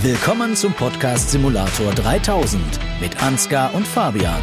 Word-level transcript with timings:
Willkommen 0.00 0.54
zum 0.54 0.74
Podcast 0.74 1.32
Simulator 1.32 1.92
3000 1.92 2.62
mit 3.00 3.20
Ansgar 3.20 3.74
und 3.74 3.84
Fabian. 3.84 4.40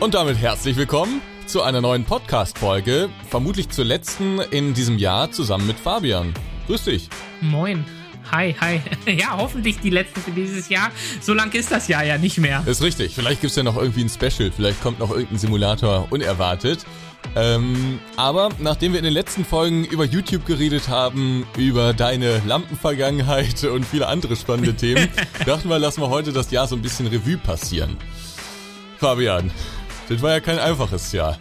Und 0.00 0.14
damit 0.14 0.38
herzlich 0.38 0.74
willkommen 0.78 1.20
zu 1.44 1.60
einer 1.60 1.82
neuen 1.82 2.04
Podcast-Folge, 2.04 3.10
vermutlich 3.28 3.68
zur 3.68 3.84
letzten 3.84 4.38
in 4.38 4.72
diesem 4.72 4.96
Jahr 4.96 5.30
zusammen 5.30 5.66
mit 5.66 5.78
Fabian. 5.78 6.32
Grüß 6.66 6.84
dich. 6.84 7.10
Moin. 7.42 7.84
Hi, 8.32 8.56
hi. 8.58 8.80
Ja, 9.18 9.36
hoffentlich 9.36 9.80
die 9.80 9.90
letzte 9.90 10.20
für 10.20 10.30
dieses 10.30 10.70
Jahr. 10.70 10.90
So 11.20 11.34
lang 11.34 11.52
ist 11.52 11.70
das 11.70 11.88
Jahr 11.88 12.04
ja 12.04 12.16
nicht 12.16 12.38
mehr. 12.38 12.62
Ist 12.64 12.82
richtig. 12.82 13.14
Vielleicht 13.14 13.42
gibt 13.42 13.50
es 13.50 13.56
ja 13.56 13.62
noch 13.62 13.76
irgendwie 13.76 14.02
ein 14.02 14.08
Special. 14.08 14.50
Vielleicht 14.50 14.82
kommt 14.82 14.98
noch 14.98 15.10
irgendein 15.10 15.36
Simulator 15.36 16.06
unerwartet. 16.10 16.86
Ähm, 17.36 17.98
aber 18.16 18.50
nachdem 18.58 18.92
wir 18.92 18.98
in 18.98 19.04
den 19.04 19.12
letzten 19.12 19.44
Folgen 19.44 19.84
über 19.84 20.04
YouTube 20.04 20.46
geredet 20.46 20.88
haben, 20.88 21.46
über 21.56 21.92
deine 21.92 22.40
Lampenvergangenheit 22.46 23.64
und 23.64 23.84
viele 23.84 24.06
andere 24.06 24.36
spannende 24.36 24.74
Themen, 24.76 25.08
dachten 25.46 25.68
wir, 25.68 25.78
lassen 25.78 26.00
wir 26.00 26.10
heute 26.10 26.32
das 26.32 26.50
Jahr 26.50 26.66
so 26.66 26.76
ein 26.76 26.82
bisschen 26.82 27.06
Revue 27.06 27.38
passieren. 27.38 27.96
Fabian, 28.98 29.50
das 30.08 30.22
war 30.22 30.30
ja 30.30 30.40
kein 30.40 30.58
einfaches 30.58 31.12
Jahr. 31.12 31.38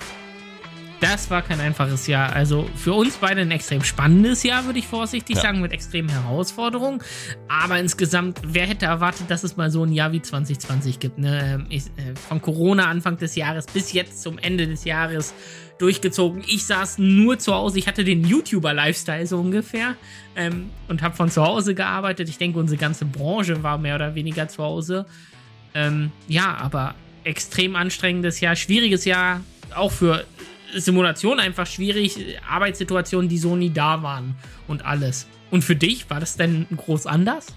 Das 1.03 1.29
war 1.29 1.41
kein 1.41 1.59
einfaches 1.59 2.07
Jahr. 2.07 2.33
Also 2.33 2.69
für 2.75 2.93
uns 2.93 3.17
beide 3.17 3.41
ein 3.41 3.51
extrem 3.51 3.83
spannendes 3.83 4.43
Jahr, 4.43 4.65
würde 4.65 4.79
ich 4.79 4.87
vorsichtig 4.87 5.35
ja. 5.35 5.41
sagen, 5.41 5.61
mit 5.61 5.71
extremen 5.71 6.09
Herausforderungen. 6.09 7.01
Aber 7.47 7.77
insgesamt, 7.79 8.39
wer 8.45 8.65
hätte 8.65 8.85
erwartet, 8.85 9.29
dass 9.29 9.43
es 9.43 9.57
mal 9.57 9.69
so 9.69 9.83
ein 9.83 9.91
Jahr 9.91 10.11
wie 10.13 10.21
2020 10.21 10.99
gibt? 10.99 11.17
Ne? 11.17 11.41
Ähm, 11.43 11.65
ich, 11.69 11.85
äh, 11.97 12.15
von 12.27 12.41
Corona 12.41 12.85
Anfang 12.85 13.17
des 13.17 13.35
Jahres 13.35 13.65
bis 13.65 13.91
jetzt 13.93 14.21
zum 14.21 14.37
Ende 14.37 14.65
des 14.65 14.85
Jahres 14.85 15.33
durchgezogen. 15.77 16.43
Ich 16.47 16.65
saß 16.65 16.99
nur 16.99 17.37
zu 17.39 17.53
Hause. 17.53 17.79
Ich 17.79 17.87
hatte 17.87 18.03
den 18.03 18.25
YouTuber-Lifestyle 18.25 19.27
so 19.27 19.39
ungefähr 19.39 19.95
ähm, 20.35 20.69
und 20.87 21.01
habe 21.01 21.15
von 21.15 21.29
zu 21.29 21.43
Hause 21.43 21.75
gearbeitet. 21.75 22.29
Ich 22.29 22.37
denke, 22.37 22.59
unsere 22.59 22.79
ganze 22.79 23.05
Branche 23.05 23.63
war 23.63 23.77
mehr 23.77 23.95
oder 23.95 24.15
weniger 24.15 24.47
zu 24.47 24.63
Hause. 24.63 25.05
Ähm, 25.73 26.11
ja, 26.27 26.55
aber 26.55 26.95
extrem 27.23 27.75
anstrengendes 27.75 28.39
Jahr, 28.39 28.55
schwieriges 28.55 29.05
Jahr, 29.05 29.41
auch 29.75 29.91
für 29.91 30.25
Simulation 30.75 31.39
einfach 31.39 31.67
schwierig, 31.67 32.17
Arbeitssituationen, 32.47 33.29
die 33.29 33.37
so 33.37 33.55
nie 33.55 33.69
da 33.69 34.03
waren 34.03 34.35
und 34.67 34.85
alles. 34.85 35.27
Und 35.51 35.63
für 35.63 35.75
dich, 35.75 36.09
war 36.09 36.19
das 36.19 36.35
denn 36.35 36.65
groß 36.75 37.05
anders? 37.05 37.47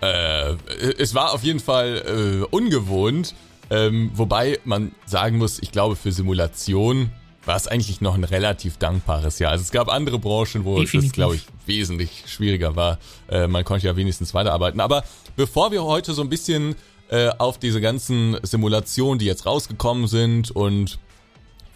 Äh, 0.00 0.54
es 0.98 1.14
war 1.14 1.32
auf 1.32 1.42
jeden 1.42 1.60
Fall 1.60 2.42
äh, 2.42 2.44
ungewohnt, 2.54 3.34
ähm, 3.70 4.10
wobei 4.14 4.58
man 4.64 4.92
sagen 5.06 5.38
muss, 5.38 5.58
ich 5.60 5.72
glaube 5.72 5.96
für 5.96 6.12
Simulation 6.12 7.10
war 7.44 7.56
es 7.56 7.66
eigentlich 7.66 8.00
noch 8.00 8.14
ein 8.14 8.24
relativ 8.24 8.76
dankbares 8.76 9.38
Jahr. 9.38 9.52
Also 9.52 9.62
es 9.62 9.70
gab 9.70 9.88
andere 9.88 10.18
Branchen, 10.18 10.64
wo 10.64 10.78
Definitiv. 10.78 11.10
das, 11.10 11.12
glaube 11.14 11.36
ich, 11.36 11.46
wesentlich 11.66 12.24
schwieriger 12.26 12.76
war. 12.76 12.98
Äh, 13.28 13.48
man 13.48 13.64
konnte 13.64 13.86
ja 13.86 13.96
wenigstens 13.96 14.34
weiterarbeiten. 14.34 14.80
Aber 14.80 15.02
bevor 15.34 15.72
wir 15.72 15.82
heute 15.82 16.12
so 16.12 16.22
ein 16.22 16.28
bisschen 16.28 16.76
äh, 17.08 17.30
auf 17.38 17.58
diese 17.58 17.80
ganzen 17.80 18.36
Simulationen, 18.42 19.18
die 19.18 19.24
jetzt 19.24 19.46
rausgekommen 19.46 20.08
sind 20.08 20.50
und 20.50 20.98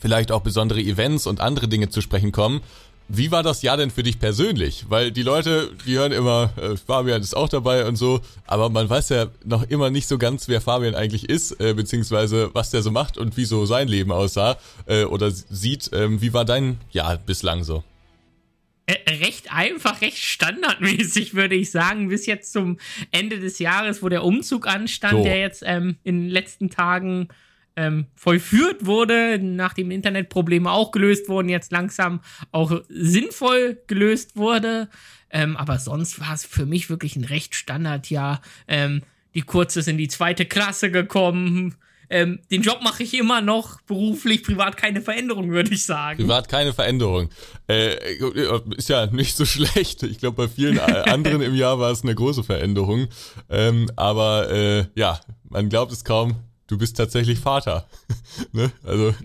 vielleicht 0.03 0.33
auch 0.33 0.42
besondere 0.42 0.81
Events 0.81 1.27
und 1.27 1.41
andere 1.41 1.69
Dinge 1.69 1.89
zu 1.89 2.03
sprechen 2.03 2.33
kommen. 2.33 2.61
Wie 3.08 3.31
war 3.31 3.42
das 3.42 3.62
Jahr 3.62 3.77
denn 3.77 3.91
für 3.91 4.03
dich 4.03 4.19
persönlich? 4.19 4.86
Weil 4.89 5.12
die 5.12 5.22
Leute, 5.22 5.70
die 5.86 5.97
hören 5.98 6.12
immer, 6.12 6.53
äh, 6.56 6.77
Fabian 6.77 7.20
ist 7.20 7.36
auch 7.36 7.48
dabei 7.48 7.86
und 7.86 7.97
so, 7.97 8.20
aber 8.47 8.69
man 8.69 8.89
weiß 8.89 9.11
ja 9.11 9.27
noch 9.44 9.62
immer 9.64 9.91
nicht 9.91 10.09
so 10.09 10.19
ganz, 10.19 10.48
wer 10.48 10.61
Fabian 10.61 10.94
eigentlich 10.94 11.28
ist, 11.28 11.61
äh, 11.61 11.75
beziehungsweise 11.75 12.50
was 12.53 12.70
der 12.70 12.83
so 12.83 12.91
macht 12.91 13.19
und 13.19 13.36
wie 13.36 13.44
so 13.44 13.64
sein 13.67 13.89
Leben 13.89 14.12
aussah 14.12 14.56
äh, 14.86 15.05
oder 15.05 15.31
sieht. 15.31 15.91
Ähm, 15.92 16.20
wie 16.20 16.33
war 16.33 16.44
dein 16.44 16.78
Jahr 16.91 17.16
bislang 17.19 17.64
so? 17.64 17.84
Äh, 18.87 18.97
recht 19.11 19.53
einfach, 19.53 20.00
recht 20.00 20.19
standardmäßig, 20.19 21.34
würde 21.34 21.55
ich 21.55 21.70
sagen, 21.70 22.09
bis 22.09 22.27
jetzt 22.27 22.53
zum 22.53 22.78
Ende 23.10 23.38
des 23.38 23.59
Jahres, 23.59 24.03
wo 24.03 24.09
der 24.09 24.25
Umzug 24.25 24.66
anstand, 24.66 25.19
so. 25.19 25.22
der 25.22 25.38
jetzt 25.38 25.62
ähm, 25.65 25.97
in 26.03 26.22
den 26.22 26.31
letzten 26.31 26.71
Tagen 26.71 27.28
ähm, 27.77 28.06
vollführt 28.15 28.87
wurde, 28.87 29.38
nachdem 29.41 29.91
Internetprobleme 29.91 30.71
auch 30.71 30.91
gelöst 30.91 31.28
wurden, 31.28 31.49
jetzt 31.49 31.72
langsam 31.72 32.21
auch 32.50 32.83
sinnvoll 32.88 33.78
gelöst 33.87 34.37
wurde. 34.37 34.88
Ähm, 35.31 35.56
aber 35.56 35.78
sonst 35.78 36.21
war 36.21 36.34
es 36.34 36.44
für 36.44 36.66
mich 36.66 36.91
wirklich 36.91 37.16
ein 37.16 37.25
recht 37.25 37.55
Standardjahr. 37.55 38.43
Ähm, 38.69 39.03
die 39.34 39.43
Kurze 39.43 39.81
ist 39.81 39.88
in 39.88 39.97
die 39.97 40.09
zweite 40.09 40.44
Klasse 40.44 40.91
gekommen. 40.91 41.77
Ähm, 42.11 42.41
den 42.50 42.61
Job 42.61 42.81
mache 42.82 43.03
ich 43.03 43.15
immer 43.15 43.41
noch, 43.41 43.81
beruflich, 43.82 44.43
privat 44.43 44.77
keine 44.77 45.00
Veränderung, 45.00 45.50
würde 45.50 45.72
ich 45.72 45.87
sagen. 45.87 46.19
Privat 46.19 46.47
keine 46.47 46.75
Veränderung. 46.75 47.31
Äh, 47.66 47.97
ist 48.77 48.91
ja 48.91 49.06
nicht 49.06 49.34
so 49.34 49.44
schlecht. 49.47 50.03
Ich 50.03 50.19
glaube, 50.19 50.37
bei 50.37 50.49
vielen 50.49 50.78
anderen 50.78 51.41
im 51.41 51.55
Jahr 51.55 51.78
war 51.78 51.91
es 51.91 52.03
eine 52.03 52.15
große 52.15 52.44
Veränderung. 52.44 53.09
Ähm, 53.49 53.91
aber 53.97 54.50
äh, 54.50 54.84
ja, 54.94 55.21
man 55.49 55.71
glaubt 55.71 55.91
es 55.91 56.05
kaum 56.05 56.37
du 56.72 56.78
bist 56.78 56.97
tatsächlich 56.97 57.38
Vater. 57.38 57.87
ne? 58.53 58.72
Also. 58.83 59.15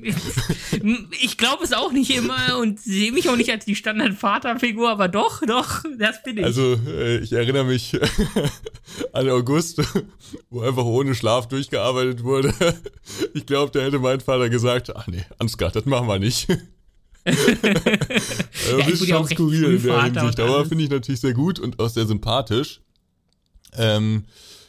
Ich 1.19 1.37
glaube 1.37 1.63
es 1.63 1.73
auch 1.73 1.91
nicht 1.91 2.15
immer 2.15 2.57
und 2.59 2.79
sehe 2.79 3.11
mich 3.11 3.29
auch 3.29 3.35
nicht 3.35 3.49
als 3.49 3.65
die 3.65 3.75
Standard-Vaterfigur, 3.75 4.89
aber 4.89 5.07
doch, 5.07 5.41
doch, 5.45 5.83
das 5.97 6.21
bin 6.23 6.37
ich. 6.37 6.43
Also, 6.43 6.77
äh, 6.87 7.17
ich 7.19 7.31
erinnere 7.31 7.63
mich 7.63 7.97
an 9.13 9.29
August, 9.29 9.81
wo 10.49 10.61
einfach 10.61 10.83
ohne 10.83 11.15
Schlaf 11.15 11.47
durchgearbeitet 11.47 12.23
wurde. 12.23 12.53
Ich 13.33 13.45
glaube, 13.45 13.71
da 13.71 13.79
hätte 13.79 13.99
mein 13.99 14.19
Vater 14.19 14.49
gesagt, 14.49 14.95
ach 14.95 15.07
nee, 15.07 15.23
Ansgar, 15.39 15.71
das 15.71 15.85
machen 15.85 16.07
wir 16.07 16.19
nicht. 16.19 16.47
also, 17.25 18.79
ja, 18.79 18.87
ist 18.87 19.07
schon 19.07 19.27
skurril 19.27 19.63
in 19.75 19.83
der 19.83 20.03
Hinsicht, 20.03 20.39
aber 20.39 20.65
finde 20.65 20.83
ich 20.83 20.89
natürlich 20.89 21.21
sehr 21.21 21.33
gut 21.33 21.59
und 21.59 21.79
auch 21.79 21.89
sehr 21.89 22.05
sympathisch. 22.05 22.81
Ähm, 23.73 24.25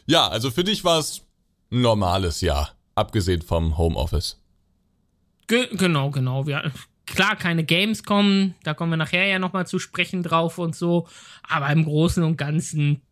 ja, 0.06 0.28
also 0.28 0.50
für 0.50 0.64
dich 0.64 0.84
war 0.84 0.98
es 1.00 1.22
normales 1.70 2.40
Jahr, 2.40 2.70
abgesehen 2.94 3.42
vom 3.42 3.78
Homeoffice. 3.78 4.40
Ge 5.46 5.68
genau, 5.72 6.10
genau. 6.10 6.46
Wir, 6.46 6.70
klar, 7.06 7.36
keine 7.36 7.64
Games 7.64 8.02
kommen, 8.02 8.54
da 8.62 8.74
kommen 8.74 8.92
wir 8.92 8.96
nachher 8.96 9.26
ja 9.26 9.38
nochmal 9.38 9.66
zu 9.66 9.78
sprechen 9.78 10.22
drauf 10.22 10.58
und 10.58 10.76
so, 10.76 11.08
aber 11.42 11.70
im 11.70 11.84
Großen 11.84 12.22
und 12.22 12.36
Ganzen 12.36 13.02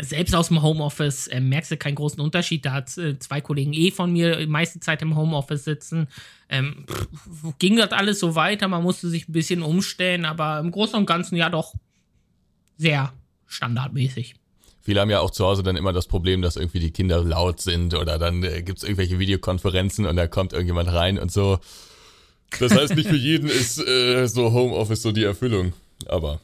selbst 0.00 0.34
aus 0.34 0.48
dem 0.48 0.62
Homeoffice 0.62 1.26
äh, 1.28 1.40
merkst 1.40 1.70
du 1.70 1.76
keinen 1.76 1.94
großen 1.94 2.20
Unterschied. 2.20 2.64
Da 2.64 2.72
hat 2.72 2.96
äh, 2.98 3.18
zwei 3.18 3.40
Kollegen 3.40 3.72
eh 3.72 3.90
von 3.90 4.12
mir 4.12 4.36
die 4.36 4.46
meiste 4.46 4.80
Zeit 4.80 5.02
im 5.02 5.16
Homeoffice 5.16 5.64
sitzen. 5.64 6.08
Ähm, 6.48 6.84
pff, 6.86 7.58
ging 7.58 7.76
das 7.76 7.92
alles 7.92 8.20
so 8.20 8.34
weiter, 8.34 8.68
man 8.68 8.82
musste 8.82 9.08
sich 9.08 9.28
ein 9.28 9.32
bisschen 9.32 9.62
umstellen, 9.62 10.24
aber 10.24 10.58
im 10.60 10.70
Großen 10.70 10.96
und 10.96 11.06
Ganzen 11.06 11.36
ja 11.36 11.48
doch 11.48 11.74
sehr 12.76 13.12
standardmäßig. 13.46 14.34
Viele 14.86 15.00
haben 15.00 15.10
ja 15.10 15.18
auch 15.18 15.32
zu 15.32 15.44
Hause 15.44 15.64
dann 15.64 15.74
immer 15.74 15.92
das 15.92 16.06
Problem, 16.06 16.42
dass 16.42 16.54
irgendwie 16.54 16.78
die 16.78 16.92
Kinder 16.92 17.24
laut 17.24 17.60
sind 17.60 17.92
oder 17.94 18.18
dann 18.18 18.44
äh, 18.44 18.62
gibt's 18.62 18.84
irgendwelche 18.84 19.18
Videokonferenzen 19.18 20.06
und 20.06 20.14
da 20.14 20.28
kommt 20.28 20.52
irgendjemand 20.52 20.92
rein 20.92 21.18
und 21.18 21.32
so. 21.32 21.58
Das 22.60 22.72
heißt, 22.72 22.94
nicht 22.94 23.08
für 23.08 23.16
jeden 23.16 23.48
ist 23.48 23.84
äh, 23.84 24.28
so 24.28 24.52
Homeoffice 24.52 25.02
so 25.02 25.10
die 25.10 25.24
Erfüllung, 25.24 25.72
aber. 26.06 26.40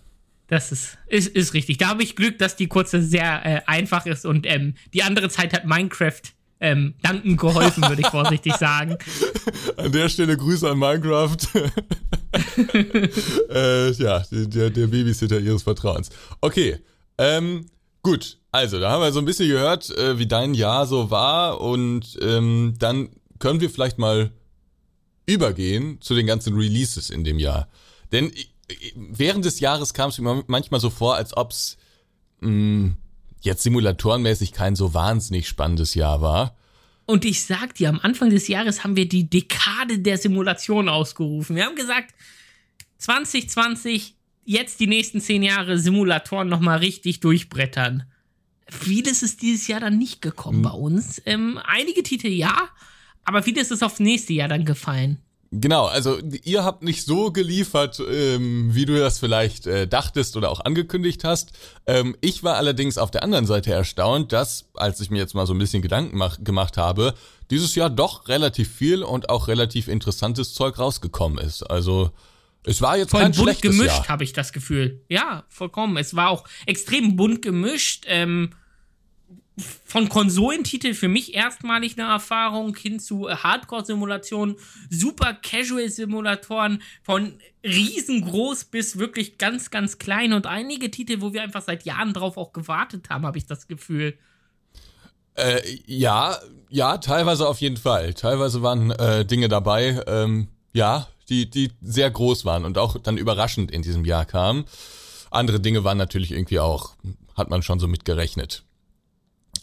Das 0.48 0.72
ist, 0.72 0.98
ist, 1.06 1.28
ist 1.28 1.54
richtig. 1.54 1.78
Da 1.78 1.86
habe 1.86 2.02
ich 2.02 2.16
Glück, 2.16 2.36
dass 2.40 2.56
die 2.56 2.66
kurze 2.66 3.00
sehr 3.00 3.46
äh, 3.46 3.60
einfach 3.66 4.06
ist 4.06 4.26
und 4.26 4.44
ähm, 4.44 4.74
die 4.92 5.04
andere 5.04 5.28
Zeit 5.28 5.52
hat 5.52 5.64
Minecraft 5.64 6.22
ähm, 6.58 6.94
danken 7.00 7.36
geholfen, 7.36 7.84
würde 7.84 8.02
ich 8.02 8.08
vorsichtig 8.08 8.54
sagen. 8.54 8.96
An 9.76 9.92
der 9.92 10.08
Stelle 10.08 10.36
Grüße 10.36 10.68
an 10.68 10.80
Minecraft. 10.80 11.36
äh, 13.54 13.92
ja, 13.92 14.24
der, 14.32 14.70
der 14.70 14.86
Babysitter 14.88 15.38
ihres 15.38 15.62
Vertrauens. 15.62 16.10
Okay, 16.40 16.80
ähm, 17.18 17.66
Gut, 18.02 18.38
also 18.50 18.80
da 18.80 18.90
haben 18.90 19.00
wir 19.00 19.12
so 19.12 19.20
ein 19.20 19.24
bisschen 19.24 19.48
gehört, 19.48 19.90
äh, 19.96 20.18
wie 20.18 20.26
dein 20.26 20.54
Jahr 20.54 20.86
so 20.86 21.10
war 21.10 21.60
und 21.60 22.18
ähm, 22.20 22.74
dann 22.78 23.10
können 23.38 23.60
wir 23.60 23.70
vielleicht 23.70 23.98
mal 23.98 24.32
übergehen 25.26 26.00
zu 26.00 26.14
den 26.14 26.26
ganzen 26.26 26.56
Releases 26.56 27.10
in 27.10 27.22
dem 27.22 27.38
Jahr. 27.38 27.68
Denn 28.10 28.32
während 28.94 29.44
des 29.44 29.60
Jahres 29.60 29.94
kam 29.94 30.10
es 30.10 30.18
mir 30.18 30.44
manchmal 30.46 30.80
so 30.80 30.90
vor, 30.90 31.14
als 31.14 31.36
ob 31.36 31.52
es 31.52 31.76
hm, 32.40 32.96
jetzt 33.40 33.62
simulatorenmäßig 33.62 34.52
kein 34.52 34.76
so 34.76 34.94
wahnsinnig 34.94 35.48
spannendes 35.48 35.94
Jahr 35.94 36.20
war. 36.20 36.56
Und 37.06 37.24
ich 37.24 37.44
sag 37.44 37.74
dir, 37.74 37.88
am 37.88 38.00
Anfang 38.00 38.30
des 38.30 38.48
Jahres 38.48 38.84
haben 38.84 38.96
wir 38.96 39.08
die 39.08 39.28
Dekade 39.28 39.98
der 39.98 40.18
Simulation 40.18 40.88
ausgerufen. 40.88 41.56
Wir 41.56 41.66
haben 41.66 41.76
gesagt, 41.76 42.14
2020 42.98 44.14
jetzt 44.44 44.80
die 44.80 44.86
nächsten 44.86 45.20
zehn 45.20 45.42
Jahre 45.42 45.78
Simulatoren 45.78 46.48
nochmal 46.48 46.78
richtig 46.78 47.20
durchbrettern. 47.20 48.04
Vieles 48.68 49.22
ist 49.22 49.42
dieses 49.42 49.68
Jahr 49.68 49.80
dann 49.80 49.98
nicht 49.98 50.22
gekommen 50.22 50.58
mhm. 50.58 50.62
bei 50.62 50.70
uns. 50.70 51.20
Ähm, 51.26 51.58
einige 51.64 52.02
Titel 52.02 52.28
ja, 52.28 52.68
aber 53.24 53.42
vieles 53.42 53.70
ist 53.70 53.82
aufs 53.82 54.00
nächste 54.00 54.32
Jahr 54.32 54.48
dann 54.48 54.64
gefallen. 54.64 55.18
Genau, 55.54 55.84
also 55.84 56.18
ihr 56.44 56.64
habt 56.64 56.82
nicht 56.82 57.04
so 57.04 57.30
geliefert, 57.30 58.00
ähm, 58.10 58.74
wie 58.74 58.86
du 58.86 58.98
das 58.98 59.18
vielleicht 59.18 59.66
äh, 59.66 59.86
dachtest 59.86 60.38
oder 60.38 60.50
auch 60.50 60.60
angekündigt 60.60 61.24
hast. 61.24 61.52
Ähm, 61.84 62.16
ich 62.22 62.42
war 62.42 62.56
allerdings 62.56 62.96
auf 62.96 63.10
der 63.10 63.22
anderen 63.22 63.44
Seite 63.44 63.70
erstaunt, 63.70 64.32
dass, 64.32 64.70
als 64.72 64.98
ich 65.00 65.10
mir 65.10 65.18
jetzt 65.18 65.34
mal 65.34 65.46
so 65.46 65.52
ein 65.52 65.58
bisschen 65.58 65.82
Gedanken 65.82 66.16
mach, 66.16 66.42
gemacht 66.42 66.78
habe, 66.78 67.12
dieses 67.50 67.74
Jahr 67.74 67.90
doch 67.90 68.28
relativ 68.28 68.72
viel 68.72 69.02
und 69.02 69.28
auch 69.28 69.46
relativ 69.46 69.88
interessantes 69.88 70.54
Zeug 70.54 70.78
rausgekommen 70.78 71.36
ist. 71.36 71.62
Also 71.64 72.12
Es 72.64 72.80
war 72.80 72.96
jetzt 72.96 73.10
Voll 73.10 73.22
kein 73.22 73.32
bunt 73.32 73.60
gemischt, 73.60 74.08
habe 74.08 74.24
ich 74.24 74.32
das 74.32 74.52
Gefühl. 74.52 75.04
Ja, 75.08 75.44
vollkommen. 75.48 75.96
Es 75.96 76.14
war 76.14 76.30
auch 76.30 76.44
extrem 76.66 77.16
bunt 77.16 77.42
gemischt. 77.42 78.04
Ähm, 78.06 78.54
von 79.84 80.08
Konsolentitel 80.08 80.94
für 80.94 81.08
mich 81.08 81.34
erstmalig 81.34 81.98
eine 81.98 82.08
Erfahrung 82.08 82.74
hin 82.74 83.00
zu 83.00 83.28
äh, 83.28 83.36
Hardcore-Simulationen, 83.36 84.56
super 84.88 85.34
Casual-Simulatoren, 85.34 86.82
von 87.02 87.34
riesengroß 87.62 88.64
bis 88.66 88.98
wirklich 88.98 89.38
ganz, 89.38 89.70
ganz 89.70 89.98
klein 89.98 90.32
und 90.32 90.46
einige 90.46 90.90
Titel, 90.90 91.20
wo 91.20 91.32
wir 91.32 91.42
einfach 91.42 91.62
seit 91.62 91.84
Jahren 91.84 92.14
drauf 92.14 92.36
auch 92.36 92.52
gewartet 92.52 93.10
haben, 93.10 93.26
habe 93.26 93.38
ich 93.38 93.46
das 93.46 93.68
Gefühl. 93.68 94.16
Äh, 95.34 95.60
ja, 95.86 96.38
ja, 96.70 96.98
teilweise 96.98 97.46
auf 97.46 97.60
jeden 97.60 97.76
Fall. 97.76 98.14
Teilweise 98.14 98.62
waren 98.62 98.90
äh, 98.90 99.24
Dinge 99.24 99.48
dabei, 99.48 100.02
ähm, 100.06 100.48
ja, 100.72 101.08
die, 101.32 101.50
die 101.50 101.72
sehr 101.80 102.10
groß 102.10 102.44
waren 102.44 102.64
und 102.66 102.76
auch 102.76 102.96
dann 102.98 103.16
überraschend 103.16 103.70
in 103.70 103.80
diesem 103.82 104.04
Jahr 104.04 104.26
kamen. 104.26 104.64
Andere 105.30 105.60
Dinge 105.60 105.82
waren 105.82 105.96
natürlich 105.96 106.32
irgendwie 106.32 106.60
auch, 106.60 106.92
hat 107.34 107.48
man 107.48 107.62
schon 107.62 107.80
so 107.80 107.88
mitgerechnet. 107.88 108.64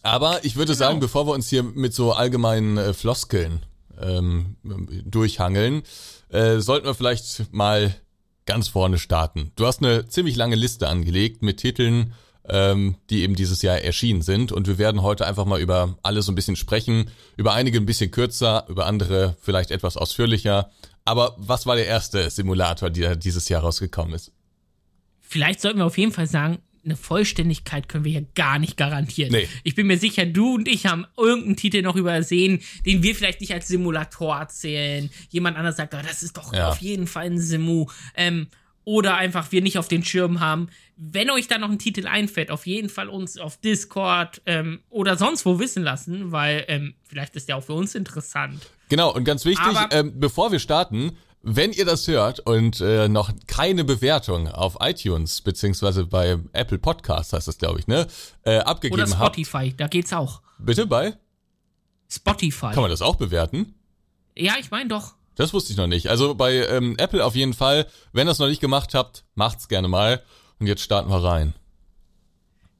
Aber 0.01 0.43
ich 0.43 0.55
würde 0.55 0.73
Genau. 0.73 0.79
sagen, 0.79 0.99
bevor 0.99 1.27
wir 1.27 1.33
uns 1.33 1.49
hier 1.49 1.61
mit 1.63 1.93
so 1.93 2.13
allgemeinen 2.13 2.77
äh, 2.77 2.93
Floskeln 2.93 3.65
ähm, 4.01 4.55
durchhangeln, 5.05 5.83
äh, 6.29 6.59
sollten 6.59 6.87
wir 6.87 6.95
vielleicht 6.95 7.53
mal 7.53 7.93
ganz 8.45 8.67
vorne 8.67 8.97
starten. 8.97 9.51
Du 9.55 9.65
hast 9.67 9.83
eine 9.83 10.07
ziemlich 10.07 10.35
lange 10.35 10.55
Liste 10.55 10.87
angelegt 10.87 11.43
mit 11.43 11.57
Titeln, 11.57 12.13
ähm, 12.47 12.95
die 13.11 13.21
eben 13.21 13.35
dieses 13.35 13.61
Jahr 13.61 13.77
erschienen 13.79 14.23
sind. 14.23 14.51
Und 14.51 14.67
wir 14.67 14.79
werden 14.79 15.03
heute 15.03 15.27
einfach 15.27 15.45
mal 15.45 15.59
über 15.59 15.97
alle 16.01 16.23
so 16.23 16.31
ein 16.31 16.35
bisschen 16.35 16.55
sprechen. 16.55 17.11
Über 17.37 17.53
einige 17.53 17.77
ein 17.77 17.85
bisschen 17.85 18.09
kürzer, 18.09 18.65
über 18.69 18.87
andere 18.87 19.35
vielleicht 19.41 19.69
etwas 19.69 19.97
ausführlicher. 19.97 20.71
Aber 21.05 21.35
was 21.37 21.65
war 21.65 21.75
der 21.75 21.87
erste 21.87 22.29
Simulator, 22.29 22.89
der 22.89 23.15
dieses 23.15 23.49
Jahr 23.49 23.61
rausgekommen 23.61 24.13
ist? 24.13 24.31
Vielleicht 25.21 25.61
sollten 25.61 25.79
wir 25.79 25.85
auf 25.85 25.97
jeden 25.97 26.11
Fall 26.11 26.27
sagen, 26.27 26.59
eine 26.85 26.95
Vollständigkeit 26.95 27.89
können 27.89 28.05
wir 28.05 28.11
hier 28.11 28.25
gar 28.35 28.57
nicht 28.57 28.77
garantieren. 28.77 29.31
Nee. 29.31 29.47
Ich 29.63 29.75
bin 29.75 29.85
mir 29.87 29.97
sicher, 29.97 30.25
du 30.25 30.55
und 30.55 30.67
ich 30.67 30.85
haben 30.85 31.05
irgendeinen 31.17 31.55
Titel 31.57 31.81
noch 31.81 31.95
übersehen, 31.95 32.61
den 32.85 33.03
wir 33.03 33.13
vielleicht 33.15 33.41
nicht 33.41 33.53
als 33.53 33.67
Simulator 33.67 34.47
zählen. 34.47 35.09
Jemand 35.29 35.57
anderes 35.57 35.75
sagt, 35.77 35.93
oh, 35.93 35.99
das 36.01 36.23
ist 36.23 36.37
doch 36.37 36.53
Ja. 36.53 36.69
auf 36.69 36.79
jeden 36.81 37.05
Fall 37.05 37.25
ein 37.25 37.37
Simu. 37.39 37.87
Ähm, 38.15 38.47
oder 38.89 39.17
einfach 39.17 39.51
wir 39.51 39.61
nicht 39.61 39.77
auf 39.77 39.87
den 39.87 40.03
Schirm 40.03 40.39
haben. 40.39 40.69
Wenn 40.97 41.29
euch 41.29 41.47
da 41.47 41.59
noch 41.59 41.69
ein 41.69 41.77
Titel 41.77 42.07
einfällt, 42.07 42.49
auf 42.49 42.65
jeden 42.65 42.89
Fall 42.89 43.07
uns 43.07 43.37
auf 43.37 43.57
Discord 43.57 44.41
ähm, 44.47 44.79
oder 44.89 45.15
sonst 45.15 45.45
wo 45.45 45.59
wissen 45.59 45.83
lassen, 45.83 46.31
weil 46.31 46.65
ähm, 46.67 46.95
vielleicht 47.03 47.35
ist 47.35 47.47
der 47.49 47.57
auch 47.57 47.63
für 47.63 47.73
uns 47.73 47.93
interessant. 47.93 48.65
Genau, 48.89 49.13
und 49.13 49.25
ganz 49.25 49.45
wichtig, 49.45 49.67
Aber- 49.67 49.95
ähm, 49.95 50.19
bevor 50.19 50.51
wir 50.51 50.57
starten, 50.57 51.15
wenn 51.43 51.71
ihr 51.71 51.85
das 51.85 52.07
hört 52.07 52.39
und 52.39 52.81
äh, 52.81 53.07
noch 53.07 53.31
keine 53.45 53.83
Bewertung 53.83 54.47
auf 54.47 54.77
iTunes, 54.81 55.41
beziehungsweise 55.41 56.07
bei 56.07 56.39
Apple 56.53 56.79
Podcasts 56.79 57.31
heißt 57.31 57.47
das, 57.47 57.59
glaube 57.59 57.77
ich, 57.79 57.85
ne, 57.85 58.07
äh, 58.43 58.57
abgegeben 58.57 58.99
Oder 59.03 59.19
habt. 59.19 59.35
Spotify, 59.35 59.71
da 59.77 59.87
geht's 59.87 60.13
auch. 60.13 60.41
Bitte 60.57 60.87
bei? 60.87 61.13
Spotify. 62.09 62.71
Kann 62.71 62.81
man 62.81 62.89
das 62.89 63.03
auch 63.03 63.17
bewerten? 63.17 63.75
Ja, 64.35 64.55
ich 64.59 64.71
meine 64.71 64.89
doch. 64.89 65.13
Das 65.39 65.53
wusste 65.53 65.71
ich 65.71 65.77
noch 65.77 65.87
nicht. 65.87 66.07
Also 66.09 66.35
bei 66.35 66.67
ähm, 66.67 66.95
Apple 66.97 67.23
auf 67.23 67.33
jeden 67.33 67.53
Fall. 67.53 67.87
Wenn 68.11 68.27
ihr 68.27 68.31
es 68.31 68.39
noch 68.39 68.49
nicht 68.49 68.59
gemacht 68.59 68.93
habt, 68.93 69.23
macht's 69.35 69.69
gerne 69.69 69.87
mal. 69.87 70.21
Und 70.59 70.67
jetzt 70.67 70.81
starten 70.81 71.09
wir 71.09 71.23
rein. 71.23 71.53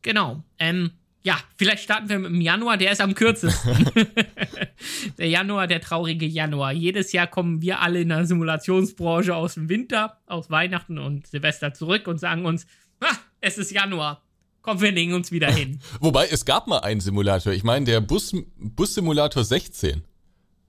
Genau. 0.02 0.44
Ähm, 0.58 0.92
ja, 1.24 1.38
vielleicht 1.56 1.84
starten 1.84 2.10
wir 2.10 2.18
im 2.18 2.42
Januar, 2.42 2.76
der 2.76 2.92
ist 2.92 3.00
am 3.00 3.16
kürzesten. 3.16 3.90
der 5.18 5.30
Januar, 5.30 5.68
der 5.68 5.80
traurige 5.80 6.26
Januar. 6.26 6.74
Jedes 6.74 7.14
Jahr 7.14 7.28
kommen 7.28 7.62
wir 7.62 7.80
alle 7.80 8.02
in 8.02 8.10
der 8.10 8.26
Simulationsbranche 8.26 9.34
aus 9.34 9.54
dem 9.54 9.70
Winter, 9.70 10.18
aus 10.26 10.50
Weihnachten 10.50 10.98
und 10.98 11.28
Silvester 11.28 11.74
zurück 11.74 12.08
und 12.08 12.20
sagen 12.20 12.46
uns, 12.46 12.68
ah, 13.00 13.16
es 13.40 13.58
ist 13.58 13.72
Januar. 13.72 14.22
Komm, 14.64 14.82
wir 14.82 14.92
legen 14.92 15.14
uns 15.14 15.32
wieder 15.32 15.50
hin. 15.50 15.80
Wobei, 16.02 16.28
es 16.28 16.44
gab 16.44 16.68
mal 16.68 16.80
einen 16.80 17.00
Simulator. 17.00 17.54
Ich 17.54 17.64
meine, 17.64 17.86
der 17.86 18.02
Bus, 18.02 18.36
Bus-Simulator 18.58 19.46
16. 19.46 20.04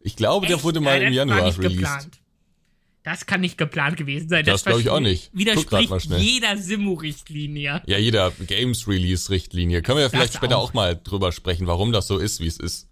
Ich 0.02 0.16
glaube, 0.16 0.46
der 0.46 0.56
Echt? 0.56 0.64
wurde 0.64 0.80
mal 0.80 0.98
Nein, 0.98 1.02
im 1.02 1.08
das 1.08 1.16
Januar 1.16 1.46
nicht 1.46 1.58
released. 1.58 1.78
geplant. 1.78 2.20
Das 3.02 3.24
kann 3.24 3.40
nicht 3.40 3.56
geplant 3.56 3.96
gewesen 3.96 4.28
sein. 4.28 4.44
Das 4.44 4.64
glaub 4.64 4.78
ich 4.78 4.90
auch 4.90 5.00
nicht. 5.00 5.30
Widerspricht 5.32 5.90
jeder 6.18 6.56
Simu-Richtlinie. 6.58 7.82
Ja, 7.86 7.96
jeder 7.98 8.30
Games-Release-Richtlinie. 8.30 9.80
Können 9.82 9.98
wir 9.98 10.02
ja 10.02 10.08
vielleicht 10.10 10.34
Das 10.34 10.36
später 10.36 10.58
auch. 10.58 10.70
auch 10.70 10.74
mal 10.74 11.00
drüber 11.02 11.32
sprechen, 11.32 11.66
warum 11.66 11.92
das 11.92 12.06
so 12.06 12.18
ist, 12.18 12.40
wie 12.40 12.46
es 12.46 12.58
ist. 12.58 12.88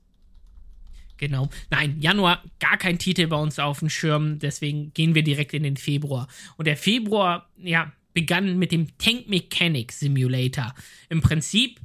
Genau. 1.18 1.50
Nein, 1.70 2.00
Januar 2.00 2.42
gar 2.58 2.78
kein 2.78 2.98
Titel 2.98 3.26
bei 3.26 3.36
uns 3.36 3.58
auf 3.58 3.80
dem 3.80 3.90
Schirm, 3.90 4.38
deswegen 4.38 4.92
gehen 4.94 5.14
wir 5.14 5.22
direkt 5.24 5.52
in 5.52 5.64
den 5.64 5.76
Februar. 5.76 6.28
Und 6.56 6.66
der 6.66 6.76
Februar, 6.76 7.50
ja, 7.62 7.92
begann 8.14 8.58
mit 8.58 8.72
dem 8.72 8.96
Tank 8.98 9.28
Mechanic 9.28 9.92
Simulator. 9.92 10.74
Im 11.08 11.20
Prinzip, 11.20 11.80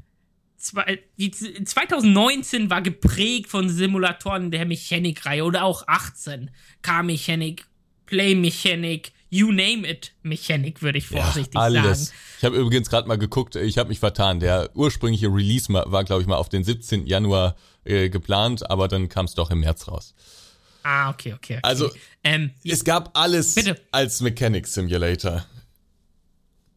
zwei, 0.64 1.00
die, 1.18 1.32
2019 1.32 2.70
war 2.70 2.82
geprägt 2.82 3.50
von 3.50 3.70
Simulatoren 3.70 4.52
der 4.52 4.66
Mechanik-Reihe 4.66 5.44
oder 5.44 5.64
auch 5.64 5.88
18. 5.88 6.50
Car-Mechanik, 6.82 7.66
Play-Mechanik, 8.06 9.12
you 9.30 9.52
name 9.52 9.88
it 9.88 10.14
Mechanik, 10.24 10.82
würde 10.82 10.98
ich 11.00 11.08
vorsichtig 11.08 11.56
alles. 11.56 12.06
sagen. 12.08 12.18
Ich 12.40 12.46
habe 12.46 12.58
übrigens 12.58 12.90
gerade 12.90 13.08
mal 13.08 13.18
geguckt, 13.18 13.56
ich 13.56 13.78
habe 13.78 13.90
mich 13.90 14.00
vertan. 14.00 14.40
Der 14.40 14.70
ursprüngliche 14.76 15.28
Release 15.28 15.72
war, 15.72 16.04
glaube 16.04 16.22
ich, 16.22 16.28
mal 16.28 16.38
auf 16.38 16.50
den 16.50 16.64
17. 16.64 17.08
Januar 17.08 17.56
äh, 17.84 18.10
geplant, 18.10 18.70
aber 18.70 18.88
dann 18.88 19.10
kam 19.10 19.26
es 19.26 19.34
doch 19.34 19.52
im 19.52 19.60
März 19.62 19.88
raus. 19.88 20.14
Ah, 20.84 21.10
okay, 21.10 21.34
okay. 21.34 21.54
okay. 21.56 21.60
Also, 21.64 21.90
ähm, 22.24 22.52
Es 22.64 22.84
gab 22.84 23.18
alles 23.18 23.56
Bitte. 23.56 23.80
als 23.92 24.22
Mechanic 24.22 24.68
Simulator. 24.68 25.46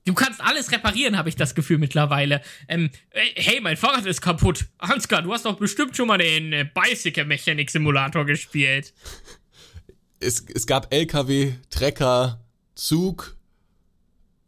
Du 0.06 0.14
kannst 0.14 0.40
alles 0.40 0.70
reparieren, 0.70 1.18
habe 1.18 1.28
ich 1.28 1.34
das 1.34 1.54
Gefühl 1.56 1.78
mittlerweile. 1.78 2.40
Ähm, 2.68 2.90
äh, 3.10 3.20
hey, 3.34 3.60
mein 3.60 3.76
Fahrrad 3.76 4.06
ist 4.06 4.20
kaputt. 4.22 4.66
Ansgar, 4.78 5.22
du 5.22 5.32
hast 5.32 5.44
doch 5.44 5.58
bestimmt 5.58 5.96
schon 5.96 6.06
mal 6.06 6.16
den 6.16 6.52
äh, 6.52 6.64
Bicycle 6.72 7.24
Mechanic 7.24 7.70
Simulator 7.70 8.24
gespielt. 8.24 8.94
Es, 10.20 10.46
es 10.54 10.66
gab 10.66 10.94
LKW, 10.94 11.54
Trecker, 11.70 12.40
Zug, 12.76 13.36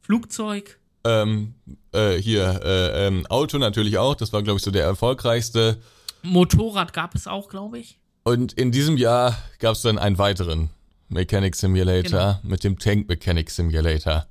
Flugzeug. 0.00 0.78
ähm, 1.04 1.54
äh, 1.92 2.16
hier, 2.16 2.60
äh, 2.64 3.06
ähm, 3.08 3.26
Auto 3.26 3.58
natürlich 3.58 3.98
auch. 3.98 4.14
Das 4.14 4.32
war, 4.32 4.44
glaube 4.44 4.58
ich, 4.58 4.64
so 4.64 4.70
der 4.70 4.84
erfolgreichste. 4.84 5.82
Motorrad 6.22 6.92
gab 6.92 7.16
es 7.16 7.26
auch, 7.26 7.48
glaube 7.48 7.80
ich. 7.80 7.98
Und 8.22 8.52
in 8.52 8.70
diesem 8.70 8.96
Jahr 8.96 9.36
gab 9.58 9.74
es 9.74 9.82
dann 9.82 9.98
einen 9.98 10.18
weiteren 10.18 10.70
Mechanic 11.08 11.56
Simulator 11.56 12.40
mit 12.44 12.62
dem 12.62 12.78
Tank 12.78 13.08
Mechanic 13.08 13.50
Simulator. 13.50 14.26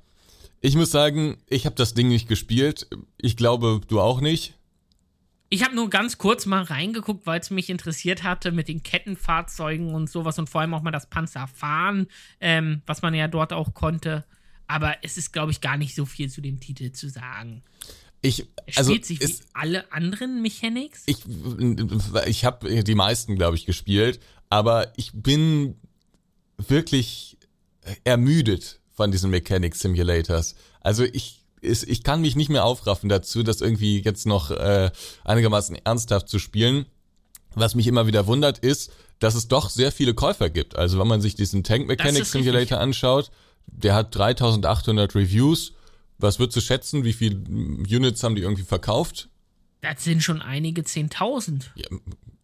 Ich 0.60 0.74
muss 0.74 0.90
sagen, 0.90 1.38
ich 1.48 1.66
habe 1.66 1.76
das 1.76 1.94
Ding 1.94 2.08
nicht 2.08 2.28
gespielt. 2.28 2.88
Ich 3.16 3.36
glaube, 3.36 3.80
du 3.86 4.00
auch 4.00 4.20
nicht. 4.20 4.54
Ich 5.50 5.64
habe 5.64 5.74
nur 5.74 5.88
ganz 5.88 6.18
kurz 6.18 6.44
mal 6.46 6.62
reingeguckt, 6.62 7.26
weil 7.26 7.40
es 7.40 7.50
mich 7.50 7.70
interessiert 7.70 8.22
hatte 8.22 8.52
mit 8.52 8.68
den 8.68 8.82
Kettenfahrzeugen 8.82 9.94
und 9.94 10.10
sowas 10.10 10.38
und 10.38 10.48
vor 10.50 10.60
allem 10.60 10.74
auch 10.74 10.82
mal 10.82 10.90
das 10.90 11.08
Panzerfahren, 11.08 12.06
ähm, 12.40 12.82
was 12.86 13.00
man 13.00 13.14
ja 13.14 13.28
dort 13.28 13.52
auch 13.52 13.72
konnte. 13.72 14.24
Aber 14.66 14.96
es 15.02 15.16
ist, 15.16 15.32
glaube 15.32 15.50
ich, 15.50 15.62
gar 15.62 15.78
nicht 15.78 15.94
so 15.94 16.04
viel 16.04 16.28
zu 16.28 16.42
dem 16.42 16.60
Titel 16.60 16.92
zu 16.92 17.08
sagen. 17.08 17.62
Ich, 18.20 18.40
Er 18.66 18.78
also 18.78 18.90
spielt 18.90 19.06
sich 19.06 19.20
wie 19.20 19.24
es, 19.24 19.42
alle 19.54 19.90
anderen 19.92 20.42
Mechanics. 20.42 21.04
ich, 21.06 21.18
ich 22.26 22.44
habe 22.44 22.82
die 22.82 22.94
meisten, 22.94 23.36
glaube 23.36 23.56
ich, 23.56 23.64
gespielt, 23.64 24.20
aber 24.50 24.92
ich 24.96 25.12
bin 25.14 25.76
wirklich 26.58 27.38
ermüdet 28.04 28.77
von 28.98 29.12
diesen 29.12 29.30
Mechanic 29.30 29.76
Simulators. 29.76 30.56
Also 30.80 31.04
ich, 31.04 31.40
es- 31.62 31.84
ich 31.84 32.02
kann 32.02 32.20
mich 32.20 32.34
nicht 32.34 32.48
mehr 32.50 32.64
aufraffen 32.64 33.08
dazu, 33.08 33.44
das 33.44 33.60
irgendwie 33.60 34.00
jetzt 34.00 34.26
noch 34.26 34.50
äh, 34.50 34.90
einigermaßen 35.24 35.76
ernsthaft 35.84 36.28
zu 36.28 36.40
spielen. 36.40 36.86
Was 37.54 37.76
mich 37.76 37.86
immer 37.86 38.08
wieder 38.08 38.26
wundert, 38.26 38.58
ist, 38.58 38.90
dass 39.20 39.36
es 39.36 39.46
doch 39.46 39.70
sehr 39.70 39.92
viele 39.92 40.14
Käufer 40.14 40.50
gibt. 40.50 40.76
Also 40.76 40.98
wenn 40.98 41.06
man 41.06 41.20
sich 41.20 41.36
diesen 41.36 41.62
Tank 41.62 41.86
Mechanic 41.86 42.22
ist 42.22 42.32
Simulator 42.32 42.58
richtig. 42.60 42.78
anschaut, 42.78 43.30
der 43.68 43.94
hat 43.94 44.14
3800 44.16 45.14
Reviews. 45.14 45.72
Was 46.18 46.40
würdest 46.40 46.56
du 46.56 46.60
schätzen? 46.60 47.04
Wie 47.04 47.12
viele 47.12 47.36
Units 47.36 48.24
haben 48.24 48.34
die 48.34 48.42
irgendwie 48.42 48.64
verkauft? 48.64 49.28
Das 49.80 50.02
sind 50.02 50.24
schon 50.24 50.42
einige 50.42 50.82
Zehntausend, 50.82 51.70
Ja, 51.76 51.86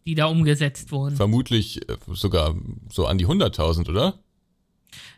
die 0.05 0.15
da 0.15 0.27
umgesetzt 0.27 0.93
wurden. 0.93 1.17
vermutlich 1.17 1.87
äh, 1.89 1.97
sogar 2.13 2.55
so 2.89 3.07
an 3.07 3.17
die 3.17 3.27
100.000, 3.27 3.89
oder? 3.89 4.17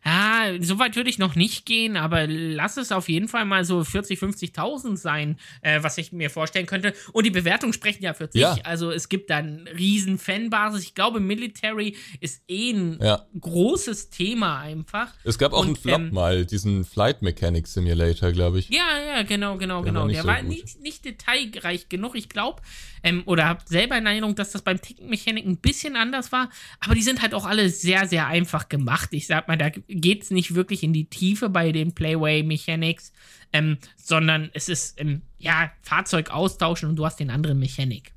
Ja, 0.05 0.51
so 0.61 0.79
weit 0.79 0.95
würde 0.95 1.09
ich 1.09 1.17
noch 1.17 1.35
nicht 1.35 1.65
gehen, 1.65 1.97
aber 1.97 2.27
lass 2.27 2.77
es 2.77 2.91
auf 2.91 3.09
jeden 3.09 3.27
Fall 3.27 3.45
mal 3.45 3.65
so 3.65 3.83
40, 3.83 4.19
50.000 4.19 4.95
sein, 4.97 5.37
äh, 5.61 5.83
was 5.83 5.97
ich 5.97 6.11
mir 6.11 6.29
vorstellen 6.29 6.65
könnte. 6.65 6.93
Und 7.11 7.25
die 7.25 7.31
Bewertungen 7.31 7.73
sprechen 7.73 8.03
ja 8.03 8.13
für 8.13 8.27
sich. 8.31 8.41
Ja. 8.41 8.57
Also 8.63 8.91
es 8.91 9.09
gibt 9.09 9.29
dann 9.29 9.67
riesen 9.77 10.17
Fanbasis. 10.17 10.83
Ich 10.83 10.95
glaube, 10.95 11.19
Military 11.19 11.95
ist 12.21 12.41
eh 12.47 12.71
ein 12.71 12.99
Ja. 13.01 13.25
großes 13.39 14.09
Thema 14.09 14.59
einfach. 14.59 15.13
Es 15.23 15.37
gab 15.37 15.51
auch 15.53 15.61
Und, 15.61 15.67
einen 15.67 15.75
Flop 15.75 15.99
ähm, 15.99 16.13
mal, 16.13 16.45
diesen 16.45 16.85
Flight 16.85 17.21
Mechanic 17.21 17.67
Simulator, 17.67 18.31
glaube 18.31 18.59
ich. 18.59 18.69
Ja, 18.69 18.87
ja, 19.05 19.23
genau, 19.23 19.57
genau, 19.57 19.83
Der 19.83 19.93
war 19.93 20.01
genau. 20.01 20.05
nicht 20.05 20.15
Der 20.15 20.21
so 20.23 20.27
war 20.27 20.39
gut. 20.41 20.49
nicht, 20.49 20.79
nicht 20.81 21.05
detailreich 21.05 21.89
genug, 21.89 22.15
ich 22.15 22.29
glaube. 22.29 22.61
Ähm, 23.03 23.23
oder 23.25 23.47
hab 23.47 23.67
selber 23.67 23.97
in 23.97 24.05
Erinnerung, 24.05 24.35
dass 24.35 24.51
das 24.51 24.61
beim 24.61 24.81
Ticken-Mechanik 24.81 25.45
ein 25.45 25.57
bisschen 25.57 25.95
anders 25.95 26.31
war. 26.31 26.49
Aber 26.79 26.95
die 26.95 27.01
sind 27.03 27.21
halt 27.21 27.33
auch 27.33 27.45
alle 27.45 27.69
sehr, 27.69 28.07
sehr 28.07 28.27
einfach 28.27 28.69
gemacht. 28.69 29.09
Ich 29.11 29.27
sag 29.27 29.47
mal, 29.47 29.57
da 29.57 29.66
Da 29.69 29.81
geht 29.87 30.23
es 30.23 30.31
nicht 30.31 30.55
wirklich 30.55 30.83
in 30.83 30.93
die 30.93 31.05
Tiefe 31.05 31.49
bei 31.49 31.71
den 31.71 31.93
Playway-Mechanics, 31.93 33.11
ähm, 33.53 33.77
sondern 33.97 34.49
es 34.53 34.69
ist, 34.69 34.99
ähm, 34.99 35.21
ja, 35.39 35.71
Fahrzeug 35.81 36.31
austauschen 36.31 36.89
und 36.89 36.95
du 36.95 37.05
hast 37.05 37.19
den 37.19 37.29
anderen 37.29 37.59
Mechanik. 37.59 38.13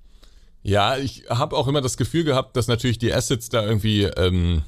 Ja, 0.62 0.96
ich 0.96 1.24
habe 1.28 1.56
auch 1.56 1.66
immer 1.66 1.80
das 1.80 1.96
Gefühl 1.96 2.24
gehabt, 2.24 2.56
dass 2.56 2.68
natürlich 2.68 2.98
die 2.98 3.12
Assets 3.12 3.48
da 3.48 3.64
irgendwie 3.64 4.04
ähm, 4.04 4.62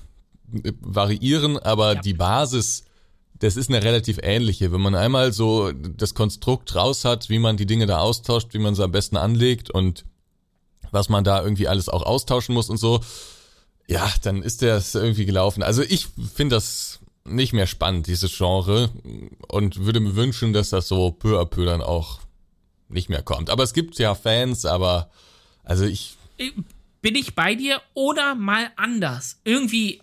variieren, 0.81 1.59
aber 1.59 1.95
ja. 1.95 2.01
die 2.01 2.15
Basis, 2.15 2.85
das 3.39 3.57
ist 3.57 3.69
eine 3.69 3.83
relativ 3.83 4.19
ähnliche. 4.23 4.73
Wenn 4.73 4.81
man 4.81 4.95
einmal 4.95 5.33
so 5.33 5.71
das 5.73 6.15
Konstrukt 6.15 6.75
raus 6.75 7.05
hat, 7.05 7.29
wie 7.29 7.39
man 7.39 7.57
die 7.57 7.67
Dinge 7.67 7.87
da 7.87 7.99
austauscht, 7.99 8.55
wie 8.55 8.59
man 8.59 8.75
sie 8.75 8.83
am 8.83 8.93
besten 8.93 9.17
anlegt 9.17 9.71
und 9.71 10.05
was 10.91 11.09
man 11.09 11.25
da 11.25 11.43
irgendwie 11.43 11.69
alles 11.69 11.89
auch 11.89 12.03
austauschen 12.03 12.55
muss 12.55 12.71
und 12.71 12.79
so, 12.79 13.01
ja, 13.87 14.13
dann 14.23 14.43
ist 14.43 14.63
das 14.63 14.95
irgendwie 14.95 15.27
gelaufen. 15.27 15.63
Also 15.63 15.83
ich 15.83 16.09
finde 16.35 16.57
das 16.57 17.01
nicht 17.25 17.53
mehr 17.53 17.67
spannend, 17.67 18.07
dieses 18.07 18.37
Genre, 18.37 18.91
und 19.49 19.85
würde 19.85 20.01
mir 20.01 20.17
wünschen, 20.17 20.53
dass 20.53 20.71
das 20.71 20.89
so 20.89 21.11
peu 21.11 21.41
à 21.41 21.45
peu 21.45 21.65
dann 21.65 21.81
auch 21.81 22.21
nicht 22.89 23.09
mehr 23.09 23.23
kommt. 23.23 23.51
Aber 23.51 23.63
es 23.63 23.73
gibt 23.73 23.99
ja 23.99 24.15
Fans, 24.15 24.65
aber 24.65 25.11
also 25.65 25.85
ich. 25.85 26.17
Bin 27.01 27.15
ich 27.15 27.35
bei 27.35 27.55
dir 27.55 27.81
oder 27.95 28.35
mal 28.35 28.71
anders? 28.77 29.41
Irgendwie, 29.45 30.01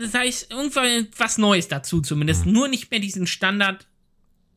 das 0.00 0.14
heißt, 0.14 0.50
irgendwas 0.50 1.38
Neues 1.38 1.68
dazu 1.68 2.00
zumindest. 2.00 2.44
Hm. 2.44 2.52
Nur 2.52 2.68
nicht 2.68 2.90
mehr 2.90 3.00
diesen 3.00 3.26
Standard 3.26 3.86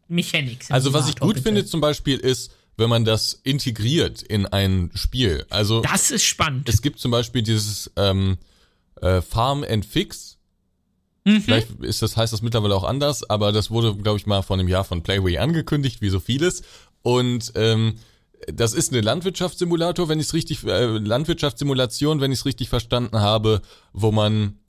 Mechanics. 0.08 0.72
Also 0.72 0.94
was 0.94 1.10
ich 1.10 1.18
gut 1.20 1.36
bitte. 1.36 1.44
finde 1.44 1.66
zum 1.66 1.82
Beispiel 1.82 2.18
ist, 2.18 2.52
wenn 2.78 2.90
man 2.90 3.06
das 3.06 3.34
integriert 3.44 4.22
in 4.22 4.46
ein 4.46 4.92
Spiel. 4.94 5.46
Also 5.50 5.82
das 5.82 6.12
ist 6.12 6.24
spannend. 6.24 6.70
Es 6.70 6.82
gibt 6.82 7.00
zum 7.00 7.12
Beispiel 7.12 7.42
dieses 7.42 7.92
ähm, 7.96 8.38
äh, 9.02 9.22
Farm 9.22 9.66
and 9.68 9.86
Fix. 9.86 10.38
Mhm. 11.26 11.42
Vielleicht 11.42 11.72
ist 11.82 12.02
das 12.04 12.16
heißt 12.16 12.32
das 12.32 12.42
mittlerweile 12.42 12.76
auch 12.76 12.84
anders, 12.84 13.28
aber 13.30 13.52
das 13.52 13.72
wurde, 13.72 13.96
glaube 13.96 14.20
ich, 14.20 14.28
mal 14.28 14.44
vor 14.44 14.56
einem 14.56 14.68
Jahr 14.68 14.84
von 14.84 15.02
Playway 15.02 15.40
angekündigt, 15.40 16.02
wie 16.02 16.10
so 16.10 16.20
vieles. 16.20 16.62
Und 17.02 17.52
ähm, 17.56 17.96
das 18.46 18.74
ist 18.74 18.94
eine 18.94 19.02
Landwirtschaftssimulator, 19.02 20.08
wenn 20.08 20.20
ich 20.20 20.28
es 20.28 20.34
richtig, 20.36 20.64
äh, 20.64 20.86
Landwirtschaftssimulation, 20.86 22.22
wenn 22.22 22.32
ich 22.32 22.40
es 22.40 22.46
richtig 22.46 22.70
verstanden 22.70 23.20
habe, 23.20 23.62
wo 23.92 24.12
man 24.12 24.60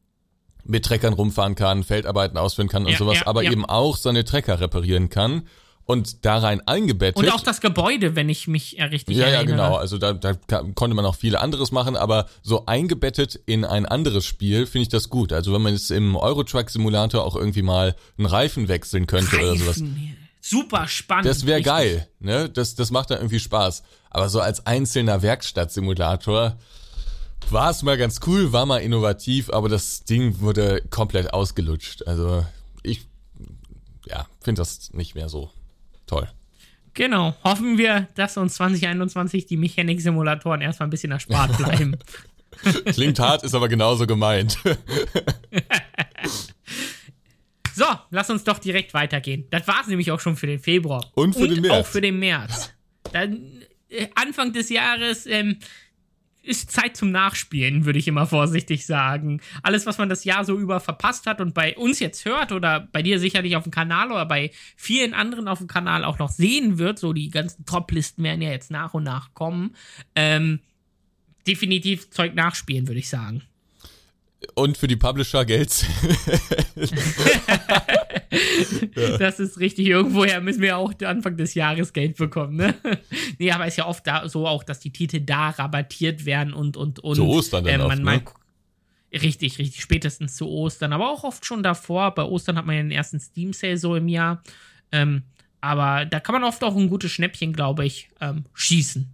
mit 0.64 0.86
Treckern 0.86 1.12
rumfahren 1.12 1.54
kann, 1.54 1.84
Feldarbeiten 1.84 2.38
ausführen 2.38 2.68
kann 2.68 2.84
und 2.84 2.92
ja, 2.92 2.98
sowas, 2.98 3.20
ja, 3.20 3.26
aber 3.26 3.42
ja. 3.42 3.52
eben 3.52 3.64
auch 3.64 3.96
seine 3.96 4.24
Trecker 4.24 4.60
reparieren 4.60 5.10
kann 5.10 5.42
und 5.88 6.26
da 6.26 6.36
rein 6.36 6.60
eingebettet. 6.68 7.16
Und 7.16 7.30
auch 7.30 7.40
das 7.40 7.62
Gebäude, 7.62 8.14
wenn 8.14 8.28
ich 8.28 8.46
mich 8.46 8.76
richtig 8.78 9.16
ja, 9.16 9.24
erinnere. 9.24 9.56
Ja, 9.56 9.68
genau. 9.68 9.76
Also 9.76 9.96
da, 9.96 10.12
da 10.12 10.34
konnte 10.74 10.94
man 10.94 11.06
auch 11.06 11.14
viele 11.14 11.40
anderes 11.40 11.72
machen, 11.72 11.96
aber 11.96 12.26
so 12.42 12.66
eingebettet 12.66 13.40
in 13.46 13.64
ein 13.64 13.86
anderes 13.86 14.26
Spiel 14.26 14.66
finde 14.66 14.82
ich 14.82 14.88
das 14.90 15.08
gut. 15.08 15.32
Also 15.32 15.54
wenn 15.54 15.62
man 15.62 15.72
jetzt 15.72 15.90
im 15.90 16.14
Eurotruck 16.14 16.68
Simulator 16.68 17.24
auch 17.24 17.34
irgendwie 17.34 17.62
mal 17.62 17.96
einen 18.18 18.26
Reifen 18.26 18.68
wechseln 18.68 19.06
könnte 19.06 19.36
Reifen. 19.36 19.48
oder 19.48 19.56
sowas 19.56 19.82
super 20.42 20.88
spannend. 20.88 21.26
Das 21.26 21.46
wäre 21.46 21.62
geil, 21.62 22.06
ne? 22.20 22.50
Das, 22.50 22.74
das 22.74 22.90
macht 22.90 23.10
da 23.10 23.16
irgendwie 23.16 23.40
Spaß. 23.40 23.82
Aber 24.10 24.28
so 24.28 24.40
als 24.40 24.66
einzelner 24.66 25.22
Werkstattsimulator 25.22 26.58
war 27.48 27.70
es 27.70 27.82
mal 27.82 27.96
ganz 27.96 28.20
cool, 28.26 28.52
war 28.52 28.66
mal 28.66 28.78
innovativ, 28.78 29.48
aber 29.50 29.70
das 29.70 30.04
Ding 30.04 30.40
wurde 30.40 30.82
komplett 30.90 31.32
ausgelutscht. 31.32 32.06
Also 32.06 32.44
ich, 32.82 33.06
ja, 34.06 34.26
finde 34.40 34.60
das 34.60 34.92
nicht 34.92 35.14
mehr 35.14 35.30
so 35.30 35.50
toll. 36.08 36.28
Genau. 36.94 37.36
Hoffen 37.44 37.78
wir, 37.78 38.08
dass 38.16 38.36
uns 38.36 38.54
2021 38.54 39.46
die 39.46 39.56
Mechanik-Simulatoren 39.56 40.60
erstmal 40.60 40.88
ein 40.88 40.90
bisschen 40.90 41.12
erspart 41.12 41.56
bleiben. 41.56 41.96
Klingt 42.86 43.20
hart, 43.20 43.44
ist 43.44 43.54
aber 43.54 43.68
genauso 43.68 44.06
gemeint. 44.06 44.58
So, 47.74 47.84
lass 48.10 48.28
uns 48.28 48.42
doch 48.42 48.58
direkt 48.58 48.92
weitergehen. 48.92 49.46
Das 49.50 49.68
war 49.68 49.82
es 49.82 49.86
nämlich 49.86 50.10
auch 50.10 50.18
schon 50.18 50.34
für 50.34 50.48
den 50.48 50.58
Februar. 50.58 51.08
Und 51.14 51.34
für 51.34 51.42
Und 51.42 51.50
den 51.50 51.60
März. 51.60 51.72
auch 51.74 51.86
für 51.86 52.00
den 52.00 52.18
März. 52.18 52.72
Dann, 53.12 53.62
äh, 53.88 54.08
Anfang 54.16 54.52
des 54.52 54.68
Jahres 54.68 55.26
ähm, 55.26 55.58
ist 56.48 56.72
Zeit 56.72 56.96
zum 56.96 57.10
Nachspielen, 57.10 57.84
würde 57.84 57.98
ich 57.98 58.08
immer 58.08 58.26
vorsichtig 58.26 58.86
sagen. 58.86 59.40
Alles, 59.62 59.86
was 59.86 59.98
man 59.98 60.08
das 60.08 60.24
Jahr 60.24 60.44
so 60.44 60.58
über 60.58 60.80
verpasst 60.80 61.26
hat 61.26 61.40
und 61.40 61.54
bei 61.54 61.76
uns 61.76 62.00
jetzt 62.00 62.24
hört 62.24 62.52
oder 62.52 62.88
bei 62.92 63.02
dir 63.02 63.20
sicherlich 63.20 63.54
auf 63.56 63.64
dem 63.64 63.72
Kanal 63.72 64.10
oder 64.10 64.26
bei 64.26 64.50
vielen 64.76 65.14
anderen 65.14 65.48
auf 65.48 65.58
dem 65.58 65.68
Kanal 65.68 66.04
auch 66.04 66.18
noch 66.18 66.30
sehen 66.30 66.78
wird, 66.78 66.98
so 66.98 67.12
die 67.12 67.30
ganzen 67.30 67.66
Top-Listen 67.66 68.24
werden 68.24 68.42
ja 68.42 68.50
jetzt 68.50 68.70
nach 68.70 68.94
und 68.94 69.04
nach 69.04 69.34
kommen, 69.34 69.76
ähm, 70.14 70.60
definitiv 71.46 72.10
Zeug 72.10 72.34
nachspielen, 72.34 72.88
würde 72.88 73.00
ich 73.00 73.08
sagen 73.08 73.42
und 74.54 74.76
für 74.76 74.86
die 74.86 74.96
Publisher 74.96 75.44
Geld. 75.44 75.70
das 79.18 79.40
ist 79.40 79.58
richtig. 79.58 79.86
Irgendwoher 79.86 80.40
müssen 80.40 80.62
wir 80.62 80.76
auch 80.76 80.92
Anfang 81.04 81.36
des 81.36 81.54
Jahres 81.54 81.92
Geld 81.92 82.16
bekommen, 82.16 82.56
ne? 82.56 82.74
nee, 83.38 83.50
aber 83.50 83.64
es 83.66 83.74
ist 83.74 83.78
ja 83.78 83.86
oft 83.86 84.06
da, 84.06 84.28
so 84.28 84.46
auch, 84.46 84.62
dass 84.62 84.80
die 84.80 84.92
Titel 84.92 85.20
da 85.20 85.50
rabattiert 85.50 86.24
werden 86.24 86.52
und, 86.52 86.76
und, 86.76 87.00
und. 87.00 87.16
Zu 87.16 87.26
Ostern 87.26 87.64
dann 87.64 87.74
äh, 87.74 87.78
man, 87.78 88.06
oft, 88.06 88.24
ne? 88.24 89.18
Richtig, 89.20 89.58
richtig. 89.58 89.80
Spätestens 89.80 90.36
zu 90.36 90.48
Ostern, 90.48 90.92
aber 90.92 91.10
auch 91.10 91.24
oft 91.24 91.44
schon 91.44 91.62
davor. 91.62 92.14
Bei 92.14 92.22
Ostern 92.22 92.56
hat 92.56 92.66
man 92.66 92.76
ja 92.76 92.82
den 92.82 92.90
ersten 92.90 93.18
Steam-Sale 93.18 93.78
so 93.78 93.96
im 93.96 94.06
Jahr. 94.06 94.42
Ähm, 94.92 95.22
aber 95.60 96.04
da 96.04 96.20
kann 96.20 96.34
man 96.34 96.44
oft 96.44 96.62
auch 96.62 96.76
ein 96.76 96.88
gutes 96.88 97.10
Schnäppchen, 97.10 97.52
glaube 97.52 97.84
ich, 97.84 98.10
ähm, 98.20 98.44
schießen. 98.54 99.08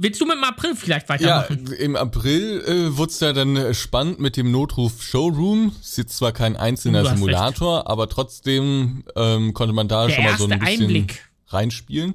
Willst 0.00 0.20
du 0.20 0.26
mit 0.26 0.36
dem 0.36 0.44
April 0.44 0.76
vielleicht 0.76 1.08
weitermachen? 1.08 1.66
Ja, 1.68 1.76
im 1.76 1.96
April 1.96 2.62
äh, 2.64 2.96
wurde 2.96 3.10
es 3.10 3.18
ja 3.18 3.32
dann 3.32 3.74
spannend 3.74 4.20
mit 4.20 4.36
dem 4.36 4.52
Notruf 4.52 5.02
Showroom. 5.02 5.72
Ist 5.80 5.98
jetzt 5.98 6.16
zwar 6.16 6.30
kein 6.30 6.56
einzelner 6.56 7.04
Simulator, 7.04 7.78
recht. 7.78 7.88
aber 7.88 8.08
trotzdem 8.08 9.04
ähm, 9.16 9.54
konnte 9.54 9.74
man 9.74 9.88
da 9.88 10.06
der 10.06 10.14
schon 10.14 10.24
mal 10.24 10.38
so 10.38 10.46
ein 10.46 10.58
bisschen 10.60 10.82
Einblick. 10.82 11.28
reinspielen. 11.48 12.14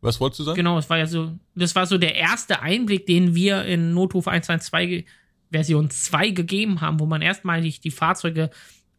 Was 0.00 0.20
wolltest 0.20 0.40
du 0.40 0.44
sagen? 0.44 0.56
Genau, 0.56 0.78
es 0.78 0.88
war 0.88 0.96
ja 0.96 1.06
so, 1.06 1.32
das 1.54 1.74
war 1.74 1.84
so 1.84 1.98
der 1.98 2.14
erste 2.14 2.60
Einblick, 2.60 3.06
den 3.06 3.34
wir 3.34 3.64
in 3.64 3.92
Notruf 3.92 4.26
112 4.26 5.04
Version 5.50 5.90
2 5.90 6.30
gegeben 6.30 6.80
haben, 6.80 6.98
wo 6.98 7.04
man 7.04 7.20
erstmalig 7.20 7.80
die 7.80 7.90
Fahrzeuge 7.90 8.50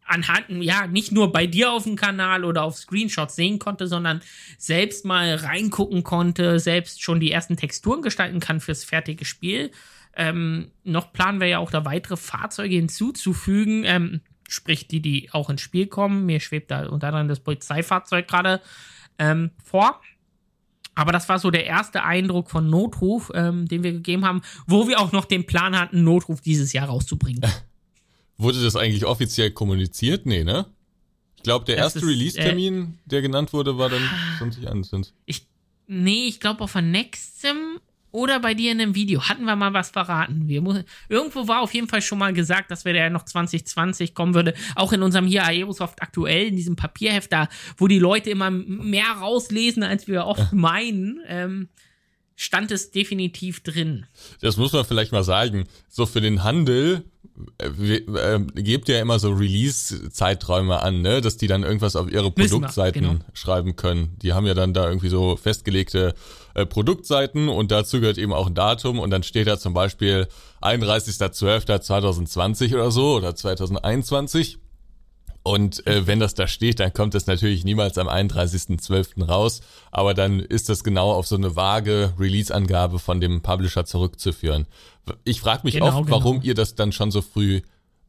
anhand, 0.08 0.46
ja, 0.48 0.86
nicht 0.86 1.12
nur 1.12 1.32
bei 1.32 1.46
dir 1.46 1.72
auf 1.72 1.84
dem 1.84 1.96
Kanal 1.96 2.44
oder 2.44 2.62
auf 2.62 2.76
Screenshots 2.76 3.36
sehen 3.36 3.58
konnte, 3.58 3.86
sondern 3.86 4.20
selbst 4.56 5.04
mal 5.04 5.34
reingucken 5.34 6.02
konnte, 6.02 6.58
selbst 6.58 7.02
schon 7.02 7.20
die 7.20 7.30
ersten 7.30 7.56
Texturen 7.56 8.02
gestalten 8.02 8.40
kann 8.40 8.60
fürs 8.60 8.84
fertige 8.84 9.24
Spiel. 9.24 9.70
Ähm, 10.16 10.70
noch 10.84 11.12
planen 11.12 11.40
wir 11.40 11.46
ja 11.46 11.58
auch 11.58 11.70
da 11.70 11.84
weitere 11.84 12.16
Fahrzeuge 12.16 12.74
hinzuzufügen, 12.74 13.84
ähm, 13.84 14.20
sprich 14.48 14.88
die, 14.88 15.00
die 15.00 15.28
auch 15.32 15.50
ins 15.50 15.60
Spiel 15.60 15.86
kommen. 15.86 16.26
Mir 16.26 16.40
schwebt 16.40 16.70
da 16.70 16.86
unter 16.86 17.08
anderem 17.08 17.28
das 17.28 17.40
Polizeifahrzeug 17.40 18.26
gerade 18.26 18.60
ähm, 19.18 19.50
vor. 19.62 20.00
Aber 20.94 21.12
das 21.12 21.28
war 21.28 21.38
so 21.38 21.52
der 21.52 21.64
erste 21.64 22.02
Eindruck 22.02 22.50
von 22.50 22.68
Notruf, 22.68 23.30
ähm, 23.32 23.68
den 23.68 23.84
wir 23.84 23.92
gegeben 23.92 24.24
haben, 24.24 24.42
wo 24.66 24.88
wir 24.88 24.98
auch 24.98 25.12
noch 25.12 25.26
den 25.26 25.46
Plan 25.46 25.78
hatten, 25.78 26.02
Notruf 26.02 26.40
dieses 26.40 26.72
Jahr 26.72 26.88
rauszubringen. 26.88 27.42
Wurde 28.38 28.62
das 28.62 28.76
eigentlich 28.76 29.04
offiziell 29.04 29.50
kommuniziert? 29.50 30.24
Nee, 30.24 30.44
ne? 30.44 30.66
Ich 31.36 31.42
glaube, 31.42 31.64
der 31.64 31.76
das 31.76 31.94
erste 31.94 32.08
Release-Termin, 32.08 32.82
äh, 32.82 32.86
der 33.10 33.22
genannt 33.22 33.52
wurde, 33.52 33.78
war 33.78 33.90
dann 33.90 34.02
2021. 34.38 35.12
Ich, 35.26 35.46
nee, 35.86 36.26
ich 36.26 36.40
glaube 36.40 36.62
auf 36.62 36.72
der 36.72 36.82
Nextem 36.82 37.80
oder 38.10 38.40
bei 38.40 38.54
dir 38.54 38.72
in 38.72 38.80
einem 38.80 38.94
Video 38.94 39.22
hatten 39.28 39.44
wir 39.44 39.54
mal 39.54 39.74
was 39.74 39.90
verraten. 39.90 40.48
Wir, 40.48 40.84
irgendwo 41.08 41.46
war 41.46 41.60
auf 41.60 41.74
jeden 41.74 41.88
Fall 41.88 42.00
schon 42.00 42.18
mal 42.18 42.32
gesagt, 42.32 42.70
dass 42.70 42.84
wir 42.84 42.94
da 42.94 43.10
noch 43.10 43.24
2020 43.24 44.14
kommen 44.14 44.34
würde. 44.34 44.54
Auch 44.76 44.92
in 44.92 45.02
unserem 45.02 45.26
hier 45.26 45.44
Aerosoft 45.44 46.00
aktuell, 46.00 46.46
in 46.46 46.56
diesem 46.56 46.76
Papierheft 46.76 47.32
da, 47.32 47.48
wo 47.76 47.86
die 47.86 47.98
Leute 47.98 48.30
immer 48.30 48.50
mehr 48.50 49.10
rauslesen, 49.20 49.82
als 49.82 50.08
wir 50.08 50.24
oft 50.24 50.52
meinen. 50.52 51.20
Ähm, 51.26 51.68
stand 52.34 52.70
es 52.70 52.92
definitiv 52.92 53.62
drin. 53.62 54.06
Das 54.40 54.56
muss 54.56 54.72
man 54.72 54.84
vielleicht 54.84 55.12
mal 55.12 55.24
sagen. 55.24 55.66
So 55.88 56.06
für 56.06 56.20
den 56.20 56.44
Handel 56.44 57.04
äh, 57.58 58.40
gebt 58.54 58.88
ja 58.88 59.00
immer 59.00 59.18
so 59.18 59.30
Release-Zeiträume 59.30 60.82
an, 60.82 61.02
ne, 61.02 61.20
dass 61.20 61.36
die 61.36 61.46
dann 61.46 61.62
irgendwas 61.62 61.96
auf 61.96 62.10
ihre 62.10 62.30
Produktseiten 62.30 63.02
wir, 63.02 63.10
genau. 63.10 63.24
schreiben 63.32 63.76
können. 63.76 64.16
Die 64.22 64.32
haben 64.32 64.46
ja 64.46 64.54
dann 64.54 64.74
da 64.74 64.88
irgendwie 64.88 65.08
so 65.08 65.36
festgelegte 65.36 66.14
äh, 66.54 66.66
Produktseiten 66.66 67.48
und 67.48 67.70
dazu 67.70 68.00
gehört 68.00 68.18
eben 68.18 68.32
auch 68.32 68.48
ein 68.48 68.54
Datum 68.54 68.98
und 68.98 69.10
dann 69.10 69.22
steht 69.22 69.46
da 69.46 69.58
zum 69.58 69.74
Beispiel 69.74 70.26
31.12.2020 70.62 72.74
oder 72.74 72.90
so 72.90 73.16
oder 73.16 73.34
2021 73.34 74.58
und 75.48 75.86
äh, 75.86 76.06
wenn 76.06 76.20
das 76.20 76.34
da 76.34 76.46
steht, 76.46 76.78
dann 76.78 76.92
kommt 76.92 77.14
das 77.14 77.26
natürlich 77.26 77.64
niemals 77.64 77.96
am 77.96 78.06
31.12. 78.06 79.24
raus, 79.24 79.62
aber 79.90 80.12
dann 80.12 80.40
ist 80.40 80.68
das 80.68 80.84
genau 80.84 81.10
auf 81.10 81.26
so 81.26 81.36
eine 81.36 81.56
vage 81.56 82.12
Release-Angabe 82.18 82.98
von 82.98 83.18
dem 83.18 83.40
Publisher 83.40 83.86
zurückzuführen. 83.86 84.66
Ich 85.24 85.40
frage 85.40 85.62
mich 85.64 85.74
genau, 85.74 85.86
oft, 85.86 86.04
genau. 86.04 86.18
warum 86.18 86.42
ihr 86.42 86.52
das 86.52 86.74
dann 86.74 86.92
schon 86.92 87.10
so 87.10 87.22
früh 87.22 87.62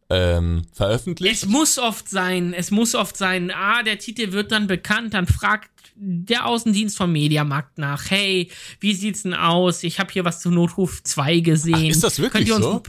ähm, 0.10 0.64
veröffentlicht. 0.74 1.44
Es 1.44 1.46
muss 1.48 1.80
oft 1.80 2.10
sein, 2.10 2.54
es 2.54 2.72
muss 2.72 2.94
oft 2.94 3.16
sein, 3.16 3.52
ah, 3.52 3.84
der 3.84 4.00
Titel 4.00 4.34
wird 4.34 4.52
dann 4.52 4.68
bekannt, 4.68 5.14
dann 5.14 5.26
fragt 5.26 5.70
der 5.96 6.46
Außendienst 6.46 6.98
vom 6.98 7.14
Mediamarkt 7.14 7.78
nach, 7.78 8.10
hey, 8.10 8.50
wie 8.82 8.94
sieht's 8.94 9.24
denn 9.24 9.34
aus? 9.34 9.84
Ich 9.84 10.00
habe 10.00 10.12
hier 10.12 10.26
was 10.26 10.42
zu 10.42 10.52
Notruf 10.52 11.04
2 11.04 11.40
gesehen. 11.40 11.76
Ach, 11.76 11.84
ist 11.84 12.04
das 12.04 12.20
wirklich 12.20 12.50
so? 12.50 12.84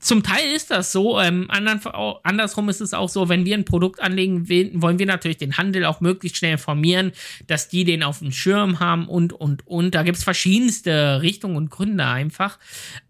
Zum 0.00 0.22
Teil 0.22 0.50
ist 0.54 0.70
das 0.70 0.92
so. 0.92 1.20
Ähm, 1.20 1.46
andern, 1.50 1.80
andersrum 2.22 2.70
ist 2.70 2.80
es 2.80 2.94
auch 2.94 3.10
so, 3.10 3.28
wenn 3.28 3.44
wir 3.44 3.54
ein 3.54 3.66
Produkt 3.66 4.00
anlegen, 4.00 4.48
wollen 4.80 4.98
wir 4.98 5.06
natürlich 5.06 5.36
den 5.36 5.58
Handel 5.58 5.84
auch 5.84 6.00
möglichst 6.00 6.38
schnell 6.38 6.52
informieren, 6.52 7.12
dass 7.46 7.68
die 7.68 7.84
den 7.84 8.02
auf 8.02 8.20
dem 8.20 8.32
Schirm 8.32 8.80
haben 8.80 9.06
und, 9.06 9.34
und, 9.34 9.66
und. 9.66 9.94
Da 9.94 10.02
gibt 10.02 10.16
es 10.16 10.24
verschiedenste 10.24 11.20
Richtungen 11.20 11.56
und 11.56 11.70
Gründe 11.70 12.06
einfach. 12.06 12.58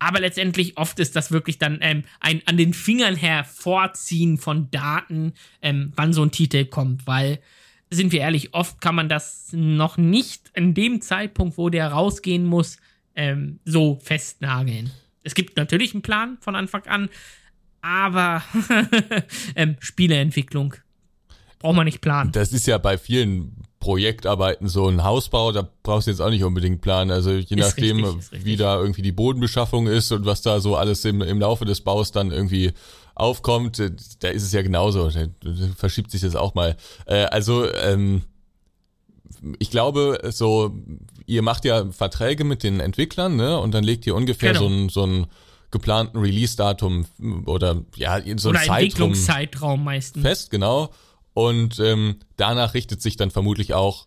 Aber 0.01 0.21
letztendlich 0.21 0.77
oft 0.77 0.99
ist 0.99 1.15
das 1.15 1.31
wirklich 1.31 1.59
dann 1.59 1.79
ähm, 1.81 2.03
ein 2.19 2.43
an 2.47 2.57
den 2.57 2.75
Fingern 2.75 3.15
hervorziehen 3.15 4.37
von 4.37 4.69
Daten, 4.73 5.35
ähm, 5.63 5.93
wann 5.95 6.13
so 6.13 6.25
ein 6.25 6.33
Titel 6.33 6.65
kommt, 6.65 7.07
weil 7.07 7.39
sind 7.93 8.13
wir 8.13 8.21
ehrlich, 8.21 8.55
oft 8.55 8.81
kann 8.81 8.95
man 8.95 9.09
das 9.09 9.49
noch 9.53 9.97
nicht 9.97 10.51
in 10.55 10.75
dem 10.75 11.01
Zeitpunkt, 11.01 11.57
wo 11.57 11.71
der 11.71 11.89
rausgehen 11.89 12.45
muss, 12.45 12.79
ähm, 13.17 13.59
so 13.65 13.99
festnageln 14.03 14.91
es 15.23 15.35
gibt 15.35 15.57
natürlich 15.57 15.95
einen 15.95 16.03
Plan 16.03 16.39
von 16.41 16.55
Anfang 16.55 16.87
an, 16.87 17.09
aber 17.83 18.43
ähm, 19.57 19.77
Spieleentwicklung 19.81 20.75
braucht 21.59 21.77
man 21.77 21.85
nicht 21.85 22.01
planen. 22.01 22.33
Das 22.33 22.53
ist 22.53 22.67
ja 22.67 22.79
bei 22.79 22.99
vielen 22.99 23.57
Projektarbeiten 23.81 24.69
so 24.69 24.89
ein 24.89 25.03
Hausbau, 25.03 25.53
da 25.53 25.69
brauchst 25.83 26.07
du 26.07 26.11
jetzt 26.11 26.21
auch 26.21 26.31
nicht 26.31 26.45
unbedingt 26.45 26.83
planen. 26.83 27.11
Also 27.11 27.33
je 27.33 27.41
ist 27.41 27.57
nachdem, 27.57 28.05
richtig, 28.05 28.45
wie 28.45 28.57
da 28.57 28.79
irgendwie 28.79 29.03
die 29.03 29.13
Bodenbeschaffung 29.13 29.87
ist 29.87 30.13
und 30.13 30.27
was 30.27 30.43
da 30.43 30.61
so 30.61 30.77
alles 30.77 31.05
im, 31.05 31.23
im 31.23 31.41
Laufe 31.41 31.65
des 31.65 31.81
Baus 31.81 32.13
dann 32.13 32.31
irgendwie 32.31 32.73
aufkommt, 33.15 33.79
äh, 33.79 33.91
da 34.21 34.29
ist 34.29 34.43
es 34.43 34.53
ja 34.53 34.63
genauso. 34.63 35.11
Da 35.11 35.27
verschiebt 35.77 36.11
sich 36.11 36.21
das 36.21 36.37
auch 36.37 36.55
mal. 36.55 36.77
Äh, 37.07 37.25
also 37.25 37.73
ähm, 37.75 38.23
ich 39.59 39.71
glaube, 39.71 40.21
so, 40.31 40.75
ihr 41.27 41.43
macht 41.43 41.65
ja 41.65 41.91
Verträge 41.91 42.45
mit 42.45 42.63
den 42.63 42.81
Entwicklern, 42.81 43.37
ne? 43.37 43.59
Und 43.59 43.73
dann 43.73 43.85
legt 43.85 44.07
ihr 44.07 44.15
ungefähr 44.15 44.53
genau. 44.53 44.69
so 44.69 44.75
ein, 44.75 44.89
so 44.89 45.05
ein 45.05 45.27
geplanten 45.71 46.19
Release-Datum 46.19 47.07
oder 47.47 47.83
ja, 47.97 48.21
so 48.37 48.51
ein 48.51 48.57
oder 48.57 48.63
Entwicklungszeitraum 48.65 49.85
meistens. 49.85 50.23
Fest, 50.23 50.51
genau. 50.51 50.91
Und 51.33 51.79
ähm, 51.79 52.17
danach 52.37 52.75
richtet 52.75 53.01
sich 53.01 53.17
dann 53.17 53.31
vermutlich 53.31 53.75
auch 53.75 54.07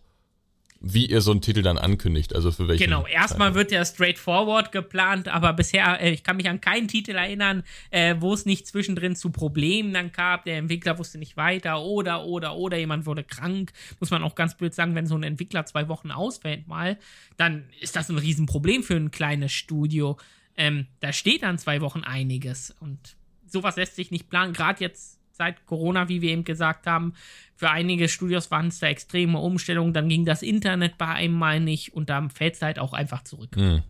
wie 0.86 1.06
ihr 1.06 1.22
so 1.22 1.30
einen 1.30 1.40
Titel 1.40 1.62
dann 1.62 1.78
ankündigt, 1.78 2.34
also 2.34 2.52
für 2.52 2.68
welchen. 2.68 2.84
Genau, 2.84 3.06
erstmal 3.06 3.54
wird 3.54 3.72
ja 3.72 3.84
straightforward 3.84 4.70
geplant, 4.70 5.28
aber 5.28 5.54
bisher, 5.54 6.00
äh, 6.00 6.10
ich 6.10 6.22
kann 6.22 6.36
mich 6.36 6.48
an 6.48 6.60
keinen 6.60 6.88
Titel 6.88 7.12
erinnern, 7.12 7.62
äh, 7.90 8.16
wo 8.18 8.34
es 8.34 8.44
nicht 8.44 8.66
zwischendrin 8.66 9.16
zu 9.16 9.30
Problemen 9.30 9.94
dann 9.94 10.12
gab, 10.12 10.44
der 10.44 10.58
Entwickler 10.58 10.98
wusste 10.98 11.16
nicht 11.18 11.38
weiter 11.38 11.82
oder, 11.82 12.24
oder, 12.24 12.54
oder 12.54 12.76
jemand 12.76 13.06
wurde 13.06 13.24
krank, 13.24 13.72
muss 13.98 14.10
man 14.10 14.22
auch 14.22 14.34
ganz 14.34 14.56
blöd 14.56 14.74
sagen, 14.74 14.94
wenn 14.94 15.06
so 15.06 15.16
ein 15.16 15.22
Entwickler 15.22 15.64
zwei 15.64 15.88
Wochen 15.88 16.10
ausfällt 16.10 16.68
mal, 16.68 16.98
dann 17.38 17.64
ist 17.80 17.96
das 17.96 18.10
ein 18.10 18.18
Riesenproblem 18.18 18.82
für 18.82 18.96
ein 18.96 19.10
kleines 19.10 19.52
Studio. 19.52 20.18
Ähm, 20.56 20.86
da 21.00 21.12
steht 21.12 21.42
dann 21.42 21.58
zwei 21.58 21.80
Wochen 21.80 22.00
einiges 22.00 22.74
und 22.80 23.16
sowas 23.46 23.76
lässt 23.76 23.96
sich 23.96 24.10
nicht 24.10 24.28
planen, 24.28 24.52
gerade 24.52 24.80
jetzt 24.84 25.18
seit 25.36 25.66
Corona, 25.66 26.08
wie 26.08 26.22
wir 26.22 26.30
eben 26.30 26.44
gesagt 26.44 26.86
haben. 26.86 27.14
Für 27.54 27.70
einige 27.70 28.08
Studios 28.08 28.50
waren 28.50 28.68
es 28.68 28.78
da 28.78 28.86
extreme 28.86 29.38
Umstellungen. 29.38 29.92
Dann 29.92 30.08
ging 30.08 30.24
das 30.24 30.42
Internet 30.42 30.98
bei 30.98 31.06
einem 31.06 31.34
mal 31.34 31.60
nicht 31.60 31.94
und 31.94 32.08
dann 32.08 32.30
fällt 32.30 32.54
es 32.54 32.62
halt 32.62 32.78
auch 32.78 32.92
einfach 32.92 33.22
zurück. 33.24 33.56
Hm. 33.56 33.82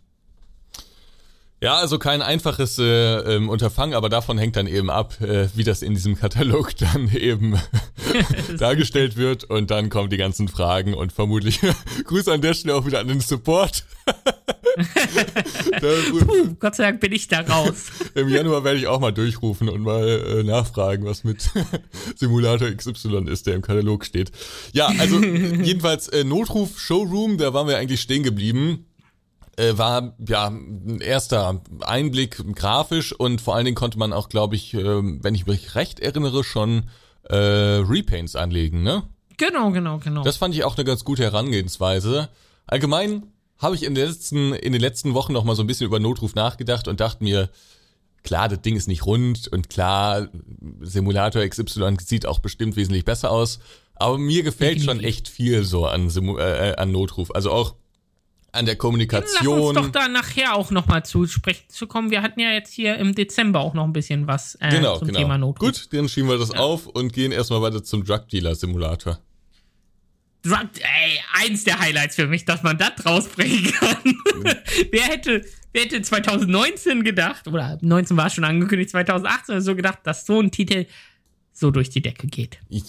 Ja, 1.65 1.77
also 1.77 1.99
kein 1.99 2.21
einfaches 2.21 2.79
äh, 2.79 2.85
ähm, 2.85 3.49
Unterfangen, 3.49 3.95
aber 3.95 4.11
davon 4.11 4.37
hängt 4.37 4.57
dann 4.57 4.67
eben 4.67 4.91
ab, 4.91 5.19
äh, 5.23 5.49
wie 5.55 5.65
das 5.65 5.81
in 5.81 5.95
diesem 5.95 6.15
Katalog 6.15 6.77
dann 6.79 7.11
eben 7.11 7.59
dargestellt 8.59 9.17
wird 9.17 9.45
und 9.45 9.71
dann 9.71 9.89
kommen 9.89 10.11
die 10.11 10.19
ganzen 10.19 10.49
Fragen 10.49 10.93
und 10.93 11.15
vermutlich 11.15 11.61
Grüße 12.05 12.31
an 12.31 12.43
der 12.43 12.53
Stelle 12.53 12.75
auch 12.75 12.85
wieder 12.85 13.01
an 13.01 13.09
den 13.09 13.21
Support. 13.21 13.87
Puh, 15.81 16.55
Gott 16.61 16.75
sei 16.75 16.85
Dank 16.85 17.01
bin 17.01 17.13
ich 17.13 17.29
da 17.29 17.41
raus. 17.41 17.87
Im 18.15 18.29
Januar 18.29 18.63
werde 18.63 18.79
ich 18.79 18.87
auch 18.87 19.01
mal 19.01 19.13
durchrufen 19.13 19.71
und 19.71 19.81
mal 19.81 20.07
äh, 20.07 20.43
nachfragen, 20.43 21.07
was 21.07 21.25
mit 21.25 21.49
Simulator 22.15 22.71
XY 22.71 23.25
ist, 23.31 23.47
der 23.47 23.55
im 23.55 23.63
Katalog 23.63 24.05
steht. 24.05 24.33
Ja, 24.75 24.93
also 24.99 25.19
jedenfalls 25.19 26.09
äh, 26.09 26.25
Notruf 26.25 26.79
Showroom, 26.79 27.39
da 27.39 27.55
waren 27.55 27.69
wir 27.69 27.79
eigentlich 27.79 28.03
stehen 28.03 28.23
geblieben 28.23 28.85
äh, 29.57 29.77
war 29.79 30.15
ja 30.27 30.49
ein 30.49 31.01
erster 31.01 31.63
Einblick 31.81 32.43
grafisch 32.55 33.13
und 33.13 33.41
vor 33.41 33.55
allen 33.55 33.65
Dingen 33.65 33.77
konnte 33.77 33.99
man 33.99 34.13
auch, 34.13 34.29
glaube 34.29 34.57
ich, 34.57 34.75
äh, 34.75 34.85
wenn 34.85 35.35
ich 35.35 35.47
mich 35.47 35.75
recht 35.75 36.01
erinnere, 36.01 36.45
schon 36.45 36.85
äh, 37.25 37.37
Repaints 37.37 38.37
anlegen, 38.37 38.83
ne? 38.83 39.05
Genau, 39.37 39.71
genau, 39.71 39.99
genau. 39.99 40.23
Das 40.23 40.37
fand 40.37 40.55
ich 40.55 40.65
auch 40.65 40.77
eine 40.77 40.85
ganz 40.85 41.05
gute 41.05 41.25
Herangehensweise. 41.25 42.29
Allgemein 42.67 43.25
habe 43.59 43.75
ich 43.75 43.83
in, 43.83 43.95
den 43.95 44.07
letzten, 44.07 44.53
in 44.53 44.73
den 44.73 44.81
letzten 44.81 45.15
Wochen 45.15 45.33
noch 45.33 45.45
mal 45.45 45.57
so 45.57 45.63
ein 45.63 45.67
bisschen 45.67 45.87
über 45.87 45.99
Notruf 45.99 46.35
nachgedacht 46.35 46.87
und 46.87 47.01
dachte 47.01 47.25
mir, 47.25 47.51
klar, 48.23 48.49
das 48.49 48.63
Ding 48.63 48.77
ist 48.77 48.89
nicht 48.89 49.07
rund 49.07 49.49
und 49.49 49.69
klar, 49.69 50.29
Simulator 50.81 51.47
XY 51.47 51.97
sieht 52.01 52.27
auch 52.27 52.39
bestimmt 52.39 52.77
wesentlich 52.77 53.05
besser 53.05 53.31
aus. 53.31 53.59
Aber 53.97 54.19
mir 54.19 54.43
gefällt 54.43 54.83
schon 54.83 55.01
echt 55.01 55.29
viel 55.29 55.65
so 55.65 55.87
an, 55.87 56.11
Simu 56.11 56.39
äh, 56.39 56.75
an 56.77 56.91
Notruf. 56.91 57.31
Also 57.33 57.53
auch 57.53 57.75
an 58.55 58.67
der 58.67 58.77
Kommunikation. 58.77 59.75
Lass 59.75 59.85
uns 59.85 59.93
doch 59.93 60.01
da 60.01 60.09
nachher 60.09 60.55
auch 60.55 60.71
nochmal 60.71 61.05
zu 61.05 61.27
sprechen 61.27 61.65
zu 61.69 61.87
kommen. 61.87 62.11
Wir 62.11 62.23
hatten 62.23 62.41
ja 62.41 62.51
jetzt 62.53 62.73
hier 62.73 62.97
im 62.97 63.15
Dezember 63.15 63.61
auch 63.61 63.75
noch 63.75 63.85
ein 63.85 63.93
bisschen 63.93 64.27
was 64.27 64.57
äh, 64.61 64.71
genau, 64.71 64.99
zum 64.99 65.09
genau. 65.09 65.21
Thema 65.21 65.39
Notruf. 65.39 65.69
Gut, 65.69 65.93
dann 65.93 66.09
schieben 66.09 66.29
wir 66.29 66.39
das 66.39 66.51
ja. 66.51 66.59
auf 66.59 66.87
und 66.87 67.13
gehen 67.13 67.33
erstmal 67.33 67.63
weiter 67.63 67.83
zum 67.83 68.05
Drug 68.05 68.29
Dealer 68.31 68.55
Simulator. 68.55 69.19
Drug, 70.43 70.69
ey, 70.77 71.21
eins 71.43 71.65
der 71.65 71.81
Highlights 71.81 72.17
für 72.17 72.27
mich, 72.27 72.45
dass 72.45 72.63
man 72.63 72.77
das 72.77 72.93
rausbringen 73.05 73.73
kann. 73.73 73.97
wer 74.91 75.03
hätte, 75.05 75.45
wer 75.73 75.83
hätte 75.83 76.03
2019 76.03 77.03
gedacht, 77.03 77.49
oder 77.49 77.79
19 77.81 78.17
war 78.17 78.29
schon 78.29 78.45
angekündigt, 78.45 78.91
2018 78.91 79.55
oder 79.55 79.63
so 79.63 79.75
gedacht, 79.75 80.01
dass 80.05 80.27
so 80.27 80.41
ein 80.41 80.51
Titel 80.51 80.87
so 81.57 81.71
durch 81.71 81.89
die 81.89 82.03
Decke 82.03 82.27
geht. 82.27 82.59
Ich, 82.69 82.83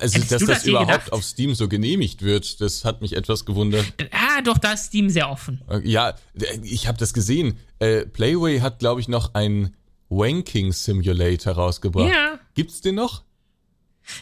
also, 0.00 0.16
Hättest 0.16 0.32
dass 0.32 0.40
das, 0.40 0.48
das 0.48 0.66
überhaupt 0.66 0.88
gedacht? 0.90 1.12
auf 1.12 1.22
Steam 1.24 1.54
so 1.54 1.68
genehmigt 1.68 2.22
wird, 2.22 2.60
das 2.60 2.84
hat 2.84 3.00
mich 3.00 3.16
etwas 3.16 3.44
gewundert. 3.46 3.86
Ah, 4.10 4.42
doch, 4.42 4.58
da 4.58 4.72
ist 4.72 4.86
Steam 4.86 5.08
sehr 5.08 5.30
offen. 5.30 5.62
Äh, 5.70 5.88
ja, 5.88 6.14
ich 6.62 6.88
habe 6.88 6.98
das 6.98 7.14
gesehen. 7.14 7.56
Äh, 7.78 8.06
Playway 8.06 8.58
hat, 8.60 8.80
glaube 8.80 9.00
ich, 9.00 9.06
noch 9.08 9.34
einen 9.34 9.74
Wanking 10.08 10.72
Simulator 10.72 11.54
rausgebracht. 11.54 12.10
Ja. 12.12 12.40
Gibt's 12.54 12.80
den 12.80 12.96
noch? 12.96 13.22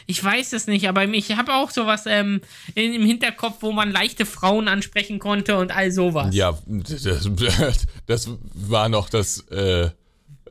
Ich 0.05 0.23
weiß 0.23 0.53
es 0.53 0.67
nicht, 0.67 0.87
aber 0.87 1.05
ich 1.05 1.35
habe 1.35 1.55
auch 1.55 1.71
sowas 1.71 2.03
ähm, 2.05 2.41
im 2.75 3.03
Hinterkopf, 3.03 3.57
wo 3.61 3.71
man 3.71 3.91
leichte 3.91 4.27
Frauen 4.27 4.67
ansprechen 4.67 5.17
konnte 5.17 5.57
und 5.57 5.71
all 5.75 5.91
sowas. 5.91 6.35
Ja, 6.35 6.55
das, 6.67 7.27
das 8.05 8.29
war 8.53 8.87
noch 8.87 9.09
das. 9.09 9.39
Äh, 9.49 9.89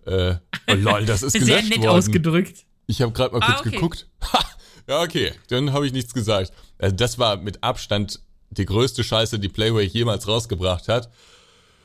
äh, 0.06 0.36
oh 0.68 0.74
lol, 0.74 1.04
das 1.06 1.22
ist 1.22 1.32
Sehr 1.40 1.62
nett 1.62 1.78
worden. 1.78 1.88
ausgedrückt. 1.88 2.64
Ich 2.88 3.02
habe 3.02 3.12
gerade 3.12 3.32
mal 3.32 3.40
kurz 3.40 3.58
ah, 3.58 3.60
okay. 3.60 3.70
geguckt. 3.70 4.06
Ha, 4.32 4.44
ja, 4.88 5.02
okay, 5.02 5.32
dann 5.48 5.72
habe 5.72 5.86
ich 5.86 5.92
nichts 5.92 6.14
gesagt. 6.14 6.52
Also 6.78 6.96
das 6.96 7.18
war 7.18 7.36
mit 7.36 7.62
Abstand 7.62 8.20
die 8.50 8.64
größte 8.64 9.04
Scheiße, 9.04 9.38
die 9.38 9.50
Playway 9.50 9.84
jemals 9.84 10.26
rausgebracht 10.26 10.88
hat 10.88 11.10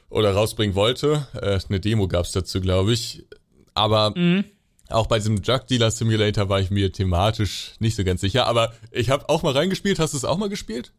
oder 0.09 0.33
rausbringen 0.33 0.75
wollte. 0.75 1.27
Äh, 1.33 1.59
eine 1.67 1.79
Demo 1.79 2.07
gab's 2.07 2.31
dazu, 2.31 2.61
glaube 2.61 2.93
ich. 2.93 3.25
Aber 3.73 4.17
mhm. 4.17 4.45
auch 4.87 5.07
bei 5.07 5.17
diesem 5.17 5.41
Drug 5.41 5.67
Dealer 5.67 5.91
Simulator 5.91 6.47
war 6.47 6.61
ich 6.61 6.71
mir 6.71 6.91
thematisch 6.91 7.73
nicht 7.79 7.95
so 7.97 8.05
ganz 8.05 8.21
sicher. 8.21 8.47
Aber 8.47 8.73
ich 8.91 9.09
habe 9.09 9.27
auch 9.27 9.43
mal 9.43 9.53
reingespielt. 9.53 9.99
Hast 9.99 10.13
du 10.13 10.17
es 10.17 10.25
auch 10.25 10.37
mal 10.37 10.49
gespielt? 10.49 10.93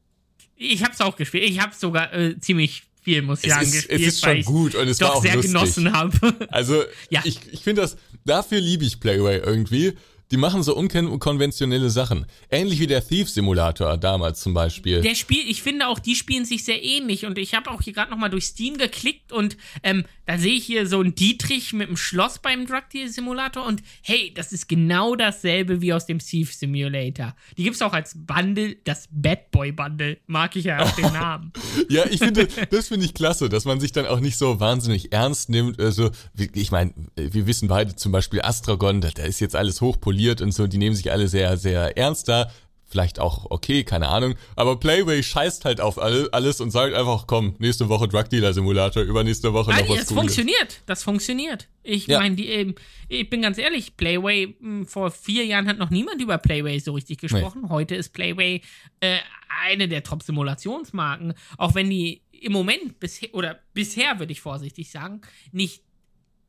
Ich 0.56 0.82
habe 0.82 0.92
es 0.92 1.00
auch 1.00 1.16
gespielt. 1.16 1.44
Ich 1.44 1.60
habe 1.60 1.74
sogar 1.74 2.12
äh, 2.12 2.38
ziemlich 2.38 2.84
viel, 3.04 3.22
muss 3.22 3.40
ich 3.44 3.50
es 3.50 3.54
sagen, 3.54 3.66
ist, 3.66 3.72
gespielt. 3.72 4.00
Es 4.00 4.06
ist 4.14 4.24
schon 4.24 4.42
gut 4.42 4.74
und 4.74 4.88
es 4.88 5.00
war 5.00 5.14
auch 5.14 5.22
sehr 5.22 5.36
lustig. 5.36 5.52
genossen 5.52 5.92
habe. 5.92 6.34
Also 6.48 6.82
ja. 7.10 7.20
ich, 7.24 7.38
ich 7.52 7.60
finde 7.60 7.82
das, 7.82 7.96
dafür 8.24 8.60
liebe 8.60 8.84
ich 8.84 8.98
Playway 8.98 9.38
irgendwie. 9.38 9.94
Die 10.30 10.36
machen 10.38 10.62
so 10.62 10.74
unkonventionelle 10.74 11.90
Sachen. 11.90 12.26
Ähnlich 12.50 12.80
wie 12.80 12.86
der 12.86 13.06
Thief 13.06 13.28
Simulator 13.28 13.96
damals 13.98 14.40
zum 14.40 14.54
Beispiel. 14.54 15.02
Der 15.02 15.14
Spiel, 15.14 15.48
ich 15.48 15.62
finde 15.62 15.86
auch, 15.88 15.98
die 15.98 16.14
spielen 16.14 16.44
sich 16.44 16.64
sehr 16.64 16.82
ähnlich. 16.82 17.26
Und 17.26 17.38
ich 17.38 17.54
habe 17.54 17.70
auch 17.70 17.82
hier 17.82 17.92
gerade 17.92 18.10
nochmal 18.10 18.30
durch 18.30 18.46
Steam 18.46 18.78
geklickt 18.78 19.32
und 19.32 19.56
ähm, 19.82 20.04
da 20.26 20.38
sehe 20.38 20.54
ich 20.54 20.64
hier 20.64 20.86
so 20.86 21.00
einen 21.00 21.14
Dietrich 21.14 21.74
mit 21.74 21.88
einem 21.88 21.98
Schloss 21.98 22.38
beim 22.38 22.66
Drug 22.66 22.88
Deal 22.92 23.08
Simulator. 23.08 23.66
Und 23.66 23.82
hey, 24.02 24.32
das 24.34 24.52
ist 24.52 24.66
genau 24.66 25.14
dasselbe 25.14 25.82
wie 25.82 25.92
aus 25.92 26.06
dem 26.06 26.18
Thief 26.18 26.54
Simulator. 26.54 27.36
Die 27.58 27.64
gibt 27.64 27.76
es 27.76 27.82
auch 27.82 27.92
als 27.92 28.14
Bundle, 28.16 28.76
das 28.84 29.08
Bad 29.10 29.50
Boy 29.50 29.72
Bundle. 29.72 30.16
Mag 30.26 30.56
ich 30.56 30.64
ja 30.64 30.82
auch 30.82 30.90
den 30.92 31.04
Namen. 31.12 31.52
ja, 31.90 32.06
ich 32.10 32.20
finde, 32.20 32.48
das 32.70 32.88
finde 32.88 33.04
ich 33.04 33.12
klasse, 33.12 33.50
dass 33.50 33.66
man 33.66 33.78
sich 33.78 33.92
dann 33.92 34.06
auch 34.06 34.20
nicht 34.20 34.38
so 34.38 34.58
wahnsinnig 34.58 35.12
ernst 35.12 35.50
nimmt. 35.50 35.78
Also, 35.78 36.10
ich 36.54 36.70
meine, 36.70 36.94
wir 37.14 37.46
wissen 37.46 37.68
beide 37.68 37.94
zum 37.94 38.10
Beispiel 38.10 38.40
Astragon, 38.40 39.02
da, 39.02 39.10
da 39.10 39.24
ist 39.24 39.40
jetzt 39.40 39.54
alles 39.54 39.82
hochpoliert 39.82 40.13
poliert 40.14 40.40
und 40.40 40.52
so, 40.52 40.66
die 40.68 40.78
nehmen 40.78 40.94
sich 40.94 41.10
alle 41.10 41.26
sehr, 41.26 41.56
sehr 41.56 41.98
ernst 41.98 42.28
da. 42.28 42.50
Vielleicht 42.86 43.18
auch 43.18 43.46
okay, 43.50 43.82
keine 43.82 44.08
Ahnung. 44.08 44.36
Aber 44.54 44.78
Playway 44.78 45.20
scheißt 45.22 45.64
halt 45.64 45.80
auf 45.80 45.98
alle, 45.98 46.28
alles 46.30 46.60
und 46.60 46.70
sagt 46.70 46.94
einfach, 46.94 47.26
komm, 47.26 47.56
nächste 47.58 47.88
Woche 47.88 48.06
Drug 48.06 48.28
Dealer 48.28 48.52
Simulator, 48.52 49.02
übernächste 49.02 49.52
Woche 49.52 49.70
Nein, 49.70 49.86
noch 49.86 49.90
was 49.90 50.06
Das 50.06 50.12
funktioniert, 50.12 50.80
das 50.86 51.02
funktioniert. 51.02 51.66
Ich 51.82 52.06
ja. 52.06 52.20
meine, 52.20 52.40
ähm, 52.42 52.76
ich 53.08 53.28
bin 53.28 53.42
ganz 53.42 53.58
ehrlich, 53.58 53.96
Playway, 53.96 54.46
mh, 54.46 54.54
hm, 54.60 54.86
vor 54.86 55.10
vier 55.10 55.44
Jahren 55.44 55.66
hat 55.66 55.78
noch 55.78 55.90
niemand 55.90 56.22
über 56.22 56.38
Playway 56.38 56.78
so 56.78 56.92
richtig 56.92 57.18
gesprochen. 57.18 57.62
Nee. 57.64 57.70
Heute 57.70 57.96
ist 57.96 58.10
Playway 58.10 58.60
äh, 59.00 59.18
eine 59.64 59.88
der 59.88 60.04
Top-Simulationsmarken. 60.04 61.34
Auch 61.58 61.74
wenn 61.74 61.90
die 61.90 62.22
im 62.30 62.52
Moment 62.52 63.00
bisher, 63.00 63.34
oder 63.34 63.58
bisher 63.72 64.20
würde 64.20 64.30
ich 64.30 64.40
vorsichtig 64.40 64.90
sagen, 64.90 65.22
nicht 65.50 65.82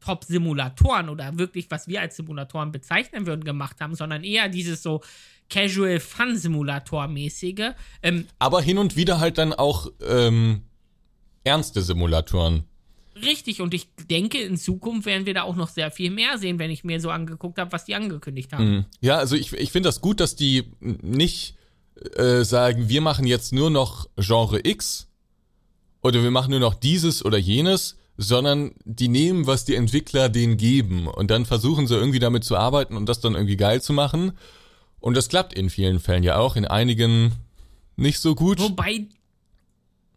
Top-Simulatoren 0.05 1.09
oder 1.09 1.37
wirklich, 1.37 1.71
was 1.71 1.87
wir 1.87 2.01
als 2.01 2.15
Simulatoren 2.15 2.71
bezeichnen 2.71 3.25
würden, 3.25 3.43
gemacht 3.43 3.81
haben, 3.81 3.95
sondern 3.95 4.23
eher 4.23 4.49
dieses 4.49 4.83
so 4.83 5.01
Casual 5.49 5.99
Fun 5.99 6.37
Simulator 6.37 7.07
mäßige. 7.07 7.71
Ähm, 8.03 8.25
Aber 8.39 8.61
hin 8.61 8.77
und 8.77 8.95
wieder 8.95 9.19
halt 9.19 9.37
dann 9.37 9.53
auch 9.53 9.87
ähm, 10.07 10.61
ernste 11.43 11.81
Simulatoren. 11.81 12.65
Richtig, 13.15 13.61
und 13.61 13.73
ich 13.73 13.87
denke, 14.09 14.41
in 14.41 14.57
Zukunft 14.57 15.05
werden 15.05 15.25
wir 15.25 15.33
da 15.33 15.43
auch 15.43 15.55
noch 15.55 15.69
sehr 15.69 15.89
viel 15.89 16.11
mehr 16.11 16.37
sehen, 16.37 16.59
wenn 16.59 16.69
ich 16.69 16.83
mir 16.83 16.99
so 16.99 17.09
angeguckt 17.09 17.57
habe, 17.57 17.71
was 17.71 17.85
die 17.85 17.95
angekündigt 17.95 18.51
haben. 18.51 18.69
Mhm. 18.69 18.85
Ja, 18.99 19.17
also 19.17 19.35
ich, 19.35 19.53
ich 19.53 19.71
finde 19.71 19.87
das 19.87 20.01
gut, 20.01 20.19
dass 20.19 20.35
die 20.35 20.63
nicht 20.81 21.55
äh, 22.15 22.43
sagen, 22.43 22.89
wir 22.89 22.99
machen 22.99 23.25
jetzt 23.25 23.53
nur 23.53 23.69
noch 23.69 24.09
Genre 24.17 24.59
X 24.63 25.07
oder 26.01 26.21
wir 26.21 26.31
machen 26.31 26.51
nur 26.51 26.59
noch 26.59 26.75
dieses 26.75 27.23
oder 27.23 27.37
jenes, 27.37 27.97
sondern 28.17 28.73
die 28.85 29.07
nehmen, 29.07 29.47
was 29.47 29.65
die 29.65 29.75
Entwickler 29.75 30.29
denen 30.29 30.57
geben 30.57 31.07
und 31.07 31.31
dann 31.31 31.45
versuchen 31.45 31.87
sie 31.87 31.95
irgendwie 31.95 32.19
damit 32.19 32.43
zu 32.43 32.55
arbeiten 32.55 32.95
und 32.95 33.07
das 33.07 33.19
dann 33.19 33.33
irgendwie 33.33 33.57
geil 33.57 33.81
zu 33.81 33.93
machen. 33.93 34.33
Und 34.99 35.15
das 35.15 35.29
klappt 35.29 35.53
in 35.53 35.69
vielen 35.69 35.99
Fällen 35.99 36.23
ja 36.23 36.37
auch, 36.37 36.55
in 36.55 36.65
einigen 36.65 37.33
nicht 37.95 38.19
so 38.19 38.33
gut. 38.35 38.59
Wobei 38.59 39.07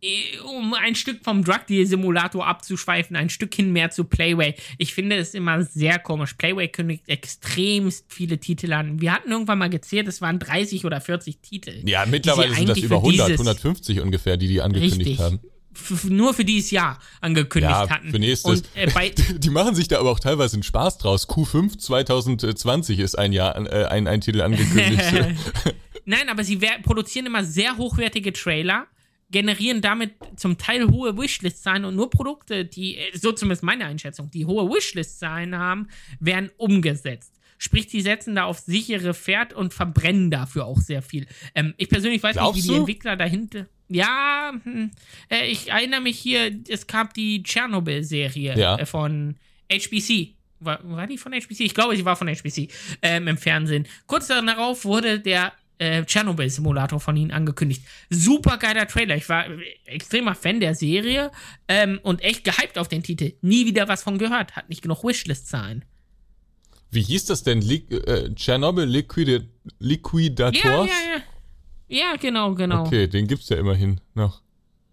äh, 0.01 0.39
um 0.45 0.75
ein 0.75 0.95
Stück 0.95 1.25
vom 1.25 1.45
Drug 1.45 1.67
Deal 1.69 1.85
Simulator 1.87 2.47
abzuschweifen, 2.47 3.17
ein 3.17 3.31
Stückchen 3.31 3.73
mehr 3.73 3.91
zu 3.91 4.05
Playway. 4.05 4.55
Ich 4.79 4.95
finde 4.95 5.17
es 5.17 5.35
immer 5.35 5.65
sehr 5.65 5.99
komisch. 5.99 6.35
Playway 6.35 6.69
kündigt 6.69 7.09
extremst 7.09 8.07
viele 8.09 8.39
Titel 8.39 8.73
an. 8.73 9.01
Wir 9.01 9.13
hatten 9.13 9.31
irgendwann 9.31 9.59
mal 9.59 9.71
gezählt, 9.71 10.07
es 10.07 10.21
waren 10.21 10.39
30 10.39 10.85
oder 10.85 11.01
40 11.01 11.41
Titel. 11.41 11.83
Ja, 11.85 12.07
mittlerweile 12.07 12.55
sind 12.55 12.69
das 12.69 12.79
über 12.79 12.97
100, 12.97 13.33
150 13.33 14.01
ungefähr, 14.01 14.37
die 14.37 14.47
die 14.47 14.63
angekündigt 14.63 15.01
richtig. 15.01 15.19
haben. 15.19 15.41
Nur 16.09 16.35
für 16.35 16.45
dieses 16.45 16.71
Jahr 16.71 16.99
angekündigt 17.21 17.73
ja, 17.73 17.89
hatten. 17.89 18.11
Für 18.11 18.19
nächstes. 18.19 18.61
Und, 18.61 18.69
äh, 18.75 18.91
bei 18.93 19.11
die 19.39 19.51
machen 19.51 19.75
sich 19.75 19.89
da 19.89 19.99
aber 19.99 20.11
auch 20.11 20.21
teilweise 20.21 20.55
einen 20.55 20.63
Spaß 20.63 20.99
draus. 20.99 21.29
Q5 21.29 21.79
2020 21.79 22.99
ist 22.99 23.19
ein 23.19 23.33
Jahr, 23.33 23.57
äh, 23.57 23.87
ein, 23.87 24.07
ein 24.07 24.21
Titel 24.21 24.41
angekündigt. 24.43 25.03
Nein, 26.05 26.29
aber 26.29 26.45
sie 26.45 26.59
produzieren 26.83 27.27
immer 27.27 27.45
sehr 27.45 27.77
hochwertige 27.77 28.33
Trailer 28.33 28.87
generieren 29.31 29.81
damit 29.81 30.15
zum 30.37 30.59
Teil 30.59 30.89
hohe 30.89 31.17
Wishlist-Zahlen 31.17 31.85
und 31.85 31.95
nur 31.95 32.11
Produkte, 32.11 32.65
die, 32.65 32.97
äh, 32.97 33.17
so 33.17 33.33
zumindest 33.33 33.63
meine 33.63 33.87
Einschätzung, 33.87 34.31
die 34.31 34.47
hohe 34.47 34.69
Wishlist-Zahlen 34.71 35.57
haben, 35.57 35.89
werden 36.21 36.51
umgesetzt. 36.57 37.35
Sprich, 37.59 37.89
die 37.89 38.01
setzen 38.01 38.37
da 38.37 38.45
auf 38.45 38.61
sichere 38.61 39.15
Pferd 39.15 39.53
und 39.53 39.75
verbrennen 39.75 40.31
dafür 40.31 40.65
auch 40.65 40.79
sehr 40.79 41.03
viel. 41.03 41.27
Ähm, 41.55 41.75
ich 41.77 41.89
persönlich 41.89 42.23
weiß 42.23 42.37
Glaubst 42.37 42.57
nicht, 42.57 42.69
wie 42.69 42.73
die 42.73 42.79
Entwickler 42.79 43.17
dahinter. 43.17 43.67
Ja, 43.89 44.53
hm, 44.63 44.91
äh, 45.31 45.47
ich 45.47 45.71
erinnere 45.71 46.01
mich 46.01 46.19
hier, 46.19 46.53
es 46.69 46.87
gab 46.87 47.15
die 47.15 47.43
Tschernobyl-Serie 47.43 48.57
ja. 48.57 48.77
äh, 48.77 48.87
von 48.87 49.37
HBC. 49.73 50.35
War, 50.61 50.81
war 50.83 51.07
die 51.07 51.19
von 51.19 51.33
HBC? 51.33 51.61
Ich 51.61 51.75
glaube, 51.75 51.97
sie 51.97 52.05
war 52.05 52.17
von 52.17 52.29
HBC 52.29 52.69
ähm, 53.03 53.29
im 53.29 53.39
Fernsehen. 53.39 53.87
Kurz 54.07 54.27
darauf 54.27 54.85
wurde 54.85 55.21
der 55.21 55.53
äh, 55.79 56.05
Chernobyl-Simulator 56.05 57.01
von 57.01 57.17
ihnen 57.17 57.31
angekündigt. 57.31 57.83
Super 58.11 58.59
geiler 58.59 58.87
Trailer. 58.87 59.17
Ich 59.17 59.29
war 59.29 59.47
extremer 59.87 60.35
Fan 60.35 60.61
der 60.61 60.75
Serie 60.75 61.31
ähm, 61.69 62.01
und 62.03 62.23
echt 62.23 62.45
gehypt 62.45 62.79
auf 62.79 62.89
den 62.89 63.03
Titel. 63.03 63.35
Nie 63.41 63.67
wieder 63.67 63.89
was 63.89 64.03
von 64.03 64.19
gehört. 64.19 64.57
Hat 64.57 64.69
nicht 64.69 64.83
genug 64.83 65.05
Wishlist-Zahlen. 65.05 65.85
Wie 66.91 67.03
hieß 67.03 67.27
das 67.27 67.43
denn? 67.43 67.61
Li 67.61 67.87
äh, 67.91 68.35
Chernobyl 68.35 68.85
Liquid 68.85 69.47
Liquidators? 69.79 70.65
Ja, 70.65 70.85
ja, 70.85 71.17
ja. 71.17 71.23
Ja, 71.89 72.17
genau, 72.17 72.55
genau. 72.55 72.87
Okay, 72.87 73.07
den 73.07 73.27
gibt's 73.27 73.49
ja 73.49 73.57
immerhin 73.57 74.01
noch. 74.15 74.43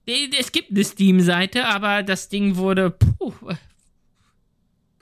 Es 0.06 0.52
gibt 0.52 0.72
eine 0.72 0.84
Steam-Seite, 0.84 1.66
aber 1.66 2.04
das 2.04 2.30
Ding 2.30 2.58
wurde 2.58 2.92
puh, 2.92 3.34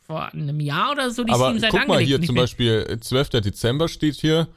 vor 0.03 0.33
einem 0.33 0.59
Jahr 0.59 0.91
oder 0.91 1.11
so 1.11 1.23
die 1.23 1.33
Steam-Seite 1.33 1.77
guck 1.77 1.87
mal 1.87 1.99
hier 1.99 2.21
zum 2.21 2.35
Beispiel, 2.35 2.97
12. 2.99 3.29
Dezember 3.29 3.87
steht 3.87 4.15
hier 4.15 4.47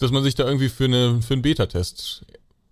dass 0.00 0.10
man 0.10 0.22
sich 0.22 0.34
da 0.34 0.46
irgendwie 0.46 0.68
für, 0.68 0.86
eine, 0.86 1.20
für 1.22 1.34
einen 1.34 1.42
Beta-Test 1.42 2.24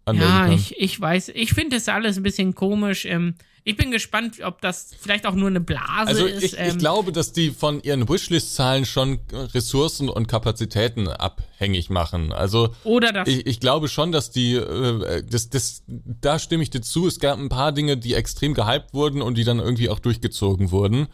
anmelden 0.05 0.33
ja, 0.33 0.41
kann. 0.41 0.51
Ja, 0.51 0.57
ich, 0.57 0.81
ich 0.81 1.01
weiß. 1.01 1.29
Ich 1.35 1.53
finde 1.53 1.77
das 1.77 1.89
alles 1.89 2.17
ein 2.17 2.23
bisschen 2.23 2.55
komisch. 2.55 3.05
Ähm, 3.05 3.35
ich 3.69 3.77
bin 3.77 3.91
gespannt, 3.91 4.41
ob 4.43 4.63
das 4.63 4.93
vielleicht 4.99 5.27
auch 5.27 5.35
nur 5.35 5.49
eine 5.49 5.61
Blase 5.61 6.07
also 6.07 6.25
ist. 6.25 6.43
Ich, 6.43 6.59
ähm, 6.59 6.69
ich 6.71 6.79
glaube, 6.79 7.13
dass 7.13 7.33
die 7.33 7.51
von 7.51 7.83
ihren 7.83 8.09
Wishlist-Zahlen 8.09 8.87
schon 8.87 9.21
Ressourcen 9.31 10.09
und 10.09 10.27
Kapazitäten 10.27 11.07
abhängig 11.07 11.91
machen. 11.91 12.33
Also 12.33 12.75
oder 12.85 13.13
das. 13.13 13.29
Ich, 13.29 13.47
ich 13.47 13.61
glaube 13.61 13.89
schon, 13.89 14.11
dass 14.11 14.31
die, 14.31 14.55
äh, 14.55 15.23
das, 15.23 15.51
das, 15.51 15.83
da 15.87 16.39
stimme 16.39 16.63
ich 16.63 16.71
dir 16.71 16.81
zu. 16.81 17.07
Es 17.07 17.21
gab 17.21 17.39
ein 17.39 17.51
paar 17.51 17.73
Dinge, 17.73 17.99
die 17.99 18.15
extrem 18.15 18.55
gehypt 18.55 18.95
wurden 18.95 19.21
und 19.21 19.37
die 19.37 19.45
dann 19.45 19.59
irgendwie 19.59 19.91
auch 19.91 19.99
durchgezogen 19.99 20.71
wurden. 20.71 21.09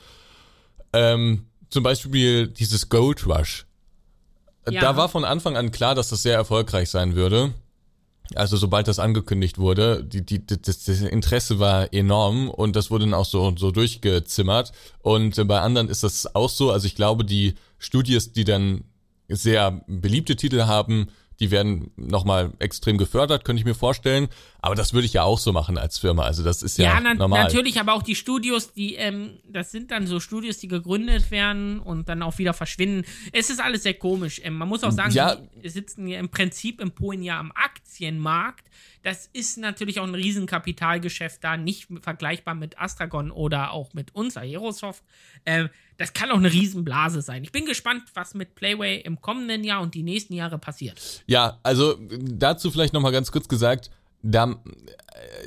Ähm, 0.92 1.46
zum 1.70 1.82
Beispiel 1.82 2.46
dieses 2.46 2.88
Gold 2.88 3.26
Rush. 3.26 3.66
Ja. 4.70 4.80
Da 4.80 4.96
war 4.96 5.08
von 5.08 5.24
Anfang 5.24 5.56
an 5.56 5.72
klar, 5.72 5.96
dass 5.96 6.10
das 6.10 6.22
sehr 6.22 6.36
erfolgreich 6.36 6.88
sein 6.88 7.16
würde. 7.16 7.52
Also 8.34 8.56
sobald 8.56 8.88
das 8.88 8.98
angekündigt 8.98 9.58
wurde, 9.58 10.02
die, 10.02 10.24
die, 10.24 10.46
das, 10.46 10.84
das 10.84 11.00
Interesse 11.02 11.58
war 11.58 11.92
enorm 11.92 12.48
und 12.48 12.74
das 12.74 12.90
wurde 12.90 13.04
dann 13.04 13.14
auch 13.14 13.26
so, 13.26 13.54
so 13.56 13.70
durchgezimmert. 13.70 14.72
Und 15.00 15.46
bei 15.46 15.60
anderen 15.60 15.88
ist 15.88 16.04
das 16.04 16.34
auch 16.34 16.48
so. 16.48 16.70
Also 16.70 16.86
ich 16.86 16.94
glaube, 16.94 17.24
die 17.24 17.54
Studios, 17.78 18.32
die 18.32 18.44
dann 18.44 18.84
sehr 19.28 19.82
beliebte 19.86 20.36
Titel 20.36 20.62
haben, 20.62 21.08
die 21.40 21.50
werden 21.50 21.90
nochmal 21.96 22.52
extrem 22.58 22.98
gefördert, 22.98 23.44
könnte 23.44 23.60
ich 23.60 23.66
mir 23.66 23.74
vorstellen. 23.74 24.28
Aber 24.60 24.74
das 24.74 24.94
würde 24.94 25.06
ich 25.06 25.12
ja 25.12 25.22
auch 25.22 25.38
so 25.38 25.52
machen 25.52 25.78
als 25.78 25.98
Firma. 25.98 26.24
Also 26.24 26.42
das 26.42 26.62
ist 26.62 26.78
ja, 26.78 26.94
ja 26.94 27.00
na 27.00 27.14
normal. 27.14 27.44
natürlich, 27.44 27.80
aber 27.80 27.94
auch 27.94 28.02
die 28.02 28.14
Studios, 28.14 28.72
die, 28.72 28.94
ähm, 28.94 29.38
das 29.48 29.70
sind 29.70 29.90
dann 29.90 30.06
so 30.06 30.20
Studios, 30.20 30.58
die 30.58 30.68
gegründet 30.68 31.30
werden 31.30 31.80
und 31.80 32.08
dann 32.08 32.22
auch 32.22 32.38
wieder 32.38 32.54
verschwinden. 32.54 33.04
Es 33.32 33.50
ist 33.50 33.60
alles 33.60 33.82
sehr 33.82 33.94
komisch. 33.94 34.40
Ähm, 34.42 34.54
man 34.54 34.68
muss 34.68 34.84
auch 34.84 34.92
sagen, 34.92 35.12
ja. 35.12 35.36
die 35.62 35.68
sitzen 35.68 36.06
ja 36.06 36.18
im 36.18 36.28
Prinzip 36.28 36.80
in 36.80 36.92
Polen 36.92 37.22
ja 37.22 37.38
am 37.38 37.52
Aktienmarkt. 37.52 38.64
Das 39.04 39.28
ist 39.34 39.58
natürlich 39.58 40.00
auch 40.00 40.06
ein 40.06 40.14
Riesenkapitalgeschäft 40.14 41.44
da, 41.44 41.58
nicht 41.58 41.88
vergleichbar 42.00 42.54
mit 42.54 42.78
Astragon 42.78 43.30
oder 43.30 43.72
auch 43.72 43.92
mit 43.92 44.14
uns, 44.14 44.38
Aerosoft. 44.38 45.04
Ähm, 45.44 45.68
das 45.98 46.14
kann 46.14 46.30
auch 46.30 46.38
eine 46.38 46.50
Riesenblase 46.50 47.20
sein. 47.20 47.44
Ich 47.44 47.52
bin 47.52 47.66
gespannt, 47.66 48.02
was 48.14 48.32
mit 48.32 48.54
Playway 48.54 49.02
im 49.02 49.20
kommenden 49.20 49.62
Jahr 49.62 49.82
und 49.82 49.94
die 49.94 50.02
nächsten 50.02 50.32
Jahre 50.32 50.58
passiert. 50.58 51.22
Ja, 51.26 51.60
also 51.62 51.96
dazu 52.18 52.70
vielleicht 52.70 52.94
nochmal 52.94 53.12
ganz 53.12 53.30
kurz 53.30 53.46
gesagt, 53.46 53.90
da, 54.22 54.56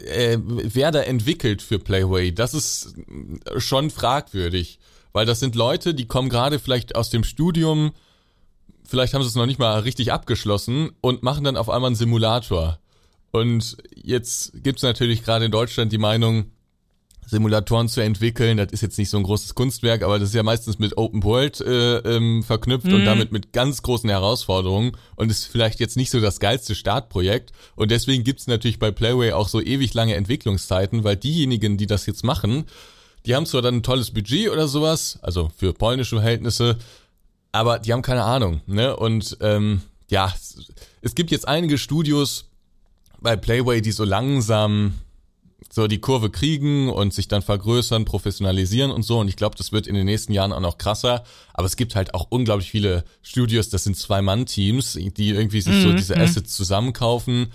äh, 0.06 0.38
wer 0.40 0.92
da 0.92 1.02
entwickelt 1.02 1.64
für 1.64 1.80
Playway, 1.80 2.32
das 2.32 2.54
ist 2.54 2.96
schon 3.58 3.90
fragwürdig. 3.90 4.80
Weil 5.14 5.26
das 5.26 5.40
sind 5.40 5.56
Leute, 5.56 5.96
die 5.96 6.06
kommen 6.06 6.30
gerade 6.30 6.60
vielleicht 6.60 6.96
aus 6.96 7.10
dem 7.10 7.24
Studium, 7.24 7.94
vielleicht 8.86 9.16
haben 9.16 9.24
sie 9.24 9.30
es 9.30 9.36
noch 9.36 9.48
nicht 9.48 9.58
mal 9.58 9.80
richtig 9.80 10.14
abgeschlossen 10.14 10.92
und 11.02 11.24
machen 11.24 11.44
dann 11.44 11.58
auf 11.58 11.72
einmal 11.72 11.88
einen 11.88 11.96
Simulator. 11.96 12.80
Und 13.40 13.78
jetzt 13.96 14.52
gibt's 14.64 14.84
natürlich 14.84 15.24
gerade 15.24 15.46
in 15.46 15.52
Deutschland 15.52 15.92
die 15.92 15.98
Meinung, 15.98 16.52
Simulatoren 17.28 17.90
zu 17.90 18.00
entwickeln, 18.02 18.56
das 18.56 18.72
ist 18.72 18.82
jetzt 18.82 18.98
nicht 18.98 19.10
so 19.10 19.18
ein 19.18 19.24
großes 19.24 19.54
Kunstwerk, 19.54 20.02
aber 20.02 20.18
das 20.18 20.30
ist 20.30 20.36
ja 20.36 20.44
meistens 20.44 20.80
mit 20.80 20.98
Open 20.98 21.24
World 21.24 21.60
äh, 21.60 21.98
ähm, 21.98 22.42
verknüpft 22.42 22.88
mhm. 22.88 22.94
und 22.94 23.06
damit 23.06 23.34
mit 23.34 23.52
ganz 23.52 23.82
großen 23.82 24.10
Herausforderungen 24.10 24.94
und 25.18 25.30
ist 25.30 25.46
vielleicht 25.46 25.82
jetzt 25.82 25.98
nicht 25.98 26.10
so 26.10 26.22
das 26.22 26.40
geilste 26.40 26.74
Startprojekt. 26.74 27.52
Und 27.76 27.92
deswegen 27.92 28.24
gibt's 28.24 28.48
natürlich 28.48 28.80
bei 28.80 28.92
Playway 28.92 29.34
auch 29.34 29.50
so 29.50 29.62
ewig 29.62 29.94
lange 29.94 30.16
Entwicklungszeiten, 30.16 31.04
weil 31.04 31.18
diejenigen, 31.18 31.78
die 31.78 31.86
das 31.86 32.06
jetzt 32.06 32.24
machen, 32.24 32.64
die 33.26 33.36
haben 33.36 33.46
zwar 33.46 33.62
dann 33.62 33.76
ein 33.76 33.84
tolles 33.84 34.12
Budget 34.12 34.50
oder 34.50 34.70
sowas, 34.70 35.20
also 35.22 35.52
für 35.58 35.74
polnische 35.74 36.16
Verhältnisse, 36.16 36.78
aber 37.52 37.80
die 37.80 37.92
haben 37.92 38.04
keine 38.04 38.24
Ahnung. 38.24 38.62
Ne? 38.68 38.96
Und 38.96 39.38
ähm, 39.42 39.82
ja, 40.10 40.34
es 41.02 41.14
gibt 41.14 41.32
jetzt 41.32 41.46
einige 41.46 41.78
Studios, 41.78 42.47
bei 43.20 43.36
Playway, 43.36 43.82
die 43.82 43.92
so 43.92 44.04
langsam 44.04 44.94
so 45.70 45.88
die 45.88 46.00
Kurve 46.00 46.30
kriegen 46.30 46.90
und 46.90 47.14
sich 47.14 47.28
dann 47.28 47.42
vergrößern, 47.42 48.06
professionalisieren 48.06 48.92
und 48.92 49.04
so. 49.04 49.20
Und 49.20 49.28
ich 49.28 49.36
glaube, 49.36 49.56
das 49.58 49.72
wird 49.72 49.88
in 49.88 49.96
den 49.96 50.06
nächsten 50.06 50.34
Jahren 50.34 50.54
auch 50.54 50.60
noch 50.60 50.78
krasser. 50.78 51.24
Aber 51.54 51.66
es 51.66 51.76
gibt 51.76 51.96
halt 51.96 52.14
auch 52.14 52.28
unglaublich 52.30 52.72
viele 52.72 53.04
Studios, 53.22 53.70
das 53.70 53.84
sind 53.84 53.98
Zwei-Mann-Teams, 53.98 54.94
die 54.94 55.30
irgendwie 55.30 55.62
sich 55.62 55.76
mhm. 55.76 55.82
so 55.82 55.94
diese 55.94 56.16
mhm. 56.16 56.22
Assets 56.22 56.56
zusammenkaufen, 56.56 57.52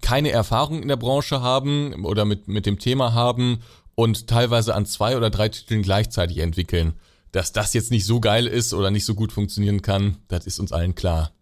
keine 0.00 0.30
Erfahrung 0.30 0.82
in 0.82 0.88
der 0.88 0.96
Branche 0.96 1.42
haben 1.42 2.04
oder 2.04 2.24
mit, 2.24 2.48
mit 2.48 2.66
dem 2.66 2.78
Thema 2.78 3.12
haben 3.12 3.60
und 3.94 4.26
teilweise 4.26 4.74
an 4.74 4.86
zwei 4.86 5.16
oder 5.16 5.30
drei 5.30 5.48
Titeln 5.48 5.82
gleichzeitig 5.82 6.38
entwickeln. 6.38 6.94
Dass 7.32 7.52
das 7.52 7.74
jetzt 7.74 7.90
nicht 7.90 8.06
so 8.06 8.20
geil 8.20 8.46
ist 8.46 8.72
oder 8.74 8.92
nicht 8.92 9.04
so 9.04 9.14
gut 9.14 9.32
funktionieren 9.32 9.82
kann, 9.82 10.18
das 10.28 10.46
ist 10.46 10.60
uns 10.60 10.70
allen 10.70 10.94
klar. 10.94 11.33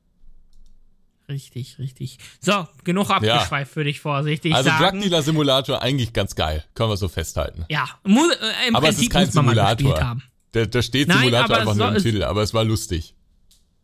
Richtig, 1.33 1.79
richtig. 1.79 2.19
So, 2.41 2.69
genug 2.85 3.11
abgeschweift, 3.11 3.73
ja. 3.73 3.77
würde 3.77 3.89
ich 3.89 4.01
vorsichtig 4.01 4.55
also 4.55 4.69
sagen. 4.69 4.85
Also 4.85 4.99
Drug 4.99 5.03
Dealer 5.03 5.23
Simulator 5.23 5.81
eigentlich 5.81 6.13
ganz 6.13 6.35
geil, 6.35 6.63
können 6.75 6.91
wir 6.91 6.99
so 6.99 7.09
festhalten. 7.09 7.65
Ja, 7.71 7.89
mu 8.05 8.21
äh, 8.21 8.69
im 8.69 8.77
aber 8.77 8.89
Prinzip 8.89 9.01
es 9.01 9.07
ist 9.07 9.11
kein 9.11 9.31
Simulator. 9.31 10.19
Da, 10.53 10.67
da 10.67 10.83
steht 10.83 11.09
Nein, 11.09 11.19
Simulator 11.19 11.57
einfach 11.57 11.75
nur 11.75 11.97
im 11.97 12.03
Titel, 12.03 12.23
aber 12.23 12.43
es 12.43 12.53
war 12.53 12.65
lustig. 12.65 13.15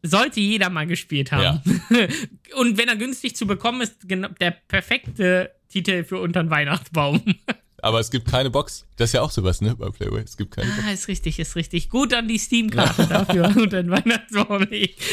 Sollte 0.02 0.40
jeder 0.40 0.68
mal 0.68 0.86
gespielt 0.86 1.32
haben. 1.32 1.62
Ja. 1.90 2.06
Und 2.56 2.76
wenn 2.76 2.88
er 2.88 2.96
günstig 2.96 3.34
zu 3.34 3.46
bekommen 3.46 3.80
ist, 3.80 4.06
genau 4.06 4.28
der 4.40 4.50
perfekte 4.50 5.50
Titel 5.68 6.04
für 6.04 6.18
unter 6.18 6.42
den 6.42 6.50
Weihnachtsbaum. 6.50 7.22
Aber 7.80 8.00
es 8.00 8.10
gibt 8.10 8.28
keine 8.28 8.50
Box. 8.50 8.84
Das 8.96 9.10
ist 9.10 9.12
ja 9.14 9.22
auch 9.22 9.30
sowas, 9.30 9.60
ne, 9.60 9.76
bei 9.76 9.88
Playway. 9.90 10.22
Es 10.22 10.36
gibt 10.36 10.50
keine 10.54 10.70
Ah, 10.72 10.76
Box. 10.76 10.92
ist 10.92 11.08
richtig, 11.08 11.38
ist 11.38 11.54
richtig. 11.56 11.88
Gut 11.90 12.12
an 12.12 12.26
die 12.28 12.38
Steam-Karte 12.38 13.06
dafür 13.08 13.54
und 13.56 13.72
dann 13.72 13.90
Weihnachtsbaum 13.90 14.66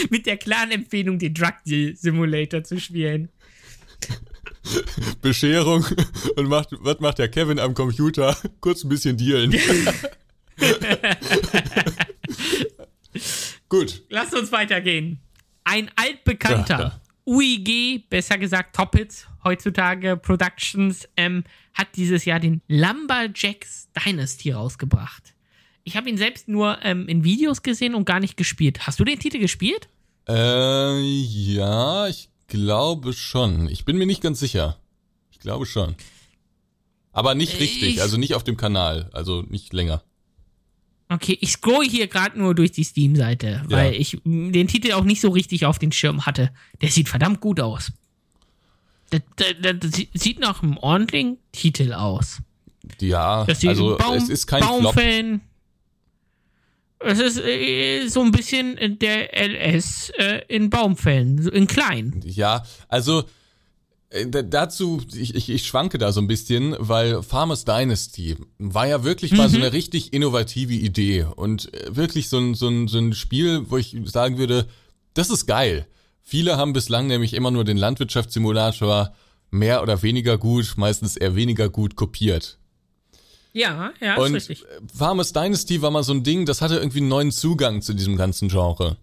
mit 0.09 0.25
der 0.25 0.37
klaren 0.37 0.71
Empfehlung, 0.71 1.19
den 1.19 1.33
Drug 1.33 1.53
Deal 1.65 1.95
Simulator 1.95 2.63
zu 2.63 2.79
spielen. 2.79 3.29
Bescherung. 5.21 5.85
Und 6.35 6.47
macht, 6.47 6.69
was 6.79 6.99
macht 6.99 7.19
der 7.19 7.29
Kevin 7.29 7.59
am 7.59 7.73
Computer? 7.75 8.35
Kurz 8.61 8.83
ein 8.83 8.89
bisschen 8.89 9.15
dealen. 9.17 9.53
Gut. 13.69 14.03
Lass 14.09 14.33
uns 14.33 14.51
weitergehen. 14.51 15.19
Ein 15.63 15.89
altbekannter 15.95 16.77
Ja, 16.79 16.83
ja. 16.87 17.01
UIG, 17.25 18.07
besser 18.09 18.37
gesagt 18.37 18.75
Toppets, 18.75 19.27
heutzutage 19.43 20.15
Productions, 20.17 21.07
ähm, 21.17 21.43
hat 21.75 21.89
dieses 21.95 22.25
Jahr 22.25 22.39
den 22.39 22.61
Lumberjacks 22.67 23.89
Dynasty 23.93 24.51
rausgebracht. 24.51 25.33
Ich 25.83 25.95
habe 25.95 26.09
ihn 26.09 26.17
selbst 26.17 26.47
nur 26.47 26.79
ähm, 26.83 27.07
in 27.07 27.23
Videos 27.23 27.61
gesehen 27.61 27.93
und 27.93 28.05
gar 28.05 28.19
nicht 28.19 28.37
gespielt. 28.37 28.87
Hast 28.87 28.99
du 28.99 29.03
den 29.03 29.19
Titel 29.19 29.37
gespielt? 29.37 29.87
Äh, 30.27 30.99
ja, 30.99 32.07
ich 32.07 32.29
glaube 32.47 33.13
schon. 33.13 33.69
Ich 33.69 33.85
bin 33.85 33.97
mir 33.97 34.07
nicht 34.07 34.21
ganz 34.23 34.39
sicher. 34.39 34.79
Ich 35.29 35.37
glaube 35.39 35.67
schon. 35.67 35.95
Aber 37.11 37.35
nicht 37.35 37.59
richtig, 37.59 37.95
Ich- 37.95 38.01
also 38.01 38.17
nicht 38.17 38.33
auf 38.33 38.43
dem 38.43 38.57
Kanal, 38.57 39.09
also 39.13 39.43
nicht 39.43 39.71
länger. 39.73 40.01
Okay, 41.07 41.37
ich 41.39 41.51
scroll 41.51 41.85
hier 41.87 42.07
gerade 42.07 42.39
nur 42.39 42.55
durch 42.55 42.71
die 42.71 42.83
Steam-Seite, 42.83 43.61
weil 43.69 43.93
Ja. 43.93 43.99
ich 43.99 44.17
den 44.25 44.67
Titel 44.67 44.91
auch 44.93 45.03
nicht 45.03 45.21
so 45.21 45.29
richtig 45.29 45.67
auf 45.67 45.77
den 45.77 45.91
Schirm 45.91 46.25
hatte. 46.25 46.51
Der 46.81 46.89
sieht 46.89 47.09
verdammt 47.09 47.41
gut 47.41 47.59
aus. 47.59 47.91
Das, 49.35 49.47
das, 49.61 49.73
das 49.79 49.91
sie- 49.93 50.09
sieht 50.13 50.39
nach 50.39 50.61
einem 50.63 50.77
ordentlichen 50.77 51.37
Titel 51.51 51.93
aus. 51.93 52.37
Ja, 53.01 53.45
Das 53.45 53.65
also 53.65 53.97
Baum, 53.97 54.15
es 54.15 54.29
ist 54.29 54.47
kein 54.47 54.61
Flop. 54.63 54.81
Baumfällen. 54.83 55.41
Es 56.99 57.19
ist 57.19 57.37
äh, 57.39 58.07
so 58.07 58.21
ein 58.21 58.31
bisschen 58.31 58.77
der 58.99 59.33
LS 59.37 60.11
äh, 60.17 60.41
in 60.47 60.69
Baumfällen, 60.69 61.47
in 61.49 61.67
klein. 61.67 62.21
Ja, 62.25 62.63
also 62.87 63.23
äh, 64.09 64.27
da- 64.27 64.41
dazu, 64.43 65.01
ich, 65.13 65.35
ich, 65.35 65.49
ich 65.49 65.65
schwanke 65.67 65.97
da 65.97 66.11
so 66.11 66.21
ein 66.21 66.27
bisschen, 66.27 66.75
weil 66.79 67.21
Farmers 67.21 67.65
Dynasty 67.65 68.37
war 68.59 68.87
ja 68.87 69.03
wirklich 69.03 69.33
mal 69.33 69.47
Mhm. 69.47 69.51
so 69.51 69.57
eine 69.57 69.73
richtig 69.73 70.13
innovative 70.13 70.73
Idee 70.73 71.23
und 71.35 71.71
äh, 71.73 71.95
wirklich 71.95 72.29
so 72.29 72.37
ein, 72.39 72.55
so, 72.55 72.69
ein, 72.69 72.87
so 72.87 72.97
ein 72.97 73.13
Spiel, 73.13 73.63
wo 73.69 73.77
ich 73.77 73.95
sagen 74.05 74.37
würde, 74.37 74.67
das 75.13 75.29
ist 75.29 75.45
geil. 75.47 75.85
Viele 76.27 76.57
haben 76.57 76.73
bislang 76.73 77.05
nämlich 77.05 77.35
immer 77.35 77.51
nur 77.51 77.63
den 77.63 77.77
Landwirtschaftssimulator 77.77 79.13
mehr 79.51 79.83
oder 79.83 80.01
weniger 80.01 80.39
gut, 80.39 80.73
meistens 80.75 81.15
eher 81.15 81.35
weniger 81.35 81.69
gut 81.69 81.95
kopiert. 81.95 82.57
Ja, 83.53 83.91
ja, 84.01 84.15
Und 84.17 84.33
ist 84.35 84.49
richtig. 84.49 84.67
Farmers 84.93 85.31
Dynasty 85.33 85.81
war 85.83 85.91
mal 85.91 86.03
so 86.03 86.13
ein 86.13 86.23
Ding, 86.23 86.45
das 86.47 86.61
hatte 86.61 86.77
irgendwie 86.77 86.97
einen 86.99 87.09
neuen 87.09 87.31
Zugang 87.31 87.81
zu 87.83 87.93
diesem 87.93 88.17
ganzen 88.17 88.49
Genre. 88.49 88.97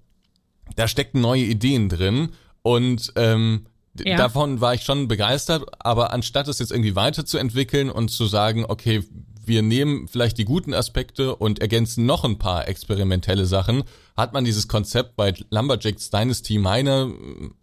Da 0.77 0.89
steckten 0.89 1.21
neue 1.21 1.45
Ideen 1.45 1.89
drin 1.89 2.31
und 2.63 3.13
ähm, 3.15 3.67
Ja. 4.05 4.17
davon 4.17 4.61
war 4.61 4.75
ich 4.75 4.83
schon 4.83 5.07
begeistert, 5.07 5.65
aber 5.79 6.13
anstatt 6.13 6.49
es 6.49 6.59
jetzt 6.59 6.73
irgendwie 6.73 6.97
weiterzuentwickeln 6.97 7.89
und 7.89 8.11
zu 8.11 8.27
sagen, 8.27 8.65
okay, 8.69 9.05
wir 9.45 9.63
nehmen 9.63 10.09
vielleicht 10.09 10.39
die 10.39 10.45
guten 10.45 10.73
Aspekte 10.75 11.35
und 11.37 11.59
ergänzen 11.61 12.07
noch 12.07 12.25
ein 12.25 12.39
paar 12.39 12.69
experimentelle 12.69 13.45
Sachen, 13.47 13.83
hat 14.17 14.33
man 14.33 14.45
dieses 14.45 14.69
Konzept 14.69 15.17
bei 15.17 15.35
Lumberjacks 15.51 16.11
Dynasty 16.11 16.59
meiner 16.59 17.11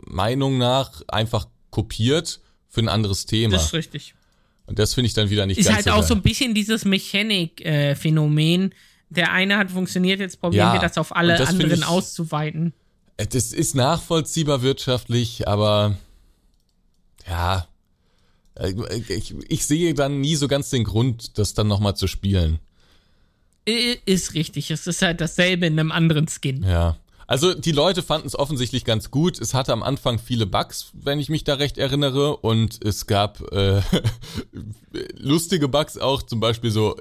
Meinung 0.05 0.57
nach 0.57 1.01
einfach 1.07 1.47
kopiert 1.69 2.39
für 2.67 2.81
ein 2.81 2.89
anderes 2.89 3.25
Thema. 3.25 3.53
Das 3.53 3.65
ist 3.67 3.73
richtig. 3.73 4.15
und 4.67 4.77
das 4.79 4.93
finde 4.93 5.07
ich 5.07 5.13
dann 5.13 5.29
wieder 5.29 5.45
nicht 5.45 5.57
Ist 5.59 5.65
ganz 5.67 5.77
halt 5.77 5.85
so 5.85 5.91
auch 5.93 6.03
so 6.03 6.13
ein 6.15 6.21
bisschen 6.21 6.53
dieses 6.53 6.85
Mechanik-Phänomen. 6.85 8.73
Der 9.09 9.31
eine 9.31 9.57
hat 9.57 9.71
funktioniert, 9.71 10.19
jetzt 10.19 10.39
probieren 10.39 10.67
Ja, 10.67 10.73
wir 10.73 10.79
das 10.81 10.97
auf 10.97 11.15
alle 11.15 11.35
das 11.37 11.49
anderen 11.49 11.79
ich- 11.79 11.85
auszuweiten. 11.87 12.73
Äh, 13.17 13.25
Das 13.27 13.53
ist 13.53 13.73
nachvollziehbar 13.75 14.61
wirtschaftlich, 14.61 15.47
aber 15.47 15.97
ja, 17.27 17.67
ich, 19.09 19.35
ich 19.47 19.65
sehe 19.65 19.93
dann 19.93 20.21
nie 20.21 20.35
so 20.35 20.47
ganz 20.47 20.69
den 20.69 20.83
Grund, 20.83 21.37
das 21.37 21.53
dann 21.53 21.67
nochmal 21.67 21.95
zu 21.95 22.07
spielen. 22.07 22.59
Ist 24.05 24.33
richtig. 24.33 24.71
Es 24.71 24.87
ist 24.87 25.01
halt 25.01 25.21
dasselbe 25.21 25.67
in 25.67 25.79
einem 25.79 25.91
anderen 25.91 26.27
Skin. 26.27 26.63
Ja. 26.63 26.97
Also 27.27 27.53
die 27.53 27.71
Leute 27.71 28.01
fanden 28.01 28.25
es 28.25 28.37
offensichtlich 28.37 28.85
ganz 28.85 29.11
gut. 29.11 29.39
Es 29.39 29.53
hatte 29.53 29.71
am 29.71 29.83
Anfang 29.83 30.17
viele 30.17 30.47
Bugs, 30.47 30.87
wenn 30.93 31.19
ich 31.19 31.29
mich 31.29 31.43
da 31.43 31.53
recht 31.55 31.77
erinnere. 31.77 32.37
Und 32.37 32.83
es 32.83 33.05
gab 33.05 33.41
äh, 33.51 33.81
lustige 35.17 35.67
Bugs 35.67 35.97
auch, 35.97 36.23
zum 36.23 36.39
Beispiel 36.39 36.71
so 36.71 36.95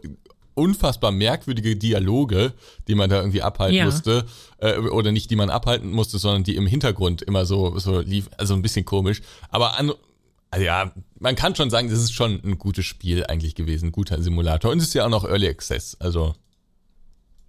unfassbar 0.55 1.12
merkwürdige 1.12 1.77
Dialoge, 1.77 2.53
die 2.88 2.94
man 2.97 3.09
da 3.09 3.18
irgendwie 3.21 3.42
abhalten 3.42 3.77
Ja. 3.77 3.85
musste. 3.87 4.27
Äh, 4.59 4.77
oder 4.79 5.12
nicht, 5.12 5.31
die 5.31 5.37
man 5.37 5.51
abhalten 5.51 5.90
musste, 5.92 6.18
sondern 6.18 6.44
die 6.44 6.57
im 6.57 6.66
Hintergrund 6.66 7.23
immer 7.23 7.47
so, 7.47 7.79
so 7.79 8.01
lief. 8.01 8.29
Also 8.37 8.55
ein 8.55 8.62
bisschen 8.62 8.85
komisch. 8.85 9.23
Aber 9.51 9.79
an, 9.79 9.92
also 10.50 10.64
ja, 10.64 10.92
man 11.18 11.37
kann 11.37 11.54
schon 11.54 11.70
sagen, 11.70 11.90
das 11.90 11.98
ist 11.98 12.12
schon 12.12 12.40
ein 12.42 12.58
gutes 12.58 12.87
Spiel 12.87 13.24
eigentlich 13.26 13.54
gewesen, 13.54 13.87
ein 13.87 13.92
guter 13.92 14.20
Simulator. 14.22 14.70
Und 14.70 14.78
es 14.78 14.84
ist 14.88 14.94
ja 14.94 15.04
auch 15.04 15.11
noch 15.11 15.24
Early 15.24 15.48
Access. 15.48 15.96
Also 16.00 16.34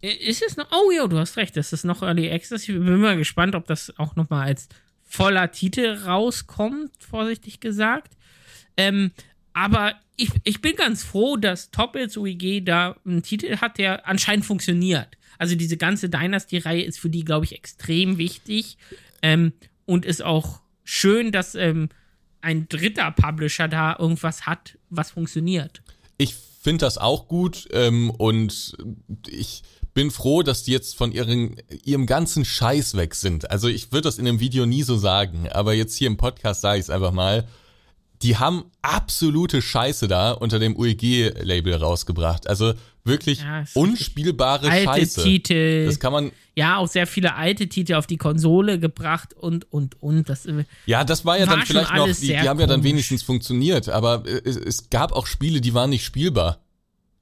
Ist 0.02 0.44
es 0.46 0.58
noch? 0.58 0.68
Oh 0.72 0.92
ja, 0.92 1.08
du 1.08 1.18
hast 1.18 1.38
recht. 1.38 1.56
Das 1.56 1.72
ist 1.72 1.86
noch 1.86 2.02
Early 2.02 2.30
Access. 2.32 2.64
Ich 2.64 2.76
bin 2.76 3.00
mal 3.00 3.18
gespannt, 3.18 3.56
ob 3.56 3.68
das 3.68 3.94
auch 3.98 4.16
noch 4.16 4.30
mal 4.30 4.44
als 4.46 4.68
voller 5.04 5.52
Titel 5.52 5.98
rauskommt, 6.06 6.92
vorsichtig 7.00 7.60
gesagt. 7.60 8.14
Ähm, 8.78 9.12
aber 9.54 9.96
ich, 10.16 10.30
ich 10.44 10.62
bin 10.62 10.76
ganz 10.76 11.04
froh, 11.04 11.38
dass 11.38 11.72
Toppels 11.72 12.18
UIG 12.18 12.66
da 12.66 12.96
einen 13.06 13.24
Titel 13.24 13.58
hat, 13.58 13.78
der 13.78 14.08
anscheinend 14.08 14.46
funktioniert. 14.46 15.08
Also 15.38 15.56
diese 15.56 15.78
ganze 15.78 16.10
Dynasty-Reihe 16.10 16.84
ist 16.84 17.00
für 17.00 17.10
die, 17.10 17.24
glaube 17.24 17.46
ich, 17.46 17.56
extrem 17.56 18.18
wichtig. 18.18 18.78
Ähm, 19.22 19.54
und 19.86 20.06
ist 20.06 20.22
auch 20.24 20.62
schön, 20.84 21.32
dass 21.32 21.56
ähm, 21.56 21.90
ein 22.42 22.68
dritter 22.70 23.12
Publisher 23.12 23.68
da 23.68 23.96
irgendwas 23.98 24.46
hat, 24.46 24.78
was 24.90 25.12
funktioniert. 25.12 25.82
Ich 26.18 26.36
finde 26.36 26.86
das 26.86 26.98
auch 26.98 27.28
gut 27.28 27.68
ähm, 27.72 28.10
und 28.12 28.78
ich 29.28 29.64
bin 29.94 30.12
froh, 30.12 30.44
dass 30.44 30.64
die 30.64 30.72
jetzt 30.72 30.96
von 30.96 31.12
ihren, 31.12 31.56
ihrem 31.84 32.06
ganzen 32.06 32.46
Scheiß 32.46 32.96
weg 32.96 33.16
sind. 33.16 33.50
Also 33.52 33.68
ich 33.68 33.92
würde 33.92 34.04
das 34.04 34.18
in 34.18 34.28
einem 34.28 34.40
Video 34.40 34.66
nie 34.66 34.84
so 34.84 34.98
sagen, 34.98 35.50
aber 35.50 35.74
jetzt 35.74 35.96
hier 35.96 36.08
im 36.08 36.18
Podcast 36.18 36.62
sage 36.62 36.80
ich 36.80 36.84
es 36.84 36.90
einfach 36.90 37.12
mal. 37.12 37.48
Die 38.22 38.38
haben 38.38 38.66
absolute 38.82 39.62
Scheiße 39.62 40.08
da 40.08 40.32
unter 40.32 40.60
dem 40.60 40.76
UEG-Label 40.76 41.76
rausgebracht. 41.76 42.48
Also 42.50 42.74
wirklich 43.06 43.40
Ja, 43.40 43.64
unspielbare 43.74 44.70
Alte 44.70 44.84
Scheiße. 44.86 45.24
Titel. 45.24 45.86
Das 45.86 46.00
kann 46.00 46.12
man, 46.12 46.32
ja, 46.56 46.78
auch 46.78 46.88
sehr 46.88 47.08
viele 47.08 47.36
alte 47.36 47.68
Titel 47.70 47.94
auf 47.96 48.08
die 48.08 48.18
Konsole 48.18 48.80
gebracht 48.80 49.34
und, 49.34 49.72
und, 49.72 50.02
und. 50.02 50.28
Das, 50.30 50.46
äh, 50.46 50.66
ja, 50.86 51.04
das 51.04 51.24
war 51.26 51.38
ja 51.40 51.48
War 51.48 51.58
dann 51.58 51.66
vielleicht 51.66 51.94
noch, 51.96 52.08
die, 52.08 52.28
die 52.28 52.40
haben 52.40 52.60
ja 52.60 52.68
dann 52.68 52.84
wenigstens 52.84 53.24
funktioniert, 53.24 53.88
aber 53.90 54.24
äh, 54.26 54.42
es, 54.44 54.58
es 54.58 54.90
gab 54.90 55.14
auch 55.14 55.26
Spiele, 55.26 55.62
die 55.62 55.74
waren 55.74 55.90
nicht 55.90 56.04
spielbar. 56.04 56.60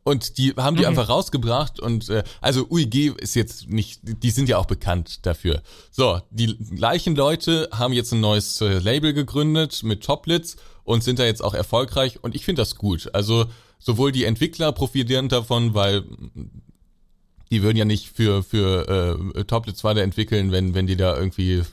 Und 0.03 0.37
die 0.37 0.53
haben 0.55 0.77
die 0.77 0.83
Okay. 0.83 0.89
einfach 0.89 1.09
rausgebracht 1.09 1.81
und 1.81 2.07
äh, 2.09 2.23
also 2.39 2.65
UIG 2.69 3.17
ist 3.19 3.35
jetzt 3.35 3.67
nicht, 3.67 3.99
die 4.03 4.29
sind 4.29 4.47
ja 4.47 4.57
auch 4.57 4.65
bekannt 4.65 5.25
dafür. 5.25 5.61
So, 5.91 6.21
die 6.29 6.57
gleichen 6.57 7.13
Leute 7.13 7.67
haben 7.73 7.91
jetzt 7.91 8.13
ein 8.13 8.21
neues 8.21 8.61
äh, 8.61 8.79
Label 8.79 9.11
gegründet 9.11 9.83
mit 9.83 10.05
Toplitz 10.05 10.55
und 10.87 11.03
sind 11.03 11.19
da 11.19 11.25
jetzt 11.25 11.43
auch 11.43 11.53
erfolgreich 11.53 12.23
und 12.23 12.33
ich 12.33 12.45
finde 12.45 12.61
das 12.61 12.75
gut. 12.75 13.09
Also 13.13 13.45
sowohl 13.77 14.11
die 14.13 14.23
Entwickler 14.23 14.71
profitieren 14.71 15.27
davon, 15.27 15.73
weil 15.73 16.03
die 17.51 17.61
würden 17.63 17.77
ja 17.77 17.85
nicht 17.85 18.09
für 18.09 18.43
für 18.43 19.19
äh, 19.35 19.43
Toplitz 19.45 19.83
weiterentwickeln, 19.83 20.51
wenn 20.51 20.73
wenn 20.73 20.87
die 20.87 20.95
da 20.97 21.15
irgendwie 21.17 21.55
äh, 21.55 21.63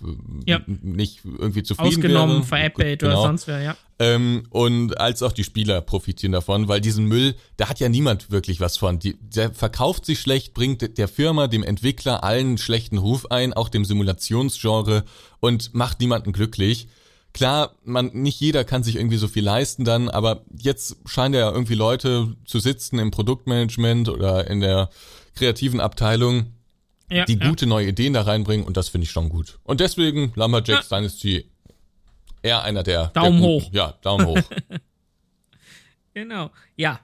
Ja. 0.46 0.60
nicht 0.66 1.20
irgendwie 1.24 1.62
zufrieden 1.62 1.88
ausgenommen, 1.96 2.34
wären. 2.36 2.44
veräppelt 2.44 3.00
Genau. 3.00 3.12
oder 3.14 3.22
sonst 3.28 3.46
wer, 3.46 3.60
ja. 3.62 3.76
Ähm, 4.00 4.44
und 4.50 4.98
als 4.98 5.22
auch 5.22 5.32
die 5.32 5.44
Spieler 5.44 5.80
profitieren 5.80 6.32
davon, 6.32 6.66
weil 6.66 6.80
diesen 6.80 7.06
Müll, 7.06 7.36
da 7.56 7.68
hat 7.68 7.78
ja 7.78 7.88
niemand 7.88 8.32
wirklich 8.32 8.60
was 8.60 8.76
von. 8.76 8.98
Die, 8.98 9.16
der 9.20 9.52
verkauft 9.54 10.06
sich 10.06 10.18
schlecht, 10.20 10.54
bringt 10.54 10.98
der 10.98 11.06
Firma, 11.08 11.46
dem 11.46 11.62
Entwickler 11.62 12.24
allen 12.24 12.58
schlechten 12.58 12.98
Ruf 12.98 13.26
ein, 13.30 13.52
auch 13.52 13.68
dem 13.68 13.84
Simulationsgenre 13.84 15.04
und 15.40 15.72
macht 15.74 16.00
niemanden 16.00 16.32
glücklich. 16.32 16.88
Klar, 17.34 17.74
man, 17.84 18.12
nicht 18.12 18.40
jeder 18.40 18.64
kann 18.64 18.82
sich 18.82 18.96
irgendwie 18.96 19.16
so 19.16 19.28
viel 19.28 19.44
leisten 19.44 19.84
dann, 19.84 20.08
aber 20.08 20.44
jetzt 20.56 20.96
scheinen 21.04 21.34
ja 21.34 21.50
irgendwie 21.50 21.74
Leute 21.74 22.36
zu 22.46 22.60
sitzen 22.60 22.98
im 22.98 23.10
Produktmanagement 23.10 24.08
oder 24.08 24.48
in 24.48 24.60
der 24.60 24.88
kreativen 25.34 25.80
Abteilung, 25.80 26.54
ja 27.10 27.24
die 27.24 27.36
ja. 27.36 27.48
gute 27.48 27.66
neue 27.66 27.88
Ideen 27.88 28.12
da 28.14 28.22
reinbringen 28.22 28.64
und 28.64 28.76
das 28.76 28.88
finde 28.88 29.04
ich 29.06 29.10
schon 29.10 29.28
gut. 29.28 29.58
Und 29.64 29.80
deswegen 29.80 30.32
Lumberjacks 30.36 30.88
Dynasty 30.88 31.50
eher 32.40 32.62
einer 32.62 32.84
der 32.84 33.08
Daumen 33.08 33.40
der 33.40 33.48
hoch. 33.48 33.70
Ja, 33.72 33.94
Daumen 34.00 34.26
hoch. 34.26 34.38
Genau. 36.14 36.50
Ja. 36.76 37.00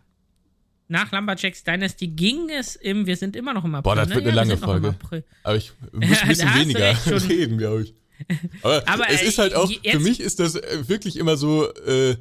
Nach 0.87 1.12
Lumberjacks 1.12 1.62
Dynasty 1.62 2.09
ging 2.09 2.49
es 2.49 2.77
im, 2.77 3.07
wir 3.07 3.16
sind 3.16 3.37
immer 3.37 3.53
noch 3.53 3.64
im 3.64 3.75
April. 3.75 3.95
Boah, 3.95 3.97
das 3.97 4.09
ne? 4.09 4.14
wird 4.14 4.27
eine 4.27 4.37
ja, 4.37 4.43
lange 4.43 4.57
Folge. 4.57 4.95
Aber 5.43 5.57
ich 5.57 5.73
muss 5.93 6.23
ein 6.23 6.29
bisschen 6.29 6.55
weniger 6.55 6.95
reden, 7.29 7.59
glaube 7.59 7.83
ich. 7.83 7.95
Aber, 8.62 8.83
Aber, 8.88 9.11
es 9.11 9.22
ist 9.22 9.38
halt 9.38 9.54
auch, 9.54 9.70
für 9.70 10.00
mich 10.00 10.20
ist 10.20 10.40
das 10.40 10.54
äh, 10.54 10.88
wirklich 10.88 11.16
immer 11.16 11.37
so, 11.37 11.72
äh, 11.74 12.16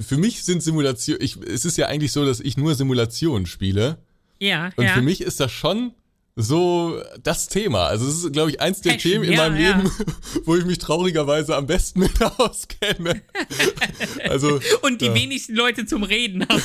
für 0.00 0.16
mich 0.16 0.44
sind 0.44 0.62
Simulationen, 0.62 1.22
es 1.22 1.64
ist 1.64 1.78
ja 1.78 1.86
eigentlich 1.86 2.12
so, 2.12 2.24
dass 2.24 2.40
ich 2.40 2.56
nur 2.56 2.74
Simulationen 2.74 3.46
spiele. 3.46 3.98
Ja, 4.38 4.70
Und 4.76 4.84
ja. 4.84 4.94
für 4.94 5.02
mich 5.02 5.20
ist 5.20 5.40
das 5.40 5.50
schon 5.50 5.92
so 6.40 7.02
das 7.20 7.48
Thema. 7.48 7.86
Also 7.86 8.06
es 8.06 8.22
ist, 8.24 8.32
glaube 8.32 8.50
ich, 8.50 8.60
eins 8.60 8.80
der 8.80 8.92
Passion, 8.92 9.12
Themen 9.14 9.24
in 9.24 9.32
ja, 9.32 9.38
meinem 9.48 9.60
ja. 9.60 9.76
Leben, 9.76 9.90
wo 10.44 10.54
ich 10.54 10.64
mich 10.64 10.78
traurigerweise 10.78 11.56
am 11.56 11.66
besten 11.66 11.98
mit 12.00 12.22
auskenne. 12.22 13.22
Also 14.28 14.60
Und 14.82 15.00
die 15.00 15.06
ja. 15.06 15.14
wenigsten 15.14 15.54
Leute 15.54 15.84
zum 15.84 16.04
Reden 16.04 16.46
haben. 16.48 16.62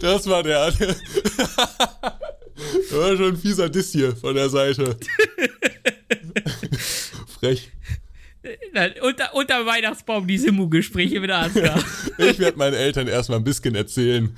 das 0.00 0.26
war 0.26 0.42
der. 0.42 0.70
der 0.70 0.96
war 2.90 3.16
schon 3.16 3.34
ein 3.34 3.36
fieser 3.36 3.68
Diss 3.68 3.92
hier 3.92 4.16
von 4.16 4.34
der 4.34 4.48
Seite. 4.48 4.96
Frech. 7.42 7.70
Nein, 8.72 8.94
unter, 9.02 9.34
unter 9.34 9.66
Weihnachtsbaum 9.66 10.26
die 10.28 10.38
Simu-Gespräche 10.38 11.20
mit 11.20 11.30
Ansgar. 11.30 11.82
Ich 12.18 12.38
werde 12.38 12.56
meinen 12.58 12.74
Eltern 12.74 13.08
erstmal 13.08 13.38
ein 13.38 13.44
bisschen 13.44 13.74
erzählen. 13.74 14.34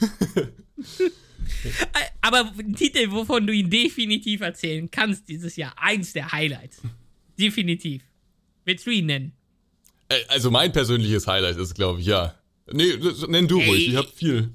Aber 2.22 2.52
ein 2.58 2.74
Titel, 2.74 3.10
wovon 3.10 3.46
du 3.46 3.52
ihn 3.52 3.68
definitiv 3.68 4.40
erzählen 4.40 4.90
kannst 4.90 5.28
dieses 5.28 5.56
Jahr. 5.56 5.74
Eins 5.76 6.12
der 6.14 6.32
Highlights. 6.32 6.80
Definitiv. 7.38 8.02
Willst 8.64 8.86
du 8.86 8.90
ihn 8.90 9.06
nennen? 9.06 9.32
Äh, 10.08 10.16
Also 10.28 10.50
mein 10.50 10.72
persönliches 10.72 11.26
Highlight 11.26 11.56
ist, 11.58 11.74
glaube 11.74 12.00
ich, 12.00 12.06
ja. 12.06 12.34
Nee, 12.72 12.94
nenn 13.28 13.46
du 13.48 13.60
Ey. 13.60 13.68
ruhig, 13.68 13.88
ich 13.88 13.96
habe 13.96 14.08
viel. 14.08 14.50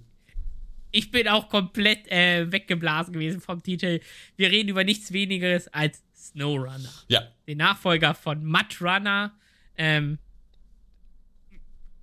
Ich 0.92 1.12
bin 1.12 1.28
auch 1.28 1.50
komplett 1.50 2.08
äh, 2.12 2.52
weggeblasen 2.52 3.14
gewesen 3.14 3.42
vom 3.42 3.62
Titel. 3.62 4.00
Wir 4.38 4.50
reden 4.50 4.70
über 4.70 4.84
nichts 4.84 5.14
wenigeres 5.14 5.68
als 5.68 6.02
SnowRunner. 6.16 6.92
Ja, 7.08 7.28
Den 7.50 7.58
Nachfolger 7.58 8.14
von 8.14 8.46
Mud 8.46 8.80
Runner. 8.80 9.32
Ähm, 9.76 10.20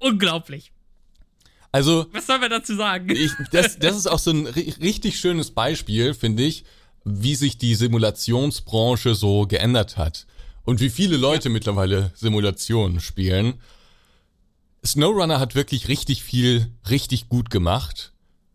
unglaublich. 0.01 0.73
also 1.71 2.07
Was 2.11 2.27
soll 2.27 2.41
man 2.41 2.51
dazu 2.51 2.75
sagen? 2.75 3.09
ich, 3.11 3.31
das, 3.53 3.79
das 3.79 3.97
ist 3.97 4.09
auch 4.09 4.19
so 4.19 4.33
ein 4.33 4.49
ri- 4.49 4.81
richtig 4.83 5.21
schönes 5.21 5.53
Beispiel, 5.53 6.15
finde 6.15 6.43
ich, 6.43 6.65
wie 7.05 7.37
sich 7.37 7.59
die 7.59 7.77
Simulationsbranche 7.77 9.15
so 9.15 9.47
geändert 9.47 9.97
hat. 9.97 10.27
Und 10.65 10.81
wie 10.81 10.91
viele 10.91 11.17
Leute 11.17 11.49
mittlerweile 11.49 12.11
Simulationen 12.17 12.99
spielen. 12.99 13.55
SnowRunner 14.85 15.39
hat 15.39 15.55
wirklich 15.55 15.87
richtig 15.87 16.25
viel, 16.25 16.73
richtig 16.91 17.29
gut 17.29 17.51
gemacht. 17.51 18.13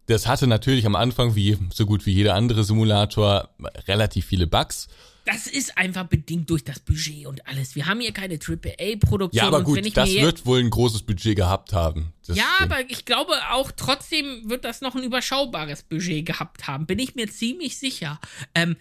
Das 0.07 0.27
hatte 0.27 0.45
natürlich 0.45 0.85
am 0.85 0.97
Anfang, 0.97 1.35
wie 1.35 1.57
so 1.73 1.85
gut 1.85 2.05
wie 2.05 2.11
jeder 2.11 2.35
andere 2.35 2.65
Simulator, 2.65 3.47
relativ 3.87 4.25
viele 4.25 4.45
Bugs. 4.45 4.89
Das 5.25 5.45
ist 5.45 5.77
einfach 5.77 6.05
bedingt 6.05 6.49
durch 6.49 6.63
das 6.63 6.79
Budget 6.79 7.27
und 7.27 7.47
alles. 7.47 7.75
Wir 7.75 7.85
haben 7.85 7.99
hier 7.99 8.11
keine 8.11 8.35
AAA-Produktion. 8.35 9.37
Ja, 9.37 9.47
aber 9.47 9.61
gut, 9.61 9.95
das 9.95 10.09
wird 10.09 10.45
wohl 10.45 10.59
ein 10.59 10.69
großes 10.69 11.03
Budget 11.03 11.35
gehabt 11.35 11.73
haben. 11.73 12.11
Das 12.25 12.35
Ja, 12.37 12.43
stimmt. 12.55 12.71
aber 12.71 12.89
ich 12.89 13.05
glaube 13.05 13.33
auch 13.51 13.71
trotzdem 13.71 14.49
wird 14.49 14.65
das 14.65 14.81
noch 14.81 14.95
ein 14.95 15.03
überschaubares 15.03 15.83
Budget 15.83 16.25
gehabt 16.25 16.67
haben. 16.67 16.87
Bin 16.87 16.97
ich 16.97 17.13
mir 17.15 17.29
ziemlich 17.29 17.77
sicher. 17.77 18.19
Ähm, 18.55 18.77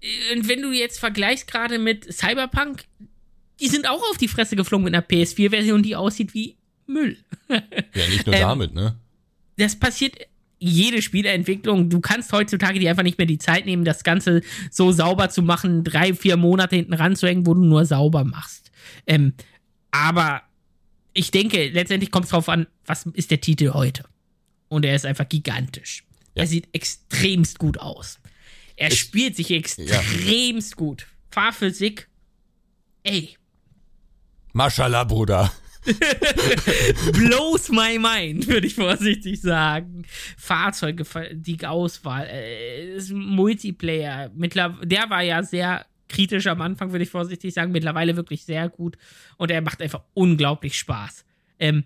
äh, 0.00 0.36
und 0.36 0.48
wenn 0.48 0.62
du 0.62 0.72
jetzt 0.72 0.98
vergleichst 0.98 1.46
gerade 1.46 1.78
mit 1.78 2.12
Cyberpunk, 2.12 2.84
die 3.60 3.68
sind 3.68 3.88
auch 3.88 4.02
auf 4.10 4.18
die 4.18 4.28
Fresse 4.28 4.56
geflogen 4.56 4.84
mit 4.84 4.94
einer 4.94 5.06
PS4-Version, 5.06 5.82
die 5.84 5.94
aussieht 5.94 6.34
wie 6.34 6.56
Müll. 6.86 7.18
Ja, 7.48 7.62
nicht 8.10 8.26
nur 8.26 8.34
ähm, 8.34 8.40
damit, 8.40 8.74
ne? 8.74 8.96
das 9.56 9.78
passiert 9.78 10.16
jede 10.68 11.02
Spieleentwicklung. 11.02 11.90
Du 11.90 12.00
kannst 12.00 12.32
heutzutage 12.32 12.78
dir 12.78 12.90
einfach 12.90 13.02
nicht 13.02 13.18
mehr 13.18 13.26
die 13.26 13.38
Zeit 13.38 13.66
nehmen, 13.66 13.84
das 13.84 14.04
Ganze 14.04 14.40
so 14.70 14.92
sauber 14.92 15.28
zu 15.30 15.42
machen, 15.42 15.84
drei, 15.84 16.14
vier 16.14 16.36
Monate 16.36 16.76
hinten 16.76 16.94
ranzuhängen, 16.94 17.46
wo 17.46 17.54
du 17.54 17.64
nur 17.64 17.84
sauber 17.86 18.24
machst. 18.24 18.70
Ähm, 19.06 19.34
aber 19.90 20.42
ich 21.12 21.30
denke, 21.30 21.68
letztendlich 21.68 22.10
kommt 22.10 22.24
es 22.24 22.30
drauf 22.30 22.48
an, 22.48 22.66
was 22.86 23.06
ist 23.14 23.30
der 23.30 23.40
Titel 23.40 23.72
heute? 23.72 24.04
Und 24.68 24.84
er 24.84 24.94
ist 24.96 25.06
einfach 25.06 25.28
gigantisch. 25.28 26.04
Ja. 26.34 26.42
Er 26.42 26.46
sieht 26.48 26.68
extremst 26.72 27.58
gut 27.58 27.78
aus. 27.78 28.18
Er 28.76 28.90
Ich- 28.90 28.98
spielt 28.98 29.36
sich 29.36 29.50
extremst 29.52 30.76
gut. 30.76 31.06
Fahrphysik, 31.30 32.08
ey, 33.04 33.36
Maschallah, 34.52 35.04
Bruder. 35.04 35.52
blows 37.12 37.68
my 37.70 37.98
mind, 37.98 38.46
würde 38.48 38.66
ich 38.66 38.74
vorsichtig 38.74 39.40
sagen. 39.40 40.04
Fahrzeuge, 40.36 41.04
die 41.32 41.64
Auswahl, 41.66 42.26
äh, 42.26 43.00
Multiplayer, 43.12 44.30
der 44.82 45.10
war 45.10 45.22
ja 45.22 45.42
sehr 45.42 45.86
kritisch 46.08 46.46
am 46.46 46.60
Anfang, 46.60 46.92
würde 46.92 47.04
ich 47.04 47.10
vorsichtig 47.10 47.54
sagen, 47.54 47.72
mittlerweile 47.72 48.16
wirklich 48.16 48.44
sehr 48.44 48.68
gut 48.68 48.96
und 49.36 49.50
er 49.50 49.60
macht 49.60 49.82
einfach 49.82 50.02
unglaublich 50.14 50.78
Spaß. 50.78 51.24
Ähm, 51.58 51.84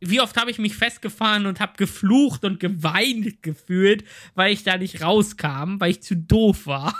wie 0.00 0.20
oft 0.20 0.36
habe 0.36 0.50
ich 0.50 0.58
mich 0.58 0.76
festgefahren 0.76 1.46
und 1.46 1.58
habe 1.58 1.72
geflucht 1.76 2.44
und 2.44 2.60
geweint 2.60 3.42
gefühlt, 3.42 4.04
weil 4.34 4.52
ich 4.52 4.62
da 4.62 4.76
nicht 4.76 5.02
rauskam, 5.02 5.80
weil 5.80 5.92
ich 5.92 6.02
zu 6.02 6.16
doof 6.16 6.66
war. 6.66 6.94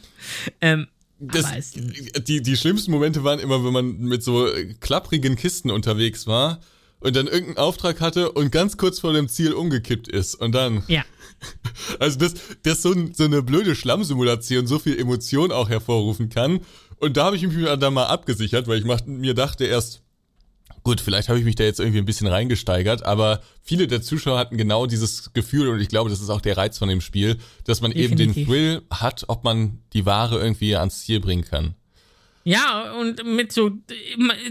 ähm, 0.60 0.86
Das, 1.24 1.72
die, 2.26 2.42
die 2.42 2.56
schlimmsten 2.56 2.90
Momente 2.90 3.22
waren 3.22 3.38
immer, 3.38 3.64
wenn 3.64 3.72
man 3.72 3.98
mit 3.98 4.24
so 4.24 4.48
klapprigen 4.80 5.36
Kisten 5.36 5.70
unterwegs 5.70 6.26
war 6.26 6.60
und 6.98 7.16
dann 7.16 7.26
irgendeinen 7.26 7.58
Auftrag 7.58 8.00
hatte 8.00 8.32
und 8.32 8.50
ganz 8.50 8.76
kurz 8.76 9.00
vor 9.00 9.12
dem 9.12 9.28
Ziel 9.28 9.52
umgekippt 9.52 10.08
ist. 10.08 10.34
Und 10.34 10.52
dann, 10.52 10.82
ja. 10.88 11.04
also 12.00 12.18
das, 12.18 12.34
das 12.62 12.82
so, 12.82 12.94
so 13.12 13.24
eine 13.24 13.42
blöde 13.42 13.74
Schlammsimulation 13.74 14.66
so 14.66 14.78
viel 14.78 14.98
Emotion 14.98 15.52
auch 15.52 15.68
hervorrufen 15.68 16.28
kann. 16.28 16.60
Und 16.98 17.16
da 17.16 17.26
habe 17.26 17.36
ich 17.36 17.46
mich 17.46 17.66
dann 17.78 17.94
mal 17.94 18.06
abgesichert, 18.06 18.66
weil 18.68 18.78
ich 18.78 18.84
mach, 18.84 19.04
mir 19.06 19.34
dachte 19.34 19.64
erst, 19.64 20.01
gut, 20.82 21.00
vielleicht 21.00 21.28
habe 21.28 21.38
ich 21.38 21.44
mich 21.44 21.54
da 21.54 21.64
jetzt 21.64 21.80
irgendwie 21.80 21.98
ein 21.98 22.04
bisschen 22.04 22.26
reingesteigert, 22.26 23.04
aber 23.04 23.42
viele 23.62 23.86
der 23.86 24.02
Zuschauer 24.02 24.38
hatten 24.38 24.56
genau 24.56 24.86
dieses 24.86 25.32
Gefühl 25.32 25.68
und 25.68 25.80
ich 25.80 25.88
glaube, 25.88 26.10
das 26.10 26.20
ist 26.20 26.30
auch 26.30 26.40
der 26.40 26.56
Reiz 26.56 26.78
von 26.78 26.88
dem 26.88 27.00
Spiel, 27.00 27.38
dass 27.64 27.80
man 27.80 27.92
eben 27.92 28.16
den 28.16 28.28
Definitiv. 28.28 28.48
Thrill 28.48 28.82
hat, 28.90 29.24
ob 29.28 29.44
man 29.44 29.78
die 29.92 30.06
Ware 30.06 30.40
irgendwie 30.40 30.76
ans 30.76 31.02
Ziel 31.04 31.20
bringen 31.20 31.44
kann. 31.44 31.74
Ja, 32.44 32.92
und 32.94 33.24
mit 33.24 33.52
so, 33.52 33.70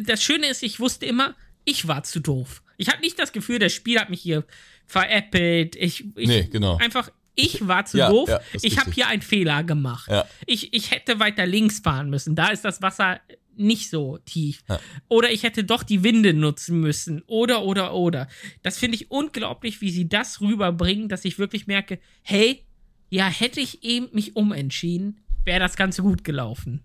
das 0.05 0.23
Schöne 0.23 0.47
ist, 0.47 0.63
ich 0.63 0.79
wusste 0.79 1.05
immer, 1.05 1.35
ich 1.65 1.87
war 1.87 2.03
zu 2.03 2.19
doof. 2.21 2.63
Ich 2.77 2.87
hatte 2.87 3.01
nicht 3.01 3.19
das 3.19 3.33
Gefühl, 3.33 3.59
das 3.59 3.73
Spiel 3.73 3.99
hat 3.99 4.09
mich 4.09 4.21
hier 4.21 4.45
veräppelt. 4.87 5.75
Ich, 5.75 6.05
ich 6.15 6.27
Nee, 6.27 6.47
genau. 6.51 6.77
einfach, 6.77 7.09
ich 7.35 7.67
war 7.67 7.85
zu 7.85 7.97
Ja, 7.97 8.09
doof. 8.09 8.29
ja, 8.29 8.39
ich 8.61 8.79
habe 8.79 8.91
hier 8.91 9.07
einen 9.07 9.21
Fehler 9.21 9.63
gemacht. 9.63 10.09
Ja. 10.09 10.25
Ich, 10.45 10.73
ich 10.73 10.91
hätte 10.91 11.19
weiter 11.19 11.45
links 11.45 11.79
fahren 11.79 12.09
müssen. 12.09 12.35
Da 12.35 12.47
ist 12.47 12.63
das 12.65 12.81
Wasser 12.81 13.19
nicht 13.55 13.89
so 13.89 14.17
tief. 14.25 14.63
Ja. 14.69 14.79
Oder 15.07 15.31
ich 15.31 15.43
hätte 15.43 15.63
doch 15.63 15.83
die 15.83 16.03
Winde 16.03 16.33
nutzen 16.33 16.79
müssen. 16.79 17.21
Oder, 17.27 17.63
oder, 17.63 17.93
oder. 17.93 18.27
Das 18.63 18.77
finde 18.77 18.95
ich 18.95 19.11
unglaublich, 19.11 19.81
wie 19.81 19.91
sie 19.91 20.07
das 20.09 20.41
rüberbringen, 20.41 21.09
dass 21.09 21.25
ich 21.25 21.39
wirklich 21.39 21.67
merke, 21.67 21.99
hey, 22.21 22.63
ja, 23.09 23.27
hätte 23.27 23.59
ich 23.59 23.83
eben 23.83 24.07
mich 24.13 24.35
umentschieden, 24.35 25.19
wäre 25.43 25.59
das 25.59 25.75
Ganze 25.75 26.01
gut 26.01 26.23
gelaufen. 26.23 26.81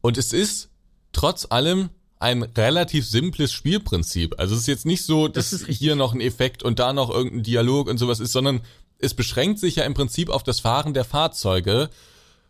Und 0.00 0.18
es 0.18 0.32
ist 0.32 0.70
trotz 1.12 1.46
allem 1.48 1.88
ein 2.18 2.42
relativ 2.42 3.06
simples 3.06 3.52
Spielprinzip. 3.52 4.34
Also 4.38 4.54
es 4.54 4.62
ist 4.62 4.66
jetzt 4.66 4.86
nicht 4.86 5.04
so, 5.04 5.28
Das 5.28 5.50
dass 5.50 5.52
ist 5.52 5.68
richtig. 5.68 5.78
hier 5.78 5.96
noch 5.96 6.14
ein 6.14 6.20
Effekt 6.20 6.62
und 6.62 6.78
da 6.78 6.92
noch 6.92 7.10
irgendein 7.10 7.42
Dialog 7.42 7.88
und 7.88 7.98
sowas 7.98 8.20
ist, 8.20 8.32
sondern 8.32 8.60
es 8.98 9.14
beschränkt 9.14 9.58
sich 9.58 9.76
ja 9.76 9.84
im 9.84 9.94
Prinzip 9.94 10.30
auf 10.30 10.42
das 10.42 10.60
Fahren 10.60 10.94
der 10.94 11.04
Fahrzeuge 11.04 11.90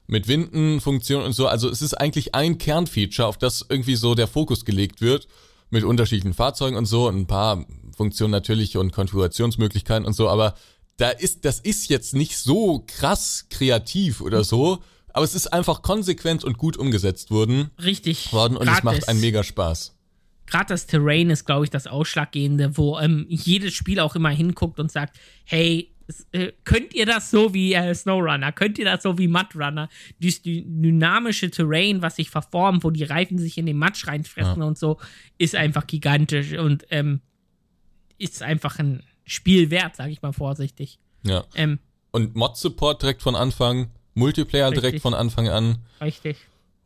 mit 0.07 0.29
Windenfunktion 0.29 1.23
und 1.25 1.33
so. 1.33 1.47
Also 1.47 1.69
es 1.69 1.83
ist 1.83 1.95
eigentlich 1.95 2.35
ein 2.35 2.59
Kernfeature, 2.59 3.29
auf 3.29 3.39
das 3.39 3.65
irgendwie 3.69 3.97
so 3.97 4.15
der 4.15 4.27
Fokus 4.27 4.65
gelegt 4.65 5.01
wird 5.01 5.29
mit 5.71 5.85
unterschiedlichen 5.85 6.35
Fahrzeugen 6.35 6.77
und 6.77 6.87
so 6.87 7.09
und 7.09 7.17
ein 7.17 7.27
paar 7.27 7.65
Funktionen 7.97 8.31
natürlich 8.31 8.77
und 8.77 8.93
Konfigurationsmöglichkeiten 8.93 10.07
und 10.07 10.13
so, 10.15 10.29
aber 10.29 10.55
da 10.97 11.11
ist, 11.11 11.45
das 11.45 11.59
ist 11.61 11.89
jetzt 11.89 12.15
nicht 12.15 12.37
so 12.39 12.85
krass 12.87 13.47
kreativ 13.51 14.21
oder 14.21 14.45
so, 14.45 14.79
aber 15.09 15.25
es 15.25 15.35
ist 15.35 15.53
einfach 15.53 15.83
konsequent 15.83 16.45
und 16.45 16.59
gut 16.59 16.77
umgesetzt 16.77 17.31
worden 17.31 17.71
Richtig. 17.83 18.33
worden 18.33 18.57
und 18.57 18.69
es 18.69 18.83
macht 18.83 19.09
einen 19.09 19.21
mega 19.21 19.43
Spaß. 19.43 19.97
gerade 20.47 20.67
das 20.67 20.87
Terrain 20.87 21.31
ist, 21.31 21.45
glaube 21.45 21.65
ich, 21.65 21.71
das 21.71 21.87
Ausschlaggebende, 21.87 22.77
wo 22.77 22.99
ähm, 22.99 23.27
jedes 23.29 23.75
Spiel 23.75 24.01
auch 24.01 24.15
immer 24.15 24.31
hinguckt 24.31 24.79
und 24.79 24.93
sagt, 24.93 25.17
hey, 25.45 25.94
äh, 26.33 26.53
könnt 26.65 26.95
ihr 26.95 27.07
das 27.07 27.31
so 27.31 27.55
wie 27.55 27.75
äh, 27.75 27.95
SnowRunner? 27.95 28.53
Könnt 28.53 28.79
ihr 28.79 28.85
das 28.85 29.03
so 29.03 29.19
wie 29.19 29.29
Mudrunner? 29.29 29.89
Dieses 30.19 30.43
dy 30.43 30.65
dynamische 30.67 31.51
Terrain, 31.51 32.03
was 32.03 32.17
sich 32.17 32.31
verformt, 32.31 32.85
wo 32.85 32.91
die 32.91 33.05
Reifen 33.05 33.39
sich 33.39 33.59
in 33.59 33.67
den 33.67 33.79
Matsch 33.79 34.07
reinfressen 34.07 34.63
und 34.63 34.79
so, 34.79 34.99
ist 35.39 35.55
einfach 35.55 35.87
gigantisch 35.87 36.53
und 36.53 36.87
ähm, 36.91 37.21
ist 38.19 38.43
einfach 38.43 38.79
ein 38.79 39.03
Spiel 39.25 39.71
wert, 39.71 39.97
sage 39.97 40.13
ich 40.13 40.23
mal 40.23 40.33
vorsichtig. 40.33 40.99
Ja. 41.23 41.45
Ähm, 41.55 41.79
Und 42.11 42.37
Mod-Support 42.37 43.03
direkt 43.03 43.23
von 43.23 43.35
Anfang, 43.35 43.91
Multiplayer 44.15 44.71
direkt 44.71 44.85
Richtig. 44.95 45.03
von 45.03 45.15
Anfang 45.15 45.49
an 45.49 45.79
richtig. 46.01 46.37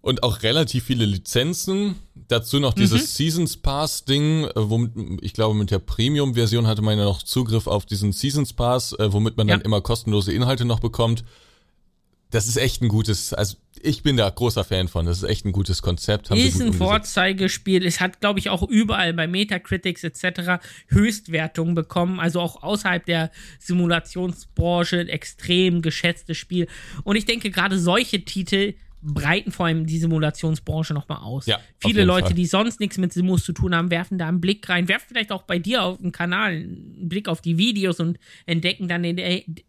Und 0.00 0.22
auch 0.22 0.42
relativ 0.42 0.84
viele 0.84 1.04
Lizenzen. 1.04 1.96
Dazu 2.28 2.60
noch 2.60 2.74
Mhm. 2.76 2.80
dieses 2.80 3.14
Seasons 3.16 3.56
Pass 3.56 4.04
Ding, 4.04 4.44
äh, 4.44 4.50
womit 4.54 4.92
ich 5.22 5.32
glaube 5.32 5.54
mit 5.58 5.70
der 5.70 5.78
Premium 5.80 6.34
Version 6.34 6.66
hatte 6.66 6.82
man 6.82 6.98
ja 6.98 7.04
noch 7.04 7.22
Zugriff 7.22 7.66
auf 7.66 7.84
diesen 7.86 8.12
Seasons 8.12 8.52
Pass, 8.52 8.92
äh, 8.92 9.12
womit 9.12 9.36
man 9.36 9.46
dann 9.48 9.60
Ja. 9.60 9.64
immer 9.64 9.80
kostenlose 9.80 10.32
Inhalte 10.32 10.64
noch 10.64 10.80
bekommt. 10.80 11.24
das 12.30 12.46
ist 12.46 12.58
echt 12.58 12.82
ein 12.82 12.88
gutes, 12.88 13.32
also 13.32 13.56
ich 13.80 14.02
bin 14.02 14.18
da 14.18 14.28
großer 14.28 14.62
Fan 14.62 14.88
von. 14.88 15.06
Das 15.06 15.16
ist 15.16 15.24
echt 15.24 15.46
ein 15.46 15.52
gutes 15.52 15.80
Konzept. 15.80 16.28
Haben 16.28 16.38
ist 16.38 16.60
ein 16.60 16.74
Vorzeigespiel. 16.74 17.86
Es 17.86 18.00
hat, 18.00 18.20
glaube 18.20 18.38
ich, 18.38 18.50
auch 18.50 18.62
überall 18.68 19.14
bei 19.14 19.26
Metacritics 19.26 20.04
etc. 20.04 20.60
Höchstwertungen 20.88 21.74
bekommen. 21.74 22.20
Also 22.20 22.40
auch 22.42 22.62
außerhalb 22.62 23.06
der 23.06 23.30
Simulationsbranche 23.60 24.98
ein 25.00 25.08
extrem 25.08 25.80
geschätztes 25.80 26.36
Spiel. 26.36 26.66
Und 27.04 27.16
ich 27.16 27.24
denke, 27.24 27.50
gerade 27.50 27.78
solche 27.78 28.22
Titel 28.24 28.74
breiten 29.00 29.52
vor 29.52 29.66
allem 29.66 29.86
die 29.86 29.98
Simulationsbranche 29.98 30.94
nochmal 30.94 31.18
aus. 31.18 31.46
Ja, 31.46 31.60
Viele 31.78 32.04
Leute, 32.04 32.28
Fall. 32.28 32.34
die 32.34 32.46
sonst 32.46 32.80
nichts 32.80 32.98
mit 32.98 33.12
Simus 33.12 33.44
zu 33.44 33.52
tun 33.52 33.74
haben, 33.74 33.90
werfen 33.90 34.18
da 34.18 34.28
einen 34.28 34.40
Blick 34.40 34.68
rein, 34.68 34.88
werfen 34.88 35.06
vielleicht 35.08 35.32
auch 35.32 35.42
bei 35.42 35.58
dir 35.58 35.84
auf 35.84 35.98
dem 35.98 36.12
Kanal 36.12 36.52
einen 36.52 37.08
Blick 37.08 37.28
auf 37.28 37.40
die 37.40 37.58
Videos 37.58 38.00
und 38.00 38.18
entdecken 38.46 38.88
dann 38.88 39.02
den 39.02 39.18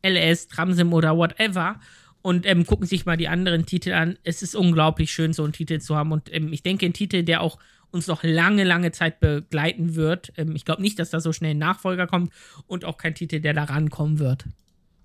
LS, 0.03 0.47
Tramsim 0.47 0.93
oder 0.93 1.15
whatever 1.15 1.79
und 2.21 2.45
ähm, 2.45 2.65
gucken 2.65 2.85
sich 2.85 3.05
mal 3.05 3.17
die 3.17 3.27
anderen 3.27 3.65
Titel 3.65 3.93
an. 3.93 4.17
Es 4.23 4.41
ist 4.41 4.55
unglaublich 4.55 5.11
schön, 5.11 5.33
so 5.33 5.43
einen 5.43 5.53
Titel 5.53 5.79
zu 5.79 5.95
haben. 5.95 6.11
Und 6.11 6.33
ähm, 6.33 6.51
ich 6.51 6.63
denke, 6.63 6.85
ein 6.85 6.93
Titel, 6.93 7.23
der 7.23 7.41
auch 7.41 7.57
uns 7.91 8.07
noch 8.07 8.23
lange, 8.23 8.63
lange 8.63 8.91
Zeit 8.91 9.19
begleiten 9.19 9.95
wird. 9.95 10.33
Ähm, 10.37 10.55
ich 10.55 10.65
glaube 10.65 10.81
nicht, 10.81 10.99
dass 10.99 11.09
da 11.09 11.19
so 11.19 11.31
schnell 11.31 11.51
ein 11.51 11.57
Nachfolger 11.59 12.07
kommt 12.07 12.33
und 12.67 12.85
auch 12.85 12.97
kein 12.97 13.15
Titel, 13.15 13.39
der 13.39 13.53
da 13.53 13.63
rankommen 13.63 14.19
wird. 14.19 14.45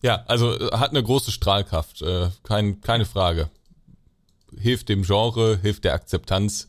Ja, 0.02 0.24
also 0.26 0.58
äh, 0.58 0.76
hat 0.76 0.90
eine 0.90 1.02
große 1.02 1.30
Strahlkraft, 1.30 2.02
äh, 2.02 2.28
kein, 2.42 2.80
keine 2.80 3.04
Frage. 3.04 3.48
Hilft 4.58 4.88
dem 4.88 5.02
Genre, 5.02 5.58
hilft 5.60 5.84
der 5.84 5.94
Akzeptanz, 5.94 6.68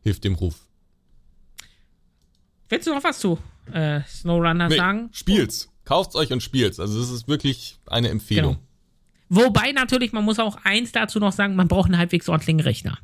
hilft 0.00 0.24
dem 0.24 0.34
Ruf. 0.34 0.66
Willst 2.68 2.86
du 2.86 2.94
noch 2.94 3.04
was 3.04 3.18
zu 3.18 3.38
äh, 3.72 4.00
SnowRunner 4.06 4.68
nee, 4.68 4.76
sagen? 4.76 5.10
Spielt's. 5.12 5.70
Kauft's 5.84 6.16
euch 6.16 6.32
und 6.32 6.42
spielt's. 6.42 6.80
Also 6.80 7.00
es 7.00 7.10
ist 7.10 7.28
wirklich 7.28 7.78
eine 7.86 8.08
Empfehlung. 8.08 8.58
Genau. 9.28 9.46
Wobei 9.46 9.72
natürlich, 9.72 10.12
man 10.12 10.24
muss 10.24 10.38
auch 10.38 10.56
eins 10.64 10.92
dazu 10.92 11.18
noch 11.18 11.32
sagen, 11.32 11.56
man 11.56 11.68
braucht 11.68 11.86
einen 11.86 11.98
halbwegs 11.98 12.28
ordentlichen 12.28 12.60
Rechner. 12.60 12.98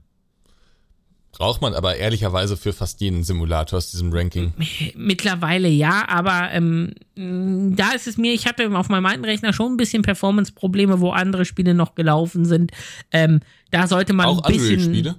Braucht 1.37 1.61
man 1.61 1.74
aber 1.74 1.97
ehrlicherweise 1.97 2.57
für 2.57 2.72
fast 2.72 3.01
jeden 3.01 3.24
Simulator 3.24 3.76
aus 3.76 3.91
diesem 3.91 4.12
Ranking. 4.12 4.55
Mittlerweile 4.95 5.68
ja, 5.68 6.09
aber 6.09 6.53
ähm, 6.53 6.95
da 7.16 7.91
ist 7.91 8.07
es 8.07 8.16
mir, 8.16 8.32
ich 8.32 8.47
hatte 8.47 8.70
auf 8.76 8.89
meinem 8.89 9.07
alten 9.07 9.24
Rechner 9.24 9.53
schon 9.53 9.72
ein 9.72 9.76
bisschen 9.76 10.03
Performance-Probleme, 10.03 11.01
wo 11.01 11.11
andere 11.11 11.45
Spiele 11.45 11.74
noch 11.74 11.97
gelaufen 11.97 12.45
sind. 12.45 12.70
Ähm, 13.11 13.41
da 13.72 13.89
sollte 13.89 14.12
man 14.12 14.26
Auch 14.26 14.45
ein 14.45 14.53
bisschen. 14.53 14.80
Spiele? 14.80 15.16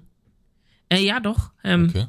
Äh, 0.88 1.04
ja, 1.04 1.20
doch. 1.20 1.52
Ähm, 1.66 1.88
okay. 1.90 2.06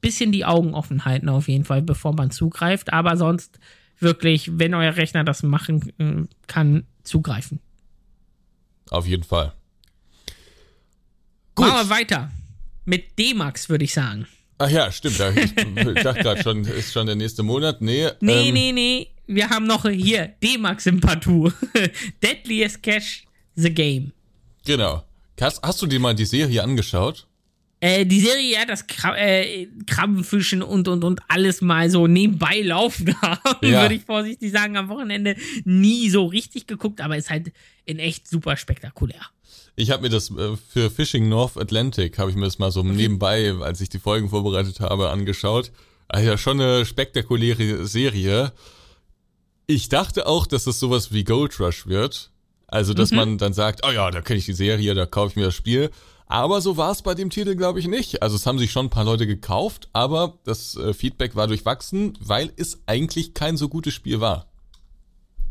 Bisschen 0.00 0.32
die 0.32 0.46
Augen 0.46 0.72
offen 0.72 1.04
halten 1.04 1.28
auf 1.28 1.46
jeden 1.46 1.64
Fall, 1.64 1.82
bevor 1.82 2.14
man 2.14 2.30
zugreift. 2.30 2.94
Aber 2.94 3.18
sonst 3.18 3.58
wirklich, 3.98 4.58
wenn 4.58 4.72
euer 4.72 4.96
Rechner 4.96 5.22
das 5.22 5.42
machen 5.42 5.92
äh, 5.98 6.26
kann, 6.46 6.84
zugreifen. 7.02 7.60
Auf 8.88 9.06
jeden 9.06 9.22
Fall. 9.22 9.52
Gut. 11.54 11.66
Machen 11.66 11.88
wir 11.88 11.94
weiter. 11.94 12.30
Mit 12.84 13.18
D-Max, 13.18 13.68
würde 13.68 13.84
ich 13.84 13.94
sagen. 13.94 14.26
Ach 14.58 14.70
ja, 14.70 14.90
stimmt. 14.92 15.20
Ich, 15.36 15.54
dachte 16.02 16.22
gerade 16.22 16.42
schon, 16.42 16.64
ist 16.64 16.92
schon 16.92 17.06
der 17.06 17.16
nächste 17.16 17.42
Monat. 17.42 17.80
Nee, 17.80 18.08
nee, 18.20 18.48
ähm, 18.48 18.54
nee, 18.54 18.72
nee. 18.72 19.06
Wir 19.26 19.48
haben 19.48 19.66
noch 19.66 19.88
hier 19.88 20.34
D-Max 20.42 20.86
im 20.86 21.00
Partout. 21.00 21.52
Deadliest 22.22 22.82
Cash, 22.82 23.24
The 23.56 23.72
Game. 23.72 24.12
Genau. 24.64 25.02
Hast, 25.40 25.62
hast 25.62 25.82
du 25.82 25.86
dir 25.86 25.98
mal 25.98 26.14
die 26.14 26.26
Serie 26.26 26.62
angeschaut? 26.62 27.26
Äh, 27.80 28.06
die 28.06 28.20
Serie, 28.20 28.52
ja, 28.52 28.64
das 28.64 28.86
Krab 28.86 29.16
äh, 29.16 29.66
Krabbenfischen 29.86 30.62
und, 30.62 30.88
und, 30.88 31.04
und 31.04 31.20
alles 31.28 31.60
mal 31.60 31.90
so 31.90 32.06
nebenbei 32.06 32.62
laufen 32.62 33.20
haben, 33.20 33.66
ja. 33.66 33.82
würde 33.82 33.96
ich 33.96 34.04
vorsichtig 34.04 34.52
sagen, 34.52 34.76
am 34.76 34.88
Wochenende 34.88 35.36
nie 35.64 36.08
so 36.08 36.24
richtig 36.24 36.66
geguckt, 36.66 37.00
aber 37.00 37.16
ist 37.16 37.28
halt 37.28 37.52
in 37.84 37.98
echt 37.98 38.26
super 38.26 38.56
spektakulär. 38.56 39.20
Ich 39.76 39.90
habe 39.90 40.02
mir 40.02 40.08
das 40.08 40.30
äh, 40.30 40.56
für 40.56 40.90
Fishing 40.90 41.28
North 41.28 41.56
Atlantic, 41.56 42.18
habe 42.18 42.30
ich 42.30 42.36
mir 42.36 42.44
das 42.44 42.58
mal 42.58 42.70
so 42.70 42.82
nebenbei, 42.82 43.54
als 43.60 43.80
ich 43.80 43.88
die 43.88 43.98
Folgen 43.98 44.28
vorbereitet 44.28 44.80
habe, 44.80 45.10
angeschaut. 45.10 45.72
Also 46.08 46.28
ja, 46.28 46.38
schon 46.38 46.60
eine 46.60 46.84
spektakuläre 46.84 47.86
Serie. 47.86 48.52
Ich 49.66 49.88
dachte 49.88 50.26
auch, 50.26 50.46
dass 50.46 50.66
es 50.66 50.78
sowas 50.78 51.12
wie 51.12 51.24
Gold 51.24 51.58
Rush 51.58 51.86
wird. 51.86 52.30
Also, 52.66 52.94
dass 52.94 53.10
mhm. 53.10 53.16
man 53.16 53.38
dann 53.38 53.52
sagt, 53.52 53.80
oh 53.86 53.90
ja, 53.90 54.10
da 54.10 54.20
kenne 54.20 54.38
ich 54.38 54.46
die 54.46 54.52
Serie, 54.52 54.94
da 54.94 55.06
kaufe 55.06 55.30
ich 55.30 55.36
mir 55.36 55.46
das 55.46 55.54
Spiel. 55.54 55.90
Aber 56.26 56.60
so 56.60 56.76
war 56.76 56.90
es 56.90 57.02
bei 57.02 57.14
dem 57.14 57.30
Titel, 57.30 57.54
glaube 57.54 57.78
ich, 57.78 57.86
nicht. 57.86 58.22
Also 58.22 58.36
es 58.36 58.46
haben 58.46 58.58
sich 58.58 58.72
schon 58.72 58.86
ein 58.86 58.90
paar 58.90 59.04
Leute 59.04 59.26
gekauft, 59.26 59.88
aber 59.92 60.38
das 60.44 60.76
äh, 60.76 60.94
Feedback 60.94 61.36
war 61.36 61.46
durchwachsen, 61.46 62.16
weil 62.20 62.52
es 62.56 62.80
eigentlich 62.86 63.34
kein 63.34 63.56
so 63.56 63.68
gutes 63.68 63.94
Spiel 63.94 64.20
war. 64.20 64.48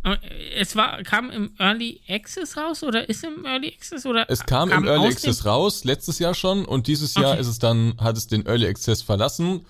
Äh, 0.03 0.17
es 0.55 0.75
war, 0.75 1.01
kam 1.03 1.29
im 1.29 1.51
Early 1.57 2.01
Access 2.07 2.57
raus 2.57 2.83
oder 2.83 3.07
ist 3.09 3.23
im 3.23 3.45
Early 3.45 3.73
Access 3.75 4.05
oder? 4.05 4.29
Es 4.29 4.45
kam, 4.45 4.69
kam 4.69 4.83
im 4.83 4.89
Early 4.89 5.07
Access 5.07 5.45
raus, 5.45 5.83
letztes 5.83 6.19
Jahr 6.19 6.33
schon 6.33 6.65
und 6.65 6.87
dieses 6.87 7.15
Jahr 7.15 7.31
okay. 7.31 7.41
ist 7.41 7.47
es 7.47 7.59
dann, 7.59 7.95
hat 7.99 8.17
es 8.17 8.27
den 8.27 8.45
Early 8.45 8.67
Access 8.67 9.01
verlassen 9.01 9.65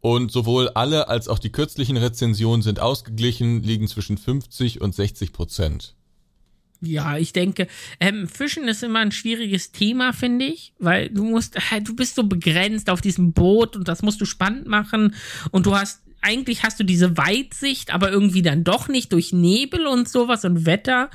und 0.00 0.30
sowohl 0.30 0.68
alle 0.70 1.08
als 1.08 1.28
auch 1.28 1.38
die 1.38 1.50
kürzlichen 1.50 1.96
Rezensionen 1.96 2.62
sind 2.62 2.80
ausgeglichen, 2.80 3.62
liegen 3.62 3.88
zwischen 3.88 4.18
50 4.18 4.80
und 4.80 4.94
60 4.94 5.32
Prozent. 5.32 5.94
Ja, 6.86 7.16
ich 7.16 7.32
denke, 7.32 7.68
ähm, 8.00 8.28
Fischen 8.28 8.68
ist 8.68 8.82
immer 8.82 8.98
ein 8.98 9.12
schwieriges 9.12 9.72
Thema, 9.72 10.12
finde 10.12 10.44
ich, 10.44 10.74
weil 10.78 11.08
du 11.08 11.24
musst, 11.24 11.56
du 11.84 11.96
bist 11.96 12.16
so 12.16 12.24
begrenzt 12.24 12.90
auf 12.90 13.00
diesem 13.00 13.32
Boot 13.32 13.76
und 13.76 13.88
das 13.88 14.02
musst 14.02 14.20
du 14.20 14.26
spannend 14.26 14.66
machen 14.66 15.14
und 15.50 15.66
du 15.66 15.74
hast, 15.74 16.02
eigentlich 16.24 16.62
hast 16.62 16.80
du 16.80 16.84
diese 16.84 17.16
Weitsicht, 17.16 17.92
aber 17.92 18.10
irgendwie 18.10 18.42
dann 18.42 18.64
doch 18.64 18.88
nicht 18.88 19.12
durch 19.12 19.32
Nebel 19.32 19.86
und 19.86 20.08
sowas 20.08 20.44
und 20.44 20.66
Wetter. 20.66 21.10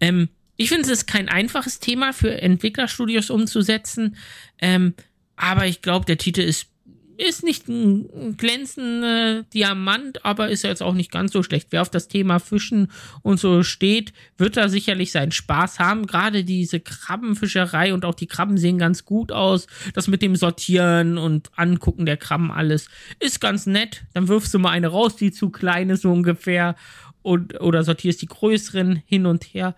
Ähm, 0.00 0.28
ich 0.56 0.68
finde, 0.68 0.84
es 0.84 0.88
ist 0.90 1.06
kein 1.06 1.28
einfaches 1.28 1.80
Thema 1.80 2.12
für 2.12 2.40
Entwicklerstudios 2.40 3.30
umzusetzen, 3.30 4.16
ähm, 4.60 4.94
aber 5.36 5.66
ich 5.66 5.82
glaube, 5.82 6.06
der 6.06 6.18
Titel 6.18 6.42
ist 6.42 6.68
ist 7.16 7.42
nicht 7.42 7.68
ein 7.68 8.36
glänzender 8.36 9.42
Diamant, 9.54 10.24
aber 10.24 10.48
ist 10.48 10.64
jetzt 10.64 10.82
auch 10.82 10.94
nicht 10.94 11.10
ganz 11.10 11.32
so 11.32 11.42
schlecht. 11.42 11.68
Wer 11.70 11.82
auf 11.82 11.90
das 11.90 12.08
Thema 12.08 12.38
Fischen 12.38 12.90
und 13.22 13.38
so 13.38 13.62
steht, 13.62 14.12
wird 14.36 14.56
da 14.56 14.68
sicherlich 14.68 15.12
seinen 15.12 15.32
Spaß 15.32 15.78
haben. 15.78 16.06
Gerade 16.06 16.44
diese 16.44 16.80
Krabbenfischerei 16.80 17.94
und 17.94 18.04
auch 18.04 18.14
die 18.14 18.26
Krabben 18.26 18.58
sehen 18.58 18.78
ganz 18.78 19.04
gut 19.04 19.32
aus. 19.32 19.66
Das 19.94 20.08
mit 20.08 20.22
dem 20.22 20.36
Sortieren 20.36 21.18
und 21.18 21.50
Angucken 21.56 22.06
der 22.06 22.16
Krabben 22.16 22.50
alles 22.50 22.88
ist 23.20 23.40
ganz 23.40 23.66
nett. 23.66 24.04
Dann 24.14 24.28
wirfst 24.28 24.52
du 24.54 24.58
mal 24.58 24.70
eine 24.70 24.88
raus, 24.88 25.16
die 25.16 25.32
zu 25.32 25.50
klein 25.50 25.90
ist 25.90 26.02
so 26.02 26.12
ungefähr 26.12 26.76
und 27.22 27.60
oder 27.60 27.84
sortierst 27.84 28.22
die 28.22 28.26
größeren 28.26 29.02
hin 29.06 29.26
und 29.26 29.44
her. 29.44 29.74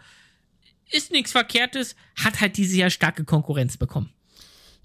Ist 0.91 1.13
nichts 1.13 1.33
Verkehrtes, 1.33 1.97
hat 2.17 2.41
halt 2.41 2.57
diese 2.57 2.79
ja 2.79 2.91
starke 2.91 3.25
Konkurrenz 3.25 3.77
bekommen. 3.77 4.11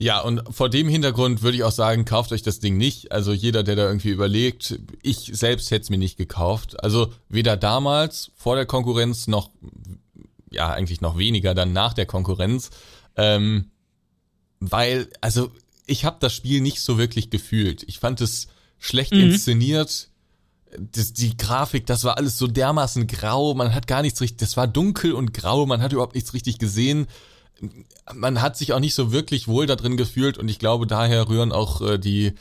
Ja, 0.02 0.20
und 0.20 0.42
vor 0.50 0.68
dem 0.68 0.90
Hintergrund 0.90 1.44
würde 1.44 1.58
ich 1.58 1.64
auch 1.64 1.72
sagen, 1.72 2.06
kauft 2.06 2.32
euch 2.32 2.42
das 2.42 2.60
Ding 2.60 2.76
nicht. 2.76 3.12
Also 3.12 3.34
jeder, 3.34 3.62
der 3.62 3.76
da 3.76 3.86
irgendwie 3.86 4.10
überlegt, 4.10 4.80
ich 5.04 5.30
selbst 5.32 5.70
hätte 5.70 5.84
es 5.84 5.90
mir 5.92 6.00
nicht 6.00 6.18
gekauft. 6.18 6.84
Also 6.84 7.14
weder 7.30 7.56
damals 7.56 8.32
vor 8.36 8.56
der 8.56 8.66
Konkurrenz 8.66 9.28
noch, 9.28 9.52
ja, 10.50 10.74
eigentlich 10.74 11.02
noch 11.02 11.20
weniger 11.20 11.54
dann 11.54 11.72
nach 11.72 11.94
der 11.94 12.08
Konkurrenz. 12.08 12.72
Ähm, 13.16 13.70
weil, 14.60 15.08
also 15.22 15.52
ich 15.86 16.04
habe 16.04 16.18
das 16.20 16.34
Spiel 16.34 16.62
nicht 16.62 16.82
so 16.82 16.98
wirklich 16.98 17.30
gefühlt. 17.30 17.84
Ich 17.84 18.00
fand 18.00 18.22
es 18.22 18.48
schlecht 18.80 19.14
mhm. 19.14 19.22
inszeniert. 19.22 20.10
Das, 20.80 21.14
die 21.14 21.38
Grafik, 21.38 21.86
das 21.86 22.06
war 22.06 22.18
alles 22.18 22.40
so 22.40 22.48
dermaßen 22.48 23.06
grau, 23.06 23.54
man 23.54 23.76
hat 23.76 23.86
gar 23.86 24.02
nichts 24.02 24.20
richtig, 24.20 24.40
das 24.40 24.58
war 24.58 24.66
dunkel 24.66 25.14
und 25.14 25.32
grau, 25.32 25.68
man 25.68 25.80
hat 25.80 25.94
überhaupt 25.94 26.16
nichts 26.16 26.34
richtig 26.34 26.58
gesehen 26.58 27.06
man 28.14 28.42
hat 28.42 28.58
sich 28.58 28.74
auch 28.74 28.80
nicht 28.80 28.96
so 28.96 29.12
wirklich 29.12 29.48
wohl 29.48 29.66
da 29.66 29.76
drin 29.76 29.98
gefühlt 29.98 30.38
und 30.38 30.50
ich 30.50 30.60
glaube, 30.60 30.88
daher 30.88 31.30
rühren 31.30 31.52
auch 31.52 31.82
äh, 31.82 31.98
die 31.98 32.34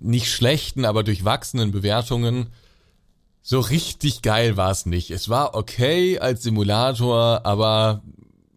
nicht 0.00 0.30
schlechten, 0.30 0.84
aber 0.84 1.04
durchwachsenen 1.04 1.70
Bewertungen. 1.70 2.48
So 3.42 3.60
richtig 3.60 4.22
geil 4.22 4.56
war 4.56 4.70
es 4.70 4.86
nicht. 4.86 5.10
Es 5.10 5.28
war 5.28 5.54
okay 5.54 6.18
als 6.18 6.42
Simulator, 6.42 7.44
aber 7.44 8.02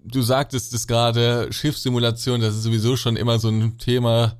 du 0.03 0.22
sagtest 0.22 0.74
es 0.74 0.88
gerade, 0.88 1.51
Schiffssimulation, 1.51 2.41
das 2.41 2.55
ist 2.55 2.63
sowieso 2.63 2.95
schon 2.95 3.18
immer 3.18 3.39
so 3.39 3.49
ein 3.49 3.78
Thema, 3.78 4.38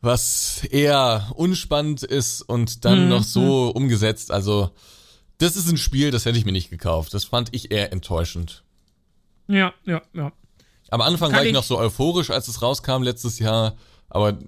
was 0.00 0.64
eher 0.64 1.30
unspannend 1.36 2.02
ist 2.02 2.42
und 2.42 2.84
dann 2.84 3.04
mhm. 3.04 3.08
noch 3.08 3.22
so 3.22 3.68
umgesetzt. 3.68 4.32
Also, 4.32 4.70
das 5.38 5.56
ist 5.56 5.68
ein 5.68 5.78
Spiel, 5.78 6.10
das 6.10 6.24
hätte 6.24 6.38
ich 6.38 6.44
mir 6.44 6.52
nicht 6.52 6.70
gekauft. 6.70 7.14
Das 7.14 7.24
fand 7.24 7.54
ich 7.54 7.70
eher 7.70 7.92
enttäuschend. 7.92 8.61
Ja, 9.52 9.74
ja, 9.84 10.00
ja. 10.14 10.32
Am 10.88 11.00
Anfang 11.02 11.30
Kann 11.30 11.38
war 11.38 11.42
ich, 11.42 11.50
ich 11.50 11.54
noch 11.54 11.62
so 11.62 11.78
euphorisch, 11.78 12.30
als 12.30 12.48
es 12.48 12.62
rauskam 12.62 13.02
letztes 13.02 13.38
Jahr, 13.38 13.76
aber 14.08 14.38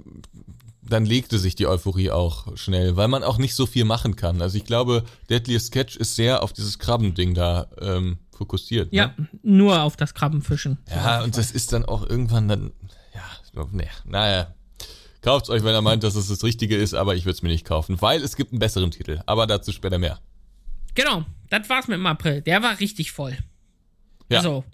dann 0.82 1.04
legte 1.04 1.38
sich 1.38 1.54
die 1.54 1.66
Euphorie 1.66 2.10
auch 2.10 2.56
schnell, 2.56 2.96
weil 2.96 3.08
man 3.08 3.22
auch 3.22 3.38
nicht 3.38 3.54
so 3.54 3.66
viel 3.66 3.84
machen 3.84 4.16
kann. 4.16 4.40
Also 4.40 4.56
ich 4.56 4.64
glaube, 4.64 5.04
Deadly 5.28 5.58
Sketch 5.60 5.96
ist 5.96 6.16
sehr 6.16 6.42
auf 6.42 6.52
dieses 6.52 6.78
Krabbending 6.78 7.34
da 7.34 7.66
ähm, 7.80 8.18
fokussiert. 8.36 8.92
Ne? 8.92 8.98
Ja, 8.98 9.14
nur 9.42 9.82
auf 9.82 9.96
das 9.96 10.14
Krabbenfischen. 10.14 10.78
Ja, 10.90 11.22
und 11.22 11.36
das 11.36 11.50
ist 11.50 11.72
dann 11.72 11.84
auch 11.84 12.08
irgendwann 12.08 12.48
dann, 12.48 12.72
ja, 13.14 13.64
nee, 13.72 13.88
naja. 14.04 14.54
Kauft's 15.20 15.48
euch, 15.48 15.64
wenn 15.64 15.74
ihr 15.74 15.80
meint, 15.80 16.02
dass 16.02 16.16
es 16.16 16.28
das 16.28 16.44
Richtige 16.44 16.76
ist, 16.76 16.94
aber 16.94 17.14
ich 17.14 17.24
würde 17.24 17.36
es 17.36 17.42
mir 17.42 17.48
nicht 17.48 17.64
kaufen, 17.64 18.00
weil 18.02 18.22
es 18.22 18.36
gibt 18.36 18.52
einen 18.52 18.58
besseren 18.58 18.90
Titel. 18.90 19.20
Aber 19.24 19.46
dazu 19.46 19.72
später 19.72 19.98
mehr. 19.98 20.18
Genau, 20.94 21.24
das 21.48 21.68
war's 21.70 21.88
mit 21.88 21.98
dem 21.98 22.06
April. 22.06 22.42
Der 22.42 22.62
war 22.62 22.78
richtig 22.80 23.12
voll. 23.12 23.38
Ja. 24.30 24.38
Also, 24.38 24.64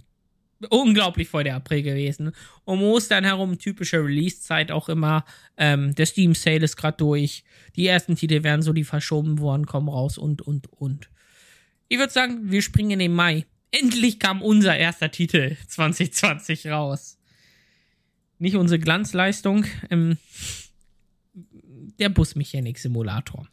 unglaublich 0.69 1.29
voll 1.29 1.45
der 1.45 1.57
April 1.57 1.83
gewesen. 1.83 2.33
Um 2.65 2.83
Ostern 2.83 3.25
herum 3.25 3.59
typische 3.59 3.99
Release-Zeit 3.99 4.71
auch 4.71 4.89
immer. 4.89 5.25
Ähm, 5.57 5.95
der 5.95 6.07
Steam 6.07 6.35
Sale 6.35 6.65
ist 6.65 6.77
gerade 6.77 6.99
durch. 6.99 7.45
Die 7.77 7.87
ersten 7.87 8.17
Titel 8.17 8.43
werden 8.43 8.63
so 8.63 8.73
die 8.73 8.85
verschoben 8.85 9.39
worden, 9.39 9.67
kommen 9.67 9.89
raus 9.89 10.19
und 10.19 10.43
und 10.43 10.71
und. 10.73 11.11
Ich 11.89 11.99
würde 11.99 12.13
sagen, 12.13 12.51
wir 12.51 12.63
springen 12.63 12.93
in 12.93 12.99
den 12.99 13.15
Mai. 13.15 13.47
Endlich 13.71 14.19
kam 14.19 14.43
unser 14.43 14.77
erster 14.77 15.11
Titel 15.11 15.57
2020 15.69 16.67
raus. 16.69 17.19
Nicht 18.39 18.57
unsere 18.57 18.79
Glanzleistung, 18.79 19.67
ähm, 19.91 20.17
der 21.99 22.09
Busmechanik-Simulator. 22.09 23.47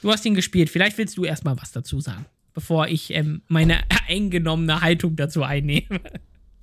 Du 0.00 0.10
hast 0.10 0.24
ihn 0.24 0.34
gespielt. 0.34 0.70
Vielleicht 0.70 0.98
willst 0.98 1.16
du 1.16 1.24
erstmal 1.24 1.56
was 1.60 1.72
dazu 1.72 2.00
sagen, 2.00 2.26
bevor 2.54 2.88
ich 2.88 3.12
ähm, 3.14 3.42
meine 3.48 3.80
eingenommene 4.08 4.80
Haltung 4.80 5.16
dazu 5.16 5.42
einnehme. 5.42 6.00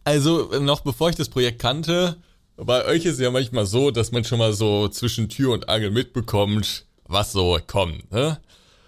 Also, 0.04 0.60
noch 0.60 0.82
bevor 0.82 1.10
ich 1.10 1.16
das 1.16 1.30
Projekt 1.30 1.60
kannte, 1.60 2.18
bei 2.58 2.86
euch 2.86 3.06
ist 3.06 3.14
es 3.14 3.20
ja 3.20 3.32
manchmal 3.32 3.66
so, 3.66 3.92
dass 3.92 4.12
man 4.12 4.24
schon 4.24 4.40
mal 4.40 4.54
so 4.54 4.88
zwischen 4.90 5.30
Tür 5.30 5.54
und 5.54 5.70
Angel 5.70 5.92
mitbekommt, 5.92 6.86
was 7.06 7.32
so 7.32 7.60
kommt. 7.66 8.12
Ne? 8.12 8.40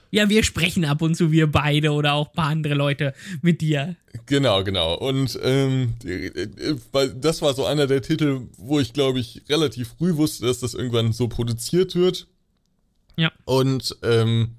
Ja, 0.09 0.27
wir 0.27 0.43
sprechen 0.43 0.83
ab 0.83 1.01
und 1.01 1.15
zu, 1.15 1.31
wir 1.31 1.47
beide 1.47 1.91
oder 1.91 2.13
auch 2.13 2.27
ein 2.27 2.33
paar 2.33 2.47
andere 2.47 2.73
Leute 2.73 3.13
mit 3.41 3.61
dir. 3.61 3.95
Genau, 4.25 4.61
genau. 4.63 4.95
Und 4.95 5.39
ähm, 5.41 5.93
das 7.15 7.41
war 7.41 7.53
so 7.53 7.65
einer 7.65 7.87
der 7.87 8.01
Titel, 8.01 8.41
wo 8.57 8.81
ich, 8.81 8.91
glaube 8.91 9.19
ich, 9.19 9.43
relativ 9.47 9.93
früh 9.97 10.17
wusste, 10.17 10.45
dass 10.45 10.59
das 10.59 10.73
irgendwann 10.73 11.13
so 11.13 11.29
produziert 11.29 11.95
wird. 11.95 12.27
Ja. 13.15 13.31
Und 13.45 13.95
ähm, 14.03 14.55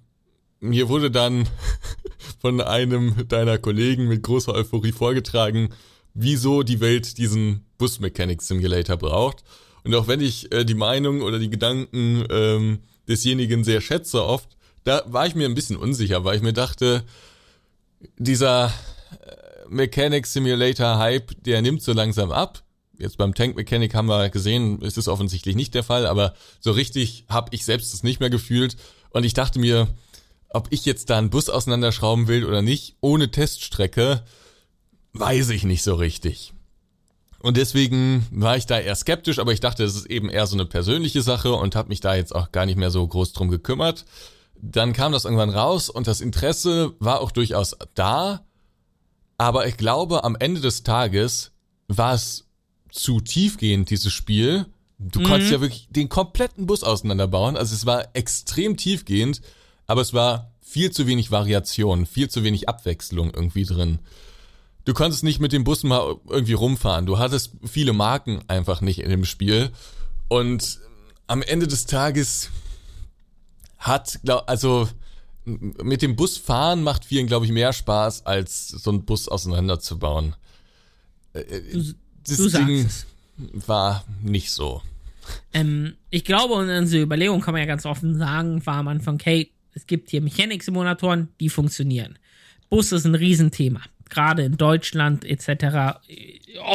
mir 0.60 0.88
wurde 0.88 1.10
dann 1.10 1.46
von 2.42 2.60
einem 2.60 3.28
deiner 3.28 3.56
Kollegen 3.56 4.08
mit 4.08 4.24
großer 4.24 4.52
Euphorie 4.52 4.90
vorgetragen, 4.90 5.68
wieso 6.12 6.64
die 6.64 6.80
Welt 6.80 7.16
diesen 7.16 7.64
Bus 7.78 8.00
Mechanic 8.00 8.42
Simulator 8.42 8.96
braucht. 8.96 9.44
Und 9.84 9.94
auch 9.94 10.08
wenn 10.08 10.20
ich 10.20 10.52
äh, 10.52 10.64
die 10.64 10.74
Meinung 10.74 11.22
oder 11.22 11.38
die 11.38 11.50
Gedanken 11.50 12.24
ähm, 12.30 12.80
desjenigen 13.06 13.62
sehr 13.62 13.80
schätze 13.80 14.24
oft, 14.24 14.56
da 14.82 15.04
war 15.06 15.24
ich 15.24 15.36
mir 15.36 15.48
ein 15.48 15.54
bisschen 15.54 15.76
unsicher, 15.76 16.24
weil 16.24 16.36
ich 16.36 16.42
mir 16.42 16.52
dachte, 16.52 17.04
dieser 18.18 18.66
äh, 18.66 18.70
Mechanic 19.68 20.26
Simulator 20.26 20.98
Hype, 20.98 21.40
der 21.44 21.62
nimmt 21.62 21.82
so 21.82 21.92
langsam 21.92 22.32
ab. 22.32 22.64
Jetzt 22.98 23.18
beim 23.18 23.34
Tank 23.34 23.54
Mechanic 23.54 23.94
haben 23.94 24.08
wir 24.08 24.30
gesehen, 24.30 24.82
ist 24.82 24.98
es 24.98 25.06
offensichtlich 25.06 25.54
nicht 25.54 25.74
der 25.74 25.84
Fall, 25.84 26.06
aber 26.06 26.34
so 26.58 26.72
richtig 26.72 27.24
habe 27.28 27.54
ich 27.54 27.64
selbst 27.64 27.94
es 27.94 28.02
nicht 28.02 28.18
mehr 28.18 28.30
gefühlt 28.30 28.76
und 29.10 29.22
ich 29.22 29.32
dachte 29.32 29.60
mir, 29.60 29.88
ob 30.54 30.68
ich 30.70 30.84
jetzt 30.84 31.10
da 31.10 31.18
einen 31.18 31.30
Bus 31.30 31.48
auseinanderschrauben 31.48 32.28
will 32.28 32.44
oder 32.44 32.62
nicht, 32.62 32.96
ohne 33.00 33.30
Teststrecke, 33.30 34.24
weiß 35.12 35.50
ich 35.50 35.64
nicht 35.64 35.82
so 35.82 35.94
richtig. 35.94 36.52
Und 37.40 37.56
deswegen 37.56 38.26
war 38.30 38.56
ich 38.56 38.66
da 38.66 38.78
eher 38.78 38.94
skeptisch, 38.94 39.38
aber 39.38 39.52
ich 39.52 39.60
dachte, 39.60 39.82
es 39.82 39.96
ist 39.96 40.06
eben 40.06 40.30
eher 40.30 40.46
so 40.46 40.56
eine 40.56 40.64
persönliche 40.64 41.22
Sache 41.22 41.52
und 41.54 41.74
habe 41.74 41.88
mich 41.88 42.00
da 42.00 42.14
jetzt 42.14 42.34
auch 42.34 42.52
gar 42.52 42.66
nicht 42.66 42.78
mehr 42.78 42.90
so 42.90 43.06
groß 43.06 43.32
drum 43.32 43.48
gekümmert 43.48 44.04
dann 44.62 44.92
kam 44.92 45.12
das 45.12 45.24
irgendwann 45.24 45.50
raus 45.50 45.90
und 45.90 46.06
das 46.06 46.20
Interesse 46.20 46.94
war 47.00 47.20
auch 47.20 47.32
durchaus 47.32 47.76
da. 47.94 48.46
Aber 49.36 49.66
ich 49.66 49.76
glaube, 49.76 50.22
am 50.22 50.36
Ende 50.38 50.60
des 50.60 50.84
Tages 50.84 51.50
war 51.88 52.14
es 52.14 52.46
zu 52.90 53.20
tiefgehend, 53.20 53.90
dieses 53.90 54.12
Spiel. 54.12 54.66
Du 54.98 55.18
mhm. 55.18 55.24
konntest 55.24 55.50
ja 55.50 55.60
wirklich 55.60 55.88
den 55.90 56.08
kompletten 56.08 56.66
Bus 56.66 56.84
auseinanderbauen. 56.84 57.56
Also 57.56 57.74
es 57.74 57.86
war 57.86 58.14
extrem 58.14 58.76
tiefgehend, 58.76 59.42
aber 59.92 60.00
es 60.00 60.14
war 60.14 60.50
viel 60.62 60.90
zu 60.90 61.06
wenig 61.06 61.30
Variation, 61.30 62.06
viel 62.06 62.30
zu 62.30 62.42
wenig 62.44 62.66
Abwechslung 62.66 63.30
irgendwie 63.34 63.66
drin. 63.66 63.98
Du 64.86 64.94
konntest 64.94 65.22
nicht 65.22 65.38
mit 65.38 65.52
dem 65.52 65.64
Bus 65.64 65.84
mal 65.84 66.16
irgendwie 66.30 66.54
rumfahren. 66.54 67.04
Du 67.04 67.18
hattest 67.18 67.50
viele 67.62 67.92
Marken 67.92 68.40
einfach 68.48 68.80
nicht 68.80 69.00
in 69.00 69.10
dem 69.10 69.26
Spiel. 69.26 69.70
Und 70.28 70.80
am 71.26 71.42
Ende 71.42 71.66
des 71.66 71.84
Tages 71.84 72.48
hat, 73.76 74.18
also 74.46 74.88
mit 75.44 76.00
dem 76.00 76.16
Bus 76.16 76.38
fahren 76.38 76.82
macht 76.82 77.04
vielen, 77.04 77.26
glaube 77.26 77.44
ich, 77.44 77.52
mehr 77.52 77.74
Spaß, 77.74 78.24
als 78.24 78.68
so 78.68 78.88
einen 78.88 79.04
Bus 79.04 79.28
auseinanderzubauen. 79.28 80.36
Du, 81.34 81.92
das 82.26 82.36
du 82.38 82.48
Ding 82.48 82.88
war 83.66 84.06
nicht 84.22 84.52
so. 84.52 84.80
Ähm, 85.52 85.96
ich 86.08 86.24
glaube, 86.24 86.54
und 86.54 86.70
unsere 86.70 87.02
Überlegung 87.02 87.42
kann 87.42 87.52
man 87.52 87.60
ja 87.60 87.66
ganz 87.66 87.84
offen 87.84 88.16
sagen, 88.16 88.64
war 88.64 88.76
am 88.76 88.88
Anfang, 88.88 89.20
hey, 89.22 89.52
es 89.74 89.86
gibt 89.86 90.10
hier 90.10 90.20
Mechanik-Simulatoren, 90.20 91.28
die 91.40 91.48
funktionieren. 91.48 92.18
Bus 92.68 92.92
ist 92.92 93.04
ein 93.04 93.14
Riesenthema. 93.14 93.80
Gerade 94.08 94.42
in 94.42 94.56
Deutschland 94.56 95.24
etc. 95.24 95.98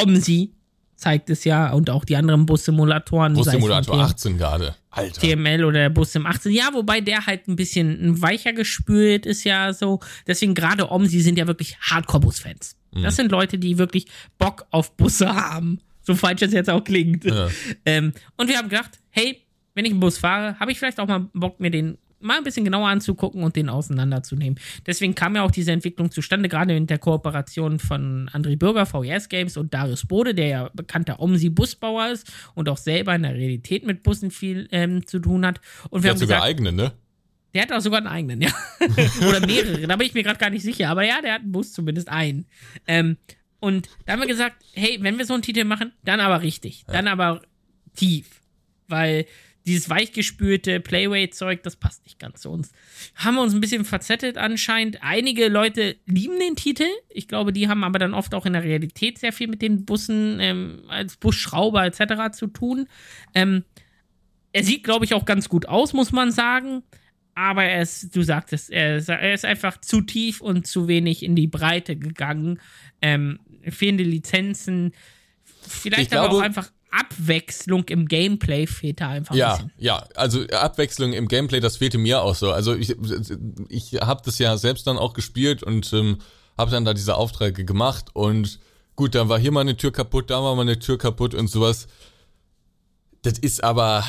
OMSI 0.00 0.52
zeigt 0.98 1.30
es 1.30 1.44
ja 1.44 1.72
und 1.72 1.90
auch 1.90 2.04
die 2.04 2.16
anderen 2.16 2.44
Bus-Simulatoren. 2.44 3.34
Bus-Simulator 3.34 4.00
18 4.00 4.36
gerade. 4.36 4.74
Alter. 4.90 5.20
TML 5.20 5.64
oder 5.64 5.78
der 5.78 5.90
Bus 5.90 6.14
im 6.14 6.26
18. 6.26 6.52
Ja, 6.52 6.70
wobei 6.72 7.00
der 7.00 7.26
halt 7.26 7.46
ein 7.46 7.56
bisschen 7.56 8.20
weicher 8.20 8.52
gespült 8.52 9.24
ist 9.24 9.44
ja 9.44 9.72
so. 9.72 10.00
Deswegen 10.26 10.54
gerade 10.54 10.90
OMSI 10.90 11.20
sind 11.20 11.38
ja 11.38 11.46
wirklich 11.46 11.78
Hardcore-Bus-Fans. 11.80 12.76
Mhm. 12.92 13.02
Das 13.02 13.16
sind 13.16 13.30
Leute, 13.30 13.58
die 13.58 13.78
wirklich 13.78 14.06
Bock 14.38 14.66
auf 14.70 14.96
Busse 14.96 15.32
haben. 15.34 15.80
So 16.02 16.14
falsch 16.14 16.42
es 16.42 16.52
jetzt 16.52 16.70
auch 16.70 16.82
klingt. 16.82 17.24
Ja. 17.24 17.48
Ähm, 17.84 18.12
und 18.36 18.48
wir 18.48 18.56
haben 18.56 18.68
gedacht, 18.68 18.98
hey, 19.10 19.42
wenn 19.74 19.84
ich 19.84 19.92
einen 19.92 20.00
Bus 20.00 20.18
fahre, 20.18 20.58
habe 20.58 20.72
ich 20.72 20.78
vielleicht 20.78 20.98
auch 20.98 21.06
mal 21.06 21.28
Bock, 21.32 21.60
mir 21.60 21.70
den 21.70 21.98
mal 22.20 22.38
ein 22.38 22.44
bisschen 22.44 22.64
genauer 22.64 22.88
anzugucken 22.88 23.42
und 23.42 23.56
den 23.56 23.68
auseinanderzunehmen. 23.68 24.58
Deswegen 24.86 25.14
kam 25.14 25.36
ja 25.36 25.42
auch 25.42 25.50
diese 25.50 25.72
Entwicklung 25.72 26.10
zustande, 26.10 26.48
gerade 26.48 26.76
in 26.76 26.86
der 26.86 26.98
Kooperation 26.98 27.78
von 27.78 28.28
André 28.32 28.58
Bürger, 28.58 28.86
VES 28.86 29.28
Games 29.28 29.56
und 29.56 29.74
Darius 29.74 30.06
Bode, 30.06 30.34
der 30.34 30.46
ja 30.46 30.70
bekannter 30.74 31.20
Omsi-Busbauer 31.20 32.10
ist 32.10 32.32
und 32.54 32.68
auch 32.68 32.76
selber 32.78 33.14
in 33.14 33.22
der 33.22 33.34
Realität 33.34 33.86
mit 33.86 34.02
Bussen 34.02 34.30
viel 34.30 34.68
ähm, 34.72 35.06
zu 35.06 35.18
tun 35.18 35.46
hat. 35.46 35.60
Und 35.90 36.02
wir 36.02 36.08
der 36.08 36.10
haben 36.10 36.14
hat 36.16 36.18
sogar 36.20 36.36
gesagt, 36.38 36.48
eigene, 36.48 36.72
ne? 36.72 36.92
Der 37.54 37.62
hat 37.62 37.72
auch 37.72 37.80
sogar 37.80 37.98
einen 37.98 38.08
eigenen, 38.08 38.42
ja. 38.42 38.50
Oder 39.28 39.40
mehrere, 39.46 39.86
da 39.86 39.96
bin 39.96 40.06
ich 40.06 40.14
mir 40.14 40.22
gerade 40.22 40.38
gar 40.38 40.50
nicht 40.50 40.62
sicher. 40.62 40.90
Aber 40.90 41.02
ja, 41.02 41.22
der 41.22 41.34
hat 41.34 41.42
einen 41.42 41.52
Bus, 41.52 41.72
zumindest 41.72 42.08
einen. 42.08 42.46
Ähm, 42.86 43.16
und 43.60 43.88
da 44.06 44.12
haben 44.12 44.20
wir 44.20 44.28
gesagt, 44.28 44.62
hey, 44.74 44.98
wenn 45.00 45.18
wir 45.18 45.24
so 45.24 45.34
einen 45.34 45.42
Titel 45.42 45.64
machen, 45.64 45.92
dann 46.04 46.20
aber 46.20 46.42
richtig. 46.42 46.84
Ja. 46.86 46.94
Dann 46.94 47.08
aber 47.08 47.42
tief. 47.96 48.40
Weil 48.86 49.26
dieses 49.68 49.88
weichgespülte 49.88 50.80
Playway-Zeug, 50.80 51.62
das 51.62 51.76
passt 51.76 52.04
nicht 52.04 52.18
ganz 52.18 52.40
zu 52.40 52.50
uns. 52.50 52.72
Haben 53.14 53.36
wir 53.36 53.42
uns 53.42 53.54
ein 53.54 53.60
bisschen 53.60 53.84
verzettelt 53.84 54.38
anscheinend. 54.38 55.02
Einige 55.02 55.48
Leute 55.48 55.96
lieben 56.06 56.38
den 56.40 56.56
Titel. 56.56 56.86
Ich 57.08 57.28
glaube, 57.28 57.52
die 57.52 57.68
haben 57.68 57.84
aber 57.84 57.98
dann 57.98 58.14
oft 58.14 58.34
auch 58.34 58.46
in 58.46 58.54
der 58.54 58.64
Realität 58.64 59.18
sehr 59.18 59.32
viel 59.32 59.48
mit 59.48 59.62
den 59.62 59.84
Bussen 59.84 60.40
ähm, 60.40 60.82
als 60.88 61.16
Busschrauber 61.16 61.84
etc. 61.84 62.32
zu 62.36 62.48
tun. 62.48 62.88
Ähm, 63.34 63.64
er 64.52 64.64
sieht, 64.64 64.82
glaube 64.82 65.04
ich, 65.04 65.14
auch 65.14 65.24
ganz 65.24 65.48
gut 65.48 65.68
aus, 65.68 65.92
muss 65.92 66.10
man 66.10 66.32
sagen. 66.32 66.82
Aber 67.34 67.62
er 67.62 67.82
ist, 67.82 68.16
du 68.16 68.22
sagtest, 68.22 68.70
er 68.70 68.96
ist, 68.96 69.08
er 69.08 69.32
ist 69.32 69.44
einfach 69.44 69.80
zu 69.80 70.00
tief 70.00 70.40
und 70.40 70.66
zu 70.66 70.88
wenig 70.88 71.22
in 71.22 71.36
die 71.36 71.46
Breite 71.46 71.94
gegangen. 71.94 72.58
Ähm, 73.00 73.38
fehlende 73.68 74.02
Lizenzen. 74.02 74.92
Vielleicht 75.60 76.12
ich 76.12 76.18
aber 76.18 76.28
glaube, 76.28 76.40
auch 76.40 76.44
einfach 76.44 76.72
Abwechslung 76.90 77.84
im 77.88 78.06
Gameplay 78.06 78.66
fehlt 78.66 79.00
da 79.00 79.10
einfach. 79.10 79.34
Ja, 79.34 79.56
ein 79.56 79.70
ja, 79.76 80.06
also 80.14 80.46
Abwechslung 80.48 81.12
im 81.12 81.28
Gameplay, 81.28 81.60
das 81.60 81.76
fehlte 81.76 81.98
mir 81.98 82.22
auch 82.22 82.34
so. 82.34 82.50
Also 82.52 82.74
ich, 82.74 82.96
ich 83.68 83.94
habe 84.00 84.22
das 84.24 84.38
ja 84.38 84.56
selbst 84.56 84.86
dann 84.86 84.98
auch 84.98 85.12
gespielt 85.12 85.62
und 85.62 85.92
ähm, 85.92 86.18
habe 86.56 86.70
dann 86.70 86.84
da 86.84 86.94
diese 86.94 87.16
Aufträge 87.16 87.64
gemacht 87.64 88.06
und 88.14 88.58
gut, 88.96 89.14
dann 89.14 89.28
war 89.28 89.38
hier 89.38 89.52
mal 89.52 89.60
eine 89.60 89.76
Tür 89.76 89.92
kaputt, 89.92 90.30
da 90.30 90.42
war 90.42 90.54
mal 90.54 90.62
eine 90.62 90.78
Tür 90.78 90.98
kaputt 90.98 91.34
und 91.34 91.48
sowas. 91.48 91.86
Das 93.22 93.38
ist 93.38 93.62
aber 93.62 94.04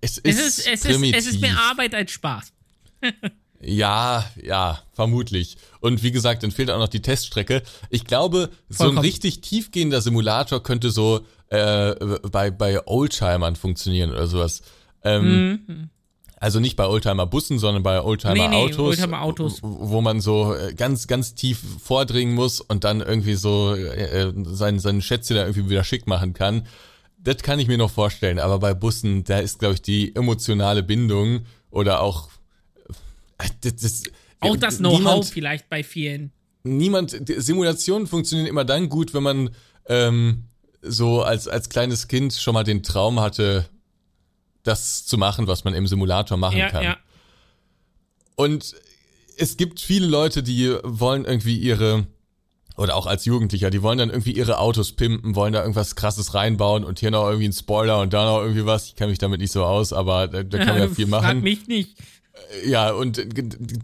es 0.00 0.18
ist 0.18 0.38
es 0.38 0.58
ist, 0.58 0.66
es 0.66 0.84
ist, 0.84 1.14
es 1.14 1.26
ist 1.26 1.40
mehr 1.40 1.58
Arbeit 1.58 1.94
als 1.94 2.10
Spaß. 2.10 2.52
Ja, 3.62 4.24
ja, 4.42 4.80
vermutlich. 4.92 5.58
Und 5.80 6.02
wie 6.02 6.12
gesagt, 6.12 6.42
dann 6.42 6.50
fehlt 6.50 6.70
auch 6.70 6.78
noch 6.78 6.88
die 6.88 7.02
Teststrecke. 7.02 7.62
Ich 7.90 8.04
glaube, 8.04 8.48
so 8.68 8.88
ein 8.88 8.98
richtig 8.98 9.42
tiefgehender 9.42 10.00
Simulator 10.00 10.62
könnte 10.62 10.90
so 10.90 11.20
äh, 11.48 11.94
bei, 12.30 12.50
bei 12.50 12.86
Oldtimern 12.86 13.56
funktionieren 13.56 14.10
oder 14.10 14.26
sowas. 14.26 14.62
Ähm, 15.04 15.60
mhm. 15.66 15.90
Also 16.36 16.58
nicht 16.58 16.76
bei 16.76 16.86
Oldtimer-Bussen, 16.86 17.58
sondern 17.58 17.82
bei 17.82 18.00
Oldtimer-Autos, 18.00 18.76
nee, 18.78 18.82
nee, 18.82 18.82
Oldtimer 18.82 19.20
wo 19.60 20.00
man 20.00 20.22
so 20.22 20.54
äh, 20.54 20.72
ganz, 20.72 21.06
ganz 21.06 21.34
tief 21.34 21.60
vordringen 21.82 22.34
muss 22.34 22.62
und 22.62 22.84
dann 22.84 23.02
irgendwie 23.02 23.34
so 23.34 23.74
äh, 23.74 24.28
äh 24.28 24.32
sein, 24.44 24.78
seinen 24.78 25.02
Schätze 25.02 25.34
da 25.34 25.42
irgendwie 25.42 25.68
wieder 25.68 25.84
schick 25.84 26.06
machen 26.06 26.32
kann. 26.32 26.66
Das 27.18 27.38
kann 27.38 27.58
ich 27.58 27.68
mir 27.68 27.76
noch 27.76 27.90
vorstellen, 27.90 28.38
aber 28.38 28.58
bei 28.58 28.72
Bussen, 28.72 29.24
da 29.24 29.38
ist, 29.38 29.58
glaube 29.58 29.74
ich, 29.74 29.82
die 29.82 30.16
emotionale 30.16 30.82
Bindung 30.82 31.40
oder 31.70 32.00
auch 32.00 32.30
das, 33.60 33.76
das, 33.76 34.02
auch 34.40 34.56
das 34.56 34.78
Know-how 34.78 35.28
vielleicht 35.28 35.68
bei 35.68 35.82
vielen. 35.82 36.32
Niemand, 36.62 37.16
Simulationen 37.26 38.06
funktionieren 38.06 38.46
immer 38.46 38.64
dann 38.64 38.88
gut, 38.88 39.14
wenn 39.14 39.22
man 39.22 39.50
ähm, 39.86 40.44
so 40.82 41.22
als, 41.22 41.48
als 41.48 41.68
kleines 41.68 42.08
Kind 42.08 42.34
schon 42.34 42.54
mal 42.54 42.64
den 42.64 42.82
Traum 42.82 43.20
hatte, 43.20 43.68
das 44.62 45.06
zu 45.06 45.16
machen, 45.16 45.46
was 45.46 45.64
man 45.64 45.74
im 45.74 45.86
Simulator 45.86 46.36
machen 46.36 46.58
ja, 46.58 46.68
kann. 46.68 46.84
Ja. 46.84 46.98
Und 48.36 48.74
es 49.36 49.56
gibt 49.56 49.80
viele 49.80 50.06
Leute, 50.06 50.42
die 50.42 50.74
wollen 50.82 51.24
irgendwie 51.24 51.56
ihre 51.56 52.06
oder 52.76 52.96
auch 52.96 53.06
als 53.06 53.26
Jugendlicher, 53.26 53.68
die 53.68 53.82
wollen 53.82 53.98
dann 53.98 54.08
irgendwie 54.08 54.32
ihre 54.32 54.58
Autos 54.58 54.92
pimpen, 54.92 55.34
wollen 55.34 55.52
da 55.52 55.60
irgendwas 55.60 55.96
krasses 55.96 56.32
reinbauen 56.32 56.82
und 56.82 56.98
hier 56.98 57.10
noch 57.10 57.26
irgendwie 57.26 57.48
ein 57.48 57.52
Spoiler 57.52 58.00
und 58.00 58.14
da 58.14 58.24
noch 58.24 58.40
irgendwie 58.40 58.64
was. 58.64 58.86
Ich 58.86 58.96
kenne 58.96 59.10
mich 59.10 59.18
damit 59.18 59.40
nicht 59.40 59.52
so 59.52 59.64
aus, 59.64 59.92
aber 59.92 60.28
da, 60.28 60.42
da 60.42 60.58
kann 60.58 60.78
man 60.78 60.78
ja 60.78 60.88
viel 60.94 61.06
machen. 61.06 61.24
Frag 61.24 61.42
mich 61.42 61.66
nicht. 61.66 61.98
Ja, 62.64 62.92
und 62.92 63.20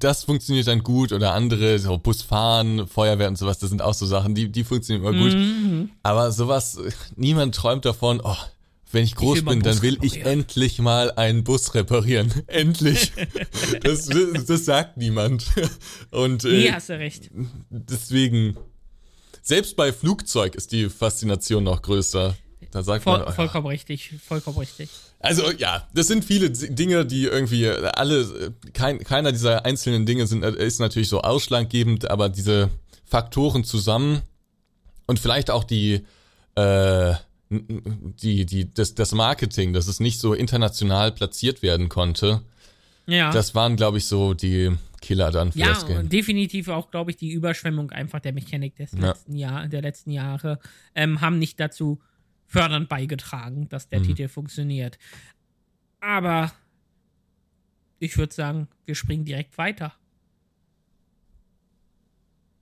das 0.01 0.25
funktioniert 0.25 0.67
dann 0.67 0.83
gut 0.83 1.13
oder 1.13 1.35
andere, 1.35 1.79
so 1.79 1.99
Busfahren, 1.99 2.87
Feuerwehr 2.87 3.29
und 3.29 3.39
sowas, 3.39 3.59
das 3.59 3.71
sind 3.71 3.83
auch 3.83 3.95
so 3.95 4.07
Sachen, 4.07 4.35
die, 4.35 4.49
die 4.49 4.65
funktionieren 4.65 5.07
immer 5.07 5.19
gut. 5.19 5.35
Mhm. 5.35 5.91
Aber 6.03 6.33
sowas, 6.33 6.79
niemand 7.17 7.55
träumt 7.55 7.85
davon, 7.85 8.21
oh, 8.23 8.37
wenn 8.93 9.05
ich 9.05 9.15
groß 9.15 9.39
ich 9.39 9.45
bin, 9.45 9.61
dann 9.61 9.83
will 9.83 9.99
ich 10.03 10.25
endlich 10.25 10.79
mal 10.79 11.11
einen 11.13 11.45
Bus 11.45 11.75
reparieren. 11.75 12.33
endlich. 12.47 13.13
das, 13.83 14.09
das 14.47 14.65
sagt 14.65 14.97
niemand. 14.97 15.47
Und, 16.11 16.45
äh, 16.45 16.49
nee, 16.49 16.73
hast 16.73 16.89
du 16.89 16.99
recht. 16.99 17.31
Deswegen, 17.69 18.57
selbst 19.43 19.77
bei 19.77 19.93
Flugzeug 19.93 20.55
ist 20.55 20.73
die 20.73 20.89
Faszination 20.89 21.65
noch 21.65 21.83
größer. 21.83 22.37
Da 22.71 22.83
sagt 22.83 23.05
Voll, 23.05 23.19
man, 23.19 23.29
oh, 23.29 23.33
vollkommen 23.33 23.67
richtig, 23.67 24.15
vollkommen 24.25 24.59
richtig. 24.59 24.89
Also 25.27 25.51
ja, 25.53 25.87
das 25.95 26.07
sind 26.07 26.25
viele 26.25 26.51
Dinge, 26.51 27.05
die 27.05 27.25
irgendwie 27.25 27.69
alle, 27.69 28.55
kein, 28.73 28.99
keiner 29.01 29.33
dieser 29.33 29.65
einzelnen 29.65 30.07
Dinge 30.07 30.27
sind, 30.27 30.45
ist 30.45 30.81
natürlich 30.81 31.09
so 31.09 31.21
ausschlaggebend, 31.23 32.11
aber 32.11 32.29
diese 32.29 32.71
Faktoren 33.05 33.65
zusammen 33.65 34.23
und 35.07 35.19
vielleicht 35.19 35.51
auch 35.51 35.65
die, 35.65 36.05
äh, 36.55 37.15
die, 37.49 38.47
die, 38.47 38.73
das, 38.73 38.95
das 38.95 39.13
Marketing, 39.13 39.73
dass 39.73 39.87
es 39.87 40.01
nicht 40.01 40.21
so 40.21 40.35
international 40.35 41.13
platziert 41.13 41.63
werden 41.63 41.89
konnte. 41.89 42.43
Ja. 43.07 43.31
Das 43.31 43.55
waren, 43.55 43.77
glaube 43.77 43.99
ich, 43.99 44.07
so 44.07 44.35
die 44.35 44.73
Killer 45.01 45.31
dann 45.31 45.53
für 45.53 45.61
ja, 45.61 45.69
das 45.69 45.87
Game. 45.87 45.99
und 45.99 46.13
definitiv 46.13 46.69
auch, 46.69 46.91
glaube 46.91 47.13
ich, 47.13 47.17
die 47.17 47.31
Überschwemmung 47.31 47.93
einfach 47.93 48.19
der 48.19 48.33
Mechanik 48.33 48.75
des 48.77 48.93
ja. 48.93 49.09
letzten 49.09 49.37
Jahr, 49.37 49.69
der 49.69 49.83
letzten 49.83 50.11
Jahre 50.11 50.59
ähm, 50.95 51.21
haben 51.21 51.39
nicht 51.39 51.61
dazu 51.61 52.01
fördernd 52.47 52.89
beigetragen, 52.89 53.69
dass 53.69 53.89
der 53.89 54.01
mhm. 54.01 54.05
Titel 54.05 54.29
funktioniert. 54.29 54.99
Aber 56.01 56.53
ich 57.99 58.17
würde 58.19 58.35
sagen, 58.35 58.69
wir 58.85 58.95
springen 58.95 59.25
direkt 59.25 59.59
weiter. 59.59 59.95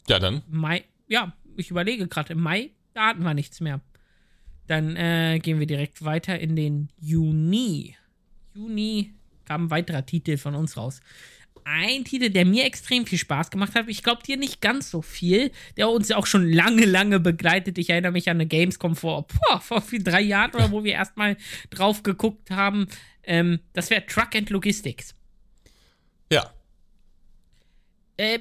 Ja, 0.08 0.18
dann. 0.18 0.42
Mai, 0.48 0.84
ja, 1.06 1.32
ich 1.56 1.70
überlege 1.70 2.06
gerade, 2.08 2.32
im 2.32 2.40
Mai, 2.40 2.70
da 2.92 3.08
hatten 3.08 3.22
wir 3.22 3.34
nichts 3.34 3.60
mehr. 3.60 3.80
Dann 4.66 4.96
äh, 4.96 5.38
gehen 5.40 5.58
wir 5.58 5.66
direkt 5.66 6.04
weiter 6.04 6.38
in 6.38 6.56
den 6.56 6.88
Juni. 6.98 7.96
Juni 8.54 9.14
kam 9.44 9.64
ein 9.64 9.70
weiterer 9.70 10.06
Titel 10.06 10.36
von 10.36 10.54
uns 10.54 10.76
raus. 10.76 11.00
Ein 11.64 12.04
Titel, 12.04 12.30
der 12.30 12.44
mir 12.44 12.64
extrem 12.64 13.06
viel 13.06 13.18
Spaß 13.18 13.50
gemacht 13.50 13.74
hat. 13.74 13.88
Ich 13.88 14.02
glaube 14.02 14.22
dir 14.22 14.36
nicht 14.36 14.60
ganz 14.60 14.90
so 14.90 15.02
viel, 15.02 15.50
der 15.76 15.88
uns 15.88 16.10
auch 16.10 16.26
schon 16.26 16.50
lange, 16.50 16.84
lange 16.84 17.20
begleitet. 17.20 17.78
Ich 17.78 17.90
erinnere 17.90 18.12
mich 18.12 18.28
an 18.28 18.36
eine 18.36 18.46
Gamescom 18.46 18.96
vor, 18.96 19.26
boah, 19.26 19.60
vor 19.60 19.80
viel, 19.80 20.02
drei 20.02 20.20
Jahren 20.20 20.52
oder 20.54 20.70
wo 20.70 20.84
wir 20.84 20.92
erstmal 20.92 21.36
drauf 21.70 22.02
geguckt 22.02 22.50
haben. 22.50 22.86
Ähm, 23.22 23.60
das 23.72 23.90
wäre 23.90 24.04
Truck 24.06 24.36
and 24.36 24.50
Logistics. 24.50 25.14
Ja, 26.30 26.52
äh, 28.16 28.38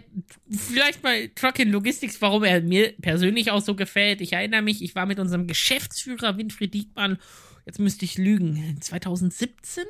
vielleicht 0.50 1.02
mal 1.02 1.30
Trucking 1.30 1.70
Logistics, 1.70 2.22
warum 2.22 2.44
er 2.44 2.62
mir 2.62 2.94
persönlich 3.02 3.50
auch 3.50 3.62
so 3.62 3.76
gefällt. 3.76 4.22
Ich 4.22 4.34
erinnere 4.34 4.62
mich, 4.62 4.84
ich 4.84 4.94
war 4.94 5.08
mit 5.08 5.20
unserem 5.20 5.48
Geschäftsführer 5.48 6.38
Winfried 6.38 6.74
Diekmann, 6.74 7.18
jetzt 7.66 7.80
müsste 7.80 8.06
ich 8.06 8.18
lügen, 8.18 8.78
2017 8.80 9.84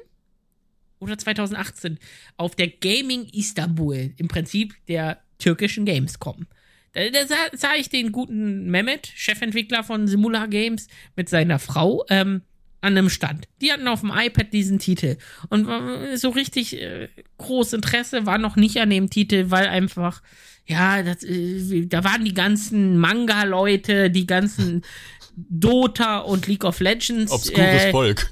oder 1.03 1.17
2018 1.17 1.99
auf 2.37 2.55
der 2.55 2.67
Gaming 2.67 3.27
Istanbul, 3.31 4.13
im 4.17 4.27
Prinzip 4.27 4.73
der 4.87 5.19
türkischen 5.37 5.85
Gamescom. 5.85 6.47
Da, 6.93 7.09
da 7.09 7.27
sah, 7.27 7.35
sah, 7.53 7.75
ich 7.77 7.89
den 7.89 8.11
guten 8.11 8.69
Mehmet, 8.69 9.11
Chefentwickler 9.15 9.83
von 9.83 10.07
Simula 10.07 10.45
Games, 10.45 10.87
mit 11.15 11.29
seiner 11.29 11.59
Frau. 11.59 12.05
Ähm, 12.09 12.41
an 12.83 12.97
einem 12.97 13.09
Stand. 13.09 13.47
Die 13.61 13.71
hatten 13.71 13.87
auf 13.87 14.01
dem 14.01 14.11
iPad 14.13 14.51
diesen 14.51 14.77
Titel. 14.77 15.15
Und 15.49 15.67
so 16.15 16.29
richtig 16.29 16.81
äh, 16.81 17.07
groß 17.37 17.71
Interesse 17.73 18.25
war 18.25 18.37
noch 18.37 18.57
nicht 18.57 18.77
an 18.81 18.89
dem 18.89 19.09
Titel, 19.09 19.45
weil 19.47 19.67
einfach, 19.67 20.21
ja, 20.65 21.01
das, 21.01 21.23
äh, 21.23 21.85
da 21.85 22.03
waren 22.03 22.25
die 22.25 22.33
ganzen 22.33 22.97
Manga-Leute, 22.97 24.11
die 24.11 24.27
ganzen 24.27 24.81
Dota 25.36 26.19
und 26.19 26.47
League 26.47 26.63
of 26.63 26.79
Legends. 26.79 27.31
Obskures 27.31 27.86
äh, 27.86 27.91
Volk. 27.91 28.31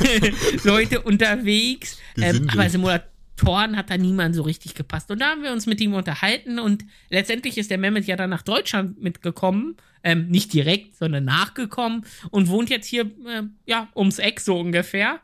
Leute 0.64 1.00
unterwegs. 1.02 1.98
Ähm, 2.16 2.48
aber 2.50 2.68
Simulator 2.68 3.08
Toren 3.36 3.76
hat 3.76 3.90
da 3.90 3.96
niemand 3.96 4.34
so 4.34 4.42
richtig 4.42 4.74
gepasst. 4.74 5.10
Und 5.10 5.20
da 5.20 5.30
haben 5.30 5.42
wir 5.42 5.52
uns 5.52 5.66
mit 5.66 5.80
ihm 5.80 5.94
unterhalten 5.94 6.58
und 6.58 6.84
letztendlich 7.10 7.58
ist 7.58 7.70
der 7.70 7.78
Mehmet 7.78 8.06
ja 8.06 8.16
dann 8.16 8.30
nach 8.30 8.42
Deutschland 8.42 9.02
mitgekommen. 9.02 9.76
Ähm, 10.04 10.28
nicht 10.28 10.52
direkt, 10.52 10.96
sondern 10.96 11.24
nachgekommen 11.24 12.04
und 12.30 12.48
wohnt 12.48 12.68
jetzt 12.68 12.86
hier, 12.86 13.06
äh, 13.26 13.42
ja, 13.64 13.88
ums 13.96 14.18
Eck 14.18 14.38
so 14.38 14.58
ungefähr. 14.60 15.20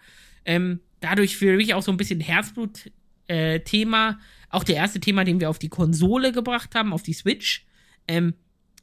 Ähm, 0.46 0.80
dadurch 1.00 1.36
für 1.36 1.56
mich 1.56 1.74
auch 1.74 1.82
so 1.82 1.92
ein 1.92 1.98
bisschen 1.98 2.20
Herzblut-Thema. 2.20 4.10
Äh, 4.10 4.14
auch 4.48 4.64
der 4.64 4.76
erste 4.76 4.98
Thema, 4.98 5.24
den 5.24 5.38
wir 5.38 5.50
auf 5.50 5.58
die 5.58 5.68
Konsole 5.68 6.32
gebracht 6.32 6.74
haben, 6.74 6.94
auf 6.94 7.02
die 7.02 7.12
Switch. 7.12 7.66
Ähm, 8.08 8.34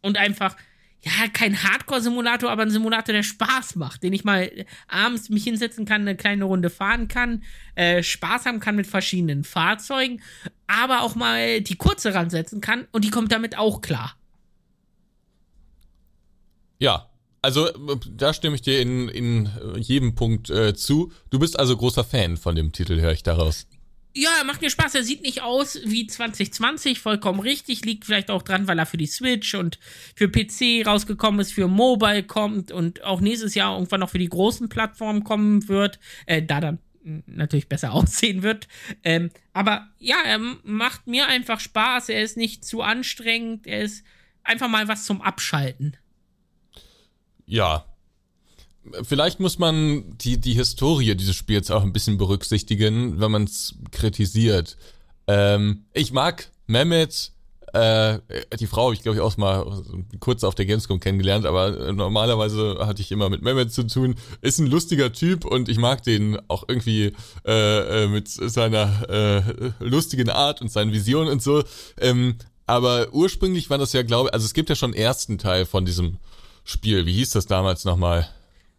und 0.01 0.17
einfach, 0.17 0.55
ja, 1.07 1.27
kein 1.31 1.63
Hardcore-Simulator, 1.63 2.49
aber 2.49 2.63
ein 2.63 2.69
Simulator, 2.69 3.13
der 3.13 3.23
Spaß 3.23 3.75
macht, 3.75 4.03
den 4.03 4.13
ich 4.13 4.23
mal 4.23 4.51
abends 4.87 5.29
mich 5.29 5.43
hinsetzen 5.43 5.85
kann, 5.85 6.01
eine 6.01 6.15
kleine 6.15 6.45
Runde 6.45 6.69
fahren 6.69 7.07
kann, 7.07 7.43
äh, 7.75 8.03
Spaß 8.03 8.45
haben 8.45 8.59
kann 8.59 8.75
mit 8.75 8.87
verschiedenen 8.87 9.43
Fahrzeugen, 9.43 10.21
aber 10.67 11.01
auch 11.01 11.15
mal 11.15 11.61
die 11.61 11.75
kurze 11.75 12.13
ransetzen 12.13 12.61
kann 12.61 12.87
und 12.91 13.03
die 13.03 13.09
kommt 13.09 13.31
damit 13.31 13.57
auch 13.57 13.81
klar. 13.81 14.15
Ja, 16.79 17.09
also 17.41 17.69
da 18.11 18.33
stimme 18.33 18.55
ich 18.55 18.61
dir 18.61 18.81
in, 18.81 19.09
in 19.09 19.49
jedem 19.77 20.15
Punkt 20.15 20.49
äh, 20.49 20.73
zu. 20.73 21.11
Du 21.29 21.39
bist 21.39 21.57
also 21.57 21.77
großer 21.77 22.03
Fan 22.03 22.37
von 22.37 22.55
dem 22.55 22.71
Titel, 22.71 22.99
höre 22.99 23.13
ich 23.13 23.23
daraus. 23.23 23.67
Ja, 24.17 24.43
macht 24.45 24.61
mir 24.61 24.71
Spaß. 24.71 24.95
Er 24.95 25.03
sieht 25.03 25.21
nicht 25.21 25.43
aus 25.43 25.79
wie 25.85 26.07
2020, 26.07 26.99
vollkommen 26.99 27.39
richtig. 27.39 27.85
Liegt 27.85 28.05
vielleicht 28.05 28.31
auch 28.31 28.41
dran, 28.41 28.67
weil 28.67 28.79
er 28.79 28.87
für 28.87 28.97
die 28.97 29.05
Switch 29.05 29.53
und 29.53 29.77
für 30.15 30.27
PC 30.27 30.87
rausgekommen 30.87 31.39
ist, 31.39 31.53
für 31.53 31.67
Mobile 31.67 32.23
kommt 32.23 32.71
und 32.71 33.03
auch 33.03 33.21
nächstes 33.21 33.53
Jahr 33.53 33.75
irgendwann 33.75 33.99
noch 33.99 34.09
für 34.09 34.17
die 34.17 34.27
großen 34.27 34.69
Plattformen 34.69 35.23
kommen 35.23 35.67
wird. 35.67 35.99
Äh, 36.25 36.41
da 36.41 36.59
dann 36.59 36.79
natürlich 37.27 37.69
besser 37.69 37.93
aussehen 37.93 38.41
wird. 38.41 38.67
Ähm, 39.03 39.29
aber 39.53 39.87
ja, 39.99 40.17
er 40.25 40.39
macht 40.63 41.05
mir 41.05 41.27
einfach 41.27 41.59
Spaß. 41.59 42.09
Er 42.09 42.23
ist 42.23 42.37
nicht 42.37 42.65
zu 42.65 42.81
anstrengend. 42.81 43.67
Er 43.67 43.83
ist 43.83 44.03
einfach 44.43 44.67
mal 44.67 44.87
was 44.87 45.05
zum 45.05 45.21
Abschalten. 45.21 45.95
Ja, 47.45 47.85
vielleicht 49.03 49.39
muss 49.39 49.59
man 49.59 50.17
die, 50.17 50.39
die 50.39 50.53
Historie 50.53 51.15
dieses 51.15 51.35
Spiels 51.35 51.71
auch 51.71 51.83
ein 51.83 51.93
bisschen 51.93 52.17
berücksichtigen, 52.17 53.19
wenn 53.19 53.31
man 53.31 53.43
es 53.43 53.75
kritisiert. 53.91 54.77
Ähm, 55.27 55.85
ich 55.93 56.11
mag 56.13 56.49
Mehmet, 56.67 57.31
äh, 57.73 58.19
die 58.59 58.67
Frau 58.67 58.85
habe 58.85 58.93
ich 58.93 59.03
glaube 59.03 59.17
ich 59.17 59.21
auch 59.21 59.35
mal 59.37 59.65
kurz 60.19 60.43
auf 60.43 60.55
der 60.55 60.65
Gamescom 60.65 60.99
kennengelernt, 60.99 61.45
aber 61.45 61.91
normalerweise 61.91 62.77
hatte 62.79 63.01
ich 63.01 63.11
immer 63.11 63.29
mit 63.29 63.41
Mehmet 63.41 63.73
zu 63.73 63.85
tun. 63.85 64.15
Ist 64.41 64.59
ein 64.59 64.67
lustiger 64.67 65.11
Typ 65.11 65.45
und 65.45 65.69
ich 65.69 65.77
mag 65.77 66.03
den 66.03 66.39
auch 66.47 66.63
irgendwie 66.67 67.13
äh, 67.45 68.03
äh 68.03 68.07
mit 68.07 68.29
seiner 68.29 69.09
äh, 69.09 69.71
lustigen 69.79 70.29
Art 70.29 70.61
und 70.61 70.71
seinen 70.71 70.91
Visionen 70.93 71.29
und 71.29 71.43
so. 71.43 71.63
Ähm, 71.99 72.35
aber 72.65 73.13
ursprünglich 73.13 73.69
war 73.69 73.77
das 73.77 73.93
ja, 73.93 74.03
glaube 74.03 74.29
ich, 74.29 74.33
also 74.33 74.45
es 74.45 74.53
gibt 74.53 74.69
ja 74.69 74.75
schon 74.75 74.93
einen 74.93 75.01
ersten 75.01 75.37
Teil 75.37 75.65
von 75.65 75.85
diesem 75.85 76.17
Spiel. 76.63 77.05
Wie 77.05 77.13
hieß 77.13 77.31
das 77.31 77.45
damals 77.45 77.85
nochmal? 77.85 78.27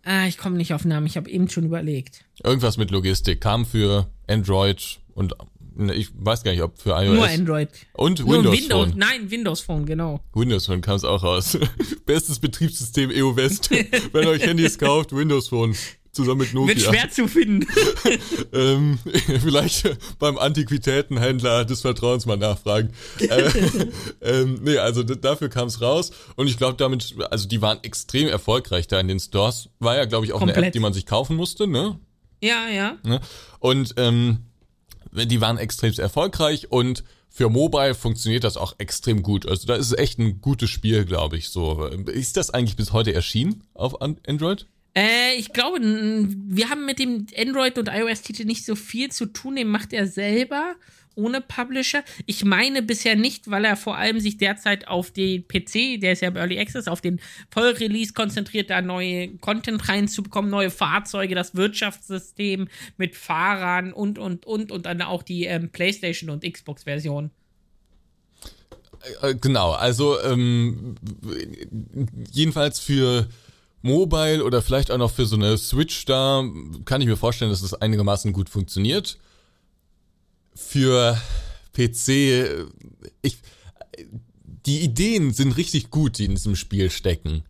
Ah, 0.05 0.26
ich 0.26 0.38
komme 0.38 0.57
nicht 0.57 0.72
auf 0.72 0.84
Namen, 0.84 1.07
ich 1.07 1.16
habe 1.16 1.28
eben 1.30 1.49
schon 1.49 1.64
überlegt. 1.64 2.24
Irgendwas 2.42 2.76
mit 2.76 2.90
Logistik. 2.90 3.40
Kam 3.40 3.66
für 3.66 4.11
Android 4.26 5.01
und 5.14 5.34
ne, 5.78 5.94
ich 5.94 6.11
weiß 6.14 6.42
gar 6.42 6.53
nicht, 6.53 6.62
ob 6.62 6.78
für 6.78 6.90
iOS. 6.90 7.16
Nur 7.16 7.28
Android. 7.28 7.68
Und 7.94 8.20
Nur 8.20 8.36
Windows, 8.36 8.53
Windows 8.53 8.88
Phone. 8.90 8.99
Nein, 8.99 9.30
Windows 9.30 9.61
Phone, 9.61 9.86
genau. 9.86 10.20
Windows 10.34 10.66
Phone 10.66 10.80
kam 10.80 10.96
es 10.96 11.05
auch 11.05 11.22
raus. 11.22 11.59
Bestes 12.07 12.38
Betriebssystem 12.38 13.11
EU 13.12 13.36
West. 13.36 13.70
Wenn 14.12 14.24
ihr 14.24 14.30
euch 14.30 14.46
Handys 14.46 14.78
kauft, 14.78 15.12
Windows 15.12 15.49
Phone 15.49 15.74
zusammen 16.12 16.40
mit 16.40 16.54
Nokia. 16.54 16.76
Wird 16.76 16.80
schwer 16.80 17.11
zu 17.11 17.28
finden. 17.28 17.66
ähm, 18.52 18.98
vielleicht 19.42 20.18
beim 20.18 20.38
Antiquitätenhändler 20.38 21.64
des 21.64 21.82
Vertrauens 21.82 22.26
mal 22.26 22.36
nachfragen. 22.36 22.90
äh, 23.20 23.50
ähm, 24.22 24.61
nee, 24.62 24.78
also 24.78 25.02
dafür 25.02 25.48
kam 25.48 25.68
es 25.68 25.80
raus 25.80 26.11
und 26.36 26.48
ich 26.48 26.56
glaube 26.56 26.76
damit, 26.76 27.14
also 27.30 27.48
die 27.48 27.62
waren 27.62 27.78
extrem 27.82 28.28
erfolgreich 28.28 28.86
da 28.86 29.00
in 29.00 29.09
den 29.09 29.20
Stores. 29.20 29.68
War 29.78 29.96
ja, 29.96 30.04
glaube 30.04 30.26
ich, 30.26 30.32
auch 30.32 30.38
Komplett. 30.38 30.59
eine 30.59 30.66
App, 30.66 30.72
die 30.72 30.80
man 30.80 30.92
sich 30.92 31.06
kaufen 31.06 31.36
musste, 31.36 31.66
ne? 31.66 31.98
Ja, 32.42 32.68
ja. 32.68 32.96
Ne? 33.02 33.20
Und 33.59 33.94
ähm, 33.96 34.44
die 35.12 35.40
waren 35.40 35.59
extrem 35.59 35.92
erfolgreich 35.94 36.70
und 36.70 37.02
für 37.30 37.48
Mobile 37.48 37.94
funktioniert 37.94 38.44
das 38.44 38.56
auch 38.56 38.74
extrem 38.78 39.22
gut. 39.22 39.46
Also 39.46 39.66
da 39.66 39.76
ist 39.76 39.86
es 39.86 39.98
echt 39.98 40.18
ein 40.18 40.40
gutes 40.40 40.70
Spiel, 40.70 41.04
glaube 41.04 41.36
ich. 41.36 41.50
So 41.50 41.84
ist 41.84 42.36
das 42.36 42.50
eigentlich 42.50 42.76
bis 42.76 42.92
heute 42.92 43.14
erschienen 43.14 43.64
auf 43.74 44.00
Android? 44.00 44.66
Äh, 44.97 45.36
ich 45.36 45.53
glaube, 45.53 45.78
wir 45.80 46.70
haben 46.70 46.86
mit 46.86 46.99
dem 46.99 47.26
Android- 47.36 47.78
und 47.78 47.89
iOS-Titel 47.89 48.45
nicht 48.45 48.64
so 48.64 48.74
viel 48.74 49.11
zu 49.11 49.26
tun. 49.26 49.57
Den 49.57 49.68
macht 49.68 49.93
er 49.93 50.07
selber. 50.07 50.74
ohne 51.14 51.41
Publisher? 51.41 52.05
Ich 52.26 52.45
meine 52.45 52.80
bisher 52.80 53.16
nicht, 53.16 53.51
weil 53.51 53.64
er 53.64 53.76
vor 53.76 53.97
allem 53.99 54.20
sich 54.20 54.36
derzeit 54.36 54.86
auf 54.86 55.11
den 55.11 55.47
PC, 55.49 56.01
der 56.01 56.12
ist 56.12 56.22
ja 56.22 56.28
im 56.28 56.36
Early 56.36 56.61
Access, 56.61 56.86
auf 56.86 57.01
den 57.01 57.20
Vollrelease 57.51 58.12
konzentriert, 58.12 58.70
da 58.70 58.80
neue 58.80 59.36
Content 59.39 59.89
reinzubekommen, 59.89 60.49
neue 60.49 60.70
Fahrzeuge, 60.70 61.34
das 61.34 61.57
Wirtschaftssystem 61.57 62.68
mit 62.97 63.16
Fahrern 63.16 63.93
und, 63.93 64.18
und, 64.18 64.47
und, 64.47 64.70
und 64.70 64.86
dann 64.86 65.03
auch 65.03 65.24
die 65.24 65.47
ähm, 65.47 65.70
PlayStation 65.70 66.30
und 66.30 66.45
Xbox-Version. 66.45 67.32
Äh, 69.22 69.34
genau, 69.34 69.72
also 69.72 70.20
ähm, 70.22 70.97
jedenfalls 72.30 72.78
für 72.78 73.28
Mobile 73.83 74.45
oder 74.45 74.62
vielleicht 74.62 74.91
auch 74.91 74.99
noch 74.99 75.11
für 75.11 75.26
so 75.26 75.37
eine 75.37 75.57
Switch 75.57 76.05
da 76.05 76.45
kann 76.85 77.01
ich 77.01 77.07
mir 77.07 77.16
vorstellen, 77.16 77.51
dass 77.51 77.62
das 77.62 77.74
einigermaßen 77.74 78.33
gut 78.33 78.49
funktioniert. 78.49 79.18
Für 80.55 81.20
PC, 81.74 82.66
ich, 83.22 83.39
die 84.66 84.81
Ideen 84.81 85.33
sind 85.33 85.57
richtig 85.57 85.91
gut, 85.91 86.18
die 86.18 86.24
in 86.24 86.35
diesem 86.35 86.57
Spiel 86.57 86.91
stecken. 86.91 87.45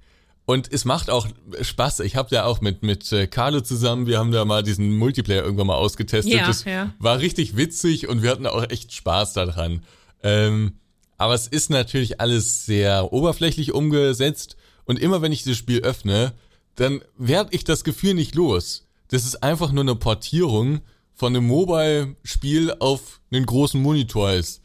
Und 0.45 0.73
es 0.73 0.87
macht 0.87 1.11
auch 1.11 1.27
Spaß. 1.61 2.01
Ich 2.01 2.17
habe 2.17 2.35
ja 2.35 2.45
auch 2.45 2.63
mit 2.63 2.83
mit 2.83 3.13
äh, 3.13 3.27
Carlo 3.27 3.61
zusammen, 3.61 4.07
wir 4.07 4.19
haben 4.19 4.31
da 4.31 4.47
mal 4.47 4.63
diesen 4.63 4.97
Multiplayer 4.97 5.43
irgendwann 5.43 5.67
mal 5.67 5.75
ausgetestet. 5.77 6.33
Ja, 6.33 6.47
das 6.47 6.65
ja. 6.65 6.95
war 6.99 7.19
richtig 7.19 7.57
witzig 7.57 8.09
und 8.09 8.23
wir 8.23 8.31
hatten 8.31 8.47
auch 8.47 8.69
echt 8.71 8.95
Spaß 8.95 9.35
daran. 9.35 9.83
Ähm, 10.23 10.73
aber 11.19 11.35
es 11.35 11.49
ist 11.49 11.69
natürlich 11.69 12.21
alles 12.21 12.65
sehr 12.65 13.13
oberflächlich 13.13 13.73
umgesetzt 13.73 14.57
und 14.89 14.99
immer 14.99 15.23
wenn 15.23 15.31
ich 15.31 15.45
dieses 15.45 15.59
Spiel 15.59 15.81
öffne, 15.81 16.33
dann 16.75 17.03
werde 17.17 17.55
ich 17.55 17.63
das 17.63 17.85
Gefühl 17.85 18.15
nicht 18.15 18.35
los. 18.35 18.89
Das 19.09 19.25
ist 19.25 19.43
einfach 19.43 19.71
nur 19.71 19.85
eine 19.85 19.95
Portierung 19.95 20.81
von 21.15 21.37
einem 21.37 21.47
Mobile-Spiel 21.47 22.75
auf 22.81 23.21
einen 23.31 23.47
großen 23.47 23.81
Monitor 23.81 24.33
ist. 24.33 24.63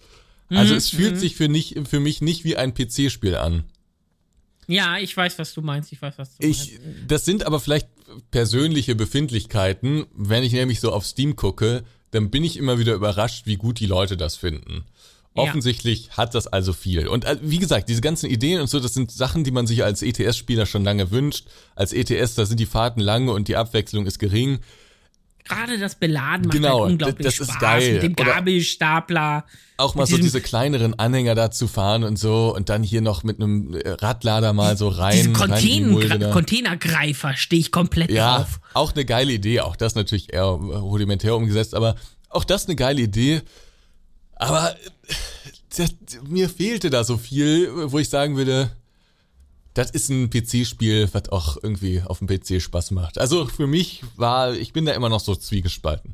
Also 0.50 0.74
Mhm, 0.74 0.78
es 0.78 0.90
fühlt 0.90 1.16
mhm. 1.16 1.20
sich 1.20 1.36
für, 1.36 1.50
nicht, 1.50 1.88
für 1.88 2.00
mich 2.00 2.22
nicht 2.22 2.44
wie 2.44 2.56
ein 2.58 2.74
PC-Spiel 2.74 3.36
an. 3.36 3.66
Ja, 4.68 4.98
ich 4.98 5.16
weiß, 5.16 5.40
was 5.40 5.54
du 5.54 5.62
meinst. 5.62 5.92
Ich 5.92 6.02
weiß, 6.02 6.18
was 6.18 6.38
du 6.38 6.48
meinst. 6.48 6.70
Ich, 6.70 6.80
das 7.08 7.26
sind 7.26 7.46
aber 7.46 7.60
vielleicht 7.60 7.88
persönliche 8.32 8.96
Befindlichkeiten. 8.96 10.06
Wenn 10.16 10.44
ich 10.44 10.54
nämlich 10.54 10.80
so 10.80 10.92
auf 10.92 11.06
Steam 11.06 11.36
gucke, 11.36 11.84
dann 12.12 12.30
bin 12.30 12.44
ich 12.44 12.58
immer 12.58 12.80
wieder 12.80 12.94
überrascht, 12.94 13.46
wie 13.46 13.58
gut 13.58 13.80
die 13.80 13.88
Leute 13.88 14.16
das 14.16 14.36
finden. 14.36 14.86
Ja. 15.36 15.44
Offensichtlich 15.44 16.12
hat 16.12 16.36
das 16.36 16.46
also 16.46 16.74
viel. 16.74 17.08
Und 17.08 17.26
äh, 17.26 17.38
wie 17.42 17.58
gesagt, 17.58 17.90
diese 17.90 18.02
ganzen 18.02 18.30
Ideen 18.30 18.62
und 18.62 18.68
so, 18.68 18.80
das 18.80 18.94
sind 18.94 19.12
Sachen, 19.12 19.44
die 19.44 19.50
man 19.52 19.66
sich 19.66 19.84
als 19.84 20.04
ETS-Spieler 20.04 20.68
schon 20.68 20.84
lange 20.84 21.10
wünscht. 21.10 21.48
Als 21.76 21.92
ETS, 21.92 22.36
da 22.36 22.46
sind 22.46 22.60
die 22.60 22.68
Fahrten 22.68 23.00
lange 23.00 23.32
und 23.32 23.48
die 23.48 23.56
Abwechslung 23.56 24.06
ist 24.06 24.20
gering. 24.20 24.60
Gerade 25.46 25.78
das 25.80 25.96
Beladen 25.96 26.46
macht 26.46 26.54
Genau, 26.56 26.82
halt 26.84 26.92
unglaublich 26.92 27.26
das 27.26 27.40
ist 27.40 27.50
Spaß 27.52 27.60
geil. 27.62 27.94
mit 27.94 28.04
dem 28.04 28.14
Oder- 28.14 28.36
Gabelstapler. 28.36 29.44
Auch 29.78 29.96
mal 29.96 30.06
so 30.06 30.18
diese 30.18 30.40
kleineren 30.40 30.98
Anhänger 31.00 31.36
da 31.36 31.52
zu 31.52 31.68
fahren 31.68 32.04
und 32.04 32.18
so 32.18 32.56
und 32.56 32.70
dann 32.70 32.84
hier 32.84 33.02
noch 33.02 33.24
mit 33.24 33.42
einem 33.42 33.74
äh, 33.74 33.90
Radlader 33.90 34.54
mal 34.54 34.78
so 34.78 34.88
rein. 34.88 35.18
Diese 35.18 35.34
Container. 35.34 36.30
Containergreifer 36.32 37.36
stehe 37.36 37.60
ich 37.60 37.72
komplett 37.72 38.12
Ja, 38.12 38.38
drauf. 38.38 38.60
auch 38.74 38.94
eine 38.94 39.04
geile 39.04 39.34
Idee. 39.34 39.62
Auch 39.62 39.76
das 39.76 39.96
natürlich 39.96 40.32
eher 40.32 40.44
rudimentär 40.44 41.36
umgesetzt, 41.36 41.74
aber 41.76 41.96
auch 42.30 42.44
das 42.46 42.68
eine 42.68 42.76
geile 42.76 43.02
Idee. 43.02 43.42
Aber 44.48 44.72
äh, 44.72 45.14
das, 45.78 45.94
mir 46.28 46.50
fehlte 46.50 46.90
da 46.90 47.04
so 47.04 47.18
viel, 47.18 47.70
wo 47.92 48.00
ich 48.00 48.10
sagen 48.10 48.36
würde, 48.36 48.72
das 49.74 49.90
ist 49.92 50.10
ein 50.10 50.30
PC-Spiel, 50.30 51.10
was 51.14 51.30
auch 51.30 51.58
irgendwie 51.62 52.02
auf 52.06 52.20
dem 52.20 52.28
PC 52.28 52.62
Spaß 52.62 52.92
macht. 52.92 53.18
Also 53.18 53.48
für 53.48 53.66
mich 53.66 54.04
war, 54.16 54.54
ich 54.54 54.72
bin 54.74 54.86
da 54.86 54.94
immer 54.94 55.10
noch 55.10 55.20
so 55.20 55.36
zwiegespalten. 55.36 56.14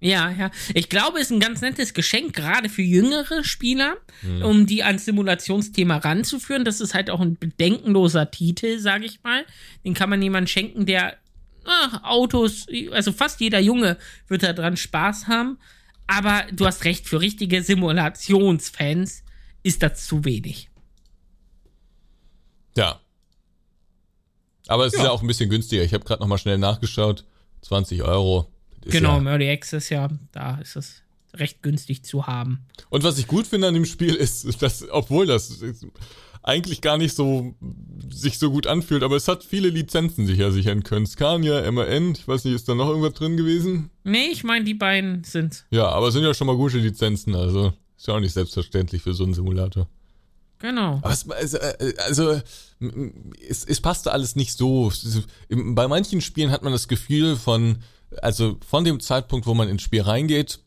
Ja, 0.00 0.30
ja. 0.30 0.50
Ich 0.74 0.88
glaube, 0.88 1.18
es 1.18 1.26
ist 1.26 1.30
ein 1.32 1.40
ganz 1.40 1.60
nettes 1.62 1.94
Geschenk, 1.94 2.34
gerade 2.34 2.68
für 2.68 2.82
jüngere 2.82 3.44
Spieler, 3.44 3.96
Mhm. 4.22 4.42
um 4.42 4.66
die 4.66 4.82
ans 4.82 5.04
Simulationsthema 5.06 5.96
ranzuführen. 5.98 6.64
Das 6.64 6.80
ist 6.80 6.94
halt 6.94 7.10
auch 7.10 7.20
ein 7.20 7.36
bedenkenloser 7.36 8.30
Titel, 8.30 8.78
sage 8.78 9.06
ich 9.06 9.22
mal. 9.22 9.44
Den 9.84 9.94
kann 9.94 10.10
man 10.10 10.22
jemandem 10.22 10.48
schenken, 10.48 10.86
der 10.86 11.16
ah, 11.64 12.00
Autos, 12.02 12.66
also 12.92 13.12
fast 13.12 13.40
jeder 13.40 13.58
Junge 13.60 13.96
wird 14.28 14.42
da 14.42 14.52
dran 14.52 14.76
Spaß 14.76 15.26
haben. 15.28 15.58
Aber 16.06 16.44
du 16.52 16.66
hast 16.66 16.84
recht, 16.84 17.08
für 17.08 17.20
richtige 17.20 17.62
Simulationsfans 17.62 19.22
ist 19.62 19.82
das 19.82 20.06
zu 20.06 20.24
wenig. 20.24 20.70
Ja. 22.76 23.00
Aber 24.68 24.86
es 24.86 24.92
ist 24.92 24.98
Ja. 24.98 25.06
ja 25.06 25.10
auch 25.10 25.22
ein 25.22 25.26
bisschen 25.26 25.50
günstiger. 25.50 25.82
Ich 25.82 25.94
habe 25.94 26.04
gerade 26.04 26.20
noch 26.22 26.28
mal 26.28 26.38
schnell 26.38 26.58
nachgeschaut. 26.58 27.24
20 27.62 28.02
Euro. 28.02 28.50
Genau, 28.82 29.12
Ja. 29.12 29.18
im 29.18 29.26
Early 29.26 29.50
Access, 29.50 29.88
ja, 29.88 30.08
da 30.32 30.58
ist 30.58 30.76
es 30.76 31.02
recht 31.34 31.62
günstig 31.62 32.04
zu 32.04 32.26
haben. 32.26 32.64
Und 32.88 33.02
was 33.02 33.18
ich 33.18 33.26
gut 33.26 33.46
finde 33.46 33.68
an 33.68 33.74
dem 33.74 33.84
Spiel 33.84 34.14
ist, 34.14 34.62
dass, 34.62 34.88
obwohl 34.90 35.26
das 35.26 35.60
eigentlich 36.46 36.80
gar 36.80 36.96
nicht 36.96 37.14
so 37.14 37.54
sich 38.08 38.38
so 38.38 38.50
gut 38.50 38.66
anfühlt, 38.66 39.02
aber 39.02 39.16
es 39.16 39.28
hat 39.28 39.44
viele 39.44 39.68
Lizenzen 39.68 40.26
sicher 40.26 40.52
sichern 40.52 40.82
können. 40.84 41.06
Scania, 41.06 41.70
MAN, 41.70 42.12
ich 42.12 42.26
weiß 42.26 42.44
nicht, 42.44 42.54
ist 42.54 42.68
da 42.68 42.74
noch 42.74 42.88
irgendwas 42.88 43.14
drin 43.14 43.36
gewesen? 43.36 43.90
Nee, 44.04 44.28
ich 44.32 44.44
meine, 44.44 44.64
die 44.64 44.74
beiden 44.74 45.24
sind. 45.24 45.66
Ja, 45.70 45.88
aber 45.88 46.08
es 46.08 46.14
sind 46.14 46.22
ja 46.22 46.32
schon 46.34 46.46
mal 46.46 46.56
gute 46.56 46.78
Lizenzen, 46.78 47.34
also 47.34 47.72
ist 47.96 48.06
ja 48.06 48.14
auch 48.14 48.20
nicht 48.20 48.32
selbstverständlich 48.32 49.02
für 49.02 49.12
so 49.12 49.24
einen 49.24 49.34
Simulator. 49.34 49.88
Genau. 50.58 51.00
Aber 51.02 51.10
es, 51.10 51.28
also, 51.28 51.58
äh, 51.58 51.94
also 52.06 52.40
m- 52.80 53.32
es, 53.46 53.64
es 53.64 53.80
passte 53.80 54.12
alles 54.12 54.36
nicht 54.36 54.56
so. 54.56 54.90
Bei 55.50 55.86
manchen 55.88 56.20
Spielen 56.20 56.50
hat 56.50 56.62
man 56.62 56.72
das 56.72 56.88
Gefühl 56.88 57.36
von, 57.36 57.78
also 58.22 58.56
von 58.66 58.84
dem 58.84 59.00
Zeitpunkt, 59.00 59.46
wo 59.46 59.52
man 59.54 59.68
ins 59.68 59.82
Spiel 59.82 60.02
reingeht, 60.02 60.60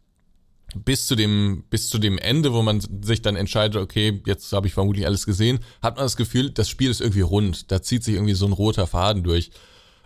bis 0.76 1.08
zu 1.08 1.16
dem 1.16 1.64
bis 1.70 1.90
zu 1.90 1.98
dem 1.98 2.18
Ende, 2.18 2.54
wo 2.54 2.62
man 2.62 2.82
sich 3.02 3.22
dann 3.22 3.36
entscheidet, 3.36 3.82
okay, 3.82 4.22
jetzt 4.26 4.52
habe 4.54 4.68
ich 4.68 4.74
vermutlich 4.74 5.06
alles 5.06 5.26
gesehen, 5.26 5.60
hat 5.82 5.96
man 5.96 6.06
das 6.06 6.18
Gefühl, 6.18 6.52
das 6.52 6.70
Spiel 6.70 6.90
ist 6.90 7.02
irgendwie 7.02 7.22
rund. 7.22 7.72
Da 7.72 7.82
zieht 7.82 8.04
sich 8.04 8.16
irgendwie 8.16 8.34
so 8.34 8.46
ein 8.46 8.54
roter 8.54 8.88
Faden 8.88 9.24
durch. 9.24 9.52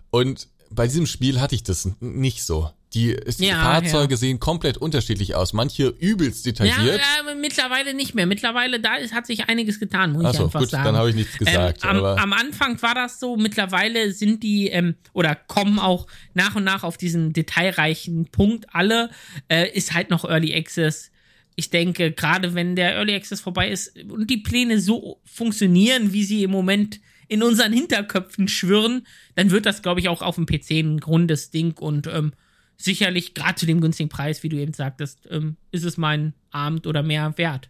Und 0.09 0.47
bei 0.69 0.87
diesem 0.87 1.05
Spiel 1.05 1.41
hatte 1.41 1.55
ich 1.55 1.63
das 1.63 1.89
nicht 1.99 2.43
so. 2.43 2.69
Die, 2.93 3.15
die 3.39 3.45
Ja, 3.47 3.55
Fahrzeuge 3.63 4.17
sehen 4.17 4.39
komplett 4.39 4.77
unterschiedlich 4.77 5.33
aus. 5.35 5.53
Manche 5.53 5.87
übelst 5.87 6.45
Ja, 6.45 6.51
detailliert. 6.51 6.99
ja, 6.99 7.21
aber 7.21 7.35
mittlerweile 7.35 7.93
nicht 7.93 8.13
mehr. 8.13 8.25
Mittlerweile 8.25 8.79
da 8.79 8.95
ist, 8.95 9.13
hat 9.13 9.25
sich 9.25 9.49
einiges 9.49 9.79
getan, 9.79 10.11
muss 10.11 10.21
ich 10.23 10.27
Achso, 10.29 10.43
einfach 10.45 10.59
gut, 10.59 10.69
sagen. 10.69 10.83
dann 10.85 10.95
habe 10.97 11.09
ich 11.09 11.15
nichts 11.15 11.37
gesagt. 11.37 11.83
ähm, 11.83 11.89
am, 11.89 12.03
am 12.05 12.33
Anfang 12.33 12.81
war 12.81 12.93
das 12.95 13.19
so, 13.19 13.35
mittlerweile 13.37 14.11
sind 14.11 14.43
die 14.43 14.67
ähm, 14.67 14.95
oder 15.13 15.33
kommen 15.35 15.79
auch 15.79 16.07
nach 16.33 16.55
und 16.55 16.63
nach 16.63 16.83
auf 16.83 16.97
diesen 16.97 17.33
detailreichen 17.33 18.25
Punkt 18.31 18.65
alle, 18.73 19.09
äh, 19.49 19.69
ist 19.71 19.93
halt 19.93 20.09
noch 20.09 20.23
Early 20.25 20.53
Access. 20.55 21.09
Ich 21.55 21.69
denke, 21.69 22.11
gerade 22.11 22.55
wenn 22.55 22.75
der 22.75 22.95
Early 22.95 23.13
Access 23.15 23.41
vorbei 23.41 23.69
ist 23.69 23.97
und 24.09 24.29
die 24.29 24.37
Pläne 24.37 24.79
so 24.79 25.19
funktionieren, 25.23 26.13
wie 26.13 26.23
sie 26.23 26.43
im 26.43 26.51
Moment 26.51 26.99
in 27.27 27.41
unseren 27.43 27.73
Hinterköpfen 27.73 28.47
schwirren, 28.47 29.05
dann 29.35 29.49
wird 29.51 29.65
das, 29.65 29.81
glaube 29.81 29.99
ich, 29.99 30.09
auch 30.09 30.21
auf 30.21 30.35
dem 30.35 30.45
PC 30.45 30.71
ein 30.71 30.99
rundes 30.99 31.51
Ding 31.51 31.77
und 31.79 32.07
ähm, 32.07 32.33
sicherlich 32.77 33.33
gerade 33.33 33.55
zu 33.55 33.65
dem 33.65 33.81
günstigen 33.81 34.09
Preis, 34.09 34.43
wie 34.43 34.49
du 34.49 34.57
eben 34.57 34.73
sagtest, 34.73 35.27
ähm, 35.29 35.57
ist 35.71 35.83
es 35.85 35.97
mein 35.97 36.33
Abend 36.51 36.87
oder 36.87 37.03
mehr 37.03 37.37
wert. 37.37 37.69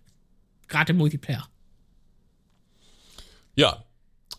Gerade 0.68 0.92
im 0.94 0.98
Multiplayer. 0.98 1.48
Ja, 3.56 3.86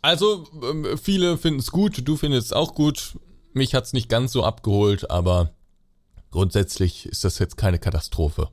also 0.03 0.49
ähm, 0.63 0.99
viele 0.99 1.39
finden 1.39 1.61
es 1.61 1.71
gut, 1.71 2.07
du 2.07 2.17
findest 2.17 2.47
es 2.49 2.53
auch 2.53 2.75
gut. 2.75 3.19
Mich 3.53 3.75
hat's 3.75 3.93
nicht 3.93 4.09
ganz 4.09 4.33
so 4.33 4.43
abgeholt, 4.45 5.11
aber 5.11 5.55
grundsätzlich 6.31 7.07
ist 7.07 7.23
das 7.25 7.39
jetzt 7.39 7.57
keine 7.57 7.79
Katastrophe. 7.79 8.49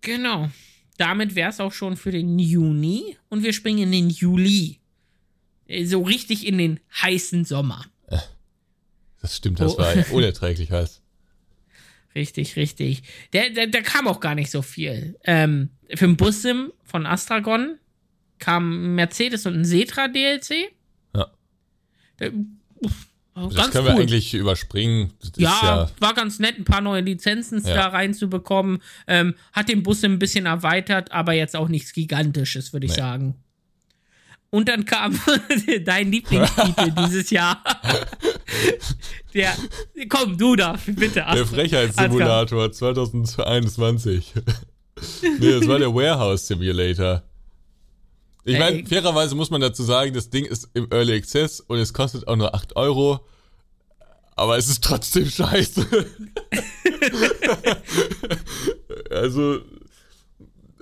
Genau. 0.00 0.50
Damit 0.98 1.34
wäre 1.34 1.50
es 1.50 1.60
auch 1.60 1.72
schon 1.72 1.96
für 1.96 2.10
den 2.10 2.38
Juni 2.38 3.16
und 3.28 3.42
wir 3.42 3.52
springen 3.52 3.84
in 3.84 3.92
den 3.92 4.10
Juli. 4.10 4.80
Äh, 5.66 5.84
So 5.86 6.02
richtig 6.02 6.46
in 6.46 6.58
den 6.58 6.80
heißen 7.00 7.44
Sommer. 7.44 7.84
Das 9.22 9.36
stimmt, 9.36 9.60
das 9.60 9.74
Oh. 9.74 9.78
war 9.78 9.94
unerträglich 10.12 10.70
heiß. 10.72 11.02
Richtig, 12.14 12.56
richtig. 12.56 13.02
Der, 13.32 13.50
der, 13.50 13.66
der 13.68 13.82
kam 13.82 14.08
auch 14.08 14.20
gar 14.20 14.34
nicht 14.34 14.50
so 14.50 14.62
viel. 14.62 15.16
Ähm, 15.24 15.70
für 15.94 16.06
den 16.06 16.16
Bussim 16.16 16.72
von 16.84 17.06
Astragon 17.06 17.78
kam 18.38 18.72
ein 18.92 18.94
Mercedes 18.96 19.46
und 19.46 19.54
ein 19.54 19.64
Setra 19.64 20.08
DLC. 20.08 20.72
Ja. 21.14 21.28
Der, 22.18 22.32
uff, 22.80 23.06
Das 23.34 23.54
ganz 23.54 23.70
können 23.72 23.86
cool. 23.86 23.94
wir 23.94 24.00
eigentlich 24.00 24.34
überspringen. 24.34 25.12
Das 25.20 25.32
Ja, 25.36 25.60
ja, 25.62 25.90
war 26.00 26.14
ganz 26.14 26.38
nett, 26.40 26.58
ein 26.58 26.64
paar 26.64 26.80
neue 26.80 27.00
Lizenzen 27.02 27.62
Ja. 27.64 27.74
da 27.74 27.86
reinzubekommen. 27.88 28.82
Ähm, 29.06 29.34
hat 29.52 29.68
den 29.68 29.82
Bus 29.84 30.02
ein 30.02 30.18
bisschen 30.18 30.46
erweitert, 30.46 31.12
aber 31.12 31.32
jetzt 31.34 31.54
auch 31.54 31.68
nichts 31.68 31.92
Gigantisches, 31.92 32.72
würde 32.72 32.86
ich 32.86 32.92
Nee. 32.92 32.98
sagen. 32.98 33.34
Und 34.50 34.68
dann 34.68 34.84
kam 34.84 35.18
dein 35.84 36.10
Lieblingstitel 36.10 36.90
dieses 37.06 37.30
Jahr. 37.30 37.62
Der, 39.32 39.54
komm, 40.08 40.36
du 40.36 40.56
da, 40.56 40.76
bitte. 40.86 41.24
der. 41.24 41.46
Frechheitssimulator 41.46 42.72
2021. 42.72 44.34
nee, 45.38 45.52
das 45.52 45.68
war 45.68 45.78
der 45.78 45.94
Warehouse 45.94 46.48
Simulator. 46.48 47.22
Ich 48.44 48.58
meine, 48.58 48.84
fairerweise 48.86 49.34
muss 49.34 49.50
man 49.50 49.60
dazu 49.60 49.84
sagen, 49.84 50.14
das 50.14 50.30
Ding 50.30 50.44
ist 50.44 50.68
im 50.74 50.88
Early 50.90 51.14
Access 51.14 51.60
und 51.60 51.78
es 51.78 51.92
kostet 51.92 52.26
auch 52.26 52.36
nur 52.36 52.54
8 52.54 52.74
Euro. 52.74 53.20
Aber 54.34 54.56
es 54.56 54.68
ist 54.68 54.82
trotzdem 54.82 55.28
scheiße. 55.28 55.86
also, 59.10 59.56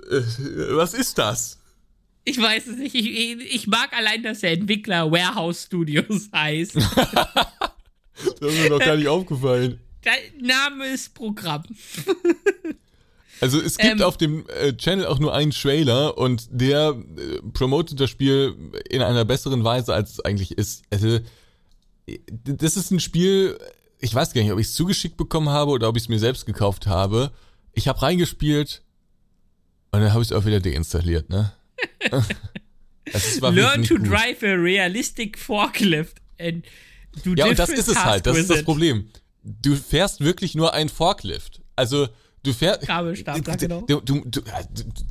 äh, 0.09 0.21
was 0.71 0.93
ist 0.93 1.17
das? 1.17 1.58
Ich 2.29 2.39
weiß 2.39 2.67
es 2.67 2.77
nicht. 2.77 2.93
Ich, 2.93 3.55
ich, 3.55 3.67
mag 3.67 3.91
allein, 3.91 4.21
dass 4.21 4.41
der 4.41 4.51
Entwickler 4.51 5.11
Warehouse 5.11 5.63
Studios 5.63 6.29
heißt. 6.33 6.75
das 6.75 6.85
ist 8.39 8.61
mir 8.61 8.69
noch 8.69 8.79
gar 8.79 8.95
nicht 8.95 9.07
aufgefallen. 9.07 9.79
Der 10.05 10.13
Name 10.39 10.87
ist 10.87 11.13
Programm. 11.13 11.63
Also 13.41 13.61
es 13.61 13.77
gibt 13.77 14.01
ähm, 14.01 14.05
auf 14.05 14.17
dem 14.17 14.43
äh, 14.49 14.73
Channel 14.75 15.05
auch 15.05 15.17
nur 15.17 15.33
einen 15.33 15.51
Trailer 15.51 16.17
und 16.17 16.49
der 16.51 16.89
äh, 16.89 17.41
promotet 17.53 17.97
das 17.97 18.09
Spiel 18.09 18.53
in 18.89 19.01
einer 19.01 19.23
besseren 19.23 19.63
Weise, 19.63 19.93
als 19.93 20.11
es 20.11 20.19
eigentlich 20.19 20.57
ist. 20.57 20.83
Also 20.89 21.19
das 22.33 22.75
ist 22.75 22.91
ein 22.91 22.99
Spiel, 22.99 23.57
ich 23.99 24.13
weiß 24.13 24.33
gar 24.33 24.41
nicht, 24.41 24.51
ob 24.51 24.59
ich 24.59 24.67
es 24.67 24.73
zugeschickt 24.73 25.15
bekommen 25.15 25.47
habe 25.47 25.71
oder 25.71 25.87
ob 25.87 25.95
ich 25.95 26.03
es 26.03 26.09
mir 26.09 26.19
selbst 26.19 26.47
gekauft 26.47 26.85
habe. 26.85 27.31
Ich 27.71 27.87
habe 27.87 28.01
reingespielt 28.01 28.81
und 29.93 30.01
dann 30.01 30.11
habe 30.11 30.21
ich 30.21 30.31
es 30.31 30.35
auch 30.35 30.43
wieder 30.43 30.59
deinstalliert, 30.59 31.29
ne? 31.29 31.53
Learn 33.41 33.83
to 33.83 33.95
gut. 33.95 34.07
drive 34.07 34.43
a 34.43 34.53
realistic 34.53 35.37
forklift. 35.37 36.17
And 36.39 36.65
do 37.23 37.33
ja, 37.35 37.47
und 37.47 37.57
das 37.57 37.69
ist 37.69 37.87
es 37.87 38.03
halt, 38.03 38.25
das 38.25 38.37
ist 38.37 38.49
das 38.49 38.63
Problem. 38.63 39.09
Du 39.43 39.75
fährst 39.75 40.21
wirklich 40.21 40.55
nur 40.55 40.73
ein 40.73 40.89
Forklift. 40.89 41.61
Also 41.75 42.07
du 42.43 42.53
fährst. 42.53 42.87
Gabelstapler, 42.87 43.57
genau. 43.57 43.81
Du, 43.81 44.01
du, 44.01 44.21
du, 44.25 44.41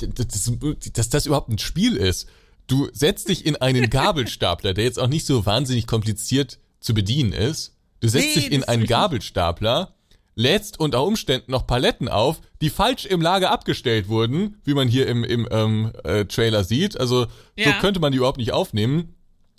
das, 0.00 0.92
dass 0.92 1.08
das 1.08 1.26
überhaupt 1.26 1.48
ein 1.48 1.58
Spiel 1.58 1.96
ist. 1.96 2.28
Du 2.66 2.88
setzt 2.92 3.28
dich 3.28 3.46
in 3.46 3.56
einen 3.56 3.90
Gabelstapler, 3.90 4.74
der 4.74 4.84
jetzt 4.84 4.98
auch 4.98 5.08
nicht 5.08 5.26
so 5.26 5.46
wahnsinnig 5.46 5.86
kompliziert 5.86 6.58
zu 6.80 6.94
bedienen 6.94 7.32
ist. 7.32 7.74
Du 8.00 8.08
setzt 8.08 8.36
nee, 8.36 8.42
dich 8.42 8.52
in 8.52 8.64
einen 8.64 8.86
Gabelstapler, 8.86 9.94
lädst 10.38 10.78
unter 10.78 11.04
Umständen 11.04 11.50
noch 11.50 11.66
Paletten 11.66 12.08
auf, 12.08 12.40
die 12.60 12.70
falsch 12.70 13.04
im 13.06 13.20
Lager 13.20 13.50
abgestellt 13.50 14.08
wurden, 14.08 14.60
wie 14.64 14.74
man 14.74 14.86
hier 14.86 15.08
im, 15.08 15.24
im 15.24 15.48
ähm, 15.50 15.92
äh, 16.04 16.26
Trailer 16.26 16.62
sieht. 16.62 16.98
Also 16.98 17.26
ja. 17.56 17.64
so 17.64 17.72
könnte 17.80 17.98
man 17.98 18.12
die 18.12 18.18
überhaupt 18.18 18.38
nicht 18.38 18.52
aufnehmen. 18.52 19.16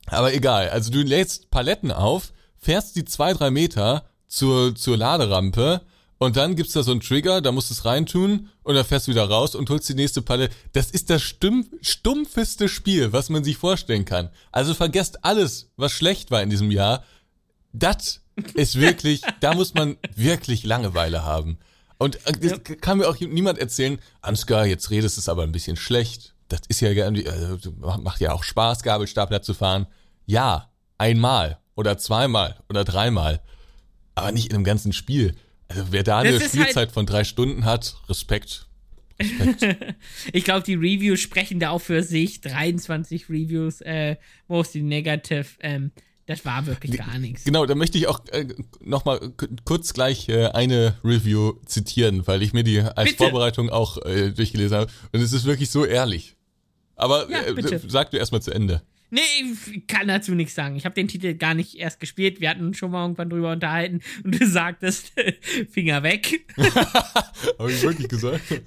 Aber 0.07 0.33
egal. 0.33 0.69
Also 0.69 0.89
du 0.89 1.01
lädst 1.01 1.51
Paletten 1.51 1.91
auf, 1.91 2.31
fährst 2.57 2.95
die 2.95 3.03
zwei, 3.03 3.33
drei 3.33 3.51
Meter 3.51 4.05
zur, 4.27 4.73
zur 4.73 4.95
Laderampe, 4.95 5.81
und 6.21 6.35
dann 6.35 6.57
gibt's 6.57 6.73
da 6.73 6.83
so 6.83 6.91
einen 6.91 6.99
Trigger, 6.99 7.39
da 7.39 7.53
musst 7.53 7.69
du 7.69 7.73
es 7.73 7.85
reintun 7.85 8.49
und 8.63 8.75
dann 8.75 8.83
fährst 8.83 9.07
du 9.07 9.11
wieder 9.11 9.23
raus 9.29 9.55
und 9.55 9.69
holst 9.69 9.87
die 9.87 9.93
nächste 9.93 10.21
Palle. 10.21 10.49
Das 10.73 10.91
ist 10.91 11.09
das 11.09 11.21
stumpf, 11.21 11.67
stumpfeste 11.81 12.67
Spiel, 12.67 13.13
was 13.13 13.29
man 13.29 13.45
sich 13.45 13.55
vorstellen 13.55 14.03
kann. 14.03 14.29
Also 14.51 14.73
vergesst 14.73 15.23
alles, 15.23 15.71
was 15.77 15.93
schlecht 15.93 16.29
war 16.29 16.43
in 16.43 16.49
diesem 16.49 16.71
Jahr. 16.71 17.05
Das 17.71 18.19
ist 18.53 18.79
wirklich, 18.79 19.21
da 19.39 19.53
muss 19.53 19.73
man 19.73 19.97
wirklich 20.15 20.63
Langeweile 20.63 21.23
haben. 21.23 21.57
Und 21.97 22.19
das 22.25 22.51
ja. 22.51 22.57
kann 22.57 22.99
mir 22.99 23.07
auch 23.07 23.19
niemand 23.19 23.59
erzählen, 23.59 23.99
Ansgar, 24.21 24.65
jetzt 24.65 24.89
redest 24.89 25.17
du 25.17 25.21
es 25.21 25.29
aber 25.29 25.43
ein 25.43 25.51
bisschen 25.51 25.75
schlecht. 25.75 26.33
Das 26.47 26.61
ist 26.67 26.79
ja 26.79 26.89
irgendwie, 26.89 27.25
äh, 27.25 27.57
macht 27.79 28.21
ja 28.21 28.31
auch 28.31 28.43
Spaß, 28.43 28.83
Gabelstapler 28.83 29.41
zu 29.41 29.53
fahren. 29.53 29.85
Ja, 30.25 30.71
einmal 30.97 31.59
oder 31.75 31.97
zweimal 31.97 32.57
oder 32.69 32.83
dreimal. 32.85 33.41
Aber 34.15 34.31
nicht 34.31 34.47
in 34.47 34.55
einem 34.55 34.63
ganzen 34.63 34.93
Spiel. 34.93 35.35
Also 35.67 35.91
wer 35.91 36.03
da 36.03 36.19
eine 36.19 36.39
Spielzeit 36.39 36.75
halt 36.75 36.91
von 36.91 37.05
drei 37.05 37.23
Stunden 37.23 37.65
hat, 37.65 37.97
Respekt. 38.07 38.67
Respekt. 39.19 39.85
ich 40.33 40.43
glaube, 40.43 40.63
die 40.63 40.75
Reviews 40.75 41.19
sprechen 41.19 41.59
da 41.59 41.69
auch 41.71 41.81
für 41.81 42.03
sich. 42.03 42.41
23 42.41 43.29
Reviews, 43.29 43.81
äh, 43.81 44.15
mostly 44.47 44.81
negative. 44.81 45.45
Ähm, 45.59 45.91
das 46.29 46.45
war 46.45 46.67
wirklich 46.67 46.95
gar 46.95 47.17
nichts. 47.17 47.43
Genau, 47.43 47.65
da 47.65 47.73
möchte 47.73 47.97
ich 47.97 48.05
auch 48.05 48.23
äh, 48.27 48.45
nochmal 48.81 49.33
kurz 49.65 49.93
gleich 49.93 50.29
äh, 50.29 50.45
eine 50.49 50.95
Review 51.03 51.53
zitieren, 51.65 52.27
weil 52.27 52.43
ich 52.43 52.53
mir 52.53 52.63
die 52.63 52.81
als 52.81 53.09
bitte. 53.09 53.23
Vorbereitung 53.23 53.71
auch 53.71 53.97
äh, 54.05 54.29
durchgelesen 54.29 54.77
habe. 54.77 54.91
Und 55.11 55.21
es 55.21 55.33
ist 55.33 55.45
wirklich 55.45 55.71
so 55.71 55.85
ehrlich. 55.85 56.35
Aber 56.95 57.27
ja, 57.31 57.41
äh, 57.41 57.79
sag 57.87 58.11
du 58.11 58.17
erstmal 58.17 58.43
zu 58.43 58.51
Ende. 58.51 58.83
Nee, 59.09 59.21
ich 59.73 59.87
kann 59.87 60.07
dazu 60.07 60.35
nichts 60.35 60.53
sagen. 60.53 60.75
Ich 60.75 60.85
habe 60.85 60.93
den 60.93 61.07
Titel 61.07 61.33
gar 61.33 61.55
nicht 61.55 61.73
erst 61.79 61.99
gespielt. 61.99 62.41
Wir 62.41 62.51
hatten 62.51 62.63
uns 62.63 62.77
schon 62.77 62.91
mal 62.91 63.01
irgendwann 63.05 63.31
drüber 63.31 63.51
unterhalten 63.53 64.01
und 64.23 64.39
du 64.39 64.45
sagtest, 64.45 65.11
Finger 65.71 66.03
weg. 66.03 66.45
habe 67.57 67.71
ich 67.71 67.81
wirklich 67.81 68.07
gesagt? 68.07 68.61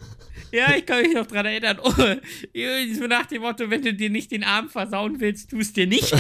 Ja, 0.50 0.74
ich 0.74 0.84
kann 0.84 1.02
mich 1.02 1.14
noch 1.14 1.28
dran 1.28 1.46
erinnern. 1.46 1.78
Oh, 1.80 1.92
so 2.98 3.06
nach 3.06 3.26
dem 3.26 3.42
Motto, 3.42 3.70
wenn 3.70 3.82
du 3.82 3.94
dir 3.94 4.10
nicht 4.10 4.32
den 4.32 4.42
Arm 4.42 4.68
versauen 4.68 5.20
willst, 5.20 5.50
tust 5.50 5.76
dir 5.76 5.86
nicht. 5.86 6.12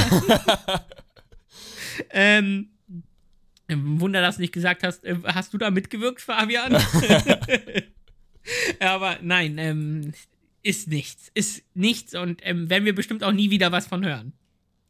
Ähm, 2.10 2.68
Wunder, 3.68 4.20
dass 4.20 4.36
du 4.36 4.42
nicht 4.42 4.52
gesagt 4.52 4.82
hast, 4.82 5.04
äh, 5.04 5.16
hast 5.24 5.54
du 5.54 5.58
da 5.58 5.70
mitgewirkt, 5.70 6.20
Fabian? 6.20 6.76
Aber 8.80 9.18
nein, 9.22 9.58
ähm, 9.58 10.12
ist 10.62 10.88
nichts. 10.88 11.30
Ist 11.34 11.62
nichts 11.74 12.14
und 12.14 12.40
ähm, 12.44 12.70
werden 12.70 12.84
wir 12.84 12.94
bestimmt 12.94 13.24
auch 13.24 13.32
nie 13.32 13.50
wieder 13.50 13.72
was 13.72 13.86
von 13.86 14.04
hören. 14.04 14.32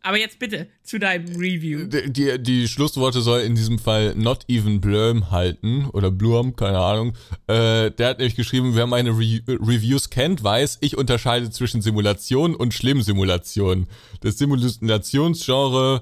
Aber 0.05 0.19
jetzt 0.19 0.41
bitte 0.41 0.67
zu 0.83 0.99
deinem 0.99 1.37
Review. 1.37 1.85
Die, 1.87 2.13
die, 2.13 2.43
die 2.43 2.67
Schlussworte 2.67 3.21
soll 3.21 3.43
in 3.43 3.55
diesem 3.55 3.79
Fall 3.79 4.17
Not 4.17 4.45
Even 4.49 4.81
Blurm 4.81 5.31
halten 5.31 5.87
oder 5.93 6.11
Blurm, 6.11 6.57
keine 6.57 6.79
Ahnung. 6.79 7.15
Äh, 7.47 7.93
der 7.93 8.09
hat 8.09 8.19
nämlich 8.19 8.35
geschrieben, 8.35 8.75
wer 8.75 8.89
meine 8.89 9.11
Re 9.11 9.41
Reviews 9.47 10.11
kennt, 10.11 10.43
weiß, 10.43 10.79
ich 10.81 10.97
unterscheide 10.99 11.51
zwischen 11.51 11.83
Simulation 11.83 12.57
und 12.57 12.75
Schlimmsimulation. 12.75 13.87
Das 14.23 14.39
Simulationsgenre 14.39 16.01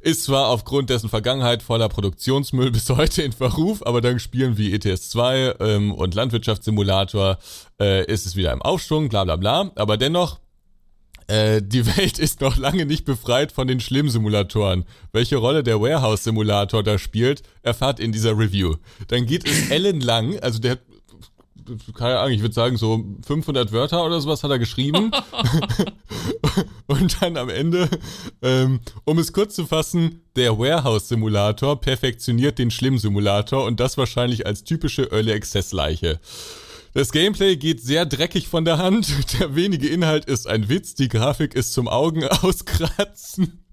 ist 0.00 0.24
zwar 0.24 0.48
aufgrund 0.48 0.90
dessen 0.90 1.08
Vergangenheit 1.08 1.62
voller 1.62 1.88
Produktionsmüll 1.88 2.70
bis 2.72 2.88
heute 2.90 3.22
in 3.22 3.32
Verruf, 3.32 3.84
aber 3.86 4.00
dank 4.00 4.20
Spielen 4.20 4.56
wie 4.56 4.72
ETS 4.72 5.10
2 5.10 5.54
ähm, 5.60 5.92
und 5.92 6.14
Landwirtschaftssimulator 6.14 7.38
äh, 7.80 8.04
ist 8.06 8.26
es 8.26 8.36
wieder 8.36 8.52
im 8.52 8.62
Aufschwung, 8.62 9.08
bla 9.08 9.24
bla 9.24 9.36
bla. 9.36 9.70
Aber 9.76 9.96
dennoch, 9.96 10.40
äh, 11.26 11.62
die 11.62 11.86
Welt 11.96 12.18
ist 12.18 12.40
noch 12.40 12.56
lange 12.56 12.86
nicht 12.86 13.04
befreit 13.04 13.52
von 13.52 13.68
den 13.68 13.80
Schlimmsimulatoren. 13.80 14.84
Welche 15.12 15.36
Rolle 15.36 15.62
der 15.62 15.80
Warehouse-Simulator 15.80 16.82
da 16.82 16.98
spielt, 16.98 17.42
erfahrt 17.62 18.00
in 18.00 18.12
dieser 18.12 18.36
Review. 18.36 18.76
Dann 19.08 19.26
geht 19.26 19.46
es 19.48 19.70
ellenlang, 19.70 20.38
also 20.40 20.58
der 20.58 20.78
keine 21.94 22.18
Ahnung, 22.18 22.32
ich 22.32 22.40
würde 22.40 22.54
sagen, 22.54 22.76
so 22.76 23.04
500 23.24 23.70
Wörter 23.70 24.04
oder 24.04 24.20
sowas 24.20 24.42
hat 24.42 24.50
er 24.50 24.58
geschrieben. 24.58 25.12
Und 26.90 27.22
dann 27.22 27.36
am 27.36 27.48
Ende, 27.48 27.88
ähm, 28.42 28.80
um 29.04 29.18
es 29.18 29.32
kurz 29.32 29.54
zu 29.54 29.64
fassen, 29.64 30.22
der 30.34 30.58
Warehouse-Simulator 30.58 31.80
perfektioniert 31.80 32.58
den 32.58 32.70
Schlimm-Simulator 32.70 33.64
und 33.64 33.78
das 33.78 33.96
wahrscheinlich 33.96 34.44
als 34.44 34.64
typische 34.64 35.10
Early 35.12 35.32
Access-Leiche. 35.32 36.20
Das 36.92 37.12
Gameplay 37.12 37.56
geht 37.56 37.80
sehr 37.80 38.06
dreckig 38.06 38.48
von 38.48 38.64
der 38.64 38.78
Hand. 38.78 39.08
Der 39.38 39.54
wenige 39.54 39.88
Inhalt 39.88 40.24
ist 40.24 40.48
ein 40.48 40.68
Witz. 40.68 40.94
Die 40.96 41.08
Grafik 41.08 41.54
ist 41.54 41.72
zum 41.72 41.86
Augen 41.86 42.24
auskratzen. 42.42 43.64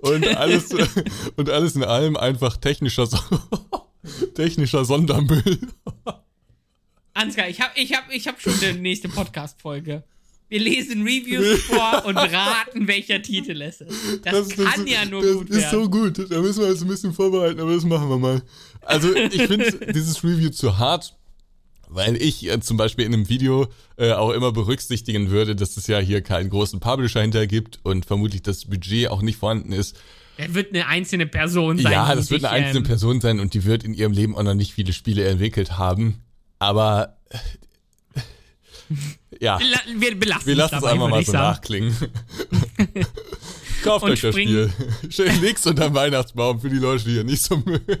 und 0.00 0.26
alles, 0.26 0.74
und 1.36 1.48
alles 1.48 1.76
in 1.76 1.84
allem 1.84 2.16
einfach 2.16 2.56
technischer, 2.56 3.08
technischer 4.34 4.84
Sondermüll. 4.84 5.60
Ansgar, 7.14 7.48
ich 7.48 7.60
habe 7.60 7.72
ich 7.76 7.94
hab, 7.94 8.10
ich 8.10 8.26
hab 8.26 8.40
schon 8.40 8.58
die 8.58 8.72
nächste 8.72 9.08
Podcast-Folge. 9.08 10.02
Wir 10.48 10.60
lesen 10.60 11.02
Reviews 11.02 11.62
vor 11.62 12.04
und 12.04 12.16
raten, 12.16 12.86
welcher 12.86 13.20
Titel 13.20 13.60
es 13.62 13.80
ist. 13.80 14.24
Das, 14.24 14.48
das 14.48 14.56
kann 14.56 14.84
das, 14.84 14.90
ja 14.90 15.04
nur 15.04 15.22
das 15.22 15.32
gut 15.32 15.50
werden. 15.50 15.62
Das 15.62 15.64
ist 15.64 15.70
so 15.70 15.90
gut. 15.90 16.30
Da 16.30 16.40
müssen 16.40 16.62
wir 16.62 16.68
uns 16.68 16.82
ein 16.82 16.88
bisschen 16.88 17.12
vorbereiten, 17.12 17.58
aber 17.58 17.74
das 17.74 17.84
machen 17.84 18.08
wir 18.08 18.18
mal. 18.18 18.42
Also 18.82 19.14
ich 19.14 19.42
finde 19.42 19.72
dieses 19.92 20.22
Review 20.22 20.50
zu 20.50 20.78
hart, 20.78 21.16
weil 21.88 22.16
ich 22.22 22.48
äh, 22.48 22.60
zum 22.60 22.76
Beispiel 22.76 23.04
in 23.04 23.14
einem 23.14 23.28
Video 23.28 23.66
äh, 23.96 24.12
auch 24.12 24.30
immer 24.30 24.52
berücksichtigen 24.52 25.30
würde, 25.30 25.56
dass 25.56 25.76
es 25.76 25.88
ja 25.88 25.98
hier 25.98 26.22
keinen 26.22 26.48
großen 26.50 26.78
Publisher 26.78 27.22
hinter 27.22 27.48
gibt 27.48 27.80
und 27.82 28.06
vermutlich 28.06 28.42
das 28.42 28.66
Budget 28.66 29.08
auch 29.08 29.22
nicht 29.22 29.38
vorhanden 29.38 29.72
ist. 29.72 29.96
Er 30.36 30.54
wird 30.54 30.72
eine 30.72 30.86
einzelne 30.86 31.26
Person 31.26 31.78
sein. 31.78 31.92
Ja, 31.92 32.14
das 32.14 32.30
wird 32.30 32.44
eine 32.44 32.54
einzelne 32.54 32.80
ähm, 32.80 32.84
Person 32.84 33.20
sein 33.20 33.40
und 33.40 33.54
die 33.54 33.64
wird 33.64 33.82
in 33.82 33.94
ihrem 33.94 34.12
Leben 34.12 34.36
auch 34.36 34.42
noch 34.44 34.54
nicht 34.54 34.74
viele 34.74 34.92
Spiele 34.92 35.26
entwickelt 35.26 35.76
haben. 35.76 36.22
Aber 36.58 37.16
ja. 39.40 39.58
Wir, 39.98 40.18
belassen 40.18 40.46
wir 40.46 40.54
lassen 40.54 40.76
es 40.76 40.84
einfach 40.84 41.08
mal 41.08 41.24
so 41.24 41.32
sagen. 41.32 41.44
nachklingen. 41.44 41.96
Kauft 43.82 44.04
euch 44.04 44.20
das 44.20 44.34
Spiel. 44.34 44.72
Schön 45.08 45.40
leg's 45.40 45.66
unter 45.66 45.92
Weihnachtsbaum 45.94 46.60
für 46.60 46.70
die 46.70 46.78
Leute, 46.78 47.04
die 47.04 47.12
hier 47.12 47.24
nicht 47.24 47.42
so 47.42 47.56
mögen. 47.56 47.98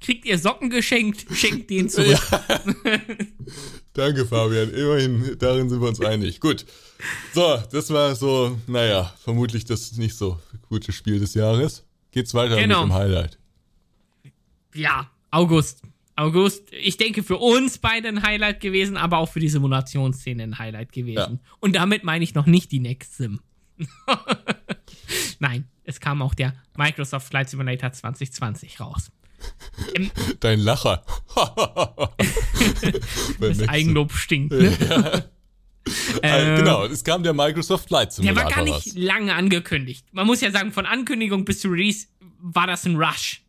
Kriegt 0.00 0.24
ihr 0.24 0.38
Socken 0.38 0.70
geschenkt, 0.70 1.26
schenkt 1.32 1.70
den 1.70 1.88
zurück. 1.90 2.18
Ja. 2.30 3.00
Danke, 3.92 4.24
Fabian. 4.24 4.70
Immerhin, 4.70 5.36
darin 5.38 5.68
sind 5.68 5.80
wir 5.80 5.88
uns 5.88 6.00
einig. 6.00 6.40
Gut. 6.40 6.64
So, 7.34 7.62
das 7.70 7.90
war 7.90 8.14
so, 8.14 8.58
naja, 8.66 9.12
vermutlich 9.22 9.64
das 9.64 9.92
nicht 9.92 10.16
so 10.16 10.38
gute 10.68 10.92
Spiel 10.92 11.18
des 11.18 11.34
Jahres. 11.34 11.84
Geht's 12.12 12.34
weiter 12.34 12.56
genau. 12.56 12.82
mit 12.82 12.92
dem 12.92 12.94
Highlight. 12.94 13.38
Ja, 14.74 15.10
August. 15.30 15.82
August, 16.20 16.70
ich 16.72 16.98
denke 16.98 17.22
für 17.22 17.38
uns 17.38 17.78
beide 17.78 18.08
ein 18.08 18.22
Highlight 18.22 18.60
gewesen, 18.60 18.98
aber 18.98 19.18
auch 19.18 19.30
für 19.30 19.40
die 19.40 19.48
Simulationsszene 19.48 20.42
ein 20.42 20.58
Highlight 20.58 20.92
gewesen. 20.92 21.40
Ja. 21.42 21.50
Und 21.60 21.76
damit 21.76 22.04
meine 22.04 22.22
ich 22.22 22.34
noch 22.34 22.44
nicht 22.44 22.70
die 22.72 22.80
Next 22.80 23.16
Sim. 23.16 23.40
Nein, 25.38 25.66
es 25.84 25.98
kam 25.98 26.20
auch 26.20 26.34
der 26.34 26.54
Microsoft 26.76 27.28
Flight 27.28 27.48
Simulator 27.48 27.90
2020 27.92 28.80
raus. 28.80 29.10
Ähm, 29.94 30.10
Dein 30.40 30.60
Lacher. 30.60 31.02
das 33.40 33.66
Eigenlob 33.66 34.12
stinkt, 34.12 34.52
ne? 34.52 34.76
ja. 34.78 35.22
Äh, 36.20 36.56
genau, 36.58 36.84
es 36.84 37.02
kam 37.02 37.22
der 37.22 37.32
Microsoft 37.32 37.88
Flight 37.88 38.12
Simulator 38.12 38.44
Der 38.44 38.44
war 38.44 38.64
gar 38.64 38.64
nicht 38.64 38.88
raus. 38.88 38.94
lange 38.94 39.34
angekündigt. 39.34 40.04
Man 40.12 40.26
muss 40.26 40.42
ja 40.42 40.50
sagen, 40.50 40.70
von 40.72 40.84
Ankündigung 40.84 41.46
bis 41.46 41.60
zu 41.60 41.68
Release 41.68 42.08
war 42.40 42.66
das 42.66 42.84
ein 42.84 42.96
Rush 42.96 43.42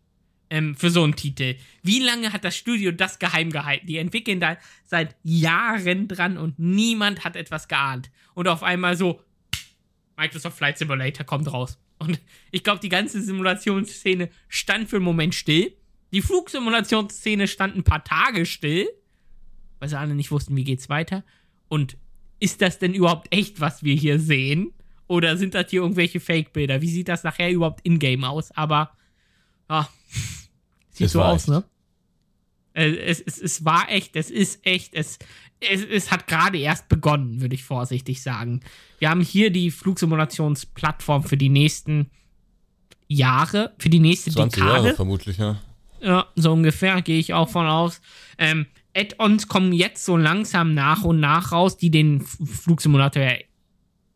ähm, 0.52 0.76
für 0.76 0.92
so 0.92 1.04
einen 1.04 1.16
Titel. 1.16 1.56
Wie 1.82 2.00
lange 2.00 2.32
hat 2.34 2.44
das 2.44 2.56
Studio 2.56 2.92
das 2.92 3.18
geheim 3.18 3.50
gehalten? 3.52 3.88
Die 3.88 3.98
entwickeln 3.98 4.40
da 4.40 4.58
seit 4.86 5.16
Jahren 5.24 6.08
dran 6.08 6.38
und 6.38 6.60
niemand 6.60 7.24
hat 7.24 7.36
etwas 7.36 7.68
geahnt. 7.68 8.12
Und 8.36 8.48
auf 8.48 8.62
einmal 8.62 8.96
so, 8.96 9.22
Microsoft 10.18 10.58
Flight 10.58 10.78
Simulator 10.78 11.26
kommt 11.26 11.52
raus. 11.52 11.80
Und 11.98 12.20
ich 12.52 12.64
glaube, 12.64 12.82
die 12.82 12.90
ganze 12.90 13.22
Simulationsszene 13.22 14.30
stand 14.50 14.90
für 14.90 14.98
einen 14.98 15.06
Moment 15.06 15.34
still. 15.34 15.74
Die 16.12 16.22
Flugsimulationsszene 16.22 17.48
stand 17.48 17.78
ein 17.78 17.84
paar 17.84 18.04
Tage 18.04 18.46
still, 18.46 18.90
weil 19.80 19.88
sie 19.88 19.98
alle 19.98 20.16
nicht 20.16 20.32
wussten, 20.32 20.56
wie 20.58 20.66
geht's 20.66 20.90
weiter. 20.90 21.24
Und 21.70 21.96
ist 22.40 22.62
das 22.62 22.78
denn 22.78 22.94
überhaupt 22.94 23.34
echt, 23.34 23.62
was 23.62 23.84
wir 23.84 23.96
hier 23.96 24.20
sehen? 24.20 24.74
Oder 25.08 25.38
sind 25.38 25.54
das 25.54 25.70
hier 25.70 25.82
irgendwelche 25.82 26.20
Fake-Bilder? 26.20 26.82
Wie 26.82 26.90
sieht 26.90 27.08
das 27.08 27.24
nachher 27.24 27.52
überhaupt 27.52 27.82
in-game 27.86 28.24
aus? 28.26 28.52
Aber, 28.52 28.98
ja, 29.70 29.88
sieht 31.02 31.08
es 31.08 31.14
so 31.14 31.22
aus, 31.22 31.42
echt. 31.42 31.50
ne? 31.50 31.64
Äh, 32.74 32.96
es, 32.98 33.20
es, 33.22 33.38
es 33.38 33.66
war 33.66 33.90
echt, 33.90 34.16
es 34.16 34.32
ist 34.32 34.66
echt, 34.66 34.94
es, 34.94 35.20
es, 35.60 35.84
es 35.84 36.12
hat 36.12 36.28
gerade 36.28 36.58
erst 36.58 36.90
begonnen, 36.90 37.42
würde 37.42 37.56
ich 37.56 37.64
vorsichtig 37.64 38.22
sagen. 38.22 38.62
Wir 39.00 39.10
haben 39.10 39.22
hier 39.22 39.52
die 39.52 39.72
Flugsimulationsplattform 39.72 41.24
für 41.24 41.38
die 41.38 41.50
nächsten 41.50 42.10
Jahre, 43.08 43.74
für 43.78 43.90
die 43.90 44.00
nächste 44.00 44.32
20 44.32 44.62
Dekade. 44.62 44.84
Jahre 44.84 44.96
vermutlich, 44.96 45.38
ja. 45.38 45.62
Ja, 46.02 46.28
so 46.36 46.52
ungefähr, 46.54 47.02
gehe 47.02 47.20
ich 47.20 47.34
auch 47.34 47.50
von 47.50 47.68
aus. 47.68 48.02
Ähm, 48.38 48.66
Add-ons 48.96 49.48
kommen 49.48 49.72
jetzt 49.72 50.04
so 50.04 50.18
langsam 50.18 50.74
nach 50.74 51.04
und 51.04 51.20
nach 51.20 51.52
raus, 51.52 51.78
die 51.78 51.92
den 51.92 52.22
Flugsimulator 52.22 53.24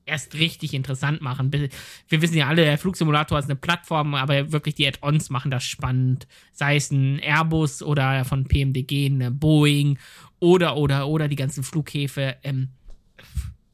erst 0.06 0.36
richtig 0.36 0.74
interessant 0.74 1.22
machen. 1.22 1.52
Wir 1.52 2.22
wissen 2.22 2.38
ja 2.38 2.48
alle, 2.48 2.64
der 2.64 2.78
Flugsimulator 2.78 3.40
ist 3.40 3.46
eine 3.46 3.56
Plattform, 3.56 4.16
aber 4.16 4.52
wirklich 4.52 4.76
die 4.76 4.88
Add-ons 4.88 5.30
machen 5.30 5.52
das 5.52 5.64
spannend. 5.64 6.28
Sei 6.52 6.76
es 6.76 6.92
ein 6.92 7.20
Airbus 7.20 7.82
oder 7.82 8.26
von 8.26 8.46
PMDG 8.46 9.08
eine 9.08 9.32
Boeing 9.32 9.98
oder, 10.40 10.78
oder, 10.78 11.08
oder 11.08 11.28
die 11.28 11.36
ganzen 11.36 11.64
Flughäfe. 11.64 12.38
Ähm, 12.44 12.70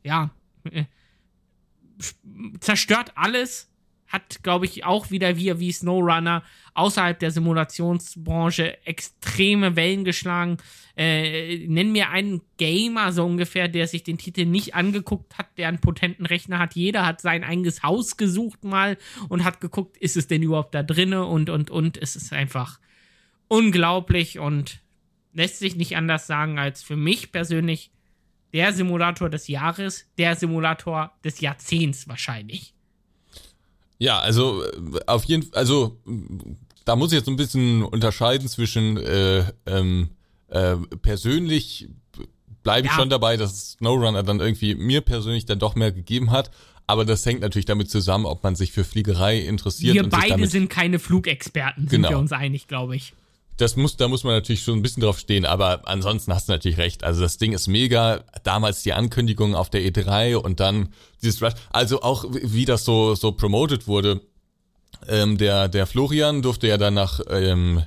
ja, 0.03 0.31
äh, 0.71 0.85
zerstört 2.59 3.11
alles 3.15 3.70
hat, 4.11 4.43
glaube 4.43 4.65
ich, 4.65 4.83
auch 4.85 5.11
wieder 5.11 5.37
wie, 5.37 5.59
wie 5.59 5.71
SnowRunner 5.71 6.43
außerhalb 6.73 7.17
der 7.19 7.31
Simulationsbranche 7.31 8.85
extreme 8.85 9.75
Wellen 9.75 10.03
geschlagen. 10.03 10.57
Äh, 10.95 11.67
nenn 11.67 11.91
mir 11.91 12.09
einen 12.09 12.41
Gamer 12.57 13.11
so 13.11 13.25
ungefähr, 13.25 13.67
der 13.67 13.87
sich 13.87 14.03
den 14.03 14.17
Titel 14.17 14.45
nicht 14.45 14.75
angeguckt 14.75 15.37
hat, 15.37 15.57
der 15.57 15.67
einen 15.67 15.79
potenten 15.79 16.25
Rechner 16.25 16.59
hat. 16.59 16.75
Jeder 16.75 17.05
hat 17.05 17.21
sein 17.21 17.43
eigenes 17.43 17.83
Haus 17.83 18.17
gesucht 18.17 18.63
mal 18.63 18.97
und 19.29 19.43
hat 19.43 19.61
geguckt, 19.61 19.97
ist 19.97 20.17
es 20.17 20.27
denn 20.27 20.43
überhaupt 20.43 20.75
da 20.75 20.83
drinne 20.83 21.25
und, 21.25 21.49
und, 21.49 21.69
und. 21.69 21.97
Es 21.97 22.15
ist 22.15 22.33
einfach 22.33 22.79
unglaublich 23.47 24.39
und 24.39 24.81
lässt 25.33 25.59
sich 25.59 25.75
nicht 25.75 25.95
anders 25.95 26.27
sagen 26.27 26.59
als 26.59 26.83
für 26.83 26.95
mich 26.95 27.31
persönlich 27.31 27.91
der 28.53 28.73
Simulator 28.73 29.29
des 29.29 29.47
Jahres, 29.47 30.09
der 30.17 30.35
Simulator 30.35 31.13
des 31.23 31.39
Jahrzehnts 31.39 32.07
wahrscheinlich. 32.07 32.73
Ja, 34.01 34.17
also 34.19 34.63
äh, 34.63 34.99
auf 35.05 35.25
jeden 35.25 35.43
Fall, 35.43 35.59
also 35.59 35.95
da 36.85 36.95
muss 36.95 37.11
ich 37.11 37.19
jetzt 37.19 37.27
ein 37.27 37.35
bisschen 37.35 37.83
unterscheiden 37.83 38.47
zwischen 38.47 38.97
äh, 38.97 39.43
ähm, 39.67 40.09
äh, 40.47 40.75
persönlich 41.03 41.87
bleibe 42.63 42.87
ich 42.87 42.93
ja. 42.93 42.97
schon 42.97 43.11
dabei, 43.11 43.37
dass 43.37 43.73
SnowRunner 43.73 44.23
dann 44.23 44.39
irgendwie 44.39 44.73
mir 44.73 45.01
persönlich 45.01 45.45
dann 45.45 45.59
doch 45.59 45.75
mehr 45.75 45.91
gegeben 45.91 46.31
hat. 46.31 46.49
Aber 46.87 47.05
das 47.05 47.23
hängt 47.27 47.41
natürlich 47.41 47.67
damit 47.67 47.91
zusammen, 47.91 48.25
ob 48.25 48.43
man 48.43 48.55
sich 48.55 48.71
für 48.71 48.83
Fliegerei 48.83 49.37
interessiert. 49.37 49.93
Wir 49.93 50.09
beide 50.09 50.47
sind 50.47 50.71
keine 50.71 50.97
Flugexperten, 50.97 51.87
sind 51.87 52.01
genau. 52.01 52.09
wir 52.09 52.17
uns 52.17 52.31
einig, 52.31 52.67
glaube 52.67 52.95
ich 52.95 53.13
das 53.61 53.75
muss, 53.75 53.95
da 53.97 54.07
muss 54.07 54.23
man 54.23 54.33
natürlich 54.33 54.63
schon 54.63 54.79
ein 54.79 54.81
bisschen 54.81 55.03
drauf 55.03 55.19
stehen, 55.19 55.45
aber 55.45 55.81
ansonsten 55.85 56.33
hast 56.33 56.47
du 56.47 56.53
natürlich 56.53 56.77
recht. 56.77 57.03
Also 57.03 57.21
das 57.21 57.37
Ding 57.37 57.53
ist 57.53 57.67
mega. 57.67 58.23
Damals 58.43 58.81
die 58.83 58.93
Ankündigung 58.93 59.55
auf 59.55 59.69
der 59.69 59.81
E3 59.81 60.35
und 60.35 60.59
dann 60.59 60.89
dieses 61.21 61.41
Rush. 61.41 61.53
Also 61.69 62.01
auch 62.01 62.25
wie 62.29 62.65
das 62.65 62.83
so, 62.83 63.15
so 63.15 63.31
promoted 63.31 63.87
wurde. 63.87 64.21
Ähm, 65.07 65.37
der, 65.37 65.67
der 65.67 65.85
Florian 65.87 66.41
durfte 66.41 66.67
ja 66.67 66.77
dann 66.77 66.95
nach, 66.95 67.19
ähm, 67.29 67.83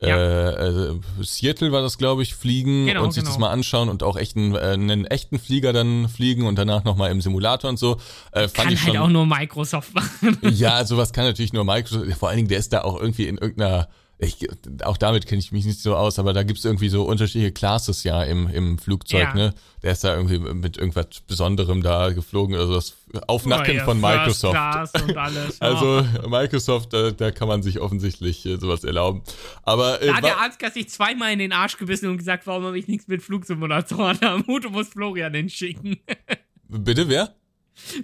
ja. 0.00 0.16
Äh, 0.16 0.90
äh, 0.90 1.00
Seattle 1.22 1.72
war 1.72 1.82
das, 1.82 1.98
glaube 1.98 2.22
ich, 2.22 2.34
fliegen 2.34 2.86
genau, 2.86 3.02
und 3.02 3.12
sich 3.12 3.22
genau. 3.22 3.32
das 3.32 3.38
mal 3.40 3.50
anschauen 3.50 3.88
und 3.88 4.02
auch 4.02 4.16
echten, 4.16 4.54
äh, 4.54 4.58
einen 4.58 5.06
echten 5.06 5.38
Flieger 5.38 5.72
dann 5.72 6.08
fliegen 6.08 6.46
und 6.46 6.56
danach 6.56 6.84
nochmal 6.84 7.10
im 7.10 7.20
Simulator 7.20 7.68
und 7.68 7.78
so. 7.78 7.96
Äh, 8.30 8.42
fand 8.42 8.54
kann 8.54 8.72
ich 8.72 8.82
halt 8.84 8.94
schon, 8.94 9.02
auch 9.02 9.08
nur 9.08 9.26
Microsoft 9.26 9.94
machen. 9.94 10.38
ja, 10.54 10.84
sowas 10.84 11.12
kann 11.12 11.24
natürlich 11.24 11.52
nur 11.52 11.64
Microsoft. 11.64 12.12
Vor 12.18 12.28
allen 12.28 12.36
Dingen, 12.36 12.48
der 12.48 12.58
ist 12.58 12.72
da 12.72 12.82
auch 12.82 13.00
irgendwie 13.00 13.26
in 13.26 13.38
irgendeiner 13.38 13.88
ich, 14.20 14.48
auch 14.82 14.96
damit 14.96 15.26
kenne 15.26 15.38
ich 15.38 15.52
mich 15.52 15.64
nicht 15.64 15.80
so 15.80 15.94
aus, 15.94 16.18
aber 16.18 16.32
da 16.32 16.42
gibt's 16.42 16.64
irgendwie 16.64 16.88
so 16.88 17.04
unterschiedliche 17.04 17.52
Classes 17.52 18.02
ja 18.02 18.24
im, 18.24 18.48
im 18.48 18.76
Flugzeug, 18.76 19.28
ja. 19.28 19.34
ne? 19.34 19.54
Der 19.84 19.92
ist 19.92 20.02
da 20.02 20.16
irgendwie 20.16 20.40
mit 20.40 20.76
irgendwas 20.76 21.20
Besonderem 21.28 21.84
da 21.84 22.10
geflogen, 22.10 22.56
also 22.56 22.74
das 22.74 22.96
auf 23.28 23.46
Nacken 23.46 23.74
oh, 23.74 23.78
ja, 23.78 23.84
von 23.84 24.00
Microsoft. 24.00 24.56
und 25.02 25.16
alles, 25.16 25.60
also 25.60 26.04
Microsoft, 26.28 26.92
da, 26.92 27.12
da 27.12 27.30
kann 27.30 27.46
man 27.46 27.62
sich 27.62 27.78
offensichtlich 27.78 28.44
äh, 28.44 28.56
sowas 28.56 28.82
erlauben. 28.82 29.22
Aber 29.62 30.02
äh, 30.02 30.08
da 30.08 30.16
hat 30.16 30.24
der 30.24 30.38
Arzt 30.38 30.74
sich 30.74 30.88
zweimal 30.88 31.32
in 31.32 31.38
den 31.38 31.52
Arsch 31.52 31.76
gebissen 31.76 32.08
und 32.08 32.18
gesagt, 32.18 32.44
warum 32.48 32.64
habe 32.64 32.78
ich 32.78 32.88
nichts 32.88 33.06
mit 33.06 33.22
Flugsimulatoren 33.22 34.20
am 34.24 34.44
Hut, 34.48 34.64
du 34.64 34.70
musst 34.70 34.94
Florian 34.94 35.32
hinschicken. 35.32 35.98
Bitte, 36.68 37.08
wer? 37.08 37.36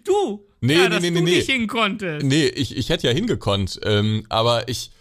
Du! 0.05 0.47
Nee, 0.61 0.75
ja, 0.75 0.89
nee, 0.89 1.01
nee, 1.01 1.11
nee, 1.11 1.19
du 1.19 1.25
nee. 1.25 1.37
nicht 1.39 1.51
hinkonntest. 1.51 2.25
Nee, 2.25 2.47
ich, 2.47 2.77
ich 2.77 2.89
hätte 2.89 3.09
ja 3.09 3.13
hingekonnt, 3.13 3.81
ähm, 3.83 4.25
aber 4.29 4.69
ich 4.69 4.93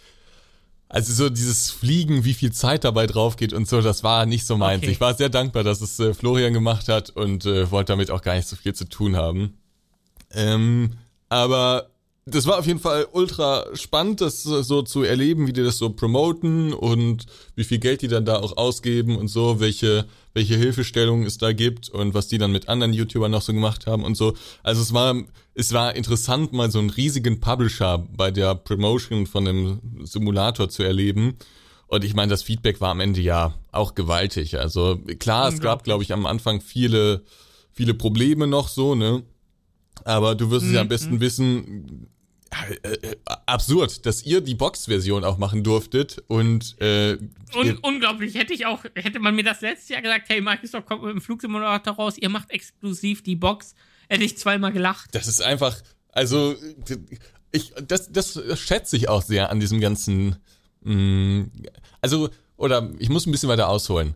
also 0.94 1.12
so 1.12 1.28
dieses 1.28 1.72
Fliegen, 1.72 2.24
wie 2.24 2.34
viel 2.34 2.52
Zeit 2.52 2.84
dabei 2.84 3.08
drauf 3.08 3.34
geht 3.34 3.52
und 3.52 3.66
so, 3.66 3.80
das 3.80 4.04
war 4.04 4.26
nicht 4.26 4.46
so 4.46 4.56
meins. 4.56 4.84
Okay. 4.84 4.92
Ich 4.92 5.00
war 5.00 5.12
sehr 5.14 5.28
dankbar, 5.28 5.64
dass 5.64 5.80
es 5.80 5.98
äh, 5.98 6.14
Florian 6.14 6.52
gemacht 6.52 6.88
hat 6.88 7.10
und 7.10 7.46
äh, 7.46 7.68
wollte 7.72 7.92
damit 7.92 8.12
auch 8.12 8.22
gar 8.22 8.36
nicht 8.36 8.46
so 8.46 8.54
viel 8.54 8.76
zu 8.76 8.88
tun 8.88 9.16
haben. 9.16 9.58
Ähm, 10.30 10.92
aber 11.28 11.90
das 12.26 12.46
war 12.46 12.58
auf 12.58 12.66
jeden 12.66 12.78
Fall 12.78 13.06
ultra 13.12 13.66
spannend, 13.74 14.22
das 14.22 14.42
so 14.42 14.82
zu 14.82 15.02
erleben, 15.02 15.46
wie 15.46 15.52
die 15.52 15.62
das 15.62 15.76
so 15.76 15.90
promoten 15.90 16.72
und 16.72 17.26
wie 17.54 17.64
viel 17.64 17.78
Geld 17.78 18.00
die 18.00 18.08
dann 18.08 18.24
da 18.24 18.36
auch 18.36 18.56
ausgeben 18.56 19.18
und 19.18 19.28
so, 19.28 19.60
welche, 19.60 20.06
welche 20.32 20.56
Hilfestellungen 20.56 21.26
es 21.26 21.36
da 21.36 21.52
gibt 21.52 21.90
und 21.90 22.14
was 22.14 22.28
die 22.28 22.38
dann 22.38 22.50
mit 22.50 22.68
anderen 22.68 22.94
YouTubern 22.94 23.30
noch 23.30 23.42
so 23.42 23.52
gemacht 23.52 23.86
haben 23.86 24.04
und 24.04 24.16
so. 24.16 24.32
Also 24.62 24.80
es 24.80 24.94
war, 24.94 25.14
es 25.54 25.74
war 25.74 25.94
interessant, 25.94 26.54
mal 26.54 26.70
so 26.70 26.78
einen 26.78 26.90
riesigen 26.90 27.40
Publisher 27.40 27.98
bei 28.16 28.30
der 28.30 28.54
Promotion 28.54 29.26
von 29.26 29.46
einem 29.46 29.80
Simulator 30.04 30.70
zu 30.70 30.82
erleben. 30.82 31.36
Und 31.88 32.04
ich 32.04 32.14
meine, 32.14 32.30
das 32.30 32.42
Feedback 32.42 32.80
war 32.80 32.90
am 32.90 33.00
Ende 33.00 33.20
ja 33.20 33.54
auch 33.70 33.94
gewaltig. 33.94 34.58
Also 34.58 34.98
klar, 35.18 35.48
es 35.48 35.60
gab, 35.60 35.84
glaube 35.84 36.02
ich, 36.02 36.14
am 36.14 36.24
Anfang 36.24 36.62
viele, 36.62 37.22
viele 37.70 37.92
Probleme 37.92 38.46
noch 38.46 38.68
so, 38.68 38.94
ne? 38.94 39.24
Aber 40.04 40.34
du 40.34 40.50
wirst 40.50 40.66
es 40.66 40.72
ja 40.72 40.80
am 40.80 40.88
besten 40.88 41.14
mhm. 41.14 41.20
wissen, 41.20 42.08
äh, 42.82 42.88
äh, 42.88 43.16
absurd, 43.46 44.06
dass 44.06 44.24
ihr 44.24 44.40
die 44.40 44.54
Box-Version 44.54 45.24
auch 45.24 45.38
machen 45.38 45.64
durftet 45.64 46.22
und 46.28 46.80
äh, 46.80 47.18
Un 47.54 47.78
unglaublich. 47.82 48.34
Hätte 48.34 48.54
ich 48.54 48.66
auch, 48.66 48.84
hätte 48.94 49.18
man 49.18 49.34
mir 49.34 49.44
das 49.44 49.60
letztes 49.60 49.88
Jahr 49.88 50.02
gesagt, 50.02 50.28
hey, 50.28 50.40
Microsoft 50.40 50.86
kommt 50.86 51.02
mit 51.02 51.12
dem 51.12 51.20
Flugsimulator 51.20 51.94
raus, 51.94 52.16
ihr 52.18 52.28
macht 52.28 52.50
exklusiv 52.50 53.22
die 53.22 53.36
Box, 53.36 53.74
hätte 54.08 54.24
ich 54.24 54.36
zweimal 54.38 54.72
gelacht. 54.72 55.14
Das 55.14 55.26
ist 55.26 55.42
einfach, 55.42 55.76
also 56.12 56.54
ich, 57.52 57.72
das, 57.86 58.12
das 58.12 58.40
schätze 58.56 58.96
ich 58.96 59.08
auch 59.08 59.22
sehr 59.22 59.50
an 59.50 59.60
diesem 59.60 59.80
ganzen, 59.80 60.36
mh, 60.82 60.94
mm, 60.94 61.52
also 62.00 62.28
oder 62.56 62.90
ich 62.98 63.08
muss 63.08 63.26
ein 63.26 63.32
bisschen 63.32 63.48
weiter 63.48 63.68
ausholen. 63.68 64.14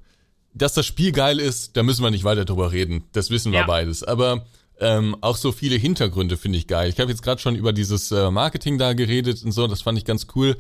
Dass 0.55 0.75
das 0.75 0.87
Spiel 0.87 1.13
geil 1.13 1.41
ist, 1.41 1.77
da 1.77 1.83
müssen 1.83 2.03
wir 2.03 2.11
nicht 2.11 2.25
weiter 2.25 2.45
drüber 2.45 2.73
reden. 2.73 3.05
Das 3.13 3.31
wissen 3.31 3.53
wir 3.53 3.61
ja. 3.61 3.67
beides. 3.67 4.03
Aber 4.03 4.47
ähm, 4.81 5.17
auch 5.21 5.37
so 5.37 5.53
viele 5.53 5.77
Hintergründe 5.77 6.37
finde 6.37 6.59
ich 6.59 6.67
geil. 6.67 6.91
Ich 6.91 7.01
habe 7.01 7.11
jetzt 7.11 7.23
gerade 7.23 7.41
schon 7.41 7.57
über 7.57 7.73
dieses 7.73 8.11
äh, 8.13 8.31
Marketing 8.31 8.79
da 8.79 8.93
geredet 8.93 9.43
und 9.45 9.53
so, 9.53 9.67
das 9.67 9.83
fand 9.83 9.99
ich 9.99 10.05
ganz 10.05 10.27
cool. 10.35 10.57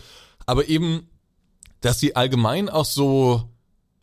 Aber 0.46 0.68
eben, 0.68 1.08
dass 1.80 2.00
sie 2.00 2.16
allgemein 2.16 2.68
auch 2.68 2.84
so 2.84 3.50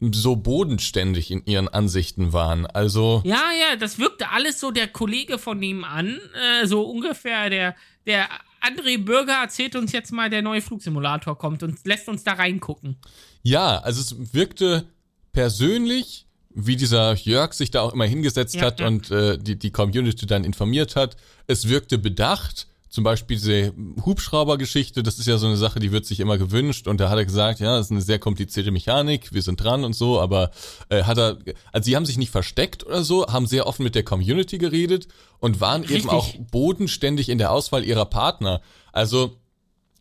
so 0.01 0.35
bodenständig 0.35 1.31
in 1.31 1.45
ihren 1.45 1.69
Ansichten 1.69 2.33
waren. 2.33 2.65
Also 2.65 3.21
ja, 3.25 3.43
ja, 3.57 3.75
das 3.77 3.97
wirkte 3.97 4.29
alles 4.29 4.59
so 4.59 4.71
der 4.71 4.87
Kollege 4.87 5.37
von 5.39 5.61
ihm 5.63 5.83
an, 5.83 6.19
äh, 6.33 6.67
so 6.67 6.83
ungefähr 6.83 7.49
der 7.49 7.75
der 8.05 8.27
André 8.61 9.03
Bürger 9.03 9.41
erzählt 9.41 9.75
uns 9.75 9.91
jetzt 9.91 10.11
mal, 10.11 10.29
der 10.29 10.41
neue 10.41 10.61
Flugsimulator 10.61 11.37
kommt 11.37 11.63
und 11.63 11.85
lässt 11.85 12.09
uns 12.09 12.23
da 12.23 12.33
reingucken. 12.33 12.97
Ja, 13.43 13.77
also 13.77 14.01
es 14.01 14.33
wirkte 14.33 14.87
persönlich 15.31 16.24
wie 16.55 16.77
dieser 16.77 17.13
Jörg 17.15 17.53
sich 17.53 17.69
da 17.69 17.81
auch 17.81 17.93
immer 17.93 18.05
hingesetzt 18.05 18.55
ja, 18.55 18.61
hat 18.61 18.79
ja. 18.79 18.87
und 18.87 19.11
äh, 19.11 19.37
die, 19.37 19.59
die 19.59 19.71
Community 19.71 20.25
dann 20.25 20.43
informiert 20.43 20.95
hat. 20.95 21.17
Es 21.47 21.67
wirkte 21.67 21.97
bedacht, 21.97 22.67
zum 22.89 23.03
Beispiel 23.03 23.35
diese 23.35 23.73
Hubschraubergeschichte, 24.05 25.03
das 25.03 25.19
ist 25.19 25.27
ja 25.27 25.37
so 25.37 25.47
eine 25.47 25.57
Sache, 25.57 25.79
die 25.81 25.91
wird 25.91 26.05
sich 26.05 26.21
immer 26.21 26.37
gewünscht 26.37 26.87
und 26.87 27.01
da 27.01 27.09
hat 27.09 27.17
er 27.17 27.25
gesagt, 27.25 27.59
ja, 27.59 27.75
das 27.75 27.87
ist 27.87 27.91
eine 27.91 28.01
sehr 28.01 28.19
komplizierte 28.19 28.71
Mechanik, 28.71 29.33
wir 29.33 29.41
sind 29.41 29.61
dran 29.61 29.83
und 29.83 29.93
so, 29.93 30.21
aber 30.21 30.51
äh, 30.87 31.03
hat 31.03 31.17
er, 31.17 31.37
also 31.73 31.85
sie 31.85 31.95
haben 31.97 32.05
sich 32.05 32.17
nicht 32.17 32.31
versteckt 32.31 32.85
oder 32.85 33.03
so, 33.03 33.27
haben 33.27 33.47
sehr 33.47 33.67
offen 33.67 33.83
mit 33.83 33.95
der 33.95 34.03
Community 34.03 34.57
geredet 34.57 35.09
und 35.39 35.59
waren 35.59 35.81
Richtig. 35.81 36.03
eben 36.03 36.09
auch 36.09 36.33
bodenständig 36.51 37.27
in 37.27 37.37
der 37.37 37.51
Auswahl 37.51 37.83
ihrer 37.83 38.05
Partner. 38.05 38.61
Also 38.93 39.37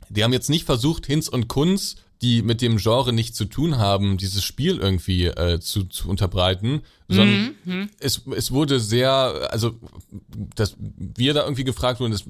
die 0.08 0.22
haben 0.22 0.32
jetzt 0.32 0.50
nicht 0.50 0.64
versucht, 0.64 1.06
Hinz 1.06 1.26
und 1.26 1.48
Kunz, 1.48 1.96
die 2.22 2.42
mit 2.42 2.62
dem 2.62 2.78
Genre 2.78 3.12
nichts 3.12 3.36
zu 3.36 3.44
tun 3.44 3.78
haben, 3.78 4.16
dieses 4.16 4.42
Spiel 4.44 4.78
irgendwie 4.78 5.26
äh, 5.26 5.60
zu, 5.60 5.84
zu 5.84 6.08
unterbreiten, 6.08 6.82
sondern 7.08 7.54
Mhm. 7.64 7.90
es, 8.00 8.22
es 8.34 8.50
wurde 8.50 8.80
sehr, 8.80 9.48
also 9.50 9.74
dass 10.56 10.76
wir 10.78 11.34
da 11.34 11.42
irgendwie 11.42 11.64
gefragt 11.64 12.00
wurden, 12.00 12.12
das 12.12 12.24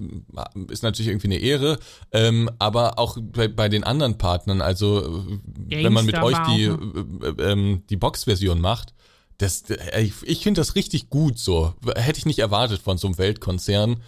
ist 0.71 0.83
natürlich 0.83 1.09
irgendwie 1.09 1.29
eine 1.29 1.37
Ehre, 1.39 1.79
ähm, 2.13 2.51
aber 2.59 2.99
auch 2.99 3.17
bei, 3.21 3.47
bei 3.47 3.69
den 3.69 3.85
anderen 3.85 4.19
Partnern, 4.19 4.61
also 4.63 5.25
wenn 5.69 5.93
man 5.93 6.07
mit 6.07 6.17
euch 6.17 6.39
die, 6.49 6.71
auch 6.71 7.39
äh, 7.39 7.53
ähm, 7.53 7.83
die 7.91 7.97
Box-Version 7.97 8.61
macht, 8.61 8.95
das, 9.39 9.63
äh, 9.71 10.03
ich, 10.03 10.13
ich 10.25 10.43
finde 10.43 10.61
das 10.61 10.75
richtig 10.75 11.09
gut 11.11 11.39
so. 11.39 11.75
Hätte 11.97 12.19
ich 12.19 12.27
nicht 12.27 12.39
erwartet 12.41 12.81
von 12.81 12.99
so 12.99 13.07
einem 13.07 13.19
Weltkonzern, 13.19 13.99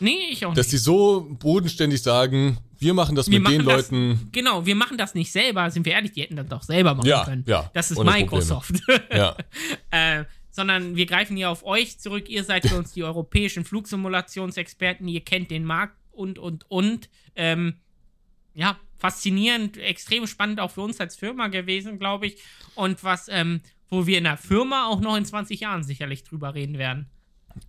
Nee, 0.00 0.10
ich 0.30 0.44
auch 0.44 0.52
dass 0.54 0.66
nicht. 0.66 0.72
die 0.72 0.78
so 0.78 1.26
bodenständig 1.38 2.02
sagen, 2.02 2.58
wir 2.84 2.94
machen 2.94 3.16
das 3.16 3.28
Wir 3.30 3.40
mit 3.40 3.50
den 3.50 3.64
machen 3.64 3.76
das- 3.76 3.90
Leuten. 3.90 4.28
Genau, 4.30 4.64
wir 4.66 4.76
machen 4.76 4.96
das 4.98 5.14
nicht 5.14 5.32
selber, 5.32 5.70
sind 5.70 5.84
wir 5.86 5.92
ehrlich, 5.94 6.12
die 6.12 6.22
hätten 6.22 6.36
das 6.36 6.46
doch 6.46 6.62
selber 6.62 6.94
machen 6.94 7.08
Ja, 7.08 7.24
können. 7.24 7.44
ja, 7.48 7.68
Das 7.74 7.90
ist 7.90 7.98
Microsoft. 8.02 8.74
Ja. 9.12 9.36
äh, 9.90 10.24
sondern 10.50 10.94
wir 10.94 11.06
greifen 11.06 11.36
hier 11.36 11.50
auf 11.50 11.64
euch 11.64 11.98
zurück. 11.98 12.28
Ihr 12.28 12.44
seid 12.44 12.68
für 12.68 12.76
uns 12.78 12.92
die 12.92 13.02
europäischen 13.02 13.64
Flugsimulationsexperten, 13.64 15.08
ihr 15.08 15.20
kennt 15.22 15.50
den 15.50 15.64
Markt 15.64 15.96
und, 16.12 16.38
und, 16.38 16.70
und. 16.70 17.08
Ähm, 17.34 17.74
ja, 18.54 18.76
faszinierend, 18.98 19.76
extrem 19.78 20.26
spannend 20.28 20.60
auch 20.60 20.70
für 20.70 20.82
uns 20.82 21.00
als 21.00 21.16
Firma 21.16 21.48
gewesen, 21.48 21.98
glaube 21.98 22.26
ich. 22.28 22.36
Und 22.76 23.02
was, 23.02 23.28
ähm, 23.28 23.62
wo 23.90 24.06
wir 24.06 24.16
in 24.18 24.24
der 24.24 24.36
Firma 24.36 24.86
auch 24.86 25.00
noch 25.00 25.16
in 25.16 25.24
20 25.24 25.58
Jahren 25.60 25.82
sicherlich 25.82 26.22
drüber 26.22 26.54
reden 26.54 26.78
werden. 26.78 27.06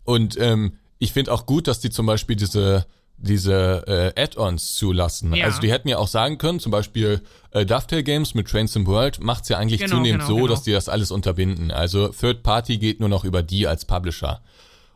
Und 0.04 0.38
ähm, 0.40 0.78
ich 1.00 1.12
finde 1.12 1.34
auch 1.34 1.46
gut, 1.48 1.68
dass 1.68 1.80
die 1.80 1.90
zum 1.90 2.06
Beispiel 2.06 2.36
diese 2.36 2.86
diese 3.18 4.14
äh, 4.16 4.22
Add-ons 4.22 4.76
zulassen. 4.76 5.34
Ja. 5.34 5.46
Also 5.46 5.62
die 5.62 5.72
hätten 5.72 5.88
ja 5.88 5.98
auch 5.98 6.08
sagen 6.08 6.38
können, 6.38 6.60
zum 6.60 6.72
Beispiel 6.72 7.22
äh, 7.52 7.66
Dovetail 7.66 8.04
Games 8.04 8.34
mit 8.36 8.48
Trains 8.50 8.76
in 8.76 8.86
World 8.86 9.20
macht's 9.22 9.50
ja 9.50 9.58
eigentlich 9.58 9.80
Genau, 9.82 9.96
zunehmend 9.98 10.24
genau, 10.24 10.28
so, 10.28 10.36
genau. 10.36 10.48
dass 10.48 10.64
die 10.64 10.72
das 10.72 10.90
alles 10.90 11.12
unterbinden. 11.12 11.72
Also 11.72 12.10
Third 12.10 12.44
Party 12.44 12.78
geht 12.78 13.00
nur 13.00 13.10
noch 13.10 13.24
über 13.24 13.42
die 13.42 13.68
als 13.68 13.86
Publisher. 13.86 14.42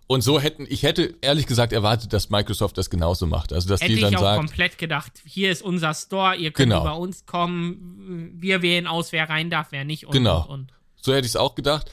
Und 0.08 0.22
so 0.22 0.40
hätten, 0.40 0.66
ich 0.68 0.82
hätte 0.84 1.14
ehrlich 1.22 1.46
gesagt 1.46 1.72
erwartet, 1.72 2.14
dass 2.14 2.32
Microsoft 2.32 2.78
das 2.80 2.90
genauso 2.90 3.28
macht. 3.28 3.54
Also 3.54 3.70
dass 3.70 3.80
Hätte 3.80 3.94
die 3.94 4.02
dann 4.02 4.12
ich 4.14 4.18
auch 4.18 4.22
sagt, 4.22 4.38
komplett 4.40 4.78
gedacht, 4.80 5.12
hier 5.24 5.52
ist 5.52 5.62
unser 5.62 5.94
Store, 5.94 6.36
ihr 6.36 6.52
könnt 6.52 6.72
Genau. 6.72 6.82
über 6.82 6.98
uns 6.98 7.26
kommen, 7.28 8.32
wir 8.40 8.62
wählen 8.64 8.88
aus, 8.88 9.12
wer 9.12 9.30
rein 9.30 9.50
darf, 9.52 9.68
wer 9.70 9.86
nicht 9.86 10.08
und, 10.08 10.12
Genau. 10.14 10.42
und, 10.46 10.50
und. 10.62 10.74
So 11.02 11.14
hätte 11.14 11.26
ich 11.26 11.32
es 11.34 11.36
auch 11.36 11.54
gedacht. 11.56 11.92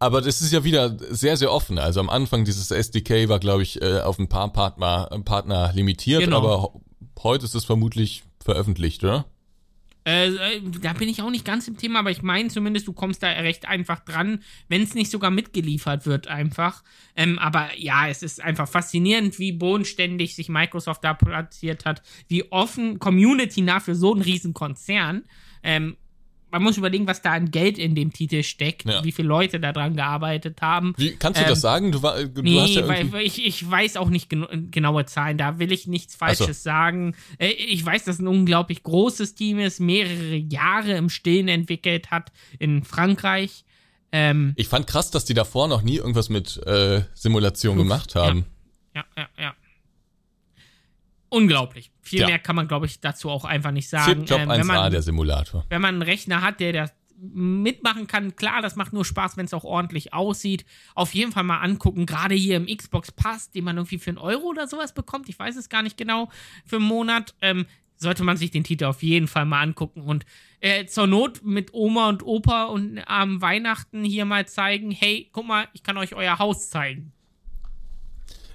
Aber 0.00 0.22
das 0.22 0.40
ist 0.40 0.50
ja 0.50 0.64
wieder 0.64 0.96
sehr, 1.10 1.36
sehr 1.36 1.52
offen. 1.52 1.78
Also 1.78 2.00
am 2.00 2.08
Anfang 2.08 2.44
dieses 2.46 2.70
SDK 2.70 3.28
war, 3.28 3.38
glaube 3.38 3.62
ich, 3.62 3.80
äh, 3.82 4.00
auf 4.00 4.18
ein 4.18 4.28
paar 4.28 4.50
Partner, 4.50 5.08
Partner 5.24 5.72
limitiert, 5.74 6.22
Genau. 6.24 6.38
aber 6.38 6.72
heute 7.22 7.44
ist 7.44 7.54
es 7.54 7.66
vermutlich 7.66 8.24
veröffentlicht, 8.42 9.04
oder? 9.04 9.26
Äh, 10.06 10.28
äh, 10.28 10.62
da 10.80 10.94
bin 10.94 11.10
ich 11.10 11.20
auch 11.20 11.28
nicht 11.30 11.44
ganz 11.44 11.68
im 11.68 11.76
Thema, 11.76 11.98
aber 11.98 12.10
ich 12.10 12.22
meine 12.22 12.48
zumindest, 12.48 12.88
du 12.88 12.94
kommst 12.94 13.22
da 13.22 13.28
recht 13.28 13.68
einfach 13.68 14.00
dran, 14.00 14.42
wenn 14.68 14.80
es 14.82 14.94
nicht 14.94 15.10
sogar 15.10 15.30
mitgeliefert 15.30 16.06
wird, 16.06 16.28
einfach. 16.28 16.82
Ähm, 17.14 17.38
aber 17.38 17.68
ja, 17.76 18.08
es 18.08 18.22
ist 18.22 18.40
einfach 18.40 18.66
faszinierend, 18.66 19.38
wie 19.38 19.52
bodenständig 19.52 20.34
sich 20.34 20.48
Microsoft 20.48 21.04
da 21.04 21.12
platziert 21.12 21.84
hat, 21.84 22.00
wie 22.28 22.50
offen, 22.50 22.98
community-nah 22.98 23.80
für 23.80 23.94
so 23.94 24.14
einen 24.14 24.22
riesen 24.22 24.54
Konzern. 24.54 25.24
Ähm, 25.62 25.98
man 26.50 26.62
muss 26.62 26.76
überlegen, 26.76 27.06
was 27.06 27.22
da 27.22 27.32
an 27.32 27.50
Geld 27.50 27.78
in 27.78 27.94
dem 27.94 28.12
Titel 28.12 28.42
steckt, 28.42 28.84
Ja. 28.84 29.02
wie 29.04 29.12
viele 29.12 29.28
Leute 29.28 29.60
da 29.60 29.72
dran 29.72 29.96
gearbeitet 29.96 30.60
haben. 30.62 30.94
Wie 30.96 31.12
kannst 31.16 31.40
du 31.40 31.44
Ähm, 31.44 31.50
das 31.50 31.60
sagen? 31.60 31.92
Du, 31.92 32.02
war, 32.02 32.22
du 32.22 32.42
Nee, 32.42 32.60
hast 32.60 32.74
ja 32.74 32.88
weil, 32.88 33.14
ich, 33.22 33.44
ich 33.46 33.68
weiß 33.70 33.96
auch 33.96 34.08
nicht 34.08 34.28
genu 34.30 34.46
genaue 34.70 35.06
Zahlen, 35.06 35.38
da 35.38 35.58
will 35.58 35.72
ich 35.72 35.86
nichts 35.86 36.14
Falsches 36.14 36.62
so. 36.62 36.70
sagen. 36.70 37.14
Äh, 37.38 37.48
Ich 37.50 37.84
weiß, 37.84 38.04
dass 38.04 38.16
es 38.16 38.20
ein 38.20 38.28
unglaublich 38.28 38.82
großes 38.82 39.34
Team 39.34 39.58
ist, 39.58 39.80
mehrere 39.80 40.36
Jahre 40.36 40.92
im 40.96 41.08
Stillen 41.08 41.48
entwickelt 41.48 42.10
hat 42.10 42.32
in 42.58 42.82
Frankreich. 42.84 43.64
Ähm, 44.12 44.54
ich 44.56 44.66
fand 44.68 44.86
krass, 44.88 45.10
dass 45.12 45.24
die 45.24 45.34
davor 45.34 45.68
noch 45.68 45.82
nie 45.82 45.96
irgendwas 45.96 46.28
mit 46.30 46.56
äh, 46.66 47.02
Simulation 47.14 47.76
gemacht 47.78 48.14
haben. 48.16 48.44
ja, 48.94 49.04
ja, 49.16 49.28
ja. 49.38 49.54
Unglaublich. 51.30 51.90
Viel 52.02 52.20
Ja. 52.20 52.26
mehr 52.26 52.38
kann 52.38 52.56
man, 52.56 52.68
glaube 52.68 52.86
ich, 52.86 53.00
dazu 53.00 53.30
auch 53.30 53.44
einfach 53.44 53.70
nicht 53.70 53.88
sagen. 53.88 54.20
Chip 54.26 54.30
Job 54.30 54.40
Ähm, 54.40 54.50
1A, 54.50 54.58
wenn, 54.58 54.66
man, 54.66 54.90
der 54.92 55.02
Simulator. 55.02 55.64
wenn 55.68 55.80
man 55.80 55.94
einen 55.94 56.02
Rechner 56.02 56.42
hat, 56.42 56.60
der 56.60 56.72
das 56.72 56.92
mitmachen 57.22 58.06
kann, 58.06 58.34
klar, 58.34 58.62
das 58.62 58.76
macht 58.76 58.92
nur 58.92 59.04
Spaß, 59.04 59.36
wenn 59.36 59.44
es 59.44 59.52
auch 59.54 59.64
ordentlich 59.64 60.12
aussieht. 60.14 60.64
Auf 60.94 61.14
jeden 61.14 61.32
Fall 61.32 61.42
mal 61.44 61.58
angucken, 61.60 62.06
gerade 62.06 62.34
hier 62.34 62.56
im 62.56 62.66
Xbox 62.66 63.12
Pass, 63.12 63.50
den 63.50 63.64
man 63.64 63.76
irgendwie 63.76 63.98
für 63.98 64.10
einen 64.10 64.18
Euro 64.18 64.46
oder 64.46 64.66
sowas 64.66 64.94
bekommt, 64.94 65.28
ich 65.28 65.38
weiß 65.38 65.56
es 65.56 65.68
gar 65.68 65.82
nicht 65.82 65.96
genau, 65.98 66.30
für 66.64 66.76
einen 66.76 66.86
Monat, 66.86 67.34
ähm, 67.42 67.66
sollte 67.96 68.24
man 68.24 68.38
sich 68.38 68.50
den 68.50 68.64
Titel 68.64 68.86
auf 68.86 69.02
jeden 69.02 69.28
Fall 69.28 69.44
mal 69.44 69.60
angucken 69.60 70.00
und 70.00 70.24
äh, 70.60 70.86
zur 70.86 71.06
Not 71.06 71.44
mit 71.44 71.74
Oma 71.74 72.08
und 72.08 72.22
Opa 72.24 72.64
und 72.64 72.98
am 73.06 73.42
Weihnachten 73.42 74.02
hier 74.02 74.24
mal 74.24 74.48
zeigen, 74.48 74.90
hey, 74.90 75.28
guck 75.32 75.46
mal, 75.46 75.68
ich 75.74 75.82
kann 75.82 75.98
euch 75.98 76.14
euer 76.14 76.38
Haus 76.38 76.70
zeigen. 76.70 77.12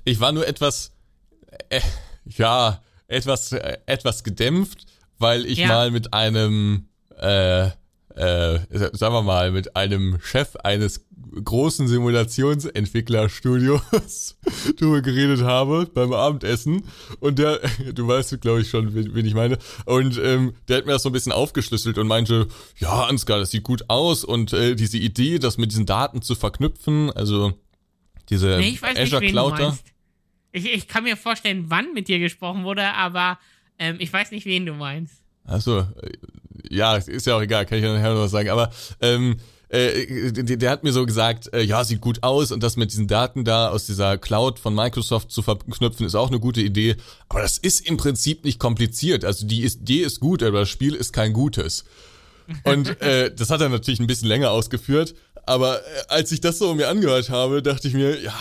Ich 0.03 0.19
war 0.19 0.31
nur 0.31 0.47
etwas, 0.47 0.95
äh, 1.69 1.81
ja, 2.25 2.81
etwas, 3.07 3.51
äh, 3.51 3.77
etwas 3.85 4.23
gedämpft, 4.23 4.85
weil 5.19 5.45
ich 5.45 5.59
Ja. 5.59 5.67
mal 5.67 5.91
mit 5.91 6.13
einem, 6.13 6.87
äh, 7.19 7.67
äh, 7.67 7.71
sagen 8.93 9.13
wir 9.13 9.21
mal, 9.21 9.51
mit 9.51 9.75
einem 9.75 10.17
Chef 10.21 10.55
eines 10.63 11.05
großen 11.43 11.87
Simulationsentwicklerstudios 11.87 14.37
drüber 14.77 15.01
geredet 15.01 15.41
habe 15.41 15.87
beim 15.93 16.13
Abendessen 16.13 16.83
und 17.19 17.39
der, 17.39 17.59
du 17.93 18.07
weißt 18.07 18.39
glaube 18.41 18.61
ich 18.61 18.69
schon, 18.69 18.93
wen, 18.95 19.13
wen 19.13 19.25
ich 19.25 19.33
meine, 19.33 19.57
und 19.85 20.17
ähm, 20.17 20.53
der 20.67 20.77
hat 20.77 20.85
mir 20.85 20.93
das 20.93 21.03
so 21.03 21.09
ein 21.09 21.13
bisschen 21.13 21.31
aufgeschlüsselt 21.31 21.97
und 21.97 22.07
meinte, 22.07 22.47
ja, 22.77 23.05
Ansgar, 23.05 23.39
das 23.39 23.51
sieht 23.51 23.63
gut 23.63 23.89
aus 23.89 24.23
und 24.23 24.53
äh, 24.53 24.75
diese 24.75 24.97
Idee, 24.97 25.39
das 25.39 25.57
mit 25.57 25.71
diesen 25.71 25.85
Daten 25.85 26.21
zu 26.21 26.35
verknüpfen, 26.35 27.11
also 27.11 27.53
diese 28.29 28.57
Nee, 28.57 28.79
Azure 28.81 29.25
Cloud. 29.27 29.73
Ich, 30.55 30.71
ich 30.71 30.87
kann 30.87 31.03
mir 31.03 31.17
vorstellen, 31.17 31.65
wann 31.67 31.93
mit 31.93 32.07
dir 32.07 32.19
gesprochen 32.19 32.63
wurde, 32.63 32.93
aber 32.93 33.37
ähm, 33.77 33.97
ich 33.99 34.11
weiß 34.11 34.31
nicht, 34.31 34.45
wen 34.45 34.65
du 34.65 34.73
meinst. 34.73 35.15
Achso, 35.43 35.79
äh, 35.79 35.85
ja, 36.69 36.95
ist 36.95 37.27
ja 37.27 37.35
auch 37.35 37.41
egal, 37.41 37.65
kann 37.65 37.77
ich 37.77 37.83
ja 37.83 37.93
nachher 37.93 38.13
noch 38.13 38.21
was 38.21 38.31
sagen. 38.31 38.49
Aber 38.49 38.71
ähm, 39.01 39.37
äh, 39.67 40.31
der, 40.31 40.55
der 40.57 40.69
hat 40.69 40.83
mir 40.83 40.93
so 40.93 41.05
gesagt, 41.05 41.53
äh, 41.53 41.61
ja, 41.61 41.83
sieht 41.83 41.99
gut 41.99 42.23
aus 42.23 42.51
und 42.51 42.63
das 42.63 42.77
mit 42.77 42.91
diesen 42.91 43.07
Daten 43.07 43.43
da 43.43 43.69
aus 43.69 43.85
dieser 43.85 44.17
Cloud 44.17 44.57
von 44.57 44.73
Microsoft 44.73 45.31
zu 45.31 45.41
verknüpfen, 45.41 46.05
ist 46.05 46.15
auch 46.15 46.29
eine 46.29 46.39
gute 46.39 46.61
Idee. 46.61 46.95
Aber 47.27 47.41
das 47.41 47.57
ist 47.57 47.85
im 47.85 47.97
Prinzip 47.97 48.45
nicht 48.45 48.59
kompliziert. 48.59 49.25
Also 49.25 49.45
die 49.45 49.65
Idee 49.65 50.03
ist 50.03 50.21
gut, 50.21 50.41
aber 50.41 50.61
das 50.61 50.69
Spiel 50.69 50.95
ist 50.95 51.11
kein 51.11 51.33
gutes. 51.33 51.83
Und 52.63 53.01
äh, 53.01 53.33
das 53.35 53.49
hat 53.49 53.61
er 53.61 53.69
natürlich 53.69 53.99
ein 53.99 54.07
bisschen 54.07 54.27
länger 54.27 54.51
ausgeführt. 54.51 55.15
Aber 55.45 55.79
äh, 55.79 56.03
als 56.07 56.31
ich 56.31 56.41
das 56.41 56.57
so 56.57 56.73
mir 56.73 56.89
angehört 56.89 57.29
habe, 57.29 57.61
dachte 57.61 57.87
ich 57.87 57.93
mir, 57.93 58.19
ja, 58.19 58.33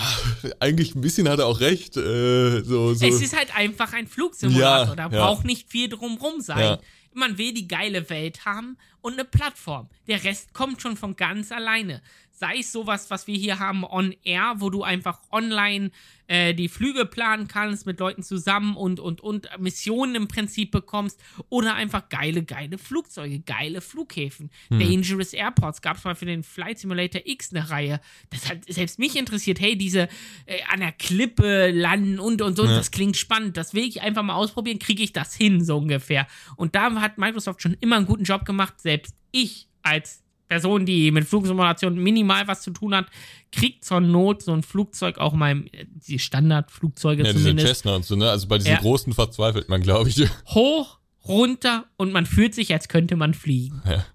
eigentlich 0.60 0.94
ein 0.94 1.00
bisschen 1.00 1.28
hat 1.28 1.38
er 1.38 1.46
auch 1.46 1.60
recht. 1.60 1.96
Äh, 1.96 2.62
so, 2.62 2.94
so. 2.94 3.06
Es 3.06 3.20
ist 3.20 3.36
halt 3.36 3.54
einfach 3.56 3.92
ein 3.92 4.06
Flugsimulator. 4.06 4.96
Ja, 4.96 5.08
da 5.08 5.14
ja. 5.14 5.24
braucht 5.24 5.44
nicht 5.44 5.70
viel 5.70 5.88
drumrum 5.88 6.40
sein. 6.40 6.58
Ja. 6.58 6.78
Man 7.12 7.38
will 7.38 7.52
die 7.52 7.68
geile 7.68 8.08
Welt 8.10 8.44
haben 8.44 8.76
und 9.00 9.12
eine 9.12 9.24
Plattform. 9.24 9.88
Der 10.08 10.24
Rest 10.24 10.52
kommt 10.52 10.82
schon 10.82 10.96
von 10.96 11.14
ganz 11.14 11.52
alleine. 11.52 12.02
Sei 12.44 12.58
es 12.58 12.72
sowas, 12.72 13.10
was 13.10 13.26
wir 13.26 13.38
hier 13.38 13.58
haben, 13.58 13.84
on 13.84 14.14
air, 14.22 14.56
wo 14.58 14.68
du 14.68 14.82
einfach 14.82 15.18
online 15.32 15.90
äh, 16.26 16.52
die 16.52 16.68
Flüge 16.68 17.06
planen 17.06 17.48
kannst 17.48 17.86
mit 17.86 17.98
Leuten 17.98 18.22
zusammen 18.22 18.76
und, 18.76 19.00
und, 19.00 19.22
und 19.22 19.48
Missionen 19.58 20.14
im 20.14 20.28
Prinzip 20.28 20.70
bekommst. 20.70 21.18
Oder 21.48 21.74
einfach 21.74 22.10
geile, 22.10 22.44
geile 22.44 22.76
Flugzeuge, 22.76 23.40
geile 23.40 23.80
Flughäfen. 23.80 24.50
Dangerous 24.68 25.32
Airports 25.32 25.80
gab 25.80 25.96
es 25.96 26.04
mal 26.04 26.14
für 26.14 26.26
den 26.26 26.42
Flight 26.42 26.80
Simulator 26.80 27.22
X 27.24 27.54
eine 27.54 27.70
Reihe. 27.70 28.00
Das 28.28 28.50
hat 28.50 28.58
selbst 28.68 28.98
mich 28.98 29.16
interessiert. 29.16 29.58
Hey, 29.58 29.78
diese 29.78 30.08
äh, 30.44 30.58
an 30.68 30.80
der 30.80 30.92
Klippe 30.92 31.70
landen 31.70 32.18
und 32.18 32.42
und 32.42 32.56
so. 32.56 32.66
Das 32.66 32.90
klingt 32.90 33.16
spannend. 33.16 33.56
Das 33.56 33.72
will 33.72 33.84
ich 33.84 34.02
einfach 34.02 34.22
mal 34.22 34.34
ausprobieren. 34.34 34.78
Kriege 34.78 35.02
ich 35.02 35.14
das 35.14 35.34
hin, 35.34 35.64
so 35.64 35.78
ungefähr. 35.78 36.26
Und 36.56 36.74
da 36.74 36.92
hat 37.00 37.16
Microsoft 37.16 37.62
schon 37.62 37.74
immer 37.80 37.96
einen 37.96 38.06
guten 38.06 38.24
Job 38.24 38.44
gemacht. 38.44 38.80
Selbst 38.82 39.14
ich 39.30 39.68
als 39.82 40.23
Person, 40.54 40.86
die 40.86 41.10
mit 41.10 41.24
Flugsimulation 41.24 41.96
minimal 41.96 42.46
was 42.46 42.62
zu 42.62 42.70
tun 42.70 42.94
hat, 42.94 43.06
kriegt 43.50 43.84
zur 43.84 43.98
Not 44.00 44.42
so 44.42 44.52
ein 44.52 44.62
Flugzeug 44.62 45.18
auch 45.18 45.32
mal, 45.32 45.64
die 46.08 46.20
Standardflugzeuge 46.20 47.24
ja, 47.24 47.32
diese 47.32 47.42
zumindest, 47.42 47.66
Cessna 47.66 47.96
und 47.96 48.04
so, 48.04 48.14
ne? 48.14 48.30
Also 48.30 48.46
bei 48.46 48.58
diesen 48.58 48.70
Ja. 48.70 48.78
großen 48.78 49.12
verzweifelt 49.12 49.68
man, 49.68 49.82
glaube 49.82 50.10
ich. 50.10 50.28
hoch, 50.46 51.00
runter 51.26 51.86
und 51.96 52.12
man 52.12 52.24
fühlt 52.24 52.54
sich, 52.54 52.72
als 52.72 52.86
könnte 52.86 53.16
man 53.16 53.34
fliegen. 53.34 53.82
Ja. 53.84 54.06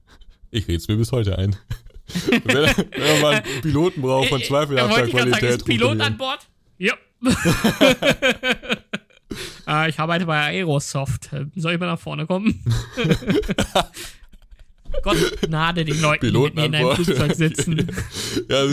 Ich 0.49 0.69
red's 0.69 0.87
mir 0.87 0.95
bis 0.95 1.11
heute 1.11 1.37
ein. 1.37 1.57
wenn, 2.45 2.55
wenn 2.55 3.11
man 3.11 3.21
mal 3.21 3.33
einen 3.35 3.61
Piloten 3.61 4.01
braucht 4.01 4.29
von 4.29 4.39
Äh, 4.39 4.43
ich 4.45 4.49
gerade 5.11 5.31
sagen, 5.31 5.45
ist 5.45 5.65
Pilot 5.65 5.99
an 5.99 6.17
Bord? 6.17 6.39
Ja. 6.77 6.93
Äh, 9.67 9.89
ich 9.89 9.99
arbeite 9.99 10.25
bei 10.25 10.39
Aerosoft. 10.53 11.31
Soll 11.57 11.73
ich 11.73 11.79
mal 11.81 11.87
nach 11.87 11.99
vorne 11.99 12.25
kommen? 12.25 12.63
Gott 15.03 15.17
gnade 15.41 15.85
den 15.85 15.99
Leuten, 16.01 16.33
die 16.33 16.37
mit 16.37 16.55
mir 16.55 16.65
in 16.65 16.75
einem 16.75 16.95
Flugzeug 16.95 17.35
sitzen. 17.35 17.87
ja, 18.49 18.65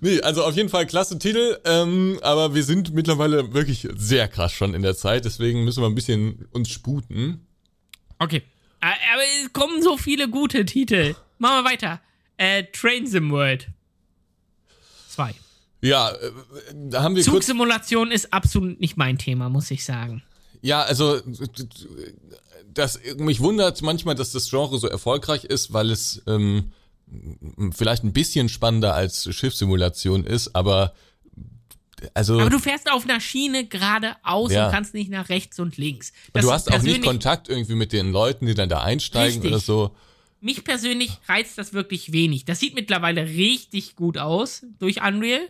nee, 0.00 0.20
also 0.20 0.44
auf 0.44 0.56
jeden 0.56 0.68
Fall 0.68 0.86
klasse 0.86 1.18
Titel, 1.18 1.58
ähm, 1.64 2.18
aber 2.22 2.54
wir 2.54 2.64
sind 2.64 2.92
mittlerweile 2.94 3.54
wirklich 3.54 3.88
sehr 3.96 4.28
krass 4.28 4.52
schon 4.52 4.74
in 4.74 4.82
der 4.82 4.96
Zeit, 4.96 5.24
deswegen 5.24 5.64
müssen 5.64 5.82
wir 5.82 5.88
ein 5.88 5.94
bisschen 5.94 6.46
uns 6.52 6.70
sputen. 6.70 7.46
Okay. 8.18 8.42
Aber 8.80 9.22
es 9.42 9.52
kommen 9.52 9.82
so 9.82 9.96
viele 9.96 10.28
gute 10.28 10.64
Titel. 10.64 11.14
Machen 11.38 11.64
wir 11.64 11.70
weiter. 11.70 12.00
Äh, 12.36 12.64
Train 12.72 13.06
Sim 13.06 13.30
World 13.30 13.68
2. 15.08 15.34
Ja, 15.82 16.10
äh, 16.10 16.30
da 16.74 17.02
haben 17.02 17.16
wir 17.16 17.22
Zugsimulation 17.22 18.10
ist 18.10 18.32
absolut 18.32 18.80
nicht 18.80 18.96
mein 18.96 19.18
Thema, 19.18 19.48
muss 19.48 19.70
ich 19.70 19.84
sagen. 19.84 20.22
Ja, 20.62 20.82
also 20.82 21.20
das 22.72 23.00
mich 23.16 23.40
wundert 23.40 23.82
manchmal, 23.82 24.14
dass 24.14 24.32
das 24.32 24.50
Genre 24.50 24.78
so 24.78 24.86
erfolgreich 24.86 25.44
ist, 25.44 25.72
weil 25.72 25.90
es 25.90 26.22
ähm, 26.26 26.72
vielleicht 27.72 28.04
ein 28.04 28.12
bisschen 28.12 28.48
spannender 28.48 28.94
als 28.94 29.34
Schiffssimulation 29.34 30.24
ist, 30.24 30.54
aber 30.54 30.94
also. 32.14 32.40
Aber 32.40 32.50
du 32.50 32.58
fährst 32.58 32.90
auf 32.90 33.04
einer 33.04 33.20
Schiene 33.20 33.66
geradeaus 33.66 34.52
ja. 34.52 34.66
und 34.66 34.72
kannst 34.72 34.94
nicht 34.94 35.10
nach 35.10 35.28
rechts 35.28 35.58
und 35.58 35.76
links. 35.76 36.12
Das 36.32 36.44
und 36.44 36.48
du 36.48 36.54
hast 36.54 36.72
auch 36.72 36.82
nicht 36.82 37.02
Kontakt 37.02 37.48
irgendwie 37.48 37.74
mit 37.74 37.92
den 37.92 38.12
Leuten, 38.12 38.46
die 38.46 38.54
dann 38.54 38.68
da 38.68 38.82
einsteigen 38.82 39.42
richtig. 39.42 39.50
oder 39.50 39.60
so. 39.60 39.96
Mich 40.40 40.64
persönlich 40.64 41.10
reizt 41.28 41.58
das 41.58 41.74
wirklich 41.74 42.12
wenig. 42.12 42.46
Das 42.46 42.60
sieht 42.60 42.74
mittlerweile 42.74 43.26
richtig 43.26 43.96
gut 43.96 44.16
aus 44.16 44.64
durch 44.78 45.02
Unreal. 45.02 45.40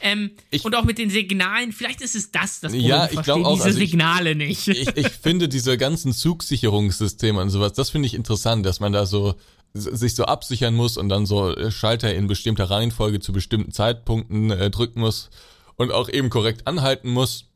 Ähm, 0.00 0.30
ich, 0.50 0.64
und 0.64 0.74
auch 0.74 0.84
mit 0.84 0.98
den 0.98 1.10
Signalen, 1.10 1.72
vielleicht 1.72 2.00
ist 2.00 2.14
es 2.14 2.30
das, 2.30 2.60
das 2.60 2.72
Problem. 2.72 2.88
Ja, 2.88 3.08
ich 3.10 3.22
glaube 3.22 3.46
auch. 3.46 3.54
Diese 3.54 3.66
also 3.66 3.78
Signale 3.78 4.30
ich, 4.32 4.66
nicht. 4.66 4.68
Ich, 4.68 4.96
ich 4.96 5.08
finde 5.08 5.48
diese 5.48 5.76
ganzen 5.76 6.12
Zugsicherungssysteme 6.12 7.40
und 7.40 7.50
sowas, 7.50 7.72
das 7.72 7.90
finde 7.90 8.06
ich 8.06 8.14
interessant, 8.14 8.64
dass 8.64 8.80
man 8.80 8.92
da 8.92 9.06
so 9.06 9.34
sich 9.74 10.14
so 10.14 10.24
absichern 10.24 10.74
muss 10.74 10.96
und 10.96 11.08
dann 11.08 11.26
so 11.26 11.52
Schalter 11.70 12.14
in 12.14 12.28
bestimmter 12.28 12.70
Reihenfolge 12.70 13.18
zu 13.18 13.32
bestimmten 13.32 13.72
Zeitpunkten 13.72 14.50
äh, 14.52 14.70
drücken 14.70 15.00
muss 15.00 15.30
und 15.74 15.90
auch 15.90 16.08
eben 16.08 16.30
korrekt 16.30 16.66
anhalten 16.68 17.10
muss. 17.10 17.46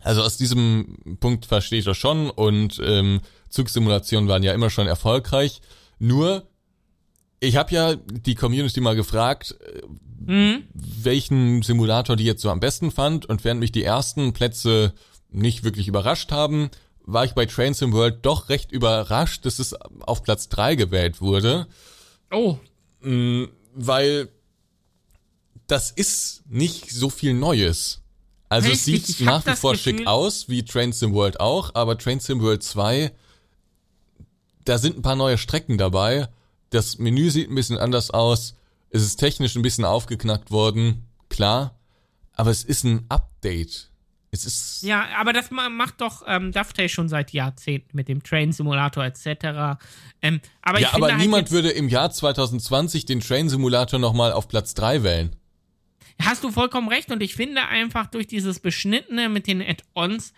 Also 0.00 0.22
aus 0.22 0.36
diesem 0.36 0.96
Punkt 1.20 1.46
verstehe 1.46 1.78
ich 1.78 1.84
das 1.84 1.96
schon 1.96 2.28
und 2.28 2.80
ähm, 2.84 3.20
Zugsimulationen 3.48 4.28
waren 4.28 4.42
ja 4.42 4.52
immer 4.52 4.68
schon 4.68 4.88
erfolgreich. 4.88 5.62
Nur, 5.98 6.46
ich 7.44 7.56
habe 7.56 7.74
ja 7.74 7.94
die 7.94 8.34
Community 8.34 8.80
mal 8.80 8.96
gefragt, 8.96 9.56
mhm. 10.18 10.64
welchen 10.72 11.62
Simulator 11.62 12.16
die 12.16 12.24
jetzt 12.24 12.42
so 12.42 12.50
am 12.50 12.60
besten 12.60 12.90
fand. 12.90 13.26
Und 13.26 13.44
während 13.44 13.60
mich 13.60 13.72
die 13.72 13.84
ersten 13.84 14.32
Plätze 14.32 14.94
nicht 15.30 15.64
wirklich 15.64 15.88
überrascht 15.88 16.32
haben, 16.32 16.70
war 17.06 17.24
ich 17.24 17.32
bei 17.32 17.46
Train 17.46 17.74
Sim 17.74 17.92
World 17.92 18.18
doch 18.22 18.48
recht 18.48 18.72
überrascht, 18.72 19.44
dass 19.44 19.58
es 19.58 19.74
auf 19.74 20.22
Platz 20.22 20.48
drei 20.48 20.74
gewählt 20.74 21.20
wurde. 21.20 21.66
Oh. 22.30 22.58
Mm, 23.02 23.44
weil 23.74 24.28
das 25.66 25.90
ist 25.90 26.42
nicht 26.48 26.90
so 26.90 27.10
viel 27.10 27.34
Neues. 27.34 28.00
Also 28.48 28.68
Richtig, 28.68 29.00
es 29.00 29.06
sieht 29.06 29.26
nach 29.26 29.44
wie 29.46 29.56
vor 29.56 29.72
Gefühl, 29.72 29.98
schick 29.98 30.06
aus, 30.06 30.48
wie 30.48 30.64
Train 30.64 30.92
Sim 30.92 31.12
World 31.12 31.40
auch, 31.40 31.74
aber 31.74 31.98
Train 31.98 32.20
Sim 32.20 32.40
World 32.40 32.62
2, 32.62 33.12
da 34.64 34.78
sind 34.78 34.98
ein 34.98 35.02
paar 35.02 35.16
neue 35.16 35.38
Strecken 35.38 35.76
dabei. 35.76 36.28
Das 36.74 36.98
Menü 36.98 37.30
sieht 37.30 37.48
ein 37.48 37.54
bisschen 37.54 37.78
anders 37.78 38.10
aus. 38.10 38.56
Es 38.90 39.02
ist 39.02 39.16
technisch 39.16 39.54
ein 39.54 39.62
bisschen 39.62 39.84
aufgeknackt 39.84 40.50
worden, 40.50 41.06
klar, 41.28 41.78
aber 42.32 42.50
es 42.50 42.64
ist 42.64 42.82
ein 42.82 43.04
Update. 43.08 43.90
Es 44.32 44.44
ist 44.44 44.82
ja, 44.82 45.06
aber 45.16 45.32
das 45.32 45.52
macht 45.52 46.00
doch 46.00 46.24
ähm, 46.26 46.50
Dovetail 46.50 46.88
schon 46.88 47.08
seit 47.08 47.32
Jahrzehnten 47.32 47.96
mit 47.96 48.08
dem 48.08 48.24
Train 48.24 48.50
Simulator 48.50 49.04
etc. 49.04 49.78
Ähm, 50.20 50.40
aber 50.62 50.80
ja, 50.80 50.92
aber 50.92 51.12
halt 51.12 51.18
niemand 51.18 51.52
würde 51.52 51.70
im 51.70 51.88
Jahr 51.88 52.10
2020 52.10 53.04
den 53.04 53.20
Train 53.20 53.48
Simulator 53.48 54.00
nochmal 54.00 54.32
auf 54.32 54.48
Platz 54.48 54.74
3 54.74 55.04
wählen. 55.04 55.36
Hast 56.20 56.42
du 56.42 56.50
vollkommen 56.50 56.88
recht 56.88 57.12
und 57.12 57.22
ich 57.22 57.36
finde 57.36 57.62
einfach 57.68 58.06
durch 58.06 58.26
dieses 58.26 58.58
Beschnittene 58.58 59.28
mit 59.28 59.46
den 59.46 59.62
Add-ons 59.62 60.32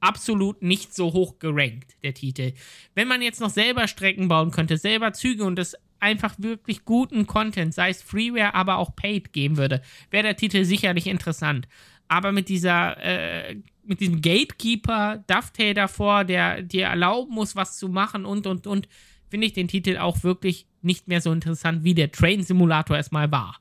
absolut 0.00 0.62
nicht 0.62 0.94
so 0.94 1.12
hoch 1.12 1.38
gerankt, 1.38 1.96
der 2.02 2.14
Titel. 2.14 2.52
Wenn 2.94 3.08
man 3.08 3.22
jetzt 3.22 3.40
noch 3.40 3.50
selber 3.50 3.88
Strecken 3.88 4.28
bauen 4.28 4.50
könnte, 4.50 4.76
selber 4.76 5.12
Züge 5.12 5.44
und 5.44 5.56
das 5.56 5.74
einfach 6.00 6.34
wirklich 6.38 6.84
guten 6.84 7.26
Content, 7.26 7.74
sei 7.74 7.90
es 7.90 8.02
Freeware, 8.02 8.54
aber 8.54 8.78
auch 8.78 8.94
Paid 8.94 9.32
geben 9.32 9.56
würde, 9.56 9.82
wäre 10.10 10.22
der 10.22 10.36
Titel 10.36 10.64
sicherlich 10.64 11.06
interessant. 11.06 11.68
Aber 12.06 12.32
mit 12.32 12.48
dieser, 12.48 12.96
äh, 13.02 13.56
mit 13.84 14.00
diesem 14.00 14.22
Gatekeeper, 14.22 15.24
Dovetail 15.26 15.74
davor, 15.74 16.24
der 16.24 16.62
dir 16.62 16.86
erlauben 16.86 17.34
muss, 17.34 17.56
was 17.56 17.78
zu 17.78 17.88
machen 17.88 18.24
und, 18.24 18.46
und, 18.46 18.66
und, 18.66 18.88
finde 19.30 19.46
ich 19.46 19.52
den 19.52 19.68
Titel 19.68 19.98
auch 19.98 20.22
wirklich 20.22 20.66
nicht 20.80 21.08
mehr 21.08 21.20
so 21.20 21.32
interessant, 21.32 21.84
wie 21.84 21.94
der 21.94 22.10
Train 22.10 22.42
Simulator 22.42 22.96
es 22.96 23.10
mal 23.10 23.30
war. 23.30 23.60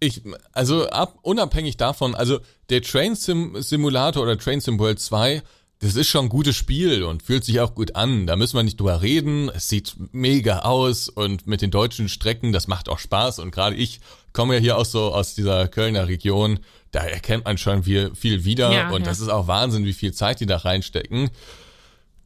Ich, 0.00 0.22
also 0.52 0.88
ab, 0.88 1.18
unabhängig 1.22 1.76
davon, 1.76 2.14
also 2.14 2.40
der 2.70 2.82
Train 2.82 3.14
Sim 3.14 3.60
Simulator 3.60 4.22
oder 4.22 4.38
Train 4.38 4.60
Sim 4.60 4.78
World 4.78 4.98
2 4.98 5.42
das 5.80 5.96
ist 5.96 6.08
schon 6.08 6.26
ein 6.26 6.28
gutes 6.28 6.56
Spiel 6.56 7.02
und 7.04 7.22
fühlt 7.22 7.42
sich 7.42 7.58
auch 7.60 7.74
gut 7.74 7.96
an. 7.96 8.26
Da 8.26 8.36
müssen 8.36 8.54
wir 8.56 8.62
nicht 8.62 8.78
drüber 8.78 9.00
reden. 9.00 9.48
Es 9.48 9.68
sieht 9.68 9.94
mega 10.12 10.60
aus 10.60 11.08
und 11.08 11.46
mit 11.46 11.62
den 11.62 11.70
deutschen 11.70 12.10
Strecken, 12.10 12.52
das 12.52 12.68
macht 12.68 12.90
auch 12.90 12.98
Spaß. 12.98 13.38
Und 13.38 13.50
gerade 13.50 13.76
ich 13.76 14.00
komme 14.34 14.54
ja 14.54 14.60
hier 14.60 14.76
auch 14.76 14.84
so 14.84 15.14
aus 15.14 15.34
dieser 15.34 15.68
Kölner 15.68 16.06
Region. 16.06 16.60
Da 16.90 17.00
erkennt 17.00 17.46
man 17.46 17.56
schon 17.56 17.84
viel, 17.84 18.14
viel 18.14 18.44
wieder 18.44 18.70
ja, 18.70 18.90
und 18.90 19.02
ja. 19.02 19.08
das 19.08 19.20
ist 19.20 19.30
auch 19.30 19.46
Wahnsinn, 19.46 19.86
wie 19.86 19.94
viel 19.94 20.12
Zeit 20.12 20.40
die 20.40 20.46
da 20.46 20.58
reinstecken. 20.58 21.30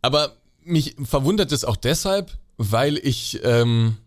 Aber 0.02 0.32
mich 0.64 0.96
verwundert 1.04 1.52
es 1.52 1.64
auch 1.64 1.76
deshalb, 1.76 2.32
weil 2.56 2.98
ich 2.98 3.38
ähm, 3.44 3.98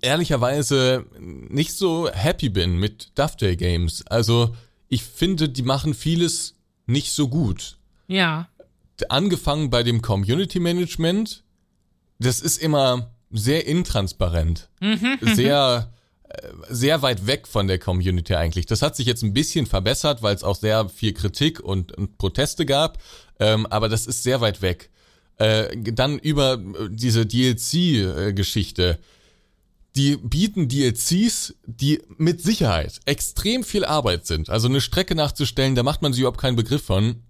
ehrlicherweise 0.00 1.06
nicht 1.18 1.72
so 1.72 2.10
happy 2.10 2.48
bin 2.48 2.76
mit 2.76 3.10
Dovetail 3.14 3.56
Games. 3.56 4.04
Also 4.06 4.54
ich 4.88 5.02
finde, 5.02 5.48
die 5.48 5.62
machen 5.62 5.94
vieles 5.94 6.54
nicht 6.86 7.12
so 7.12 7.28
gut. 7.28 7.78
Ja. 8.06 8.48
Angefangen 9.08 9.70
bei 9.70 9.82
dem 9.82 10.02
Community 10.02 10.60
Management, 10.60 11.42
das 12.18 12.40
ist 12.40 12.58
immer 12.58 13.10
sehr 13.30 13.66
intransparent. 13.66 14.68
Mhm, 14.80 15.18
sehr, 15.34 15.92
äh, 16.28 16.48
sehr 16.68 17.02
weit 17.02 17.26
weg 17.26 17.48
von 17.48 17.66
der 17.66 17.78
Community 17.78 18.34
eigentlich. 18.34 18.66
Das 18.66 18.82
hat 18.82 18.94
sich 18.94 19.06
jetzt 19.06 19.22
ein 19.22 19.32
bisschen 19.32 19.66
verbessert, 19.66 20.22
weil 20.22 20.34
es 20.34 20.44
auch 20.44 20.56
sehr 20.56 20.88
viel 20.88 21.14
Kritik 21.14 21.58
und, 21.58 21.92
und 21.92 22.18
Proteste 22.18 22.66
gab. 22.66 22.98
Ähm, 23.40 23.66
aber 23.66 23.88
das 23.88 24.06
ist 24.06 24.22
sehr 24.22 24.40
weit 24.40 24.62
weg. 24.62 24.90
Äh, 25.38 25.76
dann 25.92 26.18
über 26.18 26.54
äh, 26.54 26.88
diese 26.90 27.26
DLC-Geschichte. 27.26 28.98
Die 29.96 30.16
bieten 30.16 30.68
DLCs, 30.68 31.54
die 31.66 32.00
mit 32.16 32.42
Sicherheit 32.42 33.00
extrem 33.04 33.62
viel 33.62 33.84
Arbeit 33.84 34.26
sind. 34.26 34.48
Also 34.48 34.68
eine 34.68 34.80
Strecke 34.80 35.14
nachzustellen, 35.14 35.74
da 35.74 35.82
macht 35.82 36.00
man 36.00 36.12
sich 36.12 36.20
überhaupt 36.20 36.40
keinen 36.40 36.56
Begriff 36.56 36.84
von. 36.84 37.22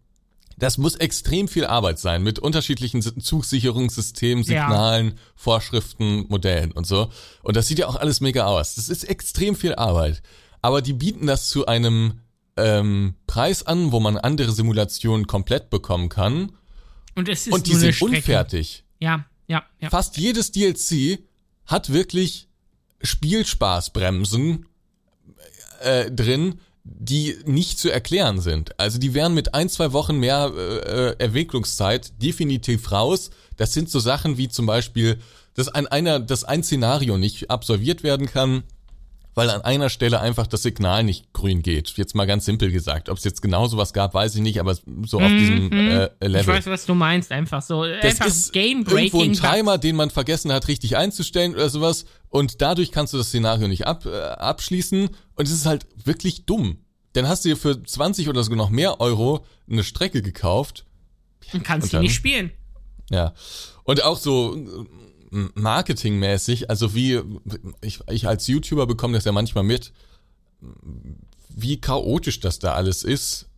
Das 0.58 0.78
muss 0.78 0.94
extrem 0.94 1.48
viel 1.48 1.64
Arbeit 1.64 1.98
sein 1.98 2.22
mit 2.22 2.38
unterschiedlichen 2.38 3.02
Zugsicherungssystemen, 3.02 4.44
Signalen, 4.44 5.08
ja. 5.08 5.14
Vorschriften, 5.34 6.26
Modellen 6.28 6.70
und 6.70 6.86
so. 6.86 7.10
Und 7.42 7.56
das 7.56 7.66
sieht 7.66 7.80
ja 7.80 7.88
auch 7.88 7.96
alles 7.96 8.20
mega 8.20 8.46
aus. 8.46 8.76
Das 8.76 8.88
ist 8.88 9.04
extrem 9.04 9.56
viel 9.56 9.74
Arbeit. 9.74 10.22
Aber 10.60 10.80
die 10.80 10.92
bieten 10.92 11.26
das 11.26 11.48
zu 11.48 11.66
einem 11.66 12.20
ähm, 12.56 13.14
Preis 13.26 13.66
an, 13.66 13.90
wo 13.90 13.98
man 13.98 14.16
andere 14.16 14.52
Simulationen 14.52 15.26
komplett 15.26 15.70
bekommen 15.70 16.08
kann. 16.08 16.52
Und 17.14 17.28
es 17.28 17.46
ist 17.46 17.52
Und 17.52 17.66
die 17.66 17.74
sind 17.74 18.00
unfertig. 18.00 18.84
Ja, 19.00 19.26
ja, 19.48 19.64
ja. 19.80 19.90
Fast 19.90 20.16
jedes 20.16 20.52
DLC 20.52 21.18
hat 21.66 21.92
wirklich 21.92 22.48
Spielspaßbremsen 23.02 24.66
äh, 25.80 26.10
drin, 26.10 26.60
die 26.84 27.36
nicht 27.44 27.78
zu 27.78 27.90
erklären 27.90 28.40
sind. 28.40 28.78
Also 28.78 28.98
die 28.98 29.14
wären 29.14 29.34
mit 29.34 29.54
ein, 29.54 29.68
zwei 29.68 29.92
Wochen 29.92 30.18
mehr 30.18 30.52
äh, 30.54 31.10
äh, 31.10 31.16
Entwicklungszeit 31.18 32.12
definitiv 32.20 32.90
raus. 32.90 33.30
Das 33.56 33.72
sind 33.72 33.88
so 33.88 34.00
Sachen 34.00 34.36
wie 34.36 34.48
zum 34.48 34.66
Beispiel, 34.66 35.18
dass 35.54 35.68
ein, 35.68 35.86
einer, 35.86 36.18
dass 36.18 36.44
ein 36.44 36.62
Szenario 36.64 37.18
nicht 37.18 37.50
absolviert 37.50 38.02
werden 38.02 38.26
kann, 38.26 38.64
weil 39.34 39.48
an 39.50 39.62
einer 39.62 39.88
Stelle 39.88 40.20
einfach 40.20 40.46
das 40.46 40.62
Signal 40.62 41.04
nicht 41.04 41.32
grün 41.32 41.62
geht. 41.62 41.90
Jetzt 41.96 42.14
mal 42.14 42.26
ganz 42.26 42.44
simpel 42.44 42.70
gesagt. 42.70 43.08
Ob 43.08 43.18
es 43.18 43.24
jetzt 43.24 43.40
genau 43.40 43.66
sowas 43.66 43.92
gab, 43.92 44.14
weiß 44.14 44.34
ich 44.34 44.42
nicht, 44.42 44.60
aber 44.60 44.76
so 45.04 45.20
auf 45.20 45.30
mhm. 45.30 45.38
diesem 45.38 45.72
äh, 45.72 46.10
Level. 46.20 46.40
Ich 46.40 46.46
weiß, 46.46 46.66
was 46.66 46.86
du 46.86 46.94
meinst, 46.94 47.32
einfach 47.32 47.62
so. 47.62 47.84
Das 47.84 48.04
einfach 48.04 48.26
ist 48.26 48.52
Game 48.52 48.84
irgendwo 48.86 49.22
ein 49.22 49.32
Timer, 49.32 49.78
den 49.78 49.96
man 49.96 50.10
vergessen 50.10 50.52
hat, 50.52 50.68
richtig 50.68 50.96
einzustellen 50.96 51.54
oder 51.54 51.70
sowas. 51.70 52.04
Und 52.28 52.60
dadurch 52.60 52.92
kannst 52.92 53.14
du 53.14 53.18
das 53.18 53.28
Szenario 53.28 53.68
nicht 53.68 53.86
ab, 53.86 54.04
äh, 54.04 54.10
abschließen. 54.10 55.08
Und 55.34 55.48
es 55.48 55.52
ist 55.52 55.66
halt 55.66 55.86
wirklich 56.04 56.44
dumm. 56.44 56.78
Dann 57.14 57.28
hast 57.28 57.44
du 57.44 57.50
dir 57.50 57.56
für 57.56 57.82
20 57.82 58.28
oder 58.28 58.42
sogar 58.42 58.56
noch 58.56 58.70
mehr 58.70 59.00
Euro 59.00 59.44
eine 59.70 59.84
Strecke 59.84 60.22
gekauft. 60.22 60.84
Und 61.52 61.64
kannst 61.64 61.86
und 61.86 61.94
dann, 61.94 62.00
die 62.02 62.06
nicht 62.08 62.16
spielen. 62.16 62.52
Ja. 63.10 63.34
Und 63.84 64.02
auch 64.04 64.16
so 64.16 64.86
marketingmäßig, 65.32 66.68
also 66.68 66.94
wie 66.94 67.20
ich, 67.80 68.00
ich 68.10 68.28
als 68.28 68.46
YouTuber 68.46 68.86
bekomme 68.86 69.14
das 69.14 69.24
ja 69.24 69.32
manchmal 69.32 69.64
mit, 69.64 69.92
wie 71.48 71.80
chaotisch 71.80 72.40
das 72.40 72.58
da 72.58 72.74
alles 72.74 73.02
ist. 73.02 73.48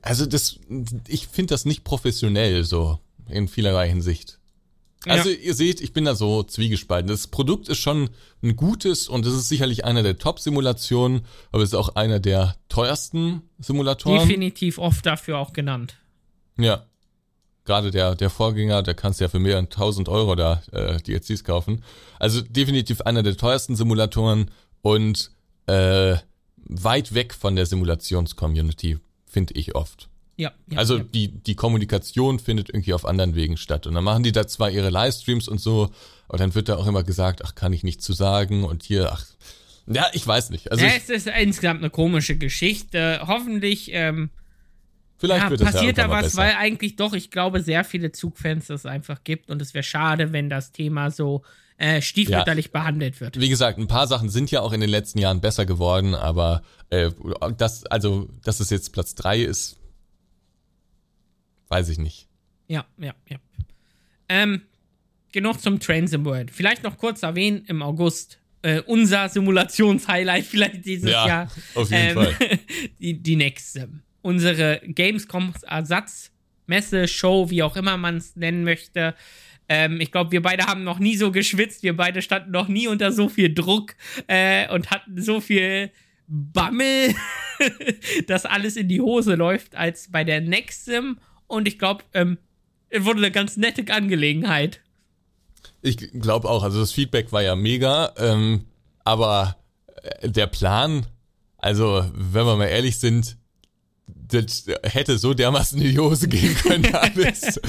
Also 0.00 0.26
das, 0.26 0.60
ich 1.08 1.26
finde 1.26 1.54
das 1.54 1.64
nicht 1.64 1.82
professionell 1.82 2.64
so 2.64 3.00
in 3.28 3.48
vielerlei 3.48 3.88
Hinsicht. 3.88 4.38
Also 5.04 5.30
ja. 5.30 5.36
ihr 5.36 5.54
seht, 5.54 5.80
ich 5.80 5.92
bin 5.92 6.04
da 6.04 6.14
so 6.14 6.44
zwiegespalten. 6.44 7.08
Das 7.08 7.26
Produkt 7.26 7.68
ist 7.68 7.78
schon 7.78 8.10
ein 8.42 8.54
gutes 8.54 9.08
und 9.08 9.26
es 9.26 9.34
ist 9.34 9.48
sicherlich 9.48 9.84
einer 9.84 10.04
der 10.04 10.18
Top-Simulationen, 10.18 11.22
aber 11.50 11.64
es 11.64 11.70
ist 11.70 11.74
auch 11.74 11.96
einer 11.96 12.20
der 12.20 12.54
teuersten 12.68 13.42
Simulatoren. 13.58 14.20
Definitiv 14.20 14.78
oft 14.78 15.04
dafür 15.04 15.38
auch 15.38 15.52
genannt. 15.52 15.96
Ja. 16.56 16.86
Gerade 17.64 17.90
der, 17.90 18.14
der 18.16 18.28
Vorgänger, 18.28 18.82
der 18.82 18.94
kannst 18.94 19.20
ja 19.20 19.28
für 19.28 19.38
mehr 19.38 19.56
als 19.56 19.66
1000 19.66 20.08
Euro 20.08 20.34
da 20.34 20.62
äh, 20.72 20.96
DLCs 20.98 21.44
kaufen. 21.44 21.84
Also 22.18 22.40
definitiv 22.40 23.02
einer 23.02 23.22
der 23.22 23.36
teuersten 23.36 23.76
Simulatoren 23.76 24.50
und 24.82 25.30
äh, 25.66 26.16
weit 26.56 27.14
weg 27.14 27.34
von 27.34 27.54
der 27.54 27.66
Simulations-Community, 27.66 28.98
finde 29.26 29.54
ich 29.54 29.74
oft. 29.74 30.08
Ja, 30.36 30.52
ja, 30.70 30.78
also 30.78 30.98
ja. 30.98 31.04
die 31.04 31.28
die 31.28 31.54
Kommunikation 31.54 32.38
findet 32.38 32.70
irgendwie 32.70 32.94
auf 32.94 33.04
anderen 33.04 33.34
Wegen 33.34 33.56
statt 33.56 33.86
und 33.86 33.94
dann 33.94 34.02
machen 34.02 34.22
die 34.22 34.32
da 34.32 34.46
zwar 34.46 34.70
ihre 34.70 34.88
Livestreams 34.88 35.46
und 35.46 35.60
so, 35.60 35.90
aber 36.26 36.38
dann 36.38 36.54
wird 36.54 36.68
da 36.68 36.76
auch 36.76 36.86
immer 36.86 37.04
gesagt, 37.04 37.42
ach 37.44 37.54
kann 37.54 37.72
ich 37.72 37.84
nicht 37.84 38.02
zu 38.02 38.14
sagen 38.14 38.64
und 38.64 38.82
hier 38.82 39.12
ach 39.12 39.24
ja 39.86 40.06
ich 40.14 40.26
weiß 40.26 40.50
nicht. 40.50 40.72
Also 40.72 40.84
ja, 40.84 40.92
es 40.96 41.10
ist 41.10 41.26
insgesamt 41.26 41.80
eine 41.80 41.90
komische 41.90 42.36
Geschichte. 42.36 43.20
Hoffentlich 43.26 43.90
ähm, 43.92 44.30
vielleicht 45.22 45.44
ja, 45.44 45.50
wird 45.50 45.62
passiert 45.62 45.98
da 45.98 46.10
was, 46.10 46.24
besser. 46.24 46.38
weil 46.38 46.54
eigentlich 46.54 46.96
doch 46.96 47.12
ich 47.12 47.30
glaube 47.30 47.62
sehr 47.62 47.84
viele 47.84 48.12
Zugfans 48.12 48.66
das 48.66 48.86
einfach 48.86 49.24
gibt 49.24 49.50
und 49.50 49.62
es 49.62 49.72
wäre 49.72 49.82
schade, 49.82 50.32
wenn 50.32 50.50
das 50.50 50.72
Thema 50.72 51.10
so 51.10 51.42
äh, 51.78 52.02
stiefmütterlich 52.02 52.66
ja. 52.66 52.72
behandelt 52.72 53.20
wird. 53.20 53.40
Wie 53.40 53.48
gesagt, 53.48 53.78
ein 53.78 53.86
paar 53.86 54.06
Sachen 54.06 54.28
sind 54.28 54.50
ja 54.50 54.60
auch 54.60 54.72
in 54.72 54.80
den 54.80 54.90
letzten 54.90 55.18
Jahren 55.18 55.40
besser 55.40 55.64
geworden, 55.64 56.14
aber 56.14 56.62
äh, 56.90 57.10
das 57.56 57.86
also 57.86 58.28
dass 58.44 58.60
es 58.60 58.70
jetzt 58.70 58.92
Platz 58.92 59.14
drei 59.14 59.40
ist 59.40 59.78
Weiß 61.72 61.88
ich 61.88 61.96
nicht. 61.96 62.28
Ja, 62.68 62.84
ja, 62.98 63.14
ja. 63.30 63.38
Ähm, 64.28 64.60
genug 65.32 65.58
zum 65.58 65.80
Train 65.80 66.06
Sim 66.06 66.26
World. 66.26 66.50
Vielleicht 66.50 66.82
noch 66.82 66.98
kurz 66.98 67.22
erwähnen, 67.22 67.64
im 67.66 67.80
August 67.80 68.40
äh, 68.60 68.82
unser 68.82 69.30
Simulationshighlight 69.30 70.44
vielleicht 70.50 70.84
dieses 70.84 71.10
ja, 71.10 71.26
Jahr. 71.26 71.52
Auf 71.74 71.90
jeden 71.90 72.08
ähm, 72.08 72.14
Fall. 72.14 72.58
die, 73.00 73.22
die 73.22 73.36
nächste. 73.36 73.88
Unsere 74.22 74.80
Gamescom-Ersatz-Messe, 74.86 77.08
Show, 77.08 77.50
wie 77.50 77.62
auch 77.62 77.76
immer 77.76 77.96
man 77.96 78.16
es 78.16 78.36
nennen 78.36 78.64
möchte. 78.64 79.14
Ähm, 79.68 80.00
ich 80.00 80.10
glaube, 80.10 80.32
wir 80.32 80.42
beide 80.42 80.66
haben 80.66 80.84
noch 80.84 80.98
nie 80.98 81.16
so 81.16 81.30
geschwitzt. 81.30 81.82
Wir 81.82 81.96
beide 81.96 82.22
standen 82.22 82.52
noch 82.52 82.68
nie 82.68 82.88
unter 82.88 83.12
so 83.12 83.28
viel 83.28 83.52
Druck 83.52 83.94
äh, 84.26 84.72
und 84.72 84.90
hatten 84.90 85.20
so 85.20 85.40
viel 85.40 85.90
Bammel, 86.26 87.14
dass 88.26 88.46
alles 88.46 88.76
in 88.76 88.88
die 88.88 89.00
Hose 89.00 89.34
läuft, 89.34 89.76
als 89.76 90.10
bei 90.10 90.24
der 90.24 90.40
Nexim 90.40 91.18
und 91.52 91.68
ich 91.68 91.78
glaube, 91.78 92.02
ähm, 92.14 92.38
es 92.88 93.04
wurde 93.04 93.18
eine 93.18 93.30
ganz 93.30 93.58
nette 93.58 93.84
Angelegenheit. 93.92 94.80
Ich 95.82 95.98
glaube 95.98 96.48
auch, 96.48 96.62
also 96.62 96.80
das 96.80 96.90
Feedback 96.90 97.30
war 97.30 97.42
ja 97.42 97.54
mega, 97.54 98.14
ähm, 98.16 98.64
aber 99.04 99.56
äh, 100.02 100.30
der 100.30 100.46
Plan, 100.46 101.04
also 101.58 102.10
wenn 102.14 102.46
wir 102.46 102.56
mal 102.56 102.68
ehrlich 102.68 102.98
sind, 102.98 103.36
das 104.32 104.64
hätte 104.82 105.18
so 105.18 105.34
dermaßen 105.34 105.80
in 105.80 105.90
die 105.92 105.98
Hose 105.98 106.28
gehen 106.28 106.54
können 106.54 106.94
alles. 106.94 107.60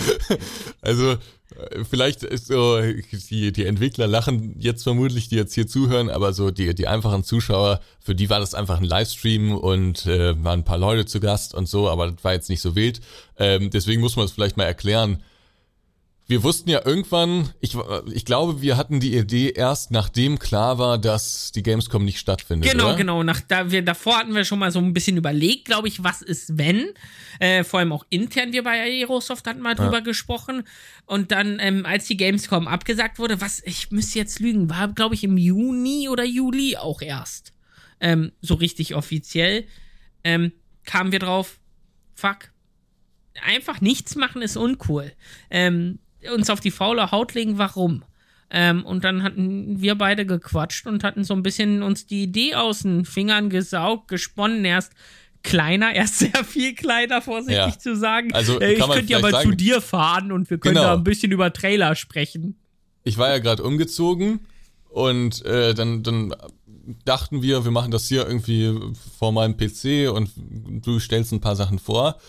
also 0.81 1.17
vielleicht 1.89 2.23
ist 2.23 2.47
so, 2.47 2.79
die, 3.29 3.51
die 3.51 3.65
Entwickler 3.65 4.07
lachen 4.07 4.55
jetzt 4.59 4.83
vermutlich, 4.83 5.29
die 5.29 5.35
jetzt 5.35 5.53
hier 5.53 5.67
zuhören, 5.67 6.09
aber 6.09 6.33
so 6.33 6.51
die, 6.51 6.73
die 6.73 6.87
einfachen 6.87 7.23
Zuschauer, 7.23 7.79
für 7.99 8.15
die 8.15 8.29
war 8.29 8.39
das 8.39 8.53
einfach 8.53 8.77
ein 8.77 8.85
Livestream 8.85 9.55
und 9.55 10.05
äh, 10.05 10.41
waren 10.43 10.61
ein 10.61 10.65
paar 10.65 10.77
Leute 10.77 11.05
zu 11.05 11.19
Gast 11.19 11.53
und 11.53 11.67
so, 11.67 11.89
aber 11.89 12.11
das 12.11 12.23
war 12.23 12.33
jetzt 12.33 12.49
nicht 12.49 12.61
so 12.61 12.75
wild. 12.75 13.01
Ähm, 13.37 13.69
deswegen 13.69 14.01
muss 14.01 14.15
man 14.15 14.25
es 14.25 14.31
vielleicht 14.31 14.57
mal 14.57 14.65
erklären 14.65 15.23
wir 16.33 16.41
wussten 16.41 16.71
ja 16.71 16.81
irgendwann, 16.83 17.51
ich, 17.59 17.77
ich 18.11 18.25
glaube, 18.25 18.63
wir 18.63 18.75
hatten 18.75 18.99
die 18.99 19.15
Idee 19.15 19.51
erst 19.51 19.91
nachdem 19.91 20.39
klar 20.39 20.79
war, 20.79 20.97
dass 20.97 21.51
die 21.51 21.61
Gamescom 21.61 22.03
nicht 22.03 22.17
stattfindet. 22.17 22.71
Genau, 22.71 22.87
oder? 22.87 22.95
genau. 22.95 23.21
Nach, 23.21 23.39
da 23.39 23.69
wir, 23.69 23.83
davor 23.83 24.17
hatten 24.17 24.33
wir 24.33 24.43
schon 24.43 24.57
mal 24.57 24.71
so 24.71 24.79
ein 24.79 24.93
bisschen 24.93 25.15
überlegt, 25.15 25.65
glaube 25.65 25.87
ich, 25.87 26.03
was 26.03 26.23
ist, 26.23 26.57
wenn. 26.57 26.87
Äh, 27.37 27.63
vor 27.63 27.79
allem 27.79 27.91
auch 27.91 28.03
intern, 28.09 28.51
wir 28.51 28.63
bei 28.63 28.81
Aerosoft 28.81 29.45
hatten 29.45 29.61
mal 29.61 29.75
drüber 29.75 29.97
ja. 29.97 29.99
gesprochen. 29.99 30.63
Und 31.05 31.31
dann, 31.31 31.59
ähm, 31.59 31.85
als 31.85 32.07
die 32.07 32.17
Gamescom 32.17 32.67
abgesagt 32.67 33.19
wurde, 33.19 33.39
was, 33.39 33.61
ich 33.63 33.91
müsste 33.91 34.17
jetzt 34.17 34.39
lügen, 34.39 34.71
war, 34.71 34.87
glaube 34.87 35.13
ich, 35.13 35.23
im 35.23 35.37
Juni 35.37 36.09
oder 36.09 36.23
Juli 36.23 36.77
auch 36.77 37.03
erst. 37.03 37.53
Ähm, 37.99 38.31
so 38.41 38.55
richtig 38.55 38.95
offiziell. 38.95 39.67
Ähm, 40.23 40.51
kamen 40.83 41.11
wir 41.11 41.19
drauf, 41.19 41.59
fuck, 42.15 42.49
einfach 43.45 43.81
nichts 43.81 44.15
machen 44.15 44.41
ist 44.41 44.57
uncool. 44.57 45.11
Ähm, 45.51 45.99
uns 46.33 46.49
auf 46.49 46.59
die 46.59 46.71
faule 46.71 47.11
Haut 47.11 47.33
legen, 47.33 47.57
warum? 47.57 48.03
Ähm, 48.49 48.85
und 48.85 49.03
dann 49.03 49.23
hatten 49.23 49.81
wir 49.81 49.95
beide 49.95 50.25
gequatscht 50.25 50.85
und 50.85 51.03
hatten 51.03 51.23
so 51.23 51.33
ein 51.33 51.41
bisschen 51.41 51.81
uns 51.81 52.05
die 52.05 52.23
Idee 52.23 52.53
aus 52.53 52.83
den 52.83 53.03
Fingern 53.03 53.49
gesaugt, 53.49 54.07
gesponnen 54.09 54.63
erst 54.63 54.93
kleiner, 55.41 55.93
erst 55.95 56.19
sehr 56.19 56.43
viel 56.45 56.75
kleiner, 56.75 57.21
vorsichtig 57.21 57.57
ja. 57.57 57.79
zu 57.79 57.95
sagen. 57.95 58.33
Also 58.33 58.61
äh, 58.61 58.73
ich 58.73 58.85
könnte 58.85 59.11
ja 59.11 59.19
mal 59.19 59.31
sagen, 59.31 59.49
zu 59.49 59.55
dir 59.55 59.81
fahren 59.81 60.31
und 60.31 60.49
wir 60.49 60.59
können 60.59 60.75
genau. 60.75 60.87
da 60.87 60.93
ein 60.93 61.03
bisschen 61.03 61.31
über 61.31 61.51
Trailer 61.51 61.95
sprechen. 61.95 62.59
Ich 63.03 63.17
war 63.17 63.29
ja 63.29 63.39
gerade 63.39 63.63
umgezogen 63.63 64.41
und 64.89 65.43
äh, 65.45 65.73
dann, 65.73 66.03
dann 66.03 66.35
dachten 67.05 67.41
wir, 67.41 67.63
wir 67.63 67.71
machen 67.71 67.91
das 67.91 68.07
hier 68.07 68.27
irgendwie 68.27 68.79
vor 69.17 69.31
meinem 69.31 69.57
PC 69.57 70.11
und 70.13 70.29
du 70.85 70.99
stellst 70.99 71.31
ein 71.31 71.41
paar 71.41 71.55
Sachen 71.55 71.79
vor. 71.79 72.19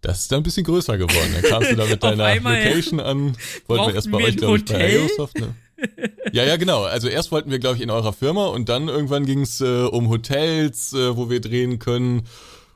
Das 0.00 0.20
ist 0.20 0.32
dann 0.32 0.40
ein 0.40 0.42
bisschen 0.44 0.64
größer 0.64 0.96
geworden. 0.96 1.30
Dann 1.34 1.42
kamst 1.42 1.70
du 1.72 1.76
da 1.76 1.84
mit 1.86 2.02
deiner 2.02 2.34
Location 2.36 3.00
an. 3.00 3.36
Wollten 3.66 3.86
wir 3.86 3.94
erst 3.94 4.10
bei 4.10 4.18
euch, 4.18 4.36
glaube 4.36 4.58
ich, 4.58 4.64
bei 4.64 4.76
Aerosoft, 4.76 5.38
ne? 5.38 5.54
ja, 6.32 6.44
ja, 6.44 6.56
genau. 6.56 6.84
Also 6.84 7.08
erst 7.08 7.32
wollten 7.32 7.50
wir, 7.50 7.58
glaube 7.58 7.76
ich, 7.76 7.82
in 7.82 7.90
eurer 7.90 8.12
Firma 8.12 8.46
und 8.46 8.68
dann 8.68 8.88
irgendwann 8.88 9.26
ging 9.26 9.42
es 9.42 9.60
äh, 9.60 9.84
um 9.84 10.08
Hotels, 10.08 10.92
äh, 10.92 11.16
wo 11.16 11.30
wir 11.30 11.40
drehen 11.40 11.78
können. 11.78 12.26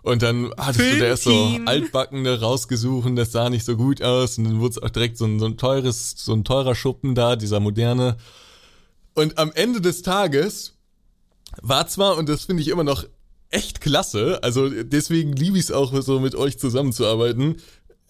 Und 0.02 0.22
dann 0.22 0.52
hattest 0.56 0.80
Filmteam. 0.80 0.98
du 0.98 1.04
da 1.04 1.06
erst 1.06 1.22
so 1.24 1.58
altbackene 1.64 2.40
rausgesucht 2.40 3.06
und 3.06 3.16
das 3.16 3.30
sah 3.30 3.50
nicht 3.50 3.64
so 3.64 3.76
gut 3.76 4.02
aus. 4.02 4.36
Und 4.38 4.44
dann 4.44 4.60
wurde 4.60 4.72
es 4.72 4.82
auch 4.82 4.90
direkt 4.90 5.16
so 5.16 5.24
ein, 5.26 5.38
so 5.38 5.46
ein 5.46 5.56
teures, 5.56 6.14
so 6.16 6.32
ein 6.32 6.42
teurer 6.44 6.74
Schuppen 6.74 7.14
da, 7.14 7.36
dieser 7.36 7.60
moderne. 7.60 8.16
Und 9.14 9.38
am 9.38 9.52
Ende 9.52 9.80
des 9.80 10.02
Tages 10.02 10.74
war 11.60 11.86
zwar, 11.86 12.16
und 12.16 12.28
das 12.28 12.44
finde 12.44 12.62
ich 12.62 12.68
immer 12.68 12.84
noch 12.84 13.04
echt 13.52 13.80
klasse. 13.80 14.40
Also 14.42 14.68
deswegen 14.68 15.32
liebe 15.32 15.58
ich 15.58 15.64
es 15.64 15.72
auch 15.72 15.92
so 16.02 16.20
mit 16.20 16.34
euch 16.34 16.58
zusammenzuarbeiten. 16.58 17.56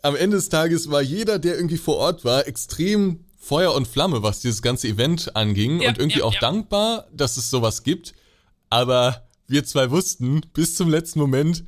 Am 0.02 0.16
Ende 0.16 0.36
des 0.36 0.48
Tages 0.48 0.90
war 0.90 1.02
jeder, 1.02 1.38
der 1.38 1.56
irgendwie 1.56 1.76
vor 1.76 1.96
Ort 1.96 2.24
war, 2.24 2.46
extrem 2.46 3.24
Feuer 3.38 3.74
und 3.74 3.88
Flamme, 3.88 4.22
was 4.22 4.40
dieses 4.40 4.62
ganze 4.62 4.88
Event 4.88 5.36
anging 5.36 5.80
ja, 5.80 5.88
und 5.88 5.98
irgendwie 5.98 6.20
ja, 6.20 6.24
auch 6.24 6.34
ja. 6.34 6.40
dankbar, 6.40 7.08
dass 7.12 7.36
es 7.36 7.50
sowas 7.50 7.82
gibt. 7.82 8.14
Aber 8.70 9.28
wir 9.48 9.64
zwei 9.64 9.90
wussten 9.90 10.40
bis 10.54 10.76
zum 10.76 10.88
letzten 10.88 11.18
Moment, 11.18 11.64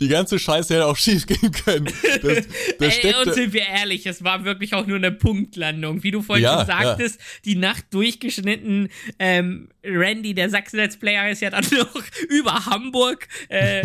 die 0.00 0.08
ganze 0.08 0.38
Scheiße 0.38 0.74
hätte 0.74 0.86
auch 0.86 0.96
schief 0.98 1.26
gehen 1.26 1.52
können. 1.52 1.86
Das, 2.22 2.46
das 2.78 2.98
Ey, 2.98 3.14
und 3.14 3.34
sind 3.34 3.52
wir 3.52 3.62
ehrlich, 3.62 4.06
es 4.06 4.22
war 4.24 4.44
wirklich 4.44 4.74
auch 4.74 4.86
nur 4.86 4.96
eine 4.96 5.12
Punktlandung. 5.12 6.02
Wie 6.02 6.10
du 6.10 6.22
vorhin 6.22 6.44
ja, 6.44 6.58
schon 6.58 6.66
sagtest, 6.66 7.20
ja. 7.20 7.26
die 7.44 7.56
Nacht 7.56 7.86
durchgeschnitten. 7.90 8.88
Ähm, 9.18 9.68
Randy, 9.84 10.34
der 10.34 10.50
Sachsen-Let's 10.50 10.98
Player, 10.98 11.30
ist 11.30 11.40
ja 11.40 11.50
dann 11.50 11.64
noch 11.70 12.02
über 12.28 12.66
Hamburg 12.66 13.28
äh, 13.48 13.82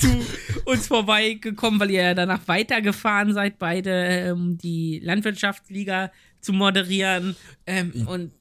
zu 0.00 0.24
uns 0.64 0.86
vorbeigekommen, 0.86 1.80
weil 1.80 1.90
ihr 1.90 2.02
ja 2.02 2.14
danach 2.14 2.46
weitergefahren 2.46 3.32
seid, 3.32 3.58
beide 3.58 4.34
um 4.34 4.58
die 4.58 5.00
Landwirtschaftsliga 5.02 6.10
zu 6.40 6.52
moderieren. 6.52 7.36
Ähm, 7.66 8.06
und 8.06 8.32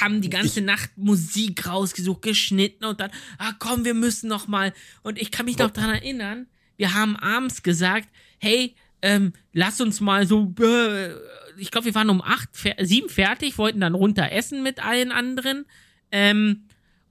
haben 0.00 0.20
die 0.20 0.30
ganze 0.30 0.60
ich, 0.60 0.66
Nacht 0.66 0.90
Musik 0.96 1.66
rausgesucht, 1.66 2.22
geschnitten 2.22 2.84
und 2.84 3.00
dann, 3.00 3.10
ah 3.38 3.52
komm, 3.58 3.84
wir 3.84 3.94
müssen 3.94 4.28
noch 4.28 4.48
mal. 4.48 4.72
Und 5.02 5.20
ich 5.20 5.30
kann 5.30 5.46
mich 5.46 5.58
noch 5.58 5.70
daran 5.70 5.94
erinnern, 5.94 6.46
wir 6.76 6.94
haben 6.94 7.16
abends 7.16 7.62
gesagt, 7.62 8.08
hey, 8.38 8.74
ähm, 9.02 9.32
lass 9.52 9.80
uns 9.80 10.00
mal 10.00 10.26
so, 10.26 10.52
äh, 10.60 11.10
ich 11.58 11.70
glaube, 11.70 11.86
wir 11.86 11.94
waren 11.94 12.10
um 12.10 12.22
acht, 12.22 12.48
sieben 12.80 13.08
fertig, 13.08 13.58
wollten 13.58 13.80
dann 13.80 13.94
runter 13.94 14.32
essen 14.32 14.62
mit 14.62 14.84
allen 14.84 15.12
anderen. 15.12 15.66
Ähm, 16.10 16.64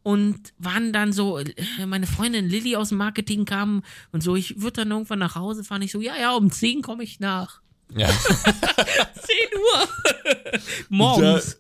und 0.04 0.54
waren 0.58 0.92
dann 0.92 1.14
so, 1.14 1.40
äh, 1.40 1.54
meine 1.86 2.08
Freundin 2.08 2.50
Lilly 2.50 2.76
aus 2.76 2.90
dem 2.90 2.98
Marketing 2.98 3.46
kam 3.46 3.84
und 4.12 4.22
so, 4.22 4.36
ich 4.36 4.62
würde 4.62 4.82
dann 4.82 4.92
irgendwann 4.92 5.20
nach 5.20 5.36
Hause 5.36 5.64
fahren. 5.64 5.82
Ich 5.82 5.94
so, 5.94 6.02
ja, 6.02 6.16
ja, 6.20 6.34
um 6.34 6.52
zehn 6.52 6.82
komme 6.82 7.04
ich 7.04 7.22
nach. 7.22 7.62
Ja. 7.96 8.08
10 8.10 8.16
Uhr. 9.56 9.90
Morgens 10.90 11.58